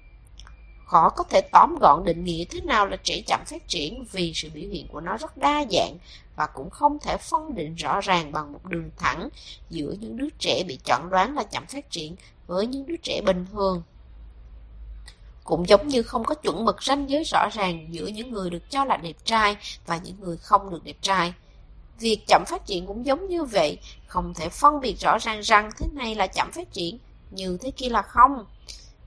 Khó 0.85 1.09
có 1.09 1.23
thể 1.23 1.41
tóm 1.51 1.75
gọn 1.81 2.03
định 2.05 2.23
nghĩa 2.23 2.45
thế 2.45 2.61
nào 2.61 2.87
là 2.87 2.97
trẻ 3.03 3.21
chậm 3.27 3.39
phát 3.45 3.67
triển 3.67 4.05
vì 4.11 4.31
sự 4.35 4.49
biểu 4.53 4.69
hiện 4.69 4.87
của 4.87 5.01
nó 5.01 5.17
rất 5.17 5.37
đa 5.37 5.65
dạng 5.71 5.97
và 6.35 6.47
cũng 6.47 6.69
không 6.69 6.99
thể 6.99 7.17
phân 7.17 7.55
định 7.55 7.75
rõ 7.75 8.01
ràng 8.01 8.31
bằng 8.31 8.53
một 8.53 8.65
đường 8.65 8.89
thẳng 8.97 9.29
giữa 9.69 9.95
những 9.99 10.17
đứa 10.17 10.27
trẻ 10.39 10.63
bị 10.67 10.79
chẩn 10.83 11.09
đoán 11.09 11.35
là 11.35 11.43
chậm 11.43 11.65
phát 11.65 11.91
triển 11.91 12.15
với 12.47 12.67
những 12.67 12.85
đứa 12.85 12.95
trẻ 13.03 13.21
bình 13.25 13.45
thường. 13.51 13.83
Cũng 15.43 15.67
giống 15.67 15.87
như 15.87 16.03
không 16.03 16.23
có 16.23 16.35
chuẩn 16.35 16.65
mực 16.65 16.83
ranh 16.83 17.09
giới 17.09 17.23
rõ 17.23 17.49
ràng 17.53 17.87
giữa 17.89 18.07
những 18.07 18.31
người 18.31 18.49
được 18.49 18.69
cho 18.69 18.85
là 18.85 18.97
đẹp 18.97 19.15
trai 19.23 19.57
và 19.85 19.97
những 19.97 20.15
người 20.19 20.37
không 20.37 20.69
được 20.69 20.83
đẹp 20.83 20.97
trai. 21.01 21.33
Việc 21.99 22.19
chậm 22.27 22.43
phát 22.47 22.65
triển 22.65 22.85
cũng 22.85 23.05
giống 23.05 23.27
như 23.27 23.43
vậy, 23.43 23.77
không 24.07 24.33
thể 24.33 24.49
phân 24.49 24.81
biệt 24.81 24.99
rõ 24.99 25.17
ràng 25.21 25.41
rằng 25.41 25.69
thế 25.77 25.87
này 25.93 26.15
là 26.15 26.27
chậm 26.27 26.51
phát 26.51 26.73
triển, 26.73 26.99
như 27.31 27.57
thế 27.61 27.71
kia 27.71 27.89
là 27.89 28.01
không. 28.01 28.45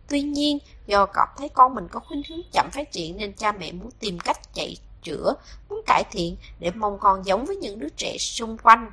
Tuy 0.08 0.22
nhiên, 0.22 0.58
do 0.86 1.06
cọp 1.06 1.28
thấy 1.36 1.48
con 1.48 1.74
mình 1.74 1.88
có 1.90 2.00
khuynh 2.00 2.22
hướng 2.28 2.40
chậm 2.52 2.68
phát 2.72 2.92
triển 2.92 3.16
nên 3.16 3.32
cha 3.32 3.52
mẹ 3.52 3.72
muốn 3.72 3.90
tìm 3.98 4.18
cách 4.18 4.54
chạy 4.54 4.76
chữa, 5.02 5.34
muốn 5.68 5.82
cải 5.86 6.04
thiện 6.10 6.36
để 6.58 6.70
mong 6.70 6.98
con 7.00 7.24
giống 7.24 7.46
với 7.46 7.56
những 7.56 7.78
đứa 7.78 7.88
trẻ 7.96 8.16
xung 8.18 8.58
quanh. 8.58 8.90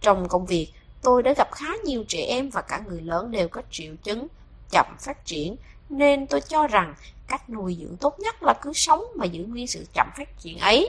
Trong 0.00 0.28
công 0.28 0.46
việc, 0.46 0.72
tôi 1.02 1.22
đã 1.22 1.32
gặp 1.36 1.52
khá 1.52 1.68
nhiều 1.84 2.04
trẻ 2.08 2.24
em 2.28 2.50
và 2.50 2.62
cả 2.62 2.82
người 2.86 3.00
lớn 3.00 3.30
đều 3.30 3.48
có 3.48 3.62
triệu 3.70 3.94
chứng 4.02 4.26
chậm 4.70 4.86
phát 5.00 5.24
triển, 5.24 5.56
nên 5.88 6.26
tôi 6.26 6.40
cho 6.40 6.66
rằng 6.66 6.94
cách 7.28 7.50
nuôi 7.50 7.76
dưỡng 7.80 7.96
tốt 7.96 8.20
nhất 8.20 8.42
là 8.42 8.54
cứ 8.62 8.72
sống 8.72 9.04
mà 9.16 9.24
giữ 9.24 9.44
nguyên 9.44 9.66
sự 9.66 9.86
chậm 9.94 10.06
phát 10.16 10.38
triển 10.38 10.58
ấy. 10.58 10.88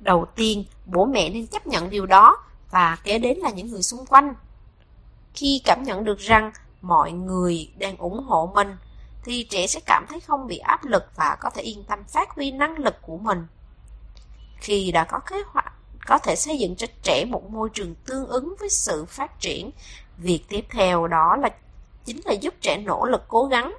Đầu 0.00 0.26
tiên, 0.34 0.64
bố 0.86 1.04
mẹ 1.04 1.30
nên 1.30 1.46
chấp 1.46 1.66
nhận 1.66 1.90
điều 1.90 2.06
đó 2.06 2.36
và 2.70 2.96
kế 3.04 3.18
đến 3.18 3.38
là 3.38 3.50
những 3.50 3.70
người 3.70 3.82
xung 3.82 4.06
quanh. 4.06 4.34
Khi 5.34 5.60
cảm 5.64 5.82
nhận 5.82 6.04
được 6.04 6.18
rằng 6.18 6.52
mọi 6.80 7.12
người 7.12 7.70
đang 7.78 7.96
ủng 7.96 8.24
hộ 8.24 8.52
mình 8.54 8.76
thì 9.24 9.46
trẻ 9.50 9.66
sẽ 9.66 9.80
cảm 9.86 10.06
thấy 10.08 10.20
không 10.20 10.46
bị 10.46 10.58
áp 10.58 10.84
lực 10.84 11.02
và 11.16 11.36
có 11.40 11.50
thể 11.50 11.62
yên 11.62 11.84
tâm 11.84 12.04
phát 12.08 12.30
huy 12.30 12.50
năng 12.50 12.78
lực 12.78 12.94
của 13.02 13.16
mình. 13.16 13.46
Khi 14.60 14.92
đã 14.92 15.04
có 15.04 15.18
kế 15.18 15.36
hoạch 15.46 15.72
có 16.06 16.18
thể 16.18 16.36
xây 16.36 16.58
dựng 16.58 16.76
cho 16.76 16.86
trẻ 17.02 17.24
một 17.24 17.50
môi 17.50 17.68
trường 17.74 17.94
tương 17.94 18.26
ứng 18.26 18.54
với 18.60 18.70
sự 18.70 19.04
phát 19.04 19.40
triển, 19.40 19.70
việc 20.18 20.40
tiếp 20.48 20.64
theo 20.70 21.06
đó 21.06 21.36
là 21.36 21.48
chính 22.04 22.20
là 22.24 22.32
giúp 22.32 22.54
trẻ 22.60 22.76
nỗ 22.76 23.06
lực 23.06 23.22
cố 23.28 23.46
gắng. 23.46 23.76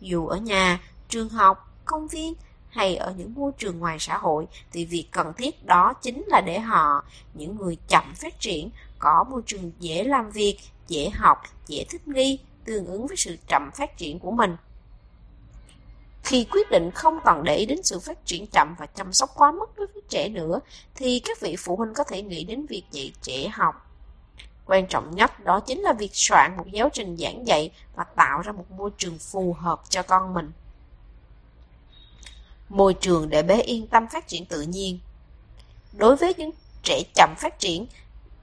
Dù 0.00 0.26
ở 0.26 0.36
nhà, 0.36 0.80
trường 1.08 1.28
học, 1.28 1.70
công 1.84 2.08
viên 2.08 2.34
hay 2.68 2.96
ở 2.96 3.14
những 3.16 3.34
môi 3.34 3.52
trường 3.58 3.78
ngoài 3.78 3.96
xã 4.00 4.18
hội 4.18 4.46
thì 4.72 4.84
việc 4.84 5.06
cần 5.10 5.32
thiết 5.36 5.66
đó 5.66 5.92
chính 6.02 6.24
là 6.26 6.40
để 6.40 6.60
họ, 6.60 7.04
những 7.34 7.56
người 7.56 7.76
chậm 7.88 8.14
phát 8.14 8.40
triển, 8.40 8.70
có 8.98 9.24
môi 9.30 9.42
trường 9.46 9.72
dễ 9.80 10.04
làm 10.04 10.30
việc, 10.30 10.58
dễ 10.88 11.10
học, 11.10 11.38
dễ 11.66 11.84
thích 11.88 12.08
nghi, 12.08 12.38
tương 12.64 12.86
ứng 12.86 13.06
với 13.06 13.16
sự 13.16 13.36
chậm 13.48 13.70
phát 13.74 13.96
triển 13.96 14.18
của 14.18 14.30
mình. 14.30 14.56
Khi 16.22 16.46
quyết 16.50 16.70
định 16.70 16.90
không 16.94 17.18
còn 17.24 17.44
để 17.44 17.56
ý 17.56 17.66
đến 17.66 17.82
sự 17.82 18.00
phát 18.00 18.26
triển 18.26 18.46
chậm 18.46 18.74
và 18.78 18.86
chăm 18.86 19.12
sóc 19.12 19.30
quá 19.34 19.52
mức 19.52 19.76
đối 19.76 19.86
với 19.86 20.02
trẻ 20.08 20.28
nữa, 20.28 20.60
thì 20.94 21.20
các 21.24 21.40
vị 21.40 21.56
phụ 21.58 21.76
huynh 21.76 21.94
có 21.94 22.04
thể 22.04 22.22
nghĩ 22.22 22.44
đến 22.44 22.66
việc 22.66 22.84
dạy 22.90 23.12
trẻ 23.22 23.48
học. 23.48 23.90
Quan 24.66 24.86
trọng 24.86 25.14
nhất 25.16 25.44
đó 25.44 25.60
chính 25.60 25.80
là 25.80 25.92
việc 25.92 26.10
soạn 26.14 26.56
một 26.56 26.64
giáo 26.72 26.88
trình 26.92 27.16
giảng 27.16 27.46
dạy 27.46 27.70
và 27.96 28.04
tạo 28.04 28.40
ra 28.40 28.52
một 28.52 28.70
môi 28.70 28.90
trường 28.98 29.18
phù 29.18 29.52
hợp 29.52 29.80
cho 29.88 30.02
con 30.02 30.34
mình. 30.34 30.52
Môi 32.68 32.94
trường 32.94 33.30
để 33.30 33.42
bé 33.42 33.60
yên 33.62 33.86
tâm 33.86 34.06
phát 34.06 34.28
triển 34.28 34.46
tự 34.46 34.62
nhiên. 34.62 34.98
Đối 35.92 36.16
với 36.16 36.34
những 36.34 36.50
trẻ 36.82 37.02
chậm 37.14 37.34
phát 37.38 37.58
triển, 37.58 37.86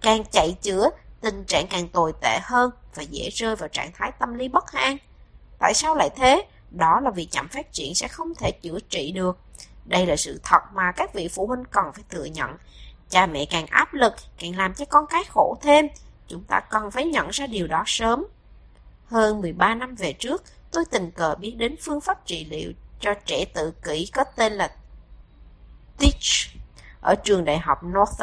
càng 0.01 0.23
chạy 0.31 0.55
chữa 0.61 0.89
tình 1.21 1.43
trạng 1.45 1.67
càng 1.69 1.87
tồi 1.87 2.13
tệ 2.21 2.39
hơn 2.43 2.71
và 2.95 3.03
dễ 3.03 3.29
rơi 3.29 3.55
vào 3.55 3.69
trạng 3.69 3.91
thái 3.93 4.11
tâm 4.19 4.33
lý 4.33 4.47
bất 4.47 4.71
an. 4.71 4.97
Tại 5.59 5.73
sao 5.73 5.95
lại 5.95 6.09
thế? 6.15 6.47
Đó 6.71 6.99
là 6.99 7.11
vì 7.11 7.25
chậm 7.25 7.47
phát 7.47 7.71
triển 7.71 7.95
sẽ 7.95 8.07
không 8.07 8.35
thể 8.35 8.51
chữa 8.51 8.79
trị 8.89 9.11
được. 9.11 9.37
Đây 9.85 10.05
là 10.05 10.15
sự 10.15 10.39
thật 10.43 10.59
mà 10.73 10.91
các 10.91 11.13
vị 11.13 11.27
phụ 11.27 11.47
huynh 11.47 11.63
cần 11.71 11.85
phải 11.93 12.03
thừa 12.09 12.25
nhận. 12.25 12.51
Cha 13.09 13.25
mẹ 13.25 13.45
càng 13.45 13.65
áp 13.65 13.93
lực, 13.93 14.13
càng 14.39 14.57
làm 14.57 14.73
cho 14.73 14.85
con 14.85 15.05
cái 15.09 15.23
khổ 15.29 15.57
thêm. 15.61 15.87
Chúng 16.27 16.43
ta 16.43 16.59
cần 16.59 16.91
phải 16.91 17.05
nhận 17.05 17.29
ra 17.29 17.47
điều 17.47 17.67
đó 17.67 17.83
sớm. 17.85 18.25
Hơn 19.05 19.41
13 19.41 19.75
năm 19.75 19.95
về 19.95 20.13
trước, 20.13 20.43
tôi 20.71 20.83
tình 20.91 21.11
cờ 21.11 21.35
biết 21.39 21.55
đến 21.57 21.75
phương 21.81 22.01
pháp 22.01 22.25
trị 22.25 22.45
liệu 22.45 22.71
cho 22.99 23.13
trẻ 23.25 23.45
tự 23.53 23.73
kỷ 23.83 24.09
có 24.13 24.23
tên 24.23 24.53
là 24.53 24.71
Teach 25.99 26.59
ở 27.01 27.15
trường 27.15 27.45
đại 27.45 27.57
học 27.57 27.79
North 27.83 28.21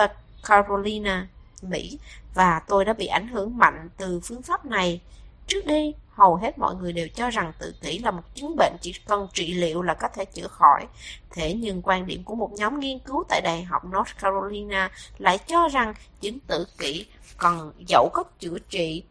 Carolina, 0.49 1.29
Mỹ 1.63 1.99
và 2.35 2.61
tôi 2.69 2.85
đã 2.85 2.93
bị 2.93 3.07
ảnh 3.07 3.29
hưởng 3.29 3.59
mạnh 3.59 3.89
từ 3.97 4.21
phương 4.21 4.43
pháp 4.43 4.67
này. 4.67 5.01
Trước 5.47 5.67
đây, 5.67 5.95
hầu 6.11 6.37
hết 6.37 6.59
mọi 6.59 6.75
người 6.75 6.93
đều 6.93 7.09
cho 7.09 7.31
rằng 7.31 7.53
tự 7.59 7.75
kỷ 7.81 7.99
là 7.99 8.11
một 8.11 8.23
chứng 8.35 8.57
bệnh 8.57 8.77
chỉ 8.81 8.95
cần 9.07 9.29
trị 9.33 9.55
liệu 9.55 9.83
là 9.83 9.95
có 9.95 10.09
thể 10.09 10.25
chữa 10.25 10.49
khỏi. 10.49 10.87
Thế 11.31 11.55
nhưng 11.55 11.83
quan 11.83 12.07
điểm 12.07 12.25
của 12.25 12.35
một 12.35 12.53
nhóm 12.53 12.81
nghiên 12.81 12.99
cứu 12.99 13.25
tại 13.29 13.41
Đại 13.41 13.63
học 13.63 13.83
North 13.87 14.19
Carolina 14.21 14.91
lại 15.19 15.39
cho 15.39 15.69
rằng 15.69 15.95
chứng 16.21 16.39
tự 16.41 16.67
kỷ 16.79 17.07
còn 17.37 17.73
dẫu 17.89 18.11
có 18.13 18.25
chữa 18.39 18.59
trị 18.69 19.03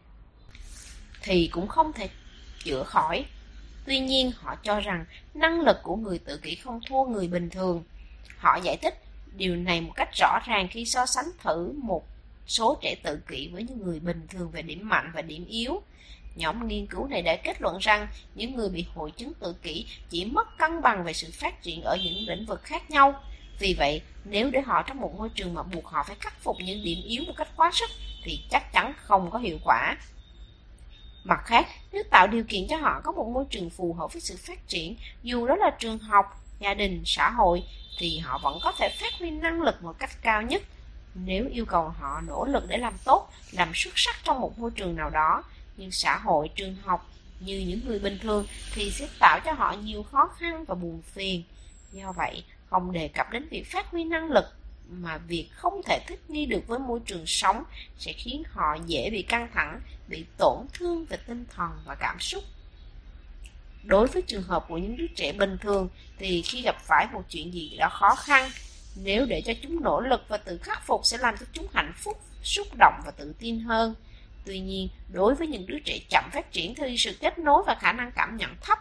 thì 1.21 1.49
cũng 1.51 1.67
không 1.67 1.93
thể 1.93 2.09
chữa 2.63 2.83
khỏi. 2.83 3.25
Tuy 3.85 3.99
nhiên, 3.99 4.31
họ 4.35 4.55
cho 4.55 4.79
rằng 4.79 5.05
năng 5.33 5.61
lực 5.61 5.77
của 5.83 5.95
người 5.95 6.19
tự 6.19 6.37
kỷ 6.37 6.55
không 6.55 6.79
thua 6.89 7.03
người 7.03 7.27
bình 7.27 7.49
thường. 7.49 7.83
Họ 8.37 8.59
giải 8.63 8.77
thích 8.77 9.03
điều 9.35 9.55
này 9.55 9.81
một 9.81 9.91
cách 9.95 10.09
rõ 10.19 10.39
ràng 10.45 10.67
khi 10.71 10.85
so 10.85 11.05
sánh 11.05 11.25
thử 11.43 11.73
một 11.83 12.07
số 12.47 12.77
trẻ 12.81 12.95
tự 13.03 13.19
kỷ 13.27 13.49
với 13.53 13.63
những 13.63 13.81
người 13.83 13.99
bình 13.99 14.27
thường 14.29 14.51
về 14.51 14.61
điểm 14.61 14.89
mạnh 14.89 15.11
và 15.15 15.21
điểm 15.21 15.45
yếu. 15.45 15.81
Nhóm 16.35 16.67
nghiên 16.67 16.87
cứu 16.87 17.07
này 17.07 17.21
đã 17.21 17.35
kết 17.35 17.61
luận 17.61 17.77
rằng 17.77 18.07
những 18.35 18.55
người 18.55 18.69
bị 18.69 18.85
hội 18.95 19.11
chứng 19.11 19.33
tự 19.33 19.53
kỷ 19.53 19.85
chỉ 20.09 20.25
mất 20.25 20.57
cân 20.57 20.81
bằng 20.81 21.03
về 21.03 21.13
sự 21.13 21.29
phát 21.33 21.61
triển 21.61 21.81
ở 21.81 21.97
những 22.03 22.27
lĩnh 22.27 22.45
vực 22.45 22.63
khác 22.63 22.91
nhau. 22.91 23.23
Vì 23.59 23.75
vậy, 23.77 24.01
nếu 24.25 24.49
để 24.49 24.61
họ 24.61 24.81
trong 24.81 25.01
một 25.01 25.13
môi 25.17 25.29
trường 25.29 25.53
mà 25.53 25.63
buộc 25.63 25.85
họ 25.85 26.03
phải 26.03 26.15
khắc 26.19 26.39
phục 26.41 26.57
những 26.59 26.83
điểm 26.83 26.97
yếu 27.05 27.23
một 27.27 27.33
cách 27.37 27.47
quá 27.55 27.71
sức 27.73 27.89
thì 28.23 28.39
chắc 28.51 28.73
chắn 28.73 28.93
không 28.97 29.31
có 29.31 29.39
hiệu 29.39 29.57
quả. 29.63 29.97
Mặt 31.23 31.41
khác, 31.45 31.67
nếu 31.91 32.03
tạo 32.11 32.27
điều 32.27 32.43
kiện 32.43 32.67
cho 32.69 32.77
họ 32.77 33.01
có 33.03 33.11
một 33.11 33.29
môi 33.33 33.45
trường 33.49 33.69
phù 33.69 33.93
hợp 33.93 34.13
với 34.13 34.21
sự 34.21 34.37
phát 34.47 34.67
triển, 34.67 34.95
dù 35.23 35.47
đó 35.47 35.55
là 35.55 35.69
trường 35.79 35.99
học, 35.99 36.25
gia 36.59 36.73
đình, 36.73 37.03
xã 37.05 37.29
hội, 37.29 37.63
thì 37.97 38.17
họ 38.17 38.39
vẫn 38.43 38.59
có 38.63 38.71
thể 38.71 38.89
phát 38.99 39.13
huy 39.19 39.31
năng 39.31 39.61
lực 39.61 39.83
một 39.83 39.95
cách 39.99 40.21
cao 40.21 40.41
nhất 40.41 40.61
nếu 41.15 41.47
yêu 41.51 41.65
cầu 41.65 41.89
họ 41.89 42.21
nỗ 42.27 42.45
lực 42.45 42.63
để 42.67 42.77
làm 42.77 42.93
tốt, 43.05 43.29
làm 43.51 43.71
xuất 43.73 43.93
sắc 43.95 44.15
trong 44.23 44.39
một 44.39 44.59
môi 44.59 44.71
trường 44.71 44.95
nào 44.95 45.09
đó, 45.09 45.43
nhưng 45.77 45.91
xã 45.91 46.17
hội, 46.17 46.49
trường 46.55 46.75
học, 46.83 47.11
như 47.39 47.59
những 47.59 47.79
người 47.85 47.99
bình 47.99 48.17
thường 48.21 48.45
thì 48.73 48.91
sẽ 48.91 49.07
tạo 49.19 49.39
cho 49.45 49.53
họ 49.53 49.75
nhiều 49.83 50.03
khó 50.03 50.29
khăn 50.37 50.65
và 50.65 50.75
buồn 50.75 51.01
phiền. 51.01 51.43
Do 51.91 52.11
vậy, 52.11 52.43
không 52.69 52.91
đề 52.91 53.07
cập 53.07 53.31
đến 53.31 53.47
việc 53.49 53.71
phát 53.71 53.91
huy 53.91 54.03
năng 54.03 54.31
lực 54.31 54.45
mà 54.89 55.17
việc 55.17 55.49
không 55.51 55.81
thể 55.85 55.99
thích 56.07 56.29
nghi 56.29 56.45
được 56.45 56.67
với 56.67 56.79
môi 56.79 56.99
trường 57.05 57.25
sống 57.25 57.63
sẽ 57.97 58.13
khiến 58.13 58.43
họ 58.49 58.77
dễ 58.85 59.09
bị 59.09 59.21
căng 59.21 59.47
thẳng, 59.53 59.81
bị 60.07 60.25
tổn 60.37 60.57
thương 60.73 61.05
về 61.05 61.17
tinh 61.27 61.45
thần 61.55 61.71
và 61.85 61.95
cảm 61.95 62.19
xúc. 62.19 62.43
Đối 63.83 64.07
với 64.07 64.21
trường 64.21 64.43
hợp 64.43 64.65
của 64.67 64.77
những 64.77 64.97
đứa 64.97 65.07
trẻ 65.15 65.31
bình 65.31 65.57
thường 65.61 65.89
thì 66.19 66.41
khi 66.41 66.61
gặp 66.61 66.75
phải 66.79 67.07
một 67.13 67.23
chuyện 67.29 67.53
gì 67.53 67.77
đó 67.77 67.89
khó 67.89 68.15
khăn, 68.15 68.49
nếu 68.95 69.25
để 69.25 69.41
cho 69.41 69.53
chúng 69.63 69.83
nỗ 69.83 69.99
lực 69.99 70.21
và 70.27 70.37
tự 70.37 70.57
khắc 70.57 70.85
phục 70.87 71.01
sẽ 71.03 71.17
làm 71.17 71.35
cho 71.39 71.45
chúng 71.53 71.67
hạnh 71.73 71.93
phúc, 71.97 72.21
xúc 72.43 72.67
động 72.79 73.01
và 73.05 73.11
tự 73.11 73.33
tin 73.39 73.59
hơn. 73.59 73.93
Tuy 74.45 74.59
nhiên, 74.59 74.89
đối 75.13 75.35
với 75.35 75.47
những 75.47 75.65
đứa 75.65 75.79
trẻ 75.79 75.99
chậm 76.09 76.23
phát 76.33 76.51
triển 76.51 76.75
thì 76.75 76.97
sự 76.97 77.17
kết 77.19 77.39
nối 77.39 77.63
và 77.67 77.75
khả 77.75 77.91
năng 77.91 78.11
cảm 78.11 78.37
nhận 78.37 78.55
thấp. 78.61 78.79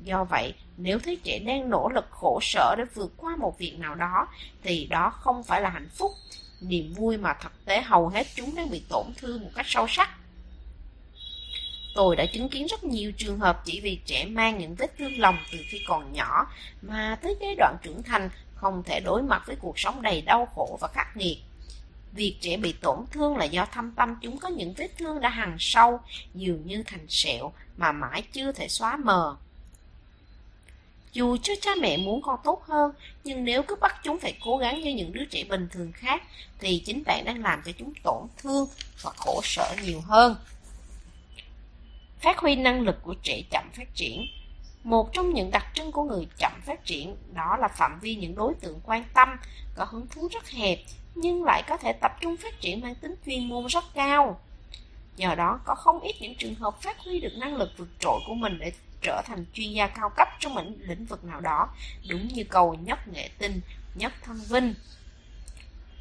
Do 0.00 0.24
vậy, 0.24 0.54
nếu 0.76 0.98
thấy 0.98 1.16
trẻ 1.16 1.38
đang 1.38 1.70
nỗ 1.70 1.88
lực 1.88 2.06
khổ 2.10 2.38
sở 2.42 2.74
để 2.78 2.84
vượt 2.94 3.12
qua 3.16 3.36
một 3.36 3.58
việc 3.58 3.78
nào 3.78 3.94
đó, 3.94 4.28
thì 4.62 4.86
đó 4.86 5.10
không 5.10 5.42
phải 5.44 5.60
là 5.60 5.68
hạnh 5.70 5.88
phúc, 5.94 6.12
niềm 6.60 6.94
vui 6.94 7.16
mà 7.16 7.34
thực 7.42 7.64
tế 7.64 7.80
hầu 7.80 8.08
hết 8.08 8.26
chúng 8.34 8.54
đang 8.56 8.70
bị 8.70 8.82
tổn 8.88 9.06
thương 9.16 9.42
một 9.42 9.50
cách 9.54 9.66
sâu 9.68 9.86
sắc. 9.88 10.10
Tôi 11.94 12.16
đã 12.16 12.26
chứng 12.32 12.48
kiến 12.48 12.66
rất 12.66 12.84
nhiều 12.84 13.12
trường 13.16 13.38
hợp 13.38 13.62
chỉ 13.64 13.80
vì 13.80 13.98
trẻ 14.04 14.24
mang 14.24 14.58
những 14.58 14.74
vết 14.74 14.98
thương 14.98 15.18
lòng 15.18 15.38
từ 15.52 15.58
khi 15.68 15.80
còn 15.88 16.12
nhỏ 16.12 16.46
mà 16.82 17.18
tới 17.22 17.36
giai 17.40 17.54
đoạn 17.54 17.76
trưởng 17.82 18.02
thành 18.02 18.30
không 18.54 18.82
thể 18.82 19.00
đối 19.00 19.22
mặt 19.22 19.42
với 19.46 19.56
cuộc 19.56 19.78
sống 19.78 20.02
đầy 20.02 20.22
đau 20.22 20.46
khổ 20.54 20.78
và 20.80 20.88
khắc 20.88 21.16
nghiệt. 21.16 21.38
Việc 22.12 22.36
trẻ 22.40 22.56
bị 22.56 22.72
tổn 22.72 22.98
thương 23.10 23.36
là 23.36 23.44
do 23.44 23.66
thâm 23.72 23.92
tâm 23.92 24.16
chúng 24.22 24.38
có 24.38 24.48
những 24.48 24.74
vết 24.76 24.88
thương 24.98 25.20
đã 25.20 25.28
hằn 25.28 25.56
sâu, 25.58 26.00
dường 26.34 26.66
như 26.66 26.82
thành 26.86 27.06
sẹo 27.08 27.52
mà 27.76 27.92
mãi 27.92 28.22
chưa 28.32 28.52
thể 28.52 28.68
xóa 28.68 28.96
mờ. 28.96 29.36
Dù 31.12 31.36
cho 31.42 31.52
cha 31.60 31.70
mẹ 31.80 31.96
muốn 31.96 32.22
con 32.22 32.40
tốt 32.44 32.62
hơn, 32.64 32.92
nhưng 33.24 33.44
nếu 33.44 33.62
cứ 33.62 33.74
bắt 33.74 34.00
chúng 34.04 34.18
phải 34.18 34.38
cố 34.44 34.56
gắng 34.56 34.80
như 34.80 34.94
những 34.94 35.12
đứa 35.12 35.24
trẻ 35.24 35.44
bình 35.44 35.68
thường 35.72 35.92
khác, 35.92 36.22
thì 36.58 36.82
chính 36.86 37.02
bạn 37.06 37.24
đang 37.24 37.42
làm 37.42 37.62
cho 37.64 37.72
chúng 37.78 37.92
tổn 38.02 38.26
thương 38.36 38.68
và 39.02 39.10
khổ 39.16 39.40
sở 39.44 39.76
nhiều 39.82 40.00
hơn. 40.00 40.36
Phát 42.20 42.38
huy 42.38 42.56
năng 42.56 42.80
lực 42.80 42.96
của 43.02 43.14
trẻ 43.22 43.42
chậm 43.50 43.64
phát 43.74 43.94
triển 43.94 44.26
một 44.84 45.12
trong 45.12 45.34
những 45.34 45.50
đặc 45.50 45.66
trưng 45.74 45.92
của 45.92 46.04
người 46.04 46.26
chậm 46.38 46.52
phát 46.66 46.84
triển 46.84 47.16
đó 47.34 47.56
là 47.60 47.68
phạm 47.68 47.98
vi 48.00 48.14
những 48.14 48.34
đối 48.34 48.54
tượng 48.54 48.80
quan 48.84 49.04
tâm, 49.14 49.28
có 49.74 49.84
hứng 49.84 50.06
thú 50.06 50.28
rất 50.32 50.50
hẹp, 50.50 50.78
nhưng 51.20 51.44
lại 51.44 51.62
có 51.68 51.76
thể 51.76 51.92
tập 51.92 52.12
trung 52.20 52.36
phát 52.36 52.60
triển 52.60 52.80
mang 52.80 52.94
tính 52.94 53.14
chuyên 53.26 53.48
môn 53.48 53.66
rất 53.66 53.84
cao. 53.94 54.40
Nhờ 55.16 55.34
đó, 55.34 55.60
có 55.64 55.74
không 55.74 56.00
ít 56.00 56.14
những 56.20 56.34
trường 56.34 56.54
hợp 56.54 56.82
phát 56.82 56.98
huy 56.98 57.20
được 57.20 57.32
năng 57.36 57.56
lực 57.56 57.70
vượt 57.76 57.88
trội 58.00 58.20
của 58.26 58.34
mình 58.34 58.58
để 58.60 58.72
trở 59.02 59.22
thành 59.24 59.44
chuyên 59.52 59.72
gia 59.72 59.86
cao 59.86 60.10
cấp 60.16 60.28
trong 60.40 60.54
một 60.54 60.62
lĩnh 60.78 61.04
vực 61.04 61.24
nào 61.24 61.40
đó, 61.40 61.68
đúng 62.08 62.28
như 62.28 62.44
câu 62.44 62.74
nhất 62.74 62.98
nghệ 63.08 63.28
tinh, 63.38 63.60
nhất 63.94 64.12
thân 64.22 64.40
vinh. 64.48 64.74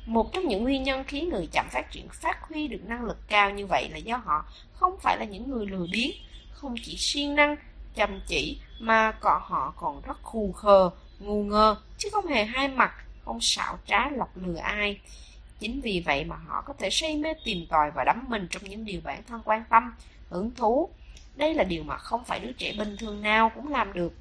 Một 0.05 0.33
trong 0.33 0.47
những 0.47 0.63
nguyên 0.63 0.83
nhân 0.83 1.03
khiến 1.03 1.29
người 1.29 1.47
chậm 1.51 1.65
phát 1.71 1.91
triển 1.91 2.07
phát 2.09 2.49
huy 2.49 2.67
được 2.67 2.81
năng 2.85 3.05
lực 3.05 3.17
cao 3.27 3.49
như 3.49 3.65
vậy 3.65 3.89
là 3.89 3.97
do 3.97 4.17
họ 4.17 4.45
không 4.73 4.99
phải 4.99 5.17
là 5.17 5.25
những 5.25 5.49
người 5.49 5.65
lười 5.65 5.87
biếng, 5.91 6.11
không 6.51 6.75
chỉ 6.83 6.95
siêng 6.97 7.35
năng, 7.35 7.55
chăm 7.95 8.21
chỉ 8.27 8.59
mà 8.79 9.11
cọ 9.11 9.41
họ 9.43 9.73
còn 9.75 10.01
rất 10.01 10.17
khù 10.23 10.51
khờ, 10.51 10.89
ngu 11.19 11.43
ngơ, 11.43 11.75
chứ 11.97 12.09
không 12.11 12.27
hề 12.27 12.43
hai 12.45 12.67
mặt, 12.67 12.93
không 13.27 13.41
xạo 13.41 13.79
trá 13.87 14.09
lọc 14.09 14.37
lừa 14.37 14.57
ai. 14.57 14.99
Chính 15.59 15.81
vì 15.81 16.03
vậy 16.05 16.23
mà 16.23 16.35
họ 16.35 16.61
có 16.61 16.73
thể 16.79 16.89
say 16.89 17.17
mê 17.17 17.33
tìm 17.45 17.65
tòi 17.69 17.91
và 17.91 18.03
đắm 18.03 18.25
mình 18.27 18.47
trong 18.51 18.63
những 18.63 18.85
điều 18.85 19.01
bản 19.03 19.23
thân 19.27 19.41
quan 19.45 19.63
tâm, 19.69 19.93
hứng 20.29 20.51
thú. 20.55 20.89
Đây 21.35 21.53
là 21.53 21.63
điều 21.63 21.83
mà 21.83 21.97
không 21.97 22.23
phải 22.25 22.39
đứa 22.39 22.51
trẻ 22.51 22.73
bình 22.77 22.97
thường 22.97 23.21
nào 23.21 23.51
cũng 23.55 23.67
làm 23.67 23.93
được. 23.93 24.13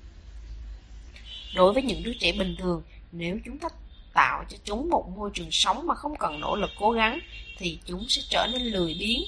Đối 1.54 1.72
với 1.72 1.82
những 1.82 2.02
đứa 2.02 2.12
trẻ 2.20 2.32
bình 2.38 2.56
thường, 2.58 2.82
nếu 3.12 3.38
chúng 3.44 3.58
ta 3.58 3.68
tạo 4.14 4.44
cho 4.48 4.56
chúng 4.64 4.90
một 4.90 5.08
môi 5.16 5.30
trường 5.34 5.50
sống 5.50 5.86
mà 5.86 5.94
không 5.94 6.16
cần 6.16 6.40
nỗ 6.40 6.56
lực 6.56 6.70
cố 6.78 6.90
gắng, 6.90 7.20
thì 7.58 7.78
chúng 7.84 8.04
sẽ 8.08 8.22
trở 8.30 8.46
nên 8.52 8.62
lười 8.62 8.96
biếng. 8.98 9.22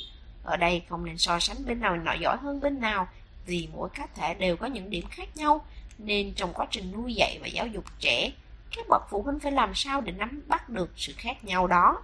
Ở 0.45 0.57
đây 0.57 0.83
không 0.89 1.05
nên 1.05 1.19
so 1.19 1.39
sánh 1.39 1.57
bên 1.67 1.81
nào 1.81 1.97
nọ 1.97 2.13
giỏi 2.21 2.37
hơn 2.43 2.61
bên 2.61 2.81
nào, 2.81 3.09
vì 3.47 3.69
mỗi 3.73 3.89
cá 3.95 4.07
thể 4.15 4.35
đều 4.35 4.57
có 4.57 4.67
những 4.67 4.91
điểm 4.91 5.05
khác 5.11 5.37
nhau, 5.37 5.67
nên 5.99 6.33
trong 6.35 6.53
quá 6.53 6.67
trình 6.71 6.93
nuôi 6.93 7.15
dạy 7.15 7.39
và 7.41 7.47
giáo 7.47 7.67
dục 7.67 7.85
trẻ, 8.01 8.31
các 8.77 8.87
bậc 8.89 9.03
phụ 9.11 9.23
huynh 9.23 9.41
phải 9.41 9.53
làm 9.53 9.75
sao 9.75 10.01
để 10.01 10.13
nắm 10.13 10.43
bắt 10.47 10.69
được 10.69 10.91
sự 10.97 11.13
khác 11.17 11.45
nhau 11.45 11.67
đó. 11.67 12.03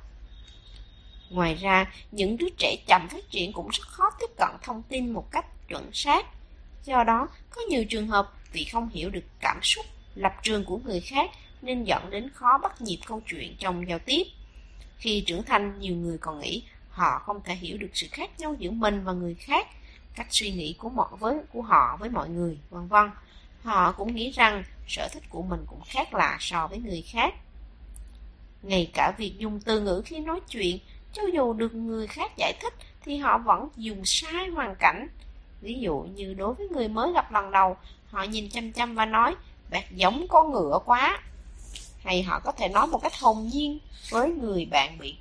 Ngoài 1.31 1.55
ra, 1.55 1.93
những 2.11 2.37
đứa 2.37 2.49
trẻ 2.59 2.77
chậm 2.87 3.09
phát 3.11 3.31
triển 3.31 3.53
cũng 3.53 3.69
rất 3.73 3.89
khó 3.89 4.11
tiếp 4.21 4.31
cận 4.37 4.49
thông 4.63 4.83
tin 4.83 5.13
một 5.13 5.31
cách 5.31 5.69
chuẩn 5.69 5.91
xác. 5.93 6.27
Do 6.85 7.05
đó, 7.05 7.29
có 7.51 7.63
nhiều 7.69 7.85
trường 7.85 8.09
hợp 8.09 8.33
vì 8.53 8.65
không 8.65 8.89
hiểu 8.89 9.11
được 9.11 9.25
cảm 9.41 9.59
xúc, 9.63 9.87
lập 10.15 10.33
trường 10.43 10.65
của 10.65 10.79
người 10.79 11.01
khác 11.01 11.31
nên 11.63 11.85
dẫn 11.85 12.11
đến 12.11 12.31
khó 12.35 12.59
bắt 12.63 12.81
nhịp 12.83 12.99
câu 13.07 13.23
chuyện 13.27 13.57
trong 13.59 13.89
giao 13.89 13.99
tiếp. 13.99 14.23
Khi 14.97 15.25
trưởng 15.27 15.43
thành, 15.43 15.81
nhiều 15.81 15.97
người 15.97 16.19
còn 16.19 16.41
nghĩ 16.41 16.63
họ 16.91 17.19
không 17.19 17.41
thể 17.45 17.55
hiểu 17.55 17.79
được 17.79 17.91
sự 17.93 18.07
khác 18.11 18.31
nhau 18.39 18.55
giữa 18.59 18.71
mình 18.71 19.05
và 19.05 19.13
người 19.13 19.35
khác, 19.35 19.67
cách 20.15 20.27
suy 20.31 20.51
nghĩ 20.51 20.75
của 20.79 20.89
mọi 20.89 21.17
với 21.19 21.39
của 21.53 21.63
họ 21.63 21.97
với 22.01 22.11
mọi 22.11 22.29
người, 22.29 22.59
vân 22.71 22.89
vân. 22.89 23.11
Họ 23.65 23.93
cũng 23.93 24.15
nghĩ 24.15 24.31
rằng 24.31 24.65
sở 24.89 25.09
thích 25.09 25.23
của 25.29 25.43
mình 25.43 25.65
cũng 25.67 25.81
khác 25.87 26.15
lạ 26.15 26.37
so 26.41 26.67
với 26.67 26.79
người 26.79 27.03
khác. 27.03 27.35
Ngay 28.63 28.91
cả 28.95 29.13
việc 29.19 29.35
dùng 29.39 29.61
từ 29.61 29.81
ngữ 29.81 30.03
khi 30.05 30.19
nói 30.19 30.41
chuyện, 30.49 30.79
cho 31.13 31.23
dù 31.35 31.53
được 31.53 31.75
người 31.75 32.07
khác 32.07 32.33
giải 32.37 32.53
thích 32.61 32.75
thì 33.03 33.17
họ 33.17 33.39
vẫn 33.39 33.69
dùng 33.77 34.05
sai 34.05 34.49
hoàn 34.49 34.75
cảnh. 34.79 35.09
Ví 35.61 35.79
dụ 35.81 36.07
như 36.15 36.35
đối 36.35 36.55
với 36.55 36.69
người 36.69 36.89
mới 36.89 37.13
gặp 37.13 37.33
lần 37.33 37.51
đầu, 37.51 37.77
họ 38.11 38.23
nhìn 38.23 38.49
chăm 38.51 38.73
chăm 38.73 38.95
và 38.95 39.07
nói, 39.07 39.35
bạn 39.71 39.85
giống 39.91 40.27
con 40.29 40.53
ngựa 40.53 40.79
quá. 40.85 41.23
Hay 42.05 42.23
họ 42.23 42.41
có 42.45 42.53
thể 42.53 42.69
nói 42.69 42.87
một 42.87 42.99
cách 43.03 43.21
hồn 43.21 43.49
nhiên 43.53 43.79
với 44.11 44.31
người 44.31 44.67
bạn 44.71 44.99
bị 44.99 45.17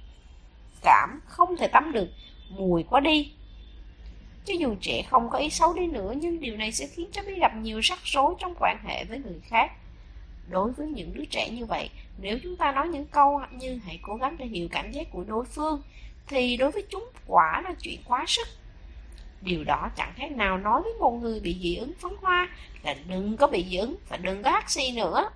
cảm 0.82 1.20
không 1.26 1.58
thể 1.58 1.68
tắm 1.68 1.92
được, 1.92 2.08
mùi 2.50 2.84
quá 2.84 3.00
đi, 3.00 3.32
cho 4.46 4.54
dù 4.54 4.76
trẻ 4.82 5.04
không 5.10 5.30
có 5.30 5.38
ý 5.38 5.50
xấu 5.50 5.74
đi 5.74 5.88
nữa 5.88 6.14
nhưng 6.22 6.40
điều 6.40 6.58
này 6.58 6.72
sẽ 6.72 6.88
khiến 6.88 7.10
cháu 7.12 7.24
bé 7.28 7.34
gặp 7.40 7.56
nhiều 7.56 7.80
rắc 7.80 8.00
rối 8.04 8.34
trong 8.40 8.54
quan 8.60 8.78
hệ 8.84 9.04
với 9.06 9.20
người 9.20 9.40
khác. 9.44 9.72
Đối 10.50 10.72
với 10.72 10.88
những 10.88 11.14
đứa 11.14 11.26
trẻ 11.26 11.50
như 11.50 11.66
vậy, 11.66 11.90
nếu 12.18 12.40
chúng 12.44 12.56
ta 12.56 12.72
nói 12.72 12.88
những 12.88 13.06
câu 13.06 13.42
như 13.52 13.80
hãy 13.86 14.00
cố 14.02 14.16
gắng 14.16 14.36
để 14.38 14.46
hiểu 14.46 14.68
cảm 14.72 14.92
giác 14.92 15.08
của 15.12 15.24
đối 15.24 15.46
phương, 15.46 15.82
thì 16.28 16.58
đối 16.58 16.72
với 16.72 16.84
chúng 16.90 17.10
quả 17.28 17.62
là 17.62 17.74
chuyện 17.82 18.00
quá 18.06 18.24
sức. 18.28 18.48
Điều 19.42 19.64
đó 19.64 19.90
chẳng 19.96 20.14
khác 20.16 20.32
nào 20.32 20.58
nói 20.58 20.82
với 20.82 20.94
một 21.00 21.12
người 21.12 21.40
bị 21.40 21.58
dị 21.62 21.76
ứng 21.76 21.94
phấn 22.00 22.12
hoa 22.22 22.50
là 22.84 22.96
đừng 23.08 23.38
có 23.38 23.48
bị 23.48 23.66
dị 23.70 23.78
ứng 23.78 23.96
và 24.10 24.18
đừng 24.18 24.44
có 24.44 24.52
hắt 24.52 24.72
xi 24.72 24.92
nữa. 24.92 25.30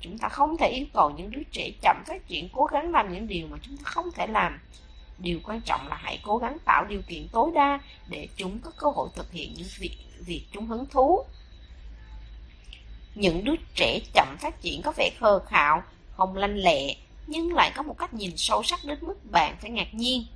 Chúng 0.00 0.18
ta 0.18 0.28
không 0.28 0.56
thể 0.56 0.68
yêu 0.68 0.86
cầu 0.92 1.10
những 1.10 1.30
đứa 1.30 1.42
trẻ 1.52 1.70
chậm 1.82 2.02
phát 2.06 2.26
triển 2.26 2.48
cố 2.52 2.64
gắng 2.64 2.90
làm 2.90 3.12
những 3.12 3.28
điều 3.28 3.46
mà 3.46 3.56
chúng 3.62 3.76
ta 3.76 3.82
không 3.84 4.10
thể 4.14 4.26
làm. 4.26 4.58
Điều 5.18 5.40
quan 5.44 5.60
trọng 5.60 5.88
là 5.88 5.96
hãy 5.96 6.18
cố 6.22 6.38
gắng 6.38 6.56
tạo 6.64 6.84
điều 6.84 7.02
kiện 7.02 7.28
tối 7.32 7.50
đa 7.54 7.80
để 8.08 8.28
chúng 8.36 8.58
có 8.58 8.70
cơ 8.76 8.90
hội 8.94 9.08
thực 9.14 9.32
hiện 9.32 9.54
những 9.56 9.68
việc, 9.78 9.96
việc 10.26 10.44
chúng 10.52 10.66
hứng 10.66 10.86
thú. 10.86 11.24
Những 13.14 13.44
đứa 13.44 13.54
trẻ 13.74 14.00
chậm 14.14 14.36
phát 14.40 14.60
triển 14.60 14.82
có 14.82 14.92
vẻ 14.96 15.10
khờ 15.20 15.38
khạo, 15.38 15.82
không 16.16 16.36
lanh 16.36 16.56
lẹ, 16.56 16.96
nhưng 17.26 17.54
lại 17.54 17.72
có 17.76 17.82
một 17.82 17.98
cách 17.98 18.14
nhìn 18.14 18.36
sâu 18.36 18.62
sắc 18.62 18.80
đến 18.84 18.98
mức 19.00 19.30
bạn 19.30 19.56
phải 19.60 19.70
ngạc 19.70 19.94
nhiên. 19.94 20.26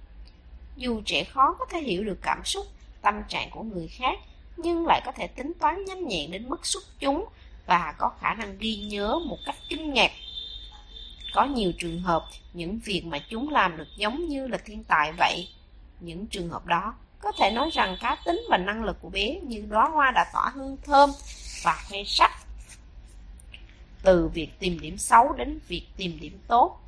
Dù 0.76 1.02
trẻ 1.05 1.24
khó 1.24 1.56
có 1.59 1.64
thể 1.70 1.80
hiểu 1.80 2.05
được 2.05 2.18
cảm 2.22 2.44
xúc, 2.44 2.66
tâm 3.02 3.14
trạng 3.28 3.50
của 3.50 3.62
người 3.62 3.88
khác, 3.88 4.18
nhưng 4.56 4.86
lại 4.86 5.02
có 5.05 5.12
thể 5.12 5.26
tính 5.26 5.52
toán 5.60 5.84
nhanh 5.84 6.09
nhẹn 6.09 6.30
đến 6.30 6.48
mức 6.48 6.66
xuất 6.66 6.82
chúng 6.98 7.24
và 7.66 7.94
có 7.98 8.10
khả 8.20 8.34
năng 8.34 8.59
ghi 8.59 8.76
nhớ 8.76 9.18
một 9.26 9.38
cách 9.46 9.56
kinh 9.68 9.94
ngạc 9.94 10.10
có 11.34 11.44
nhiều 11.44 11.72
trường 11.78 12.00
hợp, 12.00 12.24
những 12.52 12.78
việc 12.84 13.02
mà 13.05 13.18
chúng 13.18 13.48
làm 13.48 13.76
được 13.76 13.88
giống 13.96 14.28
như 14.28 14.48
là 14.48 14.59
thiên 14.59 14.84
tài 14.84 15.12
vậy. 15.12 15.48
Những 16.00 16.26
trường 16.26 16.48
hợp 16.48 16.66
đó 16.66 16.94
có 17.20 17.32
thể 17.38 17.50
nói 17.50 17.70
rằng 17.72 17.96
cá 18.00 18.16
tính 18.24 18.42
và 18.50 18.56
năng 18.56 18.84
lực 18.84 18.96
của 19.00 19.09
bé 19.09 19.40
như 19.42 19.64
đóa 19.68 19.88
hoa 19.88 20.10
đã 20.10 20.30
tỏa 20.32 20.50
hương 20.55 20.76
thơm 20.82 21.10
và 21.64 21.78
khoe 21.88 21.98
sắc. 22.06 22.30
Từ 24.02 24.28
việc 24.28 24.50
tìm 24.59 24.80
điểm 24.80 24.98
xấu 24.98 25.32
đến 25.32 25.59
việc 25.68 25.86
tìm 25.96 26.18
điểm 26.20 26.38
tốt. 26.48 26.80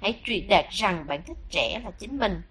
Hãy 0.00 0.20
truyền 0.24 0.48
đạt 0.48 0.64
rằng 0.70 1.06
bạn 1.06 1.22
thích 1.26 1.38
trẻ 1.50 1.80
là 1.84 1.90
chính 1.90 2.18
mình. 2.18 2.42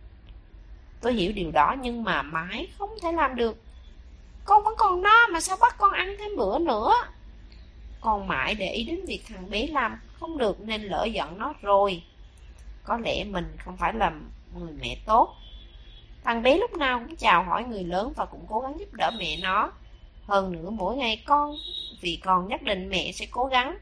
Tôi 1.02 1.14
hiểu 1.14 1.32
điều 1.32 1.52
đó 1.52 1.76
nhưng 1.82 2.04
mà 2.04 2.22
mãi 2.22 2.68
không 2.78 2.90
thể 3.02 3.12
làm 3.12 3.36
được. 3.36 3.64
Con 4.46 4.64
vẫn 4.64 4.74
còn 4.78 5.02
no 5.02 5.28
mà 5.28 5.42
sao 5.42 5.58
bắt 5.62 5.76
con 5.78 5.92
ăn 5.94 6.16
thêm 6.20 6.36
bữa 6.38 6.60
nữa? 6.60 6.94
Con 8.02 8.28
mãi 8.28 8.56
để 8.56 8.72
ý 8.72 8.84
đến 8.84 9.06
việc 9.06 9.22
thằng 9.28 9.50
bé 9.50 9.68
làm 9.68 10.00
không 10.24 10.38
được 10.38 10.62
nên 10.62 10.82
lỡ 10.82 11.06
giận 11.06 11.38
nó 11.38 11.54
rồi. 11.62 12.04
Có 12.84 12.98
lẽ 12.98 13.24
mình 13.24 13.56
không 13.66 13.78
phải 13.78 13.94
là 13.94 14.12
người 14.56 14.72
mẹ 14.82 14.98
tốt. 15.06 15.36
Thằng 16.24 16.44
bé 16.44 16.58
lúc 16.58 16.74
nào 16.74 17.00
cũng 17.00 17.16
chào 17.16 17.44
hỏi 17.44 17.64
người 17.64 17.84
lớn 17.84 18.14
và 18.16 18.26
cũng 18.26 18.46
cố 18.50 18.60
gắng 18.60 18.80
giúp 18.80 18.94
đỡ 18.94 19.12
mẹ 19.20 19.38
nó. 19.38 19.72
Hơn 20.28 20.52
nữa 20.52 20.70
mỗi 20.70 20.96
ngày 20.96 21.24
con, 21.26 21.56
vì 22.02 22.20
con 22.24 22.48
nhất 22.48 22.62
định 22.62 22.90
mẹ 22.90 23.12
sẽ 23.12 23.26
cố 23.32 23.46
gắng. 23.46 23.78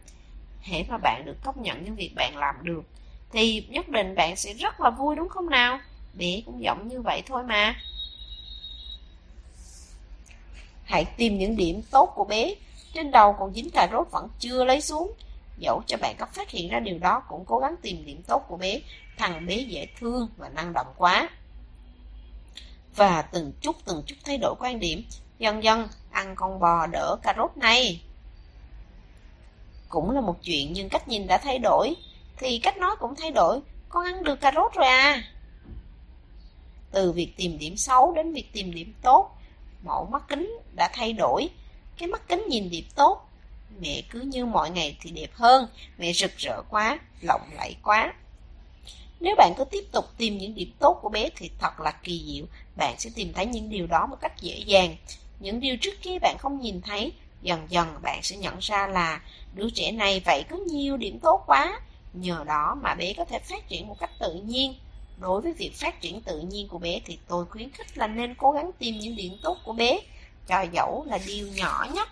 Hễ 0.61 0.83
mà 0.89 0.97
bạn 0.97 1.25
được 1.25 1.37
công 1.43 1.63
nhận 1.63 1.83
những 1.83 1.95
việc 1.95 2.11
bạn 2.15 2.37
làm 2.37 2.55
được, 2.61 2.83
thì 3.31 3.65
nhất 3.69 3.89
định 3.89 4.15
bạn 4.15 4.35
sẽ 4.35 4.53
rất 4.53 4.81
là 4.81 4.89
vui 4.89 5.15
đúng 5.15 5.29
không 5.29 5.49
nào? 5.49 5.79
Bé 6.13 6.41
cũng 6.45 6.63
giọng 6.63 6.87
như 6.87 7.01
vậy 7.01 7.21
thôi 7.25 7.43
mà. 7.43 7.75
Hãy 10.83 11.05
tìm 11.05 11.37
những 11.37 11.55
điểm 11.55 11.81
tốt 11.91 12.11
của 12.15 12.23
bé. 12.23 12.55
Trên 12.93 13.11
đầu 13.11 13.35
còn 13.39 13.53
dính 13.53 13.69
cà 13.69 13.87
rốt 13.91 14.07
vẫn 14.11 14.29
chưa 14.39 14.63
lấy 14.63 14.81
xuống. 14.81 15.13
Dẫu 15.57 15.81
cho 15.87 15.97
bạn 15.97 16.15
có 16.19 16.25
phát 16.25 16.49
hiện 16.49 16.69
ra 16.69 16.79
điều 16.79 16.99
đó 16.99 17.23
cũng 17.27 17.45
cố 17.45 17.59
gắng 17.59 17.75
tìm 17.81 18.05
điểm 18.05 18.21
tốt 18.27 18.43
của 18.47 18.57
bé. 18.57 18.79
Thằng 19.17 19.45
bé 19.45 19.55
dễ 19.55 19.87
thương 19.99 20.29
và 20.37 20.49
năng 20.49 20.73
động 20.73 20.87
quá. 20.97 21.29
Và 22.95 23.21
từng 23.21 23.51
chút 23.61 23.75
từng 23.85 24.03
chút 24.05 24.15
thay 24.25 24.37
đổi 24.37 24.55
quan 24.59 24.79
điểm. 24.79 25.03
Dần 25.39 25.63
dần 25.63 25.87
ăn 26.11 26.35
con 26.35 26.59
bò 26.59 26.87
đỡ 26.87 27.17
cà 27.23 27.33
rốt 27.37 27.57
này. 27.57 28.01
Cũng 29.89 30.11
là 30.11 30.21
một 30.21 30.37
chuyện 30.43 30.73
nhưng 30.73 30.89
cách 30.89 31.07
nhìn 31.07 31.27
đã 31.27 31.37
thay 31.37 31.59
đổi. 31.59 31.95
Thì 32.37 32.59
cách 32.59 32.77
nói 32.77 32.95
cũng 32.99 33.15
thay 33.15 33.31
đổi. 33.31 33.59
Con 33.89 34.05
ăn 34.05 34.23
được 34.23 34.41
cà 34.41 34.51
rốt 34.55 34.73
rồi 34.73 34.87
à. 34.87 35.23
Từ 36.91 37.11
việc 37.11 37.33
tìm 37.37 37.57
điểm 37.57 37.77
xấu 37.77 38.13
đến 38.13 38.33
việc 38.33 38.53
tìm 38.53 38.73
điểm 38.73 38.93
tốt, 39.01 39.37
mẫu 39.83 40.05
mắt 40.05 40.23
kính 40.27 40.57
đã 40.75 40.89
thay 40.93 41.13
đổi. 41.13 41.49
Cái 41.97 42.07
mắt 42.07 42.27
kính 42.27 42.45
nhìn 42.49 42.69
điểm 42.69 42.85
tốt, 42.95 43.27
mẹ 43.79 44.01
cứ 44.09 44.19
như 44.19 44.45
mọi 44.45 44.69
ngày 44.69 44.97
thì 45.01 45.11
đẹp 45.11 45.29
hơn, 45.33 45.67
mẹ 45.97 46.13
rực 46.13 46.37
rỡ 46.37 46.61
quá, 46.69 46.99
lộng 47.21 47.49
lẫy 47.57 47.75
quá. 47.83 48.13
Nếu 49.19 49.35
bạn 49.35 49.53
cứ 49.57 49.63
tiếp 49.65 49.83
tục 49.91 50.05
tìm 50.17 50.37
những 50.37 50.55
điểm 50.55 50.71
tốt 50.79 50.99
của 51.01 51.09
bé 51.09 51.29
thì 51.35 51.51
thật 51.59 51.79
là 51.79 51.91
kỳ 51.91 52.23
diệu, 52.27 52.45
bạn 52.77 52.95
sẽ 52.99 53.09
tìm 53.15 53.33
thấy 53.33 53.45
những 53.45 53.69
điều 53.69 53.87
đó 53.87 54.07
một 54.07 54.17
cách 54.21 54.41
dễ 54.41 54.63
dàng. 54.65 54.95
Những 55.39 55.59
điều 55.59 55.77
trước 55.77 56.01
kia 56.01 56.19
bạn 56.19 56.37
không 56.39 56.61
nhìn 56.61 56.81
thấy, 56.81 57.11
dần 57.41 57.67
dần 57.69 57.87
bạn 58.01 58.19
sẽ 58.23 58.37
nhận 58.37 58.57
ra 58.59 58.87
là 58.87 59.21
đứa 59.55 59.69
trẻ 59.69 59.91
này 59.91 60.21
vậy 60.25 60.43
có 60.49 60.57
nhiều 60.57 60.97
điểm 60.97 61.19
tốt 61.19 61.43
quá, 61.47 61.79
nhờ 62.13 62.43
đó 62.47 62.77
mà 62.81 62.95
bé 62.95 63.13
có 63.17 63.25
thể 63.25 63.39
phát 63.39 63.67
triển 63.67 63.87
một 63.87 63.99
cách 63.99 64.11
tự 64.19 64.33
nhiên. 64.33 64.75
Đối 65.19 65.41
với 65.41 65.53
việc 65.53 65.71
phát 65.75 66.01
triển 66.01 66.21
tự 66.21 66.39
nhiên 66.39 66.67
của 66.67 66.77
bé 66.77 66.99
thì 67.05 67.17
tôi 67.27 67.45
khuyến 67.45 67.71
khích 67.71 67.97
là 67.97 68.07
nên 68.07 68.35
cố 68.35 68.51
gắng 68.51 68.71
tìm 68.79 68.99
những 68.99 69.15
điểm 69.15 69.33
tốt 69.43 69.57
của 69.63 69.73
bé, 69.73 69.99
cho 70.47 70.61
dẫu 70.73 71.05
là 71.07 71.19
điều 71.25 71.47
nhỏ 71.47 71.87
nhất. 71.93 72.09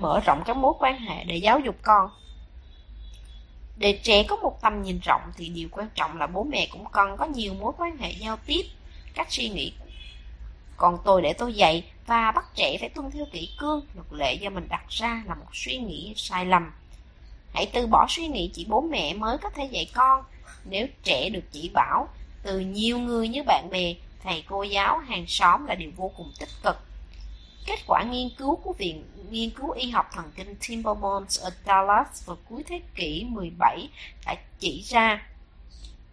Mở 0.00 0.20
rộng 0.20 0.42
các 0.46 0.56
mối 0.56 0.74
quan 0.78 0.98
hệ 0.98 1.24
để 1.24 1.36
giáo 1.36 1.58
dục 1.58 1.76
con 1.82 2.10
Để 3.76 4.00
trẻ 4.02 4.22
có 4.22 4.36
một 4.36 4.58
tầm 4.62 4.82
nhìn 4.82 5.00
rộng 5.04 5.22
thì 5.36 5.48
điều 5.48 5.68
quan 5.72 5.88
trọng 5.94 6.18
là 6.18 6.26
bố 6.26 6.44
mẹ 6.44 6.68
cũng 6.70 6.84
cần 6.92 7.16
có 7.16 7.26
nhiều 7.26 7.54
mối 7.54 7.72
quan 7.78 7.96
hệ 7.96 8.10
giao 8.12 8.36
tiếp, 8.46 8.62
cách 9.14 9.26
suy 9.30 9.48
nghĩ. 9.48 9.72
Còn 10.76 10.98
tôi 11.04 11.22
để 11.22 11.32
tôi 11.32 11.54
dạy 11.54 11.84
và 12.06 12.30
bắt 12.30 12.44
trẻ 12.54 12.76
phải 12.80 12.88
tuân 12.88 13.10
theo 13.10 13.24
kỷ 13.32 13.48
cương, 13.58 13.80
luật 13.94 14.06
lệ 14.12 14.34
do 14.34 14.50
mình 14.50 14.68
đặt 14.68 14.88
ra 14.88 15.22
là 15.26 15.34
một 15.34 15.46
suy 15.52 15.76
nghĩ 15.76 16.14
sai 16.16 16.46
lầm. 16.46 16.72
Hãy 17.54 17.70
từ 17.72 17.86
bỏ 17.86 18.06
suy 18.08 18.26
nghĩ 18.26 18.50
chỉ 18.54 18.66
bố 18.68 18.80
mẹ 18.80 19.14
mới 19.14 19.38
có 19.38 19.50
thể 19.50 19.64
dạy 19.64 19.90
con, 19.94 20.24
nếu 20.64 20.86
trẻ 21.02 21.28
được 21.28 21.44
chỉ 21.52 21.70
bảo 21.74 22.08
từ 22.42 22.60
nhiều 22.60 22.98
người 22.98 23.28
như 23.28 23.42
bạn 23.42 23.68
bè, 23.70 23.94
thầy 24.22 24.44
cô 24.48 24.62
giáo, 24.62 24.98
hàng 24.98 25.24
xóm 25.26 25.66
là 25.66 25.74
điều 25.74 25.90
vô 25.96 26.12
cùng 26.16 26.32
tích 26.38 26.48
cực. 26.62 26.87
Kết 27.68 27.78
quả 27.86 28.02
nghiên 28.02 28.28
cứu 28.38 28.56
của 28.56 28.72
Viện 28.72 29.04
Nghiên 29.30 29.50
cứu 29.50 29.70
Y 29.70 29.90
học 29.90 30.06
Thần 30.12 30.30
kinh 30.36 30.54
Timbermont 30.68 31.26
ở 31.40 31.50
Dallas 31.66 32.26
vào 32.26 32.36
cuối 32.48 32.62
thế 32.62 32.80
kỷ 32.94 33.26
17 33.28 33.88
đã 34.26 34.34
chỉ 34.58 34.82
ra 34.82 35.26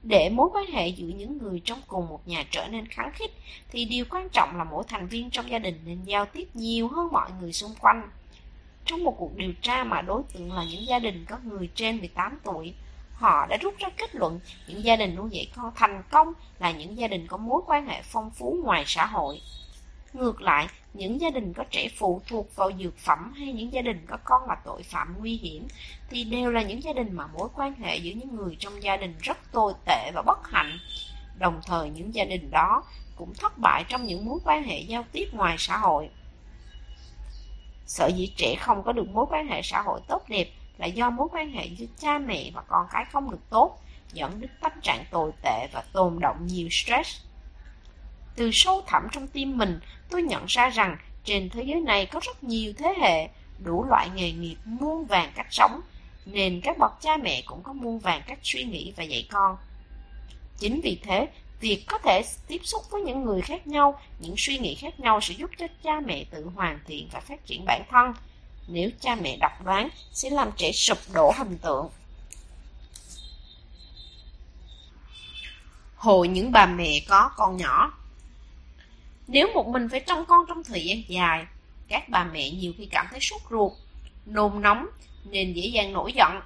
để 0.03 0.29
mối 0.29 0.49
quan 0.53 0.65
hệ 0.65 0.87
giữa 0.87 1.07
những 1.07 1.37
người 1.37 1.61
trong 1.65 1.81
cùng 1.87 2.09
một 2.09 2.27
nhà 2.27 2.45
trở 2.51 2.67
nên 2.67 2.87
kháng 2.87 3.11
khích 3.13 3.31
thì 3.69 3.85
điều 3.85 4.05
quan 4.09 4.29
trọng 4.29 4.57
là 4.57 4.63
mỗi 4.63 4.83
thành 4.87 5.07
viên 5.07 5.29
trong 5.29 5.49
gia 5.49 5.59
đình 5.59 5.79
nên 5.85 6.03
giao 6.03 6.25
tiếp 6.25 6.47
nhiều 6.53 6.87
hơn 6.87 7.11
mọi 7.11 7.29
người 7.41 7.53
xung 7.53 7.73
quanh. 7.81 8.09
Trong 8.85 9.03
một 9.03 9.15
cuộc 9.17 9.35
điều 9.35 9.53
tra 9.61 9.83
mà 9.83 10.01
đối 10.01 10.23
tượng 10.33 10.53
là 10.53 10.63
những 10.63 10.87
gia 10.87 10.99
đình 10.99 11.25
có 11.29 11.37
người 11.43 11.69
trên 11.75 11.99
18 11.99 12.39
tuổi, 12.43 12.73
Họ 13.13 13.45
đã 13.45 13.57
rút 13.57 13.77
ra 13.77 13.89
kết 13.97 14.15
luận 14.15 14.39
những 14.67 14.83
gia 14.83 14.95
đình 14.95 15.15
nuôi 15.15 15.29
dạy 15.31 15.51
con 15.55 15.71
thành 15.75 16.03
công 16.11 16.33
là 16.59 16.71
những 16.71 16.97
gia 16.97 17.07
đình 17.07 17.27
có 17.27 17.37
mối 17.37 17.61
quan 17.67 17.87
hệ 17.87 18.01
phong 18.03 18.31
phú 18.31 18.57
ngoài 18.63 18.83
xã 18.87 19.05
hội. 19.05 19.41
Ngược 20.13 20.41
lại, 20.41 20.67
những 20.95 21.21
gia 21.21 21.29
đình 21.29 21.53
có 21.53 21.63
trẻ 21.71 21.87
phụ 21.97 22.21
thuộc 22.27 22.55
vào 22.55 22.71
dược 22.79 22.97
phẩm 22.97 23.33
hay 23.37 23.53
những 23.53 23.73
gia 23.73 23.81
đình 23.81 24.05
có 24.07 24.17
con 24.23 24.47
là 24.47 24.55
tội 24.65 24.83
phạm 24.83 25.15
nguy 25.19 25.37
hiểm 25.37 25.67
thì 26.09 26.23
đều 26.23 26.51
là 26.51 26.61
những 26.61 26.83
gia 26.83 26.93
đình 26.93 27.13
mà 27.13 27.27
mối 27.27 27.49
quan 27.55 27.73
hệ 27.73 27.97
giữa 27.97 28.11
những 28.11 28.35
người 28.35 28.55
trong 28.59 28.83
gia 28.83 28.97
đình 28.97 29.15
rất 29.21 29.37
tồi 29.51 29.73
tệ 29.85 30.11
và 30.15 30.21
bất 30.21 30.47
hạnh. 30.47 30.77
Đồng 31.39 31.61
thời 31.65 31.89
những 31.89 32.15
gia 32.15 32.25
đình 32.25 32.51
đó 32.51 32.83
cũng 33.15 33.33
thất 33.33 33.57
bại 33.57 33.83
trong 33.89 34.05
những 34.05 34.25
mối 34.25 34.39
quan 34.45 34.63
hệ 34.63 34.79
giao 34.79 35.03
tiếp 35.11 35.25
ngoài 35.31 35.55
xã 35.59 35.77
hội. 35.77 36.09
sở 37.85 38.07
dĩ 38.07 38.33
trẻ 38.37 38.55
không 38.59 38.83
có 38.83 38.91
được 38.91 39.09
mối 39.09 39.25
quan 39.29 39.47
hệ 39.47 39.61
xã 39.63 39.81
hội 39.81 39.99
tốt 40.07 40.29
đẹp 40.29 40.47
là 40.77 40.85
do 40.85 41.09
mối 41.09 41.27
quan 41.31 41.51
hệ 41.51 41.65
giữa 41.65 41.85
cha 41.97 42.17
mẹ 42.17 42.51
và 42.53 42.61
con 42.67 42.87
cái 42.91 43.05
không 43.11 43.31
được 43.31 43.49
tốt, 43.49 43.81
dẫn 44.13 44.41
đến 44.41 44.49
tâm 44.61 44.71
trạng 44.81 45.05
tồi 45.11 45.31
tệ 45.41 45.67
và 45.73 45.83
tồn 45.93 46.19
động 46.19 46.47
nhiều 46.47 46.67
stress. 46.71 47.24
Từ 48.35 48.49
sâu 48.53 48.83
thẳm 48.87 49.07
trong 49.11 49.27
tim 49.27 49.57
mình, 49.57 49.79
tôi 50.09 50.21
nhận 50.21 50.45
ra 50.47 50.69
rằng 50.69 50.97
trên 51.23 51.49
thế 51.49 51.63
giới 51.63 51.81
này 51.81 52.05
có 52.05 52.19
rất 52.23 52.43
nhiều 52.43 52.73
thế 52.77 52.93
hệ, 53.01 53.29
đủ 53.63 53.85
loại 53.89 54.09
nghề 54.15 54.31
nghiệp 54.31 54.55
muôn 54.65 55.05
vàng 55.05 55.31
cách 55.35 55.47
sống, 55.49 55.81
nên 56.25 56.61
các 56.61 56.77
bậc 56.77 56.91
cha 57.01 57.17
mẹ 57.17 57.41
cũng 57.45 57.63
có 57.63 57.73
muôn 57.73 57.99
vàng 57.99 58.21
cách 58.27 58.39
suy 58.43 58.63
nghĩ 58.63 58.93
và 58.95 59.03
dạy 59.03 59.27
con. 59.31 59.57
Chính 60.59 60.81
vì 60.81 60.99
thế, 61.03 61.27
việc 61.59 61.83
có 61.87 61.97
thể 61.97 62.21
tiếp 62.47 62.61
xúc 62.63 62.81
với 62.91 63.01
những 63.01 63.23
người 63.23 63.41
khác 63.41 63.67
nhau, 63.67 63.99
những 64.19 64.35
suy 64.37 64.57
nghĩ 64.57 64.75
khác 64.75 64.99
nhau 64.99 65.21
sẽ 65.21 65.33
giúp 65.33 65.49
cho 65.57 65.67
cha 65.83 65.99
mẹ 66.05 66.23
tự 66.23 66.49
hoàn 66.55 66.79
thiện 66.87 67.09
và 67.11 67.19
phát 67.19 67.45
triển 67.45 67.65
bản 67.65 67.83
thân, 67.89 68.13
nếu 68.67 68.89
cha 69.01 69.15
mẹ 69.15 69.37
độc 69.37 69.65
đoán 69.65 69.89
sẽ 70.11 70.29
làm 70.29 70.51
trẻ 70.57 70.71
sụp 70.71 70.97
đổ 71.13 71.31
hình 71.37 71.57
tượng. 71.57 71.89
Hội 75.95 76.27
những 76.27 76.51
bà 76.51 76.65
mẹ 76.65 76.99
có 77.07 77.31
con 77.35 77.57
nhỏ 77.57 77.93
nếu 79.27 79.47
một 79.53 79.67
mình 79.67 79.89
phải 79.89 79.99
trông 79.99 80.25
con 80.25 80.45
trong 80.47 80.63
thời 80.63 80.85
gian 80.85 80.97
dài, 81.07 81.45
các 81.87 82.09
bà 82.09 82.23
mẹ 82.23 82.49
nhiều 82.49 82.73
khi 82.77 82.85
cảm 82.85 83.07
thấy 83.11 83.19
sốt 83.19 83.41
ruột, 83.49 83.71
nôn 84.25 84.61
nóng 84.61 84.87
nên 85.25 85.53
dễ 85.53 85.67
dàng 85.67 85.93
nổi 85.93 86.13
giận. 86.13 86.41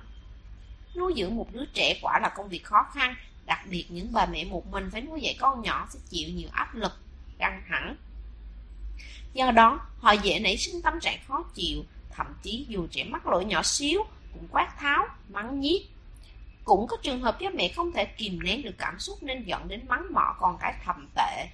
Nuôi 0.96 1.14
dưỡng 1.18 1.36
một 1.36 1.54
đứa 1.54 1.66
trẻ 1.74 2.00
quả 2.02 2.20
là 2.20 2.30
công 2.30 2.50
việc 2.50 2.64
khó 2.64 2.86
khăn, 2.94 3.16
đặc 3.46 3.60
biệt 3.70 3.86
những 3.90 4.14
bà 4.14 4.26
mẹ 4.26 4.46
một 4.46 4.68
mình 4.68 4.90
phải 4.92 5.02
nuôi 5.02 5.22
dạy 5.22 5.36
con 5.40 5.62
nhỏ 5.62 5.88
sẽ 5.90 6.00
chịu 6.10 6.30
nhiều 6.30 6.50
áp 6.52 6.76
lực, 6.76 6.92
căng 7.38 7.62
thẳng. 7.70 7.96
Do 9.34 9.52
đó, 9.52 9.80
họ 10.00 10.12
dễ 10.12 10.40
nảy 10.40 10.58
sinh 10.58 10.82
tâm 10.82 11.00
trạng 11.00 11.20
khó 11.28 11.44
chịu, 11.54 11.84
thậm 12.10 12.28
chí 12.44 12.66
dù 12.70 12.88
trẻ 12.92 13.04
mắc 13.04 13.28
lỗi 13.28 13.46
nhỏ 13.46 13.64
xíu 13.64 14.04
cũng 14.34 14.48
quát 14.52 14.78
tháo, 14.80 15.06
mắng 15.30 15.60
nhiếc. 15.60 15.88
Cũng 16.64 16.88
có 16.88 16.98
trường 17.04 17.22
hợp 17.22 17.38
cha 17.40 17.50
mẹ 17.54 17.68
không 17.76 17.92
thể 17.92 18.06
kìm 18.06 18.44
nén 18.44 18.62
được 18.62 18.76
cảm 18.78 19.00
xúc 19.00 19.24
nên 19.24 19.44
dẫn 19.44 19.68
đến 19.68 19.82
mắng 19.88 20.06
mỏ 20.14 20.36
con 20.40 20.58
cái 20.60 20.74
thầm 20.86 21.10
tệ. 21.16 21.48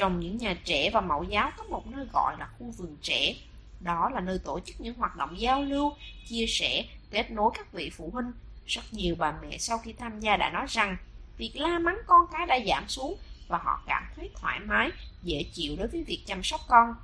Trong 0.00 0.20
những 0.20 0.36
nhà 0.36 0.56
trẻ 0.64 0.90
và 0.90 1.00
mẫu 1.00 1.22
giáo 1.22 1.50
có 1.56 1.64
một 1.64 1.86
nơi 1.86 2.06
gọi 2.12 2.36
là 2.38 2.48
khu 2.58 2.70
vườn 2.70 2.96
trẻ. 3.02 3.34
Đó 3.80 4.10
là 4.14 4.20
nơi 4.20 4.38
tổ 4.38 4.60
chức 4.60 4.80
những 4.80 4.94
hoạt 4.94 5.16
động 5.16 5.40
giao 5.40 5.62
lưu, 5.62 5.92
chia 6.28 6.46
sẻ, 6.48 6.84
kết 7.10 7.30
nối 7.30 7.50
các 7.54 7.72
vị 7.72 7.90
phụ 7.96 8.10
huynh. 8.12 8.32
Rất 8.66 8.82
nhiều 8.90 9.14
bà 9.18 9.34
mẹ 9.42 9.58
sau 9.58 9.78
khi 9.78 9.92
tham 9.92 10.20
gia 10.20 10.36
đã 10.36 10.50
nói 10.50 10.66
rằng 10.68 10.96
việc 11.36 11.52
la 11.54 11.78
mắng 11.78 11.98
con 12.06 12.26
cái 12.32 12.46
đã 12.46 12.58
giảm 12.66 12.88
xuống 12.88 13.16
và 13.48 13.58
họ 13.58 13.82
cảm 13.86 14.02
thấy 14.16 14.30
thoải 14.34 14.60
mái, 14.60 14.90
dễ 15.22 15.44
chịu 15.52 15.76
đối 15.78 15.88
với 15.88 16.04
việc 16.04 16.22
chăm 16.26 16.42
sóc 16.42 16.60
con. 16.68 16.94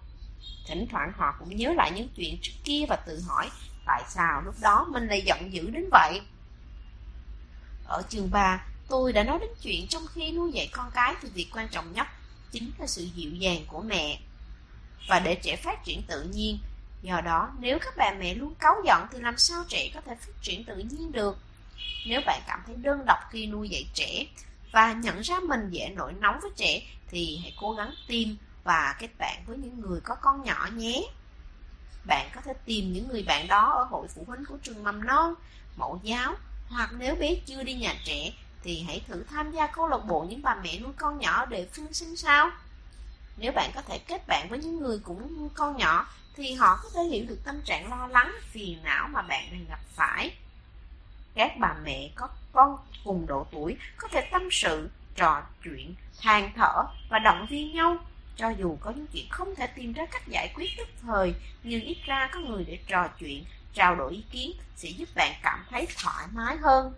Thỉnh 0.66 0.86
thoảng 0.90 1.12
họ 1.16 1.34
cũng 1.38 1.56
nhớ 1.56 1.72
lại 1.76 1.90
những 1.94 2.08
chuyện 2.16 2.38
trước 2.42 2.54
kia 2.64 2.84
và 2.88 2.96
tự 2.96 3.20
hỏi 3.28 3.50
tại 3.86 4.02
sao 4.08 4.42
lúc 4.44 4.54
đó 4.62 4.86
mình 4.90 5.06
lại 5.06 5.22
giận 5.26 5.52
dữ 5.52 5.70
đến 5.70 5.88
vậy. 5.90 6.20
Ở 7.86 8.02
trường 8.08 8.30
3, 8.30 8.66
tôi 8.88 9.12
đã 9.12 9.22
nói 9.22 9.38
đến 9.38 9.50
chuyện 9.62 9.86
trong 9.88 10.02
khi 10.14 10.32
nuôi 10.32 10.52
dạy 10.52 10.68
con 10.72 10.90
cái 10.94 11.14
thì 11.22 11.28
việc 11.34 11.48
quan 11.52 11.68
trọng 11.68 11.92
nhất 11.92 12.06
chính 12.56 12.70
là 12.78 12.86
sự 12.86 13.08
dịu 13.14 13.30
dàng 13.30 13.64
của 13.66 13.82
mẹ. 13.82 14.18
Và 15.08 15.18
để 15.18 15.34
trẻ 15.34 15.56
phát 15.56 15.84
triển 15.84 16.02
tự 16.06 16.22
nhiên, 16.22 16.58
do 17.02 17.20
đó 17.20 17.52
nếu 17.60 17.78
các 17.78 17.94
bà 17.96 18.14
mẹ 18.18 18.34
luôn 18.34 18.54
cáu 18.58 18.74
giận 18.86 19.06
thì 19.12 19.18
làm 19.20 19.38
sao 19.38 19.64
trẻ 19.68 19.90
có 19.94 20.00
thể 20.00 20.14
phát 20.14 20.42
triển 20.42 20.64
tự 20.64 20.76
nhiên 20.76 21.12
được? 21.12 21.38
Nếu 22.06 22.20
bạn 22.26 22.42
cảm 22.46 22.62
thấy 22.66 22.74
đơn 22.76 23.04
độc 23.06 23.18
khi 23.30 23.46
nuôi 23.46 23.68
dạy 23.68 23.86
trẻ 23.94 24.26
và 24.72 24.92
nhận 24.92 25.20
ra 25.20 25.36
mình 25.48 25.70
dễ 25.70 25.88
nổi 25.88 26.12
nóng 26.20 26.38
với 26.42 26.50
trẻ 26.56 26.82
thì 27.10 27.38
hãy 27.42 27.54
cố 27.60 27.72
gắng 27.72 27.94
tìm 28.08 28.36
và 28.64 28.96
kết 28.98 29.08
bạn 29.18 29.42
với 29.46 29.56
những 29.56 29.80
người 29.80 30.00
có 30.00 30.14
con 30.14 30.44
nhỏ 30.44 30.68
nhé. 30.76 31.02
Bạn 32.06 32.30
có 32.34 32.40
thể 32.40 32.52
tìm 32.64 32.92
những 32.92 33.08
người 33.08 33.22
bạn 33.22 33.48
đó 33.48 33.72
ở 33.72 33.84
hội 33.84 34.08
phụ 34.14 34.24
huynh 34.26 34.44
của 34.44 34.56
trường 34.62 34.84
mầm 34.84 35.06
non, 35.06 35.34
mẫu 35.76 36.00
giáo 36.02 36.34
hoặc 36.68 36.90
nếu 36.98 37.14
bé 37.14 37.34
chưa 37.46 37.62
đi 37.62 37.74
nhà 37.74 37.94
trẻ 38.04 38.32
thì 38.66 38.84
hãy 38.86 39.02
thử 39.08 39.24
tham 39.30 39.52
gia 39.52 39.66
câu 39.66 39.88
lạc 39.88 39.98
bộ 40.06 40.26
những 40.28 40.42
bà 40.42 40.54
mẹ 40.54 40.78
nuôi 40.78 40.92
con 40.96 41.18
nhỏ 41.18 41.46
để 41.46 41.68
phương 41.72 41.92
sinh 41.92 42.16
sao. 42.16 42.50
Nếu 43.36 43.52
bạn 43.52 43.70
có 43.74 43.82
thể 43.82 43.98
kết 43.98 44.26
bạn 44.26 44.46
với 44.50 44.58
những 44.58 44.78
người 44.80 44.98
cũng 45.04 45.36
nuôi 45.38 45.48
con 45.54 45.76
nhỏ 45.76 46.08
thì 46.36 46.54
họ 46.54 46.78
có 46.82 46.88
thể 46.94 47.00
hiểu 47.02 47.24
được 47.28 47.38
tâm 47.44 47.60
trạng 47.64 47.90
lo 47.90 48.06
lắng, 48.06 48.32
phiền 48.50 48.78
não 48.84 49.08
mà 49.08 49.22
bạn 49.22 49.48
đang 49.52 49.66
gặp 49.68 49.80
phải. 49.94 50.36
Các 51.34 51.52
bà 51.58 51.74
mẹ 51.84 52.10
có 52.14 52.28
con 52.52 52.78
cùng 53.04 53.26
độ 53.26 53.46
tuổi 53.52 53.76
có 53.96 54.08
thể 54.08 54.28
tâm 54.32 54.48
sự, 54.50 54.90
trò 55.16 55.42
chuyện, 55.64 55.94
than 56.20 56.52
thở 56.56 56.84
và 57.10 57.18
động 57.18 57.46
viên 57.50 57.72
nhau 57.72 57.96
cho 58.36 58.48
dù 58.48 58.76
có 58.80 58.90
những 58.90 59.06
chuyện 59.06 59.26
không 59.30 59.54
thể 59.56 59.66
tìm 59.66 59.92
ra 59.92 60.06
cách 60.06 60.28
giải 60.28 60.52
quyết 60.54 60.70
tức 60.76 60.88
thời, 61.02 61.34
nhưng 61.62 61.80
ít 61.80 61.96
ra 62.04 62.30
có 62.32 62.40
người 62.40 62.64
để 62.64 62.78
trò 62.86 63.08
chuyện, 63.08 63.44
trao 63.74 63.94
đổi 63.94 64.12
ý 64.12 64.24
kiến 64.30 64.52
sẽ 64.76 64.88
giúp 64.88 65.08
bạn 65.14 65.32
cảm 65.42 65.64
thấy 65.70 65.88
thoải 65.96 66.26
mái 66.32 66.56
hơn. 66.56 66.94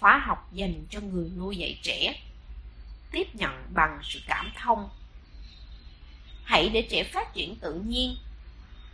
Khóa 0.00 0.18
học 0.18 0.48
dành 0.52 0.86
cho 0.90 1.00
người 1.00 1.30
nuôi 1.36 1.56
dạy 1.56 1.78
trẻ 1.82 2.20
Tiếp 3.10 3.34
nhận 3.34 3.66
bằng 3.74 3.98
sự 4.02 4.20
cảm 4.26 4.52
thông 4.56 4.88
hãy 6.48 6.68
để 6.68 6.86
trẻ 6.90 7.04
phát 7.04 7.34
triển 7.34 7.56
tự 7.56 7.74
nhiên. 7.74 8.16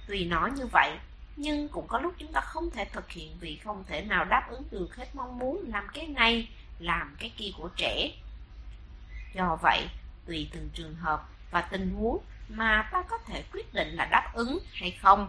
Tuy 0.06 0.24
nói 0.24 0.50
như 0.56 0.66
vậy, 0.72 0.98
nhưng 1.36 1.68
cũng 1.68 1.86
có 1.88 1.98
lúc 1.98 2.14
chúng 2.18 2.32
ta 2.32 2.40
không 2.40 2.70
thể 2.70 2.84
thực 2.84 3.10
hiện 3.10 3.36
vì 3.40 3.56
không 3.56 3.84
thể 3.86 4.00
nào 4.02 4.24
đáp 4.24 4.46
ứng 4.50 4.62
được 4.70 4.96
hết 4.96 5.14
mong 5.14 5.38
muốn 5.38 5.64
làm 5.68 5.86
cái 5.94 6.06
này, 6.06 6.48
làm 6.78 7.16
cái 7.18 7.32
kia 7.36 7.50
của 7.58 7.68
trẻ. 7.76 8.10
Do 9.34 9.58
vậy, 9.62 9.88
tùy 10.26 10.48
từng 10.52 10.68
trường 10.74 10.94
hợp 10.94 11.28
và 11.50 11.60
tình 11.60 11.94
huống 11.94 12.18
mà 12.48 12.88
ta 12.92 13.02
có 13.02 13.18
thể 13.18 13.42
quyết 13.52 13.74
định 13.74 13.88
là 13.88 14.04
đáp 14.04 14.30
ứng 14.34 14.58
hay 14.72 14.90
không. 14.90 15.28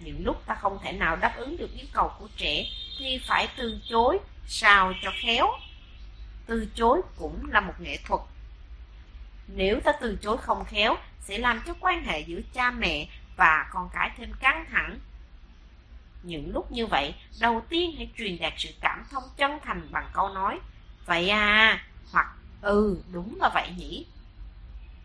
Những 0.00 0.24
lúc 0.24 0.42
ta 0.46 0.54
không 0.54 0.78
thể 0.82 0.92
nào 0.92 1.16
đáp 1.16 1.36
ứng 1.36 1.56
được 1.56 1.70
yêu 1.74 1.86
cầu 1.92 2.10
của 2.18 2.28
trẻ 2.36 2.64
thì 2.98 3.20
phải 3.26 3.48
từ 3.56 3.80
chối 3.88 4.18
sao 4.46 4.92
cho 5.02 5.10
khéo. 5.22 5.46
Từ 6.46 6.68
chối 6.74 7.00
cũng 7.18 7.50
là 7.50 7.60
một 7.60 7.74
nghệ 7.80 7.98
thuật. 8.04 8.20
Nếu 9.46 9.80
ta 9.80 9.92
từ 10.00 10.18
chối 10.22 10.38
không 10.38 10.64
khéo 10.64 10.96
sẽ 11.20 11.38
làm 11.38 11.62
cho 11.66 11.74
quan 11.80 12.04
hệ 12.04 12.20
giữa 12.20 12.40
cha 12.54 12.70
mẹ 12.70 13.08
và 13.36 13.68
con 13.72 13.88
cái 13.92 14.10
thêm 14.16 14.32
căng 14.40 14.64
thẳng. 14.70 14.98
Những 16.22 16.52
lúc 16.54 16.72
như 16.72 16.86
vậy, 16.86 17.14
đầu 17.40 17.62
tiên 17.68 17.94
hãy 17.96 18.10
truyền 18.18 18.38
đạt 18.40 18.52
sự 18.56 18.68
cảm 18.80 19.04
thông 19.10 19.24
chân 19.36 19.58
thành 19.64 19.88
bằng 19.90 20.10
câu 20.12 20.28
nói 20.28 20.58
Vậy 21.08 21.28
à, 21.28 21.84
hoặc 22.12 22.26
ừ, 22.60 23.02
đúng 23.12 23.38
là 23.40 23.50
vậy 23.54 23.70
nhỉ. 23.76 24.06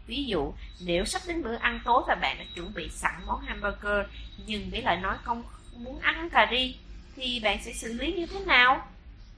Ví 0.07 0.23
dụ, 0.25 0.53
nếu 0.79 1.05
sắp 1.05 1.21
đến 1.27 1.43
bữa 1.43 1.55
ăn 1.55 1.79
tối 1.85 2.03
và 2.07 2.15
bạn 2.15 2.37
đã 2.37 2.45
chuẩn 2.55 2.73
bị 2.73 2.89
sẵn 2.89 3.21
món 3.25 3.41
hamburger 3.41 4.07
nhưng 4.45 4.71
bé 4.71 4.81
lại 4.81 4.97
nói 4.97 5.17
không 5.23 5.43
muốn 5.75 5.99
ăn 5.99 6.29
cà 6.29 6.47
ri 6.51 6.77
thì 7.15 7.39
bạn 7.39 7.63
sẽ 7.63 7.73
xử 7.73 7.93
lý 7.93 8.13
như 8.13 8.25
thế 8.25 8.39
nào? 8.39 8.87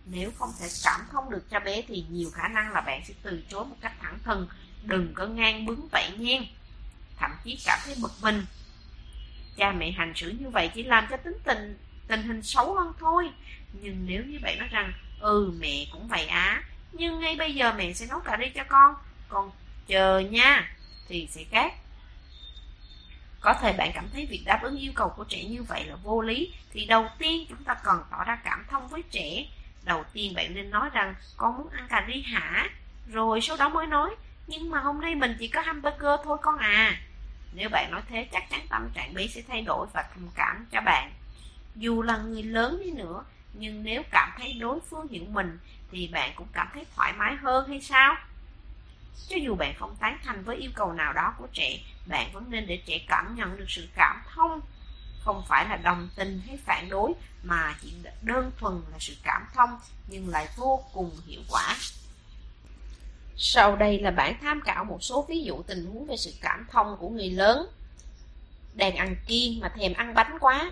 Nếu 0.06 0.32
không 0.36 0.50
thể 0.60 0.68
cảm 0.84 1.02
thông 1.12 1.30
được 1.30 1.50
cho 1.50 1.60
bé 1.60 1.82
thì 1.88 2.06
nhiều 2.10 2.30
khả 2.34 2.48
năng 2.48 2.74
là 2.74 2.82
bạn 2.82 3.02
sẽ 3.06 3.14
từ 3.24 3.44
chối 3.50 3.66
một 3.66 3.76
cách 3.82 3.94
thẳng 4.02 4.20
thừng, 4.24 4.48
đừng 4.84 5.14
có 5.14 5.26
ngang 5.26 5.66
bướng 5.66 5.88
vậy 5.92 6.10
nha. 6.18 6.40
Thậm 7.18 7.32
chí 7.44 7.60
cảm 7.66 7.80
thấy 7.86 7.96
bực 8.02 8.12
mình. 8.22 8.46
Cha 9.58 9.72
mẹ 9.72 9.92
hành 9.92 10.14
xử 10.16 10.30
như 10.30 10.50
vậy 10.50 10.70
chỉ 10.74 10.84
làm 10.84 11.08
cho 11.10 11.18
tính 11.18 11.38
tình 11.44 11.78
tình 12.08 12.24
hình 12.24 12.44
xấu 12.44 12.74
hơn 12.74 12.94
thôi. 13.00 13.30
Nhưng 13.74 14.06
nếu 14.08 14.24
như 14.26 14.40
bạn 14.42 14.60
nói 14.60 14.68
rằng, 14.72 14.94
ừ 15.20 15.54
mẹ 15.60 15.86
cũng 15.92 16.08
vậy 16.08 16.28
á, 16.28 16.64
nhưng 16.92 17.20
ngay 17.20 17.36
bây 17.36 17.56
giờ 17.56 17.74
mẹ 17.78 17.94
sẽ 17.94 18.06
nấu 18.10 18.20
cà 18.20 18.38
ri 18.40 18.50
cho 18.50 18.64
con, 18.64 18.96
con 19.30 19.52
chờ 19.88 20.20
nha, 20.20 20.72
thì 21.08 21.28
sẽ 21.32 21.44
khác. 21.52 21.74
Có 23.40 23.54
thể 23.54 23.74
bạn 23.74 23.92
cảm 23.94 24.10
thấy 24.14 24.26
việc 24.26 24.44
đáp 24.46 24.60
ứng 24.64 24.78
yêu 24.78 24.92
cầu 24.96 25.10
của 25.10 25.24
trẻ 25.24 25.44
như 25.44 25.64
vậy 25.64 25.86
là 25.86 25.96
vô 25.96 26.22
lý, 26.22 26.54
thì 26.72 26.86
đầu 26.86 27.08
tiên 27.18 27.46
chúng 27.50 27.64
ta 27.64 27.74
cần 27.74 28.04
tỏ 28.12 28.24
ra 28.24 28.36
cảm 28.44 28.66
thông 28.70 28.88
với 28.88 29.04
trẻ. 29.12 29.46
Đầu 29.84 30.04
tiên 30.14 30.34
bạn 30.36 30.54
nên 30.54 30.70
nói 30.70 30.90
rằng 30.94 31.16
con 31.38 31.58
muốn 31.58 31.70
ăn 31.70 31.88
cà 31.90 32.06
ri 32.08 32.22
hả? 32.22 32.70
Rồi 33.12 33.42
sau 33.42 33.58
đó 33.58 33.70
mới 33.70 33.88
nói, 33.88 34.16
nhưng 34.48 34.70
mà 34.70 34.80
hôm 34.80 35.02
nay 35.02 35.16
mình 35.16 35.36
chỉ 35.40 35.48
có 35.48 35.62
hamburger 35.62 36.20
thôi 36.24 36.38
con 36.42 36.58
à. 36.58 37.02
Nếu 37.54 37.70
bạn 37.70 37.92
nói 37.92 38.02
thế 38.10 38.28
chắc 38.32 38.50
chắn 38.50 38.68
tâm 38.70 38.90
trạng 38.94 39.14
bé 39.14 39.28
sẽ 39.28 39.42
thay 39.48 39.62
đổi 39.62 39.88
và 39.94 40.04
thông 40.14 40.30
cảm 40.36 40.66
cho 40.72 40.82
bạn. 40.82 41.12
Dù 41.76 42.02
là 42.02 42.18
người 42.18 42.44
lớn 42.44 42.82
đi 42.84 42.92
nữa, 42.92 43.24
nhưng 43.54 43.84
nếu 43.84 44.04
cảm 44.12 44.32
thấy 44.38 44.54
đối 44.54 44.80
phương 44.90 45.08
hiểu 45.08 45.26
mình 45.30 45.60
thì 45.92 46.10
bạn 46.14 46.32
cũng 46.36 46.48
cảm 46.54 46.68
thấy 46.74 46.86
thoải 46.96 47.14
mái 47.14 47.36
hơn 47.36 47.70
hay 47.70 47.82
sao? 47.82 48.16
Cho 49.30 49.36
dù 49.36 49.56
bạn 49.56 49.76
không 49.80 49.96
tán 50.00 50.18
thành 50.24 50.44
với 50.44 50.58
yêu 50.58 50.72
cầu 50.76 50.94
nào 50.94 51.14
đó 51.14 51.34
của 51.38 51.48
trẻ, 51.54 51.80
bạn 52.06 52.34
vẫn 52.34 52.46
nên 52.50 52.68
để 52.68 52.82
trẻ 52.86 53.00
cảm 53.08 53.36
nhận 53.36 53.58
được 53.58 53.66
sự 53.70 53.88
cảm 53.96 54.22
thông. 54.36 54.62
Không 55.20 55.44
phải 55.48 55.66
là 55.70 55.76
đồng 55.76 56.10
tình 56.16 56.42
hay 56.48 56.58
phản 56.66 56.90
đối, 56.90 57.14
mà 57.44 57.76
chỉ 57.82 57.94
đơn 58.22 58.52
thuần 58.58 58.82
là 58.92 58.98
sự 59.00 59.14
cảm 59.24 59.48
thông, 59.54 59.80
nhưng 60.08 60.30
lại 60.30 60.48
vô 60.56 60.84
cùng 60.94 61.12
hiệu 61.28 61.42
quả. 61.50 61.76
Sau 63.38 63.76
đây 63.76 64.00
là 64.00 64.12
bản 64.12 64.36
tham 64.42 64.62
khảo 64.62 64.84
một 64.84 64.98
số 65.02 65.26
ví 65.30 65.44
dụ 65.44 65.64
tình 65.64 65.86
huống 65.86 66.06
về 66.06 66.18
sự 66.18 66.34
cảm 66.42 66.68
thông 66.72 66.98
của 67.00 67.10
người 67.10 67.30
lớn. 67.30 67.68
Đang 68.74 68.96
ăn 68.96 69.16
kiêng 69.28 69.60
mà 69.60 69.70
thèm 69.70 69.94
ăn 69.94 70.14
bánh 70.14 70.38
quá. 70.40 70.72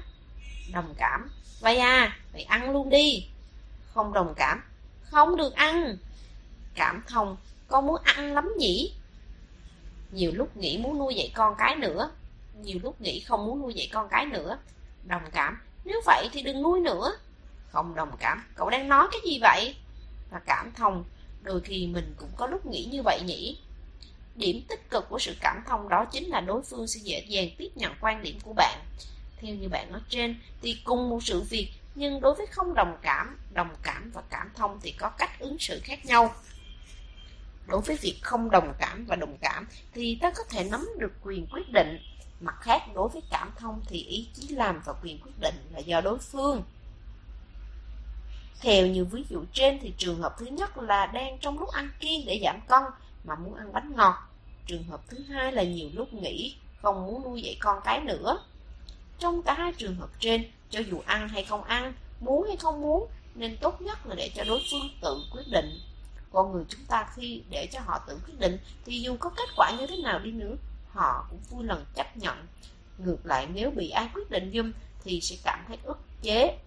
Đồng 0.74 0.94
cảm. 0.98 1.30
Vậy 1.60 1.78
à, 1.78 2.18
vậy 2.34 2.44
ăn 2.44 2.72
luôn 2.72 2.90
đi. 2.90 3.28
Không 3.94 4.14
đồng 4.14 4.34
cảm. 4.38 4.64
Không 5.02 5.38
được 5.38 5.54
ăn. 5.54 5.98
Cảm 6.76 7.04
thông 7.08 7.38
con 7.74 7.88
muốn 7.88 8.02
ăn 8.04 8.34
lắm 8.34 8.54
nhỉ? 8.58 8.94
Nhiều 10.12 10.32
lúc 10.36 10.58
nghĩ 10.58 10.78
muốn 10.78 11.00
nuôi 11.00 11.16
dạy 11.16 11.32
con 11.36 11.56
cái 11.58 11.76
nữa, 11.76 12.12
nhiều 12.62 12.80
lúc 12.84 13.02
nghĩ 13.02 13.20
không 13.20 13.46
muốn 13.46 13.62
nuôi 13.62 13.74
dạy 13.74 13.90
con 13.94 14.08
cái 14.10 14.26
nữa. 14.26 14.58
Đồng 15.04 15.22
cảm, 15.32 15.62
nếu 15.86 16.02
vậy 16.06 16.30
thì 16.32 16.42
đừng 16.42 16.62
nuôi 16.62 16.80
nữa. 16.80 17.12
Không 17.72 17.96
đồng 17.96 18.12
cảm, 18.20 18.44
cậu 18.56 18.70
đang 18.70 18.88
nói 18.88 19.08
cái 19.12 19.22
gì 19.26 19.40
vậy? 19.42 19.76
Và 20.32 20.40
cảm 20.46 20.72
thông, 20.76 21.04
đôi 21.42 21.62
khi 21.62 21.88
mình 21.88 22.16
cũng 22.18 22.30
có 22.38 22.48
lúc 22.48 22.66
nghĩ 22.66 22.90
như 22.92 23.02
vậy 23.04 23.22
nhỉ? 23.26 23.58
Điểm 24.36 24.62
tích 24.68 24.90
cực 24.90 25.10
của 25.10 25.20
sự 25.20 25.36
cảm 25.42 25.64
thông 25.68 25.90
đó 25.90 26.06
chính 26.06 26.30
là 26.30 26.42
đối 26.42 26.62
phương 26.64 26.88
sẽ 26.88 27.00
dễ 27.04 27.26
dàng 27.28 27.48
tiếp 27.58 27.70
nhận 27.76 27.92
quan 28.02 28.24
điểm 28.24 28.40
của 28.44 28.54
bạn. 28.54 28.80
Theo 29.38 29.56
như 29.56 29.70
bạn 29.70 29.92
nói 29.92 30.02
trên, 30.10 30.40
thì 30.62 30.78
cùng 30.84 31.10
một 31.10 31.24
sự 31.24 31.42
việc, 31.42 31.70
nhưng 31.96 32.22
đối 32.22 32.36
với 32.36 32.46
không 32.48 32.74
đồng 32.74 32.98
cảm, 33.02 33.40
đồng 33.54 33.76
cảm 33.84 34.12
và 34.14 34.22
cảm 34.30 34.50
thông 34.56 34.80
thì 34.82 34.92
có 34.92 35.10
cách 35.10 35.40
ứng 35.40 35.60
xử 35.60 35.80
khác 35.84 36.06
nhau 36.06 36.34
đối 37.68 37.82
với 37.82 37.98
việc 38.02 38.20
không 38.22 38.50
đồng 38.50 38.74
cảm 38.80 39.06
và 39.06 39.16
đồng 39.16 39.38
cảm 39.42 39.68
thì 39.94 40.18
ta 40.22 40.32
có 40.32 40.44
thể 40.50 40.64
nắm 40.64 40.90
được 41.00 41.12
quyền 41.24 41.48
quyết 41.48 41.72
định. 41.74 42.00
Mặt 42.40 42.56
khác, 42.62 42.82
đối 42.96 43.10
với 43.10 43.22
cảm 43.30 43.52
thông 43.58 43.82
thì 43.88 44.04
ý 44.04 44.28
chí 44.34 44.48
làm 44.48 44.82
và 44.86 44.94
quyền 45.04 45.20
quyết 45.20 45.32
định 45.42 45.56
là 45.74 45.80
do 45.80 46.02
đối 46.02 46.18
phương. 46.18 46.64
Theo 48.62 48.88
như 48.88 49.06
ví 49.06 49.26
dụ 49.30 49.44
trên 49.54 49.80
thì 49.82 49.94
trường 49.98 50.22
hợp 50.22 50.36
thứ 50.40 50.46
nhất 50.46 50.78
là 50.78 51.06
đang 51.06 51.38
trong 51.38 51.60
lúc 51.60 51.70
ăn 51.70 51.90
kiêng 52.00 52.26
để 52.26 52.40
giảm 52.44 52.62
cân 52.68 52.84
mà 53.24 53.36
muốn 53.36 53.56
ăn 53.56 53.74
bánh 53.74 53.94
ngọt. 53.96 54.16
Trường 54.68 54.84
hợp 54.84 55.02
thứ 55.08 55.18
hai 55.30 55.52
là 55.52 55.64
nhiều 55.64 55.90
lúc 55.94 56.14
nghĩ 56.14 56.56
không 56.82 57.06
muốn 57.06 57.24
nuôi 57.24 57.42
dạy 57.42 57.58
con 57.60 57.80
cái 57.84 58.02
nữa. 58.02 58.40
Trong 59.20 59.44
cả 59.44 59.54
hai 59.54 59.74
trường 59.78 59.96
hợp 59.96 60.10
trên, 60.20 60.52
cho 60.70 60.80
dù 60.80 61.02
ăn 61.06 61.30
hay 61.30 61.46
không 61.46 61.64
ăn, 61.64 61.94
muốn 62.20 62.48
hay 62.48 62.58
không 62.58 62.82
muốn, 62.82 63.08
nên 63.36 63.58
tốt 63.58 63.82
nhất 63.82 64.06
là 64.06 64.16
để 64.16 64.32
cho 64.36 64.44
đối 64.44 64.62
phương 64.72 64.90
tự 65.02 65.18
quyết 65.32 65.44
định 65.52 65.80
con 66.34 66.52
người 66.52 66.64
chúng 66.70 66.86
ta 66.88 67.08
khi 67.16 67.44
để 67.50 67.68
cho 67.72 67.80
họ 67.86 68.00
tự 68.08 68.20
quyết 68.26 68.40
định, 68.40 68.58
thì 68.86 69.00
dù 69.00 69.16
có 69.20 69.30
kết 69.30 69.50
quả 69.58 69.72
như 69.80 69.88
thế 69.88 69.98
nào 70.04 70.20
đi 70.20 70.32
nữa, 70.32 70.56
họ 70.92 71.26
cũng 71.30 71.40
vui 71.50 71.64
lòng 71.64 71.86
chấp 71.96 72.18
nhận. 72.18 72.48
Ngược 72.98 73.26
lại, 73.26 73.48
nếu 73.54 73.72
bị 73.72 73.90
ai 73.90 74.10
quyết 74.14 74.30
định 74.30 74.52
giùm, 74.54 74.72
thì 75.04 75.22
sẽ 75.22 75.36
cảm 75.44 75.64
thấy 75.68 75.78
ức 75.84 76.00
chế. 76.22 76.58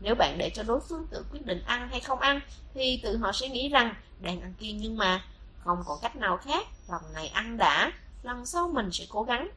Nếu 0.00 0.14
bạn 0.14 0.38
để 0.38 0.50
cho 0.54 0.62
đối 0.62 0.80
phương 0.80 1.06
tự 1.10 1.24
quyết 1.32 1.46
định 1.46 1.62
ăn 1.66 1.88
hay 1.88 2.00
không 2.00 2.18
ăn, 2.18 2.40
thì 2.74 3.00
tự 3.02 3.16
họ 3.16 3.32
sẽ 3.32 3.48
nghĩ 3.48 3.68
rằng, 3.68 3.94
đang 4.20 4.40
ăn 4.40 4.54
kiêng 4.58 4.76
nhưng 4.76 4.96
mà 4.96 5.24
không 5.64 5.82
còn 5.86 5.98
cách 6.02 6.16
nào 6.16 6.36
khác, 6.36 6.66
lần 6.88 7.02
này 7.14 7.28
ăn 7.28 7.56
đã, 7.56 7.92
lần 8.22 8.46
sau 8.46 8.68
mình 8.68 8.88
sẽ 8.92 9.04
cố 9.08 9.22
gắng. 9.22 9.48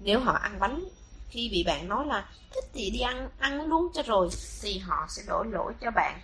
Nếu 0.00 0.20
họ 0.20 0.32
ăn 0.32 0.58
bánh, 0.60 0.84
khi 1.28 1.48
bị 1.52 1.64
bạn 1.64 1.88
nói 1.88 2.06
là, 2.06 2.28
thích 2.54 2.64
thì 2.72 2.90
đi 2.90 3.00
ăn 3.00 3.28
ăn 3.38 3.68
luôn 3.68 3.88
cho 3.94 4.02
rồi, 4.02 4.28
thì 4.62 4.78
họ 4.78 5.06
sẽ 5.08 5.22
đổ 5.28 5.42
lỗi 5.42 5.72
cho 5.80 5.90
bạn 5.90 6.20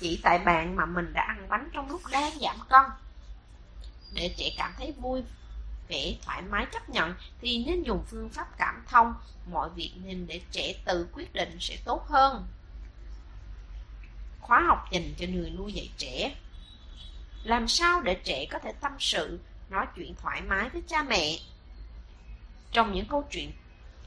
chỉ 0.00 0.20
tại 0.22 0.38
bạn 0.38 0.76
mà 0.76 0.86
mình 0.86 1.12
đã 1.12 1.22
ăn 1.22 1.48
bánh 1.48 1.68
trong 1.72 1.90
lúc 1.90 2.02
đang 2.10 2.38
giảm 2.40 2.56
cân. 2.68 2.82
Để 4.14 4.34
trẻ 4.36 4.50
cảm 4.56 4.74
thấy 4.76 4.92
vui 4.92 5.22
vẻ 5.88 6.14
thoải 6.22 6.42
mái 6.42 6.66
chấp 6.72 6.88
nhận 6.88 7.14
thì 7.40 7.64
nên 7.64 7.82
dùng 7.82 8.04
phương 8.10 8.28
pháp 8.28 8.58
cảm 8.58 8.82
thông, 8.88 9.14
mọi 9.50 9.68
việc 9.70 9.92
nên 10.04 10.26
để 10.26 10.40
trẻ 10.50 10.74
tự 10.84 11.08
quyết 11.12 11.32
định 11.32 11.56
sẽ 11.60 11.76
tốt 11.84 12.06
hơn. 12.08 12.46
Khóa 14.40 14.60
học 14.60 14.88
dành 14.92 15.14
cho 15.18 15.26
người 15.26 15.50
nuôi 15.50 15.72
dạy 15.72 15.90
trẻ 15.96 16.34
Làm 17.44 17.68
sao 17.68 18.00
để 18.00 18.14
trẻ 18.24 18.46
có 18.50 18.58
thể 18.58 18.72
tâm 18.72 18.92
sự, 18.98 19.40
nói 19.70 19.86
chuyện 19.96 20.14
thoải 20.14 20.42
mái 20.42 20.68
với 20.68 20.82
cha 20.88 21.02
mẹ? 21.02 21.38
Trong 22.72 22.92
những 22.92 23.06
câu 23.06 23.28
chuyện 23.30 23.52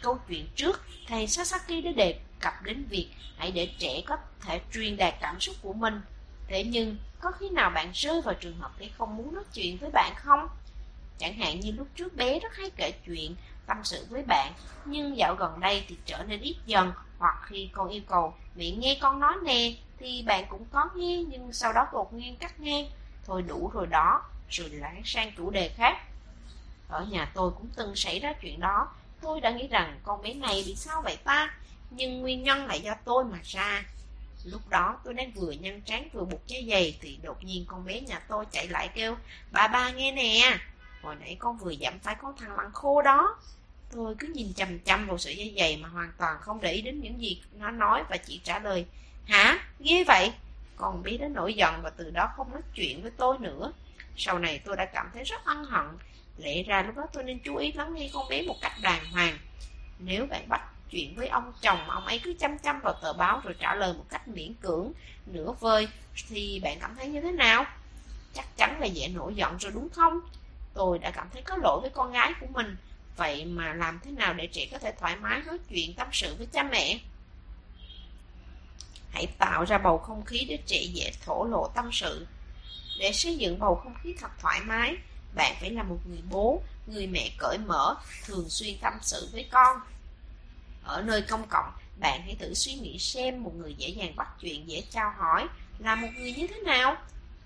câu 0.01 0.19
chuyện 0.27 0.47
trước, 0.55 0.81
thầy 1.07 1.27
Sasaki 1.27 1.83
đã 1.83 1.91
đề 1.95 2.19
cập 2.43 2.53
đến 2.63 2.85
việc 2.89 3.09
hãy 3.37 3.51
để 3.51 3.69
trẻ 3.79 4.01
có 4.07 4.17
thể 4.41 4.61
truyền 4.73 4.97
đạt 4.97 5.13
cảm 5.21 5.39
xúc 5.39 5.55
của 5.61 5.73
mình. 5.73 6.01
Thế 6.47 6.63
nhưng, 6.63 6.97
có 7.21 7.31
khi 7.31 7.49
nào 7.49 7.69
bạn 7.69 7.91
rơi 7.93 8.21
vào 8.21 8.33
trường 8.33 8.57
hợp 8.57 8.71
bé 8.79 8.87
không 8.97 9.17
muốn 9.17 9.35
nói 9.35 9.43
chuyện 9.53 9.77
với 9.77 9.89
bạn 9.93 10.13
không? 10.15 10.47
Chẳng 11.17 11.37
hạn 11.37 11.59
như 11.59 11.71
lúc 11.71 11.87
trước 11.95 12.15
bé 12.15 12.39
rất 12.39 12.55
hay 12.55 12.69
kể 12.75 12.91
chuyện, 13.05 13.35
tâm 13.65 13.77
sự 13.83 14.07
với 14.09 14.23
bạn, 14.27 14.53
nhưng 14.85 15.17
dạo 15.17 15.35
gần 15.35 15.59
đây 15.59 15.85
thì 15.87 15.97
trở 16.05 16.23
nên 16.23 16.41
ít 16.41 16.55
dần, 16.65 16.91
hoặc 17.19 17.41
khi 17.45 17.69
con 17.73 17.89
yêu 17.89 18.01
cầu 18.07 18.33
mẹ 18.55 18.71
nghe 18.71 18.97
con 19.01 19.19
nói 19.19 19.33
nè, 19.43 19.73
thì 19.99 20.23
bạn 20.27 20.45
cũng 20.49 20.65
có 20.71 20.89
nghe 20.95 21.23
nhưng 21.27 21.53
sau 21.53 21.73
đó 21.73 21.87
đột 21.93 22.13
nhiên 22.13 22.35
cắt 22.35 22.59
ngang. 22.59 22.89
Thôi 23.25 23.41
đủ 23.41 23.71
rồi 23.73 23.87
đó, 23.87 24.21
rồi 24.49 24.69
lại 24.69 25.01
sang 25.05 25.31
chủ 25.37 25.49
đề 25.49 25.69
khác. 25.69 25.97
Ở 26.87 27.05
nhà 27.05 27.31
tôi 27.33 27.51
cũng 27.51 27.67
từng 27.75 27.95
xảy 27.95 28.19
ra 28.19 28.33
chuyện 28.41 28.59
đó, 28.59 28.87
tôi 29.21 29.41
đã 29.41 29.51
nghĩ 29.51 29.67
rằng 29.67 29.99
con 30.03 30.21
bé 30.21 30.33
này 30.33 30.63
bị 30.65 30.75
sao 30.75 31.01
vậy 31.01 31.17
ta? 31.23 31.53
Nhưng 31.95 32.21
nguyên 32.21 32.43
nhân 32.43 32.65
lại 32.65 32.81
do 32.81 32.93
tôi 33.05 33.25
mà 33.25 33.39
ra. 33.43 33.83
Lúc 34.43 34.69
đó 34.69 34.99
tôi 35.03 35.13
đang 35.13 35.31
vừa 35.31 35.51
nhăn 35.51 35.81
trán 35.81 36.09
vừa 36.13 36.25
buộc 36.25 36.47
dây 36.47 36.65
giày 36.69 36.97
thì 37.01 37.19
đột 37.23 37.43
nhiên 37.43 37.65
con 37.67 37.85
bé 37.85 38.01
nhà 38.01 38.19
tôi 38.19 38.45
chạy 38.51 38.67
lại 38.67 38.89
kêu 38.95 39.15
Bà 39.51 39.67
ba 39.67 39.91
nghe 39.91 40.11
nè, 40.11 40.57
hồi 41.01 41.15
nãy 41.15 41.35
con 41.39 41.57
vừa 41.57 41.73
giảm 41.81 41.99
phải 41.99 42.15
con 42.21 42.37
thằng 42.37 42.55
lặng 42.55 42.71
khô 42.73 43.01
đó. 43.01 43.37
Tôi 43.91 44.15
cứ 44.19 44.27
nhìn 44.27 44.53
chằm 44.53 44.79
chằm 44.79 45.07
vào 45.07 45.17
sợi 45.17 45.35
dây 45.35 45.53
giày 45.57 45.77
mà 45.77 45.89
hoàn 45.89 46.11
toàn 46.17 46.37
không 46.41 46.61
để 46.61 46.71
ý 46.71 46.81
đến 46.81 47.01
những 47.01 47.21
gì 47.21 47.41
nó 47.59 47.71
nói 47.71 48.03
và 48.09 48.17
chỉ 48.17 48.41
trả 48.43 48.59
lời 48.59 48.85
Hả? 49.27 49.59
Ghê 49.79 50.03
vậy? 50.03 50.31
Con 50.75 51.03
bé 51.03 51.17
đó 51.17 51.27
nổi 51.27 51.53
giận 51.53 51.81
và 51.83 51.89
từ 51.89 52.11
đó 52.11 52.29
không 52.35 52.51
nói 52.51 52.61
chuyện 52.73 53.01
với 53.01 53.11
tôi 53.17 53.37
nữa. 53.39 53.73
Sau 54.17 54.39
này 54.39 54.59
tôi 54.65 54.75
đã 54.75 54.85
cảm 54.85 55.09
thấy 55.13 55.23
rất 55.23 55.45
ân 55.45 55.65
hận. 55.65 55.85
Lẽ 56.37 56.63
ra 56.63 56.83
lúc 56.83 56.95
đó 56.95 57.03
tôi 57.13 57.23
nên 57.23 57.39
chú 57.39 57.55
ý 57.55 57.71
lắng 57.71 57.93
nghe 57.93 58.09
con 58.13 58.29
bé 58.29 58.41
một 58.41 58.55
cách 58.61 58.73
đàng 58.81 59.05
hoàng. 59.11 59.37
Nếu 59.99 60.25
bạn 60.25 60.49
bắt 60.49 60.61
chuyện 60.93 61.15
với 61.15 61.27
ông 61.27 61.53
chồng 61.61 61.89
ông 61.89 62.05
ấy 62.05 62.19
cứ 62.23 62.33
chăm 62.39 62.57
chăm 62.57 62.79
vào 62.83 62.93
tờ 63.01 63.13
báo 63.13 63.41
rồi 63.43 63.55
trả 63.59 63.75
lời 63.75 63.93
một 63.93 64.05
cách 64.09 64.27
miễn 64.27 64.53
cưỡng, 64.53 64.91
nửa 65.25 65.51
vời, 65.59 65.87
thì 66.29 66.59
bạn 66.63 66.77
cảm 66.81 66.95
thấy 66.95 67.07
như 67.07 67.21
thế 67.21 67.31
nào? 67.31 67.65
Chắc 68.33 68.57
chắn 68.57 68.79
là 68.79 68.85
dễ 68.85 69.07
nổi 69.07 69.35
giận 69.35 69.57
rồi 69.57 69.71
đúng 69.71 69.89
không? 69.89 70.19
Tôi 70.73 70.99
đã 70.99 71.11
cảm 71.11 71.27
thấy 71.33 71.41
có 71.41 71.57
lỗi 71.57 71.79
với 71.81 71.89
con 71.89 72.11
gái 72.11 72.33
của 72.41 72.47
mình. 72.49 72.77
Vậy 73.17 73.45
mà 73.45 73.73
làm 73.73 73.99
thế 74.03 74.11
nào 74.11 74.33
để 74.33 74.47
trẻ 74.47 74.67
có 74.71 74.79
thể 74.79 74.93
thoải 74.99 75.15
mái 75.15 75.41
nói 75.45 75.57
chuyện 75.69 75.93
tâm 75.93 76.07
sự 76.11 76.35
với 76.37 76.47
cha 76.53 76.63
mẹ? 76.63 76.99
Hãy 79.11 79.27
tạo 79.37 79.65
ra 79.65 79.77
bầu 79.77 79.97
không 79.97 80.25
khí 80.25 80.45
để 80.49 80.59
trẻ 80.65 80.81
dễ 80.93 81.11
thổ 81.25 81.45
lộ 81.45 81.71
tâm 81.75 81.89
sự. 81.91 82.27
Để 82.99 83.11
xây 83.13 83.37
dựng 83.37 83.59
bầu 83.59 83.75
không 83.75 83.93
khí 84.03 84.15
thật 84.19 84.31
thoải 84.39 84.59
mái, 84.65 84.95
bạn 85.35 85.55
phải 85.59 85.71
là 85.71 85.83
một 85.83 85.97
người 86.09 86.21
bố, 86.31 86.61
người 86.87 87.07
mẹ 87.07 87.29
cởi 87.37 87.57
mở, 87.57 87.95
thường 88.25 88.49
xuyên 88.49 88.77
tâm 88.81 88.93
sự 89.01 89.29
với 89.31 89.47
con. 89.51 89.77
Ở 90.83 91.01
nơi 91.01 91.21
công 91.21 91.47
cộng, 91.49 91.71
bạn 91.99 92.21
hãy 92.21 92.35
thử 92.39 92.53
suy 92.53 92.73
nghĩ 92.73 92.99
xem 92.99 93.43
một 93.43 93.55
người 93.55 93.73
dễ 93.73 93.89
dàng 93.89 94.15
bắt 94.15 94.27
chuyện, 94.39 94.69
dễ 94.69 94.83
trao 94.89 95.13
hỏi 95.17 95.47
là 95.79 95.95
một 95.95 96.07
người 96.17 96.33
như 96.33 96.47
thế 96.47 96.61
nào. 96.65 96.97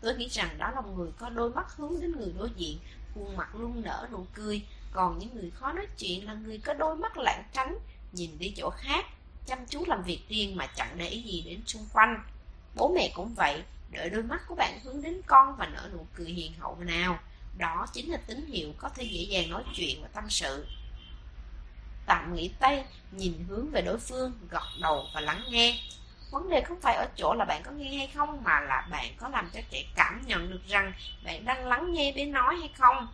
Tôi 0.01 0.15
nghĩ 0.15 0.27
rằng 0.27 0.57
đó 0.57 0.71
là 0.75 0.81
một 0.81 0.91
người 0.97 1.11
có 1.17 1.29
đôi 1.29 1.51
mắt 1.51 1.75
hướng 1.75 2.01
đến 2.01 2.11
người 2.11 2.33
đối 2.37 2.49
diện, 2.55 2.79
khuôn 3.15 3.37
mặt 3.37 3.55
luôn 3.55 3.81
nở 3.83 4.07
nụ 4.11 4.25
cười. 4.33 4.61
Còn 4.91 5.19
những 5.19 5.35
người 5.35 5.51
khó 5.51 5.73
nói 5.73 5.87
chuyện 5.97 6.25
là 6.25 6.33
người 6.33 6.57
có 6.57 6.73
đôi 6.73 6.95
mắt 6.95 7.17
lảng 7.17 7.43
tránh, 7.53 7.77
nhìn 8.11 8.39
đi 8.39 8.53
chỗ 8.57 8.69
khác, 8.69 9.05
chăm 9.45 9.59
chú 9.69 9.83
làm 9.87 10.03
việc 10.03 10.19
riêng 10.29 10.55
mà 10.55 10.67
chẳng 10.67 10.97
để 10.97 11.07
ý 11.07 11.21
gì 11.21 11.41
đến 11.41 11.61
xung 11.65 11.85
quanh. 11.93 12.23
Bố 12.75 12.91
mẹ 12.95 13.11
cũng 13.15 13.33
vậy, 13.33 13.63
đợi 13.91 14.09
đôi 14.09 14.23
mắt 14.23 14.41
của 14.47 14.55
bạn 14.55 14.79
hướng 14.83 15.01
đến 15.01 15.21
con 15.27 15.55
và 15.57 15.67
nở 15.67 15.89
nụ 15.93 16.07
cười 16.13 16.27
hiền 16.27 16.53
hậu 16.59 16.77
nào. 16.79 17.19
Đó 17.57 17.85
chính 17.93 18.11
là 18.11 18.17
tín 18.17 18.45
hiệu 18.45 18.73
có 18.77 18.89
thể 18.89 19.03
dễ 19.03 19.21
dàng 19.21 19.49
nói 19.49 19.63
chuyện 19.75 20.01
và 20.01 20.07
tâm 20.07 20.29
sự. 20.29 20.65
Tạm 22.07 22.35
nghỉ 22.35 22.51
tay, 22.59 22.83
nhìn 23.11 23.45
hướng 23.47 23.71
về 23.71 23.81
đối 23.81 23.97
phương, 23.99 24.31
gật 24.49 24.67
đầu 24.81 25.05
và 25.13 25.21
lắng 25.21 25.41
nghe. 25.49 25.79
Vấn 26.31 26.49
đề 26.49 26.61
không 26.61 26.81
phải 26.81 26.95
ở 26.95 27.05
chỗ 27.15 27.33
là 27.33 27.45
bạn 27.45 27.61
có 27.63 27.71
nghe 27.71 27.97
hay 27.97 28.07
không 28.07 28.43
mà 28.43 28.61
là 28.61 28.87
bạn 28.91 29.13
có 29.17 29.29
làm 29.29 29.49
cho 29.53 29.59
trẻ 29.69 29.83
cảm 29.95 30.21
nhận 30.25 30.49
được 30.49 30.61
rằng 30.67 30.93
bạn 31.23 31.45
đang 31.45 31.65
lắng 31.65 31.93
nghe 31.93 32.13
bé 32.15 32.25
nói 32.25 32.55
hay 32.59 32.69
không. 32.77 33.07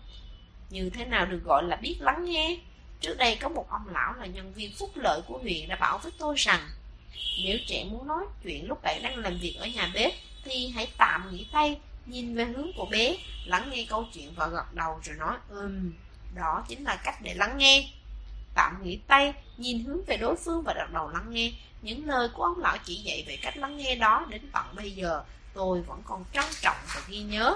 Như 0.69 0.89
thế 0.89 1.05
nào 1.05 1.25
được 1.25 1.41
gọi 1.45 1.63
là 1.63 1.75
biết 1.75 1.95
lắng 1.99 2.25
nghe? 2.25 2.57
Trước 2.99 3.15
đây 3.17 3.35
có 3.35 3.49
một 3.49 3.69
ông 3.69 3.87
lão 3.91 4.13
là 4.13 4.25
nhân 4.25 4.53
viên 4.53 4.73
phúc 4.79 4.91
lợi 4.95 5.21
của 5.27 5.37
huyện 5.37 5.69
đã 5.69 5.75
bảo 5.75 5.97
với 5.97 6.11
tôi 6.17 6.35
rằng 6.37 6.69
nếu 7.43 7.57
trẻ 7.67 7.83
muốn 7.83 8.07
nói 8.07 8.25
chuyện 8.43 8.67
lúc 8.67 8.83
bạn 8.83 9.03
đang 9.03 9.17
làm 9.17 9.37
việc 9.37 9.55
ở 9.59 9.67
nhà 9.67 9.91
bếp 9.93 10.13
thì 10.43 10.67
hãy 10.67 10.87
tạm 10.97 11.31
nghỉ 11.31 11.47
tay, 11.51 11.79
nhìn 12.05 12.35
về 12.35 12.45
hướng 12.45 12.71
của 12.75 12.85
bé, 12.85 13.17
lắng 13.45 13.69
nghe 13.71 13.85
câu 13.89 14.05
chuyện 14.13 14.33
và 14.35 14.47
gật 14.47 14.73
đầu 14.73 14.99
rồi 15.03 15.15
nói 15.15 15.37
ừm, 15.49 15.93
đó 16.35 16.65
chính 16.67 16.83
là 16.83 16.95
cách 16.95 17.21
để 17.21 17.33
lắng 17.33 17.57
nghe. 17.57 17.89
Tạm 18.55 18.83
nghỉ 18.83 18.99
tay, 19.07 19.33
nhìn 19.57 19.83
hướng 19.83 20.05
về 20.05 20.17
đối 20.17 20.35
phương 20.35 20.63
và 20.63 20.73
đặt 20.73 20.93
đầu 20.93 21.09
lắng 21.09 21.25
nghe. 21.29 21.51
Những 21.81 22.07
lời 22.07 22.29
của 22.33 22.43
ông 22.43 22.59
lão 22.59 22.77
chỉ 22.85 22.95
dạy 22.95 23.23
về 23.27 23.37
cách 23.41 23.57
lắng 23.57 23.77
nghe 23.77 23.95
đó 23.95 24.25
đến 24.29 24.41
tận 24.53 24.65
bây 24.75 24.91
giờ 24.91 25.23
tôi 25.53 25.81
vẫn 25.81 26.01
còn 26.05 26.25
trân 26.33 26.45
trọng 26.61 26.77
và 26.95 27.01
ghi 27.07 27.19
nhớ. 27.19 27.55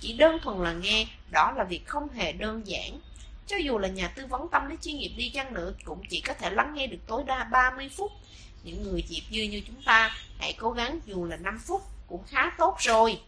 Chỉ 0.00 0.12
đơn 0.12 0.38
thuần 0.42 0.58
là 0.58 0.72
nghe, 0.72 1.06
đó 1.30 1.52
là 1.56 1.64
việc 1.64 1.86
không 1.86 2.08
hề 2.08 2.32
đơn 2.32 2.66
giản. 2.66 3.00
Cho 3.46 3.56
dù 3.56 3.78
là 3.78 3.88
nhà 3.88 4.08
tư 4.08 4.26
vấn 4.26 4.48
tâm 4.48 4.70
lý 4.70 4.76
chuyên 4.82 4.96
nghiệp 4.96 5.12
đi 5.16 5.30
chăng 5.30 5.54
nữa 5.54 5.72
cũng 5.84 6.02
chỉ 6.10 6.20
có 6.20 6.34
thể 6.34 6.50
lắng 6.50 6.74
nghe 6.74 6.86
được 6.86 6.98
tối 7.06 7.22
đa 7.26 7.44
30 7.44 7.88
phút. 7.88 8.12
Những 8.62 8.82
người 8.82 9.02
dịp 9.08 9.22
dư 9.30 9.42
như 9.42 9.62
chúng 9.66 9.82
ta 9.82 10.16
hãy 10.38 10.54
cố 10.58 10.70
gắng 10.70 11.00
dù 11.06 11.24
là 11.24 11.36
5 11.36 11.58
phút 11.66 11.82
cũng 12.06 12.22
khá 12.26 12.52
tốt 12.58 12.76
rồi. 12.78 13.20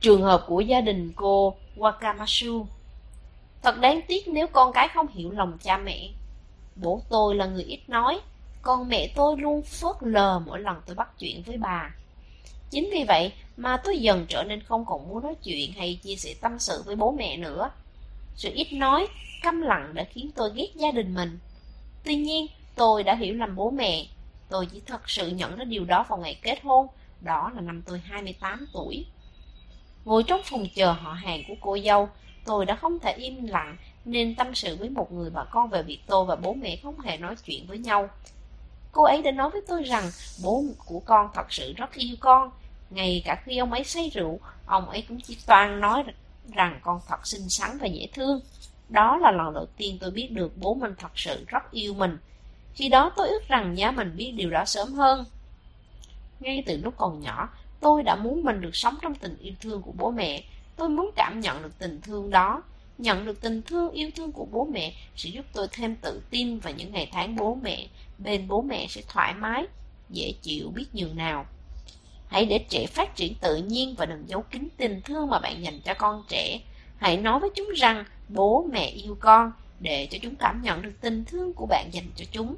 Trường 0.00 0.22
hợp 0.22 0.44
của 0.46 0.60
gia 0.60 0.80
đình 0.80 1.12
cô 1.16 1.56
Wakamatsu 1.76 2.66
Thật 3.62 3.78
đáng 3.80 4.00
tiếc 4.08 4.28
nếu 4.28 4.46
con 4.46 4.72
cái 4.72 4.88
không 4.88 5.06
hiểu 5.08 5.30
lòng 5.30 5.58
cha 5.62 5.78
mẹ. 5.78 6.08
Bố 6.76 7.02
tôi 7.08 7.34
là 7.34 7.46
người 7.46 7.64
ít 7.64 7.80
nói, 7.88 8.20
còn 8.62 8.88
mẹ 8.88 9.12
tôi 9.14 9.36
luôn 9.38 9.62
phớt 9.62 9.96
lờ 10.00 10.38
mỗi 10.46 10.60
lần 10.60 10.76
tôi 10.86 10.96
bắt 10.96 11.18
chuyện 11.18 11.42
với 11.42 11.56
bà. 11.56 11.90
Chính 12.70 12.88
vì 12.92 13.04
vậy 13.08 13.32
mà 13.56 13.76
tôi 13.84 13.98
dần 13.98 14.26
trở 14.28 14.42
nên 14.42 14.62
không 14.62 14.84
còn 14.84 15.08
muốn 15.08 15.22
nói 15.22 15.34
chuyện 15.44 15.72
hay 15.72 15.98
chia 16.02 16.16
sẻ 16.16 16.34
tâm 16.40 16.58
sự 16.58 16.82
với 16.86 16.96
bố 16.96 17.12
mẹ 17.12 17.36
nữa. 17.36 17.70
Sự 18.34 18.50
ít 18.54 18.72
nói, 18.72 19.06
câm 19.42 19.60
lặng 19.60 19.94
đã 19.94 20.04
khiến 20.04 20.30
tôi 20.36 20.50
ghét 20.54 20.68
gia 20.74 20.90
đình 20.90 21.14
mình. 21.14 21.38
Tuy 22.04 22.16
nhiên, 22.16 22.46
tôi 22.74 23.02
đã 23.02 23.14
hiểu 23.14 23.34
lầm 23.34 23.56
bố 23.56 23.70
mẹ. 23.70 24.06
Tôi 24.48 24.66
chỉ 24.66 24.80
thật 24.86 25.10
sự 25.10 25.28
nhận 25.28 25.56
ra 25.56 25.64
điều 25.64 25.84
đó 25.84 26.04
vào 26.08 26.18
ngày 26.18 26.38
kết 26.42 26.58
hôn, 26.62 26.86
đó 27.20 27.52
là 27.54 27.60
năm 27.60 27.82
tôi 27.86 27.98
28 28.04 28.66
tuổi. 28.72 29.06
Ngồi 30.04 30.22
trong 30.22 30.40
phòng 30.44 30.66
chờ 30.74 30.92
họ 30.92 31.12
hàng 31.12 31.42
của 31.48 31.54
cô 31.60 31.78
dâu, 31.84 32.08
tôi 32.48 32.66
đã 32.66 32.76
không 32.76 32.98
thể 32.98 33.12
im 33.12 33.46
lặng 33.46 33.76
nên 34.04 34.34
tâm 34.34 34.54
sự 34.54 34.76
với 34.76 34.88
một 34.88 35.12
người 35.12 35.30
bà 35.30 35.44
con 35.44 35.70
về 35.70 35.82
việc 35.82 36.00
tôi 36.06 36.24
và 36.24 36.36
bố 36.36 36.54
mẹ 36.54 36.76
không 36.82 37.00
hề 37.00 37.16
nói 37.16 37.36
chuyện 37.44 37.66
với 37.66 37.78
nhau. 37.78 38.08
Cô 38.92 39.04
ấy 39.04 39.22
đã 39.22 39.30
nói 39.30 39.50
với 39.50 39.60
tôi 39.68 39.82
rằng 39.82 40.04
bố 40.42 40.64
của 40.86 41.00
con 41.00 41.30
thật 41.34 41.52
sự 41.52 41.72
rất 41.76 41.94
yêu 41.94 42.16
con. 42.20 42.50
Ngay 42.90 43.22
cả 43.24 43.42
khi 43.44 43.58
ông 43.58 43.72
ấy 43.72 43.84
say 43.84 44.10
rượu, 44.14 44.40
ông 44.66 44.88
ấy 44.88 45.04
cũng 45.08 45.20
chỉ 45.20 45.38
toàn 45.46 45.80
nói 45.80 46.04
rằng 46.54 46.80
con 46.82 47.00
thật 47.08 47.26
xinh 47.26 47.48
xắn 47.48 47.78
và 47.78 47.86
dễ 47.86 48.08
thương. 48.14 48.40
Đó 48.88 49.16
là 49.16 49.30
lần 49.30 49.54
đầu 49.54 49.66
tiên 49.76 49.98
tôi 50.00 50.10
biết 50.10 50.28
được 50.32 50.52
bố 50.56 50.74
mình 50.74 50.94
thật 50.98 51.12
sự 51.14 51.44
rất 51.48 51.70
yêu 51.70 51.94
mình. 51.94 52.18
Khi 52.74 52.88
đó 52.88 53.12
tôi 53.16 53.28
ước 53.28 53.48
rằng 53.48 53.74
nhà 53.74 53.90
mình 53.90 54.16
biết 54.16 54.32
điều 54.36 54.50
đó 54.50 54.64
sớm 54.64 54.92
hơn. 54.92 55.24
Ngay 56.40 56.62
từ 56.66 56.76
lúc 56.76 56.94
còn 56.96 57.20
nhỏ, 57.20 57.48
tôi 57.80 58.02
đã 58.02 58.16
muốn 58.16 58.44
mình 58.44 58.60
được 58.60 58.76
sống 58.76 58.94
trong 59.02 59.14
tình 59.14 59.36
yêu 59.40 59.54
thương 59.60 59.82
của 59.82 59.92
bố 59.96 60.10
mẹ. 60.10 60.42
Tôi 60.78 60.88
muốn 60.88 61.10
cảm 61.16 61.40
nhận 61.40 61.62
được 61.62 61.78
tình 61.78 62.00
thương 62.00 62.30
đó. 62.30 62.62
Nhận 62.98 63.26
được 63.26 63.40
tình 63.40 63.62
thương 63.62 63.90
yêu 63.90 64.10
thương 64.16 64.32
của 64.32 64.44
bố 64.44 64.68
mẹ 64.72 64.94
sẽ 65.16 65.30
giúp 65.30 65.44
tôi 65.52 65.68
thêm 65.72 65.96
tự 65.96 66.22
tin 66.30 66.58
vào 66.58 66.72
những 66.76 66.92
ngày 66.92 67.08
tháng 67.12 67.36
bố 67.36 67.58
mẹ. 67.62 67.86
Bên 68.18 68.48
bố 68.48 68.62
mẹ 68.62 68.86
sẽ 68.88 69.02
thoải 69.08 69.34
mái, 69.34 69.66
dễ 70.10 70.32
chịu 70.42 70.70
biết 70.74 70.86
nhường 70.92 71.16
nào. 71.16 71.46
Hãy 72.28 72.46
để 72.46 72.58
trẻ 72.68 72.86
phát 72.86 73.16
triển 73.16 73.34
tự 73.40 73.56
nhiên 73.56 73.94
và 73.98 74.06
đừng 74.06 74.28
giấu 74.28 74.42
kín 74.42 74.68
tình 74.76 75.00
thương 75.00 75.30
mà 75.30 75.38
bạn 75.38 75.62
dành 75.62 75.80
cho 75.80 75.94
con 75.94 76.24
trẻ. 76.28 76.60
Hãy 76.96 77.16
nói 77.16 77.40
với 77.40 77.50
chúng 77.54 77.68
rằng 77.76 78.04
bố 78.28 78.66
mẹ 78.72 78.86
yêu 78.86 79.16
con 79.20 79.52
để 79.80 80.08
cho 80.10 80.18
chúng 80.22 80.36
cảm 80.36 80.62
nhận 80.62 80.82
được 80.82 80.92
tình 81.00 81.24
thương 81.24 81.52
của 81.52 81.66
bạn 81.66 81.88
dành 81.92 82.10
cho 82.16 82.24
chúng. 82.32 82.56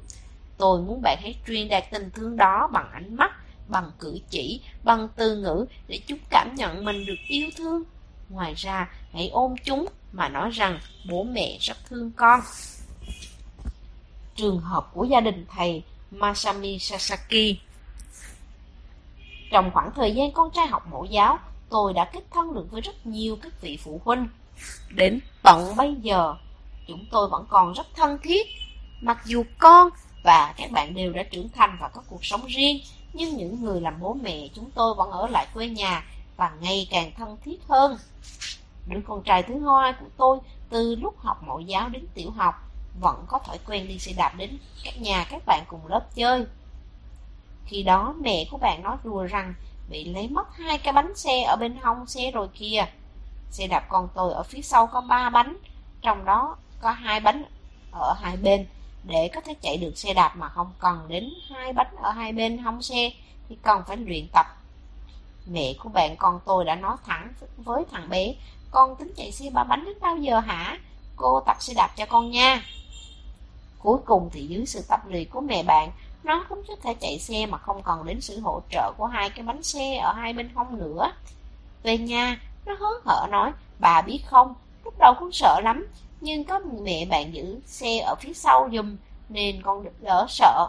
Tôi 0.57 0.81
muốn 0.81 1.01
bạn 1.01 1.17
hãy 1.21 1.35
truyền 1.47 1.67
đạt 1.67 1.83
tình 1.91 2.09
thương 2.13 2.37
đó 2.37 2.69
bằng 2.73 2.91
ánh 2.91 3.15
mắt, 3.15 3.31
bằng 3.67 3.91
cử 3.99 4.19
chỉ, 4.29 4.61
bằng 4.83 5.07
từ 5.15 5.37
ngữ 5.37 5.65
để 5.87 5.99
chúng 6.07 6.19
cảm 6.29 6.55
nhận 6.55 6.85
mình 6.85 7.05
được 7.05 7.17
yêu 7.27 7.49
thương. 7.57 7.83
Ngoài 8.31 8.53
ra, 8.53 8.89
hãy 9.13 9.29
ôm 9.29 9.55
chúng 9.65 9.85
mà 10.11 10.29
nói 10.29 10.49
rằng 10.49 10.79
bố 11.09 11.23
mẹ 11.23 11.57
rất 11.61 11.77
thương 11.85 12.11
con. 12.11 12.39
Trường 14.35 14.59
hợp 14.59 14.89
của 14.93 15.03
gia 15.03 15.19
đình 15.19 15.45
thầy 15.49 15.83
Masami 16.11 16.79
Sasaki 16.79 17.57
Trong 19.51 19.71
khoảng 19.73 19.91
thời 19.95 20.11
gian 20.11 20.31
con 20.31 20.51
trai 20.51 20.67
học 20.67 20.87
mẫu 20.91 21.05
giáo, 21.05 21.39
tôi 21.69 21.93
đã 21.93 22.05
kết 22.13 22.23
thân 22.31 22.53
được 22.53 22.71
với 22.71 22.81
rất 22.81 23.05
nhiều 23.05 23.37
các 23.41 23.61
vị 23.61 23.77
phụ 23.83 24.01
huynh. 24.05 24.27
Đến 24.89 25.19
tận 25.43 25.75
bây 25.75 25.95
giờ, 26.01 26.35
chúng 26.87 27.05
tôi 27.11 27.29
vẫn 27.29 27.45
còn 27.49 27.73
rất 27.73 27.87
thân 27.95 28.17
thiết. 28.23 28.47
Mặc 29.01 29.17
dù 29.25 29.43
con 29.59 29.89
và 30.23 30.53
các 30.57 30.71
bạn 30.71 30.93
đều 30.93 31.13
đã 31.13 31.23
trưởng 31.23 31.49
thành 31.49 31.77
và 31.81 31.87
có 31.87 32.01
cuộc 32.09 32.25
sống 32.25 32.45
riêng, 32.45 32.79
nhưng 33.13 33.37
những 33.37 33.63
người 33.63 33.81
làm 33.81 33.99
bố 33.99 34.13
mẹ 34.13 34.47
chúng 34.55 34.71
tôi 34.71 34.95
vẫn 34.95 35.11
ở 35.11 35.27
lại 35.27 35.47
quê 35.53 35.69
nhà 35.69 36.03
và 36.37 36.51
ngày 36.61 36.87
càng 36.91 37.11
thân 37.17 37.37
thiết 37.43 37.59
hơn. 37.69 37.97
Đứa 38.87 38.99
con 39.07 39.23
trai 39.23 39.43
thứ 39.43 39.67
hai 39.67 39.93
của 39.93 40.05
tôi 40.17 40.39
từ 40.69 40.95
lúc 40.95 41.19
học 41.19 41.43
mẫu 41.47 41.59
giáo 41.59 41.89
đến 41.89 42.05
tiểu 42.13 42.31
học 42.31 42.55
vẫn 42.99 43.25
có 43.27 43.39
thói 43.39 43.57
quen 43.67 43.87
đi 43.87 43.99
xe 43.99 44.11
đạp 44.17 44.33
đến 44.37 44.57
các 44.83 45.01
nhà 45.01 45.25
các 45.29 45.43
bạn 45.45 45.63
cùng 45.67 45.87
lớp 45.87 46.15
chơi. 46.15 46.45
Khi 47.65 47.83
đó 47.83 48.15
mẹ 48.21 48.45
của 48.51 48.57
bạn 48.57 48.83
nói 48.83 48.97
đùa 49.03 49.23
rằng 49.23 49.53
bị 49.89 50.03
lấy 50.03 50.27
mất 50.27 50.55
hai 50.55 50.77
cái 50.77 50.93
bánh 50.93 51.15
xe 51.15 51.43
ở 51.43 51.55
bên 51.55 51.77
hông 51.81 52.05
xe 52.05 52.31
rồi 52.31 52.47
kìa. 52.53 52.85
Xe 53.51 53.67
đạp 53.67 53.85
con 53.89 54.07
tôi 54.15 54.33
ở 54.33 54.43
phía 54.43 54.61
sau 54.61 54.87
có 54.87 55.01
ba 55.01 55.29
bánh, 55.29 55.57
trong 56.01 56.25
đó 56.25 56.57
có 56.81 56.91
hai 56.91 57.19
bánh 57.19 57.43
ở 57.91 58.13
hai 58.21 58.37
bên. 58.37 58.67
Để 59.03 59.29
có 59.33 59.41
thể 59.41 59.53
chạy 59.61 59.77
được 59.77 59.97
xe 59.97 60.13
đạp 60.13 60.35
mà 60.37 60.49
không 60.49 60.71
cần 60.79 61.05
đến 61.07 61.29
hai 61.49 61.73
bánh 61.73 61.95
ở 62.01 62.11
hai 62.11 62.33
bên 62.33 62.57
hông 62.57 62.81
xe 62.81 63.11
thì 63.49 63.57
cần 63.61 63.83
phải 63.87 63.97
luyện 63.97 64.27
tập. 64.33 64.45
Mẹ 65.45 65.73
của 65.79 65.89
bạn 65.89 66.15
con 66.17 66.39
tôi 66.45 66.65
đã 66.65 66.75
nói 66.75 66.97
thẳng 67.05 67.33
với 67.57 67.83
thằng 67.91 68.09
bé, 68.09 68.33
con 68.71 68.95
tính 68.95 69.13
chạy 69.17 69.31
xe 69.31 69.49
ba 69.53 69.63
bánh 69.63 69.85
đến 69.85 69.97
bao 70.01 70.17
giờ 70.17 70.39
hả? 70.39 70.77
Cô 71.15 71.39
tập 71.45 71.57
xe 71.59 71.73
đạp 71.73 71.89
cho 71.97 72.05
con 72.05 72.31
nha. 72.31 72.63
Cuối 73.79 73.97
cùng 74.05 74.29
thì 74.33 74.47
dưới 74.47 74.65
sự 74.65 74.81
tập 74.87 74.99
luyện 75.07 75.29
của 75.29 75.41
mẹ 75.41 75.63
bạn, 75.63 75.91
nó 76.23 76.45
cũng 76.49 76.63
có 76.67 76.75
thể 76.83 76.93
chạy 76.93 77.19
xe 77.19 77.45
mà 77.45 77.57
không 77.57 77.81
còn 77.83 78.05
đến 78.05 78.21
sự 78.21 78.39
hỗ 78.39 78.61
trợ 78.71 78.91
của 78.97 79.05
hai 79.05 79.29
cái 79.29 79.45
bánh 79.45 79.63
xe 79.63 79.97
ở 79.97 80.13
hai 80.13 80.33
bên 80.33 80.49
hông 80.55 80.77
nữa. 80.77 81.11
Về 81.83 81.97
nhà, 81.97 82.41
nó 82.65 82.73
hớn 82.79 83.01
hở 83.05 83.27
nói, 83.31 83.51
bà 83.79 84.01
biết 84.01 84.21
không, 84.25 84.53
lúc 84.83 84.93
đầu 84.99 85.13
cũng 85.19 85.31
sợ 85.31 85.61
lắm, 85.63 85.87
nhưng 86.21 86.43
có 86.43 86.59
mẹ 86.59 87.05
bạn 87.05 87.33
giữ 87.33 87.59
xe 87.65 87.99
ở 87.99 88.15
phía 88.19 88.33
sau 88.33 88.69
dùm, 88.73 88.97
nên 89.29 89.61
con 89.61 89.85
đỡ 90.01 90.25
sợ. 90.29 90.67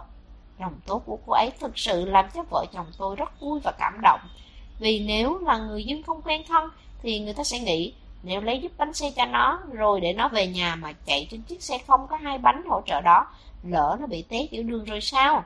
Lòng 0.59 0.75
tốt 0.87 1.03
của 1.07 1.19
cô 1.27 1.33
ấy 1.33 1.51
thực 1.61 1.79
sự 1.79 2.05
làm 2.05 2.31
cho 2.35 2.43
vợ 2.51 2.67
chồng 2.73 2.87
tôi 2.99 3.17
rất 3.17 3.41
vui 3.41 3.61
và 3.65 3.73
cảm 3.79 4.01
động. 4.03 4.21
Vì 4.79 5.01
nếu 5.01 5.39
là 5.39 5.59
người 5.59 5.85
dân 5.85 6.03
không 6.03 6.23
quen 6.23 6.43
thân 6.49 6.71
thì 7.03 7.21
người 7.21 7.35
ta 7.35 7.45
sẽ 7.45 7.59
nghĩ 7.59 7.93
nếu 8.23 8.41
lấy 8.41 8.61
giúp 8.61 8.73
bánh 8.79 8.95
xe 8.95 9.11
cho 9.17 9.25
nó 9.25 9.59
rồi 9.73 10.01
để 10.01 10.13
nó 10.13 10.29
về 10.29 10.47
nhà 10.47 10.77
mà 10.77 10.93
chạy 10.93 11.27
trên 11.31 11.43
chiếc 11.43 11.63
xe 11.63 11.79
không 11.87 12.07
có 12.11 12.17
hai 12.17 12.39
bánh 12.39 12.63
hỗ 12.69 12.83
trợ 12.87 13.01
đó, 13.01 13.27
lỡ 13.63 13.97
nó 14.01 14.07
bị 14.07 14.23
té 14.23 14.47
giữa 14.51 14.63
đường 14.63 14.85
rồi 14.85 15.01
sao? 15.01 15.45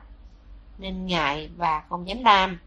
Nên 0.77 1.05
ngại 1.05 1.49
và 1.57 1.83
không 1.89 2.07
dám 2.07 2.23
làm. 2.23 2.59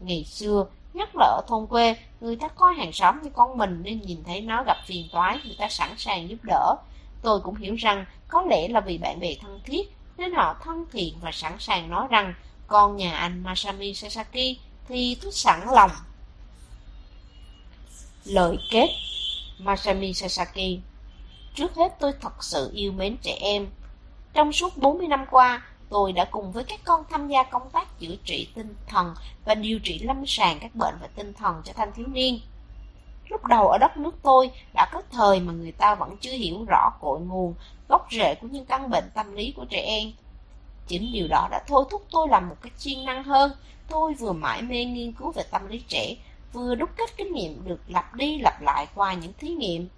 Ngày 0.00 0.24
xưa, 0.24 0.66
nhất 0.94 1.08
là 1.14 1.26
ở 1.26 1.42
thôn 1.48 1.66
quê, 1.66 1.96
người 2.20 2.36
ta 2.36 2.48
có 2.48 2.66
hàng 2.66 2.92
xóm 2.92 3.22
như 3.22 3.30
con 3.30 3.58
mình 3.58 3.80
nên 3.82 4.00
nhìn 4.00 4.24
thấy 4.24 4.40
nó 4.40 4.64
gặp 4.66 4.76
phiền 4.86 5.08
toái, 5.12 5.38
người 5.44 5.56
ta 5.58 5.68
sẵn 5.68 5.90
sàng 5.96 6.28
giúp 6.28 6.38
đỡ. 6.42 6.76
Tôi 7.22 7.40
cũng 7.40 7.54
hiểu 7.54 7.74
rằng 7.74 8.04
có 8.28 8.42
lẽ 8.42 8.68
là 8.68 8.80
vì 8.80 8.98
bạn 8.98 9.20
bè 9.20 9.34
thân 9.40 9.60
thiết 9.64 9.92
nên 10.16 10.32
họ 10.32 10.56
thân 10.64 10.84
thiện 10.92 11.14
và 11.20 11.32
sẵn 11.32 11.52
sàng 11.58 11.90
nói 11.90 12.06
rằng 12.10 12.34
con 12.66 12.96
nhà 12.96 13.16
anh 13.16 13.42
Masami 13.42 13.94
Sasaki 13.94 14.58
thì 14.88 15.18
tôi 15.22 15.32
sẵn 15.32 15.60
lòng. 15.72 15.90
Lời 18.24 18.58
kết 18.70 18.88
Masami 19.58 20.14
Sasaki 20.14 20.80
Trước 21.54 21.74
hết 21.74 21.96
tôi 22.00 22.12
thật 22.20 22.44
sự 22.44 22.70
yêu 22.74 22.92
mến 22.92 23.16
trẻ 23.22 23.36
em. 23.40 23.66
Trong 24.32 24.52
suốt 24.52 24.76
40 24.76 25.08
năm 25.08 25.24
qua, 25.30 25.62
tôi 25.88 26.12
đã 26.12 26.24
cùng 26.24 26.52
với 26.52 26.64
các 26.64 26.80
con 26.84 27.04
tham 27.10 27.28
gia 27.28 27.42
công 27.42 27.70
tác 27.70 27.98
chữa 28.00 28.14
trị 28.24 28.48
tinh 28.54 28.74
thần 28.86 29.14
và 29.44 29.54
điều 29.54 29.78
trị 29.78 29.98
lâm 29.98 30.26
sàng 30.26 30.58
các 30.60 30.74
bệnh 30.74 30.94
về 31.00 31.08
tinh 31.14 31.32
thần 31.32 31.62
cho 31.64 31.72
thanh 31.72 31.92
thiếu 31.92 32.06
niên. 32.06 32.40
Lúc 33.28 33.44
đầu 33.46 33.68
ở 33.68 33.78
đất 33.78 33.96
nước 33.96 34.14
tôi 34.22 34.50
đã 34.74 34.90
có 34.92 35.02
thời 35.10 35.40
mà 35.40 35.52
người 35.52 35.72
ta 35.72 35.94
vẫn 35.94 36.16
chưa 36.20 36.32
hiểu 36.32 36.64
rõ 36.68 36.90
cội 37.00 37.20
nguồn, 37.20 37.54
gốc 37.88 38.06
rễ 38.10 38.34
của 38.34 38.48
những 38.50 38.66
căn 38.66 38.90
bệnh 38.90 39.10
tâm 39.14 39.34
lý 39.34 39.52
của 39.56 39.64
trẻ 39.64 39.80
em. 39.80 40.12
Chính 40.86 41.12
điều 41.12 41.28
đó 41.28 41.48
đã 41.50 41.62
thôi 41.66 41.84
thúc 41.90 42.02
tôi 42.10 42.28
làm 42.28 42.48
một 42.48 42.56
cách 42.62 42.72
chuyên 42.78 43.04
năng 43.04 43.24
hơn. 43.24 43.52
Tôi 43.88 44.14
vừa 44.14 44.32
mãi 44.32 44.62
mê 44.62 44.84
nghiên 44.84 45.12
cứu 45.12 45.32
về 45.32 45.42
tâm 45.50 45.68
lý 45.68 45.82
trẻ, 45.88 46.14
vừa 46.52 46.74
đúc 46.74 46.90
kết 46.96 47.16
kinh 47.16 47.32
nghiệm 47.32 47.64
được 47.64 47.80
lặp 47.88 48.14
đi 48.14 48.38
lặp 48.38 48.62
lại 48.62 48.86
qua 48.94 49.14
những 49.14 49.32
thí 49.38 49.48
nghiệm. 49.48 49.88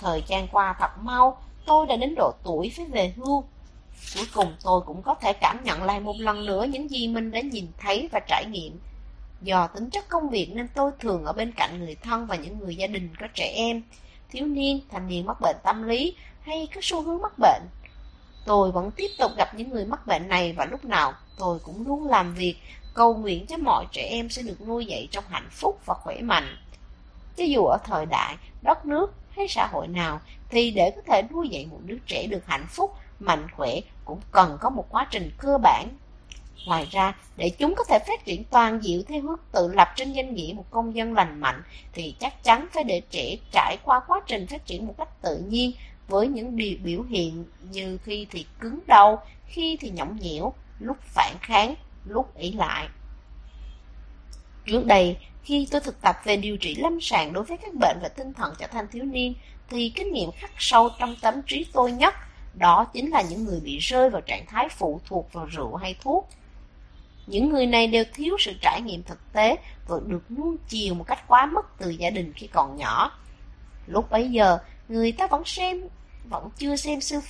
Thời 0.00 0.22
gian 0.26 0.48
qua 0.52 0.76
thật 0.78 0.90
mau, 1.02 1.42
tôi 1.66 1.86
đã 1.86 1.96
đến 1.96 2.14
độ 2.16 2.32
tuổi 2.44 2.72
phải 2.76 2.86
về 2.86 3.12
hưu. 3.16 3.44
Cuối 4.14 4.26
cùng 4.34 4.56
tôi 4.64 4.80
cũng 4.86 5.02
có 5.02 5.14
thể 5.14 5.32
cảm 5.32 5.64
nhận 5.64 5.82
lại 5.82 6.00
một 6.00 6.16
lần 6.18 6.46
nữa 6.46 6.64
những 6.64 6.90
gì 6.90 7.08
mình 7.08 7.30
đã 7.30 7.40
nhìn 7.40 7.66
thấy 7.78 8.08
và 8.12 8.20
trải 8.28 8.44
nghiệm. 8.44 8.80
Do 9.42 9.66
tính 9.66 9.90
chất 9.90 10.08
công 10.08 10.28
việc 10.28 10.50
nên 10.54 10.68
tôi 10.74 10.90
thường 11.00 11.24
ở 11.24 11.32
bên 11.32 11.52
cạnh 11.52 11.78
người 11.78 11.94
thân 11.94 12.26
và 12.26 12.36
những 12.36 12.58
người 12.58 12.76
gia 12.76 12.86
đình 12.86 13.10
có 13.20 13.26
trẻ 13.34 13.52
em, 13.56 13.82
thiếu 14.30 14.46
niên, 14.46 14.80
thanh 14.90 15.08
niên 15.08 15.26
mắc 15.26 15.36
bệnh 15.40 15.56
tâm 15.64 15.82
lý 15.82 16.16
hay 16.40 16.68
có 16.74 16.80
xu 16.84 17.02
hướng 17.02 17.22
mắc 17.22 17.32
bệnh. 17.38 17.62
Tôi 18.46 18.72
vẫn 18.72 18.90
tiếp 18.90 19.08
tục 19.18 19.30
gặp 19.36 19.54
những 19.54 19.70
người 19.70 19.84
mắc 19.84 20.06
bệnh 20.06 20.28
này 20.28 20.52
và 20.52 20.64
lúc 20.64 20.84
nào 20.84 21.12
tôi 21.38 21.58
cũng 21.58 21.86
luôn 21.86 22.06
làm 22.06 22.34
việc 22.34 22.56
cầu 22.96 23.14
nguyện 23.14 23.46
cho 23.46 23.56
mọi 23.56 23.86
trẻ 23.92 24.02
em 24.02 24.28
sẽ 24.28 24.42
được 24.42 24.66
nuôi 24.66 24.86
dạy 24.86 25.08
trong 25.10 25.24
hạnh 25.28 25.48
phúc 25.50 25.80
và 25.86 25.94
khỏe 25.94 26.20
mạnh. 26.20 26.56
Cho 27.36 27.44
dù 27.44 27.64
ở 27.64 27.78
thời 27.84 28.06
đại, 28.06 28.36
đất 28.62 28.86
nước 28.86 29.14
hay 29.30 29.48
xã 29.48 29.66
hội 29.66 29.88
nào 29.88 30.20
thì 30.50 30.70
để 30.70 30.90
có 30.90 31.02
thể 31.06 31.22
nuôi 31.32 31.48
dạy 31.48 31.66
một 31.70 31.78
đứa 31.84 31.98
trẻ 32.06 32.26
được 32.26 32.46
hạnh 32.46 32.66
phúc, 32.68 32.94
mạnh 33.18 33.46
khỏe 33.56 33.70
cũng 34.04 34.20
cần 34.30 34.58
có 34.60 34.70
một 34.70 34.86
quá 34.90 35.06
trình 35.10 35.30
cơ 35.38 35.58
bản. 35.62 35.88
Ngoài 36.66 36.88
ra, 36.90 37.14
để 37.36 37.50
chúng 37.58 37.74
có 37.74 37.84
thể 37.84 37.98
phát 38.08 38.24
triển 38.24 38.44
toàn 38.44 38.84
diện 38.84 39.02
theo 39.08 39.22
hướng 39.22 39.36
tự 39.52 39.68
lập 39.74 39.88
trên 39.96 40.12
danh 40.12 40.34
nghĩa 40.34 40.52
một 40.56 40.64
công 40.70 40.94
dân 40.94 41.14
lành 41.14 41.40
mạnh 41.40 41.62
thì 41.92 42.14
chắc 42.20 42.44
chắn 42.44 42.66
phải 42.72 42.84
để 42.84 43.02
trẻ 43.10 43.36
trải 43.52 43.78
qua 43.84 44.00
quá 44.00 44.20
trình 44.26 44.46
phát 44.46 44.66
triển 44.66 44.86
một 44.86 44.94
cách 44.98 45.22
tự 45.22 45.38
nhiên 45.38 45.72
với 46.08 46.28
những 46.28 46.56
điều 46.56 46.76
biểu 46.84 47.02
hiện 47.02 47.44
như 47.70 47.98
khi 48.04 48.26
thì 48.30 48.46
cứng 48.60 48.78
đầu, 48.86 49.18
khi 49.46 49.76
thì 49.80 49.90
nhõng 49.90 50.16
nhẽo, 50.20 50.52
lúc 50.78 50.96
phản 51.00 51.34
kháng, 51.40 51.74
lúc 52.08 52.36
ỷ 52.36 52.52
lại. 52.52 52.88
Trước 54.64 54.86
đây, 54.86 55.16
khi 55.42 55.68
tôi 55.70 55.80
thực 55.80 56.00
tập 56.00 56.16
về 56.24 56.36
điều 56.36 56.56
trị 56.56 56.74
lâm 56.74 57.00
sàng 57.00 57.32
đối 57.32 57.44
với 57.44 57.56
các 57.56 57.74
bệnh 57.74 57.98
về 58.02 58.08
tinh 58.16 58.32
thần 58.32 58.54
cho 58.58 58.66
thanh 58.72 58.88
thiếu 58.88 59.04
niên, 59.04 59.34
thì 59.68 59.92
kinh 59.94 60.12
nghiệm 60.12 60.30
khắc 60.30 60.50
sâu 60.58 60.88
trong 60.98 61.16
tâm 61.22 61.34
trí 61.46 61.66
tôi 61.72 61.92
nhất 61.92 62.14
đó 62.58 62.86
chính 62.92 63.10
là 63.10 63.22
những 63.22 63.44
người 63.44 63.60
bị 63.60 63.78
rơi 63.78 64.10
vào 64.10 64.20
trạng 64.20 64.46
thái 64.46 64.68
phụ 64.68 65.00
thuộc 65.06 65.32
vào 65.32 65.46
rượu 65.46 65.74
hay 65.76 65.96
thuốc. 66.02 66.28
Những 67.26 67.50
người 67.50 67.66
này 67.66 67.86
đều 67.86 68.04
thiếu 68.14 68.36
sự 68.40 68.52
trải 68.60 68.82
nghiệm 68.82 69.02
thực 69.02 69.32
tế 69.32 69.56
và 69.88 69.96
được 70.06 70.30
nuông 70.30 70.56
chiều 70.68 70.94
một 70.94 71.04
cách 71.06 71.28
quá 71.28 71.46
mức 71.46 71.62
từ 71.78 71.90
gia 71.90 72.10
đình 72.10 72.32
khi 72.32 72.46
còn 72.46 72.76
nhỏ. 72.76 73.18
Lúc 73.86 74.10
bấy 74.10 74.30
giờ, 74.30 74.58
người 74.88 75.12
ta 75.12 75.26
vẫn 75.26 75.42
xem 75.44 75.88
vẫn 76.28 76.50
chưa 76.58 76.76
xem 76.76 77.00
sư 77.00 77.20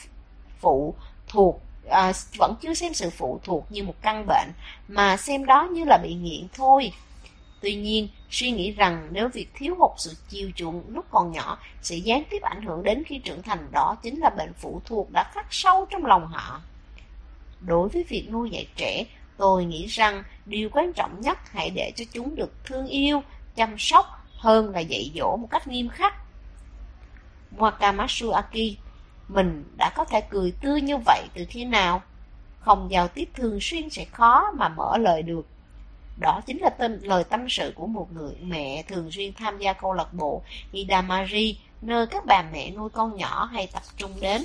phụ 0.60 0.94
thuộc 1.28 1.60
à, 1.90 2.12
vẫn 2.38 2.54
chưa 2.60 2.74
xem 2.74 2.94
sự 2.94 3.10
phụ 3.10 3.40
thuộc 3.44 3.66
như 3.70 3.82
một 3.82 3.94
căn 4.02 4.26
bệnh 4.26 4.48
mà 4.88 5.16
xem 5.16 5.46
đó 5.46 5.68
như 5.72 5.84
là 5.84 5.98
bị 6.02 6.14
nghiện 6.14 6.46
thôi. 6.54 6.92
Tuy 7.60 7.74
nhiên, 7.74 8.08
suy 8.30 8.50
nghĩ 8.50 8.72
rằng 8.72 9.08
nếu 9.10 9.28
việc 9.28 9.48
thiếu 9.54 9.74
hụt 9.78 9.90
sự 9.96 10.14
chiều 10.28 10.50
chuộng 10.56 10.82
lúc 10.88 11.04
còn 11.10 11.32
nhỏ 11.32 11.58
sẽ 11.82 11.96
gián 11.96 12.22
tiếp 12.30 12.42
ảnh 12.42 12.62
hưởng 12.62 12.82
đến 12.82 13.02
khi 13.06 13.18
trưởng 13.18 13.42
thành 13.42 13.68
đó 13.72 13.96
chính 14.02 14.20
là 14.20 14.30
bệnh 14.30 14.52
phụ 14.52 14.80
thuộc 14.84 15.10
đã 15.12 15.30
khắc 15.34 15.46
sâu 15.50 15.86
trong 15.90 16.06
lòng 16.06 16.26
họ. 16.26 16.60
Đối 17.60 17.88
với 17.88 18.04
việc 18.08 18.28
nuôi 18.30 18.50
dạy 18.50 18.66
trẻ, 18.76 19.04
tôi 19.36 19.64
nghĩ 19.64 19.86
rằng 19.86 20.22
điều 20.46 20.68
quan 20.72 20.92
trọng 20.92 21.20
nhất 21.20 21.38
hãy 21.50 21.70
để 21.70 21.92
cho 21.96 22.04
chúng 22.12 22.34
được 22.34 22.52
thương 22.64 22.86
yêu, 22.86 23.22
chăm 23.56 23.78
sóc 23.78 24.06
hơn 24.36 24.70
là 24.70 24.80
dạy 24.80 25.10
dỗ 25.14 25.36
một 25.36 25.48
cách 25.50 25.68
nghiêm 25.68 25.88
khắc. 25.88 26.14
Wakamatsu 27.58 28.30
Aki 28.30 28.85
mình 29.28 29.64
đã 29.76 29.90
có 29.96 30.04
thể 30.04 30.20
cười 30.20 30.52
tươi 30.60 30.80
như 30.80 30.96
vậy 30.96 31.22
từ 31.34 31.44
khi 31.48 31.64
nào? 31.64 32.02
Không 32.60 32.90
giao 32.90 33.08
tiếp 33.08 33.28
thường 33.34 33.58
xuyên 33.60 33.90
sẽ 33.90 34.04
khó 34.04 34.50
mà 34.54 34.68
mở 34.68 34.98
lời 34.98 35.22
được. 35.22 35.46
Đó 36.20 36.40
chính 36.46 36.58
là 36.60 36.70
tâm, 36.70 36.98
lời 37.02 37.24
tâm 37.24 37.48
sự 37.48 37.72
của 37.76 37.86
một 37.86 38.12
người 38.12 38.34
mẹ 38.42 38.82
thường 38.88 39.10
xuyên 39.10 39.32
tham 39.34 39.58
gia 39.58 39.72
câu 39.72 39.92
lạc 39.92 40.12
bộ 40.12 40.42
Hidamari, 40.72 41.58
nơi 41.82 42.06
các 42.06 42.26
bà 42.26 42.44
mẹ 42.52 42.70
nuôi 42.70 42.88
con 42.88 43.16
nhỏ 43.16 43.44
hay 43.44 43.68
tập 43.72 43.82
trung 43.96 44.12
đến. 44.20 44.42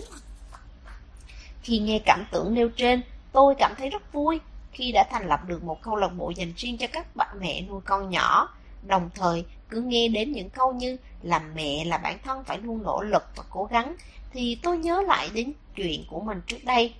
Khi 1.63 1.79
nghe 1.79 1.99
cảm 2.05 2.25
tưởng 2.31 2.53
nêu 2.53 2.69
trên, 2.69 3.01
tôi 3.31 3.55
cảm 3.57 3.73
thấy 3.77 3.89
rất 3.89 4.13
vui 4.13 4.39
khi 4.71 4.91
đã 4.91 5.03
thành 5.11 5.27
lập 5.27 5.39
được 5.47 5.63
một 5.63 5.81
câu 5.81 5.95
lạc 5.95 6.07
bộ 6.07 6.29
dành 6.29 6.53
riêng 6.57 6.77
cho 6.77 6.87
các 6.93 7.15
bà 7.15 7.25
mẹ 7.39 7.61
nuôi 7.61 7.81
con 7.85 8.09
nhỏ. 8.09 8.49
Đồng 8.87 9.09
thời, 9.15 9.45
cứ 9.71 9.81
nghe 9.81 10.07
đến 10.07 10.31
những 10.31 10.49
câu 10.49 10.73
như 10.73 10.97
làm 11.21 11.41
mẹ 11.55 11.85
là 11.85 11.97
bản 11.97 12.17
thân 12.23 12.43
phải 12.43 12.57
luôn 12.57 12.83
nỗ 12.83 13.01
lực 13.01 13.23
và 13.35 13.43
cố 13.49 13.65
gắng, 13.65 13.95
thì 14.31 14.57
tôi 14.63 14.77
nhớ 14.77 15.03
lại 15.07 15.29
đến 15.33 15.53
chuyện 15.75 16.03
của 16.09 16.21
mình 16.21 16.41
trước 16.47 16.63
đây. 16.63 16.93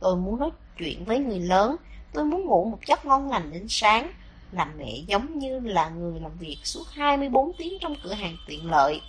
Tôi 0.00 0.16
muốn 0.16 0.38
nói 0.38 0.50
chuyện 0.78 1.04
với 1.04 1.18
người 1.18 1.40
lớn, 1.40 1.76
tôi 2.12 2.24
muốn 2.24 2.44
ngủ 2.44 2.64
một 2.70 2.78
giấc 2.86 3.04
ngon 3.04 3.30
lành 3.30 3.52
đến 3.52 3.66
sáng. 3.68 4.12
Làm 4.52 4.68
mẹ 4.78 4.92
giống 5.06 5.38
như 5.38 5.60
là 5.60 5.88
người 5.88 6.20
làm 6.20 6.32
việc 6.38 6.58
suốt 6.64 6.88
24 6.92 7.52
tiếng 7.58 7.72
trong 7.80 7.94
cửa 8.02 8.12
hàng 8.12 8.36
tiện 8.48 8.70
lợi. 8.70 9.00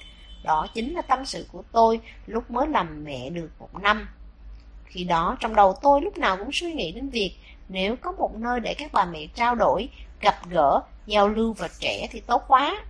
Đó 0.44 0.68
chính 0.74 0.94
là 0.94 1.02
tâm 1.02 1.26
sự 1.26 1.46
của 1.52 1.64
tôi 1.72 2.00
lúc 2.28 2.52
mới 2.52 2.68
làm 2.68 3.04
mẹ 3.04 3.30
được 3.30 3.50
một 3.60 3.70
năm. 3.82 4.08
Khi 4.86 5.04
đó 5.04 5.38
trong 5.40 5.56
đầu 5.56 5.74
tôi 5.82 6.02
lúc 6.02 6.18
nào 6.18 6.38
cũng 6.38 6.52
suy 6.54 6.74
nghĩ 6.74 6.92
đến 6.92 7.10
việc 7.10 7.36
nếu 7.70 7.96
có 7.96 8.12
một 8.12 8.36
nơi 8.36 8.60
để 8.60 8.74
các 8.74 8.92
bà 8.94 9.06
mẹ 9.06 9.28
trao 9.36 9.56
đổi, 9.56 9.90
gặp 10.22 10.50
gỡ, 10.50 10.82
giao 11.06 11.30
lưu 11.30 11.54
và 11.54 11.70
trẻ 11.80 12.08
thì 12.12 12.20
tốt 12.20 12.44
quá. 12.48 12.84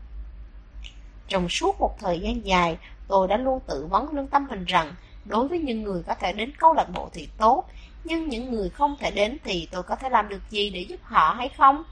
Trong 1.27 1.49
suốt 1.49 1.79
một 1.79 1.99
thời 1.99 2.19
gian 2.19 2.45
dài, 2.45 2.77
tôi 3.07 3.27
đã 3.27 3.37
luôn 3.37 3.59
tự 3.67 3.85
vấn 3.89 4.13
lương 4.13 4.27
tâm 4.27 4.47
mình 4.49 4.65
rằng 4.65 4.95
đối 5.25 5.47
với 5.47 5.59
những 5.59 5.83
người 5.83 6.03
có 6.07 6.15
thể 6.15 6.33
đến 6.33 6.51
câu 6.59 6.73
lạc 6.73 6.87
bộ 6.93 7.09
thì 7.13 7.27
tốt, 7.37 7.65
nhưng 8.03 8.29
những 8.29 8.51
người 8.51 8.69
không 8.69 8.95
thể 8.99 9.11
đến 9.11 9.37
thì 9.43 9.67
tôi 9.71 9.83
có 9.83 9.95
thể 9.95 10.09
làm 10.09 10.29
được 10.29 10.41
gì 10.49 10.69
để 10.69 10.81
giúp 10.81 10.99
họ 11.03 11.33
hay 11.37 11.49
không? 11.49 11.83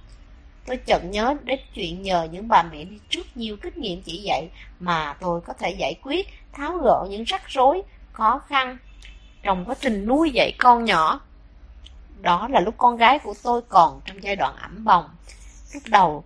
Tôi 0.66 0.78
chợt 0.78 1.04
nhớ 1.04 1.36
đến 1.44 1.60
chuyện 1.74 2.02
nhờ 2.02 2.28
những 2.32 2.48
bà 2.48 2.64
mẹ 2.64 2.84
đi 2.84 3.00
trước 3.10 3.38
nhiều 3.38 3.58
kinh 3.62 3.82
nghiệm 3.82 4.02
chỉ 4.02 4.22
dạy 4.22 4.50
mà 4.80 5.16
tôi 5.20 5.42
có 5.42 5.54
thể 5.54 5.70
giải 5.70 5.96
quyết, 6.04 6.28
tháo 6.52 6.78
gỡ 6.78 7.08
những 7.10 7.24
rắc 7.24 7.42
rối, 7.48 7.82
khó 8.12 8.40
khăn 8.48 8.78
trong 9.44 9.66
quá 9.66 9.76
trình 9.82 10.06
nuôi 10.06 10.32
dạy 10.32 10.52
con 10.58 10.86
nhỏ. 10.86 11.22
Đó 12.22 12.48
là 12.52 12.60
lúc 12.60 12.76
con 12.78 12.98
gái 12.98 13.20
của 13.20 13.34
tôi 13.44 13.62
còn 13.70 14.02
trong 14.06 14.24
giai 14.24 14.36
đoạn 14.36 14.56
ẩm 14.56 14.84
bồng. 14.84 15.06
Lúc 15.74 15.84
đầu, 15.88 16.24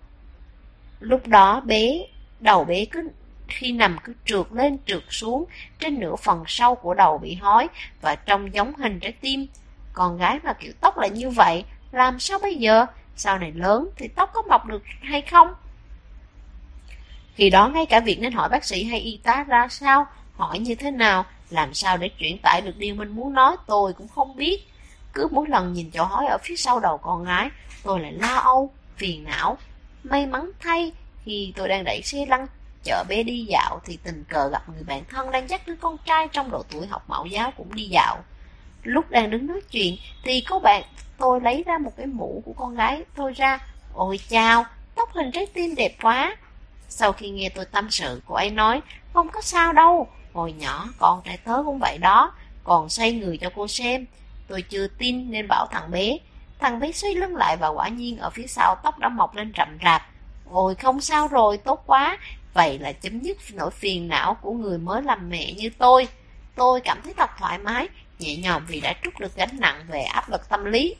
lúc 0.99 1.27
đó 1.27 1.61
bé, 1.65 1.99
đầu 2.39 2.63
bé 2.63 2.85
cứ 2.85 3.09
khi 3.47 3.71
nằm 3.71 3.97
cứ 4.03 4.13
trượt 4.25 4.45
lên 4.51 4.77
trượt 4.85 5.03
xuống 5.09 5.45
trên 5.79 5.99
nửa 5.99 6.15
phần 6.15 6.43
sau 6.47 6.75
của 6.75 6.93
đầu 6.93 7.17
bị 7.17 7.35
hói 7.35 7.67
và 8.01 8.15
trông 8.15 8.53
giống 8.53 8.75
hình 8.75 8.99
trái 8.99 9.11
tim. 9.11 9.47
Con 9.93 10.17
gái 10.17 10.39
mà 10.43 10.53
kiểu 10.53 10.71
tóc 10.81 10.97
lại 10.97 11.09
như 11.09 11.29
vậy, 11.29 11.65
làm 11.91 12.19
sao 12.19 12.39
bây 12.39 12.55
giờ? 12.55 12.85
Sau 13.15 13.39
này 13.39 13.51
lớn 13.51 13.89
thì 13.95 14.07
tóc 14.07 14.29
có 14.33 14.41
mọc 14.41 14.65
được 14.65 14.83
hay 15.01 15.21
không? 15.21 15.53
Khi 17.35 17.49
đó 17.49 17.67
ngay 17.67 17.85
cả 17.85 17.99
việc 17.99 18.19
nên 18.19 18.33
hỏi 18.33 18.49
bác 18.49 18.65
sĩ 18.65 18.83
hay 18.83 18.99
y 18.99 19.19
tá 19.23 19.45
ra 19.47 19.67
sao, 19.67 20.07
hỏi 20.35 20.59
như 20.59 20.75
thế 20.75 20.91
nào, 20.91 21.25
làm 21.49 21.73
sao 21.73 21.97
để 21.97 22.09
chuyển 22.09 22.37
tải 22.37 22.61
được 22.61 22.77
điều 22.77 22.95
mình 22.95 23.09
muốn 23.09 23.33
nói 23.33 23.55
tôi 23.67 23.93
cũng 23.93 24.07
không 24.07 24.35
biết. 24.35 24.67
Cứ 25.13 25.27
mỗi 25.31 25.47
lần 25.47 25.73
nhìn 25.73 25.91
chỗ 25.91 26.03
hói 26.03 26.25
ở 26.25 26.37
phía 26.43 26.55
sau 26.55 26.79
đầu 26.79 26.97
con 26.97 27.23
gái, 27.23 27.49
tôi 27.83 27.99
lại 27.99 28.11
lo 28.11 28.35
âu, 28.35 28.71
phiền 28.97 29.23
não. 29.23 29.57
May 30.03 30.25
mắn 30.25 30.51
thay, 30.59 30.91
khi 31.25 31.53
tôi 31.55 31.67
đang 31.67 31.83
đẩy 31.83 32.01
xe 32.03 32.25
lăn 32.25 32.47
chợ 32.83 33.03
bé 33.09 33.23
đi 33.23 33.45
dạo 33.49 33.79
thì 33.85 33.97
tình 34.03 34.23
cờ 34.29 34.49
gặp 34.49 34.69
người 34.69 34.83
bạn 34.83 35.03
thân 35.09 35.31
đang 35.31 35.49
dắt 35.49 35.67
đứa 35.67 35.75
con 35.75 35.97
trai 36.05 36.27
trong 36.31 36.51
độ 36.51 36.63
tuổi 36.71 36.87
học 36.87 37.03
mẫu 37.07 37.25
giáo 37.25 37.51
cũng 37.57 37.75
đi 37.75 37.83
dạo. 37.83 38.23
Lúc 38.83 39.09
đang 39.09 39.29
đứng 39.29 39.47
nói 39.47 39.61
chuyện 39.71 39.95
thì 40.23 40.41
có 40.41 40.59
bạn 40.59 40.83
tôi 41.17 41.41
lấy 41.41 41.63
ra 41.65 41.77
một 41.77 41.91
cái 41.97 42.05
mũ 42.05 42.41
của 42.45 42.53
con 42.53 42.75
gái 42.75 43.03
tôi 43.15 43.33
ra. 43.33 43.59
Ôi 43.93 44.19
chao, 44.29 44.65
tóc 44.95 45.09
hình 45.13 45.31
trái 45.31 45.45
tim 45.53 45.75
đẹp 45.75 45.95
quá. 46.01 46.35
Sau 46.89 47.11
khi 47.11 47.29
nghe 47.29 47.49
tôi 47.49 47.65
tâm 47.65 47.91
sự, 47.91 48.21
cô 48.25 48.35
ấy 48.35 48.49
nói, 48.49 48.81
không 49.13 49.29
có 49.29 49.41
sao 49.41 49.73
đâu, 49.73 50.07
hồi 50.33 50.53
nhỏ 50.53 50.87
con 50.99 51.21
trai 51.25 51.37
tớ 51.37 51.63
cũng 51.65 51.79
vậy 51.79 51.97
đó, 51.97 52.33
còn 52.63 52.89
xoay 52.89 53.11
người 53.11 53.37
cho 53.37 53.49
cô 53.55 53.67
xem. 53.67 54.05
Tôi 54.47 54.61
chưa 54.61 54.87
tin 54.87 55.31
nên 55.31 55.47
bảo 55.47 55.67
thằng 55.71 55.91
bé. 55.91 56.17
Thằng 56.63 56.79
bé 56.79 56.91
xoay 56.91 57.15
lưng 57.15 57.35
lại 57.35 57.57
và 57.57 57.67
quả 57.67 57.87
nhiên 57.87 58.17
ở 58.17 58.29
phía 58.29 58.47
sau 58.47 58.75
tóc 58.83 58.99
đã 58.99 59.09
mọc 59.09 59.35
lên 59.35 59.51
rậm 59.57 59.77
rạp. 59.83 60.01
Ôi 60.51 60.75
không 60.75 61.01
sao 61.01 61.27
rồi, 61.27 61.57
tốt 61.57 61.83
quá. 61.85 62.17
Vậy 62.53 62.79
là 62.79 62.91
chấm 62.91 63.19
dứt 63.19 63.37
nỗi 63.53 63.71
phiền 63.71 64.07
não 64.07 64.37
của 64.41 64.51
người 64.51 64.77
mới 64.77 65.01
làm 65.01 65.29
mẹ 65.29 65.53
như 65.53 65.69
tôi. 65.77 66.07
Tôi 66.55 66.81
cảm 66.81 67.01
thấy 67.03 67.13
thật 67.17 67.29
thoải 67.39 67.57
mái, 67.57 67.87
nhẹ 68.19 68.35
nhõm 68.35 68.65
vì 68.65 68.81
đã 68.81 68.93
trút 69.03 69.19
được 69.19 69.35
gánh 69.35 69.49
nặng 69.59 69.85
về 69.87 70.01
áp 70.01 70.29
lực 70.29 70.49
tâm 70.49 70.65
lý. 70.65 70.95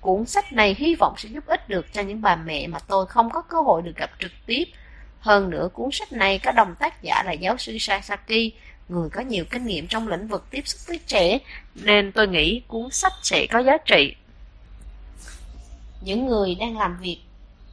Cuốn 0.00 0.26
sách 0.26 0.52
này 0.52 0.74
hy 0.78 0.94
vọng 0.94 1.14
sẽ 1.16 1.28
giúp 1.28 1.46
ích 1.46 1.68
được 1.68 1.92
cho 1.92 2.02
những 2.02 2.22
bà 2.22 2.36
mẹ 2.36 2.66
mà 2.66 2.78
tôi 2.78 3.06
không 3.06 3.30
có 3.30 3.42
cơ 3.42 3.60
hội 3.60 3.82
được 3.82 3.96
gặp 3.96 4.10
trực 4.18 4.32
tiếp. 4.46 4.64
Hơn 5.20 5.50
nữa, 5.50 5.68
cuốn 5.72 5.88
sách 5.92 6.12
này 6.12 6.38
có 6.38 6.52
đồng 6.52 6.74
tác 6.74 7.02
giả 7.02 7.22
là 7.22 7.32
giáo 7.32 7.56
sư 7.56 7.78
Sasaki, 7.80 8.52
người 8.88 9.08
có 9.10 9.20
nhiều 9.20 9.44
kinh 9.50 9.66
nghiệm 9.66 9.86
trong 9.86 10.08
lĩnh 10.08 10.28
vực 10.28 10.44
tiếp 10.50 10.62
xúc 10.64 10.80
với 10.86 11.00
trẻ, 11.06 11.38
nên 11.74 12.12
tôi 12.12 12.28
nghĩ 12.28 12.62
cuốn 12.68 12.90
sách 12.90 13.12
sẽ 13.22 13.46
có 13.46 13.58
giá 13.58 13.76
trị. 13.84 14.14
Những 16.00 16.26
người 16.26 16.54
đang 16.54 16.78
làm 16.78 16.98
việc, 17.00 17.20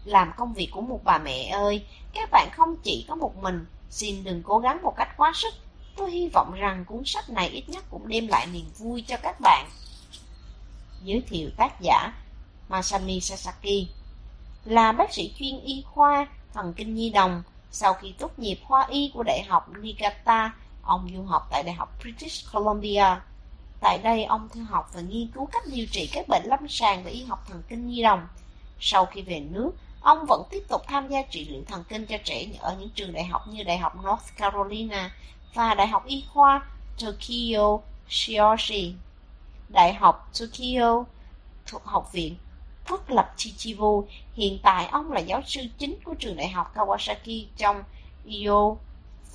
làm 0.05 0.31
công 0.37 0.53
việc 0.53 0.69
của 0.71 0.81
một 0.81 0.99
bà 1.03 1.17
mẹ 1.17 1.47
ơi, 1.47 1.85
các 2.13 2.29
bạn 2.31 2.49
không 2.51 2.75
chỉ 2.83 3.05
có 3.07 3.15
một 3.15 3.37
mình, 3.41 3.65
xin 3.89 4.23
đừng 4.23 4.43
cố 4.43 4.59
gắng 4.59 4.81
một 4.81 4.93
cách 4.97 5.17
quá 5.17 5.31
sức. 5.35 5.53
Tôi 5.95 6.11
hy 6.11 6.29
vọng 6.33 6.53
rằng 6.53 6.85
cuốn 6.85 7.01
sách 7.05 7.29
này 7.29 7.49
ít 7.49 7.69
nhất 7.69 7.83
cũng 7.89 8.07
đem 8.07 8.27
lại 8.27 8.47
niềm 8.53 8.65
vui 8.77 9.01
cho 9.07 9.17
các 9.17 9.39
bạn. 9.39 9.69
Giới 11.03 11.21
thiệu 11.27 11.49
tác 11.57 11.81
giả 11.81 12.13
Masami 12.69 13.19
Sasaki 13.19 13.87
là 14.65 14.91
bác 14.91 15.13
sĩ 15.13 15.33
chuyên 15.37 15.61
y 15.61 15.83
khoa 15.85 16.27
thần 16.53 16.73
kinh 16.73 16.95
nhi 16.95 17.09
đồng. 17.09 17.43
Sau 17.71 17.93
khi 17.93 18.13
tốt 18.17 18.39
nghiệp 18.39 18.59
khoa 18.63 18.85
y 18.89 19.11
của 19.13 19.23
Đại 19.23 19.43
học 19.43 19.69
Niigata, 19.81 20.55
ông 20.81 21.09
du 21.15 21.23
học 21.23 21.47
tại 21.51 21.63
Đại 21.63 21.75
học 21.75 21.89
British 22.03 22.51
Columbia. 22.53 23.05
Tại 23.79 23.99
đây, 24.03 24.23
ông 24.23 24.49
theo 24.53 24.63
học 24.63 24.89
và 24.93 25.01
nghiên 25.01 25.27
cứu 25.27 25.45
cách 25.45 25.63
điều 25.67 25.85
trị 25.91 26.09
các 26.13 26.25
bệnh 26.27 26.43
lâm 26.45 26.67
sàng 26.69 27.03
và 27.03 27.09
y 27.09 27.23
học 27.23 27.43
thần 27.47 27.63
kinh 27.69 27.87
nhi 27.87 28.01
đồng. 28.03 28.27
Sau 28.79 29.05
khi 29.05 29.21
về 29.21 29.39
nước, 29.39 29.71
ông 30.01 30.25
vẫn 30.27 30.43
tiếp 30.49 30.63
tục 30.69 30.81
tham 30.87 31.07
gia 31.07 31.21
trị 31.21 31.47
liệu 31.49 31.63
thần 31.67 31.83
kinh 31.89 32.05
cho 32.05 32.17
trẻ 32.23 32.45
ở 32.59 32.75
những 32.79 32.89
trường 32.89 33.13
đại 33.13 33.23
học 33.23 33.47
như 33.47 33.63
Đại 33.63 33.77
học 33.77 33.95
North 33.95 34.37
Carolina 34.37 35.11
và 35.53 35.73
Đại 35.73 35.87
học 35.87 36.05
Y 36.05 36.23
khoa 36.33 36.61
Tokyo 36.99 37.79
Shioshi, 38.09 38.93
Đại 39.69 39.93
học 39.93 40.31
Tokyo 40.39 41.03
thuộc 41.65 41.85
Học 41.85 42.09
viện 42.13 42.35
Phước 42.89 43.11
lập 43.11 43.33
Chichibu. 43.37 44.07
Hiện 44.33 44.59
tại 44.63 44.87
ông 44.87 45.11
là 45.11 45.19
giáo 45.19 45.41
sư 45.45 45.61
chính 45.77 45.95
của 46.03 46.13
trường 46.13 46.35
đại 46.35 46.49
học 46.49 46.75
Kawasaki 46.75 47.45
trong 47.57 47.83
Iyo 48.25 48.77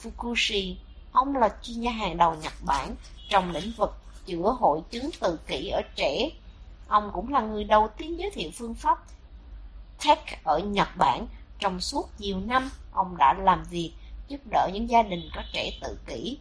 Fukushi. 0.03 0.75
Ông 1.12 1.37
là 1.37 1.49
chuyên 1.62 1.81
gia 1.81 1.91
hàng 1.91 2.17
đầu 2.17 2.35
Nhật 2.43 2.53
Bản 2.67 2.95
trong 3.29 3.51
lĩnh 3.51 3.73
vực 3.77 4.01
chữa 4.26 4.57
hội 4.60 4.81
chứng 4.91 5.10
tự 5.20 5.39
kỷ 5.47 5.68
ở 5.68 5.83
trẻ. 5.94 6.31
Ông 6.89 7.10
cũng 7.12 7.33
là 7.33 7.41
người 7.41 7.65
đầu 7.65 7.89
tiên 7.97 8.18
giới 8.18 8.31
thiệu 8.31 8.51
phương 8.55 8.75
pháp 8.75 8.99
TEC 10.05 10.44
ở 10.44 10.59
Nhật 10.59 10.89
Bản. 10.97 11.26
Trong 11.59 11.81
suốt 11.81 12.09
nhiều 12.18 12.41
năm, 12.41 12.70
ông 12.92 13.17
đã 13.17 13.34
làm 13.34 13.65
việc 13.70 13.92
giúp 14.28 14.41
đỡ 14.51 14.68
những 14.73 14.91
gia 14.91 15.02
đình 15.02 15.31
có 15.34 15.42
trẻ 15.52 15.70
tự 15.81 15.99
kỷ. 16.07 16.39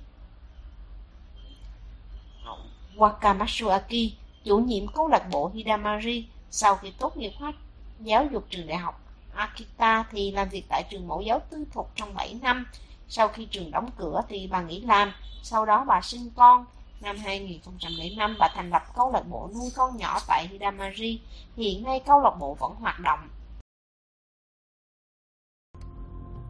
Wakamatsu 2.96 3.70
Aki, 3.70 4.14
chủ 4.44 4.58
nhiệm 4.58 4.88
câu 4.88 5.08
lạc 5.08 5.30
bộ 5.32 5.52
Hidamari, 5.54 6.28
sau 6.52 6.76
khi 6.76 6.92
tốt 6.92 7.18
nghiệp 7.18 7.32
khoa 7.40 7.54
giáo 8.00 8.26
dục 8.32 8.46
trường 8.50 8.68
đại 8.68 8.78
học 8.78 9.02
Akita 9.36 10.04
thì 10.12 10.32
làm 10.32 10.50
việc 10.50 10.66
tại 10.70 10.84
trường 10.90 11.08
mẫu 11.08 11.22
giáo 11.22 11.42
tư 11.50 11.66
thục 11.74 11.92
trong 11.96 12.14
7 12.14 12.40
năm. 12.42 12.66
Sau 13.08 13.28
khi 13.28 13.46
trường 13.46 13.72
đóng 13.72 13.90
cửa 13.98 14.22
thì 14.30 14.48
bà 14.48 14.62
nghỉ 14.62 14.82
làm, 14.82 15.14
sau 15.44 15.66
đó 15.66 15.86
bà 15.88 16.02
sinh 16.02 16.30
con. 16.36 16.66
Năm 17.02 17.16
2005, 17.18 18.36
bà 18.40 18.50
thành 18.56 18.70
lập 18.70 18.82
câu 18.96 19.12
lạc 19.12 19.24
bộ 19.30 19.50
nuôi 19.54 19.70
con 19.76 19.98
nhỏ 19.98 20.20
tại 20.28 20.48
Hidamari. 20.48 21.22
Hiện 21.58 21.84
nay 21.84 22.02
câu 22.06 22.22
lạc 22.22 22.36
bộ 22.40 22.58
vẫn 22.60 22.76
hoạt 22.76 23.00
động. 23.00 23.20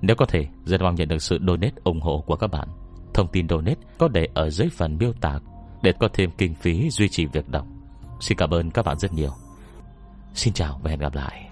Nếu 0.01 0.15
có 0.15 0.25
thể, 0.25 0.47
rất 0.65 0.81
mong 0.81 0.95
nhận 0.95 1.07
được 1.07 1.21
sự 1.21 1.39
donate 1.47 1.75
ủng 1.83 2.01
hộ 2.01 2.23
của 2.27 2.35
các 2.35 2.47
bạn. 2.47 2.67
Thông 3.13 3.27
tin 3.27 3.49
donate 3.49 3.79
có 3.97 4.07
để 4.07 4.27
ở 4.33 4.49
dưới 4.49 4.69
phần 4.69 4.97
miêu 4.97 5.13
tả 5.21 5.39
để 5.81 5.93
có 5.99 6.07
thêm 6.13 6.31
kinh 6.37 6.55
phí 6.55 6.89
duy 6.89 7.09
trì 7.09 7.25
việc 7.25 7.49
đọc. 7.49 7.65
Xin 8.19 8.37
cảm 8.37 8.53
ơn 8.53 8.71
các 8.71 8.85
bạn 8.85 8.99
rất 8.99 9.13
nhiều. 9.13 9.31
Xin 10.33 10.53
chào 10.53 10.79
và 10.83 10.89
hẹn 10.89 10.99
gặp 10.99 11.15
lại. 11.15 11.50